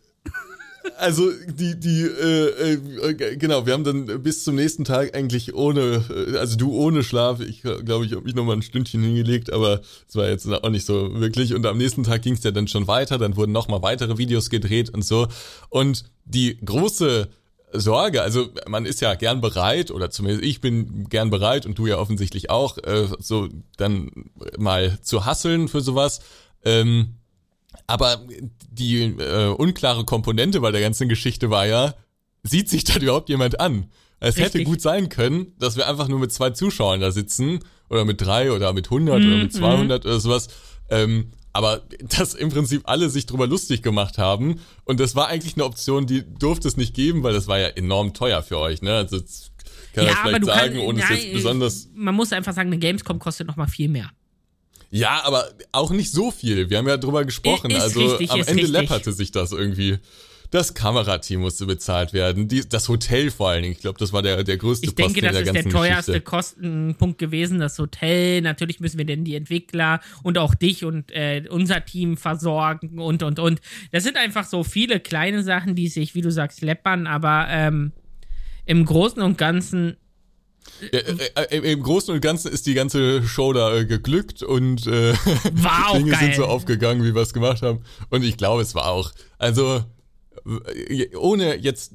also 0.98 1.32
die, 1.48 1.80
die, 1.80 2.02
äh, 2.04 2.74
äh, 2.74 3.36
genau, 3.38 3.66
wir 3.66 3.74
haben 3.74 3.84
dann 3.84 4.22
bis 4.22 4.44
zum 4.44 4.56
nächsten 4.56 4.84
Tag 4.84 5.16
eigentlich 5.16 5.54
ohne, 5.54 6.04
äh, 6.10 6.38
also 6.38 6.58
du 6.58 6.74
ohne 6.74 7.04
Schlaf, 7.04 7.40
ich 7.40 7.62
glaube, 7.62 8.06
ich 8.06 8.12
habe 8.12 8.24
mich 8.24 8.36
nochmal 8.36 8.58
ein 8.58 8.62
Stündchen 8.62 9.04
hingelegt, 9.04 9.52
aber 9.52 9.82
es 10.08 10.16
war 10.16 10.30
jetzt 10.30 10.48
auch 10.48 10.70
nicht 10.70 10.86
so 10.86 11.20
wirklich. 11.20 11.54
Und 11.54 11.66
am 11.66 11.78
nächsten 11.78 12.04
Tag 12.04 12.22
ging 12.22 12.34
es 12.34 12.44
ja 12.44 12.52
dann 12.52 12.68
schon 12.68 12.88
weiter, 12.88 13.18
dann 13.18 13.36
wurden 13.36 13.52
nochmal 13.52 13.82
weitere 13.82 14.18
Videos 14.18 14.50
gedreht 14.50 14.90
und 14.90 15.04
so. 15.06 15.28
Und 15.70 16.06
die 16.26 16.58
große 16.64 17.30
Sorge. 17.74 18.22
Also 18.22 18.50
man 18.68 18.86
ist 18.86 19.02
ja 19.02 19.16
gern 19.16 19.42
bereit, 19.42 19.92
oder 19.92 20.10
zumindest 20.10 20.46
ich 20.46 20.62
bin 20.62 21.10
gern 21.10 21.30
bereit 21.30 21.66
und 21.66 21.78
du 21.78 21.88
ja 21.88 21.98
offensichtlich 21.98 22.50
auch, 22.50 22.78
äh, 22.78 23.08
so 23.20 23.50
dann 23.78 24.12
mal 24.58 25.00
zu 25.02 25.26
hasseln 25.26 25.68
für 25.68 25.82
sowas. 25.82 26.22
Ähm, 26.64 27.16
aber 27.88 28.22
die 28.72 29.04
äh, 29.04 29.48
unklare 29.50 30.06
Komponente 30.06 30.62
bei 30.62 30.72
der 30.72 30.82
ganzen 30.82 31.10
Geschichte 31.10 31.50
war 31.50 31.66
ja, 31.66 31.94
sieht 32.44 32.70
sich 32.70 32.84
da 32.84 33.00
überhaupt 33.00 33.30
jemand 33.30 33.60
an? 33.60 33.90
Es 34.20 34.38
Richtig. 34.38 34.54
hätte 34.54 34.64
gut 34.64 34.82
sein 34.82 35.10
können, 35.10 35.54
dass 35.60 35.76
wir 35.76 35.88
einfach 35.88 36.08
nur 36.08 36.20
mit 36.20 36.32
zwei 36.32 36.52
Zuschauern 36.52 37.02
da 37.02 37.12
sitzen 37.12 37.60
oder 37.90 38.06
mit 38.06 38.22
drei 38.22 38.52
oder 38.52 38.72
mit 38.72 38.86
100 38.88 39.20
mhm. 39.20 39.28
oder 39.28 39.38
mit 39.38 39.54
200 39.54 40.04
mhm. 40.04 40.10
oder 40.10 40.20
sowas. 40.20 40.48
Ähm, 40.90 41.32
aber 41.52 41.84
dass 42.18 42.34
im 42.34 42.50
Prinzip 42.50 42.84
alle 42.86 43.10
sich 43.10 43.26
drüber 43.26 43.48
lustig 43.48 43.84
gemacht 43.84 44.18
haben 44.18 44.60
und 44.86 45.00
das 45.00 45.16
war 45.16 45.28
eigentlich 45.28 45.56
eine 45.56 45.66
Option, 45.66 46.08
die 46.08 46.24
durfte 46.24 46.68
es 46.68 46.78
nicht 46.78 46.96
geben, 46.96 47.22
weil 47.22 47.34
das 47.34 47.48
war 47.48 47.60
ja 47.60 47.68
enorm 47.68 48.14
teuer 48.14 48.42
für 48.42 48.58
euch, 48.58 48.82
ne? 48.82 48.94
Also 48.94 49.20
kann 49.94 50.06
ja, 50.06 50.16
vielleicht 50.24 50.46
sagen, 50.46 50.76
kann, 50.76 50.84
ohne 50.84 51.04
es 51.04 51.10
jetzt 51.10 51.34
besonders. 51.34 51.90
Man 51.94 52.16
muss 52.16 52.34
einfach 52.34 52.54
sagen, 52.54 52.70
eine 52.70 52.80
Gamescom 52.80 53.20
kostet 53.20 53.46
noch 53.46 53.58
mal 53.58 53.68
viel 53.68 53.90
mehr. 53.90 54.10
Ja, 54.94 55.22
aber 55.24 55.50
auch 55.72 55.90
nicht 55.90 56.12
so 56.12 56.30
viel. 56.30 56.70
Wir 56.70 56.78
haben 56.78 56.88
ja 56.88 56.98
drüber 56.98 57.26
gesprochen. 57.26 57.72
Ist 57.72 57.82
also 57.82 58.00
richtig, 58.00 58.30
am 58.30 58.42
Ende 58.42 58.54
richtig. 58.54 58.70
läpperte 58.70 59.12
sich 59.12 59.32
das 59.32 59.52
irgendwie. 59.52 59.98
Das 60.52 60.76
Kamerateam 60.76 61.42
musste 61.42 61.66
bezahlt 61.66 62.14
werden, 62.14 62.48
die, 62.48 62.70
das 62.70 62.88
Hotel 62.90 63.32
vor 63.32 63.50
allen 63.50 63.64
Dingen. 63.64 63.74
Ich 63.74 63.80
glaube, 63.80 63.98
das 63.98 64.14
war 64.14 64.22
der, 64.22 64.44
der 64.44 64.58
größte 64.58 64.86
ich 64.86 64.94
denke, 64.94 65.22
Posten 65.22 65.34
das 65.34 65.48
ist 65.48 65.54
der 65.56 65.72
teuerste 65.72 66.12
Geschichte. 66.12 66.22
Kostenpunkt 66.22 67.18
gewesen, 67.18 67.58
das 67.58 67.80
Hotel. 67.80 68.42
Natürlich 68.42 68.80
müssen 68.80 69.00
wir 69.00 69.06
denn 69.06 69.24
die 69.24 69.34
Entwickler 69.34 70.00
und 70.22 70.38
auch 70.38 70.54
dich 70.54 70.86
und 70.86 71.12
äh, 71.12 71.44
unser 71.50 71.84
Team 71.84 72.16
versorgen 72.16 73.00
und, 73.00 73.24
und, 73.24 73.40
und. 73.40 73.62
Das 73.92 74.04
sind 74.04 74.16
einfach 74.16 74.46
so 74.46 74.64
viele 74.64 75.00
kleine 75.00 75.42
Sachen, 75.42 75.74
die 75.74 75.88
sich, 75.88 76.14
wie 76.14 76.22
du 76.22 76.32
sagst, 76.32 76.62
läppern, 76.62 77.08
aber 77.08 77.48
ähm, 77.50 77.94
im 78.68 78.86
Großen 78.86 79.24
und 79.24 79.40
Ganzen 79.40 79.98
ja, 80.92 81.00
äh, 81.00 81.58
äh, 81.58 81.72
Im 81.74 81.84
Großen 81.84 82.14
und 82.14 82.22
Ganzen 82.22 82.52
ist 82.52 82.66
die 82.66 82.74
ganze 82.74 83.24
Show 83.24 83.54
da 83.54 83.76
äh, 83.76 83.86
geglückt 83.86 84.44
und 84.44 84.88
äh, 84.88 85.14
wow, 85.54 85.94
Dinge 85.98 86.12
geil. 86.12 86.20
sind 86.20 86.36
so 86.36 86.46
aufgegangen, 86.46 87.04
wie 87.04 87.16
wir 87.16 87.22
es 87.22 87.34
gemacht 87.34 87.62
haben. 87.62 87.82
Und 88.10 88.24
ich 88.24 88.38
glaube, 88.38 88.62
es 88.62 88.76
war 88.76 88.88
auch, 88.88 89.12
also 89.38 89.84
ohne 91.16 91.56
jetzt, 91.56 91.94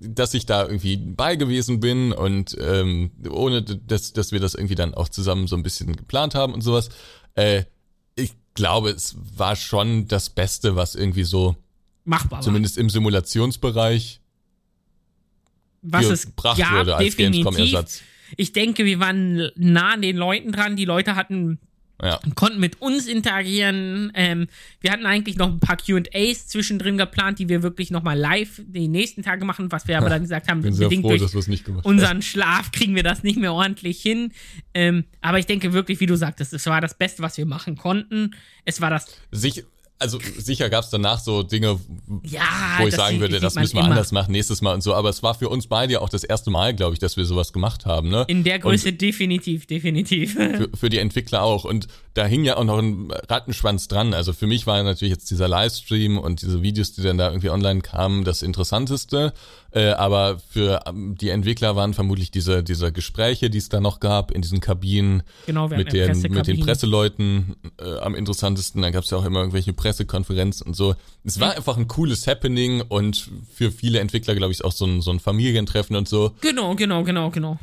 dass 0.00 0.34
ich 0.34 0.46
da 0.46 0.62
irgendwie 0.62 0.96
bei 0.96 1.36
gewesen 1.36 1.80
bin 1.80 2.12
und 2.12 2.56
ähm, 2.60 3.10
ohne, 3.30 3.62
dass, 3.62 4.12
dass 4.12 4.32
wir 4.32 4.40
das 4.40 4.54
irgendwie 4.54 4.74
dann 4.74 4.94
auch 4.94 5.08
zusammen 5.08 5.46
so 5.46 5.56
ein 5.56 5.62
bisschen 5.62 5.96
geplant 5.96 6.34
haben 6.34 6.54
und 6.54 6.60
sowas, 6.60 6.90
äh, 7.34 7.64
ich 8.14 8.32
glaube, 8.54 8.90
es 8.90 9.16
war 9.36 9.56
schon 9.56 10.06
das 10.06 10.30
Beste, 10.30 10.76
was 10.76 10.94
irgendwie 10.94 11.24
so 11.24 11.56
machbar 12.04 12.42
zumindest 12.42 12.78
im 12.78 12.90
Simulationsbereich 12.90 14.20
was 15.82 16.06
es 16.06 16.26
gebracht 16.26 16.58
gab, 16.58 16.72
wurde 16.72 16.96
als 16.96 17.16
Gamescom-Ersatz. 17.16 18.02
Ich 18.36 18.52
denke, 18.52 18.84
wir 18.84 19.00
waren 19.00 19.50
nah 19.56 19.94
an 19.94 20.02
den 20.02 20.16
Leuten 20.16 20.52
dran. 20.52 20.76
Die 20.76 20.84
Leute 20.84 21.16
hatten 21.16 21.58
ja. 22.02 22.18
konnten 22.34 22.60
mit 22.60 22.80
uns 22.80 23.06
interagieren. 23.06 24.12
Ähm, 24.14 24.46
wir 24.80 24.92
hatten 24.92 25.06
eigentlich 25.06 25.36
noch 25.36 25.48
ein 25.48 25.60
paar 25.60 25.76
QAs 25.76 26.48
zwischendrin 26.48 26.96
geplant, 26.98 27.38
die 27.38 27.48
wir 27.48 27.62
wirklich 27.62 27.90
nochmal 27.90 28.18
live 28.18 28.62
die 28.66 28.88
nächsten 28.88 29.22
Tage 29.22 29.44
machen, 29.44 29.70
was 29.70 29.88
wir 29.88 29.98
aber 29.98 30.08
dann 30.08 30.22
gesagt 30.22 30.48
haben, 30.48 30.62
Bin 30.62 30.76
bedingt 30.76 31.02
froh, 31.02 31.16
durch 31.16 31.84
unseren 31.84 32.22
Schlaf 32.22 32.72
kriegen 32.72 32.94
wir 32.94 33.02
das 33.02 33.22
nicht 33.22 33.38
mehr 33.38 33.52
ordentlich 33.52 34.00
hin. 34.00 34.32
Ähm, 34.74 35.04
aber 35.20 35.38
ich 35.38 35.46
denke 35.46 35.72
wirklich, 35.72 36.00
wie 36.00 36.06
du 36.06 36.16
sagtest, 36.16 36.52
es 36.52 36.66
war 36.66 36.80
das 36.80 36.94
Beste, 36.94 37.22
was 37.22 37.36
wir 37.36 37.46
machen 37.46 37.76
konnten. 37.76 38.34
Es 38.64 38.80
war 38.80 38.90
das. 38.90 39.06
Sich 39.30 39.64
also 40.00 40.18
sicher 40.38 40.70
gab 40.70 40.82
es 40.82 40.90
danach 40.90 41.20
so 41.20 41.42
Dinge, 41.42 41.78
ja, 42.24 42.40
wo 42.78 42.86
ich 42.86 42.94
sagen 42.94 43.20
würde, 43.20 43.38
das 43.38 43.54
müssen 43.54 43.74
wir 43.74 43.82
immer. 43.82 43.90
anders 43.90 44.12
machen 44.12 44.32
nächstes 44.32 44.62
Mal 44.62 44.74
und 44.74 44.82
so. 44.82 44.94
Aber 44.94 45.10
es 45.10 45.22
war 45.22 45.34
für 45.34 45.48
uns 45.48 45.66
beide 45.66 45.92
ja 45.92 46.00
auch 46.00 46.08
das 46.08 46.24
erste 46.24 46.50
Mal, 46.50 46.74
glaube 46.74 46.94
ich, 46.94 46.98
dass 46.98 47.16
wir 47.16 47.24
sowas 47.26 47.52
gemacht 47.52 47.84
haben. 47.84 48.08
Ne? 48.08 48.24
In 48.26 48.42
der 48.42 48.58
Größe 48.58 48.88
und 48.88 49.00
definitiv, 49.00 49.66
definitiv. 49.66 50.32
Für, 50.32 50.70
für, 50.74 50.88
die 50.88 50.98
Entwickler 50.98 51.42
auch. 51.42 51.64
Und 51.64 51.86
da 52.14 52.24
hing 52.24 52.44
ja 52.44 52.56
auch 52.56 52.64
noch 52.64 52.78
ein 52.78 53.12
Rattenschwanz 53.28 53.86
dran. 53.86 54.14
Also 54.14 54.32
für 54.32 54.46
mich 54.46 54.66
war 54.66 54.82
natürlich 54.82 55.12
jetzt 55.12 55.30
dieser 55.30 55.46
Livestream 55.46 56.18
und 56.18 56.42
diese 56.42 56.62
Videos, 56.62 56.92
die 56.92 57.02
dann 57.02 57.18
da 57.18 57.28
irgendwie 57.28 57.50
online 57.50 57.82
kamen, 57.82 58.24
das 58.24 58.42
Interessanteste. 58.42 59.32
Äh, 59.72 59.90
aber 59.90 60.40
für 60.48 60.82
ähm, 60.86 61.14
die 61.16 61.28
Entwickler 61.28 61.76
waren 61.76 61.94
vermutlich 61.94 62.32
diese, 62.32 62.64
diese 62.64 62.90
Gespräche, 62.90 63.50
die 63.50 63.58
es 63.58 63.68
da 63.68 63.80
noch 63.80 64.00
gab 64.00 64.32
in 64.32 64.42
diesen 64.42 64.60
Kabinen 64.60 65.22
genau, 65.46 65.68
mit, 65.68 65.92
den, 65.92 66.20
mit 66.22 66.48
den 66.48 66.58
Presseleuten 66.58 67.54
äh, 67.80 67.98
am 67.98 68.16
interessantesten. 68.16 68.82
Da 68.82 68.90
gab 68.90 69.04
es 69.04 69.10
ja 69.10 69.18
auch 69.18 69.24
immer 69.24 69.40
irgendwelche 69.40 69.72
Pressekonferenzen 69.72 70.66
und 70.66 70.74
so. 70.74 70.96
Es 71.24 71.38
war 71.38 71.52
mhm. 71.52 71.58
einfach 71.58 71.76
ein 71.76 71.86
cooles 71.86 72.26
Happening 72.26 72.80
und 72.80 73.30
für 73.54 73.70
viele 73.70 74.00
Entwickler, 74.00 74.34
glaube 74.34 74.52
ich, 74.52 74.64
auch 74.64 74.72
so 74.72 74.86
ein, 74.86 75.00
so 75.00 75.12
ein 75.12 75.20
Familientreffen 75.20 75.94
und 75.94 76.08
so. 76.08 76.34
Genau, 76.40 76.74
genau, 76.74 77.04
genau, 77.04 77.30
genau. 77.30 77.58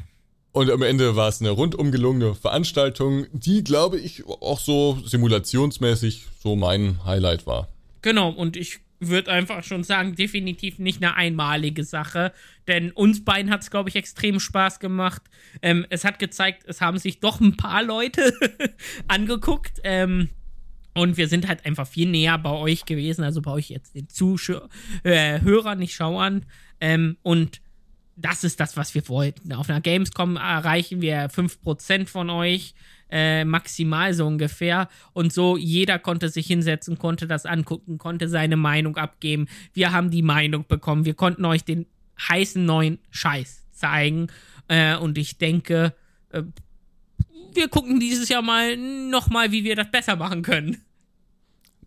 Und 0.58 0.72
am 0.72 0.82
Ende 0.82 1.16
war 1.16 1.28
es 1.28 1.40
eine 1.40 1.52
rundum 1.52 1.92
gelungene 1.92 2.34
Veranstaltung, 2.34 3.28
die, 3.32 3.64
glaube 3.64 4.00
ich, 4.00 4.26
auch 4.26 4.60
so 4.60 4.98
simulationsmäßig 5.06 6.26
so 6.42 6.56
mein 6.56 7.06
Highlight 7.06 7.46
war. 7.46 7.68
Genau, 8.02 8.32
und 8.32 8.58
ich 8.58 8.80
würde 9.00 9.32
einfach 9.32 9.64
schon 9.64 9.84
sagen, 9.84 10.16
definitiv 10.16 10.80
nicht 10.80 11.04
eine 11.04 11.16
einmalige 11.16 11.84
Sache. 11.84 12.34
Denn 12.68 12.92
uns 12.92 13.24
beiden 13.24 13.52
hat 13.52 13.62
es, 13.62 13.70
glaube 13.70 13.90
ich, 13.90 13.96
extrem 13.96 14.40
Spaß 14.40 14.80
gemacht. 14.80 15.22
Ähm, 15.62 15.86
es 15.92 16.04
hat 16.04 16.18
gezeigt, 16.18 16.64
es 16.66 16.82
haben 16.82 16.98
sich 16.98 17.20
doch 17.20 17.40
ein 17.40 17.56
paar 17.56 17.84
Leute 17.84 18.34
angeguckt. 19.08 19.80
Ähm, 19.84 20.30
und 20.96 21.18
wir 21.18 21.28
sind 21.28 21.48
halt 21.48 21.68
einfach 21.68 21.86
viel 21.86 22.10
näher 22.10 22.40
bei 22.40 22.50
euch 22.50 22.86
gewesen, 22.86 23.24
also 23.24 23.44
bei 23.44 23.52
euch 23.52 23.70
jetzt 23.70 23.94
den 23.94 24.10
Zuschauern, 24.10 24.70
äh, 25.04 25.76
nicht 25.76 25.94
Schauern. 25.94 26.48
Ähm, 26.82 27.18
und 27.22 27.62
das 28.18 28.44
ist 28.44 28.60
das, 28.60 28.76
was 28.76 28.95
wir 28.95 29.07
wollten. 29.07 29.53
Auf 29.53 29.69
einer 29.69 29.80
Gamescom 29.80 30.38
erreichen 30.38 31.02
wir 31.02 31.30
5% 31.30 32.07
von 32.07 32.30
euch 32.30 32.73
äh, 33.10 33.45
maximal 33.45 34.14
so 34.14 34.26
ungefähr. 34.26 34.89
Und 35.14 35.31
so 35.31 35.56
jeder 35.56 35.99
konnte 35.99 36.30
sich 36.30 36.48
hinsetzen, 36.48 36.98
konnte 36.98 37.27
das 37.27 37.45
angucken, 37.45 37.98
konnte 37.99 38.27
seine 38.27 38.57
Meinung 38.57 38.98
abgeben. 38.98 39.48
Wir 39.73 39.91
haben 39.91 40.10
die 40.10 40.23
Meinung 40.23 40.65
bekommen. 40.68 41.06
Wir 41.06 41.14
konnten 41.14 41.45
euch 41.45 41.64
den 41.64 41.85
heißen 42.27 42.65
neuen 42.65 42.99
Scheiß 43.11 43.65
zeigen. 43.72 44.27
Äh, 44.68 44.98
und 44.98 45.18
ich 45.18 45.38
denke, 45.38 45.94
äh, 46.31 46.41
wir 47.53 47.69
gucken 47.69 47.99
dieses 47.99 48.30
Jahr 48.30 48.41
mal 48.41 48.76
nochmal, 48.76 49.52
wie 49.52 49.64
wir 49.64 49.76
das 49.76 49.91
besser 49.91 50.15
machen 50.15 50.41
können. 50.41 50.81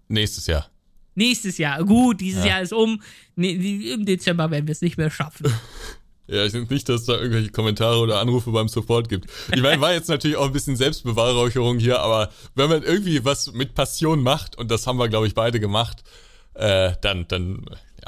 Nächstes 0.08 0.46
Jahr. 0.46 0.70
Nächstes 1.16 1.58
Jahr. 1.58 1.84
Gut, 1.84 2.20
dieses 2.20 2.44
ja. 2.44 2.52
Jahr 2.52 2.62
ist 2.62 2.72
um. 2.72 3.02
Im 3.36 4.04
Dezember 4.06 4.50
werden 4.50 4.66
wir 4.66 4.72
es 4.72 4.80
nicht 4.80 4.96
mehr 4.96 5.10
schaffen. 5.10 5.52
Ja, 6.30 6.44
ich 6.44 6.52
denke 6.52 6.72
nicht, 6.72 6.88
dass 6.88 7.00
es 7.00 7.06
da 7.08 7.14
irgendwelche 7.14 7.50
Kommentare 7.50 7.98
oder 7.98 8.20
Anrufe 8.20 8.52
beim 8.52 8.68
Support 8.68 9.08
gibt. 9.08 9.28
Ich 9.52 9.62
meine, 9.62 9.80
war 9.80 9.92
jetzt 9.92 10.08
natürlich 10.08 10.36
auch 10.36 10.46
ein 10.46 10.52
bisschen 10.52 10.76
Selbstbeweihräucherung 10.76 11.80
hier, 11.80 11.98
aber 12.00 12.30
wenn 12.54 12.70
man 12.70 12.84
irgendwie 12.84 13.24
was 13.24 13.52
mit 13.52 13.74
Passion 13.74 14.22
macht, 14.22 14.56
und 14.56 14.70
das 14.70 14.86
haben 14.86 14.98
wir, 14.98 15.08
glaube 15.08 15.26
ich, 15.26 15.34
beide 15.34 15.58
gemacht, 15.58 16.04
äh, 16.54 16.92
dann, 17.00 17.26
dann 17.26 17.64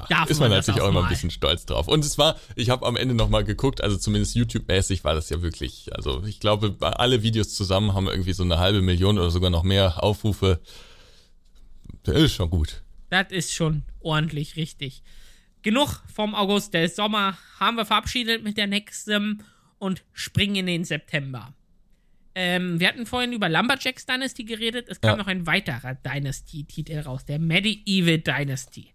ja, 0.08 0.22
ist 0.22 0.38
man, 0.38 0.50
man 0.50 0.58
natürlich 0.58 0.80
auch 0.80 0.88
immer 0.88 1.02
ein 1.02 1.08
bisschen 1.08 1.32
stolz 1.32 1.66
drauf. 1.66 1.88
Und 1.88 2.04
es 2.04 2.16
war, 2.16 2.36
ich 2.54 2.70
habe 2.70 2.86
am 2.86 2.94
Ende 2.94 3.14
nochmal 3.14 3.42
geguckt, 3.42 3.80
also 3.80 3.96
zumindest 3.96 4.36
YouTube-mäßig 4.36 5.02
war 5.02 5.14
das 5.14 5.28
ja 5.28 5.42
wirklich, 5.42 5.90
also 5.92 6.22
ich 6.24 6.38
glaube, 6.38 6.76
alle 6.80 7.24
Videos 7.24 7.54
zusammen 7.54 7.92
haben 7.92 8.06
irgendwie 8.06 8.34
so 8.34 8.44
eine 8.44 8.58
halbe 8.58 8.82
Million 8.82 9.18
oder 9.18 9.32
sogar 9.32 9.50
noch 9.50 9.64
mehr 9.64 10.00
Aufrufe. 10.02 10.60
Das 12.04 12.16
ist 12.16 12.34
schon 12.34 12.50
gut. 12.50 12.82
Das 13.10 13.26
ist 13.30 13.52
schon 13.52 13.82
ordentlich 14.00 14.54
richtig 14.54 15.02
genug 15.62 16.02
vom 16.12 16.34
August. 16.34 16.74
Der 16.74 16.88
Sommer 16.88 17.38
haben 17.58 17.76
wir 17.76 17.84
verabschiedet 17.84 18.42
mit 18.42 18.56
der 18.56 18.66
nächsten 18.66 19.42
und 19.78 20.02
springen 20.12 20.56
in 20.56 20.66
den 20.66 20.84
September. 20.84 21.54
Ähm, 22.34 22.80
wir 22.80 22.88
hatten 22.88 23.04
vorhin 23.04 23.32
über 23.32 23.48
Lumberjacks 23.48 24.06
Dynasty 24.06 24.44
geredet. 24.44 24.86
Es 24.88 25.00
kam 25.00 25.12
ja. 25.12 25.16
noch 25.16 25.26
ein 25.26 25.46
weiterer 25.46 25.94
Dynasty-Titel 25.94 27.00
raus, 27.00 27.24
der 27.26 27.38
Medieval 27.38 28.18
Dynasty. 28.18 28.92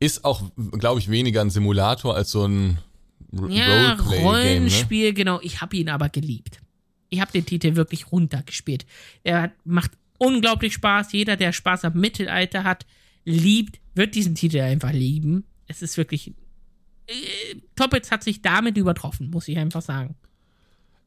Ist 0.00 0.24
auch, 0.24 0.42
glaube 0.72 1.00
ich, 1.00 1.10
weniger 1.10 1.40
ein 1.40 1.50
Simulator 1.50 2.14
als 2.14 2.30
so 2.30 2.46
ein 2.46 2.78
R 3.32 3.48
ja, 3.48 3.92
Rollenspiel, 3.94 5.08
ne? 5.08 5.14
genau. 5.14 5.40
Ich 5.42 5.60
habe 5.60 5.76
ihn 5.76 5.88
aber 5.88 6.08
geliebt. 6.08 6.60
Ich 7.10 7.20
habe 7.20 7.32
den 7.32 7.44
Titel 7.44 7.76
wirklich 7.76 8.10
runtergespielt. 8.10 8.86
Er 9.24 9.52
macht 9.64 9.92
unglaublich 10.18 10.74
Spaß. 10.74 11.12
Jeder, 11.12 11.36
der 11.36 11.52
Spaß 11.52 11.84
am 11.84 11.94
Mittelalter 11.94 12.64
hat, 12.64 12.86
liebt, 13.24 13.78
wird 13.94 14.14
diesen 14.14 14.34
Titel 14.34 14.60
einfach 14.60 14.92
lieben 14.92 15.44
es 15.66 15.82
ist 15.82 15.96
wirklich. 15.96 16.32
Äh, 17.06 17.56
Toppets 17.76 18.10
hat 18.10 18.24
sich 18.24 18.42
damit 18.42 18.76
übertroffen, 18.76 19.30
muss 19.30 19.48
ich 19.48 19.58
einfach 19.58 19.82
sagen. 19.82 20.16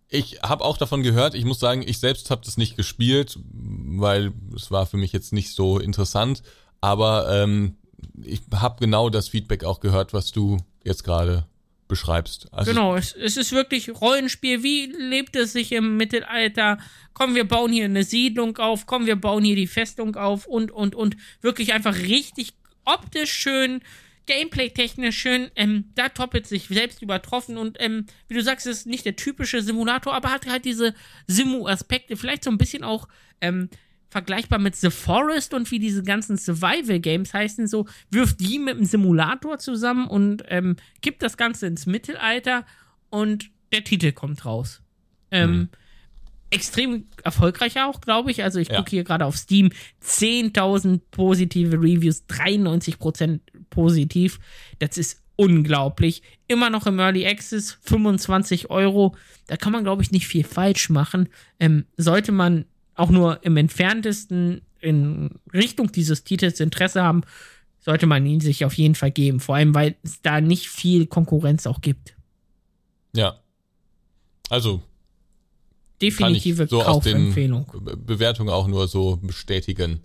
Ich 0.09 0.39
habe 0.41 0.63
auch 0.63 0.77
davon 0.77 1.03
gehört. 1.03 1.35
Ich 1.35 1.43
muss 1.43 1.59
sagen, 1.59 1.83
ich 1.85 1.99
selbst 1.99 2.31
habe 2.31 2.45
das 2.45 2.57
nicht 2.57 2.77
gespielt, 2.77 3.37
weil 3.43 4.31
es 4.55 4.71
war 4.71 4.85
für 4.85 4.97
mich 4.97 5.11
jetzt 5.11 5.33
nicht 5.33 5.51
so 5.53 5.79
interessant. 5.79 6.43
Aber 6.79 7.29
ähm, 7.29 7.75
ich 8.23 8.41
habe 8.53 8.79
genau 8.79 9.09
das 9.09 9.27
Feedback 9.27 9.63
auch 9.63 9.79
gehört, 9.79 10.13
was 10.13 10.31
du 10.31 10.57
jetzt 10.83 11.03
gerade 11.03 11.45
beschreibst. 11.87 12.51
Also 12.53 12.71
genau, 12.71 12.95
es, 12.95 13.13
es, 13.13 13.37
ist 13.37 13.51
wirklich 13.51 13.89
Rollenspiel. 13.89 14.63
Wie 14.63 14.85
lebt 14.85 15.35
es 15.35 15.53
sich 15.53 15.71
im 15.71 15.97
Mittelalter? 15.97 16.77
Komm, 17.13 17.35
wir 17.35 17.47
bauen 17.47 17.71
hier 17.71 17.85
eine 17.85 18.03
Siedlung 18.03 18.57
auf. 18.57 18.85
Komm, 18.85 19.05
wir 19.05 19.15
bauen 19.15 19.43
hier 19.43 19.55
die 19.55 19.67
Festung 19.67 20.15
auf 20.15 20.45
und 20.45 20.71
und 20.71 20.95
und 20.95 21.17
wirklich 21.41 21.73
einfach 21.73 21.95
richtig 21.95 22.53
optisch 22.85 23.31
schön 23.31 23.81
Gameplay-technisch 24.27 25.17
schön, 25.17 25.49
ähm, 25.55 25.85
da 25.95 26.09
Toppet 26.09 26.45
sich 26.45 26.67
selbst 26.67 27.01
übertroffen 27.01 27.57
und 27.57 27.77
ähm, 27.79 28.05
wie 28.27 28.35
du 28.35 28.43
sagst, 28.43 28.67
ist 28.67 28.85
nicht 28.85 29.05
der 29.05 29.15
typische 29.15 29.61
Simulator, 29.61 30.13
aber 30.13 30.31
hat 30.31 30.45
halt 30.47 30.65
diese 30.65 30.93
Simu-Aspekte, 31.27 32.15
vielleicht 32.15 32.43
so 32.43 32.51
ein 32.51 32.57
bisschen 32.57 32.83
auch 32.83 33.07
ähm, 33.41 33.69
vergleichbar 34.09 34.59
mit 34.59 34.75
The 34.75 34.89
Forest 34.89 35.53
und 35.53 35.69
wie 35.71 35.79
diese 35.79 36.03
ganzen 36.03 36.37
Survival-Games 36.37 37.33
heißen, 37.33 37.67
so 37.67 37.87
wirft 38.09 38.39
die 38.39 38.59
mit 38.59 38.77
einem 38.77 38.85
Simulator 38.85 39.57
zusammen 39.57 40.07
und 40.07 40.43
ähm, 40.47 40.77
gibt 41.01 41.23
das 41.23 41.37
Ganze 41.37 41.67
ins 41.67 41.85
Mittelalter 41.85 42.65
und 43.09 43.49
der 43.73 43.83
Titel 43.83 44.11
kommt 44.11 44.45
raus. 44.45 44.81
Ähm, 45.31 45.51
mhm. 45.51 45.69
Extrem 46.49 47.07
erfolgreich 47.23 47.81
auch, 47.81 47.99
glaube 47.99 48.31
ich. 48.31 48.41
Also 48.43 48.59
ich 48.59 48.69
ja. 48.69 48.77
gucke 48.77 48.91
hier 48.91 49.03
gerade 49.03 49.25
auf 49.25 49.35
Steam 49.35 49.71
10.000 50.01 51.01
positive 51.11 51.75
Reviews, 51.75 52.23
93% 52.29 53.41
positiv. 53.69 54.39
Das 54.79 54.97
ist 54.97 55.21
unglaublich. 55.35 56.21
Immer 56.47 56.69
noch 56.69 56.87
im 56.87 56.99
Early 56.99 57.25
Access, 57.25 57.77
25 57.81 58.69
Euro. 58.69 59.15
Da 59.45 59.55
kann 59.55 59.71
man, 59.71 59.83
glaube 59.83 60.01
ich, 60.01 60.11
nicht 60.11 60.27
viel 60.27 60.43
falsch 60.43 60.89
machen. 60.89 61.29
Ähm, 61.59 61.85
sollte 61.95 62.31
man 62.31 62.65
auch 62.95 63.09
nur 63.09 63.43
im 63.43 63.55
entferntesten 63.57 64.61
in 64.79 65.39
Richtung 65.53 65.91
dieses 65.91 66.23
Titels 66.23 66.59
Interesse 66.59 67.03
haben, 67.03 67.21
sollte 67.79 68.05
man 68.05 68.25
ihn 68.25 68.41
sich 68.41 68.65
auf 68.65 68.73
jeden 68.73 68.95
Fall 68.95 69.11
geben. 69.11 69.39
Vor 69.39 69.55
allem, 69.55 69.73
weil 69.73 69.95
es 70.03 70.21
da 70.21 70.41
nicht 70.41 70.67
viel 70.67 71.05
Konkurrenz 71.05 71.65
auch 71.67 71.81
gibt. 71.81 72.15
Ja. 73.15 73.39
Also. 74.49 74.81
Definitive 76.01 76.67
so 76.67 76.79
Kaufempfehlung. 76.79 77.65
Bewertung 78.05 78.49
auch 78.49 78.67
nur 78.67 78.87
so 78.87 79.17
bestätigen. 79.17 80.01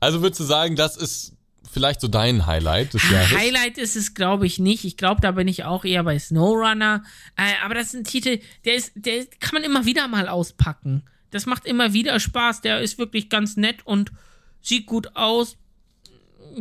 Also 0.00 0.22
würdest 0.22 0.40
du 0.40 0.44
sagen, 0.44 0.74
das 0.74 0.96
ist 0.96 1.35
vielleicht 1.70 2.00
so 2.00 2.08
dein 2.08 2.46
Highlight 2.46 2.94
des 2.94 3.10
Jahres? 3.10 3.36
Highlight 3.36 3.78
ist 3.78 3.96
es, 3.96 4.14
glaube 4.14 4.46
ich, 4.46 4.58
nicht. 4.58 4.84
Ich 4.84 4.96
glaube, 4.96 5.20
da 5.20 5.32
bin 5.32 5.48
ich 5.48 5.64
auch 5.64 5.84
eher 5.84 6.04
bei 6.04 6.18
SnowRunner. 6.18 7.02
Äh, 7.36 7.52
aber 7.64 7.74
das 7.74 7.88
ist 7.88 7.94
ein 7.94 8.04
Titel, 8.04 8.40
der 8.64 8.74
ist, 8.74 8.92
der 8.94 9.26
kann 9.40 9.54
man 9.54 9.64
immer 9.64 9.84
wieder 9.84 10.08
mal 10.08 10.28
auspacken. 10.28 11.02
Das 11.30 11.46
macht 11.46 11.66
immer 11.66 11.92
wieder 11.92 12.18
Spaß. 12.18 12.60
Der 12.60 12.80
ist 12.80 12.98
wirklich 12.98 13.28
ganz 13.28 13.56
nett 13.56 13.86
und 13.86 14.12
sieht 14.62 14.86
gut 14.86 15.16
aus. 15.16 15.56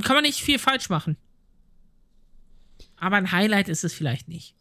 Kann 0.03 0.15
man 0.15 0.23
nicht 0.23 0.41
viel 0.41 0.59
falsch 0.59 0.89
machen. 0.89 1.17
Aber 2.97 3.17
ein 3.17 3.31
Highlight 3.31 3.69
ist 3.69 3.83
es 3.83 3.93
vielleicht 3.93 4.27
nicht. 4.27 4.55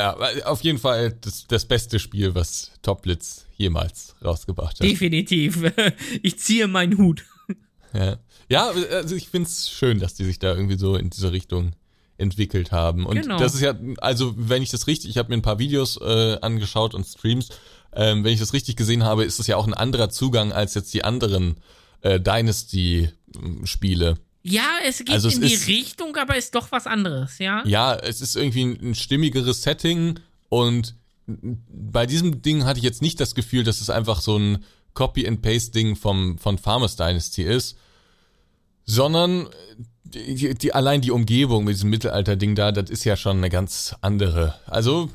Ja, 0.00 0.16
auf 0.46 0.62
jeden 0.62 0.78
Fall 0.78 1.12
das, 1.20 1.46
das 1.46 1.66
beste 1.66 1.98
Spiel, 1.98 2.34
was 2.34 2.72
Toplitz 2.80 3.44
jemals 3.58 4.16
rausgebracht 4.24 4.80
hat. 4.80 4.86
Definitiv. 4.86 5.62
Ich 6.22 6.38
ziehe 6.38 6.66
meinen 6.68 6.96
Hut. 6.96 7.24
Ja, 7.92 8.18
ja 8.48 8.70
also 8.92 9.14
ich 9.14 9.28
finde 9.28 9.48
es 9.48 9.70
schön, 9.70 10.00
dass 10.00 10.14
die 10.14 10.24
sich 10.24 10.38
da 10.38 10.54
irgendwie 10.54 10.78
so 10.78 10.96
in 10.96 11.10
diese 11.10 11.32
Richtung 11.32 11.72
entwickelt 12.18 12.70
haben. 12.70 13.06
Und 13.06 13.22
genau. 13.22 13.38
das 13.38 13.54
ist 13.54 13.62
ja, 13.62 13.74
also 13.98 14.34
wenn 14.36 14.62
ich 14.62 14.70
das 14.70 14.86
richtig, 14.86 15.10
ich 15.10 15.18
habe 15.18 15.30
mir 15.30 15.36
ein 15.36 15.42
paar 15.42 15.58
Videos 15.58 15.98
äh, 16.00 16.38
angeschaut 16.40 16.94
und 16.94 17.06
Streams, 17.06 17.48
ähm, 17.92 18.22
wenn 18.24 18.32
ich 18.32 18.40
das 18.40 18.52
richtig 18.52 18.76
gesehen 18.76 19.04
habe, 19.04 19.24
ist 19.24 19.38
das 19.38 19.46
ja 19.46 19.56
auch 19.56 19.66
ein 19.66 19.74
anderer 19.74 20.10
Zugang 20.10 20.52
als 20.52 20.74
jetzt 20.74 20.92
die 20.94 21.02
anderen 21.02 21.56
äh, 22.02 22.20
Dynasty-Spiele. 22.20 24.18
Ja, 24.42 24.68
es 24.86 24.98
geht 24.98 25.10
also 25.10 25.28
es 25.28 25.34
in 25.34 25.42
die 25.42 25.52
ist, 25.52 25.66
Richtung, 25.66 26.16
aber 26.16 26.36
ist 26.36 26.54
doch 26.54 26.72
was 26.72 26.86
anderes, 26.86 27.38
ja? 27.38 27.62
Ja, 27.66 27.94
es 27.94 28.20
ist 28.20 28.36
irgendwie 28.36 28.64
ein, 28.64 28.90
ein 28.90 28.94
stimmigeres 28.94 29.62
Setting 29.62 30.18
und 30.48 30.94
bei 31.26 32.06
diesem 32.06 32.42
Ding 32.42 32.64
hatte 32.64 32.78
ich 32.78 32.84
jetzt 32.84 33.02
nicht 33.02 33.20
das 33.20 33.34
Gefühl, 33.34 33.64
dass 33.64 33.80
es 33.80 33.90
einfach 33.90 34.20
so 34.20 34.38
ein 34.38 34.64
Copy-and-Paste-Ding 34.94 35.96
vom, 35.96 36.38
von 36.38 36.58
Farmers 36.58 36.96
Dynasty 36.96 37.42
ist, 37.42 37.76
sondern 38.84 39.48
die, 40.04 40.54
die, 40.54 40.74
allein 40.74 41.00
die 41.00 41.10
Umgebung 41.10 41.64
mit 41.64 41.74
diesem 41.74 41.90
Mittelalter-Ding 41.90 42.54
da, 42.54 42.72
das 42.72 42.90
ist 42.90 43.04
ja 43.04 43.16
schon 43.16 43.38
eine 43.38 43.50
ganz 43.50 43.94
andere. 44.00 44.54
Also, 44.66 45.10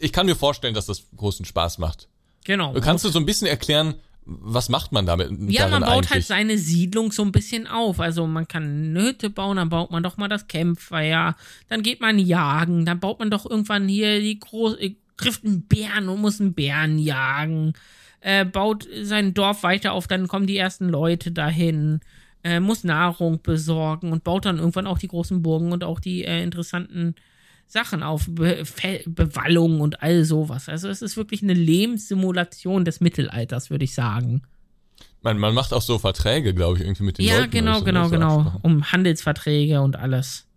ich 0.00 0.12
kann 0.12 0.26
mir 0.26 0.36
vorstellen, 0.36 0.74
dass 0.74 0.86
das 0.86 1.04
großen 1.16 1.44
Spaß 1.44 1.78
macht. 1.78 2.08
Genau. 2.44 2.72
Kannst 2.74 3.04
du 3.04 3.08
so 3.08 3.18
ein 3.18 3.26
bisschen 3.26 3.46
erklären, 3.46 3.94
was 4.24 4.68
macht 4.68 4.92
man 4.92 5.06
damit? 5.06 5.30
Ja, 5.50 5.68
man 5.68 5.80
baut 5.80 5.88
halt 5.88 5.96
eigentlich? 5.96 6.10
halt 6.10 6.24
seine 6.26 6.58
Siedlung 6.58 7.12
so 7.12 7.22
ein 7.22 7.32
bisschen 7.32 7.66
auf. 7.66 7.98
Also 7.98 8.26
man 8.26 8.46
kann 8.46 8.62
eine 8.90 9.02
Hütte 9.02 9.30
bauen, 9.30 9.56
dann 9.56 9.70
baut 9.70 9.90
man 9.90 10.02
doch 10.02 10.18
mal 10.18 10.28
das 10.28 10.48
Campfire, 10.48 11.34
dann 11.68 11.82
geht 11.82 12.00
man 12.00 12.18
jagen, 12.18 12.84
dann 12.84 13.00
baut 13.00 13.18
man 13.18 13.30
doch 13.30 13.48
irgendwann 13.48 13.88
hier 13.88 14.20
die 14.20 14.38
große, 14.38 14.80
äh, 14.80 14.96
trifft 15.16 15.44
einen 15.44 15.62
Bären 15.62 16.08
und 16.10 16.20
muss 16.20 16.40
einen 16.40 16.52
Bären 16.52 16.98
jagen, 16.98 17.72
äh, 18.20 18.44
baut 18.44 18.86
sein 19.02 19.34
Dorf 19.34 19.62
weiter 19.62 19.92
auf, 19.92 20.06
dann 20.06 20.28
kommen 20.28 20.46
die 20.46 20.56
ersten 20.56 20.88
Leute 20.88 21.30
dahin, 21.32 22.00
äh, 22.44 22.60
muss 22.60 22.84
Nahrung 22.84 23.40
besorgen 23.42 24.12
und 24.12 24.24
baut 24.24 24.44
dann 24.44 24.58
irgendwann 24.58 24.86
auch 24.86 24.98
die 24.98 25.08
großen 25.08 25.42
Burgen 25.42 25.72
und 25.72 25.84
auch 25.84 26.00
die 26.00 26.24
äh, 26.24 26.42
interessanten 26.42 27.14
Sachen 27.66 28.02
auf, 28.02 28.26
Be 28.28 28.64
Bewallung 29.06 29.80
und 29.80 30.02
all 30.02 30.24
sowas. 30.24 30.68
Also 30.68 30.88
es 30.88 31.02
ist 31.02 31.16
wirklich 31.16 31.42
eine 31.42 31.54
Lebenssimulation 31.54 32.84
des 32.84 33.00
Mittelalters, 33.00 33.70
würde 33.70 33.84
ich 33.84 33.94
sagen. 33.94 34.42
Man, 35.22 35.38
man 35.38 35.54
macht 35.54 35.74
auch 35.74 35.82
so 35.82 35.98
Verträge, 35.98 36.54
glaube 36.54 36.78
ich, 36.78 36.84
irgendwie 36.84 37.02
mit 37.04 37.18
den 37.18 37.26
ja, 37.26 37.40
Leuten. 37.40 37.56
Ja, 37.56 37.60
genau, 37.60 37.82
genau, 37.82 38.08
genau. 38.08 38.52
Um 38.62 38.90
Handelsverträge 38.90 39.82
und 39.82 39.96
alles. 39.96 40.47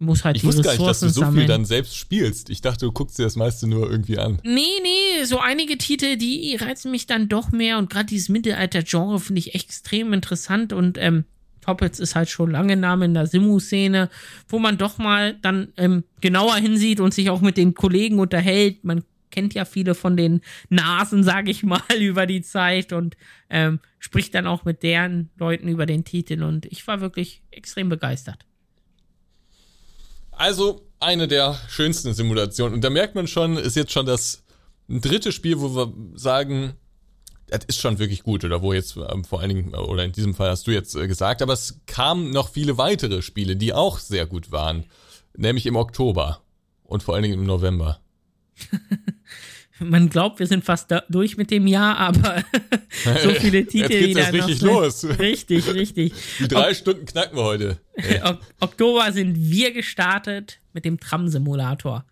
Muss 0.00 0.24
halt 0.24 0.36
ich 0.36 0.44
wusste 0.44 0.62
gar 0.62 0.72
nicht, 0.72 0.86
dass 0.86 1.00
du 1.00 1.08
so 1.08 1.20
sammeln. 1.20 1.38
viel 1.38 1.46
dann 1.46 1.64
selbst 1.64 1.96
spielst. 1.96 2.50
Ich 2.50 2.60
dachte, 2.60 2.86
du 2.86 2.92
guckst 2.92 3.18
dir 3.18 3.24
das 3.24 3.34
meiste 3.34 3.66
nur 3.66 3.90
irgendwie 3.90 4.18
an. 4.18 4.38
Nee, 4.44 4.60
nee, 4.82 5.24
so 5.24 5.40
einige 5.40 5.76
Titel, 5.76 6.16
die 6.16 6.54
reizen 6.54 6.92
mich 6.92 7.06
dann 7.06 7.28
doch 7.28 7.50
mehr 7.50 7.78
und 7.78 7.90
gerade 7.90 8.06
dieses 8.06 8.28
Mittelalter-Genre 8.28 9.18
finde 9.18 9.40
ich 9.40 9.54
extrem 9.56 10.12
interessant 10.12 10.72
und 10.72 10.98
ähm, 10.98 11.24
Toppets 11.68 11.98
ist 11.98 12.14
halt 12.14 12.30
schon 12.30 12.50
lange 12.50 12.76
Name 12.76 13.04
in 13.04 13.14
der 13.14 13.26
Simu-Szene, 13.26 14.08
wo 14.48 14.58
man 14.58 14.78
doch 14.78 14.96
mal 14.98 15.34
dann 15.42 15.72
ähm, 15.76 16.04
genauer 16.20 16.56
hinsieht 16.56 17.00
und 17.00 17.12
sich 17.12 17.28
auch 17.28 17.40
mit 17.40 17.56
den 17.56 17.74
Kollegen 17.74 18.20
unterhält. 18.20 18.84
Man 18.84 19.02
kennt 19.30 19.52
ja 19.52 19.64
viele 19.66 19.94
von 19.94 20.16
den 20.16 20.40
Nasen, 20.70 21.22
sage 21.22 21.50
ich 21.50 21.64
mal, 21.64 21.82
über 22.00 22.24
die 22.24 22.40
Zeit 22.40 22.94
und 22.94 23.16
ähm, 23.50 23.80
spricht 23.98 24.34
dann 24.34 24.46
auch 24.46 24.64
mit 24.64 24.82
deren 24.82 25.28
Leuten 25.36 25.68
über 25.68 25.84
den 25.84 26.04
Titel 26.04 26.42
und 26.42 26.64
ich 26.66 26.86
war 26.86 27.00
wirklich 27.00 27.42
extrem 27.50 27.88
begeistert. 27.88 28.47
Also 30.38 30.86
eine 31.00 31.26
der 31.26 31.58
schönsten 31.68 32.14
Simulationen. 32.14 32.74
Und 32.74 32.84
da 32.84 32.90
merkt 32.90 33.16
man 33.16 33.26
schon, 33.26 33.56
ist 33.56 33.74
jetzt 33.74 33.92
schon 33.92 34.06
das 34.06 34.44
dritte 34.88 35.32
Spiel, 35.32 35.60
wo 35.60 35.74
wir 35.74 35.92
sagen, 36.16 36.74
das 37.48 37.64
ist 37.66 37.80
schon 37.80 37.98
wirklich 37.98 38.22
gut. 38.22 38.44
Oder 38.44 38.62
wo 38.62 38.72
jetzt 38.72 38.96
ähm, 38.96 39.24
vor 39.24 39.40
allen 39.40 39.48
Dingen, 39.48 39.74
oder 39.74 40.04
in 40.04 40.12
diesem 40.12 40.34
Fall 40.34 40.50
hast 40.50 40.68
du 40.68 40.70
jetzt 40.70 40.94
äh, 40.94 41.08
gesagt, 41.08 41.42
aber 41.42 41.54
es 41.54 41.80
kamen 41.86 42.30
noch 42.30 42.50
viele 42.50 42.78
weitere 42.78 43.20
Spiele, 43.20 43.56
die 43.56 43.72
auch 43.72 43.98
sehr 43.98 44.26
gut 44.26 44.52
waren, 44.52 44.84
nämlich 45.36 45.66
im 45.66 45.74
Oktober 45.74 46.40
und 46.84 47.02
vor 47.02 47.14
allen 47.14 47.24
Dingen 47.24 47.40
im 47.40 47.46
November. 47.46 48.00
Man 49.80 50.08
glaubt, 50.08 50.38
wir 50.38 50.46
sind 50.46 50.64
fast 50.64 50.92
durch 51.08 51.36
mit 51.36 51.50
dem 51.50 51.66
Jahr, 51.66 51.96
aber 51.98 52.44
so 53.22 53.30
viele 53.30 53.66
Titel. 53.66 53.92
Jetzt 53.92 54.14
geht's 54.14 54.18
jetzt 54.18 54.32
richtig 54.32 54.60
los. 54.62 55.04
Richtig, 55.18 55.74
richtig. 55.74 56.12
Die 56.40 56.48
drei 56.48 56.70
ok 56.70 56.76
Stunden 56.76 57.06
knacken 57.06 57.36
wir 57.36 57.44
heute. 57.44 57.78
Ok 58.22 58.38
Oktober 58.60 59.12
sind 59.12 59.36
wir 59.36 59.72
gestartet 59.72 60.60
mit 60.72 60.84
dem 60.84 61.00
Tram-Simulator. 61.00 62.04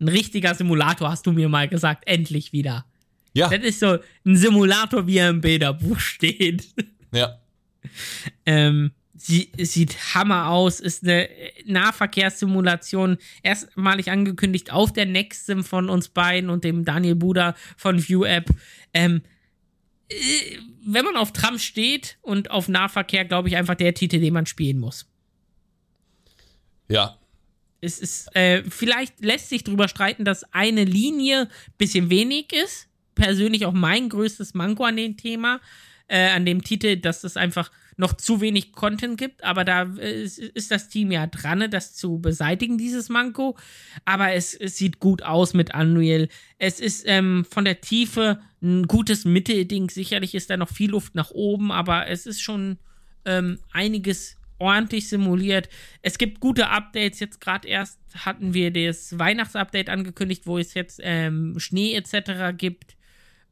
Ein 0.00 0.08
richtiger 0.08 0.54
Simulator, 0.54 1.10
hast 1.10 1.26
du 1.26 1.32
mir 1.32 1.48
mal 1.48 1.68
gesagt. 1.68 2.04
Endlich 2.06 2.52
wieder. 2.52 2.86
Ja. 3.34 3.48
Das 3.48 3.62
ist 3.62 3.80
so 3.80 3.98
ein 4.24 4.36
Simulator, 4.36 5.06
wie 5.06 5.18
er 5.18 5.30
im 5.30 5.40
Bilderbuch 5.40 6.00
steht. 6.00 6.64
Ja. 7.12 7.38
ähm, 8.46 8.92
sie 9.14 9.50
sieht 9.58 10.14
Hammer 10.14 10.48
aus, 10.48 10.80
ist 10.80 11.04
eine 11.04 11.28
Nahverkehrssimulation, 11.64 13.18
erstmalig 13.42 14.10
angekündigt 14.10 14.72
auf 14.72 14.92
der 14.92 15.06
Nextsim 15.06 15.64
von 15.64 15.88
uns 15.88 16.08
beiden 16.08 16.50
und 16.50 16.64
dem 16.64 16.84
Daniel 16.84 17.14
Buda 17.14 17.54
von 17.76 18.06
View 18.06 18.24
App. 18.24 18.50
Ähm, 18.94 19.22
äh, 20.08 20.14
wenn 20.84 21.04
man 21.04 21.16
auf 21.16 21.32
Tram 21.32 21.58
steht 21.58 22.18
und 22.22 22.50
auf 22.50 22.68
Nahverkehr, 22.68 23.24
glaube 23.24 23.48
ich, 23.48 23.56
einfach 23.56 23.74
der 23.74 23.94
Titel, 23.94 24.20
den 24.20 24.34
man 24.34 24.46
spielen 24.46 24.78
muss. 24.78 25.06
Ja. 26.88 27.18
Es 27.80 27.98
ist, 27.98 28.34
äh, 28.36 28.62
vielleicht 28.68 29.20
lässt 29.24 29.48
sich 29.48 29.64
drüber 29.64 29.88
streiten, 29.88 30.24
dass 30.24 30.44
eine 30.52 30.84
Linie 30.84 31.48
bisschen 31.78 32.10
wenig 32.10 32.52
ist 32.52 32.88
persönlich 33.14 33.66
auch 33.66 33.72
mein 33.72 34.08
größtes 34.08 34.54
Manko 34.54 34.84
an 34.84 34.96
dem 34.96 35.16
Thema, 35.16 35.60
äh, 36.08 36.30
an 36.30 36.44
dem 36.44 36.62
Titel, 36.62 36.96
dass 36.96 37.24
es 37.24 37.36
einfach 37.36 37.70
noch 37.96 38.14
zu 38.14 38.40
wenig 38.40 38.72
Content 38.72 39.18
gibt, 39.18 39.44
aber 39.44 39.64
da 39.64 39.82
äh, 39.96 40.22
ist 40.22 40.70
das 40.70 40.88
Team 40.88 41.10
ja 41.12 41.26
dran, 41.26 41.70
das 41.70 41.94
zu 41.94 42.18
beseitigen, 42.18 42.78
dieses 42.78 43.08
Manko. 43.08 43.56
Aber 44.04 44.32
es, 44.32 44.54
es 44.54 44.76
sieht 44.76 44.98
gut 45.00 45.22
aus 45.22 45.54
mit 45.54 45.74
Unreal. 45.74 46.28
Es 46.58 46.80
ist 46.80 47.04
ähm, 47.06 47.44
von 47.48 47.64
der 47.64 47.80
Tiefe 47.80 48.40
ein 48.62 48.86
gutes 48.86 49.24
Mittelding. 49.24 49.90
Sicherlich 49.90 50.34
ist 50.34 50.50
da 50.50 50.56
noch 50.56 50.70
viel 50.70 50.90
Luft 50.90 51.14
nach 51.14 51.30
oben, 51.30 51.72
aber 51.72 52.08
es 52.08 52.26
ist 52.26 52.40
schon 52.40 52.78
ähm, 53.24 53.58
einiges 53.72 54.36
ordentlich 54.58 55.08
simuliert. 55.08 55.68
Es 56.02 56.18
gibt 56.18 56.40
gute 56.40 56.68
Updates. 56.68 57.20
Jetzt 57.20 57.40
gerade 57.40 57.66
erst 57.68 57.98
hatten 58.14 58.54
wir 58.54 58.70
das 58.70 59.18
Weihnachtsupdate 59.18 59.90
angekündigt, 59.90 60.46
wo 60.46 60.58
es 60.58 60.74
jetzt 60.74 61.00
ähm, 61.02 61.58
Schnee 61.58 61.94
etc. 61.94 62.56
gibt. 62.56 62.96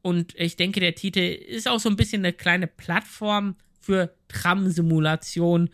Und 0.03 0.35
ich 0.37 0.57
denke, 0.57 0.81
der 0.81 0.95
Titel 0.95 1.19
ist 1.19 1.69
auch 1.69 1.81
so 1.81 1.89
ein 1.89 1.97
bisschen 1.97 2.25
eine 2.25 2.33
kleine 2.33 2.67
Plattform 2.67 3.57
für 3.91 4.15
Tram-Simulation. 4.29 5.69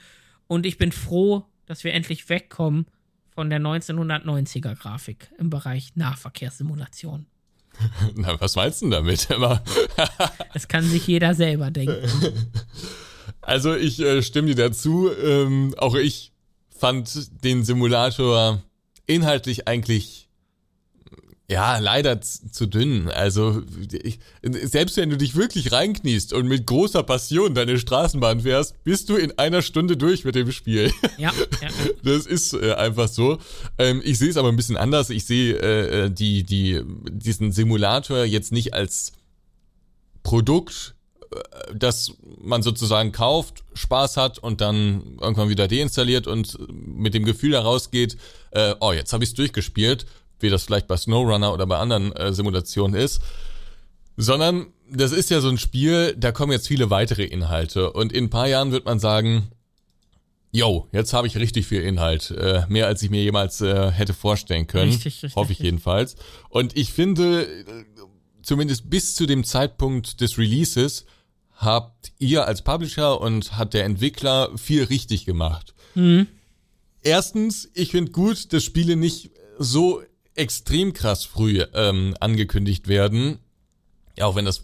Und 0.47 0.64
ich 0.64 0.78
bin 0.78 0.90
froh, 0.90 1.44
dass 1.66 1.84
wir 1.84 1.93
endlich 1.93 2.26
wegkommen 2.30 2.86
von 3.28 3.51
der 3.51 3.60
1990er 3.60 4.74
Grafik 4.74 5.30
im 5.38 5.51
Bereich 5.51 5.94
Nahverkehrssimulation. 5.97 7.26
Na, 8.14 8.40
was 8.40 8.56
meinst 8.56 8.80
du 8.80 8.88
damit? 8.88 9.28
das 10.55 10.68
kann 10.68 10.84
sich 10.84 11.06
jeder 11.06 11.34
selber 11.34 11.70
denken. 11.70 12.09
Also 13.43 13.76
ich 13.76 14.01
äh, 14.01 14.22
stimme 14.22 14.48
dir 14.48 14.56
dazu. 14.56 15.09
Ähm, 15.22 15.72
auch 15.78 15.94
ich 15.94 16.32
fand 16.68 17.30
den 17.44 17.62
Simulator 17.64 18.60
inhaltlich 19.06 19.68
eigentlich 19.68 20.26
ja, 21.48 21.78
leider 21.78 22.20
zu 22.20 22.66
dünn. 22.66 23.09
Also, 23.09 23.62
ich, 23.93 24.18
selbst 24.43 24.97
wenn 24.97 25.10
du 25.10 25.16
dich 25.16 25.36
wirklich 25.36 25.70
reinkniest 25.70 26.32
und 26.32 26.48
mit 26.48 26.66
großer 26.66 27.05
Passion 27.05 27.55
deine 27.55 27.78
Straßenbahn 27.78 28.40
fährst, 28.40 28.82
bist 28.82 29.09
du 29.09 29.16
in 29.16 29.39
einer 29.39 29.62
Stunde 29.62 29.97
durch 29.97 30.24
mit 30.24 30.35
dem 30.35 30.51
Spiel. 30.51 30.93
Ja. 31.18 31.32
ja. 31.62 31.68
Das 32.02 32.27
ist 32.27 32.52
äh, 32.52 32.73
einfach 32.73 33.09
so. 33.09 33.39
Ähm, 33.78 34.01
ich 34.05 34.18
sehe 34.18 34.31
es 34.31 34.36
aber 34.36 34.48
ein 34.48 34.56
bisschen 34.56 34.77
anders. 34.77 35.10
Ich 35.10 35.24
sehe 35.24 35.56
äh, 35.56 36.10
die, 36.10 36.43
die, 36.43 36.82
diesen 37.10 37.52
Simulator 37.52 38.24
jetzt 38.24 38.52
nicht 38.52 38.74
als 38.74 39.12
Produkt, 40.23 40.94
äh, 41.31 41.74
das 41.74 42.12
man 42.40 42.62
sozusagen 42.62 43.12
kauft, 43.12 43.62
Spaß 43.74 44.16
hat 44.16 44.39
und 44.39 44.60
dann 44.60 45.18
irgendwann 45.20 45.48
wieder 45.48 45.68
deinstalliert 45.68 46.27
und 46.27 46.59
mit 46.68 47.14
dem 47.14 47.24
Gefühl 47.24 47.55
herausgeht, 47.55 48.16
äh, 48.51 48.74
oh, 48.81 48.93
jetzt 48.93 49.12
habe 49.12 49.23
ich 49.23 49.31
es 49.31 49.35
durchgespielt, 49.35 50.06
wie 50.41 50.51
das 50.51 50.65
vielleicht 50.65 50.87
bei 50.87 50.97
SnowRunner 50.97 51.53
oder 51.53 51.67
bei 51.67 51.79
anderen 51.79 52.13
äh, 52.13 52.33
Simulationen 52.33 53.01
ist, 53.01 53.21
sondern 54.17 54.67
das 54.91 55.13
ist 55.13 55.31
ja 55.31 55.41
so 55.41 55.49
ein 55.49 55.59
Spiel, 55.59 56.15
da 56.17 56.33
kommen 56.33 56.53
jetzt 56.53 56.69
viele 56.69 56.91
weitere 56.91 57.25
Inhalte 57.25 57.93
und 57.93 58.13
in 58.13 58.25
ein 58.25 58.31
paar 58.31 58.49
Jahren 58.49 58.73
wird 58.73 58.85
man 58.85 58.99
sagen, 58.99 59.51
yo, 60.53 60.89
jetzt 60.93 61.13
habe 61.13 61.27
ich 61.27 61.37
richtig 61.37 61.67
viel 61.67 61.83
Inhalt, 61.83 62.31
äh, 62.31 62.63
mehr 62.69 62.87
als 62.87 63.03
ich 63.03 63.11
mir 63.11 63.23
jemals 63.23 63.61
äh, 63.61 63.91
hätte 63.91 64.15
vorstellen 64.15 64.67
können, 64.67 64.91
richtig, 64.91 65.23
richtig, 65.23 65.37
hoffe 65.37 65.53
ich 65.53 65.59
jedenfalls. 65.59 66.17
Und 66.49 66.77
ich 66.77 66.93
finde, 66.93 67.47
zumindest 68.43 68.89
bis 68.89 69.15
zu 69.15 69.27
dem 69.27 69.45
Zeitpunkt 69.45 70.21
des 70.21 70.39
Releases 70.39 71.05
habt 71.57 72.13
ihr 72.19 72.47
als 72.47 72.63
Publisher 72.63 73.21
und 73.21 73.57
hat 73.57 73.75
der 73.75 73.85
Entwickler 73.85 74.51
viel 74.57 74.85
richtig 74.85 75.25
gemacht. 75.25 75.75
Mhm. 75.95 76.27
Erstens, 77.03 77.71
ich 77.75 77.91
finde 77.91 78.13
gut, 78.13 78.53
dass 78.53 78.65
Spiele 78.65 78.97
nicht 78.97 79.31
so 79.59 80.03
extrem 80.37 80.93
krass 80.93 81.25
früh 81.25 81.63
ähm, 81.75 82.15
angekündigt 82.21 82.89
werden. 82.89 83.39
Auch 84.21 84.37
wenn 84.37 84.45
das 84.45 84.63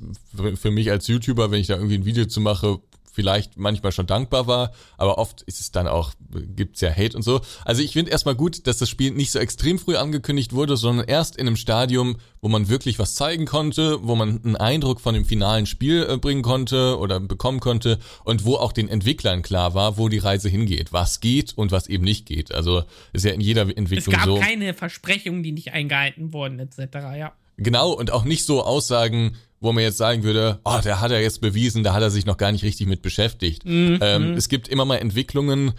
für 0.55 0.71
mich 0.71 0.91
als 0.91 1.09
YouTuber, 1.09 1.51
wenn 1.51 1.61
ich 1.61 1.67
da 1.67 1.75
irgendwie 1.75 1.97
ein 1.97 2.05
Video 2.05 2.25
zu 2.27 2.41
mache, 2.41 2.81
vielleicht 3.13 3.59
manchmal 3.59 3.93
schon 3.93 4.07
dankbar 4.07 4.47
war, 4.47 4.73
aber 4.97 5.19
oft 5.19 5.43
ist 5.43 5.61
es 5.61 5.71
dann 5.71 5.87
auch, 5.87 6.13
gibt's 6.57 6.81
ja 6.81 6.91
Hate 6.91 7.15
und 7.15 7.23
so. 7.23 7.43
Also 7.65 7.83
ich 7.83 7.93
finde 7.93 8.11
erstmal 8.11 8.35
gut, 8.35 8.67
dass 8.67 8.79
das 8.79 8.89
Spiel 8.89 9.13
nicht 9.13 9.31
so 9.31 9.39
extrem 9.39 9.79
früh 9.79 9.97
angekündigt 9.97 10.55
wurde, 10.55 10.77
sondern 10.77 11.07
erst 11.07 11.37
in 11.37 11.47
einem 11.47 11.57
Stadium, 11.57 12.17
wo 12.41 12.49
man 12.49 12.69
wirklich 12.69 12.99
was 12.99 13.15
zeigen 13.15 13.45
konnte, 13.45 13.99
wo 14.03 14.17
man 14.17 14.43
einen 14.43 14.57
Eindruck 14.57 15.01
von 15.01 15.15
dem 15.15 15.27
finalen 15.27 15.67
Spiel 15.67 16.07
äh, 16.09 16.17
bringen 16.17 16.43
konnte 16.43 16.99
oder 16.99 17.21
bekommen 17.21 17.61
konnte 17.61 17.99
und 18.25 18.45
wo 18.45 18.57
auch 18.57 18.73
den 18.73 18.89
Entwicklern 18.89 19.43
klar 19.43 19.75
war, 19.75 19.99
wo 19.99 20.09
die 20.09 20.19
Reise 20.19 20.49
hingeht, 20.49 20.93
was 20.93 21.21
geht 21.21 21.53
und 21.57 21.71
was 21.71 21.89
eben 21.89 22.05
nicht 22.05 22.27
geht. 22.27 22.53
Also 22.53 22.85
ist 23.13 23.25
ja 23.27 23.33
in 23.33 23.41
jeder 23.41 23.63
Entwicklung 23.63 24.01
so. 24.05 24.11
Es 24.13 24.17
gab 24.17 24.25
so. 24.25 24.37
keine 24.39 24.73
Versprechungen, 24.73 25.43
die 25.43 25.53
nicht 25.53 25.73
eingehalten 25.73 26.33
wurden, 26.33 26.59
etc., 26.59 26.95
ja. 27.17 27.33
Genau, 27.59 27.93
und 27.93 28.11
auch 28.11 28.25
nicht 28.25 28.47
so 28.47 28.63
Aussagen, 28.63 29.37
wo 29.63 29.73
man 29.73 29.85
jetzt 29.85 29.97
sagen 29.97 30.25
würde, 30.25 30.59
oh, 30.65 30.81
der 30.85 31.01
hat 31.01 31.13
er 31.13 31.23
jetzt 31.23 31.41
bewiesen, 31.41 31.85
da 31.85 31.95
hat 31.95 32.03
er 32.03 32.11
sich 32.11 32.27
noch 32.27 32.37
gar 32.37 32.51
nicht 32.51 32.65
richtig 32.65 32.89
mit 32.89 33.01
beschäftigt. 33.01 33.65
Mhm. 33.65 33.99
Ähm, 34.03 34.33
es 34.35 34.49
gibt 34.49 34.67
immer 34.67 34.85
mal 34.85 34.97
Entwicklungen, 34.97 35.75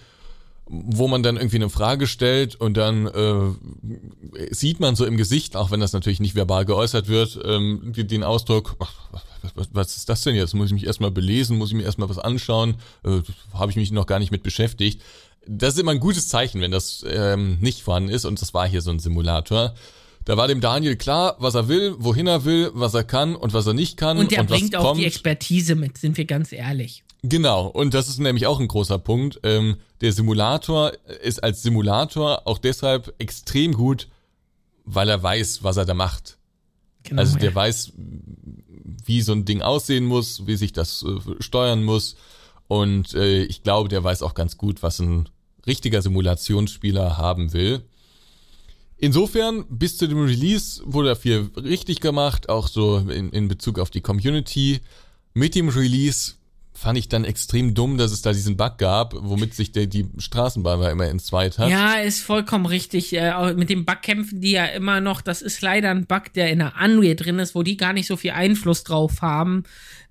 wo 0.66 1.10
man 1.10 1.22
dann 1.22 1.36
irgendwie 1.36 1.58
eine 1.58 1.70
Frage 1.70 2.08
stellt 2.08 2.56
und 2.56 2.78
dann 2.78 3.08
äh, 3.08 4.52
sieht 4.52 4.80
man 4.80 4.96
so 4.96 5.06
im 5.06 5.18
Gesicht, 5.18 5.58
auch 5.58 5.70
wenn 5.70 5.82
das 5.82 5.92
natürlich 5.92 6.22
nicht 6.22 6.34
verbal 6.34 6.64
geäußert 6.64 7.10
wird, 7.10 7.38
ähm, 7.44 7.92
den 7.94 8.24
Ausdruck, 8.24 8.78
was, 9.54 9.68
was 9.74 9.98
ist 9.98 10.08
das 10.08 10.22
denn 10.22 10.36
jetzt? 10.36 10.54
Muss 10.54 10.68
ich 10.68 10.74
mich 10.74 10.86
erstmal 10.86 11.12
belesen, 11.12 11.58
muss 11.58 11.70
ich 11.70 11.76
mir 11.76 11.84
erstmal 11.84 12.08
was 12.08 12.20
anschauen, 12.20 12.76
äh, 13.04 13.20
habe 13.54 13.70
ich 13.70 13.76
mich 13.76 13.92
noch 13.92 14.08
gar 14.08 14.20
nicht 14.20 14.32
mit 14.32 14.44
beschäftigt. 14.44 15.02
Das 15.46 15.74
ist 15.74 15.80
immer 15.82 15.92
ein 15.92 16.00
gutes 16.00 16.30
Zeichen, 16.30 16.62
wenn 16.62 16.72
das 16.72 17.04
ähm, 17.06 17.58
nicht 17.60 17.82
vorhanden 17.82 18.10
ist 18.10 18.24
und 18.24 18.42
das 18.42 18.54
war 18.54 18.66
hier 18.66 18.82
so 18.82 18.92
ein 18.92 19.00
Simulator. 19.00 19.76
Da 20.26 20.38
war 20.38 20.48
dem 20.48 20.62
Daniel 20.62 20.96
klar, 20.96 21.36
was 21.40 21.56
er 21.56 21.68
will, 21.68 21.96
wohin 21.98 22.28
er 22.28 22.46
will, 22.46 22.72
was 22.74 22.94
er 22.94 23.04
kann 23.04 23.36
und 23.36 23.54
was 23.54 23.68
er 23.68 23.74
nicht 23.74 23.98
kann. 23.98 24.18
Und 24.18 24.32
der 24.32 24.44
bringt 24.44 24.76
auch 24.76 24.84
kommt. 24.84 25.00
die 25.00 25.06
Expertise 25.06 25.76
mit, 25.76 25.98
sind 25.98 26.18
wir 26.18 26.26
ganz 26.26 26.52
ehrlich. 26.52 27.04
Genau, 27.24 27.68
und 27.68 27.94
das 27.94 28.10
ist 28.10 28.20
nämlich 28.20 28.48
auch 28.48 28.60
ein 28.60 28.68
großer 28.68 29.00
Punkt. 29.00 29.40
Ähm, 29.44 29.78
der 30.02 30.12
Simulator 30.12 30.92
ist 31.22 31.44
als 31.44 31.64
Simulator 31.64 32.48
auch 32.48 32.58
deshalb 32.58 33.14
extrem 33.18 33.74
gut, 33.74 34.10
weil 34.86 35.10
er 35.10 35.24
weiß, 35.24 35.64
was 35.64 35.78
er 35.78 35.86
da 35.86 35.94
macht. 35.94 36.38
Genau, 37.04 37.22
also 37.22 37.38
der 37.38 37.50
ja. 37.50 37.56
weiß, 37.56 37.94
wie 39.06 39.22
so 39.22 39.34
ein 39.34 39.46
Ding 39.46 39.62
aussehen 39.62 40.06
muss, 40.06 40.48
wie 40.48 40.56
sich 40.56 40.74
das 40.74 41.04
äh, 41.04 41.42
steuern 41.42 41.84
muss. 41.84 42.16
Und 42.68 43.14
äh, 43.14 43.44
ich 43.44 43.64
glaube, 43.64 43.90
der 43.90 44.04
weiß 44.04 44.22
auch 44.22 44.34
ganz 44.34 44.58
gut, 44.58 44.84
was 44.84 45.00
ein 45.00 45.30
richtiger 45.66 46.02
Simulationsspieler 46.02 47.18
haben 47.18 47.54
will. 47.54 47.84
Insofern, 49.04 49.66
bis 49.68 49.98
zu 49.98 50.08
dem 50.08 50.24
Release 50.24 50.82
wurde 50.86 51.10
da 51.10 51.16
viel 51.16 51.50
richtig 51.58 52.00
gemacht, 52.00 52.48
auch 52.48 52.70
so 52.70 53.00
in, 53.00 53.32
in 53.32 53.50
Bezug 53.50 53.78
auf 53.78 53.90
die 53.90 54.00
Community. 54.00 54.80
Mit 55.34 55.56
dem 55.56 55.68
Release 55.68 56.36
fand 56.72 56.98
ich 56.98 57.10
dann 57.10 57.26
extrem 57.26 57.74
dumm, 57.74 57.98
dass 57.98 58.14
es 58.14 58.22
da 58.22 58.32
diesen 58.32 58.56
Bug 58.56 58.78
gab, 58.78 59.14
womit 59.18 59.56
sich 59.56 59.74
der, 59.74 59.88
die 59.88 60.08
Straßenbahn 60.18 60.80
da 60.80 60.90
immer 60.90 61.10
entzweit 61.10 61.60
hat. 61.60 61.70
Ja, 61.70 61.96
ist 61.96 62.22
vollkommen 62.22 62.66
richtig. 62.66 63.14
Äh, 63.14 63.54
mit 63.56 63.70
dem 63.70 63.84
Bug 63.84 64.02
kämpfen 64.04 64.40
die 64.40 64.52
ja 64.52 64.68
immer 64.68 65.02
noch. 65.02 65.20
Das 65.20 65.42
ist 65.42 65.62
leider 65.62 65.92
ein 65.92 66.06
Bug, 66.06 66.32
der 66.34 66.50
in 66.50 66.60
der 66.60 66.72
Unreal 66.82 67.18
drin 67.18 67.40
ist, 67.40 67.56
wo 67.56 67.62
die 67.62 67.76
gar 67.76 67.92
nicht 67.92 68.08
so 68.08 68.16
viel 68.16 68.32
Einfluss 68.32 68.86
drauf 68.86 69.22
haben. 69.22 69.64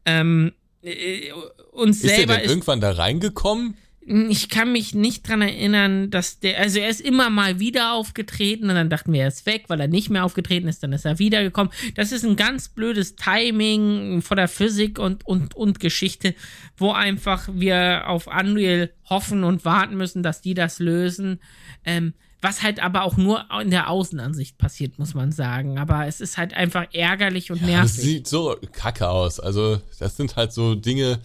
Ähm, 0.05 0.53
äh, 0.83 1.31
uns 1.71 2.05
ist 2.05 2.15
selber 2.15 2.35
der 2.35 2.37
denn 2.37 2.45
ist 2.45 2.51
irgendwann 2.51 2.83
da 2.83 2.91
reingekommen? 2.91 3.75
Ich 4.05 4.49
kann 4.49 4.73
mich 4.73 4.95
nicht 4.95 5.29
dran 5.29 5.43
erinnern, 5.43 6.11
dass 6.11 6.41
der, 6.41 6.59
also 6.59 6.81
er 6.81 6.89
ist 6.89 7.01
immer 7.01 7.31
mal 7.31 7.61
wieder 7.61 7.93
aufgetreten 7.93 8.69
und 8.69 8.75
dann 8.75 8.91
dachten 8.91 9.13
wir, 9.13 9.23
er 9.23 9.29
ist 9.29 9.47
weg, 9.47 9.65
weil 9.69 9.81
er 9.81 9.87
nicht 9.87 10.11
mehr 10.11 10.25
aufgetreten 10.25 10.67
ist, 10.67 10.83
dann 10.83 10.93
ist 10.93 11.05
er 11.05 11.21
wiedergekommen. 11.21 11.73
Das 11.95 12.11
ist 12.11 12.25
ein 12.25 12.35
ganz 12.35 12.69
blödes 12.69 13.15
Timing 13.15 14.21
von 14.21 14.37
der 14.37 14.49
Physik 14.49 14.99
und, 14.99 15.25
und, 15.25 15.55
und 15.55 15.79
Geschichte, 15.79 16.35
wo 16.77 16.91
einfach 16.91 17.49
wir 17.53 18.09
auf 18.09 18.27
Unreal 18.27 18.91
hoffen 19.09 19.45
und 19.45 19.65
warten 19.65 19.97
müssen, 19.97 20.25
dass 20.25 20.41
die 20.41 20.55
das 20.55 20.81
lösen. 20.81 21.41
Ähm, 21.85 22.15
was 22.41 22.65
halt 22.65 22.83
aber 22.83 23.05
auch 23.05 23.17
nur 23.17 23.47
in 23.61 23.71
der 23.71 23.89
Außenansicht 23.89 24.59
passiert, 24.59 24.99
muss 24.99 25.15
man 25.15 25.31
sagen. 25.31 25.79
Aber 25.79 26.09
es 26.09 26.21
ist 26.21 26.39
halt 26.39 26.55
einfach 26.55 26.87
ärgerlich 26.93 27.53
und 27.53 27.61
ja, 27.61 27.67
nervig. 27.69 27.93
Das 27.93 27.97
sieht 28.03 28.27
so 28.27 28.57
kacke 28.73 29.09
aus. 29.09 29.39
Also, 29.39 29.81
das 30.01 30.17
sind 30.17 30.35
halt 30.35 30.53
so 30.53 30.75
Dinge, 30.75 31.21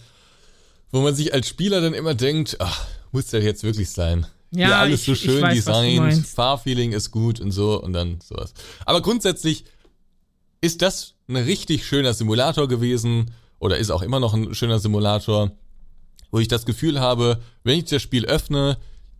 wo 0.90 1.00
man 1.00 1.14
sich 1.14 1.34
als 1.34 1.48
Spieler 1.48 1.80
dann 1.80 1.94
immer 1.94 2.14
denkt, 2.14 2.56
ach, 2.60 2.86
muss 3.12 3.26
der 3.26 3.42
jetzt 3.42 3.62
wirklich 3.62 3.90
sein? 3.90 4.26
Ja, 4.50 4.70
ja 4.70 4.80
alles 4.80 5.00
ich, 5.00 5.06
so 5.06 5.14
schön 5.14 5.42
weiß, 5.42 5.54
designt, 5.54 6.26
Fahrfeeling 6.26 6.92
ist 6.92 7.10
gut 7.10 7.40
und 7.40 7.50
so 7.50 7.82
und 7.82 7.92
dann 7.92 8.20
sowas. 8.20 8.54
Aber 8.86 9.02
grundsätzlich 9.02 9.64
ist 10.60 10.82
das 10.82 11.14
ein 11.28 11.36
richtig 11.36 11.86
schöner 11.86 12.14
Simulator 12.14 12.68
gewesen 12.68 13.30
oder 13.58 13.76
ist 13.76 13.90
auch 13.90 14.02
immer 14.02 14.20
noch 14.20 14.34
ein 14.34 14.54
schöner 14.54 14.78
Simulator, 14.78 15.52
wo 16.30 16.38
ich 16.38 16.48
das 16.48 16.64
Gefühl 16.64 17.00
habe, 17.00 17.40
wenn 17.64 17.78
ich 17.78 17.84
das 17.86 18.02
Spiel 18.02 18.24
öffne, 18.24 18.78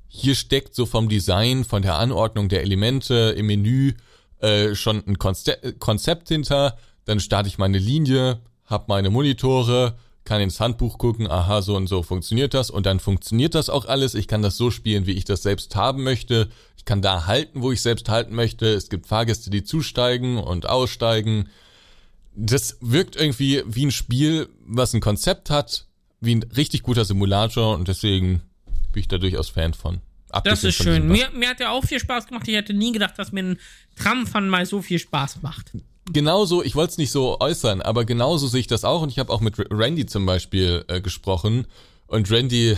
hier 0.09 0.35
steckt 0.35 0.75
so 0.75 0.87
vom 0.87 1.09
Design, 1.09 1.65
von 1.65 1.83
der 1.83 1.97
Anordnung 1.97 2.49
der 2.49 2.63
Elemente 2.63 3.35
im 3.37 3.47
Menü 3.47 3.93
äh, 4.41 4.75
schon 4.75 5.03
ein 5.07 5.19
Konzept 5.19 6.29
hinter. 6.29 6.79
Dann 7.05 7.21
starte 7.21 7.49
ich 7.49 7.59
meine 7.59 7.79
Linie, 7.79 8.41
habe 8.65 8.85
meine 8.89 9.11
Monitore, 9.11 9.99
kann 10.29 10.43
ins 10.43 10.61
Handbuch 10.61 10.99
gucken, 10.99 11.29
aha, 11.29 11.63
so 11.63 11.75
und 11.75 11.87
so 11.87 12.03
funktioniert 12.03 12.53
das 12.53 12.69
und 12.69 12.85
dann 12.85 13.01
funktioniert 13.01 13.55
das 13.55 13.71
auch 13.71 13.87
alles. 13.87 14.15
Ich 14.15 14.29
kann 14.29 14.43
das 14.43 14.59
so 14.59 14.71
spielen, 14.71 15.07
wie 15.07 15.13
ich 15.13 15.25
das 15.25 15.43
selbst 15.43 15.75
haben 15.75 16.05
möchte. 16.05 16.51
Ich 16.77 16.85
kann 16.85 17.01
da 17.01 17.27
halten, 17.27 17.63
wo 17.63 17.73
ich 17.73 17.81
selbst 17.81 18.11
halten 18.11 18.35
möchte. 18.35 18.67
Es 18.67 18.91
gibt 18.91 19.07
Fahrgäste, 19.07 19.49
die 19.49 19.65
zusteigen 19.65 20.37
und 20.37 20.69
aussteigen. 20.69 21.49
Das 22.37 22.77
wirkt 22.83 23.17
irgendwie 23.17 23.63
wie 23.67 23.87
ein 23.87 23.91
Spiel, 23.91 24.51
was 24.67 24.93
ein 24.93 25.01
Konzept 25.01 25.49
hat, 25.49 25.87
wie 26.21 26.35
ein 26.35 26.43
richtig 26.43 26.83
guter 26.83 27.07
Simulator 27.07 27.75
und 27.75 27.89
deswegen 27.89 28.43
bin 28.93 29.01
ich 29.01 29.09
da 29.09 29.17
durchaus 29.17 29.49
Fan 29.49 29.73
von. 29.73 30.03
Abgesehen 30.29 30.55
das 30.55 30.65
ist 30.65 30.85
schön. 30.85 31.09
Mir, 31.09 31.31
mir 31.31 31.49
hat 31.49 31.61
ja 31.61 31.71
auch 31.71 31.85
viel 31.85 32.01
Spaß 32.01 32.27
gemacht. 32.27 32.47
Ich 32.47 32.55
hätte 32.55 32.75
nie 32.75 32.93
gedacht, 32.93 33.15
dass 33.19 33.33
mir 33.33 33.43
ein 33.43 33.59
Tramfahren 33.97 34.51
mal 34.51 34.67
so 34.67 34.83
viel 34.83 34.99
Spaß 34.99 35.41
macht 35.41 35.73
genauso, 36.13 36.63
ich 36.63 36.75
wollte 36.75 36.93
es 36.93 36.99
nicht 36.99 37.11
so 37.11 37.39
äußern, 37.41 37.83
aber 37.83 38.05
genauso 38.05 38.47
sehe 38.47 38.61
ich 38.61 38.67
das 38.67 38.85
auch 38.85 39.03
und 39.03 39.11
ich 39.11 39.19
habe 39.19 39.33
auch 39.33 39.41
mit 39.41 39.55
Randy 39.71 40.07
zum 40.07 40.27
Beispiel 40.27 40.85
äh, 40.89 41.01
gesprochen 41.01 41.67
und 42.07 42.31
Randy, 42.31 42.77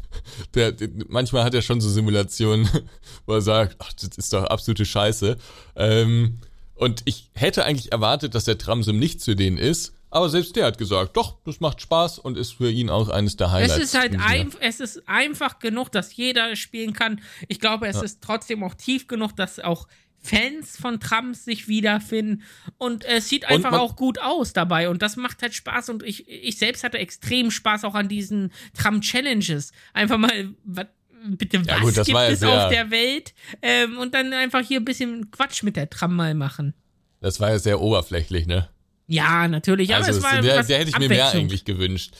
der, 0.54 0.72
der, 0.72 0.88
manchmal 1.08 1.44
hat 1.44 1.54
er 1.54 1.62
schon 1.62 1.80
so 1.80 1.88
Simulationen, 1.88 2.68
wo 3.26 3.34
er 3.34 3.42
sagt, 3.42 3.76
ach, 3.78 3.92
das 3.92 4.16
ist 4.16 4.32
doch 4.32 4.44
absolute 4.44 4.84
Scheiße. 4.84 5.36
Ähm, 5.76 6.38
und 6.74 7.02
ich 7.04 7.30
hätte 7.34 7.64
eigentlich 7.64 7.92
erwartet, 7.92 8.34
dass 8.34 8.44
der 8.44 8.58
Tramsim 8.58 8.98
nicht 8.98 9.20
zu 9.22 9.34
denen 9.34 9.56
ist, 9.56 9.94
Aber 10.10 10.28
selbst 10.28 10.54
der 10.56 10.66
hat 10.66 10.78
gesagt, 10.78 11.16
doch, 11.16 11.36
das 11.44 11.60
macht 11.60 11.80
Spaß 11.80 12.20
und 12.20 12.38
ist 12.38 12.52
für 12.52 12.70
ihn 12.70 12.90
auch 12.90 13.08
eines 13.08 13.36
der 13.36 13.50
Highlights. 13.50 13.76
Es 13.76 13.82
ist 13.84 13.98
halt 13.98 14.16
ein, 14.18 14.50
es 14.60 14.80
ist 14.80 15.06
einfach 15.08 15.58
genug, 15.58 15.90
dass 15.90 16.14
jeder 16.14 16.54
spielen 16.54 16.92
kann. 16.92 17.20
Ich 17.48 17.60
glaube, 17.60 17.86
es 17.86 17.96
ja. 17.96 18.02
ist 18.02 18.22
trotzdem 18.22 18.62
auch 18.62 18.74
tief 18.74 19.08
genug, 19.08 19.34
dass 19.36 19.58
auch 19.58 19.88
Fans 20.26 20.76
von 20.76 21.00
Trams 21.00 21.44
sich 21.44 21.68
wiederfinden 21.68 22.42
und 22.78 23.04
es 23.04 23.28
sieht 23.28 23.46
einfach 23.46 23.72
auch 23.72 23.96
gut 23.96 24.18
aus 24.20 24.52
dabei 24.52 24.88
und 24.88 25.02
das 25.02 25.16
macht 25.16 25.42
halt 25.42 25.54
Spaß 25.54 25.90
und 25.90 26.02
ich, 26.02 26.28
ich 26.28 26.58
selbst 26.58 26.84
hatte 26.84 26.98
extrem 26.98 27.50
Spaß 27.50 27.84
auch 27.84 27.94
an 27.94 28.08
diesen 28.08 28.52
Tram-Challenges. 28.76 29.72
Einfach 29.92 30.18
mal, 30.18 30.54
was, 30.64 30.86
bitte, 31.28 31.60
was 31.60 31.66
ja, 31.66 31.78
gut, 31.78 31.94
gibt 31.94 32.18
es 32.18 32.42
auf 32.42 32.70
der 32.70 32.90
Welt 32.90 33.34
ähm, 33.62 33.98
und 33.98 34.14
dann 34.14 34.32
einfach 34.32 34.60
hier 34.60 34.80
ein 34.80 34.84
bisschen 34.84 35.30
Quatsch 35.30 35.62
mit 35.62 35.76
der 35.76 35.88
Tram 35.88 36.14
mal 36.14 36.34
machen. 36.34 36.74
Das 37.20 37.40
war 37.40 37.50
ja 37.50 37.58
sehr 37.58 37.80
oberflächlich, 37.80 38.46
ne? 38.46 38.68
Ja, 39.06 39.46
natürlich, 39.46 39.94
aber 39.94 40.06
also 40.06 40.18
es 40.18 40.24
war 40.24 40.42
der, 40.42 40.62
der 40.64 40.78
hätte 40.78 40.90
ich 40.90 40.98
mir 40.98 41.08
mehr 41.08 41.30
eigentlich 41.30 41.64
gewünscht. 41.64 42.12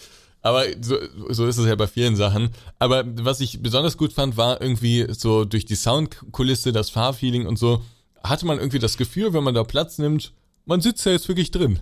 Aber 0.42 0.64
so, 0.80 0.96
so 1.30 1.46
ist 1.46 1.58
es 1.58 1.66
ja 1.66 1.74
bei 1.74 1.88
vielen 1.88 2.14
Sachen. 2.14 2.50
Aber 2.78 3.02
was 3.04 3.40
ich 3.40 3.62
besonders 3.62 3.96
gut 3.96 4.12
fand, 4.12 4.36
war 4.36 4.60
irgendwie 4.60 5.06
so 5.10 5.44
durch 5.44 5.64
die 5.64 5.74
Soundkulisse, 5.74 6.70
das 6.70 6.88
Fahrfeeling 6.88 7.46
und 7.46 7.58
so, 7.58 7.82
hatte 8.28 8.46
man 8.46 8.58
irgendwie 8.58 8.78
das 8.78 8.96
Gefühl, 8.96 9.32
wenn 9.32 9.44
man 9.44 9.54
da 9.54 9.64
Platz 9.64 9.98
nimmt, 9.98 10.32
man 10.64 10.80
sitzt 10.80 11.04
ja 11.06 11.12
jetzt 11.12 11.28
wirklich 11.28 11.50
drin. 11.50 11.80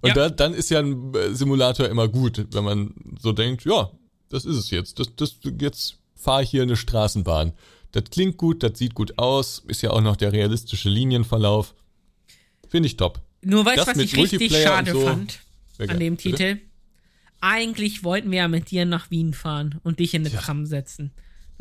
Und 0.00 0.08
ja. 0.08 0.14
da, 0.14 0.28
dann 0.30 0.54
ist 0.54 0.70
ja 0.70 0.80
ein 0.80 1.14
äh, 1.14 1.34
Simulator 1.34 1.88
immer 1.88 2.08
gut, 2.08 2.46
wenn 2.52 2.64
man 2.64 2.94
so 3.20 3.32
denkt, 3.32 3.64
ja, 3.64 3.90
das 4.28 4.44
ist 4.44 4.56
es 4.56 4.70
jetzt. 4.70 4.98
Das, 4.98 5.14
das, 5.16 5.36
jetzt 5.60 5.98
fahre 6.14 6.42
ich 6.42 6.50
hier 6.50 6.62
eine 6.62 6.76
Straßenbahn. 6.76 7.52
Das 7.92 8.04
klingt 8.10 8.36
gut, 8.36 8.62
das 8.62 8.78
sieht 8.78 8.94
gut 8.94 9.18
aus, 9.18 9.62
ist 9.68 9.82
ja 9.82 9.90
auch 9.90 10.00
noch 10.00 10.16
der 10.16 10.32
realistische 10.32 10.88
Linienverlauf. 10.88 11.74
Finde 12.68 12.86
ich 12.86 12.96
top. 12.96 13.20
Nur 13.42 13.64
weißt 13.64 13.86
du, 13.86 13.90
was 13.90 13.98
ich 13.98 14.16
richtig 14.16 14.56
schade 14.56 14.92
so, 14.92 15.00
fand 15.02 15.40
an 15.78 15.98
dem 15.98 16.16
Titel? 16.16 16.54
Bitte? 16.54 16.60
Eigentlich 17.40 18.04
wollten 18.04 18.30
wir 18.30 18.38
ja 18.38 18.48
mit 18.48 18.70
dir 18.70 18.86
nach 18.86 19.10
Wien 19.10 19.34
fahren 19.34 19.80
und 19.82 19.98
dich 19.98 20.14
in 20.14 20.22
eine 20.22 20.32
ja. 20.32 20.40
Tram 20.40 20.64
setzen. 20.64 21.12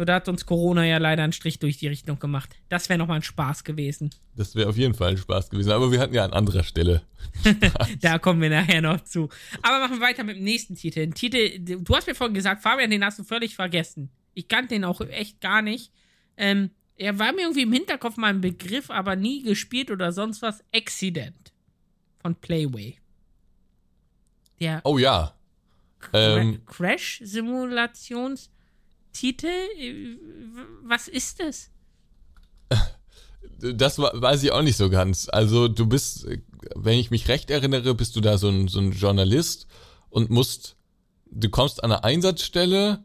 Nur 0.01 0.07
da 0.07 0.15
hat 0.15 0.27
uns 0.27 0.47
Corona 0.47 0.83
ja 0.83 0.97
leider 0.97 1.23
einen 1.23 1.31
Strich 1.31 1.59
durch 1.59 1.77
die 1.77 1.87
Richtung 1.87 2.17
gemacht. 2.17 2.55
Das 2.69 2.89
wäre 2.89 2.97
nochmal 2.97 3.17
ein 3.17 3.21
Spaß 3.21 3.63
gewesen. 3.63 4.09
Das 4.35 4.55
wäre 4.55 4.67
auf 4.67 4.75
jeden 4.75 4.95
Fall 4.95 5.11
ein 5.11 5.17
Spaß 5.17 5.51
gewesen, 5.51 5.71
aber 5.71 5.91
wir 5.91 5.99
hatten 5.99 6.15
ja 6.15 6.25
an 6.25 6.33
anderer 6.33 6.63
Stelle. 6.63 7.03
da 8.01 8.17
kommen 8.17 8.41
wir 8.41 8.49
nachher 8.49 8.81
noch 8.81 9.03
zu. 9.03 9.29
Aber 9.61 9.77
machen 9.77 9.99
wir 9.99 10.01
weiter 10.01 10.23
mit 10.23 10.37
dem 10.37 10.43
nächsten 10.43 10.73
Titel. 10.73 11.01
Ein 11.01 11.13
Titel, 11.13 11.59
du 11.59 11.95
hast 11.95 12.07
mir 12.07 12.15
vorhin 12.15 12.33
gesagt, 12.33 12.63
Fabian, 12.63 12.89
den 12.89 13.05
hast 13.05 13.19
du 13.19 13.23
völlig 13.23 13.53
vergessen. 13.53 14.09
Ich 14.33 14.47
kannte 14.47 14.69
den 14.73 14.85
auch 14.85 15.01
echt 15.01 15.39
gar 15.39 15.61
nicht. 15.61 15.91
Ähm, 16.35 16.71
er 16.95 17.19
war 17.19 17.31
mir 17.31 17.41
irgendwie 17.41 17.61
im 17.61 17.71
Hinterkopf 17.71 18.17
mal 18.17 18.29
ein 18.29 18.41
Begriff, 18.41 18.89
aber 18.89 19.15
nie 19.15 19.43
gespielt 19.43 19.91
oder 19.91 20.11
sonst 20.11 20.41
was. 20.41 20.63
Accident 20.73 21.53
von 22.23 22.33
Playway. 22.33 22.97
Der 24.59 24.81
oh 24.83 24.97
ja. 24.97 25.35
Ähm, 26.11 26.61
Crash-Simulationstitel? 29.11 30.17
Was 30.83 31.07
ist 31.07 31.39
das? 31.39 31.69
Das 33.63 33.99
weiß 33.99 34.41
ich 34.41 34.51
auch 34.51 34.63
nicht 34.63 34.75
so 34.75 34.89
ganz. 34.89 35.29
Also 35.31 35.67
du 35.67 35.85
bist, 35.85 36.25
wenn 36.75 36.97
ich 36.97 37.11
mich 37.11 37.27
recht 37.27 37.51
erinnere, 37.51 37.93
bist 37.93 38.15
du 38.15 38.21
da 38.21 38.39
so 38.39 38.49
ein, 38.49 38.67
so 38.67 38.79
ein 38.79 38.91
Journalist 38.91 39.67
und 40.09 40.31
musst, 40.31 40.77
du 41.29 41.47
kommst 41.47 41.83
an 41.83 41.91
eine 41.91 42.03
Einsatzstelle 42.03 43.03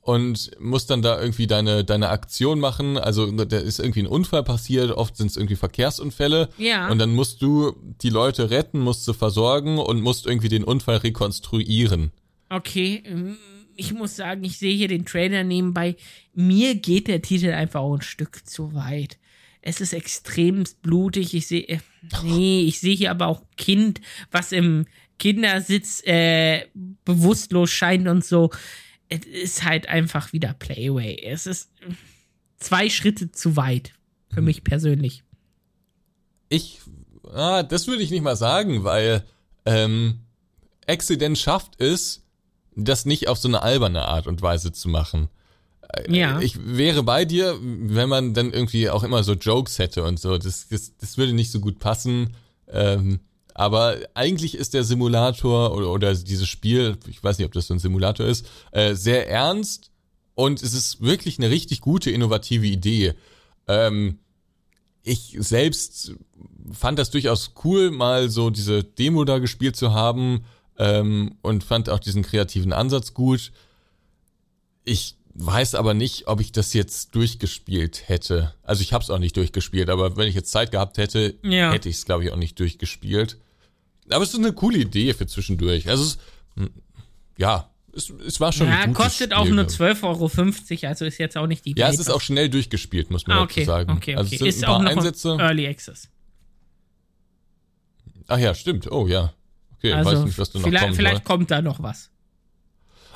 und 0.00 0.50
musst 0.58 0.90
dann 0.90 1.02
da 1.02 1.20
irgendwie 1.20 1.46
deine, 1.46 1.84
deine 1.84 2.08
Aktion 2.08 2.58
machen. 2.58 2.98
Also 2.98 3.30
da 3.30 3.58
ist 3.58 3.78
irgendwie 3.78 4.00
ein 4.00 4.08
Unfall 4.08 4.42
passiert, 4.42 4.90
oft 4.90 5.16
sind 5.16 5.30
es 5.30 5.36
irgendwie 5.36 5.54
Verkehrsunfälle. 5.54 6.48
Ja. 6.58 6.88
Und 6.88 6.98
dann 6.98 7.14
musst 7.14 7.42
du 7.42 7.76
die 8.02 8.10
Leute 8.10 8.50
retten, 8.50 8.80
musst 8.80 9.04
sie 9.04 9.14
versorgen 9.14 9.78
und 9.78 10.00
musst 10.00 10.26
irgendwie 10.26 10.48
den 10.48 10.64
Unfall 10.64 10.96
rekonstruieren. 10.96 12.10
Okay, 12.50 13.04
ähm, 13.06 13.36
ich 13.76 13.92
muss 13.92 14.16
sagen, 14.16 14.44
ich 14.44 14.58
sehe 14.58 14.76
hier 14.76 14.88
den 14.88 15.04
Trailer 15.04 15.44
nebenbei. 15.44 15.96
Mir 16.34 16.74
geht 16.74 17.08
der 17.08 17.22
Titel 17.22 17.52
einfach 17.52 17.80
auch 17.80 17.96
ein 17.96 18.02
Stück 18.02 18.46
zu 18.46 18.74
weit. 18.74 19.18
Es 19.60 19.80
ist 19.80 19.92
extremst 19.92 20.82
blutig. 20.82 21.34
Ich 21.34 21.46
sehe, 21.46 21.68
äh, 21.68 21.78
nee, 22.22 22.62
ich 22.62 22.80
sehe 22.80 22.94
hier 22.94 23.10
aber 23.10 23.28
auch 23.28 23.42
Kind, 23.56 24.00
was 24.30 24.52
im 24.52 24.86
Kindersitz 25.18 26.02
äh, 26.04 26.66
bewusstlos 27.04 27.70
scheint 27.70 28.08
und 28.08 28.24
so 28.24 28.50
es 29.12 29.26
ist 29.26 29.64
halt 29.64 29.88
einfach 29.88 30.32
wieder 30.32 30.54
Playway. 30.54 31.22
Es 31.22 31.46
ist 31.46 31.70
zwei 32.56 32.88
Schritte 32.88 33.30
zu 33.30 33.56
weit. 33.56 33.92
Für 34.30 34.38
hm. 34.38 34.46
mich 34.46 34.64
persönlich. 34.64 35.22
Ich, 36.48 36.80
ah, 37.30 37.62
das 37.62 37.86
würde 37.86 38.02
ich 38.02 38.10
nicht 38.10 38.22
mal 38.22 38.36
sagen, 38.36 38.84
weil 38.84 39.24
ähm, 39.66 40.20
Accident 40.86 41.36
schafft 41.38 41.80
es, 41.80 42.21
das 42.76 43.04
nicht 43.04 43.28
auf 43.28 43.38
so 43.38 43.48
eine 43.48 43.62
alberne 43.62 44.06
Art 44.06 44.26
und 44.26 44.42
Weise 44.42 44.72
zu 44.72 44.88
machen. 44.88 45.28
Äh, 45.92 46.16
ja. 46.16 46.40
Ich 46.40 46.58
wäre 46.64 47.02
bei 47.02 47.24
dir, 47.24 47.58
wenn 47.60 48.08
man 48.08 48.34
dann 48.34 48.52
irgendwie 48.52 48.90
auch 48.90 49.02
immer 49.02 49.22
so 49.22 49.34
Jokes 49.34 49.78
hätte 49.78 50.04
und 50.04 50.18
so. 50.18 50.38
Das, 50.38 50.68
das, 50.68 50.96
das 50.98 51.18
würde 51.18 51.32
nicht 51.32 51.50
so 51.50 51.60
gut 51.60 51.78
passen. 51.78 52.34
Ähm, 52.68 53.20
aber 53.54 53.96
eigentlich 54.14 54.54
ist 54.54 54.74
der 54.74 54.84
Simulator 54.84 55.74
oder, 55.74 55.90
oder 55.90 56.14
dieses 56.14 56.48
Spiel, 56.48 56.96
ich 57.08 57.22
weiß 57.22 57.38
nicht, 57.38 57.46
ob 57.46 57.52
das 57.52 57.66
so 57.66 57.74
ein 57.74 57.78
Simulator 57.78 58.26
ist, 58.26 58.46
äh, 58.70 58.94
sehr 58.94 59.28
ernst 59.28 59.90
und 60.34 60.62
es 60.62 60.72
ist 60.72 61.02
wirklich 61.02 61.38
eine 61.38 61.50
richtig 61.50 61.82
gute, 61.82 62.10
innovative 62.10 62.66
Idee. 62.66 63.14
Ähm, 63.68 64.18
ich 65.02 65.36
selbst 65.38 66.14
fand 66.72 66.98
das 66.98 67.10
durchaus 67.10 67.52
cool, 67.64 67.90
mal 67.90 68.30
so 68.30 68.48
diese 68.48 68.84
Demo 68.84 69.24
da 69.24 69.38
gespielt 69.38 69.76
zu 69.76 69.92
haben 69.92 70.44
ähm, 70.82 71.36
und 71.42 71.62
fand 71.62 71.88
auch 71.88 72.00
diesen 72.00 72.22
kreativen 72.22 72.72
Ansatz 72.72 73.14
gut. 73.14 73.52
Ich 74.84 75.16
weiß 75.34 75.76
aber 75.76 75.94
nicht, 75.94 76.26
ob 76.26 76.40
ich 76.40 76.50
das 76.50 76.74
jetzt 76.74 77.14
durchgespielt 77.14 78.08
hätte. 78.08 78.52
Also 78.64 78.82
ich 78.82 78.92
habe 78.92 79.02
es 79.02 79.10
auch 79.10 79.20
nicht 79.20 79.36
durchgespielt, 79.36 79.88
aber 79.90 80.16
wenn 80.16 80.26
ich 80.26 80.34
jetzt 80.34 80.50
Zeit 80.50 80.72
gehabt 80.72 80.98
hätte, 80.98 81.36
ja. 81.44 81.72
hätte 81.72 81.88
ich 81.88 81.96
es, 81.96 82.04
glaube 82.04 82.24
ich, 82.24 82.32
auch 82.32 82.36
nicht 82.36 82.58
durchgespielt. 82.58 83.38
Aber 84.10 84.24
es 84.24 84.30
ist 84.30 84.40
eine 84.40 84.52
coole 84.52 84.78
Idee 84.78 85.14
für 85.14 85.26
zwischendurch. 85.26 85.88
Also 85.88 86.02
es, 86.02 86.18
hm, 86.56 86.70
ja, 87.38 87.70
es, 87.94 88.10
es 88.26 88.40
war 88.40 88.52
schon. 88.52 88.66
Ja, 88.66 88.84
kostet 88.88 89.32
Spiel, 89.32 89.38
auch 89.38 89.46
nur 89.46 89.64
12,50 89.64 90.02
Euro, 90.02 90.88
also 90.88 91.04
ist 91.04 91.18
jetzt 91.18 91.36
auch 91.36 91.46
nicht 91.46 91.64
die 91.64 91.74
Ja, 91.76 91.90
es 91.90 92.00
ist 92.00 92.10
auch 92.10 92.20
schnell 92.20 92.48
durchgespielt, 92.48 93.10
muss 93.12 93.28
man 93.28 93.38
ah, 93.38 93.42
okay, 93.42 93.60
dazu 93.60 93.66
sagen. 93.66 93.92
Okay, 93.92 94.00
okay. 94.00 94.16
Also 94.16 94.32
es 94.32 94.38
sind 94.38 94.48
ist 94.48 94.64
ein 94.64 94.66
paar 94.66 94.76
auch 94.78 94.82
noch 94.82 94.90
Einsätze. 94.90 95.36
Early 95.38 95.68
Access. 95.68 96.08
Ach 98.26 98.38
ja, 98.38 98.54
stimmt. 98.54 98.90
Oh 98.90 99.06
ja. 99.06 99.32
Okay, 99.82 99.94
also 99.94 100.10
weiß 100.12 100.24
nicht, 100.26 100.38
was 100.38 100.50
du 100.50 100.58
noch 100.58 100.64
vielleicht, 100.64 100.94
vielleicht 100.94 101.24
kommt 101.24 101.50
da 101.50 101.60
noch 101.60 101.82
was. 101.82 102.10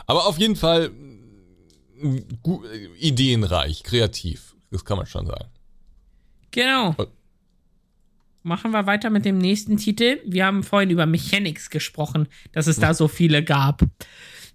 Aber 0.07 0.27
auf 0.27 0.37
jeden 0.39 0.57
Fall 0.57 0.91
ideenreich, 2.99 3.85
kreativ. 3.85 4.57
Das 4.73 4.85
kann 4.85 4.97
man 4.97 5.07
schon 5.07 5.27
sagen. 5.27 5.49
Genau. 6.51 6.97
Machen 8.43 8.73
wir 8.73 8.87
weiter 8.87 9.11
mit 9.11 9.25
dem 9.25 9.39
nächsten 9.39 9.77
Titel. 9.77 10.19
Wir 10.27 10.47
haben 10.47 10.65
vorhin 10.65 10.91
über 10.91 11.07
Mechanics 11.07 11.71
gesprochen, 11.71 12.29
dass 12.53 12.67
es 12.67 12.79
da 12.79 12.95
so 12.95 13.07
viele 13.07 13.45
gab. 13.45 13.83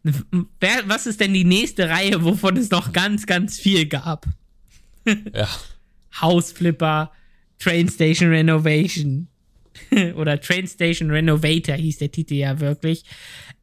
Wer, 0.04 0.84
was 0.88 1.08
ist 1.08 1.20
denn 1.20 1.34
die 1.34 1.44
nächste 1.44 1.88
Reihe, 1.90 2.24
wovon 2.24 2.58
es 2.58 2.70
noch 2.72 2.92
ganz, 2.92 3.26
ganz 3.26 3.58
viel 3.60 3.86
gab? 3.86 4.26
Ja. 5.34 5.48
House 6.22 6.52
Flipper, 6.52 7.12
Train 7.58 7.88
Station 7.88 8.30
Renovation. 8.30 9.28
Oder 10.15 10.39
Train 10.39 10.68
Station 10.68 11.11
Renovator 11.11 11.76
hieß 11.76 11.99
der 11.99 12.11
Titel 12.11 12.35
ja 12.35 12.60
wirklich. 12.60 13.03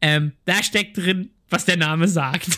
Ähm, 0.00 0.32
da 0.44 0.62
steckt 0.62 0.96
drin 0.96 1.30
was 1.50 1.64
der 1.64 1.76
Name 1.76 2.08
sagt. 2.08 2.56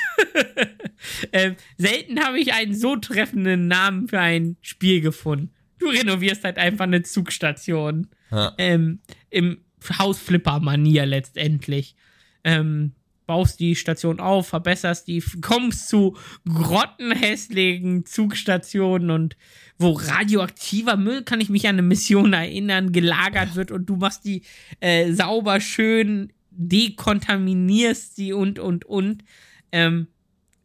ähm, 1.33 1.57
selten 1.77 2.21
habe 2.21 2.39
ich 2.39 2.53
einen 2.53 2.75
so 2.75 2.97
treffenden 2.97 3.69
Namen 3.69 4.09
für 4.09 4.21
ein 4.21 4.57
Spiel 4.61 5.01
gefunden. 5.01 5.51
Du 5.79 5.89
renovierst 5.89 6.45
halt 6.45 6.59
einfach 6.59 6.85
eine 6.85 7.03
Zugstation. 7.03 8.09
Ja. 8.31 8.55
Ähm, 8.59 9.01
Im 9.31 9.65
Hausflipper-Manier 9.99 11.07
letztendlich. 11.07 11.97
Ähm, 12.45 12.93
baust 13.31 13.61
die 13.61 13.77
Station 13.77 14.19
auf, 14.19 14.49
verbesserst 14.49 15.07
die, 15.07 15.23
kommst 15.41 15.89
zu 15.89 16.17
grottenhässlichen 16.53 18.05
Zugstationen 18.05 19.13
und 19.13 19.37
wo 19.79 19.93
radioaktiver 19.93 20.97
Müll, 20.97 21.23
kann 21.23 21.41
ich 21.41 21.49
mich 21.49 21.69
an 21.69 21.77
eine 21.77 21.83
Mission 21.83 22.33
erinnern, 22.33 22.91
gelagert 22.91 23.55
wird 23.55 23.71
und 23.71 23.87
du 23.87 23.95
machst 23.95 24.25
die 24.25 24.43
äh, 24.81 25.13
sauber 25.13 25.61
schön 25.61 26.33
dekontaminierst 26.51 28.17
sie 28.17 28.33
und, 28.33 28.59
und, 28.59 28.85
und. 28.85 29.23
Ähm, 29.71 30.09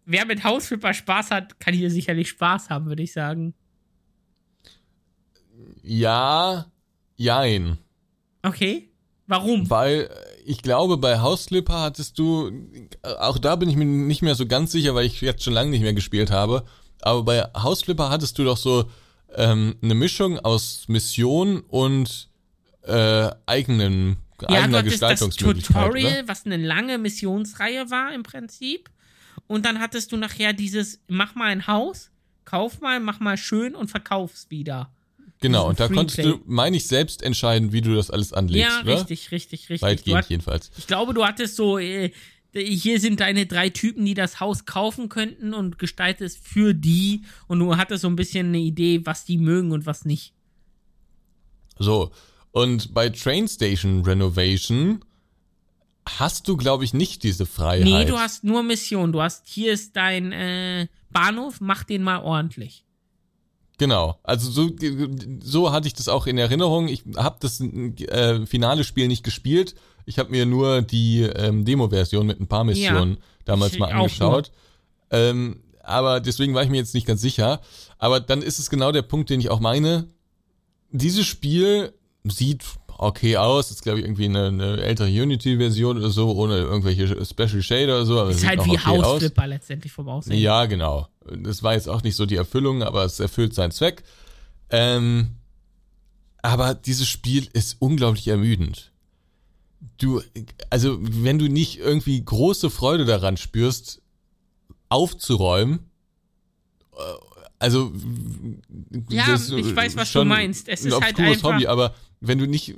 wer 0.06 0.26
mit 0.26 0.44
Hausflipper 0.44 0.96
Spaß 0.96 1.30
hat, 1.30 1.60
kann 1.60 1.76
hier 1.76 1.92
sicherlich 1.92 2.30
Spaß 2.30 2.72
haben, 2.72 2.88
würde 2.88 3.04
ich 3.04 3.14
sagen. 3.14 3.54
Ja, 5.84 6.66
jein. 7.16 7.78
Okay. 8.42 8.90
Warum? 9.28 9.70
Weil 9.70 10.10
ich 10.46 10.62
glaube, 10.62 10.98
bei 10.98 11.20
Hausflipper 11.20 11.82
hattest 11.82 12.20
du, 12.20 12.52
auch 13.20 13.38
da 13.38 13.56
bin 13.56 13.70
ich 13.70 13.76
mir 13.76 13.86
nicht 13.86 14.22
mehr 14.22 14.36
so 14.36 14.46
ganz 14.46 14.72
sicher, 14.72 14.96
weil 14.96 15.06
ich 15.06 15.22
jetzt 15.22 15.44
schon 15.44 15.54
lange 15.54 15.72
nicht 15.72 15.82
mehr 15.82 15.94
gespielt 15.94 16.32
habe, 16.32 16.66
aber 17.02 17.24
bei 17.24 17.42
Hausflipper 17.56 18.10
hattest 18.10 18.38
du 18.38 18.44
doch 18.44 18.58
so 18.58 18.86
ähm, 19.36 19.76
eine 19.82 19.96
Mischung 19.96 20.40
aus 20.40 20.86
Mission 20.88 21.62
und 21.62 22.30
äh, 22.84 23.30
eigenen 23.46 24.18
eigener 24.44 24.84
Gestaltungsmöglichkeit. 24.84 25.76
Das 25.76 25.84
Tutorial, 25.84 26.22
ne? 26.22 26.28
was 26.28 26.46
eine 26.46 26.58
lange 26.58 26.98
Missionsreihe 26.98 27.90
war 27.90 28.14
im 28.14 28.24
Prinzip. 28.24 28.90
Und 29.48 29.66
dann 29.66 29.80
hattest 29.80 30.12
du 30.12 30.18
nachher 30.18 30.54
dieses, 30.54 31.00
mach 31.08 31.36
mal 31.36 31.48
ein 31.48 31.68
Haus, 31.68 32.12
kauf 32.46 32.82
mal, 32.82 33.00
mach 33.00 33.20
mal 33.20 33.38
schön 33.38 33.76
und 33.76 33.90
verkauf's 33.90 34.50
wieder. 34.50 34.92
Genau, 35.42 35.68
und 35.68 35.80
da 35.80 35.88
konntest 35.88 36.20
du, 36.20 36.40
meine 36.46 36.78
ich, 36.78 36.88
selbst 36.88 37.22
entscheiden, 37.22 37.72
wie 37.72 37.82
du 37.82 37.94
das 37.94 38.10
alles 38.10 38.34
anlegst. 38.34 38.70
Ja, 38.70 38.82
oder? 38.82 39.00
richtig, 39.00 39.32
richtig, 39.32 39.70
richtig. 39.70 39.82
Weitgehend 39.82 40.18
hat, 40.18 40.30
jedenfalls. 40.30 40.72
Ich 40.78 40.88
glaube, 40.88 41.14
du 41.14 41.26
hattest 41.26 41.56
so, 41.56 41.78
äh, 41.78 42.12
hier 42.54 43.00
sind 43.00 43.20
deine 43.20 43.46
drei 43.46 43.70
Typen, 43.70 44.06
die 44.06 44.14
das 44.14 44.40
Haus 44.40 44.66
kaufen 44.66 45.10
könnten 45.10 45.54
und 45.54 45.78
gestaltest 45.78 46.40
für 46.40 46.74
die 46.74 47.24
und 47.48 47.60
du 47.60 47.76
hattest 47.76 48.02
so 48.04 48.08
ein 48.08 48.16
bisschen 48.16 48.48
eine 48.48 48.60
Idee, 48.60 49.06
was 49.06 49.26
die 49.26 49.38
mögen 49.38 49.72
und 49.72 49.86
was 49.86 50.06
nicht. 50.06 50.34
So, 51.78 52.12
und 52.52 52.94
bei 52.94 53.10
Train 53.10 53.50
Station 53.50 54.04
Renovation 54.04 55.04
hast 56.08 56.48
du, 56.48 56.56
glaube 56.56 56.86
ich, 56.86 56.94
nicht 56.94 57.24
diese 57.24 57.46
Freiheit. 57.46 57.84
Nee, 57.84 58.06
du 58.06 58.18
hast 58.18 58.44
nur 58.44 58.64
Mission. 58.64 59.12
Du 59.12 59.22
hast, 59.22 59.48
hier 59.48 59.74
ist 59.74 59.96
dein 59.96 60.32
äh, 60.32 60.88
Bahnhof, 61.10 61.60
mach 61.60 61.84
den 61.84 62.04
mal 62.04 62.20
ordentlich. 62.20 62.86
Genau, 63.78 64.18
also 64.24 64.50
so, 64.50 64.70
so 65.42 65.72
hatte 65.72 65.88
ich 65.88 65.94
das 65.94 66.08
auch 66.08 66.28
in 66.28 66.38
Erinnerung. 66.38 66.88
Ich 66.88 67.04
habe 67.18 67.38
das 67.40 67.60
äh, 67.60 68.46
finale 68.46 68.84
Spiel 68.84 69.08
nicht 69.08 69.24
gespielt. 69.24 69.76
Ich 70.06 70.20
habe 70.20 70.32
mir 70.32 70.46
nur 70.46 70.82
die 70.82 71.22
ähm, 71.22 71.66
Demo-Version 71.66 72.26
mit 72.26 72.40
ein 72.40 72.48
paar 72.48 72.64
Missionen 72.64 73.12
ja, 73.12 73.18
damals 73.44 73.78
mal 73.78 73.92
angeschaut. 73.92 74.52
Ähm, 75.12 75.62
aber 75.84 76.20
deswegen 76.20 76.54
war 76.54 76.64
ich 76.64 76.70
mir 76.70 76.78
jetzt 76.78 76.94
nicht 76.94 77.08
ganz 77.08 77.22
sicher. 77.22 77.62
Aber 77.98 78.20
dann 78.20 78.42
ist 78.42 78.60
es 78.60 78.70
genau 78.70 78.92
der 78.92 79.02
Punkt, 79.02 79.30
den 79.30 79.40
ich 79.40 79.50
auch 79.50 79.60
meine. 79.60 80.08
Dieses 80.92 81.26
Spiel 81.26 81.94
sieht 82.24 82.64
okay 82.98 83.38
aus. 83.38 83.68
Das 83.68 83.78
ist, 83.78 83.84
glaube 83.84 84.00
ich, 84.00 84.06
irgendwie 84.06 84.26
eine, 84.26 84.48
eine 84.48 84.82
ältere 84.82 85.08
Unity-Version 85.08 85.98
oder 85.98 86.10
so, 86.10 86.32
ohne 86.36 86.58
irgendwelche 86.58 87.26
Special 87.26 87.62
Shader 87.62 87.96
oder 87.96 88.06
so. 88.06 88.20
Aber 88.20 88.30
ist 88.32 88.46
halt 88.46 88.66
wie 88.66 88.72
okay 88.72 88.86
Hausflipper 88.86 89.48
letztendlich 89.48 89.92
vom 89.92 90.10
Aussehen. 90.10 90.38
Ja, 90.38 90.66
genau. 90.66 91.08
Das 91.26 91.64
war 91.64 91.74
jetzt 91.74 91.90
auch 91.90 92.04
nicht 92.04 92.16
so 92.16 92.26
die 92.26 92.36
Erfüllung, 92.36 92.84
aber 92.84 93.04
es 93.04 93.20
erfüllt 93.20 93.54
seinen 93.54 93.72
Zweck. 93.72 94.04
Ähm, 94.70 95.32
aber 96.42 96.76
dieses 96.76 97.08
Spiel 97.08 97.48
ist 97.54 97.78
unglaublich 97.80 98.28
ermüdend. 98.28 98.92
Du, 99.98 100.22
also, 100.70 100.98
wenn 101.00 101.40
du 101.40 101.48
nicht 101.48 101.80
irgendwie 101.80 102.24
große 102.24 102.70
Freude 102.70 103.06
daran 103.06 103.38
spürst, 103.38 104.02
aufzuräumen, 104.90 105.90
äh, 106.94 107.35
also 107.66 107.92
ja, 109.10 109.34
ich 109.34 109.76
weiß, 109.76 109.96
was 109.96 110.12
du 110.12 110.24
meinst. 110.24 110.70
Es 110.70 110.86
ist 110.86 111.02
halt 111.02 111.20
einfach 111.20 111.56
Hobby, 111.56 111.66
aber 111.66 111.96
wenn 112.22 112.38
du 112.38 112.46
nicht 112.46 112.76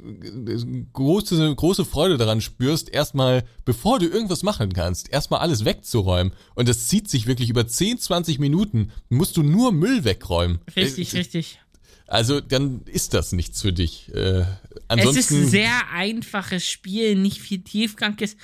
große, 0.94 1.56
große 1.56 1.84
Freude 1.84 2.18
daran 2.18 2.40
spürst, 2.40 2.90
erstmal, 2.90 3.44
bevor 3.66 4.00
du 4.00 4.08
irgendwas 4.08 4.44
machen 4.44 4.72
kannst, 4.72 5.10
erstmal 5.10 5.42
alles 5.42 5.66
wegzuräumen. 5.66 6.32
Und 6.56 6.70
das 6.70 6.88
zieht 6.88 7.10
sich 7.10 7.28
wirklich 7.28 7.50
über 7.50 7.68
10, 7.68 8.00
20 8.00 8.40
Minuten, 8.40 8.94
musst 9.10 9.36
du 9.36 9.44
nur 9.44 9.74
Müll 9.74 10.06
wegräumen. 10.06 10.60
Richtig, 10.74 11.14
äh, 11.14 11.18
richtig. 11.18 11.60
Also 12.08 12.40
dann 12.40 12.84
ist 12.86 13.14
das 13.14 13.34
nichts 13.34 13.62
für 13.62 13.74
dich. 13.74 14.10
Äh, 14.14 14.46
ansonsten, 14.88 15.20
es 15.20 15.32
ist 15.32 15.32
ein 15.32 15.48
sehr 15.50 15.92
einfaches 15.92 16.66
Spiel, 16.66 17.16
nicht 17.16 17.42
viel 17.42 17.60
Tiefgang 17.60 18.18
ist. 18.20 18.38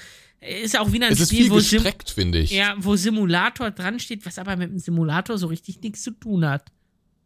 Ist 0.63 0.77
auch 0.77 0.91
wieder 0.91 1.07
ein 1.07 1.13
es 1.13 1.27
Spiel, 1.27 1.49
wo, 1.49 1.59
finde 1.59 2.39
ich. 2.39 2.51
Ja, 2.51 2.75
wo 2.77 2.95
Simulator 2.95 3.71
dran 3.71 3.99
steht, 3.99 4.25
was 4.25 4.37
aber 4.37 4.55
mit 4.55 4.69
dem 4.69 4.79
Simulator 4.79 5.37
so 5.37 5.47
richtig 5.47 5.81
nichts 5.81 6.03
zu 6.03 6.11
tun 6.11 6.45
hat. 6.45 6.65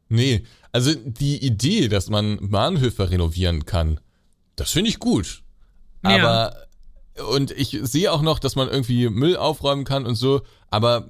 Nee, 0.10 0.44
also 0.72 0.94
die 0.94 1.44
Idee, 1.44 1.88
dass 1.88 2.10
man 2.10 2.50
Bahnhöfe 2.50 3.10
renovieren 3.10 3.66
kann, 3.66 4.00
das 4.56 4.72
finde 4.72 4.90
ich 4.90 5.00
gut. 5.00 5.44
Aber 6.02 6.56
ja. 7.18 7.24
und 7.26 7.52
ich 7.52 7.78
sehe 7.82 8.12
auch 8.12 8.22
noch, 8.22 8.40
dass 8.40 8.56
man 8.56 8.70
irgendwie 8.70 9.10
Müll 9.10 9.36
aufräumen 9.36 9.84
kann 9.84 10.06
und 10.06 10.16
so, 10.16 10.42
aber 10.70 11.10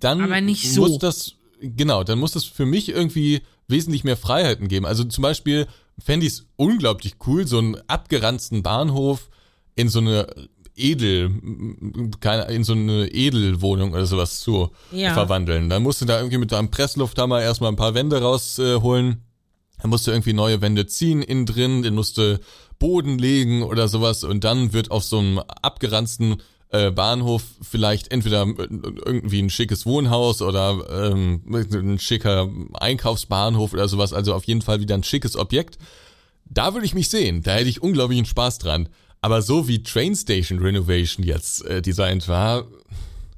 dann 0.00 0.20
aber 0.20 0.54
so. 0.54 0.82
muss 0.82 0.98
das 0.98 1.36
genau, 1.60 2.04
dann 2.04 2.18
muss 2.18 2.32
das 2.32 2.44
für 2.44 2.66
mich 2.66 2.88
irgendwie 2.88 3.42
wesentlich 3.68 4.04
mehr 4.04 4.16
Freiheiten 4.16 4.68
geben. 4.68 4.84
Also 4.84 5.04
zum 5.04 5.22
Beispiel 5.22 5.66
fände 5.98 6.26
ich 6.26 6.34
es 6.34 6.46
unglaublich 6.56 7.14
cool, 7.26 7.46
so 7.46 7.58
einen 7.58 7.76
abgeranzten 7.86 8.62
Bahnhof 8.62 9.30
in 9.74 9.88
so 9.88 10.00
eine 10.00 10.26
Edel, 10.76 11.30
keine, 12.20 12.44
in 12.52 12.64
so 12.64 12.72
eine 12.72 13.08
Edelwohnung 13.08 13.92
oder 13.92 14.06
sowas 14.06 14.40
zu 14.40 14.70
ja. 14.90 15.14
verwandeln. 15.14 15.68
Dann 15.68 15.82
musst 15.82 16.00
du 16.00 16.04
da 16.04 16.18
irgendwie 16.18 16.38
mit 16.38 16.52
deinem 16.52 16.70
Presslufthammer 16.70 17.42
erstmal 17.42 17.70
ein 17.70 17.76
paar 17.76 17.94
Wände 17.94 18.20
rausholen. 18.20 19.22
dann 19.80 19.90
musst 19.90 20.06
du 20.06 20.10
irgendwie 20.10 20.32
neue 20.32 20.60
Wände 20.60 20.86
ziehen 20.86 21.22
innen 21.22 21.46
drin, 21.46 21.82
den 21.82 21.94
musst 21.94 22.18
du 22.18 22.40
Boden 22.78 23.18
legen 23.18 23.62
oder 23.62 23.88
sowas 23.88 24.24
und 24.24 24.44
dann 24.44 24.72
wird 24.72 24.90
auf 24.90 25.04
so 25.04 25.18
einem 25.18 25.38
abgeranzten 25.38 26.42
äh, 26.70 26.90
Bahnhof 26.90 27.44
vielleicht 27.62 28.10
entweder 28.10 28.46
irgendwie 29.06 29.40
ein 29.40 29.50
schickes 29.50 29.86
Wohnhaus 29.86 30.42
oder 30.42 31.12
ähm, 31.12 31.42
ein 31.48 32.00
schicker 32.00 32.50
Einkaufsbahnhof 32.72 33.72
oder 33.72 33.86
sowas, 33.86 34.12
also 34.12 34.34
auf 34.34 34.44
jeden 34.44 34.60
Fall 34.62 34.80
wieder 34.80 34.96
ein 34.96 35.04
schickes 35.04 35.36
Objekt. 35.36 35.78
Da 36.46 36.74
würde 36.74 36.84
ich 36.84 36.94
mich 36.94 37.08
sehen, 37.08 37.42
da 37.42 37.52
hätte 37.52 37.68
ich 37.68 37.80
unglaublichen 37.80 38.26
Spaß 38.26 38.58
dran. 38.58 38.88
Aber 39.24 39.40
so 39.40 39.66
wie 39.68 39.82
Train 39.82 40.14
Station 40.14 40.58
Renovation 40.58 41.24
jetzt 41.24 41.64
äh, 41.64 41.80
designt 41.80 42.28
war, 42.28 42.66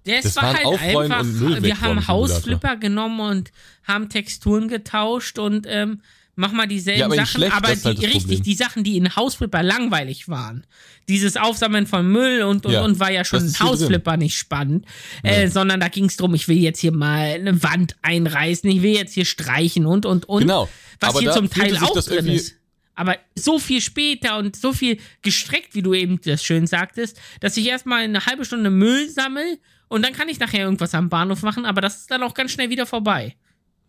das, 0.05 0.25
das 0.25 0.35
war 0.35 0.53
halt 0.53 0.67
einfach, 0.81 1.25
wir 1.25 1.81
haben 1.81 2.09
Hausflipper 2.09 2.75
genommen 2.75 3.21
und 3.21 3.53
haben 3.85 4.09
Texturen 4.09 4.67
getauscht 4.67 5.39
und 5.39 5.65
ähm, 5.71 6.01
mach 6.35 6.51
mal 6.51 6.67
dieselben 6.67 6.99
ja, 6.99 7.07
aber 7.07 7.15
Sachen, 7.15 7.27
schlecht, 7.29 7.57
aber 7.57 7.77
die, 7.77 7.85
halt 7.85 8.03
richtig, 8.03 8.23
Problem. 8.23 8.43
die 8.43 8.55
Sachen, 8.55 8.83
die 8.83 8.97
in 8.97 9.15
Hausflipper 9.15 9.63
langweilig 9.63 10.29
waren. 10.29 10.67
Dieses 11.09 11.37
Aufsammeln 11.37 11.87
von 11.87 12.11
Müll 12.11 12.43
und 12.43 12.67
und, 12.67 12.73
ja, 12.73 12.83
und 12.83 12.99
war 12.99 13.13
ja 13.13 13.25
schon 13.25 13.47
in 13.47 13.57
Hausflipper 13.57 14.13
drin. 14.13 14.21
nicht 14.23 14.37
spannend, 14.37 14.87
ja. 15.23 15.31
äh, 15.31 15.49
sondern 15.49 15.79
da 15.79 15.87
ging 15.87 16.07
es 16.07 16.17
darum, 16.17 16.35
ich 16.35 16.49
will 16.49 16.59
jetzt 16.59 16.81
hier 16.81 16.91
mal 16.91 17.29
eine 17.35 17.63
Wand 17.63 17.95
einreißen, 18.03 18.69
ich 18.69 18.83
will 18.83 18.97
jetzt 18.97 19.15
hier 19.15 19.25
streichen 19.25 19.87
und 19.87 20.05
und 20.05 20.29
und. 20.29 20.41
Genau. 20.41 20.69
Was 20.99 21.11
aber 21.11 21.21
hier 21.21 21.31
zum 21.31 21.49
Teil 21.49 21.77
auch 21.77 21.95
drin 22.03 22.27
ist. 22.27 22.57
Aber 22.97 23.17
so 23.35 23.59
viel 23.59 23.81
später 23.81 24.39
und 24.39 24.57
so 24.57 24.73
viel 24.73 24.99
gestreckt, 25.23 25.75
wie 25.75 25.83
du 25.83 25.95
eben 25.95 26.21
das 26.23 26.43
schön 26.43 26.67
sagtest, 26.67 27.21
dass 27.41 27.57
ich 27.57 27.67
erstmal 27.67 28.03
eine 28.03 28.27
halbe 28.27 28.45
Stunde 28.45 28.71
Müll 28.71 29.09
sammle 29.09 29.59
und 29.89 30.05
dann 30.05 30.13
kann 30.13 30.29
ich 30.29 30.41
nachher 30.41 30.65
irgendwas 30.65 30.95
am 30.95 31.09
Bahnhof 31.09 31.43
machen, 31.43 31.65
aber 31.65 31.81
das 31.81 31.99
ist 31.99 32.11
dann 32.11 32.23
auch 32.23 32.35
ganz 32.35 32.51
schnell 32.51 32.71
wieder 32.71 32.87
vorbei. 32.87 33.37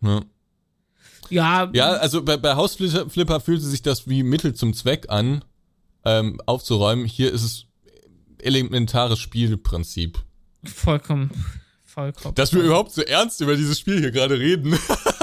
Ja. 0.02 0.22
Ja, 1.30 1.70
ja 1.74 1.90
also 1.94 2.22
bei, 2.24 2.38
bei 2.38 2.56
Hausflipper 2.56 3.40
fühlt 3.40 3.62
sich 3.62 3.82
das 3.82 4.08
wie 4.08 4.24
Mittel 4.24 4.54
zum 4.54 4.74
Zweck 4.74 5.08
an, 5.10 5.44
ähm, 6.06 6.40
aufzuräumen. 6.46 7.06
Hier 7.06 7.32
ist 7.32 7.44
es 7.44 7.66
elementares 8.40 9.20
Spielprinzip. 9.20 10.20
Vollkommen, 10.64 11.32
vollkommen. 11.84 12.36
Dass 12.36 12.54
wir 12.54 12.62
überhaupt 12.62 12.92
so 12.92 13.02
ernst 13.02 13.42
über 13.42 13.56
dieses 13.56 13.80
Spiel 13.80 14.00
hier 14.00 14.12
gerade 14.12 14.40
reden. 14.40 14.78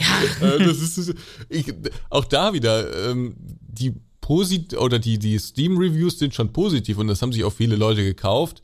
Ja. 0.00 0.46
Äh, 0.46 0.64
das 0.64 0.78
ist, 0.78 1.14
ich, 1.48 1.72
auch 2.08 2.24
da 2.24 2.52
wieder, 2.52 3.10
ähm, 3.10 3.36
die 3.38 3.94
Posit 4.20 4.74
oder 4.74 4.98
die, 4.98 5.18
die 5.18 5.38
Steam-Reviews 5.38 6.18
sind 6.18 6.34
schon 6.34 6.52
positiv 6.52 6.98
und 6.98 7.08
das 7.08 7.20
haben 7.22 7.32
sich 7.32 7.44
auch 7.44 7.52
viele 7.52 7.76
Leute 7.76 8.02
gekauft. 8.02 8.62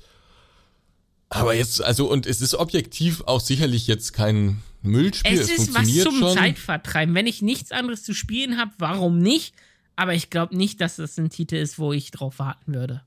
Aber 1.28 1.54
jetzt, 1.54 1.82
also, 1.82 2.10
und 2.10 2.26
es 2.26 2.40
ist 2.40 2.54
objektiv 2.54 3.22
auch 3.26 3.40
sicherlich 3.40 3.86
jetzt 3.86 4.12
kein 4.12 4.62
Müllspiel. 4.82 5.38
Es, 5.38 5.50
es 5.50 5.58
ist 5.58 5.74
was 5.74 5.92
zum 5.92 6.18
schon. 6.18 6.36
Zeitvertreiben. 6.36 7.14
Wenn 7.14 7.26
ich 7.26 7.42
nichts 7.42 7.72
anderes 7.72 8.04
zu 8.04 8.14
spielen 8.14 8.58
habe, 8.58 8.70
warum 8.78 9.18
nicht? 9.18 9.54
Aber 9.96 10.14
ich 10.14 10.30
glaube 10.30 10.56
nicht, 10.56 10.80
dass 10.80 10.96
das 10.96 11.18
ein 11.18 11.30
Titel 11.30 11.56
ist, 11.56 11.78
wo 11.78 11.92
ich 11.92 12.10
drauf 12.10 12.38
warten 12.38 12.74
würde. 12.74 13.02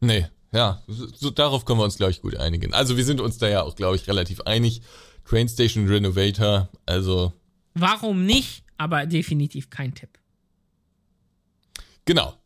Nee, 0.00 0.26
ja, 0.52 0.82
so, 0.88 1.30
darauf 1.30 1.64
können 1.64 1.78
wir 1.78 1.84
uns, 1.84 1.96
glaube 1.96 2.10
ich, 2.10 2.20
gut 2.20 2.36
einigen. 2.36 2.74
Also 2.74 2.96
wir 2.96 3.04
sind 3.04 3.20
uns 3.20 3.38
da 3.38 3.48
ja 3.48 3.62
auch, 3.62 3.76
glaube 3.76 3.96
ich, 3.96 4.08
relativ 4.08 4.40
einig. 4.42 4.82
Train 5.24 5.48
Station 5.48 5.86
Renovator, 5.86 6.68
also 6.84 7.32
Warum 7.74 8.24
nicht? 8.24 8.64
Aber 8.76 9.06
definitiv 9.06 9.70
kein 9.70 9.94
Tipp. 9.94 10.18
Genau. 12.04 12.36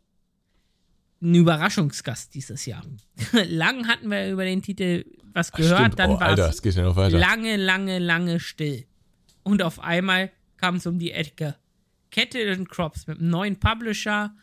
Ein 1.22 1.34
Überraschungsgast 1.34 2.34
dieses 2.34 2.66
Jahr. 2.66 2.84
Lang 3.32 3.88
hatten 3.88 4.10
wir 4.10 4.30
über 4.30 4.44
den 4.44 4.62
Titel 4.62 5.04
was 5.32 5.52
gehört, 5.52 5.92
Ach, 5.92 5.94
dann 5.94 6.10
oh, 6.12 6.20
war 6.20 6.38
es 6.38 6.64
ja 6.64 7.08
lange, 7.08 7.56
lange, 7.56 7.98
lange 7.98 8.40
still. 8.40 8.86
Und 9.42 9.62
auf 9.62 9.80
einmal 9.80 10.32
kam 10.56 10.76
es 10.76 10.86
um 10.86 10.98
die 10.98 11.12
Ecke. 11.12 11.56
Kette 12.10 12.64
Crops 12.64 13.06
mit 13.06 13.18
einem 13.18 13.28
neuen 13.28 13.60
Publisher, 13.60 14.34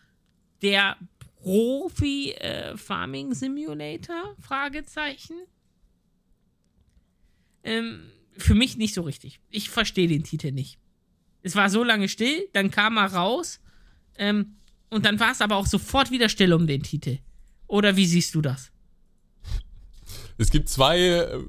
der 0.61 0.97
Profi 1.41 2.31
äh, 2.33 2.77
Farming 2.77 3.33
Simulator? 3.33 4.35
Fragezeichen. 4.39 5.35
Ähm, 7.63 8.11
für 8.37 8.55
mich 8.55 8.77
nicht 8.77 8.93
so 8.93 9.01
richtig. 9.01 9.39
Ich 9.49 9.69
verstehe 9.69 10.07
den 10.07 10.23
Titel 10.23 10.51
nicht. 10.51 10.77
Es 11.41 11.55
war 11.55 11.69
so 11.69 11.83
lange 11.83 12.07
still, 12.07 12.47
dann 12.53 12.71
kam 12.71 12.97
er 12.97 13.13
raus 13.13 13.59
ähm, 14.17 14.55
und 14.89 15.05
dann 15.05 15.19
war 15.19 15.31
es 15.31 15.41
aber 15.41 15.57
auch 15.57 15.67
sofort 15.67 16.11
wieder 16.11 16.29
still 16.29 16.53
um 16.53 16.67
den 16.67 16.83
Titel. 16.83 17.19
Oder 17.67 17.95
wie 17.95 18.05
siehst 18.05 18.35
du 18.35 18.41
das? 18.41 18.71
Es 20.37 20.49
gibt 20.51 20.69
zwei 20.69 20.99
äh, 20.99 21.43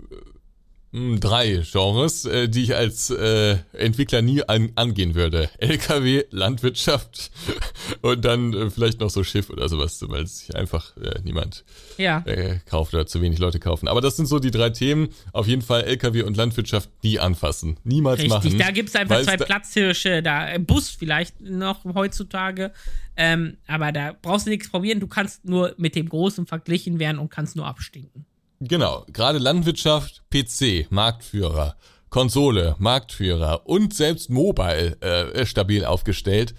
drei 1.21 1.63
Genres, 1.71 2.25
äh, 2.25 2.49
die 2.49 2.63
ich 2.63 2.77
als 2.77 3.11
äh, 3.11 3.57
Entwickler 3.73 4.23
nie 4.23 4.43
an, 4.49 4.71
angehen 4.77 5.15
würde. 5.17 5.51
LKW, 5.59 6.25
Landwirtschaft 6.31 7.33
und 8.03 8.25
dann 8.25 8.53
äh, 8.53 8.71
vielleicht 8.71 9.01
noch 9.01 9.11
so 9.11 9.25
Schiff 9.25 9.51
oder 9.51 9.69
sowas, 9.69 10.03
weil 10.09 10.25
sich 10.27 10.55
einfach 10.55 10.97
äh, 10.97 11.19
niemand 11.25 11.65
Ja. 11.99 12.23
äh, 12.27 12.61
kauft 12.67 12.95
oder 12.95 13.07
zu 13.07 13.21
wenig 13.21 13.41
Leute 13.41 13.59
kaufen. 13.59 13.89
Aber 13.89 14.01
das 14.01 14.17
sind 14.17 14.27
so 14.27 14.39
die 14.39 14.53
drei 14.53 14.71
Themen. 14.71 15.09
Auf 15.33 15.49
jeden 15.49 15.63
Fall 15.63 15.83
LKW 15.83 16.23
und 16.23 16.37
Landwirtschaft 16.37 16.89
nie 17.03 17.19
anfassen. 17.19 17.77
Niemals 17.83 18.19
Richtig, 18.21 18.31
machen. 18.33 18.59
da 18.59 18.71
gibt's 18.71 18.95
einfach 18.95 19.17
Weil's 19.17 19.27
zwei 19.27 19.37
da- 19.37 19.45
Platzhirsche, 19.47 20.23
da 20.23 20.57
Bus 20.59 20.91
vielleicht 20.91 21.41
noch 21.41 21.85
heutzutage. 21.95 22.73
Ähm, 23.17 23.57
aber 23.67 23.91
da 23.91 24.15
brauchst 24.21 24.47
du 24.47 24.51
nichts 24.51 24.71
probieren, 24.71 25.01
du 25.01 25.07
kannst 25.09 25.45
nur 25.45 25.75
mit 25.77 25.97
dem 25.97 26.09
Großen 26.09 26.47
verglichen 26.47 26.99
werden 27.01 27.19
und 27.19 27.31
kannst 27.31 27.57
nur 27.57 27.67
abstinken. 27.67 28.27
Genau, 28.61 29.05
gerade 29.13 29.39
Landwirtschaft, 29.39 30.23
PC, 30.31 30.91
Marktführer, 30.91 31.77
Konsole, 32.11 32.77
Marktführer 32.79 33.67
und 33.67 33.95
selbst 33.95 34.31
Mobile 34.31 34.97
äh, 35.01 35.45
stabil 35.47 35.85
aufgestellt 35.85 36.55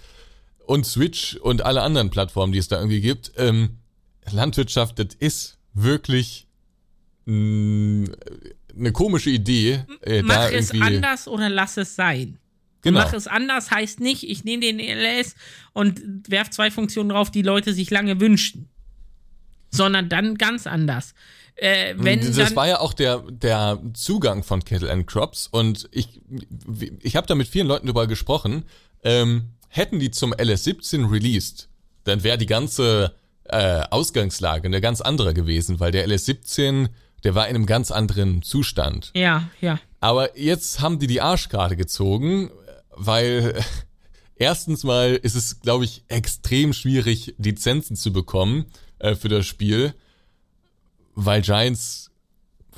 und 0.66 0.84
Switch 0.84 1.36
und 1.36 1.62
alle 1.62 1.82
anderen 1.82 2.10
Plattformen, 2.10 2.52
die 2.52 2.58
es 2.58 2.68
da 2.68 2.76
irgendwie 2.76 3.00
gibt. 3.00 3.32
Ähm, 3.36 3.78
Landwirtschaft, 4.30 4.98
das 4.98 5.14
ist 5.18 5.58
wirklich 5.72 6.46
mh, 7.24 8.10
eine 8.76 8.92
komische 8.92 9.30
Idee. 9.30 9.84
Äh, 10.02 10.22
da 10.22 10.26
Mach 10.26 10.50
es 10.50 10.72
anders 10.72 11.28
oder 11.28 11.48
lass 11.48 11.76
es 11.76 11.96
sein. 11.96 12.38
Genau. 12.82 13.00
Mach 13.00 13.12
es 13.12 13.26
anders 13.26 13.70
heißt 13.70 14.00
nicht, 14.00 14.28
ich 14.28 14.44
nehme 14.44 14.60
den 14.60 14.78
LS 14.78 15.34
und 15.72 16.00
werf 16.30 16.50
zwei 16.50 16.70
Funktionen 16.70 17.08
drauf, 17.08 17.30
die 17.30 17.42
Leute 17.42 17.72
sich 17.72 17.90
lange 17.90 18.20
wünschen. 18.20 18.68
Sondern 19.70 20.08
dann 20.08 20.36
ganz 20.36 20.66
anders. 20.66 21.14
Äh, 21.56 21.94
wenn 21.96 22.20
das 22.34 22.54
war 22.54 22.68
ja 22.68 22.80
auch 22.80 22.92
der, 22.92 23.24
der 23.30 23.80
Zugang 23.94 24.42
von 24.42 24.62
Kettle 24.62 24.90
and 24.90 25.06
Crops 25.06 25.46
und 25.50 25.88
ich, 25.90 26.20
ich 27.00 27.16
habe 27.16 27.26
da 27.26 27.34
mit 27.34 27.48
vielen 27.48 27.66
Leuten 27.66 27.86
drüber 27.86 28.06
gesprochen. 28.06 28.64
Ähm, 29.02 29.52
hätten 29.68 29.98
die 29.98 30.10
zum 30.10 30.32
LS17 30.34 31.10
released, 31.10 31.68
dann 32.04 32.22
wäre 32.24 32.38
die 32.38 32.46
ganze 32.46 33.14
äh, 33.44 33.82
Ausgangslage 33.90 34.66
eine 34.66 34.80
ganz 34.80 35.00
andere 35.00 35.34
gewesen, 35.34 35.80
weil 35.80 35.92
der 35.92 36.06
LS17, 36.08 36.88
der 37.24 37.34
war 37.34 37.48
in 37.48 37.56
einem 37.56 37.66
ganz 37.66 37.90
anderen 37.90 38.42
Zustand. 38.42 39.10
ja, 39.14 39.48
ja. 39.60 39.78
Aber 40.00 40.38
jetzt 40.38 40.80
haben 40.80 40.98
die 40.98 41.06
die 41.06 41.20
Arschkarte 41.20 41.76
gezogen, 41.76 42.50
weil 42.90 43.54
erstens 44.36 44.84
mal 44.84 45.14
ist 45.14 45.34
es, 45.34 45.60
glaube 45.60 45.84
ich, 45.84 46.04
extrem 46.08 46.72
schwierig, 46.72 47.34
Lizenzen 47.38 47.96
zu 47.96 48.12
bekommen 48.12 48.66
äh, 48.98 49.14
für 49.14 49.28
das 49.28 49.46
Spiel, 49.46 49.94
weil 51.16 51.42
Giants, 51.42 52.10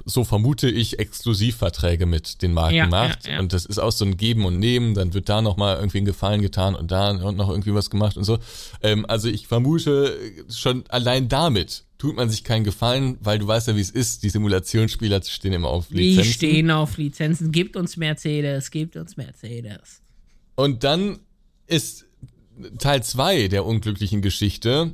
so 0.07 0.25
vermute 0.25 0.71
ich, 0.71 0.99
Exklusivverträge 1.01 2.07
mit 2.07 2.41
den 2.41 2.53
Marken 2.55 2.75
Ja, 2.77 2.87
macht. 2.87 3.27
ja, 3.27 3.35
ja. 3.35 3.41
Und 3.41 3.53
das 3.53 3.67
ist 3.67 3.79
auch 3.79 3.91
so 3.93 4.05
ein 4.05 4.17
Geben 4.17 4.45
und 4.47 4.59
Nehmen, 4.59 4.95
dann 4.95 5.13
wird 5.13 5.29
da 5.29 5.43
nochmal 5.43 5.77
irgendwie 5.77 5.99
ein 5.99 6.05
Gefallen 6.05 6.41
getan 6.41 6.75
und 6.75 6.91
da 6.91 7.11
und 7.11 7.37
noch 7.37 7.51
irgendwie 7.51 7.75
was 7.75 7.91
gemacht 7.91 8.17
und 8.17 8.25
so. 8.25 8.39
Ähm, 8.83 9.05
also 9.07 9.29
ich 9.29 9.47
vermute, 9.49 10.17
schon 10.49 10.85
allein 10.89 11.29
damit 11.29 11.85
tut 11.99 12.15
man 12.17 12.31
sich 12.31 12.45
keinen 12.45 12.63
Gefallen, 12.63 13.19
weil 13.21 13.41
du 13.41 13.49
weißt 13.49 13.67
ja, 13.69 13.75
wie 13.77 13.81
es 13.81 13.91
ist. 13.91 14.23
Die 14.23 14.31
Simulationsspieler 14.31 15.21
stehen 15.25 15.53
immer 15.53 15.69
auf 15.69 15.89
Die 15.89 15.95
Lizenzen. 15.97 16.33
stehen 16.33 16.71
auf 16.71 16.97
Lizenzen. 16.97 17.51
Gibt 17.51 17.75
uns 17.77 17.97
Mercedes, 17.97 18.71
gibt 18.71 18.97
uns 18.97 19.17
Mercedes. 19.17 20.01
Und 20.55 20.85
dann 20.85 21.19
ist 21.67 22.07
Teil 22.79 23.03
2 23.03 23.49
der 23.49 23.67
unglücklichen 23.67 24.23
Geschichte, 24.23 24.93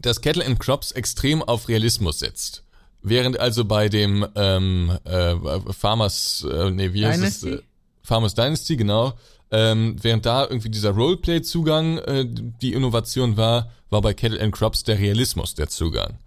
dass 0.00 0.20
Kettle 0.20 0.44
and 0.44 0.58
Crops 0.58 0.92
extrem 0.92 1.42
auf 1.42 1.68
Realismus 1.68 2.18
setzt. 2.18 2.64
Während 3.02 3.40
also 3.40 3.64
bei 3.64 3.88
dem 3.88 4.26
ähm, 4.34 4.98
äh, 5.04 5.34
Farmers, 5.72 6.46
äh, 6.50 6.70
nee, 6.70 6.92
wie 6.92 7.06
heißt 7.06 7.22
es? 7.22 7.40
Dynasty? 7.40 7.62
Äh, 7.62 7.66
Farmers 8.02 8.34
Dynasty, 8.34 8.76
genau. 8.76 9.14
Ähm, 9.50 9.96
während 10.00 10.26
da 10.26 10.44
irgendwie 10.44 10.68
dieser 10.68 10.90
Roleplay-Zugang 10.90 11.98
äh, 11.98 12.24
die 12.28 12.72
Innovation 12.72 13.36
war, 13.36 13.70
war 13.88 14.00
bei 14.02 14.14
Kettle 14.14 14.40
and 14.40 14.52
Crops 14.52 14.84
der 14.84 14.98
Realismus 14.98 15.54
der 15.54 15.68
Zugang. 15.68 16.18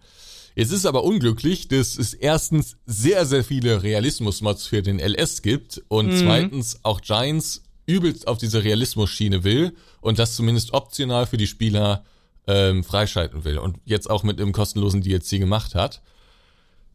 Jetzt 0.55 0.71
ist 0.71 0.85
aber 0.85 1.03
unglücklich, 1.03 1.67
dass 1.67 1.97
es 1.97 2.13
erstens 2.13 2.77
sehr, 2.85 3.25
sehr 3.25 3.43
viele 3.43 3.81
Realismus-Mods 3.81 4.67
für 4.67 4.83
den 4.83 4.99
LS 4.99 5.41
gibt 5.41 5.81
und 5.87 6.15
zweitens 6.15 6.79
auch 6.83 7.01
Giants 7.01 7.63
übelst 7.85 8.27
auf 8.27 8.37
diese 8.37 8.63
Realismus-Schiene 8.63 9.43
will 9.43 9.73
und 10.01 10.19
das 10.19 10.35
zumindest 10.35 10.73
optional 10.73 11.25
für 11.25 11.37
die 11.37 11.47
Spieler 11.47 12.03
ähm, 12.47 12.83
freischalten 12.83 13.43
will 13.45 13.57
und 13.57 13.77
jetzt 13.85 14.09
auch 14.09 14.23
mit 14.23 14.39
einem 14.39 14.51
kostenlosen 14.51 15.01
DLC 15.01 15.39
gemacht 15.39 15.75
hat. 15.75 16.01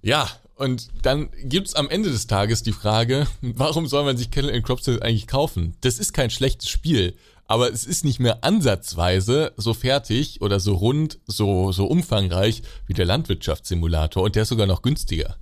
Ja, 0.03 0.29
und 0.55 0.89
dann 1.03 1.31
gibt's 1.45 1.75
am 1.75 1.89
Ende 1.89 2.11
des 2.11 2.27
Tages 2.27 2.63
die 2.63 2.73
Frage, 2.73 3.27
warum 3.41 3.87
soll 3.87 4.05
man 4.05 4.17
sich 4.17 4.31
Kettle 4.31 4.53
jetzt 4.53 5.03
eigentlich 5.03 5.27
kaufen? 5.27 5.75
Das 5.81 5.99
ist 5.99 6.13
kein 6.13 6.31
schlechtes 6.31 6.69
Spiel, 6.69 7.15
aber 7.47 7.73
es 7.73 7.87
ist 7.87 8.05
nicht 8.05 8.21
mehr 8.21 8.45
ansatzweise 8.45 9.53
so 9.57 9.73
fertig 9.73 10.43
oder 10.43 10.61
so 10.61 10.75
rund, 10.75 11.19
so, 11.27 11.73
so 11.73 11.87
umfangreich 11.87 12.63
wie 12.87 12.93
der 12.95 13.07
Landwirtschaftssimulator 13.07 14.23
und 14.23 14.37
der 14.37 14.43
ist 14.43 14.51
sogar 14.51 14.67
noch 14.67 14.83
günstiger. 14.83 15.37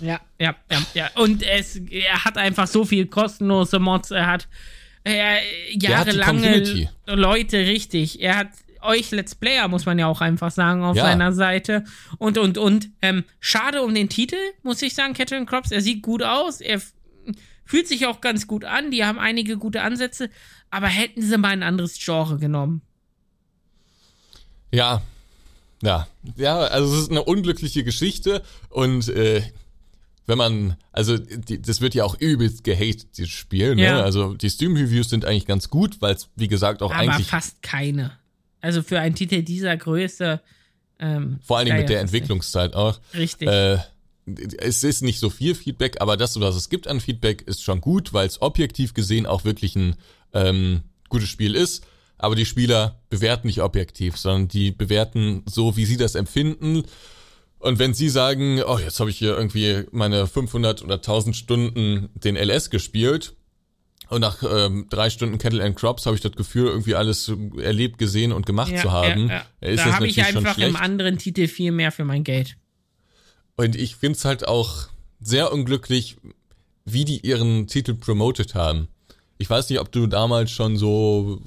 Ja, 0.00 0.20
ja, 0.40 0.56
ja, 0.70 0.82
ja. 0.94 1.10
Und 1.14 1.44
es, 1.44 1.76
er 1.76 2.24
hat 2.24 2.36
einfach 2.36 2.66
so 2.66 2.84
viel 2.84 3.06
kostenlose 3.06 3.78
Mods. 3.78 4.10
Er 4.10 4.26
hat 4.26 4.48
äh, 5.04 5.38
jahrelange. 5.78 6.90
Leute, 7.06 7.58
richtig. 7.58 8.20
Er 8.20 8.36
hat 8.36 8.48
euch 8.82 9.10
Let's 9.10 9.34
Player, 9.34 9.68
muss 9.68 9.86
man 9.86 9.98
ja 9.98 10.06
auch 10.06 10.20
einfach 10.20 10.50
sagen, 10.50 10.82
auf 10.84 10.96
Ja. 10.96 11.04
seiner 11.04 11.32
Seite. 11.32 11.84
Und, 12.18 12.38
und, 12.38 12.58
und. 12.58 12.90
Ähm, 13.00 13.24
schade 13.40 13.82
um 13.82 13.94
den 13.94 14.08
Titel, 14.08 14.36
muss 14.62 14.82
ich 14.82 14.94
sagen, 14.94 15.14
Catherine 15.14 15.46
Crops. 15.46 15.70
Er 15.70 15.80
sieht 15.80 16.02
gut 16.02 16.22
aus. 16.22 16.60
Er 16.60 16.80
fühlt 17.64 17.88
sich 17.88 18.06
auch 18.06 18.20
ganz 18.20 18.46
gut 18.46 18.64
an. 18.64 18.90
Die 18.90 19.04
haben 19.04 19.18
einige 19.18 19.56
gute 19.56 19.82
Ansätze. 19.82 20.30
Aber 20.70 20.86
hätten 20.88 21.22
sie 21.22 21.38
mal 21.38 21.48
ein 21.48 21.62
anderes 21.62 21.98
Genre 22.02 22.38
genommen. 22.38 22.82
Ja, 24.72 25.02
ja, 25.82 26.06
ja, 26.36 26.58
also 26.60 26.94
es 26.94 27.02
ist 27.02 27.10
eine 27.10 27.24
unglückliche 27.24 27.84
Geschichte 27.84 28.42
und 28.70 29.08
äh, 29.08 29.42
wenn 30.26 30.38
man, 30.38 30.76
also 30.92 31.18
die, 31.18 31.60
das 31.60 31.80
wird 31.80 31.94
ja 31.94 32.04
auch 32.04 32.18
übelst 32.20 32.62
gehatet, 32.62 33.18
dieses 33.18 33.32
Spiel, 33.32 33.74
ne? 33.74 33.82
Ja. 33.82 34.02
Also 34.02 34.34
die 34.34 34.48
Steam-Reviews 34.48 35.10
sind 35.10 35.24
eigentlich 35.24 35.46
ganz 35.46 35.68
gut, 35.68 36.00
weil 36.00 36.14
es, 36.14 36.28
wie 36.36 36.46
gesagt, 36.46 36.80
auch 36.82 36.92
Aber 36.92 37.00
eigentlich 37.00 37.26
fast 37.26 37.60
keine. 37.62 38.12
Also 38.62 38.82
für 38.82 38.98
einen 39.00 39.14
Titel 39.14 39.42
dieser 39.42 39.76
Größe. 39.76 40.40
Ähm, 40.98 41.40
vor 41.42 41.58
allen 41.58 41.66
Dingen 41.66 41.78
mit 41.78 41.90
der. 41.90 42.00
Entwicklungszeit 42.00 42.74
auch. 42.74 43.00
Richtig. 43.12 43.48
Äh, 43.48 43.78
es 44.58 44.84
ist 44.84 45.02
nicht 45.02 45.18
so 45.18 45.30
viel 45.30 45.56
Feedback, 45.56 46.00
aber 46.00 46.16
das, 46.16 46.38
was 46.40 46.54
es 46.54 46.70
gibt 46.70 46.86
an 46.86 47.00
Feedback, 47.00 47.42
ist 47.42 47.62
schon 47.62 47.80
gut, 47.80 48.12
weil 48.12 48.26
es 48.26 48.40
objektiv 48.40 48.94
gesehen 48.94 49.26
auch 49.26 49.44
wirklich 49.44 49.74
ein 49.74 49.96
ähm, 50.32 50.82
gutes 51.08 51.28
Spiel 51.28 51.56
ist. 51.56 51.84
Aber 52.18 52.36
die 52.36 52.46
Spieler 52.46 53.00
bewerten 53.10 53.48
nicht 53.48 53.62
objektiv, 53.62 54.16
sondern 54.16 54.46
die 54.46 54.70
bewerten 54.70 55.42
so, 55.46 55.76
wie 55.76 55.84
sie 55.84 55.96
das 55.96 56.14
empfinden. 56.14 56.84
Und 57.58 57.80
wenn 57.80 57.94
sie 57.94 58.08
sagen, 58.08 58.62
oh, 58.62 58.78
jetzt 58.78 59.00
habe 59.00 59.10
ich 59.10 59.18
hier 59.18 59.36
irgendwie 59.36 59.86
meine 59.90 60.28
500 60.28 60.82
oder 60.82 60.94
1000 60.94 61.34
Stunden 61.34 62.10
den 62.14 62.36
LS 62.36 62.70
gespielt 62.70 63.34
und 64.12 64.20
nach 64.20 64.42
ähm, 64.42 64.86
drei 64.90 65.08
Stunden 65.08 65.38
Kettle 65.38 65.64
and 65.64 65.74
Crops 65.74 66.04
habe 66.04 66.14
ich 66.14 66.20
das 66.20 66.32
Gefühl, 66.32 66.66
irgendwie 66.66 66.94
alles 66.94 67.32
erlebt, 67.56 67.96
gesehen 67.96 68.32
und 68.32 68.44
gemacht 68.44 68.76
zu 68.78 68.92
haben, 68.92 69.30
ist 69.60 69.80
da 69.80 69.86
das 69.86 69.94
habe 69.94 70.06
ich 70.06 70.22
einfach 70.22 70.58
im 70.58 70.76
anderen 70.76 71.16
Titel 71.16 71.48
viel 71.48 71.72
mehr 71.72 71.90
für 71.92 72.04
mein 72.04 72.22
Geld. 72.22 72.56
Und 73.56 73.74
ich 73.74 73.96
find's 73.96 74.24
halt 74.24 74.46
auch 74.46 74.88
sehr 75.20 75.50
unglücklich, 75.52 76.18
wie 76.84 77.04
die 77.04 77.20
ihren 77.20 77.66
Titel 77.68 77.94
promotet 77.94 78.54
haben. 78.54 78.88
Ich 79.38 79.48
weiß 79.48 79.70
nicht, 79.70 79.80
ob 79.80 79.90
du 79.90 80.06
damals 80.06 80.50
schon 80.50 80.76
so 80.76 81.40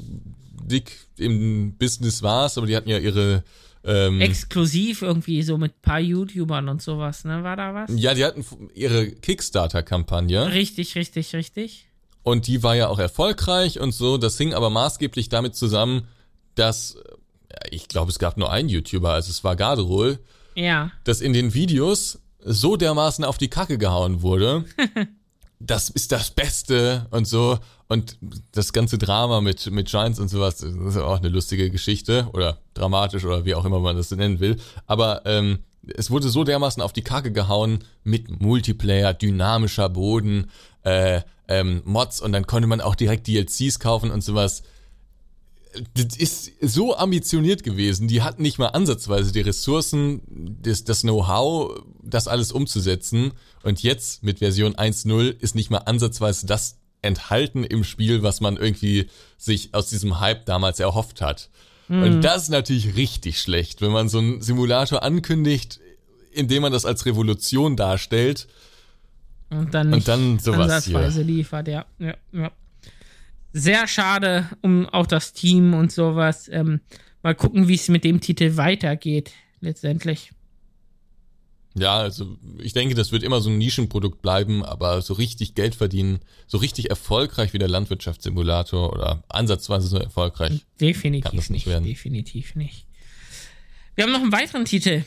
dick 0.64 0.92
im 1.18 1.78
Business 1.78 2.24
warst, 2.24 2.58
aber 2.58 2.66
die 2.66 2.76
hatten 2.76 2.90
ja 2.90 2.98
ihre 2.98 3.44
ähm, 3.84 4.20
Exklusiv 4.22 5.04
irgendwie 5.04 5.44
so 5.44 5.60
mit 5.60 5.84
paar 5.84 6.00
YouTubern 6.00 6.68
und 6.70 6.82
sowas, 6.82 7.26
ne? 7.26 7.44
War 7.44 7.56
da 7.56 7.76
was? 7.76 7.92
ja, 7.96 8.16
die 8.16 8.26
hatten 8.26 8.44
ihre 8.74 9.12
Kickstarter-Kampagne 9.12 10.52
Richtig, 10.52 10.96
richtig, 10.96 11.36
richtig. 11.36 11.88
Und 12.26 12.48
die 12.48 12.64
war 12.64 12.76
ja 12.76 12.90
auch 12.90 13.00
erfolgreich 13.00 13.80
und 13.80 13.94
so. 13.94 14.18
Das 14.18 14.36
hing 14.38 14.54
aber 14.54 14.70
maßgeblich 14.70 15.30
damit 15.30 15.56
zusammen, 15.56 16.08
dass 16.56 16.96
äh, 16.96 17.70
ich 17.70 17.88
glaube, 17.88 18.12
es 18.12 18.20
gab 18.20 18.36
nur 18.38 18.52
einen 18.52 18.68
YouTuber, 18.68 19.12
also 19.12 19.30
es 19.30 19.44
war 19.44 19.56
Garderol, 19.56 20.20
Ja. 20.56 20.92
dass 21.06 21.22
in 21.22 21.32
den 21.34 21.54
Videos 21.54 22.20
so 22.44 22.76
dermaßen 22.78 23.24
auf 23.24 23.38
die 23.38 23.48
Kacke 23.48 23.78
gehauen 23.78 24.22
wurde. 24.24 24.66
das 25.60 25.90
ist 25.90 26.12
das 26.12 26.32
Beste 26.32 27.06
und 27.12 27.28
so. 27.28 27.60
Und 27.88 28.18
das 28.54 28.74
ganze 28.74 28.98
Drama 28.98 29.42
mit, 29.42 29.70
mit 29.70 29.88
Giants 29.88 30.20
und 30.20 30.28
sowas, 30.30 30.58
das 30.58 30.74
ist 30.74 30.98
auch 30.98 31.20
eine 31.20 31.30
lustige 31.30 31.70
Geschichte 31.70 32.28
oder 32.34 32.58
dramatisch 32.74 33.24
oder 33.24 33.46
wie 33.46 33.54
auch 33.54 33.66
immer 33.66 33.80
man 33.80 33.96
das 33.96 34.10
nennen 34.10 34.40
will. 34.40 34.58
Aber 34.88 35.22
ähm, 35.26 35.60
es 35.96 36.12
wurde 36.12 36.30
so 36.30 36.44
dermaßen 36.44 36.82
auf 36.82 36.94
die 36.94 37.04
Kacke 37.04 37.32
gehauen 37.32 37.80
mit 38.04 38.42
Multiplayer, 38.42 39.14
dynamischer 39.14 39.90
Boden, 39.90 40.50
äh, 40.84 41.22
ähm, 41.48 41.82
Mods 41.86 42.22
und 42.22 42.32
dann 42.32 42.48
konnte 42.48 42.68
man 42.68 42.82
auch 42.82 42.96
direkt 42.96 43.28
DLCs 43.28 43.80
kaufen 43.80 44.12
und 44.12 44.24
sowas 44.24 44.64
das 45.94 46.16
ist 46.18 46.52
so 46.62 46.96
ambitioniert 46.96 47.64
gewesen. 47.64 48.08
Die 48.08 48.22
hatten 48.22 48.42
nicht 48.42 48.58
mal 48.58 48.68
ansatzweise 48.68 49.32
die 49.32 49.42
Ressourcen, 49.42 50.22
das, 50.62 50.84
das 50.84 51.02
Know-how, 51.02 51.84
das 52.02 52.28
alles 52.28 52.52
umzusetzen. 52.52 53.34
Und 53.64 53.84
jetzt 53.84 54.24
mit 54.24 54.40
Version 54.40 54.76
1.0 54.76 55.40
ist 55.40 55.56
nicht 55.56 55.70
mal 55.70 55.80
ansatzweise 55.80 56.46
das 56.46 56.78
enthalten 57.02 57.64
im 57.64 57.84
Spiel, 57.84 58.24
was 58.24 58.42
man 58.42 58.58
irgendwie 58.58 59.08
sich 59.38 59.74
aus 59.74 59.90
diesem 59.90 60.20
Hype 60.20 60.46
damals 60.46 60.80
erhofft 60.80 61.22
hat. 61.22 61.50
Mhm. 61.88 62.04
Und 62.04 62.22
das 62.22 62.44
ist 62.44 62.50
natürlich 62.50 62.96
richtig 62.96 63.40
schlecht, 63.40 63.82
wenn 63.82 63.92
man 63.92 64.10
so 64.10 64.20
einen 64.20 64.42
Simulator 64.42 65.04
ankündigt, 65.04 65.80
indem 66.32 66.64
man 66.64 66.72
das 66.72 66.86
als 66.86 67.06
Revolution 67.06 67.76
darstellt. 67.76 68.48
Und 69.50 69.74
dann, 69.74 69.94
und 69.94 70.08
dann 70.08 70.40
sowas 70.40 70.86
hier. 70.86 71.10
liefert, 71.24 71.68
ja. 71.68 71.86
ja, 72.00 72.16
ja 72.32 72.52
sehr 73.56 73.88
schade 73.88 74.50
um 74.62 74.86
auch 74.90 75.08
das 75.08 75.32
Team 75.32 75.74
und 75.74 75.90
sowas. 75.92 76.50
Ähm, 76.52 76.82
mal 77.24 77.34
gucken, 77.34 77.70
wie 77.70 77.76
es 77.76 77.88
mit 77.88 78.04
dem 78.04 78.20
Titel 78.20 78.58
weitergeht, 78.58 79.32
letztendlich. 79.62 80.32
Ja, 81.78 81.98
also 81.98 82.38
ich 82.60 82.72
denke, 82.72 82.96
das 82.96 83.12
wird 83.12 83.22
immer 83.24 83.42
so 83.42 83.50
ein 83.50 83.58
Nischenprodukt 83.58 84.22
bleiben, 84.22 84.64
aber 84.64 85.02
so 85.02 85.14
richtig 85.14 85.56
Geld 85.56 85.76
verdienen, 85.76 86.20
so 86.48 86.58
richtig 86.58 86.90
erfolgreich 86.90 87.52
wie 87.54 87.58
der 87.58 87.68
Landwirtschaftssimulator 87.68 88.94
oder 88.94 89.24
ansatzweise 89.28 89.88
so 89.88 89.98
erfolgreich. 89.98 90.66
Definitiv 90.80 91.26
kann 91.26 91.36
das 91.36 91.50
nicht, 91.50 91.68
werden. 91.68 91.84
Definitiv 91.84 92.56
nicht. 92.56 92.88
Wir 93.96 94.06
haben 94.06 94.12
noch 94.12 94.22
einen 94.22 94.32
weiteren 94.32 94.64
Titel 94.64 95.04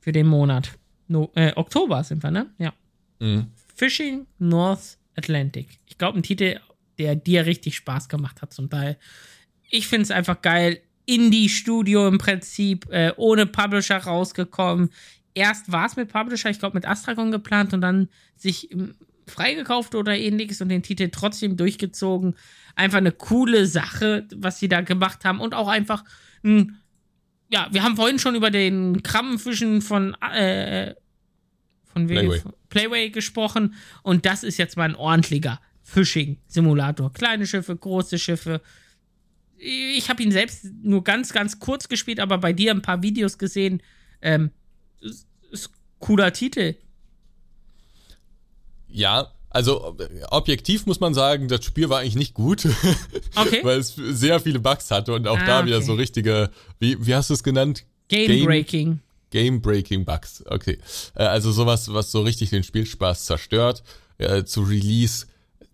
für 0.00 0.12
den 0.12 0.26
Monat. 0.26 0.70
No, 1.06 1.30
äh, 1.34 1.52
Oktober 1.54 2.02
sind 2.02 2.22
wir, 2.22 2.30
ne? 2.30 2.50
Ja. 2.58 2.72
Mhm. 3.20 3.48
Fishing 3.74 4.26
North 4.38 4.96
Atlantic. 5.16 5.78
Ich 5.86 5.98
glaube, 5.98 6.18
ein 6.18 6.22
Titel, 6.22 6.60
der 6.98 7.14
dir 7.14 7.44
richtig 7.44 7.76
Spaß 7.76 8.08
gemacht 8.08 8.40
hat 8.40 8.54
zum 8.54 8.70
Teil. 8.70 8.98
Ich 9.70 9.86
finde 9.86 10.04
es 10.04 10.10
einfach 10.10 10.40
geil. 10.40 10.80
Indie-Studio 11.06 12.08
im 12.08 12.18
Prinzip, 12.18 12.86
äh, 12.90 13.12
ohne 13.16 13.46
Publisher 13.46 13.98
rausgekommen. 13.98 14.90
Erst 15.34 15.72
war 15.72 15.86
es 15.86 15.96
mit 15.96 16.12
Publisher, 16.12 16.50
ich 16.50 16.60
glaube 16.60 16.76
mit 16.76 16.86
Astragon 16.86 17.32
geplant 17.32 17.74
und 17.74 17.80
dann 17.80 18.08
sich 18.36 18.70
ähm, 18.70 18.94
freigekauft 19.26 19.94
oder 19.94 20.16
ähnliches 20.16 20.60
und 20.60 20.68
den 20.68 20.82
Titel 20.82 21.08
trotzdem 21.10 21.56
durchgezogen. 21.56 22.36
Einfach 22.76 22.98
eine 22.98 23.12
coole 23.12 23.66
Sache, 23.66 24.26
was 24.34 24.58
sie 24.58 24.68
da 24.68 24.80
gemacht 24.80 25.24
haben 25.24 25.40
und 25.40 25.54
auch 25.54 25.68
einfach 25.68 26.04
ein, 26.44 26.76
ja, 27.48 27.68
wir 27.72 27.82
haben 27.82 27.96
vorhin 27.96 28.18
schon 28.18 28.34
über 28.34 28.50
den 28.50 29.02
Krabbenfischen 29.02 29.82
von, 29.82 30.14
äh, 30.14 30.94
von 31.84 32.06
Playway. 32.06 32.42
Playway 32.68 33.10
gesprochen 33.10 33.74
und 34.02 34.26
das 34.26 34.42
ist 34.42 34.58
jetzt 34.58 34.76
mal 34.76 34.88
ein 34.88 34.96
ordentlicher 34.96 35.60
Fishing-Simulator. 35.82 37.12
Kleine 37.12 37.46
Schiffe, 37.46 37.76
große 37.76 38.18
Schiffe. 38.18 38.60
Ich 39.56 40.08
habe 40.10 40.22
ihn 40.22 40.32
selbst 40.32 40.66
nur 40.82 41.04
ganz, 41.04 41.32
ganz 41.32 41.58
kurz 41.58 41.88
gespielt, 41.88 42.20
aber 42.20 42.38
bei 42.38 42.52
dir 42.52 42.72
ein 42.72 42.82
paar 42.82 43.02
Videos 43.02 43.38
gesehen. 43.38 43.82
Ähm, 44.20 44.50
ist, 45.04 45.70
cooler 46.00 46.32
Titel. 46.32 46.74
Ja, 48.88 49.32
also 49.50 49.96
objektiv 50.30 50.86
muss 50.86 51.00
man 51.00 51.14
sagen, 51.14 51.48
das 51.48 51.64
Spiel 51.64 51.88
war 51.88 52.00
eigentlich 52.00 52.16
nicht 52.16 52.34
gut. 52.34 52.66
Okay. 53.36 53.64
weil 53.64 53.80
es 53.80 53.96
sehr 53.96 54.38
viele 54.38 54.60
Bugs 54.60 54.92
hatte 54.92 55.12
und 55.12 55.26
auch 55.26 55.36
ah, 55.36 55.44
da 55.44 55.66
wieder 55.66 55.78
okay. 55.78 55.86
so 55.86 55.94
richtige, 55.94 56.50
wie, 56.78 57.04
wie 57.04 57.16
hast 57.16 57.30
du 57.30 57.34
es 57.34 57.42
genannt? 57.42 57.84
Game 58.06 58.44
Breaking. 58.44 59.00
Game 59.30 59.60
Breaking 59.60 60.04
Bugs, 60.04 60.44
okay. 60.46 60.78
Äh, 61.16 61.24
also 61.24 61.50
sowas, 61.50 61.92
was 61.92 62.12
so 62.12 62.22
richtig 62.22 62.50
den 62.50 62.62
Spielspaß 62.62 63.24
zerstört. 63.24 63.82
Äh, 64.18 64.44
zu 64.44 64.62
Release 64.62 65.26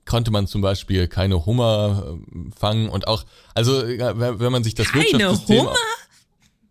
konnte 0.06 0.30
man 0.30 0.46
zum 0.46 0.62
Beispiel 0.62 1.06
keine 1.06 1.44
Hummer 1.44 2.04
ähm, 2.06 2.50
fangen 2.58 2.88
und 2.88 3.06
auch, 3.06 3.26
also 3.54 3.82
wenn 3.82 4.52
man 4.52 4.64
sich 4.64 4.74
das 4.74 4.88
keine 4.88 5.04
Wirtschaftssystem... 5.04 5.68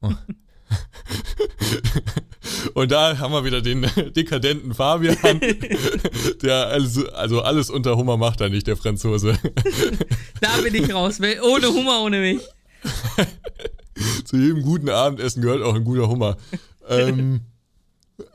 Hummer? 0.01 0.17
Und 2.73 2.91
da 2.91 3.17
haben 3.17 3.31
wir 3.31 3.43
wieder 3.43 3.61
den 3.61 3.81
dekadenten 4.15 4.73
Fabian, 4.73 5.17
der 6.41 6.67
also, 6.67 7.07
also 7.09 7.41
alles 7.41 7.69
unter 7.69 7.97
Hummer 7.97 8.17
macht 8.17 8.41
er 8.41 8.49
nicht, 8.49 8.67
der 8.67 8.77
Franzose. 8.77 9.37
Da 10.41 10.57
bin 10.61 10.75
ich 10.75 10.93
raus, 10.93 11.19
ohne 11.19 11.67
Hummer, 11.67 12.01
ohne 12.01 12.19
mich. 12.19 12.41
Zu 14.25 14.37
jedem 14.37 14.61
guten 14.61 14.89
Abendessen 14.89 15.41
gehört 15.41 15.63
auch 15.63 15.75
ein 15.75 15.83
guter 15.83 16.07
Hummer. 16.07 16.37
Ähm, 16.87 17.41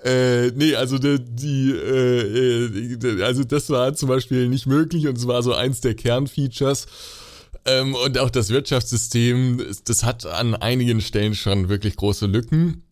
äh, 0.02 0.51
nee, 0.51 0.74
also 0.74 0.98
die, 0.98 1.19
die 1.20 1.70
äh, 1.70 3.23
also 3.23 3.44
das 3.44 3.70
war 3.70 3.94
zum 3.94 4.09
Beispiel 4.09 4.48
nicht 4.48 4.66
möglich 4.66 5.06
und 5.06 5.16
es 5.16 5.27
war 5.27 5.43
so 5.43 5.55
eins 5.55 5.81
der 5.81 5.94
Kernfeatures. 5.94 6.86
Ähm, 7.66 7.95
und 7.95 8.19
auch 8.19 8.31
das 8.31 8.51
Wirtschaftssystem, 8.51 9.65
das 9.85 10.05
hat 10.05 10.27
an 10.27 10.55
einigen 10.55 11.01
Stellen 11.01 11.35
schon 11.35 11.69
wirklich 11.69 11.97
große 11.97 12.27
Lücken. 12.27 12.82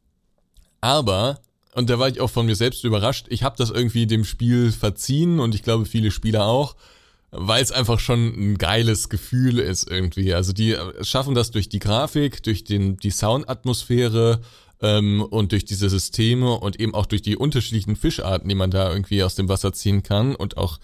Aber, 0.81 1.40
und 1.74 1.90
da 1.90 1.99
war 1.99 2.09
ich 2.09 2.20
auch 2.20 2.31
von 2.31 2.47
mir 2.47 2.57
selbst 2.57 2.85
überrascht, 2.85 3.27
ich 3.28 3.43
habe 3.43 3.57
das 3.57 3.70
irgendwie 3.70 4.07
dem 4.07 4.24
Spiel 4.24 4.73
verziehen 4.73 5.40
und 5.40 5.55
ich 5.55 5.62
glaube 5.62 5.86
viele 5.86 6.11
Spieler 6.11 6.47
auch, 6.47 6.74
weil 7.31 7.62
es 7.62 7.73
einfach 7.73 7.99
schon 7.99 8.27
ein 8.27 8.59
geiles 8.59 9.09
Gefühl 9.09 9.59
ist 9.59 9.90
irgendwie. 9.90 10.35
Also 10.35 10.53
die 10.53 10.77
schaffen 11.03 11.35
das 11.35 11.51
durch 11.51 11.69
die 11.69 11.78
Grafik, 11.78 12.43
durch 12.43 12.65
den, 12.65 12.97
die 12.97 13.11
Soundatmosphäre, 13.11 14.40
ähm, 14.82 15.23
und 15.23 15.53
durch 15.53 15.65
diese 15.65 15.89
Systeme 15.89 16.53
und 16.59 16.78
eben 16.78 16.94
auch 16.94 17.07
durch 17.07 17.23
die 17.23 17.36
unterschiedlichen 17.36 17.97
Fischarten, 17.97 18.49
die 18.49 18.55
man 18.55 18.70
da 18.70 18.90
irgendwie 18.90 19.23
aus 19.23 19.36
dem 19.36 19.49
Wasser 19.49 19.73
ziehen 19.73 20.03
kann 20.03 20.35
und 20.35 20.57
auch 20.57 20.78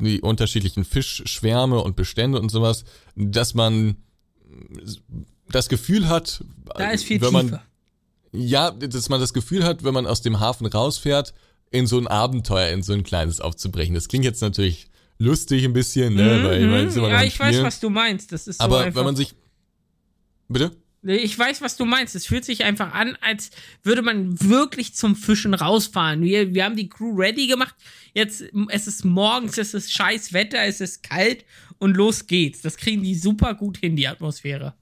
die 0.00 0.20
unterschiedlichen 0.20 0.84
Fischschwärme 0.84 1.80
und 1.80 1.96
Bestände 1.96 2.40
und 2.40 2.50
sowas, 2.50 2.84
dass 3.16 3.54
man 3.54 3.96
das 5.50 5.68
Gefühl 5.68 6.08
hat, 6.08 6.44
da 6.76 6.90
ist 6.90 7.04
viel 7.04 7.20
wenn 7.20 7.32
man, 7.32 7.60
ja, 8.32 8.70
dass 8.70 9.08
man 9.08 9.20
das 9.20 9.32
Gefühl 9.32 9.64
hat, 9.64 9.84
wenn 9.84 9.94
man 9.94 10.06
aus 10.06 10.22
dem 10.22 10.40
Hafen 10.40 10.66
rausfährt, 10.66 11.34
in 11.70 11.86
so 11.86 11.98
ein 11.98 12.06
Abenteuer, 12.06 12.70
in 12.70 12.82
so 12.82 12.92
ein 12.92 13.02
kleines 13.02 13.40
aufzubrechen. 13.40 13.94
Das 13.94 14.08
klingt 14.08 14.24
jetzt 14.24 14.40
natürlich 14.40 14.88
lustig 15.18 15.64
ein 15.64 15.72
bisschen, 15.72 16.14
ne? 16.14 16.22
Mhm, 16.38 16.44
weil, 16.44 16.62
ich 16.62 16.68
meine, 16.68 16.90
immer 16.90 17.08
ja, 17.10 17.22
ich 17.22 17.38
weiß, 17.38 17.62
was 17.62 17.80
du 17.80 17.90
meinst. 17.90 18.32
Das 18.32 18.46
ist 18.46 18.58
so 18.58 18.64
Aber 18.64 18.94
wenn 18.94 19.04
man 19.04 19.16
sich, 19.16 19.34
bitte? 20.48 20.72
Ich 21.08 21.38
weiß, 21.38 21.62
was 21.62 21.76
du 21.76 21.86
meinst. 21.86 22.14
Es 22.14 22.26
fühlt 22.26 22.44
sich 22.44 22.64
einfach 22.64 22.92
an, 22.92 23.16
als 23.22 23.50
würde 23.82 24.02
man 24.02 24.40
wirklich 24.40 24.94
zum 24.94 25.16
Fischen 25.16 25.54
rausfahren. 25.54 26.22
Wir, 26.22 26.54
wir 26.54 26.64
haben 26.64 26.76
die 26.76 26.88
Crew 26.88 27.14
ready 27.16 27.46
gemacht. 27.46 27.74
Jetzt, 28.12 28.44
es 28.68 28.86
ist 28.86 29.04
morgens, 29.04 29.56
es 29.56 29.72
ist 29.72 29.92
scheiß 29.92 30.32
Wetter, 30.32 30.62
es 30.64 30.80
ist 30.80 31.02
kalt 31.02 31.44
und 31.78 31.96
los 31.96 32.26
geht's. 32.26 32.60
Das 32.60 32.76
kriegen 32.76 33.02
die 33.02 33.14
super 33.14 33.54
gut 33.54 33.78
hin, 33.78 33.96
die 33.96 34.06
Atmosphäre. 34.06 34.74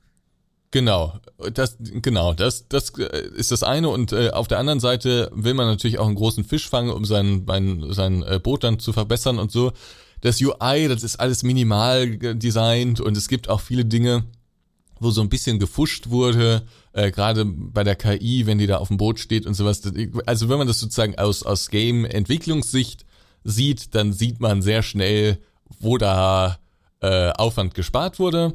Genau, 0.72 1.20
das, 1.54 1.78
genau, 1.80 2.34
das, 2.34 2.68
das 2.68 2.90
äh, 2.98 3.28
ist 3.34 3.52
das 3.52 3.62
eine. 3.62 3.88
Und 3.88 4.12
äh, 4.12 4.30
auf 4.30 4.48
der 4.48 4.58
anderen 4.58 4.80
Seite 4.80 5.30
will 5.32 5.54
man 5.54 5.66
natürlich 5.66 5.98
auch 5.98 6.06
einen 6.06 6.16
großen 6.16 6.44
Fisch 6.44 6.68
fangen, 6.68 6.90
um 6.90 7.04
sein, 7.04 7.44
sein, 7.46 7.84
sein 7.92 8.22
äh, 8.24 8.40
Boot 8.42 8.64
dann 8.64 8.78
zu 8.78 8.92
verbessern 8.92 9.38
und 9.38 9.52
so. 9.52 9.72
Das 10.22 10.40
UI, 10.40 10.88
das 10.88 11.02
ist 11.02 11.20
alles 11.20 11.42
minimal 11.44 12.18
designt 12.18 13.00
und 13.00 13.16
es 13.16 13.28
gibt 13.28 13.48
auch 13.48 13.60
viele 13.60 13.84
Dinge, 13.84 14.24
wo 15.00 15.10
so 15.10 15.20
ein 15.20 15.28
bisschen 15.28 15.58
gefuscht 15.58 16.08
wurde, 16.08 16.66
äh, 16.92 17.10
gerade 17.10 17.44
bei 17.44 17.84
der 17.84 17.96
KI, 17.96 18.46
wenn 18.46 18.58
die 18.58 18.66
da 18.66 18.78
auf 18.78 18.88
dem 18.88 18.96
Boot 18.96 19.18
steht 19.18 19.46
und 19.46 19.54
sowas. 19.54 19.82
Also 20.26 20.48
wenn 20.48 20.58
man 20.58 20.66
das 20.66 20.80
sozusagen 20.80 21.18
aus, 21.18 21.42
aus 21.42 21.68
Game-Entwicklungssicht 21.68 23.04
sieht, 23.44 23.94
dann 23.94 24.12
sieht 24.12 24.40
man 24.40 24.62
sehr 24.62 24.82
schnell, 24.82 25.38
wo 25.78 25.98
da 25.98 26.58
äh, 27.00 27.30
Aufwand 27.30 27.74
gespart 27.74 28.18
wurde. 28.18 28.54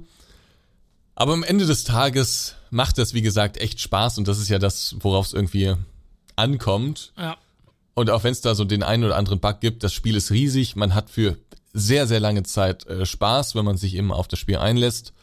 Aber 1.16 1.34
am 1.34 1.44
Ende 1.44 1.66
des 1.66 1.84
Tages 1.84 2.56
macht 2.72 2.98
das, 2.98 3.14
wie 3.14 3.22
gesagt, 3.22 3.58
echt 3.58 3.80
Spaß 3.80 4.18
und 4.18 4.28
das 4.28 4.40
ist 4.40 4.50
ja 4.50 4.60
das, 4.60 4.96
worauf 5.00 5.28
es 5.28 5.34
irgendwie 5.34 5.76
ankommt. 6.36 7.14
Ja. 7.18 7.38
Und 7.94 8.10
auch 8.10 8.24
wenn 8.24 8.32
es 8.32 8.42
da 8.42 8.56
so 8.56 8.66
den 8.66 8.84
einen 8.84 9.04
oder 9.04 9.18
anderen 9.18 9.40
Bug 9.40 9.60
gibt, 9.60 9.84
das 9.84 9.94
Spiel 9.94 10.16
ist 10.16 10.32
riesig. 10.32 10.76
Man 10.76 10.96
hat 10.96 11.10
für 11.10 11.38
sehr, 11.74 12.08
sehr 12.08 12.20
lange 12.20 12.44
Zeit 12.44 12.86
äh, 12.88 13.06
Spaß, 13.06 13.56
wenn 13.56 13.66
man 13.66 13.78
sich 13.78 13.96
eben 13.96 14.12
auf 14.12 14.28
das 14.28 14.40
Spiel 14.40 14.58
einlässt. 14.58 15.14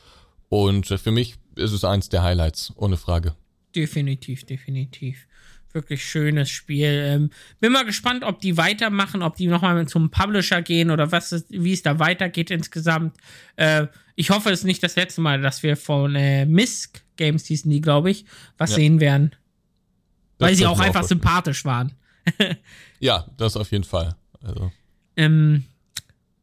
Und 0.49 0.87
für 0.87 1.11
mich 1.11 1.37
ist 1.57 1.73
es 1.73 1.85
eins 1.85 2.09
der 2.09 2.23
Highlights, 2.23 2.73
ohne 2.77 2.97
Frage. 2.97 3.35
Definitiv, 3.75 4.45
definitiv. 4.45 5.27
Wirklich 5.73 6.03
schönes 6.03 6.49
Spiel. 6.49 7.03
Ähm, 7.05 7.31
bin 7.61 7.73
mal 7.73 7.85
gespannt, 7.85 8.25
ob 8.25 8.41
die 8.41 8.57
weitermachen, 8.57 9.23
ob 9.23 9.37
die 9.37 9.47
nochmal 9.47 9.87
zum 9.87 10.11
Publisher 10.11 10.63
gehen 10.63 10.91
oder 10.91 11.13
was 11.13 11.33
ist, 11.33 11.47
wie 11.51 11.75
es 11.75 11.83
da 11.83 11.99
weitergeht 11.99 12.51
insgesamt. 12.51 13.17
Äh, 13.57 13.87
ich 14.17 14.31
hoffe, 14.31 14.51
es 14.51 14.61
ist 14.61 14.65
nicht 14.65 14.83
das 14.83 14.97
letzte 14.97 15.21
Mal, 15.21 15.43
dass 15.43 15.63
wir 15.63 15.77
von 15.77 16.15
äh, 16.17 16.47
Misk 16.47 17.03
Games 17.17 17.45
hießen 17.47 17.71
die, 17.71 17.83
glaube 17.83 18.11
ich, 18.11 18.25
was 18.57 18.71
ja. 18.71 18.77
sehen 18.77 19.01
werden. 19.01 19.35
Weil 20.39 20.51
das 20.51 20.59
sie 20.59 20.67
auch 20.67 20.81
einfach 20.81 21.05
sympathisch 21.05 21.65
waren. 21.65 21.93
ja, 22.99 23.27
das 23.37 23.57
auf 23.57 23.71
jeden 23.71 23.85
Fall. 23.85 24.17
Also. 24.43 24.73
Ähm, 25.17 25.65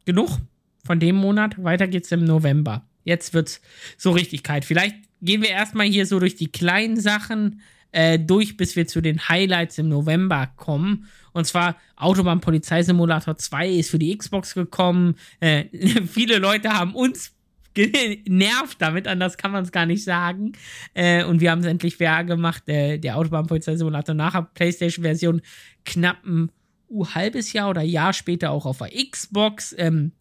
genug 0.05 0.39
von 0.83 0.99
dem 0.99 1.15
Monat. 1.15 1.61
Weiter 1.63 1.87
geht's 1.87 2.11
im 2.11 2.25
November. 2.25 2.85
Jetzt 3.05 3.33
wird's 3.33 3.61
so 3.97 4.11
richtig 4.11 4.43
kalt. 4.43 4.65
Vielleicht 4.65 4.97
gehen 5.21 5.41
wir 5.41 5.49
erstmal 5.49 5.85
hier 5.85 6.05
so 6.05 6.19
durch 6.19 6.35
die 6.35 6.51
kleinen 6.51 6.99
Sachen 6.99 7.61
äh, 7.95 8.19
durch, 8.19 8.57
bis 8.57 8.75
wir 8.75 8.87
zu 8.87 9.01
den 9.01 9.29
Highlights 9.29 9.77
im 9.77 9.87
November 9.87 10.51
kommen. 10.57 11.07
Und 11.31 11.45
zwar 11.45 11.77
Autobahn 11.95 12.41
Polizeisimulator 12.41 13.37
2 13.37 13.69
ist 13.69 13.89
für 13.89 13.99
die 13.99 14.15
Xbox 14.17 14.53
gekommen. 14.53 15.15
Äh, 15.39 15.65
viele 16.05 16.39
Leute 16.39 16.73
haben 16.73 16.93
uns 16.93 17.31
genervt 17.73 18.81
damit, 18.81 19.07
anders 19.07 19.37
kann 19.37 19.51
man 19.51 19.63
es 19.63 19.71
gar 19.71 19.85
nicht 19.85 20.03
sagen. 20.03 20.53
Äh, 20.93 21.23
und 21.23 21.41
wir 21.41 21.51
haben 21.51 21.59
es 21.59 21.67
endlich 21.67 21.97
fair 21.97 22.23
gemacht. 22.23 22.67
Äh, 22.67 22.97
der 22.97 23.17
Autobahnpolizei-Simulator 23.17 24.15
nachher 24.15 24.43
PlayStation-Version 24.43 25.41
knapp 25.85 26.25
ein 26.25 26.51
uh, 26.89 27.07
halbes 27.07 27.53
Jahr 27.53 27.69
oder 27.69 27.81
Jahr 27.81 28.13
später 28.13 28.51
auch 28.51 28.65
auf 28.65 28.79
der 28.79 28.91
Xbox. 29.09 29.75
Ähm, 29.77 30.11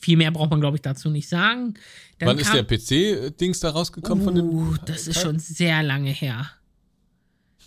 viel 0.00 0.16
mehr 0.16 0.30
braucht 0.30 0.50
man, 0.50 0.60
glaube 0.60 0.76
ich, 0.76 0.82
dazu 0.82 1.10
nicht 1.10 1.28
sagen. 1.28 1.74
Dann 2.18 2.28
Wann 2.30 2.38
ist 2.38 2.52
der 2.52 2.64
PC-Dings 2.64 3.60
da 3.60 3.70
rausgekommen 3.70 4.22
uh, 4.22 4.24
von 4.24 4.34
dem? 4.34 4.48
Uh, 4.48 4.74
das 4.86 5.06
ist 5.06 5.20
schon 5.20 5.38
sehr 5.38 5.82
lange 5.82 6.10
her. 6.10 6.50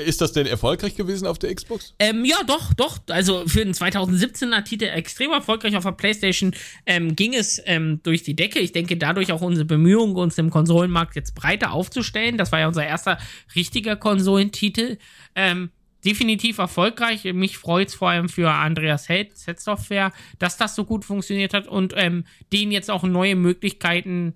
Ist 0.05 0.21
das 0.21 0.31
denn 0.31 0.47
erfolgreich 0.47 0.95
gewesen 0.95 1.27
auf 1.27 1.37
der 1.37 1.53
Xbox? 1.53 1.93
Ähm, 1.99 2.25
ja, 2.25 2.37
doch, 2.47 2.73
doch. 2.73 2.97
Also 3.09 3.47
für 3.47 3.63
den 3.63 3.73
2017er 3.73 4.63
Titel 4.63 4.85
extrem 4.85 5.31
erfolgreich 5.31 5.75
auf 5.75 5.83
der 5.83 5.91
PlayStation 5.91 6.55
ähm, 6.85 7.15
ging 7.15 7.33
es 7.33 7.61
ähm, 7.65 7.99
durch 8.03 8.23
die 8.23 8.35
Decke. 8.35 8.59
Ich 8.59 8.71
denke, 8.71 8.97
dadurch 8.97 9.31
auch 9.31 9.41
unsere 9.41 9.65
Bemühungen, 9.65 10.15
uns 10.15 10.37
im 10.37 10.49
Konsolenmarkt 10.49 11.15
jetzt 11.15 11.35
breiter 11.35 11.73
aufzustellen. 11.73 12.37
Das 12.37 12.51
war 12.51 12.59
ja 12.59 12.67
unser 12.67 12.85
erster 12.85 13.19
richtiger 13.55 13.95
Konsolentitel. 13.95 14.97
Ähm, 15.35 15.69
definitiv 16.03 16.57
erfolgreich. 16.57 17.23
Mich 17.25 17.57
freut 17.57 17.89
es 17.89 17.95
vor 17.95 18.09
allem 18.09 18.29
für 18.29 18.51
Andreas 18.51 19.09
Held, 19.09 19.37
Set 19.37 19.59
Software, 19.59 20.11
dass 20.39 20.57
das 20.57 20.75
so 20.75 20.85
gut 20.85 21.05
funktioniert 21.05 21.53
hat 21.53 21.67
und 21.67 21.93
ähm, 21.95 22.25
denen 22.51 22.71
jetzt 22.71 22.91
auch 22.91 23.03
neue 23.03 23.35
Möglichkeiten 23.35 24.33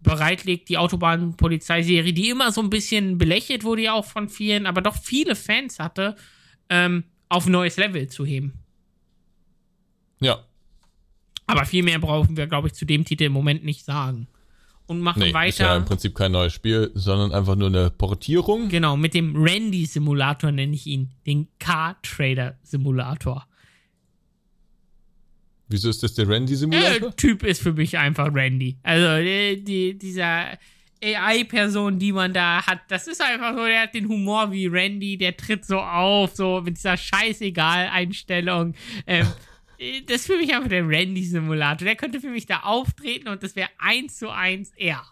bereitlegt, 0.00 0.68
die 0.68 0.78
Autobahnpolizeiserie, 0.78 2.12
die 2.12 2.30
immer 2.30 2.52
so 2.52 2.60
ein 2.60 2.70
bisschen 2.70 3.18
belächelt 3.18 3.64
wurde, 3.64 3.82
ja 3.82 3.92
auch 3.94 4.04
von 4.04 4.28
vielen, 4.28 4.66
aber 4.66 4.80
doch 4.80 4.96
viele 4.96 5.34
Fans 5.34 5.78
hatte, 5.78 6.16
ähm, 6.68 7.04
auf 7.28 7.46
ein 7.46 7.52
neues 7.52 7.76
Level 7.76 8.08
zu 8.08 8.24
heben. 8.24 8.54
Ja. 10.20 10.44
Aber 11.46 11.64
viel 11.64 11.82
mehr 11.82 11.98
brauchen 11.98 12.36
wir, 12.36 12.46
glaube 12.46 12.68
ich, 12.68 12.74
zu 12.74 12.84
dem 12.84 13.04
Titel 13.04 13.24
im 13.24 13.32
Moment 13.32 13.64
nicht 13.64 13.84
sagen. 13.84 14.28
Und 14.86 15.00
machen 15.00 15.20
nee, 15.20 15.34
weiter. 15.34 15.48
Ist 15.48 15.58
ja 15.58 15.76
im 15.76 15.84
Prinzip 15.84 16.14
kein 16.14 16.32
neues 16.32 16.54
Spiel, 16.54 16.90
sondern 16.94 17.32
einfach 17.32 17.56
nur 17.56 17.68
eine 17.68 17.90
Portierung. 17.90 18.68
Genau, 18.70 18.96
mit 18.96 19.12
dem 19.12 19.36
Randy-Simulator 19.36 20.50
nenne 20.50 20.74
ich 20.74 20.86
ihn. 20.86 21.10
Den 21.26 21.48
Car-Trader-Simulator. 21.58 23.46
Wieso 25.68 25.90
ist 25.90 26.02
das 26.02 26.14
der 26.14 26.28
Randy-Simulator? 26.28 27.10
Der 27.10 27.16
Typ 27.16 27.42
ist 27.42 27.62
für 27.62 27.72
mich 27.72 27.98
einfach 27.98 28.32
Randy. 28.34 28.78
Also 28.82 29.22
die, 29.22 29.62
die, 29.62 29.98
dieser 29.98 30.58
AI-Person, 31.02 31.98
die 31.98 32.12
man 32.12 32.32
da 32.32 32.66
hat, 32.66 32.80
das 32.88 33.06
ist 33.06 33.22
einfach 33.22 33.54
so, 33.54 33.64
der 33.64 33.82
hat 33.82 33.94
den 33.94 34.08
Humor 34.08 34.50
wie 34.50 34.66
Randy, 34.66 35.18
der 35.18 35.36
tritt 35.36 35.64
so 35.64 35.78
auf, 35.78 36.34
so 36.34 36.62
mit 36.62 36.78
dieser 36.78 36.96
Scheißegal-Einstellung. 36.96 38.74
Ähm, 39.06 39.26
das 40.06 40.22
ist 40.22 40.26
für 40.26 40.38
mich 40.38 40.54
einfach 40.54 40.68
der 40.68 40.88
Randy-Simulator. 40.88 41.84
Der 41.84 41.96
könnte 41.96 42.20
für 42.20 42.30
mich 42.30 42.46
da 42.46 42.60
auftreten 42.60 43.28
und 43.28 43.42
das 43.42 43.54
wäre 43.54 43.68
eins 43.78 44.18
zu 44.18 44.30
eins 44.30 44.72
er. 44.76 45.02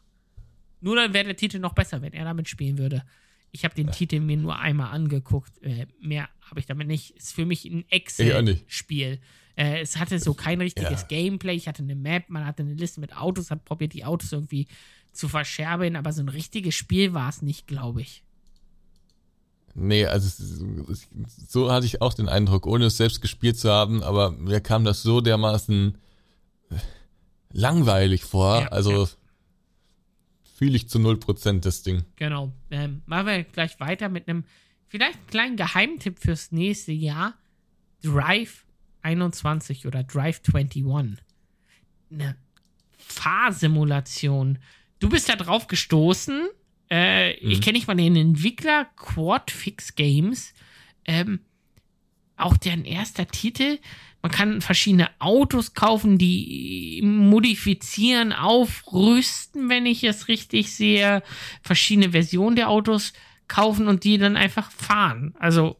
Nur 0.81 0.97
dann 0.97 1.13
wäre 1.13 1.25
der 1.25 1.37
Titel 1.37 1.59
noch 1.59 1.75
besser, 1.75 2.01
wenn 2.01 2.13
er 2.13 2.25
damit 2.25 2.49
spielen 2.49 2.79
würde. 2.79 3.05
Ich 3.53 3.65
habe 3.65 3.75
den 3.75 3.91
Titel 3.91 4.21
mir 4.21 4.37
nur 4.37 4.59
einmal 4.59 4.93
angeguckt. 4.93 5.63
Äh, 5.63 5.87
mehr 6.01 6.29
habe 6.43 6.61
ich 6.61 6.67
damit 6.67 6.89
nicht. 6.89 7.11
Ist 7.11 7.35
für 7.35 7.47
mich 7.47 7.65
ein 7.65 7.85
Excel-Spiel. 7.89 9.19
Äh, 9.57 9.81
es 9.81 9.97
hatte 9.97 10.19
so 10.19 10.35
kein 10.35 10.61
richtiges 10.61 11.03
ja. 11.03 11.07
Gameplay. 11.09 11.55
Ich 11.55 11.67
hatte 11.67 11.83
eine 11.83 11.97
Map, 11.97 12.29
man 12.29 12.45
hatte 12.45 12.63
eine 12.63 12.75
Liste 12.75 13.01
mit 13.01 13.17
Autos, 13.17 13.51
hat 13.51 13.65
probiert, 13.65 13.95
die 13.95 14.05
Autos 14.05 14.33
irgendwie 14.33 14.69
zu 15.13 15.29
verscherbeln, 15.29 15.97
aber 15.97 16.13
so 16.13 16.23
ein 16.23 16.29
richtiges 16.29 16.75
Spiel 16.75 17.15
war 17.15 17.31
es 17.31 17.43
nicht, 17.43 17.67
glaube 17.67 18.03
ich. 18.03 18.23
Nee, 19.75 20.07
also 20.07 20.45
so 21.49 21.71
hatte 21.71 21.87
ich 21.87 22.01
auch 22.01 22.15
den 22.15 22.29
Eindruck, 22.29 22.67
ohne 22.67 22.87
es 22.87 22.97
selbst 22.97 23.21
gespielt 23.21 23.59
zu 23.59 23.71
haben, 23.71 24.03
aber 24.03 24.31
mir 24.31 24.61
kam 24.61 24.85
das 24.85 25.03
so 25.03 25.21
dermaßen 25.21 25.99
langweilig 27.53 28.25
vor. 28.25 28.61
Ja, 28.61 28.69
also 28.69 29.05
ja. 29.05 29.09
fühle 30.57 30.77
ich 30.77 30.89
zu 30.89 30.99
0% 30.99 31.61
das 31.61 31.83
Ding. 31.83 32.05
Genau. 32.17 32.53
Ähm, 32.71 33.03
machen 33.07 33.27
wir 33.27 33.45
gleich 33.45 33.79
weiter 33.81 34.09
mit 34.09 34.29
einem 34.29 34.45
vielleicht 34.89 35.29
kleinen 35.29 35.57
Geheimtipp 35.57 36.19
fürs 36.19 36.53
nächste 36.53 36.93
Jahr. 36.93 37.35
Drive 38.03 38.66
21 39.07 39.87
oder 39.87 40.03
Drive 40.03 40.41
21. 40.53 40.85
Eine 42.11 42.37
Fahrsimulation. 42.99 44.59
Du 44.99 45.09
bist 45.09 45.29
da 45.29 45.37
drauf 45.37 45.69
gestoßen. 45.69 46.49
Äh, 46.91 47.31
mhm. 47.31 47.51
Ich 47.51 47.61
kenne 47.61 47.79
nicht 47.79 47.87
mal 47.87 47.97
den 47.97 48.17
Entwickler 48.17 48.87
Quadfix 48.97 49.95
Games. 49.95 50.53
Ähm, 51.05 51.41
auch 52.37 52.57
deren 52.57 52.85
erster 52.85 53.29
Titel. 53.29 53.79
Man 54.23 54.33
kann 54.33 54.61
verschiedene 54.61 55.09
Autos 55.21 55.75
kaufen, 55.75 56.19
die 56.19 57.01
modifizieren, 57.05 58.33
aufrüsten, 58.33 59.69
wenn 59.69 59.87
ich 59.87 60.03
es 60.03 60.27
richtig 60.27 60.75
sehe. 60.75 61.23
Verschiedene 61.63 62.11
Versionen 62.11 62.57
der 62.57 62.69
Autos 62.69 63.13
kaufen 63.47 63.87
und 63.87 64.03
die 64.03 64.19
dann 64.19 64.37
einfach 64.37 64.73
fahren. 64.73 65.35
Also 65.39 65.77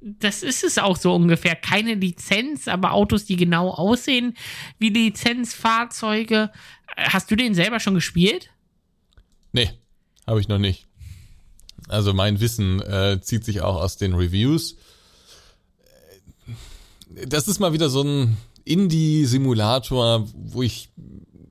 das 0.00 0.42
ist 0.42 0.64
es 0.64 0.78
auch 0.78 0.96
so 0.96 1.14
ungefähr. 1.14 1.56
Keine 1.56 1.94
Lizenz, 1.94 2.68
aber 2.68 2.92
Autos, 2.92 3.24
die 3.24 3.36
genau 3.36 3.70
aussehen 3.70 4.36
wie 4.78 4.90
Lizenzfahrzeuge. 4.90 6.50
Hast 6.96 7.30
du 7.30 7.36
den 7.36 7.54
selber 7.54 7.80
schon 7.80 7.94
gespielt? 7.94 8.50
Nee, 9.52 9.70
habe 10.26 10.40
ich 10.40 10.48
noch 10.48 10.58
nicht. 10.58 10.86
Also 11.88 12.12
mein 12.12 12.40
Wissen 12.40 12.80
äh, 12.82 13.20
zieht 13.20 13.44
sich 13.44 13.60
auch 13.60 13.76
aus 13.76 13.96
den 13.96 14.14
Reviews. 14.14 14.76
Das 17.26 17.48
ist 17.48 17.58
mal 17.58 17.72
wieder 17.72 17.88
so 17.88 18.02
ein 18.02 18.36
Indie-Simulator, 18.64 20.28
wo 20.34 20.62
ich 20.62 20.90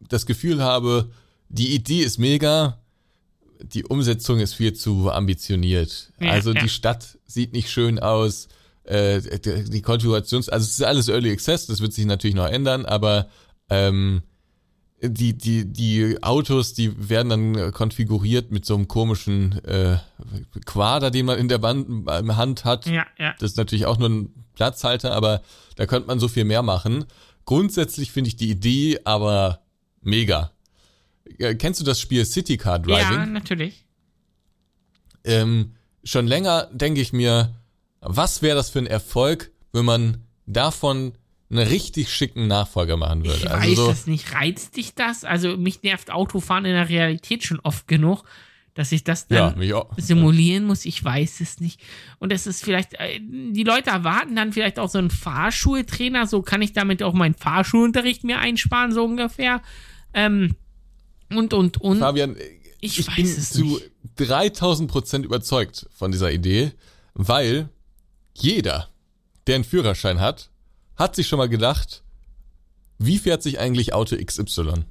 das 0.07 0.25
Gefühl 0.25 0.61
habe, 0.61 1.11
die 1.49 1.73
Idee 1.73 2.01
ist 2.01 2.19
mega, 2.19 2.79
die 3.61 3.85
Umsetzung 3.85 4.39
ist 4.39 4.53
viel 4.53 4.73
zu 4.73 5.11
ambitioniert. 5.11 6.11
Ja, 6.19 6.31
also 6.31 6.53
ja. 6.53 6.61
die 6.61 6.69
Stadt 6.69 7.17
sieht 7.25 7.53
nicht 7.53 7.69
schön 7.69 7.99
aus. 7.99 8.47
Äh, 8.83 9.21
die 9.41 9.81
Konfigurations, 9.81 10.47
also 10.47 10.63
es 10.63 10.71
ist 10.71 10.83
alles 10.83 11.09
Early 11.09 11.31
Access, 11.31 11.67
das 11.67 11.81
wird 11.81 11.91
sich 11.91 12.05
natürlich 12.05 12.35
noch 12.35 12.47
ändern, 12.47 12.85
aber 12.85 13.27
ähm, 13.69 14.21
die, 15.01 15.37
die, 15.37 15.65
die 15.65 16.23
Autos, 16.23 16.73
die 16.73 17.09
werden 17.09 17.29
dann 17.29 17.71
konfiguriert 17.71 18.51
mit 18.51 18.65
so 18.65 18.75
einem 18.75 18.87
komischen 18.87 19.63
äh, 19.65 19.97
Quader, 20.65 21.11
den 21.11 21.25
man 21.25 21.37
in 21.37 21.49
der 21.49 21.59
Band, 21.59 22.07
äh, 22.09 22.23
Hand 22.33 22.65
hat. 22.65 22.87
Ja, 22.87 23.05
ja. 23.19 23.35
Das 23.39 23.51
ist 23.51 23.57
natürlich 23.57 23.85
auch 23.85 23.97
nur 23.97 24.09
ein 24.09 24.45
Platzhalter, 24.55 25.13
aber 25.13 25.41
da 25.75 25.85
könnte 25.85 26.07
man 26.07 26.19
so 26.19 26.27
viel 26.27 26.45
mehr 26.45 26.63
machen. 26.63 27.05
Grundsätzlich 27.45 28.11
finde 28.11 28.29
ich 28.29 28.37
die 28.37 28.49
Idee 28.49 28.99
aber 29.03 29.59
mega. 30.01 30.51
Äh, 31.37 31.55
kennst 31.55 31.79
du 31.79 31.83
das 31.83 31.99
Spiel 31.99 32.25
City 32.25 32.57
Car 32.57 32.79
Driving? 32.79 33.17
Ja, 33.17 33.25
natürlich. 33.25 33.85
Ähm, 35.23 35.75
schon 36.03 36.27
länger 36.27 36.69
denke 36.71 37.01
ich 37.01 37.13
mir, 37.13 37.55
was 38.01 38.41
wäre 38.41 38.55
das 38.55 38.69
für 38.69 38.79
ein 38.79 38.87
Erfolg, 38.87 39.51
wenn 39.73 39.85
man 39.85 40.23
davon 40.45 41.13
einen 41.49 41.67
richtig 41.67 42.11
schicken 42.11 42.47
Nachfolger 42.47 42.97
machen 42.97 43.25
würde. 43.25 43.37
Ich 43.37 43.49
also 43.49 43.69
weiß 43.69 43.75
so, 43.77 43.87
das 43.87 44.07
nicht. 44.07 44.33
Reizt 44.33 44.75
dich 44.75 44.95
das? 44.95 45.23
Also 45.23 45.57
mich 45.57 45.83
nervt 45.83 46.11
Autofahren 46.11 46.65
in 46.65 46.73
der 46.73 46.89
Realität 46.89 47.43
schon 47.43 47.59
oft 47.61 47.87
genug, 47.87 48.23
dass 48.73 48.91
ich 48.91 49.03
das 49.03 49.27
dann 49.27 49.61
ja, 49.61 49.85
simulieren 49.95 50.65
muss. 50.65 50.85
Ich 50.85 51.03
weiß 51.03 51.39
es 51.39 51.59
nicht. 51.59 51.81
Und 52.19 52.33
es 52.33 52.47
ist 52.47 52.63
vielleicht, 52.63 52.95
äh, 52.95 53.19
die 53.21 53.63
Leute 53.63 53.91
erwarten 53.91 54.35
dann 54.35 54.51
vielleicht 54.51 54.77
auch 54.77 54.89
so 54.89 54.97
einen 54.97 55.09
Fahrschultrainer. 55.09 56.27
So 56.27 56.41
kann 56.41 56.61
ich 56.61 56.73
damit 56.73 57.01
auch 57.01 57.13
meinen 57.13 57.35
Fahrschulunterricht 57.35 58.23
mir 58.23 58.39
einsparen, 58.39 58.91
so 58.91 59.05
ungefähr. 59.05 59.61
Ähm, 60.13 60.55
und, 61.29 61.53
und, 61.53 61.81
und. 61.81 61.99
Fabian, 61.99 62.35
ich, 62.79 62.99
ich 62.99 63.15
bin 63.15 63.25
zu 63.27 63.79
3000 64.17 64.89
Prozent 64.89 65.25
überzeugt 65.25 65.87
von 65.95 66.11
dieser 66.11 66.31
Idee, 66.31 66.71
weil 67.13 67.69
jeder, 68.33 68.89
der 69.47 69.55
einen 69.55 69.63
Führerschein 69.63 70.19
hat, 70.19 70.49
hat 70.95 71.15
sich 71.15 71.27
schon 71.27 71.37
mal 71.37 71.49
gedacht, 71.49 72.03
wie 72.99 73.17
fährt 73.17 73.43
sich 73.43 73.59
eigentlich 73.59 73.93
Auto 73.93 74.15
XY? 74.15 74.85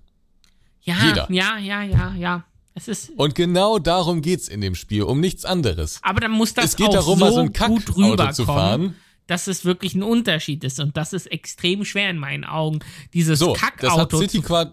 Ja, 0.83 1.05
Jeder. 1.05 1.27
ja, 1.31 1.59
ja, 1.59 1.83
ja, 1.83 2.15
ja. 2.15 2.45
Es 2.75 2.89
ist, 2.89 3.11
Und 3.17 3.35
genau 3.35 3.79
darum 3.79 4.21
geht's 4.21 4.49
in 4.49 4.61
dem 4.61 4.75
Spiel, 4.75 5.03
um 5.03 5.19
nichts 5.19 5.45
anderes. 5.45 5.99
aber 6.03 6.21
dann 6.21 6.31
muss 6.31 6.53
das 6.55 6.67
es 6.67 6.77
geht 6.77 6.89
auch 6.89 6.93
darum, 6.93 7.19
so 7.19 7.25
mal 7.25 7.33
so 7.33 7.41
ein 7.41 7.47
gut 7.47 7.55
Kackauto 7.55 7.93
rüberkommen, 7.95 8.35
zu 8.35 8.45
fahren. 8.45 8.95
dass 9.27 9.47
es 9.47 9.65
wirklich 9.65 9.95
ein 9.95 10.03
Unterschied 10.03 10.63
ist. 10.63 10.79
Und 10.79 10.97
das 10.97 11.13
ist 11.13 11.27
extrem 11.33 11.85
schwer 11.85 12.11
in 12.11 12.19
meinen 12.19 12.45
Augen. 12.45 12.81
Dieses 13.15 13.39
So, 13.39 13.55
das 13.55 13.63
hat 13.63 13.79
Kackauto 13.79 14.19
City 14.19 14.43
zu, 14.43 14.47
Car, 14.47 14.73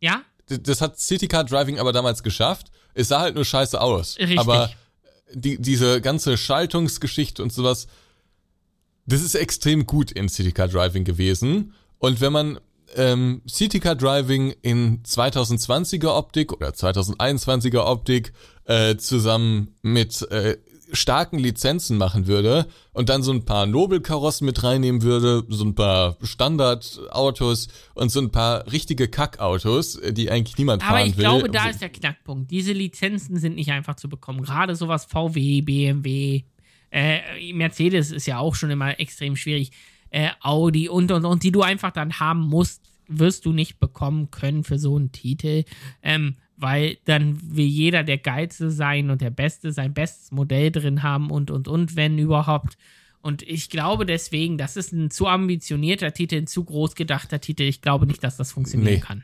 ja, 0.00 0.22
das 0.48 0.80
hat 0.80 0.98
City 0.98 1.28
Car 1.28 1.44
Driving 1.44 1.78
aber 1.78 1.92
damals 1.92 2.22
geschafft. 2.22 2.70
Es 2.94 3.08
sah 3.08 3.20
halt 3.20 3.34
nur 3.34 3.44
scheiße 3.44 3.80
aus. 3.80 4.18
Richtig. 4.18 4.38
Aber 4.38 4.70
die, 5.32 5.60
diese 5.60 6.00
ganze 6.00 6.36
Schaltungsgeschichte 6.36 7.42
und 7.42 7.52
sowas, 7.52 7.86
das 9.06 9.22
ist 9.22 9.34
extrem 9.34 9.86
gut 9.86 10.10
in 10.10 10.28
City 10.28 10.52
Car 10.52 10.68
Driving 10.68 11.04
gewesen. 11.04 11.74
Und 11.98 12.20
wenn 12.20 12.32
man 12.32 12.60
ähm, 12.96 13.42
City 13.48 13.80
Car 13.80 13.96
Driving 13.96 14.54
in 14.62 15.02
2020er 15.02 16.16
Optik 16.16 16.52
oder 16.52 16.70
2021er 16.70 17.84
Optik 17.84 18.32
äh, 18.64 18.96
zusammen 18.96 19.74
mit 19.82 20.22
äh, 20.30 20.56
starken 20.92 21.38
Lizenzen 21.38 21.96
machen 21.98 22.26
würde 22.26 22.66
und 22.92 23.08
dann 23.08 23.22
so 23.22 23.32
ein 23.32 23.44
paar 23.44 23.66
Nobelkarossen 23.66 24.44
mit 24.44 24.62
reinnehmen 24.62 25.02
würde, 25.02 25.44
so 25.48 25.64
ein 25.64 25.74
paar 25.74 26.16
Standardautos 26.22 27.68
und 27.94 28.10
so 28.10 28.20
ein 28.20 28.30
paar 28.30 28.70
richtige 28.70 29.08
Kackautos, 29.08 29.96
äh, 29.96 30.12
die 30.12 30.30
eigentlich 30.30 30.58
niemand 30.58 30.82
aber 30.82 30.98
fahren 30.98 31.08
ich 31.08 31.16
will. 31.16 31.24
glaube, 31.24 31.50
da 31.50 31.68
ist 31.68 31.80
der 31.80 31.90
Knackpunkt. 31.90 32.50
Diese 32.50 32.72
Lizenzen 32.72 33.36
sind 33.36 33.56
nicht 33.56 33.70
einfach 33.70 33.96
zu 33.96 34.08
bekommen. 34.08 34.42
Gerade 34.42 34.76
sowas 34.76 35.04
VW, 35.04 35.62
BMW, 35.62 36.42
äh, 36.90 37.52
Mercedes 37.52 38.10
ist 38.10 38.26
ja 38.26 38.38
auch 38.38 38.54
schon 38.54 38.70
immer 38.70 38.98
extrem 38.98 39.36
schwierig. 39.36 39.72
Äh, 40.10 40.30
Audi 40.40 40.88
und 40.88 41.12
und 41.12 41.24
und, 41.24 41.42
die 41.42 41.52
du 41.52 41.62
einfach 41.62 41.90
dann 41.90 42.18
haben 42.18 42.40
musst, 42.40 42.82
wirst 43.08 43.44
du 43.46 43.52
nicht 43.52 43.78
bekommen 43.78 44.30
können 44.30 44.64
für 44.64 44.78
so 44.78 44.96
einen 44.96 45.12
Titel. 45.12 45.64
Ähm, 46.02 46.36
weil 46.58 46.98
dann 47.04 47.38
will 47.42 47.66
jeder 47.66 48.02
der 48.04 48.18
Geilste 48.18 48.70
sein 48.70 49.10
und 49.10 49.20
der 49.20 49.30
Beste 49.30 49.72
sein 49.72 49.94
bestes 49.94 50.32
Modell 50.32 50.70
drin 50.70 51.02
haben 51.02 51.30
und 51.30 51.50
und 51.50 51.68
und, 51.68 51.96
wenn 51.96 52.18
überhaupt. 52.18 52.76
Und 53.20 53.42
ich 53.42 53.70
glaube 53.70 54.06
deswegen, 54.06 54.58
das 54.58 54.76
ist 54.76 54.92
ein 54.92 55.10
zu 55.10 55.26
ambitionierter 55.26 56.12
Titel, 56.12 56.36
ein 56.36 56.46
zu 56.46 56.64
groß 56.64 56.94
gedachter 56.94 57.40
Titel. 57.40 57.62
Ich 57.64 57.80
glaube 57.80 58.06
nicht, 58.06 58.22
dass 58.22 58.36
das 58.36 58.52
funktionieren 58.52 58.94
Nee. 58.94 59.00
kann. 59.00 59.22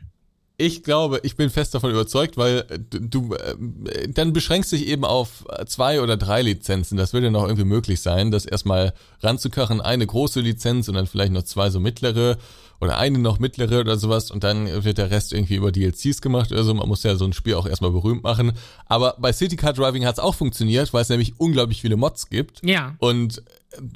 Ich 0.57 0.83
glaube, 0.83 1.19
ich 1.23 1.35
bin 1.35 1.49
fest 1.49 1.75
davon 1.75 1.91
überzeugt, 1.91 2.37
weil 2.37 2.65
äh, 2.69 2.79
du, 2.79 3.33
äh, 3.33 4.07
dann 4.07 4.31
beschränkst 4.31 4.71
dich 4.71 4.87
eben 4.87 5.03
auf 5.03 5.45
zwei 5.65 5.99
oder 6.01 6.15
drei 6.15 6.41
Lizenzen. 6.41 6.97
Das 6.97 7.11
würde 7.11 7.29
noch 7.29 7.43
irgendwie 7.43 7.65
möglich 7.65 7.99
sein, 7.99 8.31
das 8.31 8.45
erstmal 8.45 8.93
ranzukachen, 9.19 9.81
eine 9.81 10.07
große 10.07 10.39
Lizenz 10.39 10.87
und 10.87 10.95
dann 10.95 11.07
vielleicht 11.07 11.33
noch 11.33 11.43
zwei 11.43 11.69
so 11.69 11.81
mittlere 11.81 12.37
oder 12.79 12.97
eine 12.97 13.19
noch 13.19 13.39
mittlere 13.39 13.79
oder 13.79 13.97
sowas 13.97 14.31
und 14.31 14.43
dann 14.43 14.83
wird 14.83 14.97
der 14.97 15.11
Rest 15.11 15.33
irgendwie 15.33 15.55
über 15.55 15.71
DLCs 15.71 16.21
gemacht 16.21 16.51
oder 16.51 16.63
so. 16.63 16.73
Man 16.73 16.87
muss 16.87 17.03
ja 17.03 17.15
so 17.15 17.25
ein 17.25 17.33
Spiel 17.33 17.55
auch 17.55 17.67
erstmal 17.67 17.91
berühmt 17.91 18.23
machen. 18.23 18.53
Aber 18.85 19.15
bei 19.19 19.31
City 19.33 19.55
Car 19.55 19.73
Driving 19.73 20.05
hat 20.05 20.15
es 20.15 20.19
auch 20.19 20.35
funktioniert, 20.35 20.93
weil 20.93 21.01
es 21.01 21.09
nämlich 21.09 21.39
unglaublich 21.39 21.81
viele 21.81 21.97
Mods 21.97 22.29
gibt. 22.29 22.61
Ja. 22.65 22.95
Und 22.99 23.43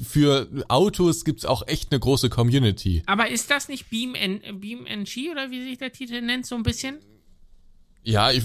für 0.06 0.47
Autos 0.68 1.23
gibt's 1.26 1.45
auch 1.45 1.68
echt 1.68 1.91
eine 1.91 1.99
große 1.99 2.30
Community. 2.30 3.03
Aber 3.06 3.30
ist 3.30 3.49
das 3.49 3.68
nicht 3.68 3.89
Beam, 3.89 4.15
N 4.15 4.41
Beam 4.60 4.85
NG 4.85 5.30
oder 5.31 5.51
wie 5.51 5.64
sich 5.64 5.77
der 5.77 5.91
Titel 5.91 6.22
nennt, 6.22 6.45
so 6.45 6.56
ein 6.56 6.64
bisschen? 6.64 6.99
Ja, 8.03 8.31
ich, 8.31 8.43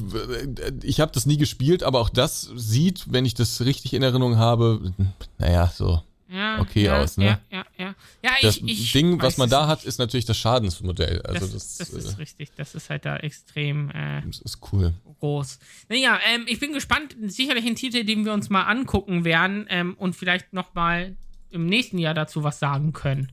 ich 0.83 1.01
habe 1.01 1.13
das 1.13 1.27
nie 1.27 1.37
gespielt, 1.37 1.83
aber 1.83 2.01
auch 2.01 2.11
das 2.11 2.51
sieht, 2.55 3.13
wenn 3.13 3.25
ich 3.25 3.35
das 3.35 3.65
richtig 3.65 3.95
in 3.95 4.03
Erinnerung 4.03 4.37
habe, 4.37 4.93
naja, 5.39 5.73
so. 5.75 6.03
Ja, 6.35 6.61
Okay 6.61 6.85
ja, 6.85 7.01
aus, 7.01 7.17
ne? 7.17 7.39
Ja, 7.49 7.65
ja, 7.79 7.95
ja. 8.23 8.33
Das 8.43 8.57
ich, 8.57 8.67
ich 8.67 8.93
Ding, 8.93 9.23
was 9.23 9.37
man 9.37 9.49
da 9.49 9.69
hat, 9.69 9.85
ist 9.85 9.99
natürlich 9.99 10.25
das 10.25 10.37
Schadensmodell. 10.37 11.23
Also 11.23 11.47
das, 11.47 11.77
das, 11.77 11.91
das, 11.91 12.05
ist 12.05 12.15
äh, 12.15 12.17
richtig. 12.17 12.51
Das 12.57 12.75
ist 12.75 12.91
halt 12.91 13.05
da 13.05 13.17
extrem 13.19 13.91
äh, 13.91 14.21
das 14.27 14.41
ist 14.41 14.59
cool. 14.73 14.95
groß. 15.21 15.61
Naja, 15.89 16.19
ähm, 16.35 16.45
ich 16.49 16.59
bin 16.59 16.73
gespannt. 16.73 17.15
Sicherlich 17.27 17.65
ein 17.65 17.77
Titel, 17.77 18.03
den 18.03 18.25
wir 18.25 18.33
uns 18.33 18.51
mal 18.51 18.65
angucken 18.65 19.25
werden 19.25 19.67
ähm, 19.69 19.95
und 19.95 20.17
vielleicht 20.17 20.53
noch 20.53 20.75
mal 20.75 21.15
im 21.51 21.67
nächsten 21.67 21.99
Jahr 21.99 22.15
dazu 22.15 22.43
was 22.43 22.59
sagen 22.59 22.93
können. 22.93 23.31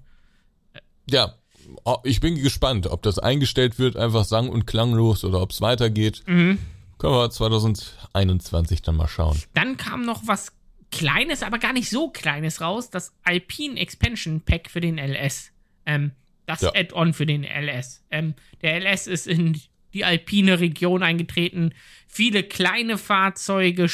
Ja, 1.10 1.34
ich 2.04 2.20
bin 2.20 2.36
gespannt, 2.36 2.86
ob 2.86 3.02
das 3.02 3.18
eingestellt 3.18 3.80
wird, 3.80 3.98
einfach 3.98 4.26
sang- 4.26 4.50
und 4.50 4.68
klanglos 4.68 5.24
oder 5.24 5.42
ob 5.42 5.52
es 5.52 5.62
weitergeht. 5.62 6.22
Mhm. 6.28 6.60
Können 7.00 7.14
wir 7.14 7.32
2021 7.32 8.84
dann 8.84 8.96
mal 8.96 9.08
schauen. 9.08 9.42
Dann 9.56 9.78
kam 9.78 10.04
noch 10.04 10.22
was 10.28 10.52
Kleines, 10.92 11.42
aber 11.42 11.58
gar 11.58 11.74
nicht 11.74 11.90
so 11.90 12.10
Kleines 12.10 12.62
raus. 12.62 12.90
Das 12.90 13.14
Alpine 13.24 13.80
Expansion 13.80 14.42
Pack 14.42 14.70
für 14.70 14.82
den 14.82 14.98
LS. 14.98 15.52
Ähm, 15.86 16.12
das 16.46 16.62
Ja. 16.62 16.72
Add-on 16.76 17.14
für 17.14 17.26
den 17.26 17.44
LS. 17.44 18.04
Ähm, 18.12 18.36
der 18.62 18.76
LS 18.80 19.08
ist 19.08 19.28
in 19.28 19.60
die 19.94 20.06
alpine 20.06 20.60
Region 20.60 21.04
eingetreten. 21.04 21.74
Viele 22.08 22.44
kleine 22.44 22.98
Fahrzeuge. 22.98 23.90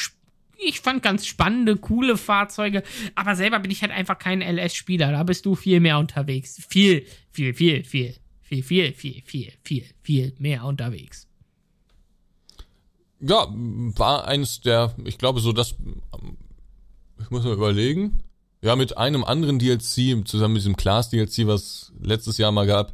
Ich 0.59 0.79
fand 0.79 1.03
ganz 1.03 1.27
spannende, 1.27 1.77
coole 1.77 2.17
Fahrzeuge. 2.17 2.83
Aber 3.15 3.35
selber 3.35 3.59
bin 3.59 3.71
ich 3.71 3.81
halt 3.81 3.91
einfach 3.91 4.17
kein 4.17 4.41
LS-Spieler. 4.41 5.11
Da 5.11 5.23
bist 5.23 5.45
du 5.45 5.55
viel 5.55 5.79
mehr 5.79 5.99
unterwegs. 5.99 6.65
Viel, 6.69 7.05
viel, 7.31 7.53
viel, 7.53 7.83
viel, 7.83 8.15
viel, 8.41 8.63
viel, 8.63 8.93
viel, 8.93 9.21
viel, 9.23 9.53
viel, 9.63 9.85
viel 10.01 10.33
mehr 10.39 10.63
unterwegs. 10.65 11.27
Ja, 13.19 13.47
war 13.49 14.27
eines 14.27 14.61
der, 14.61 14.95
ich 15.05 15.17
glaube 15.17 15.39
so, 15.39 15.51
das, 15.51 15.75
ich 17.21 17.29
muss 17.29 17.43
mal 17.43 17.53
überlegen. 17.53 18.19
Ja, 18.61 18.75
mit 18.75 18.97
einem 18.97 19.23
anderen 19.23 19.59
DLC, 19.59 20.27
zusammen 20.27 20.53
mit 20.53 20.61
diesem 20.61 20.77
Class 20.77 21.09
DLC, 21.09 21.45
was 21.45 21.93
letztes 22.01 22.37
Jahr 22.37 22.51
mal 22.51 22.65
gab, 22.65 22.93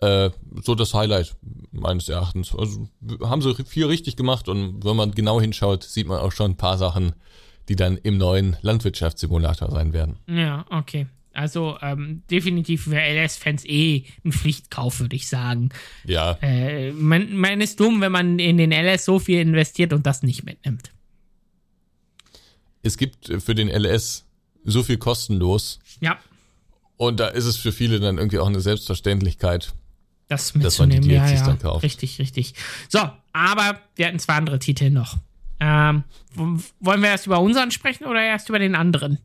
äh, 0.00 0.30
so 0.62 0.74
das 0.74 0.94
Highlight 0.94 1.36
meines 1.70 2.08
Erachtens. 2.08 2.54
Also 2.54 2.88
haben 3.22 3.40
sie 3.40 3.54
viel 3.64 3.86
richtig 3.86 4.16
gemacht 4.16 4.48
und 4.48 4.84
wenn 4.84 4.96
man 4.96 5.12
genau 5.12 5.40
hinschaut, 5.40 5.84
sieht 5.84 6.06
man 6.06 6.18
auch 6.18 6.32
schon 6.32 6.52
ein 6.52 6.56
paar 6.56 6.76
Sachen, 6.76 7.12
die 7.68 7.76
dann 7.76 7.96
im 7.98 8.18
neuen 8.18 8.56
Landwirtschaftssimulator 8.62 9.70
sein 9.70 9.92
werden. 9.92 10.16
Ja, 10.26 10.66
okay. 10.70 11.06
Also 11.32 11.76
ähm, 11.82 12.22
definitiv 12.30 12.84
für 12.84 12.96
LS-Fans 12.96 13.64
eh 13.66 14.04
ein 14.24 14.32
Pflichtkauf, 14.32 15.00
würde 15.00 15.16
ich 15.16 15.28
sagen. 15.28 15.68
Ja, 16.04 16.38
Äh, 16.40 16.92
man, 16.92 17.36
man 17.36 17.60
ist 17.60 17.78
dumm, 17.78 18.00
wenn 18.00 18.12
man 18.12 18.38
in 18.38 18.56
den 18.56 18.72
LS 18.72 19.04
so 19.04 19.18
viel 19.18 19.40
investiert 19.40 19.92
und 19.92 20.06
das 20.06 20.22
nicht 20.22 20.44
mitnimmt. 20.44 20.90
Es 22.86 22.96
gibt 22.96 23.26
für 23.42 23.54
den 23.54 23.68
LS 23.68 24.24
so 24.64 24.82
viel 24.82 24.96
kostenlos 24.98 25.78
Ja, 26.00 26.18
und 26.96 27.20
da 27.20 27.28
ist 27.28 27.44
es 27.44 27.56
für 27.56 27.72
viele 27.72 28.00
dann 28.00 28.18
irgendwie 28.18 28.38
auch 28.38 28.46
eine 28.46 28.60
Selbstverständlichkeit. 28.60 29.74
das 30.28 30.52
Dass 30.54 30.78
man 30.78 30.88
die 30.90 30.96
mitzunehmen. 30.96 31.10
ja, 31.10 31.26
DLCs 31.26 31.40
ja. 31.40 31.46
dann 31.46 31.58
kauft. 31.58 31.82
Richtig, 31.84 32.18
richtig. 32.18 32.54
So, 32.88 33.00
aber 33.32 33.80
wir 33.96 34.06
hatten 34.06 34.18
zwei 34.18 34.34
andere 34.34 34.58
Titel 34.58 34.90
noch. 34.90 35.18
Ähm, 35.60 36.04
wollen 36.34 37.02
wir 37.02 37.08
erst 37.10 37.26
über 37.26 37.40
unseren 37.40 37.70
sprechen 37.70 38.04
oder 38.06 38.22
erst 38.22 38.48
über 38.48 38.58
den 38.58 38.74
anderen? 38.74 39.18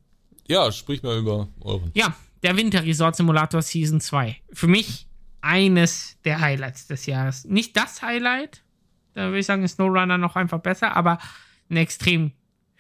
Ja, 0.48 0.72
sprich 0.72 1.02
mal 1.04 1.18
über 1.18 1.48
euren. 1.62 1.92
Ja, 1.94 2.14
der 2.44 2.58
Winter 2.58 2.84
Resort 2.84 3.16
Simulator 3.16 3.62
Season 3.62 4.02
2. 4.02 4.36
Für 4.54 4.68
mich 4.68 5.08
eines 5.42 6.18
der 6.26 6.40
Highlights 6.40 6.88
des 6.88 7.06
Jahres. 7.06 7.46
Nicht 7.46 7.76
das 7.78 8.02
Highlight, 8.02 8.62
da 9.14 9.28
würde 9.28 9.40
ich 9.40 9.46
sagen, 9.46 9.64
ist 9.64 9.74
SnowRunner 9.76 10.18
noch 10.18 10.36
einfach 10.36 10.60
besser, 10.60 10.96
aber 10.96 11.20
ein 11.70 11.78
extrem 11.78 12.32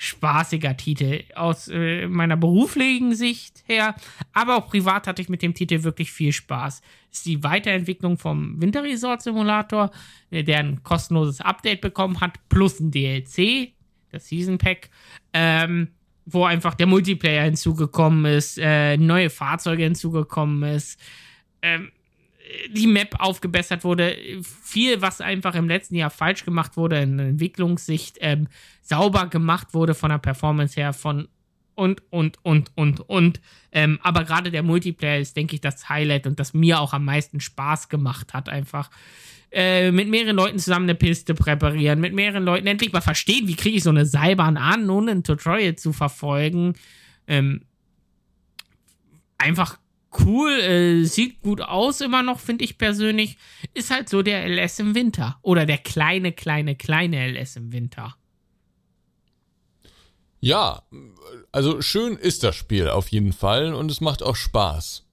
spaßiger 0.03 0.75
Titel 0.77 1.23
aus 1.35 1.67
äh, 1.67 2.07
meiner 2.07 2.35
beruflichen 2.35 3.13
Sicht 3.13 3.63
her, 3.67 3.93
aber 4.33 4.57
auch 4.57 4.67
privat 4.67 5.05
hatte 5.05 5.21
ich 5.21 5.29
mit 5.29 5.43
dem 5.43 5.53
Titel 5.53 5.83
wirklich 5.83 6.11
viel 6.11 6.33
Spaß. 6.33 6.81
Ist 7.11 7.27
die 7.27 7.43
Weiterentwicklung 7.43 8.17
vom 8.17 8.59
Winter 8.59 8.81
Resort 8.81 9.21
Simulator, 9.21 9.91
äh, 10.31 10.43
der 10.43 10.57
ein 10.57 10.81
kostenloses 10.81 11.39
Update 11.41 11.81
bekommen 11.81 12.19
hat, 12.19 12.39
plus 12.49 12.79
ein 12.79 12.89
DLC, 12.89 13.73
das 14.11 14.27
Season 14.27 14.57
Pack, 14.57 14.89
ähm, 15.33 15.89
wo 16.25 16.45
einfach 16.45 16.73
der 16.73 16.87
Multiplayer 16.87 17.43
hinzugekommen 17.43 18.25
ist, 18.25 18.57
äh, 18.57 18.97
neue 18.97 19.29
Fahrzeuge 19.29 19.83
hinzugekommen 19.83 20.63
ist, 20.63 20.99
ähm, 21.61 21.91
die 22.69 22.87
Map 22.87 23.15
aufgebessert 23.19 23.83
wurde, 23.83 24.15
viel, 24.63 25.01
was 25.01 25.21
einfach 25.21 25.55
im 25.55 25.67
letzten 25.67 25.95
Jahr 25.95 26.09
falsch 26.09 26.45
gemacht 26.45 26.77
wurde 26.77 26.99
in 27.01 27.19
Entwicklungssicht, 27.19 28.17
ähm, 28.21 28.47
sauber 28.81 29.27
gemacht 29.27 29.73
wurde 29.73 29.93
von 29.93 30.09
der 30.09 30.17
Performance 30.17 30.79
her, 30.79 30.93
von 30.93 31.27
und, 31.75 32.03
und, 32.11 32.37
und, 32.43 32.71
und, 32.75 33.09
und. 33.09 33.41
Ähm, 33.71 33.99
aber 34.03 34.23
gerade 34.23 34.51
der 34.51 34.63
Multiplayer 34.63 35.19
ist, 35.19 35.35
denke 35.35 35.55
ich, 35.55 35.61
das 35.61 35.89
Highlight 35.89 36.27
und 36.27 36.39
das 36.39 36.53
mir 36.53 36.79
auch 36.79 36.93
am 36.93 37.05
meisten 37.05 37.39
Spaß 37.39 37.89
gemacht 37.89 38.33
hat, 38.33 38.49
einfach. 38.49 38.89
Äh, 39.53 39.91
mit 39.91 40.07
mehreren 40.07 40.37
Leuten 40.37 40.59
zusammen 40.59 40.85
eine 40.85 40.95
Piste 40.95 41.33
präparieren, 41.33 41.99
mit 41.99 42.13
mehreren 42.13 42.45
Leuten 42.45 42.67
endlich 42.67 42.93
mal 42.93 43.01
verstehen, 43.01 43.49
wie 43.49 43.57
kriege 43.57 43.75
ich 43.77 43.83
so 43.83 43.89
eine 43.89 44.05
Seilbahn 44.05 44.55
an, 44.55 44.89
ohne 44.89 45.11
ein 45.11 45.23
Tutorial 45.23 45.75
zu 45.75 45.91
verfolgen. 45.91 46.75
Ähm, 47.27 47.63
einfach 49.37 49.77
cool, 50.19 50.51
äh, 50.51 51.03
sieht 51.05 51.41
gut 51.41 51.61
aus 51.61 52.01
immer 52.01 52.23
noch, 52.23 52.39
finde 52.39 52.63
ich 52.63 52.77
persönlich. 52.77 53.37
Ist 53.73 53.91
halt 53.91 54.09
so 54.09 54.21
der 54.21 54.45
LS 54.47 54.79
im 54.79 54.95
Winter. 54.95 55.37
Oder 55.41 55.65
der 55.65 55.77
kleine, 55.77 56.31
kleine, 56.31 56.75
kleine 56.75 57.27
LS 57.27 57.55
im 57.55 57.71
Winter. 57.71 58.15
Ja, 60.39 60.81
also 61.51 61.81
schön 61.81 62.17
ist 62.17 62.43
das 62.43 62.55
Spiel 62.55 62.89
auf 62.89 63.09
jeden 63.09 63.31
Fall 63.31 63.73
und 63.73 63.91
es 63.91 64.01
macht 64.01 64.23
auch 64.23 64.35
Spaß. 64.35 65.05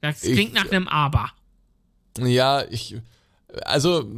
Das 0.00 0.20
klingt 0.20 0.38
ich, 0.38 0.52
nach 0.52 0.70
einem 0.70 0.86
Aber. 0.86 1.32
Ja, 2.20 2.64
ich, 2.70 2.96
also 3.64 4.08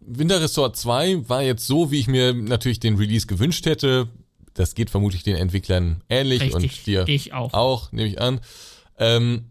Winter 0.00 0.40
Resort 0.40 0.76
2 0.76 1.28
war 1.28 1.42
jetzt 1.42 1.66
so, 1.66 1.90
wie 1.90 2.00
ich 2.00 2.08
mir 2.08 2.34
natürlich 2.34 2.80
den 2.80 2.96
Release 2.96 3.26
gewünscht 3.26 3.64
hätte. 3.64 4.08
Das 4.52 4.74
geht 4.74 4.90
vermutlich 4.90 5.22
den 5.22 5.36
Entwicklern 5.36 6.02
ähnlich 6.08 6.42
Richtig, 6.42 6.54
und 6.54 6.86
dir 6.86 7.08
ich 7.08 7.32
auch. 7.32 7.54
auch, 7.54 7.90
nehme 7.90 8.08
ich 8.08 8.20
an. 8.20 8.40
Ähm, 8.98 9.46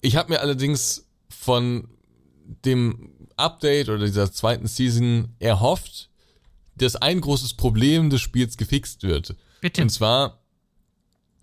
ich 0.00 0.16
habe 0.16 0.32
mir 0.32 0.40
allerdings 0.40 1.06
von 1.28 1.88
dem 2.64 3.12
Update 3.36 3.88
oder 3.88 4.04
dieser 4.04 4.32
zweiten 4.32 4.66
Season 4.66 5.34
erhofft, 5.38 6.08
dass 6.76 6.96
ein 6.96 7.20
großes 7.20 7.54
Problem 7.54 8.10
des 8.10 8.20
Spiels 8.20 8.56
gefixt 8.56 9.02
wird. 9.02 9.34
Bitte. 9.60 9.82
Und 9.82 9.90
zwar, 9.90 10.42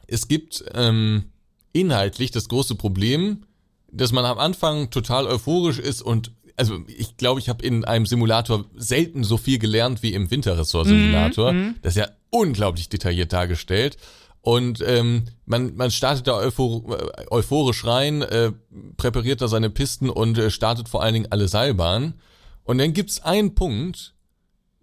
es 0.07 0.27
gibt 0.27 0.64
ähm, 0.73 1.26
inhaltlich 1.73 2.32
das 2.32 2.48
große 2.48 2.76
Problem, 2.76 3.44
dass 3.91 4.11
man 4.11 4.26
am 4.26 4.40
Anfang 4.40 4.90
total 4.90 5.27
euphorisch 5.27 5.80
ist 5.80 6.02
und 6.02 6.32
also 6.57 6.80
ich 6.88 7.18
glaube, 7.18 7.40
ich 7.41 7.49
habe 7.49 7.65
in 7.65 7.84
einem 7.84 8.06
Simulator 8.06 8.65
selten 8.76 9.23
so 9.26 9.38
viel 9.38 9.60
gelernt 9.60 10.03
wie 10.03 10.14
im 10.14 10.32
Winterressort-Simulator. 10.32 11.52
Mhm, 11.52 11.76
das 11.82 11.95
ist 11.95 11.99
ja 11.99 12.10
unglaublich 12.30 12.88
detailliert 12.88 13.34
dargestellt. 13.34 13.98
Und 14.45 14.84
ähm, 14.85 15.23
man, 15.47 15.76
man 15.76 15.89
startet 15.89 16.27
da 16.27 16.35
euphor 16.35 16.84
euphorisch 17.31 17.84
rein, 17.84 18.22
äh, 18.22 18.51
präpariert 18.95 19.41
da 19.41 19.47
seine 19.47 19.72
Pisten 19.72 20.07
und 20.07 20.38
äh, 20.38 20.51
startet 20.51 20.88
vor 20.88 21.01
allen 21.01 21.15
Dingen 21.15 21.31
alle 21.31 21.47
Seilbahnen. 21.47 22.22
Und 22.63 22.77
dann 22.77 22.93
gibt's 22.93 23.23
einen 23.23 23.55
Punkt, 23.55 24.13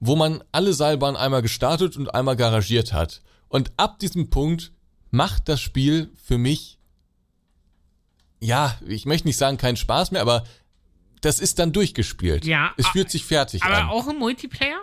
wo 0.01 0.16
man 0.16 0.43
alle 0.51 0.72
Seilbahnen 0.72 1.16
einmal 1.16 1.43
gestartet 1.43 1.97
und 1.97 2.12
einmal 2.12 2.34
garagiert 2.34 2.93
hat. 2.93 3.22
Und 3.48 3.70
ab 3.76 4.01
diesem 4.01 4.30
Punkt 4.30 4.72
macht 5.12 5.48
das 5.48 5.60
Spiel 5.60 6.10
für 6.20 6.39
mich, 6.39 6.80
ja, 8.40 8.76
ich 8.84 9.06
möchte 9.06 9.28
nicht 9.28 9.36
sagen 9.36 9.59
keinen 9.59 9.76
Spaß 9.76 10.10
mehr, 10.10 10.22
aber 10.22 10.43
das 11.20 11.39
ist 11.39 11.60
dann 11.60 11.72
durchgespielt. 11.72 12.44
Ja. 12.44 12.74
Es 12.78 12.89
fühlt 12.89 13.12
sich 13.12 13.24
fertig 13.24 13.62
aber 13.62 13.76
an. 13.76 13.82
Aber 13.84 13.93
auch 13.93 14.09
im 14.09 14.18
Multiplayer? 14.18 14.80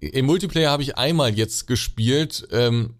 Im 0.00 0.26
Multiplayer 0.26 0.70
habe 0.70 0.82
ich 0.82 0.98
einmal 0.98 1.32
jetzt 1.32 1.66
gespielt. 1.66 2.46
Ähm, 2.50 2.96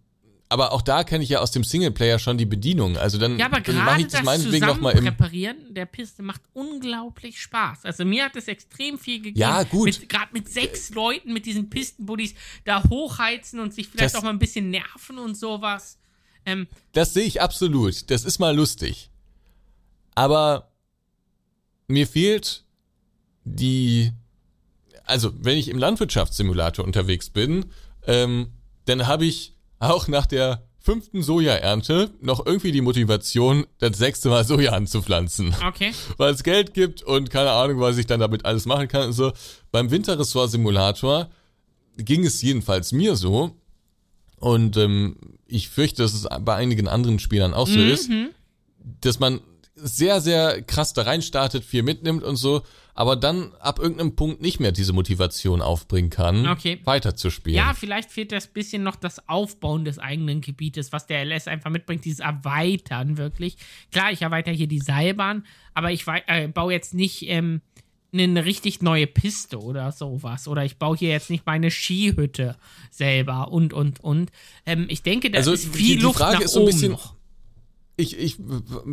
aber 0.49 0.73
auch 0.73 0.83
da 0.83 1.03
kenne 1.03 1.25
ich 1.25 1.31
ja 1.31 1.41
aus 1.41 1.51
dem 1.51 1.65
Singleplayer 1.65 2.19
schon 2.21 2.39
die 2.39 2.47
Bedienung. 2.47 2.97
Also 2.97 3.19
dann, 3.19 3.37
ja, 3.39 3.47
aber 3.47 3.61
dann 3.61 3.77
mache 3.77 3.99
ich 4.03 4.05
das, 4.07 4.13
das 4.15 4.23
meinetwegen 4.23 4.67
noch 4.67 4.81
mal 4.81 4.93
im 4.93 5.05
Präparieren 5.05 5.75
der 5.75 5.87
Piste 5.87 6.23
macht 6.23 6.43
unglaublich 6.53 7.41
Spaß. 7.41 7.85
Also 7.85 8.05
mir 8.05 8.25
hat 8.27 8.37
es 8.37 8.47
extrem 8.47 8.99
viel 8.99 9.19
gegeben. 9.19 9.39
Ja, 9.41 9.65
gut. 9.65 10.09
Gerade 10.09 10.29
mit 10.33 10.49
sechs 10.49 10.91
Leuten 10.91 11.33
mit 11.33 11.47
diesen 11.47 11.69
Pistenbuddies 11.69 12.35
da 12.65 12.83
hochheizen 12.89 13.59
und 13.59 13.75
sich 13.75 13.89
vielleicht 13.89 14.15
Das- 14.15 14.21
auch 14.21 14.23
mal 14.23 14.31
ein 14.31 14.39
bisschen 14.39 14.71
nerven 14.71 15.19
und 15.19 15.37
sowas. 15.37 15.99
Ähm, 16.45 16.69
Das 16.93 17.13
sehe 17.13 17.25
ich 17.25 17.43
absolut. 17.43 18.09
Das 18.11 18.25
ist 18.25 18.39
mal 18.39 18.55
lustig. 18.55 19.11
Aber 20.15 20.71
mir 21.89 22.07
fehlt 22.07 22.65
die, 23.45 24.13
also 25.05 25.33
wenn 25.45 25.59
ich 25.59 25.69
im 25.69 25.79
Landwirtschaftssimulator 25.79 26.85
unterwegs 26.85 27.31
bin, 27.31 27.67
ähm, 28.07 28.53
dann 28.85 29.09
habe 29.09 29.27
ich 29.27 29.56
auch 29.79 30.09
nach 30.09 30.27
der 30.27 30.63
fünften 30.79 31.23
Sojaernte 31.23 32.11
noch 32.21 32.47
irgendwie 32.47 32.71
die 32.71 32.81
Motivation, 32.81 33.67
das 33.79 33.99
sechste 33.99 34.29
Mal 34.29 34.45
Soja 34.45 34.73
anzupflanzen. 34.73 35.55
okay. 35.67 35.93
Weil 36.17 36.33
es 36.33 36.45
Geld 36.45 36.75
gibt 36.75 37.03
und 37.03 37.29
keine 37.31 37.51
Ahnung, 37.51 37.81
was 37.81 37.99
ich 37.99 38.07
dann 38.07 38.21
damit 38.21 38.45
alles 38.45 38.67
machen 38.67 38.87
kann 38.89 39.07
und 39.09 39.13
so. 39.13 39.33
Beim 39.73 39.91
Winterressort-Simulator 39.91 41.29
ging 41.97 42.25
es 42.25 42.41
jedenfalls 42.43 42.93
mir 42.93 43.17
so. 43.17 43.57
Und 44.39 44.77
ähm, 44.77 45.17
ich 45.47 45.69
fürchte, 45.71 46.03
dass 46.03 46.15
es 46.15 46.27
bei 46.43 46.55
einigen 46.55 46.89
anderen 46.89 47.19
Spielern 47.19 47.55
auch 47.55 47.67
so 47.67 47.79
ist, 47.81 48.09
Mhm. 48.11 48.29
dass 49.01 49.19
man 49.19 49.41
sehr, 49.77 50.21
sehr 50.23 50.63
krass 50.63 50.95
da 50.95 51.03
reinstartet, 51.03 51.63
viel 51.65 51.83
mitnimmt 51.83 52.23
und 52.23 52.37
so, 52.37 52.63
aber 52.95 53.15
dann 53.15 53.53
ab 53.61 53.79
irgendeinem 53.79 54.17
Punkt 54.17 54.41
nicht 54.41 54.59
mehr 54.59 54.73
diese 54.73 54.95
Motivation 54.95 55.61
aufbringen 55.61 56.09
kann, 56.09 56.49
Okay. 56.49 56.81
weiterzuspielen. 56.85 57.57
Ja, 57.59 57.75
vielleicht 57.75 58.11
fehlt 58.11 58.33
das 58.33 58.47
bisschen 58.47 58.83
noch 58.83 58.97
das 58.97 59.29
Aufbauen 59.29 59.85
des 59.85 59.99
eigenen 59.99 60.41
Gebietes, 60.41 60.93
was 60.93 61.07
der 61.07 61.21
LS 61.27 61.47
einfach 61.47 61.71
mitbringt, 61.71 62.07
dieses 62.07 62.21
Erweitern 62.21 63.19
wirklich. 63.19 63.59
Klar, 63.93 64.13
ich 64.13 64.23
erweitere 64.23 64.55
hier 64.55 64.67
die 64.67 64.81
Seilbahn, 64.81 65.45
aber 65.75 65.93
ich 65.93 66.05
äh, 66.27 66.49
baue 66.49 66.73
jetzt 66.73 66.95
nicht 66.95 67.29
ähm, 67.29 67.61
eine 68.15 68.47
richtig 68.47 68.81
neue 68.81 69.07
Piste 69.07 69.61
oder 69.61 69.93
sowas. 69.93 70.49
Oder 70.49 70.65
ich 70.65 70.79
baue 70.79 70.97
hier 70.97 71.11
jetzt 71.11 71.29
nicht 71.29 71.45
meine 71.45 71.71
Skihütte 71.71 72.57
selber 72.91 73.53
und, 73.53 73.75
und, 73.75 74.01
und. 74.03 74.31
Ähm, 74.65 74.87
ich 74.89 75.03
denke, 75.03 75.31
da 75.31 75.37
Also, 75.37 75.53
ist 75.53 75.67
die- 75.75 75.79
viel 75.79 75.97
die 75.97 76.03
Luft 76.03 76.19
Frage 76.19 76.37
nach 76.37 76.41
ist 76.41 76.53
so 76.53 76.61
ein 76.61 76.63
oben 76.63 76.73
bisschen- 76.73 76.93
noch. 76.93 77.16
Ich, 77.97 78.19
ich 78.19 78.37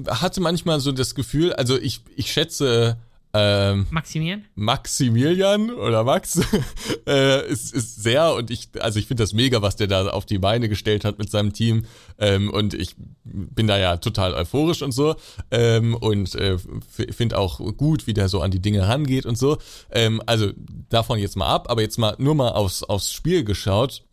hatte 0.07 0.41
manchmal 0.41 0.80
so 0.80 0.91
das 0.91 1.13
Gefühl, 1.15 1.53
also 1.53 1.77
ich, 1.77 2.01
ich 2.15 2.31
schätze 2.31 2.97
ähm, 3.35 3.88
Maximieren? 3.89 4.45
Maximilian 4.53 5.71
oder 5.71 6.03
Max 6.03 6.39
äh, 7.07 7.49
ist, 7.49 7.73
ist 7.73 8.03
sehr 8.03 8.35
und 8.35 8.51
ich, 8.51 8.69
also 8.80 8.99
ich 8.99 9.07
finde 9.07 9.23
das 9.23 9.34
mega, 9.34 9.63
was 9.63 9.75
der 9.75 9.88
da 9.88 10.07
auf 10.09 10.27
die 10.27 10.38
Beine 10.38 10.69
gestellt 10.69 11.03
hat 11.03 11.17
mit 11.17 11.31
seinem 11.31 11.51
Team 11.51 11.85
ähm, 12.19 12.51
und 12.51 12.75
ich 12.75 12.95
bin 13.23 13.65
da 13.65 13.80
ja 13.80 13.97
total 13.97 14.35
euphorisch 14.35 14.84
und 14.84 14.91
so 14.91 15.15
ähm, 15.49 15.95
und 15.95 16.35
äh, 16.35 16.59
finde 16.89 17.39
auch 17.39 17.57
gut, 17.75 18.05
wie 18.05 18.13
der 18.13 18.30
so 18.30 18.39
an 18.41 18.51
die 18.51 18.61
Dinge 18.61 18.88
rangeht 18.88 19.25
und 19.25 19.35
so. 19.35 19.57
Ähm, 19.89 20.21
also 20.27 20.51
davon 20.89 21.17
jetzt 21.17 21.35
mal 21.35 21.47
ab, 21.47 21.71
aber 21.71 21.81
jetzt 21.81 21.97
mal 21.97 22.15
nur 22.19 22.35
mal 22.35 22.49
aufs, 22.49 22.84
aufs 22.84 23.11
Spiel 23.11 23.43
geschaut. 23.43 24.03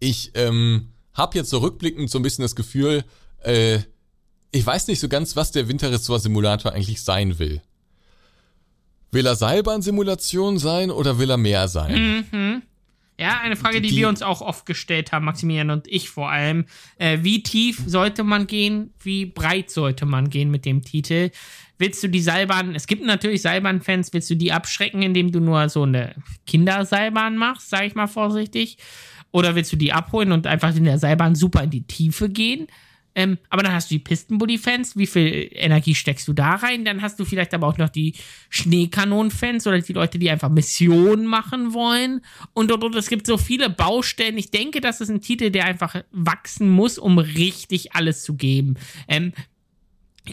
Ich 0.00 0.32
ähm, 0.34 0.88
habe 1.14 1.38
jetzt 1.38 1.50
so 1.50 1.58
rückblickend 1.58 2.10
so 2.10 2.18
ein 2.18 2.22
bisschen 2.22 2.42
das 2.42 2.56
Gefühl, 2.56 3.04
äh, 3.44 3.78
ich 4.52 4.64
weiß 4.64 4.86
nicht 4.88 5.00
so 5.00 5.08
ganz, 5.08 5.34
was 5.34 5.50
der 5.50 5.66
Winterressort-Simulator 5.68 6.72
eigentlich 6.72 7.02
sein 7.02 7.38
will. 7.38 7.60
Will 9.10 9.26
er 9.26 9.34
Seilbahnsimulation 9.36 10.58
sein 10.58 10.90
oder 10.90 11.18
will 11.18 11.30
er 11.30 11.36
mehr 11.36 11.68
sein? 11.68 12.26
Mhm. 12.30 12.62
Ja, 13.20 13.38
eine 13.40 13.56
Frage, 13.56 13.80
die, 13.80 13.88
Die- 13.90 13.96
wir 13.96 14.08
uns 14.08 14.22
auch 14.22 14.40
oft 14.40 14.64
gestellt 14.66 15.12
haben, 15.12 15.26
Maximilian 15.26 15.70
und 15.70 15.86
ich 15.86 16.08
vor 16.08 16.30
allem. 16.30 16.64
Äh, 16.96 17.18
wie 17.22 17.42
tief 17.42 17.82
sollte 17.86 18.24
man 18.24 18.46
gehen? 18.46 18.92
Wie 19.00 19.26
breit 19.26 19.70
sollte 19.70 20.06
man 20.06 20.30
gehen 20.30 20.50
mit 20.50 20.64
dem 20.64 20.82
Titel? 20.82 21.30
Willst 21.78 22.02
du 22.02 22.08
die 22.08 22.20
Seilbahn, 22.22 22.74
es 22.74 22.86
gibt 22.86 23.04
natürlich 23.04 23.42
Seilbahnfans, 23.42 24.12
willst 24.12 24.30
du 24.30 24.34
die 24.36 24.52
abschrecken, 24.52 25.02
indem 25.02 25.30
du 25.30 25.40
nur 25.40 25.68
so 25.68 25.82
eine 25.82 26.14
Kinderseilbahn 26.46 27.36
machst, 27.36 27.70
sag 27.70 27.84
ich 27.84 27.94
mal 27.94 28.06
vorsichtig? 28.06 28.78
Oder 29.30 29.54
willst 29.54 29.72
du 29.72 29.76
die 29.76 29.92
abholen 29.92 30.32
und 30.32 30.46
einfach 30.46 30.74
in 30.74 30.84
der 30.84 30.98
Seilbahn 30.98 31.34
super 31.34 31.62
in 31.64 31.70
die 31.70 31.86
Tiefe 31.86 32.28
gehen? 32.28 32.66
Ähm, 33.14 33.38
aber 33.50 33.62
dann 33.62 33.74
hast 33.74 33.90
du 33.90 33.94
die 33.94 33.98
Pistenbully-Fans. 33.98 34.96
Wie 34.96 35.06
viel 35.06 35.48
Energie 35.52 35.94
steckst 35.94 36.26
du 36.28 36.32
da 36.32 36.54
rein? 36.54 36.84
Dann 36.84 37.02
hast 37.02 37.20
du 37.20 37.24
vielleicht 37.24 37.52
aber 37.52 37.66
auch 37.66 37.76
noch 37.76 37.90
die 37.90 38.14
Schneekanonen-Fans 38.48 39.66
oder 39.66 39.80
die 39.80 39.92
Leute, 39.92 40.18
die 40.18 40.30
einfach 40.30 40.48
Missionen 40.48 41.26
machen 41.26 41.74
wollen. 41.74 42.22
Und, 42.54 42.72
und, 42.72 42.82
und 42.82 42.94
es 42.94 43.08
gibt 43.08 43.26
so 43.26 43.36
viele 43.36 43.68
Baustellen. 43.68 44.38
Ich 44.38 44.50
denke, 44.50 44.80
das 44.80 45.00
ist 45.00 45.10
ein 45.10 45.20
Titel, 45.20 45.50
der 45.50 45.66
einfach 45.66 46.02
wachsen 46.10 46.70
muss, 46.70 46.98
um 46.98 47.18
richtig 47.18 47.94
alles 47.94 48.22
zu 48.22 48.34
geben. 48.34 48.76
Ähm, 49.08 49.32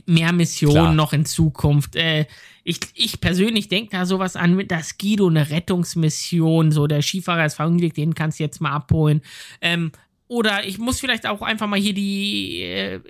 mehr 0.06 0.32
Missionen 0.32 0.74
Klar. 0.74 0.94
noch 0.94 1.14
in 1.14 1.26
Zukunft. 1.26 1.96
Äh, 1.96 2.28
ich, 2.64 2.80
ich 2.94 3.20
persönlich 3.20 3.68
denke 3.68 3.92
da 3.92 4.06
sowas 4.06 4.36
an 4.36 4.56
mit 4.56 4.72
das 4.72 4.98
Guido, 4.98 5.28
eine 5.28 5.50
Rettungsmission, 5.50 6.72
so 6.72 6.88
der 6.88 7.02
Skifahrer 7.02 7.46
ist 7.46 7.56
verunglückt, 7.56 7.98
den 7.98 8.14
kannst 8.14 8.40
du 8.40 8.44
jetzt 8.44 8.62
mal 8.62 8.72
abholen. 8.72 9.22
Ähm, 9.62 9.92
oder 10.30 10.66
ich 10.66 10.78
muss 10.78 11.00
vielleicht 11.00 11.26
auch 11.26 11.42
einfach 11.42 11.68
mal 11.68 11.80
hier 11.80 11.96
die 11.96 12.62
äh, 12.62 13.02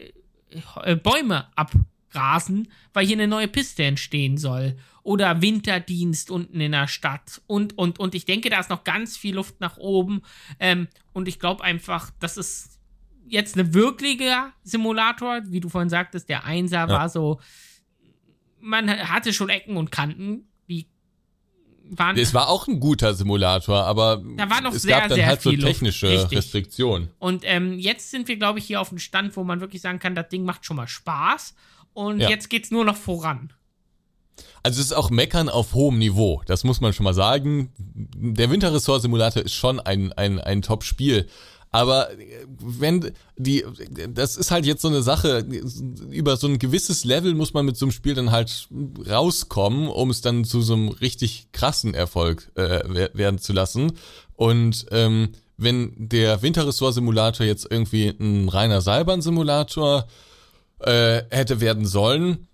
äh, 0.83 0.95
Bäume 0.95 1.47
abrasen, 1.55 2.69
weil 2.93 3.05
hier 3.05 3.17
eine 3.17 3.27
neue 3.27 3.49
Piste 3.49 3.83
entstehen 3.83 4.37
soll. 4.37 4.77
Oder 5.03 5.41
Winterdienst 5.41 6.31
unten 6.31 6.61
in 6.61 6.71
der 6.71 6.87
Stadt. 6.87 7.41
Und, 7.45 7.77
und, 7.77 7.99
und 7.99 8.15
ich 8.15 8.23
denke, 8.23 8.49
da 8.49 8.59
ist 8.59 8.69
noch 8.69 8.85
ganz 8.85 9.17
viel 9.17 9.35
Luft 9.35 9.59
nach 9.59 9.75
oben. 9.77 10.21
Ähm, 10.61 10.87
und 11.11 11.27
ich 11.27 11.39
glaube 11.39 11.61
einfach, 11.63 12.09
das 12.21 12.37
ist 12.37 12.79
jetzt 13.27 13.57
ein 13.57 13.73
wirklicher 13.73 14.53
Simulator, 14.63 15.41
wie 15.47 15.59
du 15.59 15.67
vorhin 15.67 15.89
sagtest, 15.89 16.29
der 16.29 16.45
Einser 16.45 16.87
war 16.87 17.09
so, 17.09 17.41
man 18.61 18.89
hatte 18.89 19.33
schon 19.33 19.49
Ecken 19.49 19.75
und 19.75 19.91
Kanten, 19.91 20.48
waren 21.97 22.17
Es 22.17 22.33
war 22.33 22.49
auch 22.49 22.67
ein 22.67 22.79
guter 22.79 23.13
Simulator, 23.13 23.83
aber 23.85 24.21
Da 24.37 24.49
war 24.49 24.61
noch 24.61 24.73
es 24.73 24.83
sehr, 24.83 24.99
gab 24.99 25.09
dann 25.09 25.15
sehr 25.15 25.25
halt 25.27 25.41
so 25.41 25.49
viel 25.49 25.59
Luft. 25.59 25.71
technische 25.73 26.09
Richtig. 26.09 26.37
Restriktionen. 26.37 27.09
Und 27.19 27.43
ähm, 27.45 27.77
jetzt 27.79 28.11
sind 28.11 28.27
wir, 28.27 28.37
glaube 28.37 28.59
ich, 28.59 28.65
hier 28.65 28.79
auf 28.81 28.89
einem 28.89 28.99
Stand, 28.99 29.35
wo 29.37 29.43
man 29.43 29.59
wirklich 29.61 29.81
sagen 29.81 29.99
kann, 29.99 30.15
das 30.15 30.29
Ding 30.29 30.43
macht 30.45 30.65
schon 30.65 30.77
mal 30.77 30.87
Spaß. 30.87 31.55
Und 31.93 32.19
Ja. 32.19 32.29
jetzt 32.29 32.49
geht's 32.49 32.71
nur 32.71 32.85
noch 32.85 32.95
voran. 32.97 33.51
Also 34.63 34.79
es 34.79 34.87
ist 34.87 34.93
auch 34.93 35.09
Meckern 35.09 35.49
auf 35.49 35.73
hohem 35.73 35.97
Niveau, 35.97 36.41
das 36.45 36.63
muss 36.63 36.81
man 36.81 36.93
schon 36.93 37.03
mal 37.05 37.13
sagen. 37.13 37.71
Der 37.77 38.49
Winterressort 38.49 39.01
Simulator 39.01 39.41
ist 39.43 39.53
schon 39.53 39.79
ein, 39.79 40.13
ein, 40.13 40.39
ein 40.39 40.61
Top-Spiel. 40.61 41.27
Aber 41.71 42.11
äh, 42.11 42.45
wenn 42.47 43.11
die, 43.37 43.63
das 44.13 44.37
ist 44.37 44.51
halt 44.51 44.65
jetzt 44.65 44.81
so 44.81 44.87
eine 44.87 45.01
Sache, 45.01 45.45
über 46.09 46.37
so 46.37 46.47
ein 46.47 46.59
gewisses 46.59 47.05
Level 47.05 47.35
muss 47.35 47.53
man 47.53 47.65
mit 47.65 47.77
so 47.77 47.85
einem 47.85 47.91
Spiel 47.91 48.15
dann 48.15 48.31
halt 48.31 48.67
rauskommen, 49.07 49.87
um 49.87 50.09
es 50.09 50.21
dann 50.21 50.45
zu 50.45 50.61
so 50.61 50.73
einem 50.73 50.89
richtig 50.89 51.47
krassen 51.51 51.93
Erfolg 51.93 52.51
äh, 52.55 52.81
wer- 52.87 53.11
werden 53.13 53.39
zu 53.39 53.53
lassen. 53.53 53.93
Und 54.35 54.85
ähm, 54.91 55.29
wenn 55.57 55.93
der 55.97 56.41
Winterressort 56.41 56.93
Simulator 56.93 57.45
jetzt 57.45 57.67
irgendwie 57.69 58.07
ein 58.07 58.47
reiner 58.47 58.81
Seilbahn-Simulator 58.81 60.07
äh, 60.79 61.23
hätte 61.29 61.61
werden 61.61 61.85
sollen. 61.85 62.47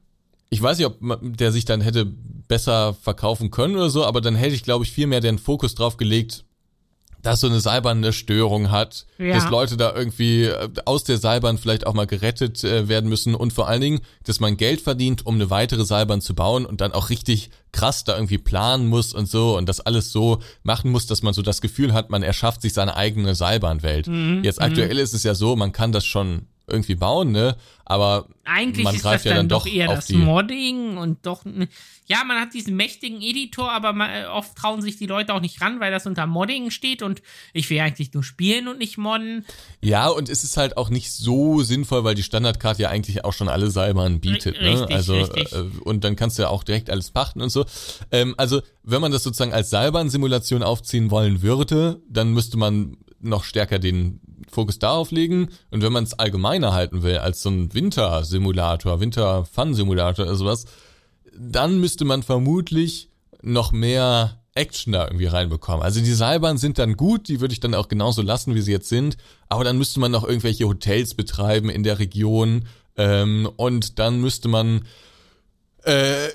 Ich 0.50 0.62
weiß 0.62 0.78
nicht, 0.78 0.88
ob 0.88 0.98
der 1.22 1.52
sich 1.52 1.66
dann 1.66 1.82
hätte 1.82 2.06
besser 2.06 2.94
verkaufen 2.94 3.52
können 3.52 3.76
oder 3.76 3.90
so, 3.90 4.06
aber 4.06 4.22
dann 4.22 4.36
hätte 4.36 4.56
ich, 4.56 4.64
glaube 4.64 4.86
ich, 4.86 4.92
viel 4.92 5.08
mehr 5.08 5.22
den 5.22 5.38
Fokus 5.40 5.76
drauf 5.76 5.98
gelegt, 5.98 6.45
dass 7.26 7.40
so 7.40 7.48
eine 7.48 7.60
Seilbahn 7.60 7.98
eine 7.98 8.14
Störung 8.14 8.70
hat, 8.70 9.08
ja. 9.18 9.34
dass 9.34 9.50
Leute 9.50 9.78
da 9.78 9.96
irgendwie 9.96 10.44
äh, 10.44 10.70
aus 10.86 11.04
der 11.06 11.18
Seilbahn 11.18 11.58
vielleicht 11.58 11.88
auch 11.88 11.96
mal 11.96 12.06
gerettet 12.06 12.64
äh, 12.64 12.88
werden 12.88 13.10
müssen 13.10 13.34
und 13.34 13.52
vor 13.52 13.68
allen 13.68 13.82
Dingen, 13.82 14.02
dass 14.26 14.40
man 14.40 14.58
Geld 14.58 14.80
verdient, 14.80 15.26
um 15.26 15.36
eine 15.36 15.50
weitere 15.50 15.86
Seilbahn 15.86 16.22
zu 16.22 16.36
bauen 16.36 16.68
und 16.68 16.82
dann 16.82 16.92
auch 16.92 17.10
richtig 17.10 17.50
krass 17.72 18.04
da 18.04 18.14
irgendwie 18.14 18.38
planen 18.38 18.88
muss 18.88 19.12
und 19.12 19.28
so 19.28 19.58
und 19.58 19.68
das 19.68 19.80
alles 19.80 20.12
so 20.12 20.38
machen 20.62 20.92
muss, 20.92 21.08
dass 21.08 21.24
man 21.24 21.34
so 21.34 21.42
das 21.42 21.62
Gefühl 21.62 21.94
hat, 21.94 22.12
man 22.12 22.22
erschafft 22.22 22.62
sich 22.62 22.74
seine 22.74 22.96
eigene 22.96 23.34
Seilbahnwelt. 23.34 24.06
Mhm. 24.06 24.44
Jetzt 24.44 24.62
aktuell 24.62 24.94
mhm. 24.94 25.00
ist 25.00 25.16
es 25.16 25.24
ja 25.24 25.34
so, 25.34 25.56
man 25.56 25.72
kann 25.72 25.92
das 25.92 26.06
schon 26.06 26.46
irgendwie 26.68 26.96
bauen, 26.96 27.32
ne? 27.32 27.56
Aber 27.86 28.28
eigentlich 28.44 28.84
man 28.84 28.96
ist 28.96 29.06
das 29.06 29.24
ja 29.24 29.36
dann, 29.36 29.48
doch 29.48 29.68
eher 29.68 29.88
das 29.88 30.10
Modding 30.10 30.98
und 30.98 31.26
doch 31.26 31.44
ja, 32.08 32.24
man 32.24 32.40
hat 32.40 32.54
diesen 32.54 32.76
mächtigen 32.76 33.22
Editor, 33.22 33.72
aber 33.72 33.94
man, 33.94 34.10
äh, 34.10 34.26
oft 34.26 34.56
trauen 34.56 34.82
sich 34.82 34.98
die 34.98 35.08
Leute 35.08 35.34
auch 35.34 35.42
nicht 35.42 35.62
ran, 35.62 35.80
weil 35.80 35.92
das 35.92 36.06
unter 36.06 36.28
Modding 36.28 36.70
steht 36.70 37.02
und 37.02 37.22
ich 37.54 37.70
will 37.70 37.80
eigentlich 37.80 38.14
nur 38.14 38.24
spielen 38.24 38.68
und 38.68 38.78
nicht 38.78 38.98
modden. 38.98 39.46
Ja, 39.82 40.08
und 40.08 40.30
es 40.30 40.44
ist 40.44 40.58
halt 40.58 40.78
auch 40.78 40.90
nicht 40.90 41.12
so 41.12 41.64
sinnvoll, 41.64 42.04
weil 42.04 42.16
die 42.16 42.24
Standardkarte 42.24 42.84
ja 42.84 42.90
eigentlich 42.90 43.26
auch 43.26 43.34
schon 43.34 43.50
alle 43.50 43.72
Seilbahnen 43.72 44.20
bietet, 44.20 44.62
ne? 44.62 44.72
richtig, 44.72 44.90
ne? 44.90 44.96
Also 44.96 45.16
richtig. 45.16 45.52
Äh, 45.52 45.64
und 45.84 46.04
dann 46.04 46.16
kannst 46.16 46.38
du 46.38 46.44
ja 46.44 46.50
auch 46.50 46.64
direkt 46.64 46.90
alles 46.90 47.10
pachten 47.12 47.42
und 47.42 47.50
so. 47.50 47.66
Ähm, 48.12 48.36
also, 48.38 48.62
wenn 48.84 49.02
man 49.02 49.12
das 49.12 49.24
sozusagen 49.24 49.54
als 49.54 49.72
Seilbahnsimulation 49.72 50.62
aufziehen 50.62 51.10
wollen 51.10 51.42
würde, 51.42 52.02
dann 52.08 52.34
müsste 52.34 52.58
man 52.58 52.98
noch 53.20 53.44
stärker 53.44 53.80
den 53.80 54.20
Fokus 54.56 54.80
darauf 54.80 55.12
legen. 55.12 55.50
Und 55.70 55.84
wenn 55.84 55.94
man 55.94 56.04
es 56.04 56.18
allgemeiner 56.18 56.74
halten 56.74 57.04
will, 57.04 57.18
als 57.18 57.42
so 57.42 57.50
ein 57.50 57.74
Wintersimulator, 57.74 59.00
Winter-Fun-Simulator 59.00 60.26
oder 60.26 60.36
sowas, 60.36 60.66
dann 61.38 61.80
müsste 61.80 62.06
man 62.06 62.24
vermutlich 62.24 63.10
noch 63.42 63.72
mehr 63.72 64.42
Action 64.56 64.94
da 64.94 65.06
irgendwie 65.06 65.26
reinbekommen. 65.26 65.84
Also 65.84 66.00
die 66.00 66.14
Seilbahnen 66.14 66.58
sind 66.58 66.80
dann 66.80 66.96
gut, 66.96 67.28
die 67.28 67.42
würde 67.42 67.54
ich 67.54 67.60
dann 67.60 67.76
auch 67.76 67.90
genauso 67.90 68.22
lassen, 68.22 68.56
wie 68.56 68.62
sie 68.62 68.72
jetzt 68.72 68.90
sind. 68.90 69.18
Aber 69.50 69.64
dann 69.64 69.78
müsste 69.78 70.00
man 70.00 70.12
noch 70.12 70.24
irgendwelche 70.24 70.66
Hotels 70.66 71.14
betreiben 71.14 71.70
in 71.70 71.84
der 71.84 72.00
Region. 72.00 72.66
Ähm, 72.98 73.50
und 73.58 74.00
dann 74.00 74.22
müsste 74.22 74.48
man 74.48 74.86
äh, 75.84 76.30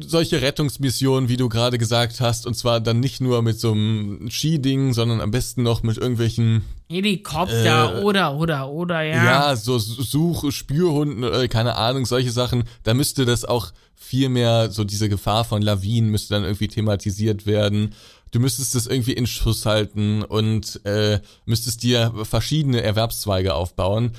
solche 0.00 0.42
Rettungsmissionen, 0.42 1.28
wie 1.28 1.36
du 1.36 1.48
gerade 1.48 1.78
gesagt 1.78 2.20
hast, 2.20 2.46
und 2.46 2.54
zwar 2.54 2.80
dann 2.80 3.00
nicht 3.00 3.20
nur 3.20 3.42
mit 3.42 3.58
so 3.58 3.72
einem 3.72 4.30
Skiding, 4.30 4.92
sondern 4.92 5.20
am 5.20 5.30
besten 5.30 5.62
noch 5.62 5.82
mit 5.82 5.98
irgendwelchen 5.98 6.64
Helikopter 6.88 8.00
äh, 8.00 8.02
oder 8.02 8.36
oder 8.36 8.68
oder 8.68 9.02
ja. 9.02 9.24
Ja, 9.24 9.56
so 9.56 9.78
Suche, 9.78 10.52
Spürhunden, 10.52 11.22
äh, 11.24 11.48
keine 11.48 11.76
Ahnung, 11.76 12.06
solche 12.06 12.32
Sachen. 12.32 12.64
Da 12.82 12.94
müsste 12.94 13.24
das 13.24 13.44
auch 13.44 13.72
viel 13.94 14.28
mehr 14.28 14.70
so 14.70 14.84
diese 14.84 15.08
Gefahr 15.08 15.44
von 15.44 15.62
Lawinen 15.62 16.10
müsste 16.10 16.34
dann 16.34 16.44
irgendwie 16.44 16.68
thematisiert 16.68 17.46
werden. 17.46 17.94
Du 18.30 18.40
müsstest 18.40 18.74
das 18.74 18.86
irgendwie 18.86 19.12
in 19.12 19.26
Schuss 19.26 19.66
halten 19.66 20.22
und 20.22 20.84
äh, 20.84 21.20
müsstest 21.44 21.82
dir 21.82 22.12
verschiedene 22.22 22.82
Erwerbszweige 22.82 23.54
aufbauen. 23.54 24.12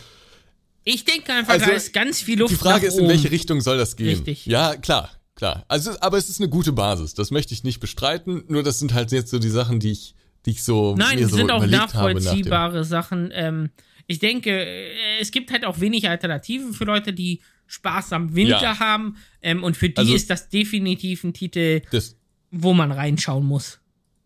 Ich 0.84 1.06
denke 1.06 1.32
einfach, 1.34 1.54
also, 1.54 1.66
da 1.68 1.72
ist 1.74 1.94
ganz 1.94 2.22
viel 2.22 2.40
Luft. 2.40 2.52
Die 2.52 2.58
Frage 2.58 2.88
ist, 2.88 2.98
in 2.98 3.08
welche 3.08 3.32
Richtung 3.32 3.62
soll 3.62 3.78
das 3.78 3.96
gehen? 3.96 4.10
Richtig. 4.10 4.46
Ja, 4.46 4.76
klar, 4.76 5.10
klar. 5.36 5.66
Also, 5.68 5.92
aber 6.02 6.18
es 6.18 6.30
ist 6.30 6.40
eine 6.40 6.50
gute 6.50 6.72
Basis. 6.72 7.14
Das 7.14 7.32
möchte 7.32 7.54
ich 7.54 7.64
nicht 7.64 7.80
bestreiten. 7.80 8.44
Nur 8.48 8.64
das 8.64 8.80
sind 8.80 8.94
halt 8.94 9.12
jetzt 9.12 9.32
so 9.32 9.40
die 9.40 9.50
Sachen, 9.50 9.80
die 9.80 9.92
ich, 9.92 10.16
die 10.46 10.52
ich 10.52 10.64
so 10.64 10.96
Nein, 10.96 11.20
mir 11.20 11.28
so 11.28 11.36
sind 11.36 11.52
auch 11.52 11.66
nachvollziehbare 11.66 12.84
Sachen. 12.84 13.32
Ähm, 13.34 13.70
ich 14.08 14.20
denke, 14.20 14.52
äh, 14.52 15.20
es 15.20 15.32
gibt 15.32 15.52
halt 15.52 15.66
auch 15.66 15.80
wenig 15.80 16.10
Alternativen 16.10 16.74
für 16.74 16.86
Leute, 16.86 17.14
die 17.14 17.42
Spaß 17.68 18.14
am 18.14 18.36
Winter 18.36 18.62
ja. 18.62 18.80
haben. 18.80 19.18
Ähm, 19.42 19.64
und 19.64 19.78
für 19.78 19.90
die 19.90 19.98
also, 19.98 20.14
ist 20.14 20.30
das 20.30 20.50
definitiv 20.50 21.24
ein 21.24 21.34
Titel, 21.34 21.82
das, 21.92 22.18
wo 22.52 22.74
man 22.74 22.92
reinschauen 22.92 23.46
muss. 23.46 23.80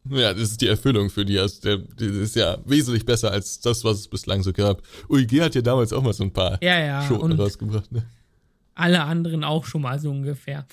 Ja, 0.09 0.33
das 0.33 0.51
ist 0.51 0.61
die 0.61 0.67
Erfüllung 0.67 1.09
für 1.09 1.25
die. 1.25 1.39
Also 1.39 1.61
der, 1.61 1.77
das 1.77 2.07
ist 2.07 2.35
ja 2.35 2.57
wesentlich 2.65 3.05
besser 3.05 3.31
als 3.31 3.59
das, 3.59 3.83
was 3.83 3.99
es 3.99 4.07
bislang 4.07 4.43
so 4.43 4.53
gab. 4.53 4.81
UIG 5.09 5.41
hat 5.41 5.55
ja 5.55 5.61
damals 5.61 5.93
auch 5.93 6.03
mal 6.03 6.13
so 6.13 6.23
ein 6.23 6.33
paar 6.33 6.61
ja, 6.61 6.79
ja, 6.79 7.01
Schoten 7.07 7.31
rausgebracht. 7.31 7.91
Ne? 7.91 8.05
Alle 8.75 9.03
anderen 9.03 9.43
auch 9.43 9.65
schon 9.65 9.81
mal 9.81 9.99
so 9.99 10.11
ungefähr. 10.11 10.65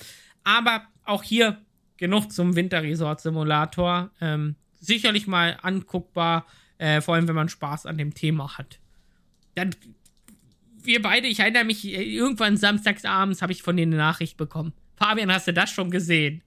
Aber 0.43 0.83
auch 1.05 1.23
hier 1.23 1.57
genug 1.97 2.31
zum 2.31 2.55
Winterresort-Simulator. 2.55 4.11
Ähm, 4.21 4.55
sicherlich 4.79 5.25
mal 5.25 5.57
anguckbar, 5.61 6.45
äh, 6.77 7.01
vor 7.01 7.15
allem 7.15 7.27
wenn 7.27 7.35
man 7.35 7.49
Spaß 7.49 7.85
an 7.85 7.97
dem 7.97 8.13
Thema 8.13 8.57
hat. 8.57 8.79
Dann, 9.55 9.71
wir 10.83 11.01
beide, 11.01 11.27
ich 11.27 11.39
erinnere 11.39 11.63
mich, 11.63 11.85
äh, 11.85 12.03
irgendwann 12.03 12.57
samstagsabends 12.57 13.41
habe 13.41 13.53
ich 13.53 13.63
von 13.63 13.77
denen 13.77 13.93
eine 13.93 14.01
Nachricht 14.01 14.37
bekommen. 14.37 14.73
Fabian, 14.95 15.31
hast 15.31 15.47
du 15.47 15.53
das 15.53 15.71
schon 15.71 15.89
gesehen? 15.89 16.43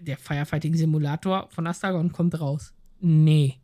der 0.00 0.18
Firefighting 0.18 0.74
Simulator 0.74 1.48
von 1.50 1.66
Astragon 1.66 2.12
kommt 2.12 2.38
raus. 2.40 2.74
Nee. 3.00 3.58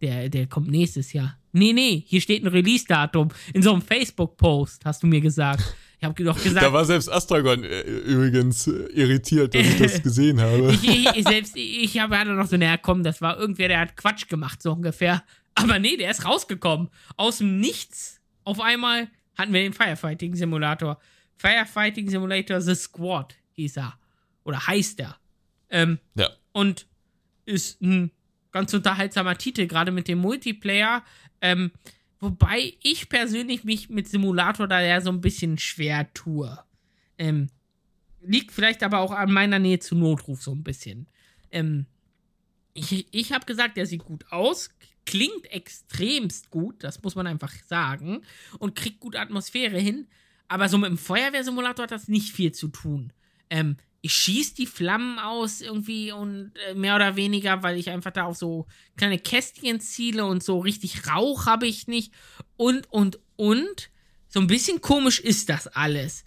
Der, 0.00 0.28
der 0.28 0.46
kommt 0.46 0.68
nächstes 0.68 1.12
Jahr. 1.12 1.38
Nee, 1.54 1.72
nee, 1.72 2.02
hier 2.06 2.20
steht 2.20 2.42
ein 2.42 2.48
Release-Datum. 2.48 3.28
In 3.52 3.62
so 3.62 3.72
einem 3.72 3.80
Facebook-Post, 3.80 4.84
hast 4.84 5.04
du 5.04 5.06
mir 5.06 5.20
gesagt. 5.20 5.62
Ich 5.98 6.04
habe 6.04 6.24
doch 6.24 6.42
gesagt. 6.42 6.66
Da 6.66 6.72
war 6.72 6.84
selbst 6.84 7.08
Astragon 7.10 7.62
äh, 7.62 7.80
übrigens 7.82 8.66
äh, 8.66 8.86
irritiert, 8.92 9.54
dass 9.54 9.62
ich 9.62 9.78
das 9.78 10.02
gesehen 10.02 10.40
habe. 10.40 10.72
ich, 10.72 11.16
ich, 11.16 11.24
selbst 11.24 11.56
ich 11.56 11.98
habe 12.00 12.18
hatte 12.18 12.32
noch 12.32 12.48
so, 12.48 12.56
naja, 12.56 12.76
komm, 12.76 13.04
das 13.04 13.22
war 13.22 13.38
irgendwer, 13.38 13.68
der 13.68 13.78
hat 13.78 13.96
Quatsch 13.96 14.28
gemacht, 14.28 14.60
so 14.60 14.72
ungefähr. 14.72 15.22
Aber 15.54 15.78
nee, 15.78 15.96
der 15.96 16.10
ist 16.10 16.24
rausgekommen. 16.24 16.90
Aus 17.16 17.38
dem 17.38 17.60
Nichts. 17.60 18.20
Auf 18.42 18.60
einmal 18.60 19.08
hatten 19.38 19.52
wir 19.52 19.62
den 19.62 19.72
Firefighting 19.72 20.34
Simulator. 20.34 20.98
Firefighting 21.36 22.10
Simulator 22.10 22.60
The 22.60 22.74
Squad 22.74 23.36
hieß 23.52 23.76
er. 23.76 23.94
Oder 24.42 24.66
heißt 24.66 24.98
er. 24.98 25.16
Ähm, 25.70 26.00
ja. 26.16 26.28
Und 26.52 26.86
ist 27.46 27.80
ein 27.80 28.10
ganz 28.54 28.72
unterhaltsamer 28.72 29.36
Titel, 29.36 29.66
gerade 29.66 29.90
mit 29.90 30.06
dem 30.08 30.20
Multiplayer. 30.20 31.04
Ähm, 31.40 31.72
wobei 32.20 32.72
ich 32.82 33.08
persönlich 33.08 33.64
mich 33.64 33.90
mit 33.90 34.08
Simulator 34.08 34.68
da 34.68 34.80
ja 34.80 35.00
so 35.00 35.10
ein 35.10 35.20
bisschen 35.20 35.58
schwer 35.58 36.12
tue. 36.14 36.56
Ähm, 37.18 37.48
liegt 38.22 38.52
vielleicht 38.52 38.84
aber 38.84 39.00
auch 39.00 39.10
an 39.10 39.32
meiner 39.32 39.58
Nähe 39.58 39.80
zu 39.80 39.96
Notruf 39.96 40.40
so 40.40 40.52
ein 40.52 40.62
bisschen. 40.62 41.08
Ähm, 41.50 41.86
ich 42.74 43.08
ich 43.10 43.32
habe 43.32 43.44
gesagt, 43.44 43.76
der 43.76 43.86
sieht 43.86 44.04
gut 44.04 44.30
aus, 44.30 44.70
klingt 45.04 45.50
extremst 45.50 46.50
gut, 46.50 46.84
das 46.84 47.02
muss 47.02 47.16
man 47.16 47.26
einfach 47.26 47.52
sagen, 47.66 48.22
und 48.60 48.76
kriegt 48.76 49.00
gut 49.00 49.16
Atmosphäre 49.16 49.78
hin. 49.78 50.06
Aber 50.46 50.68
so 50.68 50.78
mit 50.78 50.90
dem 50.90 50.98
Feuerwehrsimulator 50.98 51.84
hat 51.84 51.90
das 51.90 52.06
nicht 52.06 52.32
viel 52.32 52.52
zu 52.52 52.68
tun. 52.68 53.12
Ähm, 53.50 53.78
ich 54.04 54.12
schieße 54.12 54.54
die 54.56 54.66
Flammen 54.66 55.18
aus 55.18 55.62
irgendwie 55.62 56.12
und 56.12 56.52
äh, 56.68 56.74
mehr 56.74 56.94
oder 56.94 57.16
weniger, 57.16 57.62
weil 57.62 57.78
ich 57.78 57.88
einfach 57.88 58.10
da 58.10 58.24
auf 58.24 58.36
so 58.36 58.66
kleine 58.98 59.18
Kästchen 59.18 59.80
ziele 59.80 60.26
und 60.26 60.44
so 60.44 60.58
richtig 60.58 61.08
Rauch 61.08 61.46
habe 61.46 61.66
ich 61.66 61.88
nicht 61.88 62.12
und 62.58 62.86
und 62.92 63.18
und 63.36 63.90
so 64.28 64.40
ein 64.40 64.46
bisschen 64.46 64.82
komisch 64.82 65.20
ist 65.20 65.48
das 65.48 65.68
alles. 65.68 66.22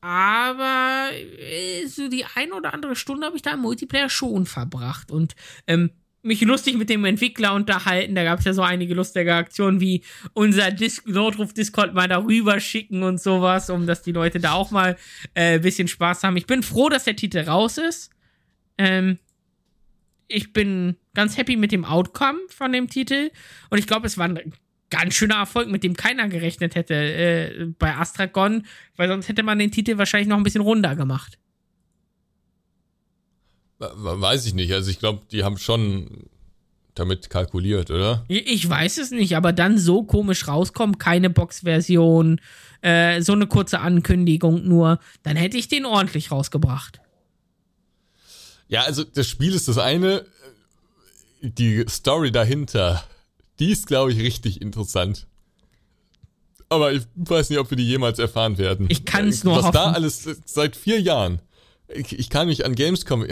Aber 0.00 1.10
äh, 1.12 1.86
so 1.86 2.08
die 2.08 2.24
ein 2.34 2.50
oder 2.50 2.74
andere 2.74 2.96
Stunde 2.96 3.28
habe 3.28 3.36
ich 3.36 3.42
da 3.42 3.52
im 3.52 3.60
Multiplayer 3.60 4.10
schon 4.10 4.44
verbracht 4.44 5.12
und 5.12 5.36
ähm, 5.68 5.92
mich 6.22 6.40
lustig 6.42 6.76
mit 6.76 6.88
dem 6.88 7.04
Entwickler 7.04 7.54
unterhalten. 7.54 8.14
Da 8.14 8.24
gab 8.24 8.38
es 8.38 8.44
ja 8.44 8.52
so 8.52 8.62
einige 8.62 8.94
lustige 8.94 9.34
Aktionen 9.34 9.80
wie 9.80 10.02
unser 10.34 10.70
Dis 10.70 11.04
Notruf-Discord 11.04 11.94
mal 11.94 12.08
darüber 12.08 12.60
schicken 12.60 13.02
und 13.02 13.20
sowas, 13.20 13.70
um 13.70 13.86
dass 13.86 14.02
die 14.02 14.12
Leute 14.12 14.38
da 14.38 14.52
auch 14.52 14.70
mal 14.70 14.96
äh, 15.34 15.54
ein 15.54 15.60
bisschen 15.60 15.88
Spaß 15.88 16.22
haben. 16.22 16.36
Ich 16.36 16.46
bin 16.46 16.62
froh, 16.62 16.88
dass 16.88 17.04
der 17.04 17.16
Titel 17.16 17.38
raus 17.40 17.78
ist. 17.78 18.10
Ähm, 18.78 19.18
ich 20.28 20.52
bin 20.52 20.96
ganz 21.14 21.36
happy 21.36 21.56
mit 21.56 21.72
dem 21.72 21.84
Outcome 21.84 22.38
von 22.48 22.72
dem 22.72 22.88
Titel. 22.88 23.30
Und 23.70 23.78
ich 23.78 23.86
glaube, 23.86 24.06
es 24.06 24.16
war 24.16 24.28
ein 24.28 24.52
ganz 24.90 25.14
schöner 25.14 25.36
Erfolg, 25.36 25.68
mit 25.68 25.82
dem 25.82 25.96
keiner 25.96 26.28
gerechnet 26.28 26.74
hätte 26.74 26.94
äh, 26.94 27.66
bei 27.78 27.96
Astragon, 27.96 28.64
weil 28.96 29.08
sonst 29.08 29.28
hätte 29.28 29.42
man 29.42 29.58
den 29.58 29.72
Titel 29.72 29.98
wahrscheinlich 29.98 30.28
noch 30.28 30.36
ein 30.36 30.42
bisschen 30.42 30.60
runder 30.60 30.94
gemacht. 30.94 31.38
Weiß 33.94 34.46
ich 34.46 34.54
nicht. 34.54 34.72
Also 34.72 34.90
ich 34.90 34.98
glaube, 34.98 35.22
die 35.30 35.44
haben 35.44 35.58
schon 35.58 36.28
damit 36.94 37.30
kalkuliert, 37.30 37.90
oder? 37.90 38.24
Ich 38.28 38.68
weiß 38.68 38.98
es 38.98 39.10
nicht, 39.10 39.36
aber 39.36 39.52
dann 39.52 39.78
so 39.78 40.02
komisch 40.02 40.46
rauskommen, 40.46 40.98
keine 40.98 41.30
Box-Version, 41.30 42.40
äh, 42.82 43.22
so 43.22 43.32
eine 43.32 43.46
kurze 43.46 43.80
Ankündigung 43.80 44.68
nur, 44.68 44.98
dann 45.22 45.36
hätte 45.36 45.56
ich 45.56 45.68
den 45.68 45.86
ordentlich 45.86 46.30
rausgebracht. 46.30 47.00
Ja, 48.68 48.82
also 48.82 49.04
das 49.04 49.26
Spiel 49.26 49.54
ist 49.54 49.68
das 49.68 49.78
eine, 49.78 50.26
die 51.40 51.84
Story 51.88 52.30
dahinter, 52.30 53.02
die 53.58 53.70
ist, 53.70 53.86
glaube 53.86 54.12
ich, 54.12 54.18
richtig 54.18 54.60
interessant. 54.60 55.26
Aber 56.68 56.92
ich 56.92 57.02
weiß 57.16 57.50
nicht, 57.50 57.58
ob 57.58 57.70
wir 57.70 57.76
die 57.76 57.86
jemals 57.86 58.18
erfahren 58.18 58.56
werden. 58.56 58.86
Ich 58.88 59.04
kann 59.04 59.28
es 59.28 59.44
nur 59.44 59.56
Was 59.56 59.64
hoffen. 59.64 59.74
da 59.74 59.92
alles 59.92 60.26
seit 60.46 60.74
vier 60.74 61.00
Jahren. 61.00 61.40
Ich, 61.88 62.18
ich 62.18 62.30
kann 62.30 62.46
mich 62.46 62.64
an 62.64 62.74
Gamescom 62.74 63.26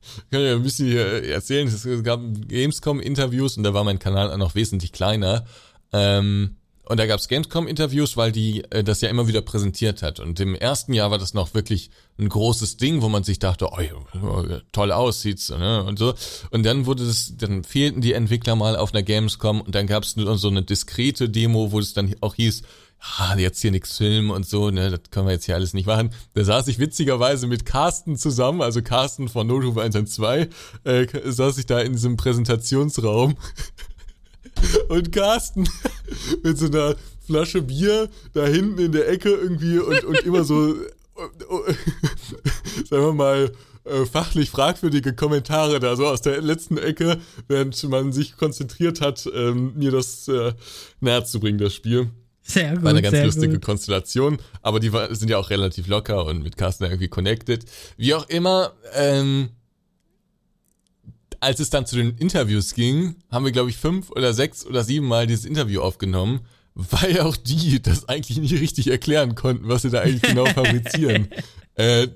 ich 0.00 0.30
kann 0.30 0.42
ja 0.42 0.54
ein 0.54 0.62
bisschen 0.62 0.86
hier 0.86 1.24
erzählen. 1.24 1.68
Es 1.68 1.86
gab 2.02 2.20
Gamescom-Interviews 2.48 3.56
und 3.56 3.62
da 3.62 3.74
war 3.74 3.84
mein 3.84 3.98
Kanal 3.98 4.36
noch 4.38 4.54
wesentlich 4.54 4.92
kleiner. 4.92 5.44
Ähm, 5.92 6.56
und 6.88 6.98
da 6.98 7.04
gab's 7.04 7.28
Gamescom-Interviews, 7.28 8.16
weil 8.16 8.32
die 8.32 8.64
äh, 8.70 8.82
das 8.82 9.02
ja 9.02 9.10
immer 9.10 9.28
wieder 9.28 9.42
präsentiert 9.42 10.02
hat. 10.02 10.20
Und 10.20 10.40
im 10.40 10.54
ersten 10.54 10.94
Jahr 10.94 11.10
war 11.10 11.18
das 11.18 11.34
noch 11.34 11.52
wirklich 11.52 11.90
ein 12.18 12.30
großes 12.30 12.78
Ding, 12.78 13.02
wo 13.02 13.10
man 13.10 13.24
sich 13.24 13.38
dachte, 13.38 13.68
oh, 13.70 14.44
toll 14.72 14.92
aussieht's, 14.92 15.50
ne? 15.50 15.84
Und 15.84 15.98
so. 15.98 16.14
Und 16.50 16.64
dann 16.64 16.86
wurde 16.86 17.04
es, 17.04 17.36
dann 17.36 17.62
fehlten 17.62 18.00
die 18.00 18.14
Entwickler 18.14 18.56
mal 18.56 18.74
auf 18.74 18.94
einer 18.94 19.02
Gamescom 19.02 19.60
und 19.60 19.74
dann 19.74 19.86
gab's 19.86 20.16
nur 20.16 20.38
so 20.38 20.48
eine 20.48 20.62
diskrete 20.62 21.28
Demo, 21.28 21.72
wo 21.72 21.78
es 21.78 21.92
dann 21.92 22.14
auch 22.22 22.34
hieß, 22.34 22.62
ah, 23.00 23.36
jetzt 23.36 23.60
hier 23.60 23.70
nix 23.70 23.96
filmen 23.96 24.30
und 24.30 24.46
so, 24.46 24.70
ne, 24.70 24.90
das 24.90 25.10
können 25.10 25.26
wir 25.26 25.32
jetzt 25.32 25.44
hier 25.44 25.54
alles 25.54 25.74
nicht 25.74 25.86
machen. 25.86 26.10
Da 26.34 26.44
saß 26.44 26.68
ich 26.68 26.78
witzigerweise 26.78 27.46
mit 27.46 27.64
Carsten 27.64 28.16
zusammen, 28.16 28.62
also 28.62 28.82
Carsten 28.82 29.28
von 29.28 29.46
Notruf 29.46 29.78
112, 29.78 30.48
äh, 30.84 31.06
saß 31.24 31.58
ich 31.58 31.66
da 31.66 31.80
in 31.80 31.92
diesem 31.92 32.16
Präsentationsraum 32.16 33.36
und 34.88 35.12
Carsten 35.12 35.68
mit 36.42 36.58
so 36.58 36.66
einer 36.66 36.96
Flasche 37.24 37.62
Bier 37.62 38.08
da 38.32 38.46
hinten 38.46 38.78
in 38.78 38.92
der 38.92 39.08
Ecke 39.08 39.30
irgendwie 39.30 39.78
und, 39.78 40.04
und 40.04 40.18
immer 40.20 40.44
so, 40.44 40.74
sagen 42.88 43.04
wir 43.04 43.12
mal, 43.12 43.52
äh, 43.84 44.06
fachlich 44.06 44.50
fragwürdige 44.50 45.14
Kommentare 45.14 45.80
da 45.80 45.96
so 45.96 46.06
aus 46.06 46.20
der 46.20 46.42
letzten 46.42 46.78
Ecke, 46.78 47.18
während 47.48 47.82
man 47.88 48.12
sich 48.12 48.36
konzentriert 48.36 49.00
hat, 49.00 49.28
ähm, 49.34 49.72
mir 49.76 49.90
das 49.90 50.28
äh, 50.28 50.52
bringen, 51.00 51.58
das 51.58 51.74
Spiel. 51.74 52.10
Sehr 52.48 52.74
gut. 52.74 52.82
War 52.82 52.90
eine 52.90 53.02
ganz 53.02 53.22
lustige 53.24 53.54
gut. 53.54 53.62
Konstellation, 53.62 54.38
aber 54.62 54.80
die 54.80 54.90
sind 55.10 55.28
ja 55.28 55.36
auch 55.36 55.50
relativ 55.50 55.86
locker 55.86 56.24
und 56.24 56.42
mit 56.42 56.56
Carsten 56.56 56.84
irgendwie 56.84 57.08
connected. 57.08 57.66
Wie 57.98 58.14
auch 58.14 58.26
immer, 58.28 58.72
ähm, 58.94 59.50
als 61.40 61.60
es 61.60 61.68
dann 61.68 61.86
zu 61.86 61.96
den 61.96 62.16
Interviews 62.16 62.74
ging, 62.74 63.16
haben 63.30 63.44
wir, 63.44 63.52
glaube 63.52 63.68
ich, 63.68 63.76
fünf 63.76 64.10
oder 64.10 64.32
sechs 64.32 64.66
oder 64.66 64.82
sieben 64.82 65.06
Mal 65.06 65.26
dieses 65.26 65.44
Interview 65.44 65.82
aufgenommen, 65.82 66.40
weil 66.74 67.20
auch 67.20 67.36
die 67.36 67.82
das 67.82 68.08
eigentlich 68.08 68.38
nicht 68.38 68.54
richtig 68.54 68.88
erklären 68.88 69.34
konnten, 69.34 69.68
was 69.68 69.82
sie 69.82 69.90
da 69.90 70.00
eigentlich 70.00 70.22
genau 70.22 70.46
fabrizieren. 70.54 71.28
äh, 71.74 72.08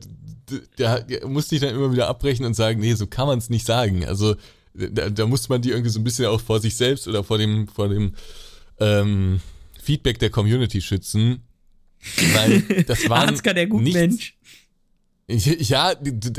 da, 0.77 1.01
da 1.01 1.27
musste 1.29 1.55
ich 1.55 1.61
dann 1.61 1.75
immer 1.75 1.93
wieder 1.93 2.09
abbrechen 2.09 2.47
und 2.47 2.55
sagen, 2.55 2.81
nee, 2.81 2.95
so 2.95 3.07
kann 3.07 3.27
man 3.27 3.39
es 3.39 3.51
nicht 3.51 3.67
sagen. 3.67 4.07
Also 4.07 4.37
da, 4.75 5.11
da 5.11 5.27
musste 5.27 5.51
man 5.51 5.61
die 5.61 5.71
irgendwie 5.71 5.91
so 5.91 6.01
ein 6.01 6.05
bisschen 6.05 6.27
auch 6.27 6.41
vor 6.41 6.61
sich 6.61 6.77
selbst 6.77 7.07
oder 7.07 7.23
vor 7.23 7.39
dem, 7.39 7.69
vor 7.69 7.89
dem 7.89 8.15
ähm, 8.81 9.41
Feedback 9.83 10.19
der 10.19 10.31
Community 10.31 10.81
schützen. 10.81 11.43
Weil 12.35 12.63
das 12.87 13.09
war 13.09 13.27
Ansgar, 13.29 13.55
der 13.55 13.67
gute 13.67 13.93
Mensch. 13.93 14.37
ja, 15.29 15.95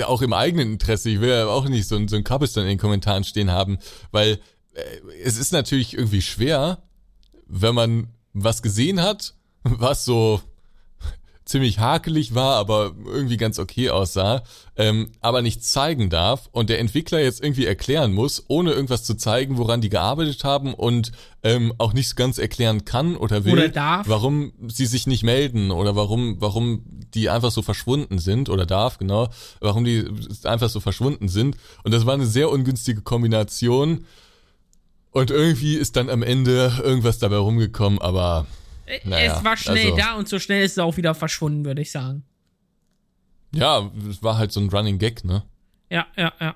auch 0.06 0.22
im 0.22 0.34
eigenen 0.34 0.74
Interesse. 0.74 1.10
Ich 1.10 1.20
will 1.20 1.30
ja 1.30 1.48
auch 1.48 1.68
nicht 1.68 1.88
so, 1.88 2.08
so 2.08 2.16
ein 2.16 2.24
Kappes 2.24 2.54
dann 2.54 2.64
in 2.64 2.70
den 2.70 2.78
Kommentaren 2.78 3.24
stehen 3.24 3.52
haben, 3.52 3.78
weil 4.12 4.40
äh, 4.74 4.82
es 5.24 5.38
ist 5.38 5.52
natürlich 5.52 5.94
irgendwie 5.94 6.22
schwer, 6.22 6.84
wenn 7.48 7.76
man 7.76 8.08
was 8.34 8.62
gesehen 8.62 9.02
hat, 9.02 9.36
was 9.64 10.06
so 10.06 10.42
ziemlich 11.46 11.80
hakelig 11.80 12.36
war, 12.36 12.56
aber 12.56 12.94
irgendwie 13.06 13.38
ganz 13.38 13.60
okay 13.60 13.90
aussah, 13.90 14.44
ähm, 14.78 15.12
aber 15.22 15.42
nicht 15.42 15.64
zeigen 15.64 16.10
darf 16.10 16.50
und 16.52 16.70
der 16.70 16.80
Entwickler 16.80 17.20
jetzt 17.20 17.44
irgendwie 17.44 17.66
erklären 17.66 18.14
muss, 18.14 18.46
ohne 18.48 18.72
irgendwas 18.72 19.04
zu 19.04 19.16
zeigen, 19.16 19.58
woran 19.58 19.82
die 19.82 19.90
gearbeitet 19.90 20.44
haben 20.44 20.74
und 20.74 21.12
ähm, 21.44 21.74
auch 21.78 21.94
nicht 21.94 22.10
so 22.10 22.16
ganz 22.16 22.38
erklären 22.38 22.86
kann 22.86 23.16
oder 23.16 23.44
will, 23.44 23.52
Oder 23.54 23.70
warum 24.08 24.54
sie 24.68 24.86
sich 24.86 25.06
nicht 25.06 25.24
melden 25.24 25.72
oder 25.72 25.96
warum, 25.96 26.38
warum 26.40 26.84
die 27.14 27.30
einfach 27.30 27.52
so 27.52 27.62
verschwunden 27.62 28.20
sind 28.20 28.50
oder 28.50 28.66
darf, 28.66 28.98
genau, 28.98 29.30
warum 29.60 29.84
die 29.84 30.06
einfach 30.44 30.70
so 30.70 30.80
verschwunden 30.80 31.28
sind. 31.28 31.58
Und 31.84 31.94
das 31.94 32.06
war 32.06 32.14
eine 32.14 32.26
sehr 32.26 32.50
ungünstige 32.50 33.02
Kombination. 33.02 34.06
Und 35.12 35.30
irgendwie 35.30 35.76
ist 35.76 35.96
dann 35.96 36.10
am 36.10 36.24
Ende 36.24 36.74
irgendwas 36.82 37.20
dabei 37.20 37.38
rumgekommen, 37.38 38.00
aber 38.00 38.48
naja, 39.06 39.38
es 39.38 39.44
war 39.44 39.58
schnell 39.58 39.92
also- 39.92 39.98
da 39.98 40.16
und 40.16 40.28
so 40.28 40.40
schnell 40.40 40.64
ist 40.64 40.74
es 40.74 40.80
auch 40.80 40.98
wieder 40.98 41.14
verschwunden, 41.16 41.66
würde 41.66 41.82
ich 41.82 41.92
sagen. 41.92 42.24
ja, 43.54 43.92
es 44.10 44.24
war 44.24 44.38
halt 44.38 44.52
so 44.52 44.60
ein 44.60 44.70
Running 44.70 44.98
Gag, 45.00 45.24
ne? 45.24 45.44
Ja, 45.90 46.08
ja, 46.18 46.34
ja. 46.40 46.56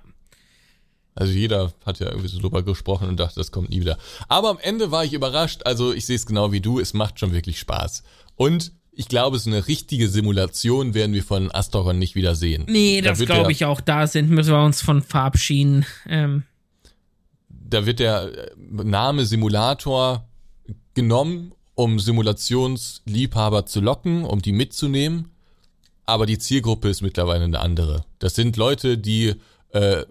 Also 1.14 1.34
jeder 1.34 1.74
hat 1.86 1.99
ja 1.99 2.08
irgendwie 2.08 2.28
so 2.28 2.40
drüber 2.40 2.62
gesprochen 2.64 3.08
und 3.10 3.20
dachte, 3.20 3.36
das 3.36 3.52
kommt 3.52 3.70
nie 3.70 3.82
wieder. 3.82 3.98
Aber 4.28 4.49
am 4.52 4.60
Ende 4.60 4.91
war 4.91 5.04
ich 5.04 5.14
überrascht, 5.14 5.62
also 5.66 5.91
ich 5.94 6.06
sehe 6.06 6.16
es 6.16 6.26
genau 6.28 6.52
wie 6.52 6.62
du, 6.62 6.80
es 6.80 6.94
macht 6.94 7.20
schon 7.20 7.32
wirklich 7.32 7.60
Spaß. 7.60 8.04
Und 8.36 8.72
ich 8.91 9.08
glaube, 9.08 9.38
so 9.40 9.49
eine 9.49 9.68
richtige 9.68 10.10
Simulation 10.10 10.94
werden 10.95 11.14
wir 11.14 11.24
von 11.24 11.52
Astoron 11.52 11.98
nicht 11.99 12.16
wieder 12.16 12.36
sehen. 12.36 12.66
Nee, 12.68 13.02
Da 13.02 13.12
das 13.12 13.20
glaube 13.20 13.52
ich 13.52 13.66
auch. 13.66 13.82
Da 13.82 14.06
sind, 14.08 14.30
müssen 14.30 14.52
wir 14.54 14.64
uns 14.64 14.82
von 14.82 15.02
verabschieden. 15.04 15.86
Ähm, 16.08 16.44
Da 17.49 17.86
wird 17.86 17.99
der 17.99 18.32
äh, 18.49 18.52
Name 18.84 19.26
Simulator 19.26 20.28
genommen, 20.94 21.52
um 21.78 21.99
Simulationsliebhaber 21.99 23.68
zu 23.68 23.82
locken, 23.82 24.26
um 24.26 24.41
die 24.41 24.52
mitzunehmen. 24.52 25.30
Aber 26.08 26.26
die 26.26 26.40
Zielgruppe 26.40 26.90
ist 26.90 27.04
mittlerweile 27.04 27.44
eine 27.44 27.60
andere. 27.60 28.04
Das 28.18 28.34
sind 28.34 28.58
Leute, 28.58 28.98
die 28.98 29.36
äh, 29.70 30.04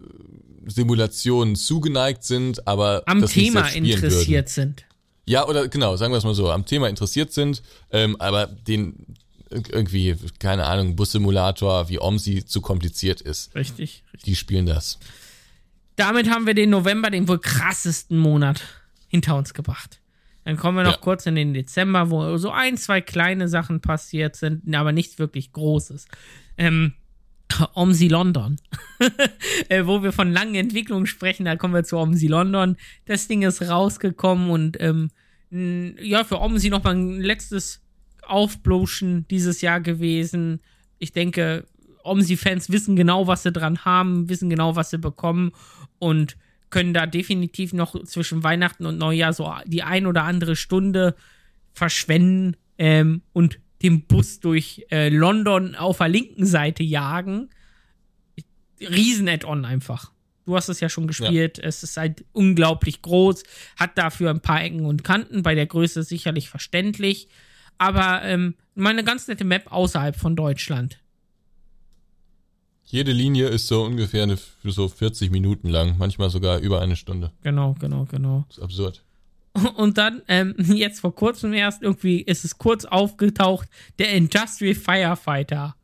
Simulationen 0.64 1.56
zugeneigt 1.56 2.22
sind, 2.22 2.68
aber 2.68 3.02
am 3.06 3.26
Thema 3.26 3.66
interessiert 3.66 4.47
Würden. 4.47 4.48
sind. 4.48 4.84
Ja, 5.24 5.48
oder 5.48 5.66
genau, 5.66 5.97
sagen 5.97 6.12
wir 6.12 6.18
es 6.18 6.24
mal 6.24 6.34
so, 6.34 6.52
am 6.52 6.66
Thema 6.66 6.88
interessiert 6.88 7.32
sind, 7.32 7.62
ähm, 7.90 8.15
aber 8.20 8.47
den 8.47 9.16
irgendwie, 9.50 10.15
keine 10.39 10.66
Ahnung, 10.66 10.94
Bussimulator 10.94 11.89
wie 11.89 11.99
OMSI 11.99 12.44
zu 12.44 12.60
kompliziert 12.60 13.20
ist. 13.23 13.52
Richtig, 13.57 14.05
richtig. 14.12 14.23
Die 14.23 14.36
spielen 14.36 14.66
das. 14.66 15.00
Damit 15.97 16.31
haben 16.31 16.47
wir 16.47 16.55
den 16.55 16.70
November, 16.70 17.10
den 17.10 17.26
wohl 17.26 17.40
krassesten 17.40 18.18
Monat, 18.18 18.62
hinter 19.08 19.36
uns 19.36 19.52
gebracht. 19.52 19.99
Dann 20.47 20.57
kommen 20.57 20.78
wir 20.78 20.84
noch 20.84 20.92
Ja. 20.92 20.99
kurz 20.99 21.26
in 21.26 21.34
den 21.34 21.55
Dezember, 21.55 22.08
wo 22.08 22.36
so 22.36 22.52
ein, 22.52 22.76
zwei 22.76 23.00
kleine 23.00 23.49
Sachen 23.49 23.81
passiert 23.81 24.36
sind, 24.36 24.73
aber 24.76 24.92
nichts 24.92 25.18
wirklich 25.18 25.52
Großes. 25.52 26.07
Ähm, 26.57 26.92
OMSI 27.75 28.07
London. 28.07 28.57
äh, 29.68 29.86
wo 29.86 30.05
wir 30.05 30.12
von 30.12 30.33
langen 30.33 30.55
Entwicklungen 30.55 31.07
sprechen, 31.07 31.47
da 31.47 31.57
kommen 31.57 31.75
wir 31.75 31.83
zu 31.83 31.97
OMSI 31.97 32.28
London. 32.28 32.76
Das 33.07 33.26
Ding 33.26 33.42
ist 33.42 33.60
rausgekommen 33.60 34.50
und 34.50 34.76
ähm, 34.81 35.10
ja, 36.00 36.23
für 36.23 36.41
OMSI 36.41 36.70
nochmal 36.70 36.94
ein 36.94 37.20
letztes 37.20 37.83
Aufbloschen 38.23 39.26
dieses 39.28 39.62
Jahr 39.62 39.81
gewesen. 39.81 40.60
Ich 41.00 41.10
denke, 41.10 41.66
OMSI-Fans 42.05 42.70
wissen 42.70 42.94
genau, 42.94 43.26
was 43.26 43.42
sie 43.42 43.50
dran 43.50 43.84
haben, 43.84 44.28
wissen 44.28 44.49
genau, 44.49 44.76
was 44.76 44.91
sie 44.91 44.99
bekommen 44.99 45.50
und 45.99 46.36
können 46.76 46.92
da 46.92 47.06
definitiv 47.06 47.72
noch 47.72 48.05
zwischen 48.05 48.42
Weihnachten 48.42 48.84
und 48.84 48.98
Neujahr 48.98 49.32
so 49.32 49.50
die 49.64 49.82
ein 49.82 50.06
oder 50.06 50.24
andere 50.24 50.56
Stunde 50.56 51.14
verschwenden 51.72 52.58
ähm, 52.76 53.22
und 53.32 53.60
den 53.82 54.02
Bus 54.02 54.40
durch 54.40 54.84
äh, 54.90 55.08
London 55.08 55.74
auf 55.74 55.98
der 55.98 56.08
linken 56.08 56.44
Seite 56.44 56.82
jagen. 56.82 57.48
Riesen-Add-on 58.78 59.64
einfach. 59.64 60.12
Du 60.44 60.55
hast 60.55 60.68
es 60.68 60.80
ja 60.80 60.90
schon 60.90 61.06
gespielt. 61.06 61.58
Es 61.58 61.82
ist 61.82 61.96
halt 61.96 62.26
unglaublich 62.32 63.00
groß, 63.00 63.42
hat 63.78 63.96
dafür 63.96 64.28
ein 64.28 64.42
paar 64.42 64.62
Ecken 64.62 64.84
und 64.84 65.02
Kanten, 65.02 65.42
bei 65.42 65.55
der 65.55 65.66
Größe 65.66 66.02
sicherlich 66.02 66.50
verständlich. 66.50 67.28
Aber 67.78 68.20
ähm, 68.22 68.55
mal 68.74 68.90
eine 68.90 69.02
ganz 69.02 69.28
nette 69.28 69.44
Map 69.44 69.72
außerhalb 69.72 70.14
von 70.14 70.36
Deutschland. 70.36 70.98
Jede 72.86 73.12
Linie 73.12 73.48
ist 73.48 73.66
so 73.66 73.84
ungefähr 73.84 74.23
eine, 74.23 74.39
so 74.65 74.89
40 74.89 75.31
Minuten 75.31 75.68
lang, 75.68 75.97
manchmal 75.98 76.31
sogar 76.31 76.58
über 76.60 76.81
eine 76.81 76.97
Stunde. 76.97 77.32
Genau, 77.42 77.74
genau, 77.81 78.05
genau. 78.05 78.44
Das 78.48 78.58
ist 78.58 78.62
absurd. 78.62 79.02
Und 79.76 79.98
dann, 79.98 80.23
ähm, 80.28 80.55
jetzt 80.58 81.00
vor 81.00 81.15
kurzem 81.15 81.52
erst, 81.52 81.82
irgendwie 81.82 82.20
ist 82.20 82.44
es 82.44 82.58
kurz 82.58 82.84
aufgetaucht, 82.84 83.68
der 83.98 84.12
Industrial 84.12 84.74
Firefighter. 84.74 85.74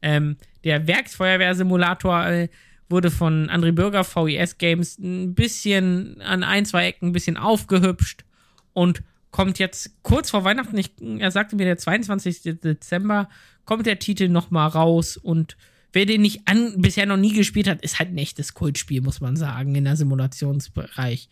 Ähm, 0.00 0.36
der 0.64 0.86
Werksfeuerwehrsimulator 0.86 2.26
äh, 2.26 2.48
wurde 2.88 3.10
von 3.10 3.50
André 3.50 3.72
Bürger 3.72 4.04
VES 4.04 4.58
Games 4.58 4.98
ein 4.98 5.34
bisschen 5.34 6.20
an 6.22 6.42
ein, 6.42 6.64
zwei 6.64 6.86
Ecken 6.86 7.08
ein 7.08 7.12
bisschen 7.12 7.36
aufgehübscht 7.36 8.24
und 8.72 9.02
kommt 9.30 9.58
jetzt 9.58 9.90
kurz 10.02 10.30
vor 10.30 10.44
Weihnachten, 10.44 10.78
ich, 10.78 10.92
er 11.18 11.30
sagte 11.30 11.56
mir 11.56 11.66
der 11.66 11.76
22. 11.76 12.60
Dezember, 12.60 13.28
kommt 13.64 13.86
der 13.86 13.98
Titel 13.98 14.28
nochmal 14.28 14.68
raus 14.68 15.16
und 15.16 15.56
wer 15.96 16.04
den 16.04 16.20
nicht 16.20 16.42
an, 16.44 16.74
bisher 16.76 17.06
noch 17.06 17.16
nie 17.16 17.32
gespielt 17.32 17.66
hat, 17.66 17.80
ist 17.80 17.98
halt 17.98 18.10
ein 18.10 18.18
echtes 18.18 18.52
Kultspiel, 18.52 19.00
muss 19.00 19.22
man 19.22 19.34
sagen, 19.34 19.74
in 19.74 19.84
der 19.84 19.96
Simulationsbereich. 19.96 21.30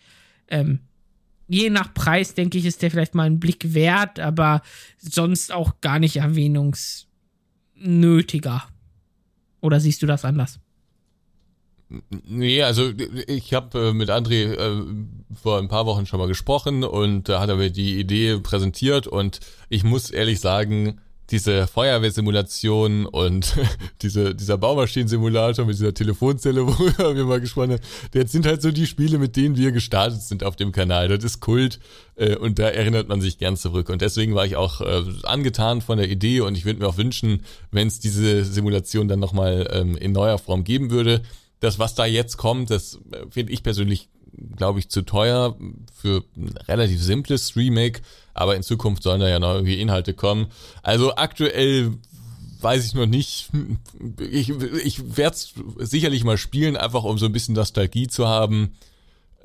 Ähm, 0.49 0.79
je 1.49 1.69
nach 1.69 1.93
Preis, 1.93 2.33
denke 2.33 2.57
ich, 2.57 2.65
ist 2.65 2.81
der 2.81 2.91
vielleicht 2.91 3.15
mal 3.15 3.25
einen 3.25 3.41
Blick 3.41 3.75
wert, 3.75 4.19
aber 4.19 4.63
sonst 4.97 5.53
auch 5.53 5.83
gar 5.83 5.99
nicht 5.99 6.17
erwähnungsnötiger. 6.17 8.63
Oder 9.61 9.81
siehst 9.81 10.01
du 10.01 10.07
das 10.07 10.25
anders? 10.25 10.61
Nee, 12.27 12.63
also 12.63 12.91
ich 13.27 13.53
habe 13.53 13.89
äh, 13.89 13.93
mit 13.93 14.09
André 14.09 14.55
äh, 14.55 14.83
vor 15.35 15.59
ein 15.59 15.69
paar 15.69 15.85
Wochen 15.85 16.07
schon 16.07 16.21
mal 16.21 16.27
gesprochen 16.27 16.85
und 16.85 17.29
da 17.29 17.39
hat 17.39 17.51
er 17.51 17.57
mir 17.57 17.71
die 17.71 18.01
Idee 18.01 18.39
präsentiert 18.39 19.07
und 19.07 19.41
ich 19.69 19.85
muss 19.85 20.11
ehrlich 20.11 20.41
sagen, 20.41 21.03
diese 21.31 21.67
Feuerwehrsimulation 21.67 23.07
und 23.07 23.55
diese, 24.03 24.35
dieser 24.35 24.59
Baumaschinensimulator 24.59 25.65
mit 25.65 25.77
dieser 25.77 25.95
Telefonzelle, 25.95 26.67
worüber 26.67 27.17
wir 27.17 27.25
mal 27.25 27.41
gesprochen 27.41 27.73
haben, 27.73 27.83
das 28.13 28.33
sind 28.33 28.47
halt 28.47 28.63
so 28.63 28.71
die 28.71 28.87
Spiele, 28.87 29.19
mit 29.19 29.37
denen 29.37 29.57
wir 29.57 29.73
gestartet 29.73 30.23
sind 30.23 30.45
auf 30.45 30.57
dem 30.57 30.73
Kanal. 30.73 31.09
Das 31.09 31.25
ist 31.25 31.41
Kult 31.41 31.81
äh, 32.17 32.37
und 32.37 32.59
da 32.59 32.69
erinnert 32.69 33.09
man 33.09 33.21
sich 33.21 33.39
gern 33.39 33.57
zurück. 33.57 33.89
Und 33.89 34.03
deswegen 34.03 34.35
war 34.35 34.47
ich 34.47 34.57
auch 34.57 34.81
äh, 34.81 35.05
angetan 35.25 35.81
von 35.81 35.99
der 35.99 36.09
Idee 36.09 36.41
und 36.41 36.57
ich 36.57 36.65
würde 36.65 36.81
mir 36.81 36.89
auch 36.89 36.99
wünschen, 36.99 37.45
wenn 37.71 37.89
es 37.89 38.01
diese 38.01 38.45
Simulation 38.45 39.09
dann 39.09 39.21
nochmal 39.21 39.69
ähm, 39.73 39.97
in 39.97 40.13
neuer 40.13 40.39
Form 40.39 40.65
geben 40.65 40.91
würde. 40.91 41.23
Das, 41.61 41.79
was 41.79 41.95
da 41.95 42.05
jetzt 42.05 42.37
kommt, 42.37 42.71
das 42.71 43.01
äh, 43.13 43.27
finde 43.31 43.53
ich 43.53 43.63
persönlich, 43.63 44.09
glaube 44.57 44.79
ich, 44.79 44.89
zu 44.89 45.03
teuer 45.03 45.57
für 45.95 46.25
ein 46.37 46.57
relativ 46.69 47.03
simples 47.03 47.57
Remake 47.57 48.03
aber 48.35 48.57
in 48.57 48.63
Zukunft 48.63 49.03
sollen 49.05 49.21
da 49.21 49.29
ja 49.29 49.39
noch 49.39 49.55
irgendwie 49.55 49.81
Inhalte 49.81 50.13
kommen. 50.13 50.49
Also 50.83 51.15
aktuell 51.15 51.93
weiß 52.61 52.85
ich 52.85 52.95
noch 52.95 53.07
nicht. 53.07 53.51
Ich, 54.19 54.51
ich 54.51 55.17
werde 55.17 55.37
es 55.37 55.55
sicherlich 55.79 56.25
mal 56.25 56.37
spielen, 56.37 56.77
einfach 56.77 57.05
um 57.05 57.17
so 57.17 57.27
ein 57.27 57.33
bisschen 57.33 57.55
Nostalgie 57.55 58.09
zu 58.09 58.27
haben. 58.27 58.75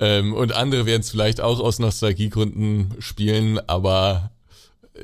Ähm, 0.00 0.34
und 0.34 0.52
andere 0.52 0.86
werden 0.86 1.02
es 1.02 1.10
vielleicht 1.10 1.40
auch 1.40 1.60
aus 1.60 1.78
Nostalgiegründen 1.78 2.94
spielen, 2.98 3.60
aber 3.68 4.32
äh, 4.94 5.02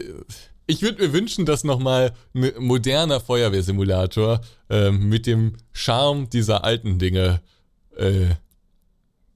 ich 0.66 0.82
würde 0.82 1.06
mir 1.06 1.12
wünschen, 1.12 1.47
dass 1.47 1.62
nochmal 1.62 2.12
ein 2.34 2.52
moderner 2.58 3.20
Feuerwehrsimulator 3.20 4.40
äh, 4.68 4.90
mit 4.90 5.26
dem 5.26 5.52
Charme 5.73 6.28
dieser 6.28 6.65
alten 6.65 6.98
Dinge 6.98 7.40
äh, 7.97 8.31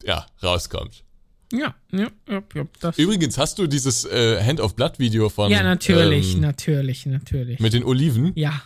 ja, 0.04 0.26
rauskommt. 0.42 1.04
Ja, 1.52 1.74
ja, 1.90 2.08
ja, 2.28 2.42
ja. 2.54 2.64
Das. 2.80 2.98
Übrigens, 2.98 3.36
hast 3.36 3.58
du 3.58 3.66
dieses 3.66 4.04
äh, 4.04 4.42
Hand 4.42 4.60
of 4.60 4.76
Blood 4.76 4.98
Video 4.98 5.28
von. 5.28 5.50
Ja, 5.50 5.62
natürlich, 5.62 6.34
ähm, 6.34 6.40
natürlich, 6.40 7.06
natürlich. 7.06 7.58
Mit 7.58 7.72
den 7.72 7.84
Oliven? 7.84 8.32
Ja. 8.36 8.62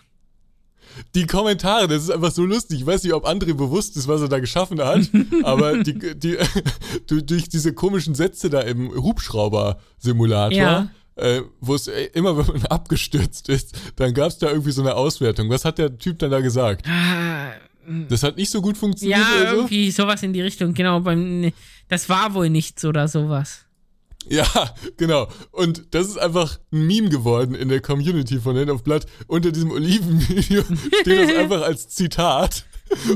Die 1.14 1.26
Kommentare, 1.26 1.88
das 1.88 2.04
ist 2.04 2.10
einfach 2.10 2.30
so 2.30 2.44
lustig. 2.44 2.80
Ich 2.80 2.86
weiß 2.86 3.02
nicht, 3.02 3.14
ob 3.14 3.26
André 3.26 3.54
bewusst 3.54 3.96
ist, 3.96 4.06
was 4.06 4.20
er 4.20 4.28
da 4.28 4.38
geschaffen 4.38 4.80
hat, 4.80 5.08
aber 5.42 5.82
die, 5.82 5.98
die, 6.14 6.36
durch 7.22 7.48
diese 7.48 7.72
komischen 7.72 8.14
Sätze 8.14 8.50
da 8.50 8.60
im 8.60 8.90
Hubschrauber-Simulator. 8.90 10.52
Ja. 10.56 10.90
Äh, 11.16 11.42
wo 11.60 11.76
es 11.76 11.86
äh, 11.86 12.06
immer, 12.14 12.36
wenn 12.36 12.46
man 12.46 12.66
abgestürzt 12.70 13.48
ist, 13.48 13.76
dann 13.96 14.14
gab 14.14 14.28
es 14.28 14.38
da 14.38 14.50
irgendwie 14.50 14.72
so 14.72 14.82
eine 14.82 14.96
Auswertung. 14.96 15.48
Was 15.48 15.64
hat 15.64 15.78
der 15.78 15.96
Typ 15.96 16.18
dann 16.18 16.32
da 16.32 16.40
gesagt? 16.40 16.86
Ah, 16.88 17.52
das 18.08 18.22
hat 18.22 18.36
nicht 18.36 18.50
so 18.50 18.60
gut 18.60 18.76
funktioniert. 18.76 19.18
Ja, 19.18 19.40
oder 19.40 19.50
so? 19.50 19.56
irgendwie 19.56 19.90
sowas 19.90 20.22
in 20.22 20.32
die 20.32 20.40
Richtung, 20.40 20.74
genau. 20.74 21.00
Beim, 21.00 21.52
das 21.88 22.08
war 22.08 22.34
wohl 22.34 22.50
nichts 22.50 22.84
oder 22.84 23.08
sowas. 23.08 23.64
Ja, 24.28 24.46
genau. 24.96 25.28
Und 25.52 25.94
das 25.94 26.08
ist 26.08 26.18
einfach 26.18 26.58
ein 26.72 26.86
Meme 26.86 27.08
geworden 27.08 27.54
in 27.54 27.68
der 27.68 27.80
Community 27.80 28.38
von 28.38 28.56
Hand 28.56 28.70
of 28.70 28.82
Blood. 28.82 29.06
Unter 29.26 29.52
diesem 29.52 29.70
Olivenvideo 29.70 30.62
steht 31.00 31.28
das 31.28 31.36
einfach 31.36 31.62
als 31.62 31.88
Zitat. 31.88 32.64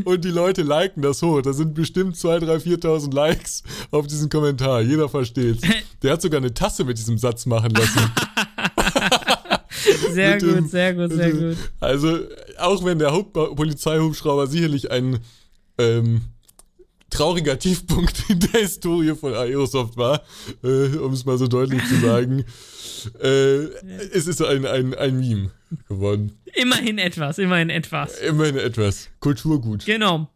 Und 0.04 0.24
die 0.24 0.30
Leute 0.30 0.62
liken 0.62 1.02
das 1.02 1.22
hoch. 1.22 1.42
Da 1.42 1.52
sind 1.52 1.74
bestimmt 1.74 2.16
2, 2.16 2.40
3, 2.40 2.56
4.000 2.56 3.14
Likes 3.14 3.62
auf 3.90 4.06
diesen 4.06 4.28
Kommentar. 4.28 4.80
Jeder 4.80 5.08
versteht's. 5.08 5.62
Der 6.02 6.12
hat 6.12 6.22
sogar 6.22 6.38
eine 6.38 6.54
Tasse 6.54 6.84
mit 6.84 6.98
diesem 6.98 7.18
Satz 7.18 7.46
machen 7.46 7.70
lassen. 7.70 8.00
sehr 10.12 10.38
gut, 10.38 10.56
dem, 10.56 10.68
sehr 10.68 10.94
gut, 10.94 11.12
sehr 11.12 11.32
gut. 11.32 11.56
Also, 11.80 12.18
auch 12.58 12.84
wenn 12.84 12.98
der 12.98 13.10
Polizeihubschrauber 13.10 14.46
sicherlich 14.46 14.90
ein 14.90 15.18
ähm, 15.78 16.22
trauriger 17.10 17.58
Tiefpunkt 17.58 18.24
in 18.28 18.40
der 18.40 18.60
Historie 18.62 19.14
von 19.14 19.34
Aerosoft 19.34 19.96
war, 19.96 20.22
äh, 20.62 20.96
um 20.96 21.12
es 21.12 21.24
mal 21.24 21.38
so 21.38 21.46
deutlich 21.46 21.84
zu 21.86 21.96
sagen. 22.00 22.44
Äh, 23.22 23.66
es 24.12 24.26
ist 24.26 24.42
ein, 24.42 24.66
ein, 24.66 24.92
ein 24.92 25.20
Meme 25.20 25.52
geworden. 25.88 26.36
Immerhin 26.54 26.98
etwas, 26.98 27.38
immerhin 27.38 27.70
etwas. 27.70 28.18
Immerhin 28.18 28.56
etwas. 28.56 29.08
Kulturgut. 29.20 29.84
Genau. 29.84 30.28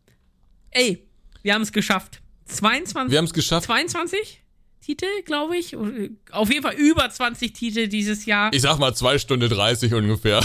Ey, 0.70 1.04
wir 1.42 1.54
haben 1.54 1.62
es 1.62 1.72
geschafft. 1.72 2.22
22. 2.46 3.10
Wir 3.10 3.18
haben 3.18 3.24
es 3.24 3.32
geschafft. 3.32 3.66
22? 3.66 4.41
Titel, 4.82 5.06
glaube 5.24 5.56
ich. 5.56 5.76
Auf 5.76 6.50
jeden 6.50 6.62
Fall 6.62 6.74
über 6.74 7.08
20 7.08 7.52
Titel 7.52 7.88
dieses 7.88 8.26
Jahr. 8.26 8.52
Ich 8.52 8.62
sag 8.62 8.78
mal 8.78 8.94
2 8.94 9.18
Stunden 9.18 9.48
30 9.48 9.94
ungefähr. 9.94 10.44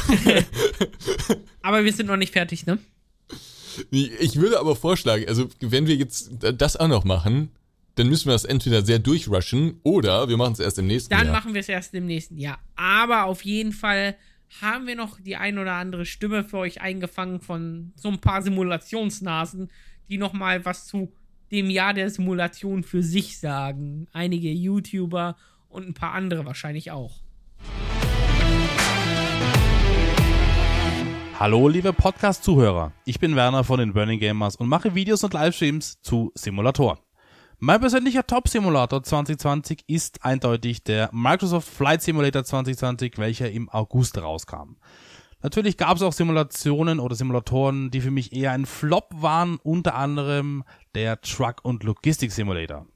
Aber 1.62 1.84
wir 1.84 1.92
sind 1.92 2.06
noch 2.06 2.18
nicht 2.18 2.32
fertig, 2.32 2.66
ne? 2.66 2.78
Ich 3.92 4.38
würde 4.38 4.60
aber 4.60 4.76
vorschlagen, 4.76 5.26
also 5.28 5.50
wenn 5.60 5.86
wir 5.86 5.96
jetzt 5.96 6.32
das 6.40 6.78
auch 6.78 6.88
noch 6.88 7.04
machen, 7.04 7.52
dann 7.94 8.08
müssen 8.10 8.26
wir 8.26 8.34
das 8.34 8.44
entweder 8.46 8.84
sehr 8.84 8.98
durchrushen 8.98 9.80
oder 9.84 10.30
wir 10.30 10.38
machen 10.38 10.54
es 10.54 10.60
erst 10.60 10.80
im 10.80 10.88
nächsten 10.88 11.12
dann 11.12 11.20
Jahr. 11.20 11.26
Dann 11.26 11.34
machen 11.34 11.54
wir 11.54 11.62
es 11.62 11.70
erst 11.70 11.94
im 11.94 12.08
nächsten 12.08 12.38
Jahr. 12.38 12.58
Aber 12.76 13.26
auf 13.26 13.44
jeden 13.44 13.74
Fall 13.74 14.16
haben 14.62 14.88
wir 14.88 14.96
noch 14.96 15.20
die 15.20 15.36
ein 15.36 15.58
oder 15.58 15.74
andere 15.74 16.06
Stimme 16.06 16.44
für 16.44 16.58
euch 16.58 16.82
eingefangen 16.82 17.40
von 17.40 17.92
so 17.96 18.10
ein 18.10 18.20
paar 18.20 18.42
Simulationsnasen, 18.42 19.70
die 20.10 20.18
nochmal 20.18 20.64
was 20.66 20.88
zu 20.88 21.12
dem 21.52 21.70
Jahr 21.70 21.94
der 21.94 22.10
Simulation 22.10 22.84
für 22.84 23.04
sich 23.04 23.40
sagen. 23.40 24.08
Einige 24.12 24.50
YouTuber 24.52 25.36
und 25.70 25.88
ein 25.88 25.94
paar 25.94 26.14
andere 26.14 26.46
wahrscheinlich 26.46 26.92
auch. 26.92 27.22
Hallo 31.40 31.68
liebe 31.68 31.94
Podcast-Zuhörer, 31.94 32.94
ich 33.06 33.20
bin 33.20 33.36
Werner 33.36 33.64
von 33.64 33.80
den 33.80 33.94
Burning 33.94 34.20
Gamers 34.20 34.56
und 34.56 34.68
mache 34.68 34.96
Videos 34.96 35.24
und 35.24 35.36
Livestreams 35.36 36.02
zu 36.02 36.32
Simulatoren. 36.34 36.98
Mein 37.60 37.80
persönlicher 37.80 38.26
Top-Simulator 38.26 39.04
2020 39.04 39.84
ist 39.88 40.26
eindeutig 40.26 40.84
der 40.84 41.10
Microsoft 41.12 41.68
Flight 41.68 42.02
Simulator 42.02 42.44
2020, 42.44 43.18
welcher 43.18 43.52
im 43.52 43.70
August 43.70 44.18
rauskam. 44.18 44.78
Natürlich 45.44 45.78
gab 45.78 45.96
es 45.96 46.02
auch 46.02 46.14
Simulationen 46.14 47.00
oder 47.00 47.16
Simulatoren, 47.16 47.92
die 47.92 48.02
für 48.02 48.10
mich 48.10 48.34
eher 48.34 48.52
ein 48.52 48.66
Flop 48.66 49.10
waren, 49.14 49.60
unter 49.62 49.94
anderem 49.94 50.64
der 50.98 51.22
Truck- 51.22 51.64
und 51.64 51.84
Logistik-Simulator. 51.84 52.88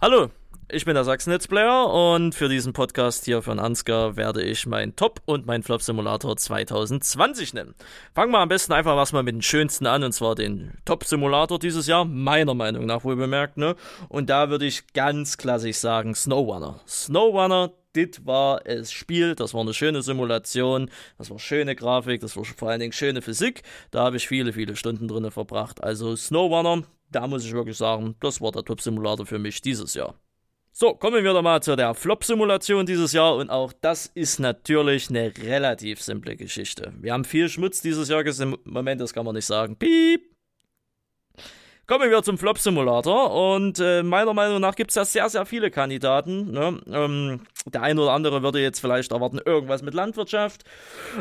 Hallo, 0.00 0.30
ich 0.70 0.86
bin 0.86 0.94
der 0.94 1.04
Sachsen-Netzplayer 1.04 1.92
und 1.92 2.34
für 2.34 2.48
diesen 2.48 2.72
Podcast 2.72 3.26
hier 3.26 3.42
von 3.42 3.58
Ansgar 3.58 4.16
werde 4.16 4.42
ich 4.42 4.64
meinen 4.64 4.96
Top- 4.96 5.20
und 5.26 5.44
meinen 5.44 5.62
Flop-Simulator 5.62 6.38
2020 6.38 7.52
nennen. 7.52 7.74
Fangen 8.14 8.32
wir 8.32 8.38
am 8.38 8.48
besten 8.48 8.72
einfach 8.72 8.96
erstmal 8.96 9.22
mit 9.22 9.34
den 9.34 9.42
schönsten 9.42 9.84
an, 9.86 10.02
und 10.02 10.12
zwar 10.12 10.34
den 10.34 10.78
Top-Simulator 10.86 11.58
dieses 11.58 11.86
Jahr, 11.86 12.06
meiner 12.06 12.54
Meinung 12.54 12.86
nach 12.86 13.04
wohl 13.04 13.16
bemerkt, 13.16 13.58
ne? 13.58 13.76
Und 14.08 14.30
da 14.30 14.48
würde 14.48 14.64
ich 14.64 14.94
ganz 14.94 15.36
klassisch 15.36 15.76
sagen 15.76 16.14
Snowrunner. 16.14 16.80
Snowrunner, 16.88 17.72
das 18.06 18.26
war 18.26 18.60
das 18.60 18.92
Spiel, 18.92 19.34
das 19.34 19.54
war 19.54 19.62
eine 19.62 19.74
schöne 19.74 20.02
Simulation, 20.02 20.90
das 21.16 21.30
war 21.30 21.38
schöne 21.38 21.74
Grafik, 21.74 22.20
das 22.20 22.36
war 22.36 22.44
vor 22.44 22.70
allen 22.70 22.80
Dingen 22.80 22.92
schöne 22.92 23.22
Physik. 23.22 23.62
Da 23.90 24.04
habe 24.04 24.16
ich 24.16 24.28
viele, 24.28 24.52
viele 24.52 24.76
Stunden 24.76 25.08
drin 25.08 25.30
verbracht. 25.30 25.82
Also 25.82 26.16
Snowrunner, 26.16 26.84
da 27.10 27.26
muss 27.26 27.44
ich 27.44 27.52
wirklich 27.52 27.76
sagen, 27.76 28.16
das 28.20 28.40
war 28.40 28.52
der 28.52 28.64
Top-Simulator 28.64 29.26
für 29.26 29.38
mich 29.38 29.60
dieses 29.60 29.94
Jahr. 29.94 30.14
So, 30.72 30.94
kommen 30.94 31.24
wir 31.24 31.32
doch 31.32 31.42
mal 31.42 31.60
zu 31.60 31.74
der 31.74 31.92
Flop-Simulation 31.94 32.86
dieses 32.86 33.12
Jahr 33.12 33.34
und 33.34 33.50
auch 33.50 33.72
das 33.80 34.06
ist 34.06 34.38
natürlich 34.38 35.10
eine 35.10 35.32
relativ 35.36 36.00
simple 36.00 36.36
Geschichte. 36.36 36.92
Wir 37.00 37.12
haben 37.12 37.24
viel 37.24 37.48
Schmutz 37.48 37.80
dieses 37.80 38.08
Jahr 38.08 38.22
gesehen. 38.22 38.56
Moment, 38.64 39.00
das 39.00 39.12
kann 39.12 39.24
man 39.24 39.34
nicht 39.34 39.46
sagen. 39.46 39.76
Piep! 39.76 40.37
Kommen 41.88 42.10
wir 42.10 42.22
zum 42.22 42.36
Flop-Simulator 42.36 43.54
und 43.54 43.78
äh, 43.80 44.02
meiner 44.02 44.34
Meinung 44.34 44.60
nach 44.60 44.74
gibt 44.74 44.90
es 44.90 44.96
ja 44.96 45.06
sehr, 45.06 45.30
sehr 45.30 45.46
viele 45.46 45.70
Kandidaten. 45.70 46.50
Ne? 46.50 46.78
Ähm, 46.86 47.40
der 47.64 47.80
eine 47.80 48.02
oder 48.02 48.12
andere 48.12 48.42
würde 48.42 48.60
jetzt 48.60 48.78
vielleicht 48.80 49.10
erwarten, 49.10 49.40
irgendwas 49.42 49.80
mit 49.80 49.94
Landwirtschaft. 49.94 50.64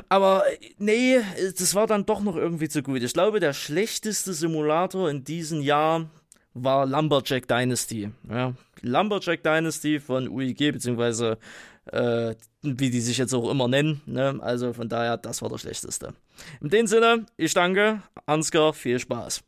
Aber 0.10 0.44
nee, 0.78 1.22
das 1.58 1.74
war 1.74 1.88
dann 1.88 2.06
doch 2.06 2.20
noch 2.20 2.36
irgendwie 2.36 2.68
zu 2.68 2.84
gut. 2.84 3.02
Ich 3.02 3.14
glaube, 3.14 3.40
der 3.40 3.54
schlechteste 3.54 4.34
Simulator 4.34 5.10
in 5.10 5.24
diesem 5.24 5.62
Jahr 5.62 6.10
war 6.54 6.86
Lumberjack 6.86 7.48
Dynasty. 7.48 8.12
Ja, 8.30 8.54
Lumberjack 8.82 9.44
Dynasty 9.44 10.02
von 10.02 10.28
UIG, 10.28 10.74
beziehungsweise 10.74 11.38
äh, 11.94 12.36
wie 12.62 12.90
die 12.90 13.00
sich 13.00 13.18
jetzt 13.18 13.34
auch 13.34 13.50
immer 13.50 13.70
nennen. 13.70 14.02
Ne? 14.06 14.38
Also 14.42 14.74
von 14.74 14.90
daher, 14.90 15.16
das 15.16 15.42
war 15.42 15.48
der 15.48 15.60
schlechteste. 15.60 16.14
In 16.60 16.68
dem 16.68 16.88
Sinne, 16.88 17.26
ich 17.38 17.54
danke, 17.54 18.02
Ansgar, 18.26 18.74
viel 18.74 19.00
Spaß. 19.00 19.46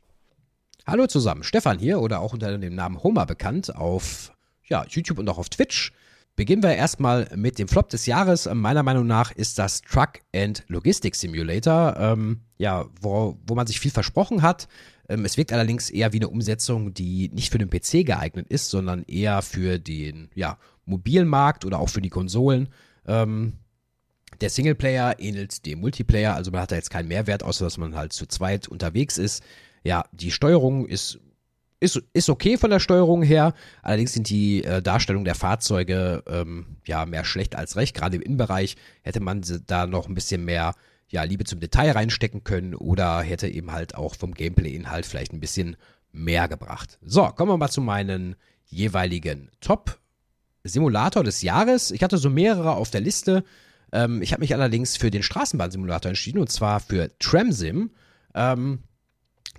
Hallo 0.90 1.06
zusammen, 1.06 1.43
Stefan 1.43 1.77
hier 1.77 2.01
oder 2.01 2.19
auch 2.19 2.34
unter 2.34 2.58
dem 2.58 2.74
Namen 2.74 3.03
Homer 3.03 3.27
bekannt 3.27 3.76
auf 3.76 4.34
ja, 4.64 4.84
YouTube 4.90 5.19
und 5.19 5.30
auch 5.30 5.38
auf 5.38 5.50
Twitch. 5.50 5.92
Beginnen 6.35 6.64
wir 6.64 6.74
erstmal 6.74 7.30
mit 7.35 7.59
dem 7.59 7.68
Flop 7.68 7.90
des 7.90 8.08
Jahres. 8.08 8.50
Meiner 8.51 8.82
Meinung 8.82 9.06
nach 9.06 9.32
ist 9.32 9.59
das 9.59 9.82
Truck 9.82 10.14
and 10.34 10.64
Logistics 10.68 11.19
Simulator, 11.19 11.95
ähm, 12.00 12.40
ja, 12.58 12.88
wo, 13.01 13.38
wo 13.45 13.53
man 13.53 13.68
sich 13.68 13.80
viel 13.80 13.92
versprochen 13.92 14.42
hat, 14.42 14.68
ähm, 15.08 15.26
es 15.26 15.38
wirkt 15.38 15.53
allerdings 15.53 15.92
eher 15.92 16.11
wie 16.11 16.18
eine 16.18 16.30
Umsetzung, 16.30 16.92
die 16.92 17.30
nicht 17.30 17.51
für 17.51 17.59
den 17.59 17.69
PC 17.69 18.03
geeignet 18.03 18.48
ist, 18.50 18.72
sondern 18.72 19.03
eher 19.03 19.43
für 19.43 19.77
den 19.77 20.30
ja, 20.34 20.58
mobilen 20.85 21.27
Markt 21.27 21.66
oder 21.66 21.80
auch 21.80 21.90
für 21.90 22.01
die 22.01 22.09
Konsolen. 22.09 22.69
Ähm, 23.06 23.53
der 24.42 24.50
Singleplayer 24.50 25.19
ähnelt 25.19 25.68
dem 25.68 25.82
Multiplayer, 25.82 26.34
also 26.34 26.50
man 26.50 26.61
hat 26.61 26.72
da 26.72 26.77
jetzt 26.77 26.90
keinen 26.90 27.09
Mehrwert, 27.09 27.43
außer 27.43 27.66
dass 27.66 27.77
man 27.77 27.95
halt 27.95 28.11
zu 28.11 28.26
zweit 28.26 28.68
unterwegs 28.68 29.19
ist. 29.19 29.43
Ja, 29.90 30.06
die 30.11 30.30
Steuerung 30.30 30.85
ist 30.85 31.19
ist, 31.80 32.00
ist 32.14 32.30
okay 32.30 32.58
von 32.58 32.69
der 32.69 32.80
Steuerung 32.80 33.24
her. 33.24 33.56
Allerdings 33.82 34.14
sind 34.14 34.30
die 34.30 34.64
äh, 34.64 34.84
Darstellungen 34.84 35.26
der 35.26 35.34
Fahrzeuge 35.34 36.24
ähm, 36.27 36.77
ja 36.85 37.08
mehr 37.08 37.26
schlecht 37.26 37.56
als 37.56 37.76
recht. 37.76 37.95
Gerade 37.95 38.18
im 38.18 38.22
Innenbereich 38.22 38.76
hätte 39.01 39.19
man 39.19 39.43
da 39.66 39.88
noch 39.88 40.08
ein 40.08 40.14
bisschen 40.14 40.45
mehr 40.45 40.76
ja, 41.09 41.24
Liebe 41.24 41.43
zum 41.43 41.59
Detail 41.59 41.90
reinstecken 41.93 42.43
können 42.43 42.76
oder 42.76 43.22
hätte 43.22 43.48
eben 43.48 43.72
halt 43.72 43.95
auch 43.95 44.14
vom 44.14 44.35
Gameplay-Inhalt 44.35 45.08
vielleicht 45.08 45.34
ein 45.34 45.40
bisschen 45.40 45.76
mehr 46.11 46.48
gebracht. 46.48 47.00
So, 47.01 47.26
kommen 47.30 47.51
wir 47.51 47.58
mal 47.58 47.72
zu 47.72 47.82
meinen 47.82 48.35
jeweiligen 48.68 49.50
Top-Simulator 49.59 51.24
des 51.24 51.42
Jahres. 51.42 51.90
Ich 51.90 52.03
hatte 52.03 52.19
so 52.19 52.30
mehrere 52.30 52.74
auf 52.74 52.92
der 52.92 53.01
Liste. 53.01 53.43
Ähm, 53.92 54.22
ich 54.22 54.34
habe 54.34 54.42
mich 54.42 54.53
allerdings 54.53 54.98
für 54.98 55.09
den 55.09 55.24
Straßenbahnsimulator 55.24 56.09
entschieden 56.09 56.38
und 56.38 56.51
zwar 56.51 56.80
für 56.80 57.09
Tramsim. 57.18 57.90
Ähm, 58.35 58.84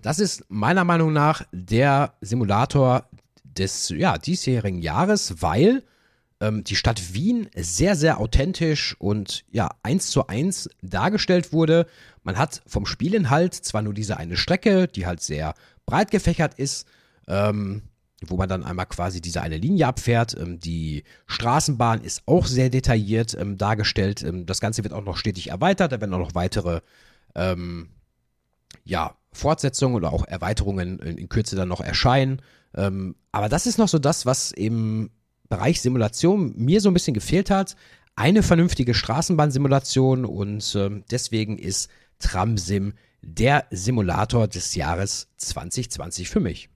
das 0.02 0.18
ist 0.18 0.44
meiner 0.48 0.84
Meinung 0.84 1.12
nach 1.12 1.42
der 1.52 2.14
Simulator 2.20 3.08
des 3.44 3.88
ja, 3.90 4.18
diesjährigen 4.18 4.80
Jahres, 4.80 5.42
weil 5.42 5.82
ähm, 6.40 6.64
die 6.64 6.76
Stadt 6.76 7.14
Wien 7.14 7.48
sehr, 7.54 7.96
sehr 7.96 8.18
authentisch 8.18 8.96
und 8.98 9.44
ja, 9.50 9.70
eins 9.82 10.10
zu 10.10 10.26
eins 10.26 10.68
dargestellt 10.82 11.52
wurde. 11.52 11.86
Man 12.22 12.38
hat 12.38 12.62
vom 12.66 12.86
Spielinhalt 12.86 13.54
zwar 13.54 13.82
nur 13.82 13.94
diese 13.94 14.16
eine 14.16 14.36
Strecke, 14.36 14.88
die 14.88 15.06
halt 15.06 15.20
sehr 15.20 15.54
breit 15.86 16.10
gefächert 16.10 16.54
ist, 16.54 16.86
ähm, 17.28 17.82
wo 18.26 18.36
man 18.36 18.48
dann 18.48 18.64
einmal 18.64 18.86
quasi 18.86 19.20
diese 19.20 19.42
eine 19.42 19.56
Linie 19.56 19.86
abfährt. 19.86 20.36
Ähm, 20.38 20.60
die 20.60 21.04
Straßenbahn 21.26 22.02
ist 22.02 22.22
auch 22.26 22.46
sehr 22.46 22.70
detailliert 22.70 23.36
ähm, 23.38 23.58
dargestellt. 23.58 24.22
Ähm, 24.22 24.46
das 24.46 24.60
Ganze 24.60 24.82
wird 24.82 24.94
auch 24.94 25.04
noch 25.04 25.16
stetig 25.16 25.48
erweitert. 25.50 25.92
Da 25.92 26.00
werden 26.00 26.14
auch 26.14 26.18
noch 26.18 26.34
weitere 26.34 26.80
ähm, 27.34 27.90
ja, 28.84 29.14
Fortsetzungen 29.32 29.94
oder 29.94 30.12
auch 30.12 30.26
Erweiterungen 30.26 30.98
in, 30.98 31.18
in 31.18 31.28
Kürze 31.28 31.56
dann 31.56 31.68
noch 31.68 31.80
erscheinen. 31.80 32.42
Ähm, 32.74 33.16
aber 33.32 33.48
das 33.48 33.66
ist 33.66 33.78
noch 33.78 33.88
so 33.88 33.98
das, 33.98 34.26
was 34.26 34.52
im 34.52 35.10
Bereich 35.48 35.80
Simulation 35.80 36.52
mir 36.56 36.80
so 36.80 36.90
ein 36.90 36.94
bisschen 36.94 37.14
gefehlt 37.14 37.50
hat. 37.50 37.76
Eine 38.16 38.42
vernünftige 38.42 38.94
Straßenbahnsimulation 38.94 40.24
und 40.24 40.74
ähm, 40.76 41.04
deswegen 41.10 41.58
ist 41.58 41.90
Tramsim 42.18 42.94
der 43.22 43.66
Simulator 43.70 44.48
des 44.48 44.74
Jahres 44.74 45.28
2020 45.38 46.28
für 46.28 46.40
mich. 46.40 46.70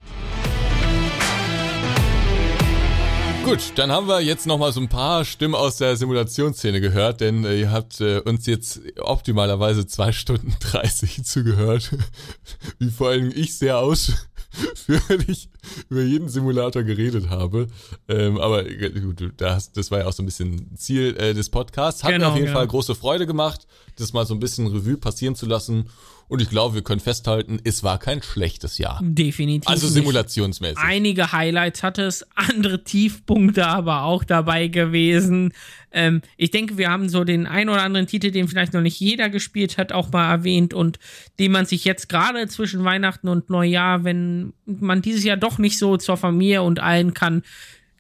Gut, 3.45 3.73
dann 3.75 3.93
haben 3.93 4.09
wir 4.09 4.23
jetzt 4.23 4.47
nochmal 4.47 4.73
so 4.73 4.81
ein 4.81 4.89
paar 4.89 5.23
Stimmen 5.27 5.55
aus 5.55 5.77
der 5.77 5.97
Simulationsszene 5.97 6.81
gehört, 6.81 7.21
denn 7.21 7.45
äh, 7.45 7.61
ihr 7.61 7.71
habt 7.71 8.01
äh, 8.01 8.21
uns 8.21 8.47
jetzt 8.47 8.81
optimalerweise 8.99 9.87
zwei 9.87 10.13
Stunden 10.13 10.55
30 10.61 11.25
zugehört, 11.25 11.91
wie 12.79 12.89
vor 12.91 13.11
allem 13.11 13.31
ich 13.35 13.59
sehr 13.59 13.79
ausführlich 13.79 15.51
über 15.91 16.01
jeden 16.01 16.31
Simulator 16.31 16.85
geredet 16.85 17.29
habe. 17.29 17.67
Ähm, 18.09 18.39
aber 18.39 18.67
äh, 18.67 18.89
gut, 18.99 19.35
das, 19.37 19.73
das 19.73 19.91
war 19.91 19.99
ja 19.99 20.07
auch 20.07 20.15
so 20.15 20.23
ein 20.23 20.27
bisschen 20.27 20.75
Ziel 20.79 21.15
äh, 21.19 21.35
des 21.35 21.51
Podcasts. 21.51 22.03
Hat 22.03 22.13
genau, 22.13 22.27
mir 22.27 22.31
auf 22.31 22.37
jeden 22.37 22.47
genau. 22.47 22.59
Fall 22.61 22.67
große 22.67 22.95
Freude 22.95 23.27
gemacht, 23.27 23.67
das 23.97 24.15
mal 24.15 24.25
so 24.25 24.33
ein 24.33 24.41
bisschen 24.41 24.69
Revue 24.69 24.97
passieren 24.97 25.35
zu 25.35 25.45
lassen 25.45 25.91
und 26.29 26.41
ich 26.41 26.49
glaube, 26.49 26.75
wir 26.75 26.83
können 26.83 27.01
festhalten, 27.01 27.61
es 27.65 27.83
war 27.83 27.99
kein 27.99 28.23
schlechtes 28.23 28.79
Jahr. 28.79 29.01
Definitiv. 29.03 29.69
Also 29.69 29.89
simulationsmäßig. 29.89 30.77
Nicht. 30.77 30.87
Einige 30.87 31.33
Highlights 31.33 31.83
hatte 31.83 32.03
es, 32.03 32.27
andere 32.35 32.85
Tiefpunkte 32.85 33.67
aber 33.67 34.03
auch 34.03 34.25
dabei 34.25 34.69
gewesen. 34.69 35.53
Ähm, 35.93 36.23
ich 36.37 36.51
denke, 36.51 36.79
wir 36.79 36.91
haben 36.91 37.09
so 37.09 37.25
den 37.25 37.47
ein 37.47 37.69
oder 37.69 37.83
anderen 37.83 38.07
Titel, 38.07 38.31
den 38.31 38.49
vielleicht 38.49 38.73
noch 38.73 38.81
nicht 38.81 38.99
jeder 38.99 39.29
gespielt 39.29 39.79
hat, 39.79 39.93
auch 39.93 40.11
mal 40.11 40.31
erwähnt 40.31 40.75
und 40.75 40.99
den 41.39 41.53
man 41.53 41.67
sich 41.67 41.85
jetzt 41.85 42.09
gerade 42.09 42.49
zwischen 42.49 42.85
Weihnachten 42.85 43.29
und 43.29 43.51
Neujahr, 43.51 44.05
wenn 44.05 44.53
man 44.67 45.03
dieses 45.03 45.25
Jahr 45.25 45.37
doch 45.37 45.59
nicht 45.59 45.79
so 45.79 45.97
zur 45.97 46.17
Familie 46.17 46.63
und 46.63 46.81
allen 46.81 47.15
kann, 47.15 47.43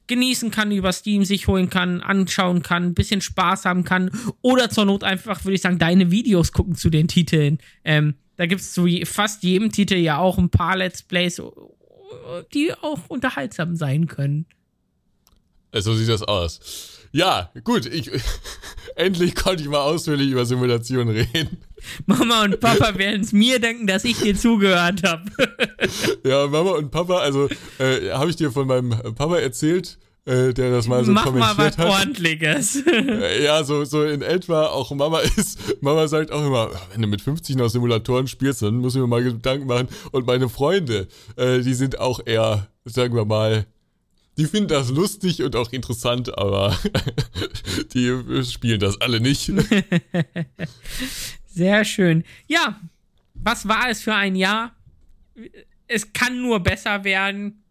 genießen 0.07 0.50
kann, 0.50 0.70
über 0.70 0.92
Steam 0.92 1.24
sich 1.24 1.47
holen 1.49 1.70
kann, 1.70 2.00
anschauen 2.00 2.62
kann, 2.62 2.84
ein 2.84 2.94
bisschen 2.94 3.20
Spaß 3.20 3.65
haben 3.65 3.84
kann 3.84 4.10
oder 4.42 4.70
zur 4.70 4.84
Not 4.84 5.05
einfach, 5.05 5.44
würde 5.44 5.55
ich 5.55 5.62
sagen, 5.62 5.78
deine 5.78 6.10
Videos 6.10 6.52
gucken 6.52 6.74
zu 6.74 6.91
den 6.91 7.08
Titeln. 7.08 7.58
Ähm, 7.84 8.15
da 8.36 8.47
gibt 8.47 8.60
es 8.60 8.73
zu 8.73 8.86
fast 9.05 9.42
jedem 9.42 9.70
Titel 9.70 9.94
ja 9.94 10.18
auch 10.18 10.39
ein 10.39 10.50
paar 10.50 10.76
Let's 10.76 11.02
Plays, 11.02 11.41
die 12.52 12.73
auch 12.74 13.00
unterhaltsam 13.08 13.76
sein 13.76 14.07
können. 14.07 14.47
So 15.73 15.94
sieht 15.94 16.08
das 16.08 16.23
aus. 16.23 17.03
Ja, 17.15 17.49
gut, 17.62 17.86
ich, 17.86 18.10
endlich 18.97 19.36
konnte 19.36 19.62
ich 19.62 19.68
mal 19.68 19.78
ausführlich 19.78 20.33
über 20.33 20.44
Simulationen 20.44 21.15
reden. 21.15 21.59
Mama 22.07 22.43
und 22.43 22.59
Papa 22.59 22.99
werden 22.99 23.20
es 23.20 23.33
mir 23.33 23.60
denken, 23.60 23.86
dass 23.86 24.05
ich 24.05 24.18
dir 24.18 24.36
zugehört 24.36 25.05
habe. 25.05 25.23
ja, 26.25 26.49
Mama 26.49 26.73
und 26.73 26.91
Papa, 26.91 27.18
also 27.18 27.49
äh, 27.78 28.10
habe 28.10 28.31
ich 28.31 28.36
dir 28.36 28.51
von 28.51 28.67
meinem 28.67 28.91
Papa 29.15 29.36
erzählt, 29.36 29.97
äh, 30.25 30.52
der 30.55 30.73
das 30.73 30.89
mal 30.89 31.05
so 31.05 31.12
Mach 31.12 31.26
kommentiert 31.26 31.57
mal 31.57 31.67
was 31.67 31.78
hat. 31.78 31.86
Ordentliches. 31.86 32.83
Äh, 32.86 33.44
ja, 33.44 33.62
so, 33.62 33.84
so 33.84 34.02
in 34.02 34.23
etwa, 34.23 34.67
auch 34.67 34.91
Mama 34.91 35.20
ist, 35.20 35.81
Mama 35.83 36.09
sagt 36.09 36.33
auch 36.33 36.44
immer, 36.44 36.70
wenn 36.93 37.02
du 37.02 37.07
mit 37.07 37.23
50 37.23 37.55
noch 37.55 37.68
Simulatoren 37.68 38.26
spielst, 38.26 38.62
dann 38.62 38.78
muss 38.78 38.97
ich 38.97 39.01
mir 39.01 39.07
mal 39.07 39.23
Gedanken 39.23 39.68
machen. 39.68 39.86
Und 40.10 40.26
meine 40.26 40.49
Freunde, 40.49 41.07
äh, 41.36 41.60
die 41.60 41.75
sind 41.75 42.01
auch 42.01 42.18
eher, 42.25 42.67
sagen 42.84 43.15
wir 43.15 43.25
mal, 43.25 43.67
die 44.37 44.47
finden 44.47 44.69
das 44.69 44.91
lustig 44.91 45.43
und 45.43 45.55
auch 45.57 45.73
interessant, 45.73 46.37
aber 46.37 46.77
die 47.95 48.45
spielen 48.45 48.81
das 48.81 49.01
alle 49.01 49.21
nicht. 49.21 49.53
Sehr 51.47 51.85
schön. 51.85 52.25
Ja, 52.47 52.81
was 53.35 53.69
war 53.69 53.89
es 53.89 54.03
für 54.03 54.15
ein 54.15 54.35
Jahr? 54.35 54.75
Es 55.87 56.13
kann 56.13 56.41
nur 56.41 56.61
besser 56.61 57.05
werden. 57.05 57.63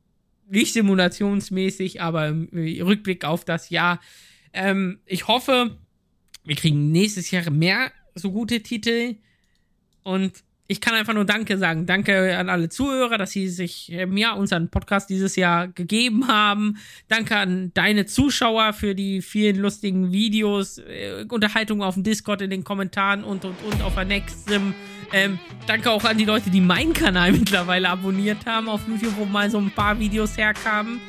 Nicht 0.47 0.73
simulationsmäßig, 0.73 2.01
aber 2.01 2.27
im 2.27 2.49
Rückblick 2.81 3.25
auf 3.25 3.43
das 3.43 3.69
Jahr. 3.69 3.99
Ähm, 4.53 4.99
ich 5.05 5.27
hoffe, 5.27 5.77
wir 6.43 6.55
kriegen 6.55 6.91
nächstes 6.91 7.31
Jahr 7.31 7.49
mehr 7.49 7.91
so 8.15 8.31
gute 8.31 8.61
Titel. 8.61 9.15
Und 10.03 10.43
ich 10.67 10.79
kann 10.79 10.93
einfach 10.93 11.13
nur 11.13 11.25
Danke 11.25 11.57
sagen. 11.57 11.85
Danke 11.85 12.37
an 12.37 12.49
alle 12.49 12.69
Zuhörer, 12.69 13.17
dass 13.17 13.31
sie 13.31 13.49
sich 13.49 13.91
ähm, 13.91 14.15
ja 14.15 14.33
unseren 14.33 14.69
Podcast 14.69 15.09
dieses 15.09 15.35
Jahr 15.35 15.67
gegeben 15.67 16.27
haben. 16.27 16.77
Danke 17.09 17.35
an 17.35 17.71
deine 17.73 18.05
Zuschauer 18.05 18.73
für 18.73 18.95
die 18.95 19.21
vielen 19.21 19.57
lustigen 19.57 20.11
Videos, 20.11 20.77
äh, 20.77 21.25
Unterhaltungen 21.29 21.83
auf 21.83 21.95
dem 21.95 22.03
Discord, 22.03 22.41
in 22.41 22.49
den 22.49 22.63
Kommentaren 22.63 23.23
und 23.23 23.43
und 23.43 23.55
und 23.63 23.81
auf 23.81 23.95
der 23.95 24.05
Nextsim. 24.05 24.73
Ähm, 25.11 25.37
danke 25.67 25.91
auch 25.91 26.03
an 26.05 26.17
die 26.17 26.25
Leute, 26.25 26.49
die 26.49 26.61
meinen 26.61 26.93
Kanal 26.93 27.31
mittlerweile 27.33 27.89
abonniert 27.89 28.45
haben 28.45 28.69
auf 28.69 28.87
YouTube, 28.87 29.15
wo 29.17 29.25
mal 29.25 29.51
so 29.51 29.59
ein 29.59 29.71
paar 29.71 29.99
Videos 29.99 30.37
herkamen. 30.37 31.01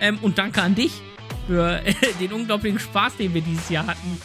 Ähm, 0.00 0.18
und 0.22 0.38
danke 0.38 0.62
an 0.62 0.74
dich 0.74 0.92
für 1.46 1.84
äh, 1.84 1.94
den 2.20 2.32
unglaublichen 2.32 2.78
Spaß, 2.78 3.16
den 3.16 3.34
wir 3.34 3.42
dieses 3.42 3.68
Jahr 3.68 3.86
hatten. 3.88 4.20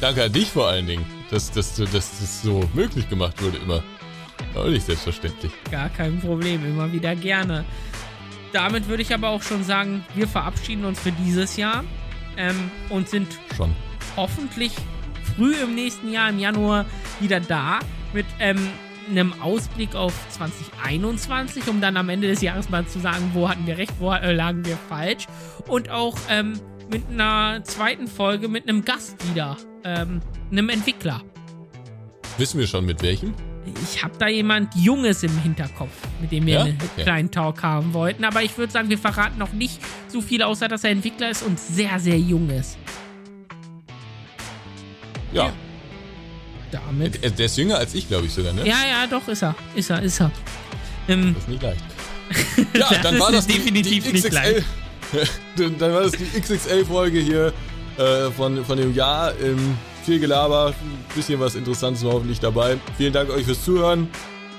Danke 0.00 0.24
an 0.24 0.32
dich 0.32 0.48
vor 0.48 0.68
allen 0.68 0.86
Dingen, 0.86 1.06
dass, 1.30 1.50
dass, 1.52 1.76
dass, 1.76 1.90
dass 1.92 2.20
das 2.20 2.42
so 2.42 2.68
möglich 2.74 3.08
gemacht 3.08 3.40
wurde 3.40 3.58
immer. 3.58 3.82
Aber 4.54 4.68
nicht 4.68 4.86
selbstverständlich. 4.86 5.52
Gar 5.70 5.88
kein 5.90 6.20
Problem, 6.20 6.64
immer 6.64 6.92
wieder 6.92 7.14
gerne. 7.16 7.64
Damit 8.52 8.88
würde 8.88 9.02
ich 9.02 9.12
aber 9.12 9.30
auch 9.30 9.42
schon 9.42 9.64
sagen, 9.64 10.04
wir 10.14 10.28
verabschieden 10.28 10.84
uns 10.84 11.00
für 11.00 11.12
dieses 11.12 11.56
Jahr 11.56 11.82
ähm, 12.36 12.70
und 12.88 13.08
sind 13.08 13.26
schon 13.56 13.74
hoffentlich 14.16 14.72
früh 15.34 15.54
im 15.56 15.74
nächsten 15.74 16.10
Jahr, 16.12 16.30
im 16.30 16.38
Januar, 16.38 16.86
wieder 17.20 17.40
da 17.40 17.80
mit 18.12 18.26
ähm, 18.38 18.68
einem 19.10 19.32
Ausblick 19.42 19.94
auf 19.94 20.14
2021, 20.30 21.68
um 21.68 21.80
dann 21.80 21.96
am 21.96 22.08
Ende 22.08 22.28
des 22.28 22.40
Jahres 22.40 22.70
mal 22.70 22.86
zu 22.86 23.00
sagen, 23.00 23.30
wo 23.34 23.48
hatten 23.48 23.66
wir 23.66 23.76
recht, 23.76 23.92
wo 23.98 24.12
äh, 24.12 24.32
lagen 24.32 24.64
wir 24.64 24.78
falsch. 24.88 25.26
Und 25.66 25.90
auch 25.90 26.16
ähm, 26.30 26.54
mit 26.90 27.02
einer 27.10 27.64
zweiten 27.64 28.06
Folge 28.06 28.48
mit 28.48 28.68
einem 28.68 28.84
Gast 28.84 29.16
wieder, 29.28 29.56
ähm, 29.84 30.20
einem 30.50 30.68
Entwickler. 30.68 31.22
Wissen 32.38 32.58
wir 32.60 32.66
schon 32.66 32.84
mit 32.84 33.02
welchem? 33.02 33.34
Ich 33.82 34.02
habe 34.02 34.14
da 34.18 34.28
jemand 34.28 34.74
Junges 34.74 35.22
im 35.22 35.36
Hinterkopf, 35.40 35.92
mit 36.20 36.32
dem 36.32 36.46
wir 36.46 36.54
ja? 36.54 36.62
einen 36.64 36.78
okay. 36.82 37.02
kleinen 37.02 37.30
Talk 37.30 37.62
haben 37.62 37.92
wollten. 37.94 38.24
Aber 38.24 38.42
ich 38.42 38.56
würde 38.58 38.72
sagen, 38.72 38.88
wir 38.90 38.98
verraten 38.98 39.38
noch 39.38 39.52
nicht 39.52 39.80
so 40.08 40.20
viel, 40.20 40.42
außer 40.42 40.68
dass 40.68 40.84
er 40.84 40.90
Entwickler 40.90 41.30
ist 41.30 41.42
und 41.42 41.58
sehr, 41.58 41.98
sehr 41.98 42.18
jung 42.18 42.50
ist. 42.50 42.78
Ja. 45.32 45.46
ja. 45.46 45.52
Damit. 46.70 47.22
Der, 47.22 47.30
der 47.30 47.46
ist 47.46 47.56
jünger 47.56 47.78
als 47.78 47.94
ich, 47.94 48.08
glaube 48.08 48.26
ich 48.26 48.32
sogar, 48.32 48.52
ne? 48.52 48.66
Ja, 48.66 48.78
ja, 48.88 49.06
doch, 49.08 49.26
ist 49.28 49.42
er. 49.42 49.54
Ist 49.74 49.90
er, 49.90 50.02
ist 50.02 50.20
er. 50.20 50.30
Ähm, 51.08 51.34
das 51.34 51.44
ist 51.44 51.48
nicht 51.48 51.62
leicht. 51.62 51.84
ja, 52.74 52.98
dann 53.02 53.18
war 53.20 53.30
das 53.30 53.46
definitiv 53.46 54.04
die, 54.04 54.12
die 54.12 54.20
XXL. 54.20 54.64
dann, 55.78 55.92
war 55.92 56.02
das 56.02 56.12
die 56.12 56.40
XXL-Folge 56.40 57.20
hier 57.20 57.52
äh, 57.96 58.30
von, 58.30 58.64
von 58.64 58.76
dem 58.76 58.94
Jahr. 58.94 59.32
Ähm, 59.40 59.76
viel 60.04 60.20
Gelaber, 60.20 60.68
ein 60.68 61.14
bisschen 61.14 61.40
was 61.40 61.54
Interessantes 61.54 62.04
hoffentlich 62.04 62.40
dabei. 62.40 62.76
Vielen 62.96 63.12
Dank 63.12 63.30
euch 63.30 63.44
fürs 63.44 63.64
Zuhören. 63.64 64.08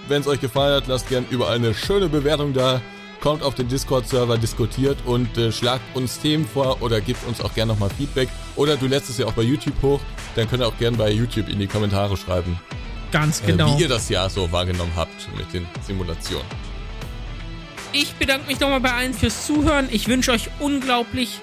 Wenn 0.07 0.21
es 0.21 0.27
euch 0.27 0.41
gefallen 0.41 0.75
hat, 0.75 0.87
lasst 0.87 1.09
gerne 1.09 1.25
überall 1.29 1.55
eine 1.55 1.73
schöne 1.73 2.09
Bewertung 2.09 2.53
da. 2.53 2.81
Kommt 3.21 3.41
auf 3.41 3.55
den 3.55 3.67
Discord-Server, 3.67 4.37
diskutiert 4.37 4.97
und 5.05 5.35
äh, 5.37 5.51
schlagt 5.51 5.83
uns 5.95 6.19
Themen 6.19 6.45
vor 6.45 6.81
oder 6.81 7.01
gebt 7.01 7.25
uns 7.27 7.41
auch 7.41 7.53
gerne 7.55 7.73
nochmal 7.73 7.89
Feedback. 7.89 8.29
Oder 8.55 8.75
du 8.77 8.85
lässt 8.87 9.09
es 9.09 9.17
ja 9.17 9.25
auch 9.25 9.33
bei 9.33 9.41
YouTube 9.41 9.81
hoch, 9.81 9.99
dann 10.35 10.47
könnt 10.47 10.61
ihr 10.61 10.67
auch 10.67 10.77
gerne 10.77 10.97
bei 10.97 11.09
YouTube 11.11 11.49
in 11.49 11.57
die 11.57 11.67
Kommentare 11.67 12.17
schreiben. 12.17 12.59
Ganz 13.11 13.41
genau. 13.41 13.73
Äh, 13.73 13.77
wie 13.77 13.81
ihr 13.83 13.87
das 13.89 14.09
Jahr 14.09 14.29
so 14.29 14.51
wahrgenommen 14.51 14.91
habt 14.95 15.27
mit 15.37 15.51
den 15.53 15.65
Simulationen. 15.81 16.45
ich 17.93 18.13
bedanke 18.15 18.47
mich 18.47 18.59
nochmal 18.59 18.81
bei 18.81 18.91
allen 18.91 19.13
fürs 19.13 19.45
Zuhören. 19.47 19.87
Ich 19.91 20.07
wünsche 20.07 20.31
euch 20.31 20.49
unglaublich 20.59 21.39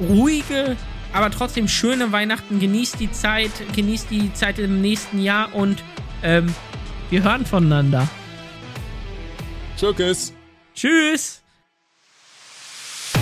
ruhige, 0.00 0.76
aber 1.12 1.30
trotzdem 1.30 1.68
schöne 1.68 2.12
Weihnachten. 2.12 2.60
Genießt 2.60 3.00
die 3.00 3.10
Zeit, 3.12 3.50
genießt 3.74 4.10
die 4.10 4.32
Zeit 4.34 4.58
im 4.58 4.80
nächsten 4.80 5.20
Jahr 5.20 5.54
und 5.54 5.82
ähm, 6.22 6.54
wir 7.10 7.22
hören 7.22 7.44
voneinander. 7.44 8.08
Tschüss. 9.76 10.32
Tschüss. 10.74 11.42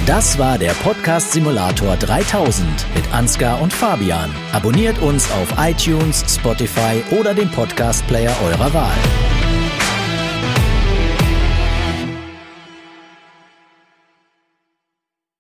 Das 0.07 0.39
war 0.39 0.59
der 0.59 0.73
Podcast 0.73 1.33
Simulator 1.33 1.97
3000 1.97 2.67
mit 2.95 3.13
Ansgar 3.13 3.61
und 3.61 3.73
Fabian. 3.73 4.31
Abonniert 4.53 4.99
uns 5.01 5.31
auf 5.31 5.55
iTunes, 5.59 6.25
Spotify 6.29 7.03
oder 7.11 7.35
dem 7.35 7.51
Podcast 7.51 8.07
Player 8.07 8.35
eurer 8.43 8.73
Wahl. 8.75 9.40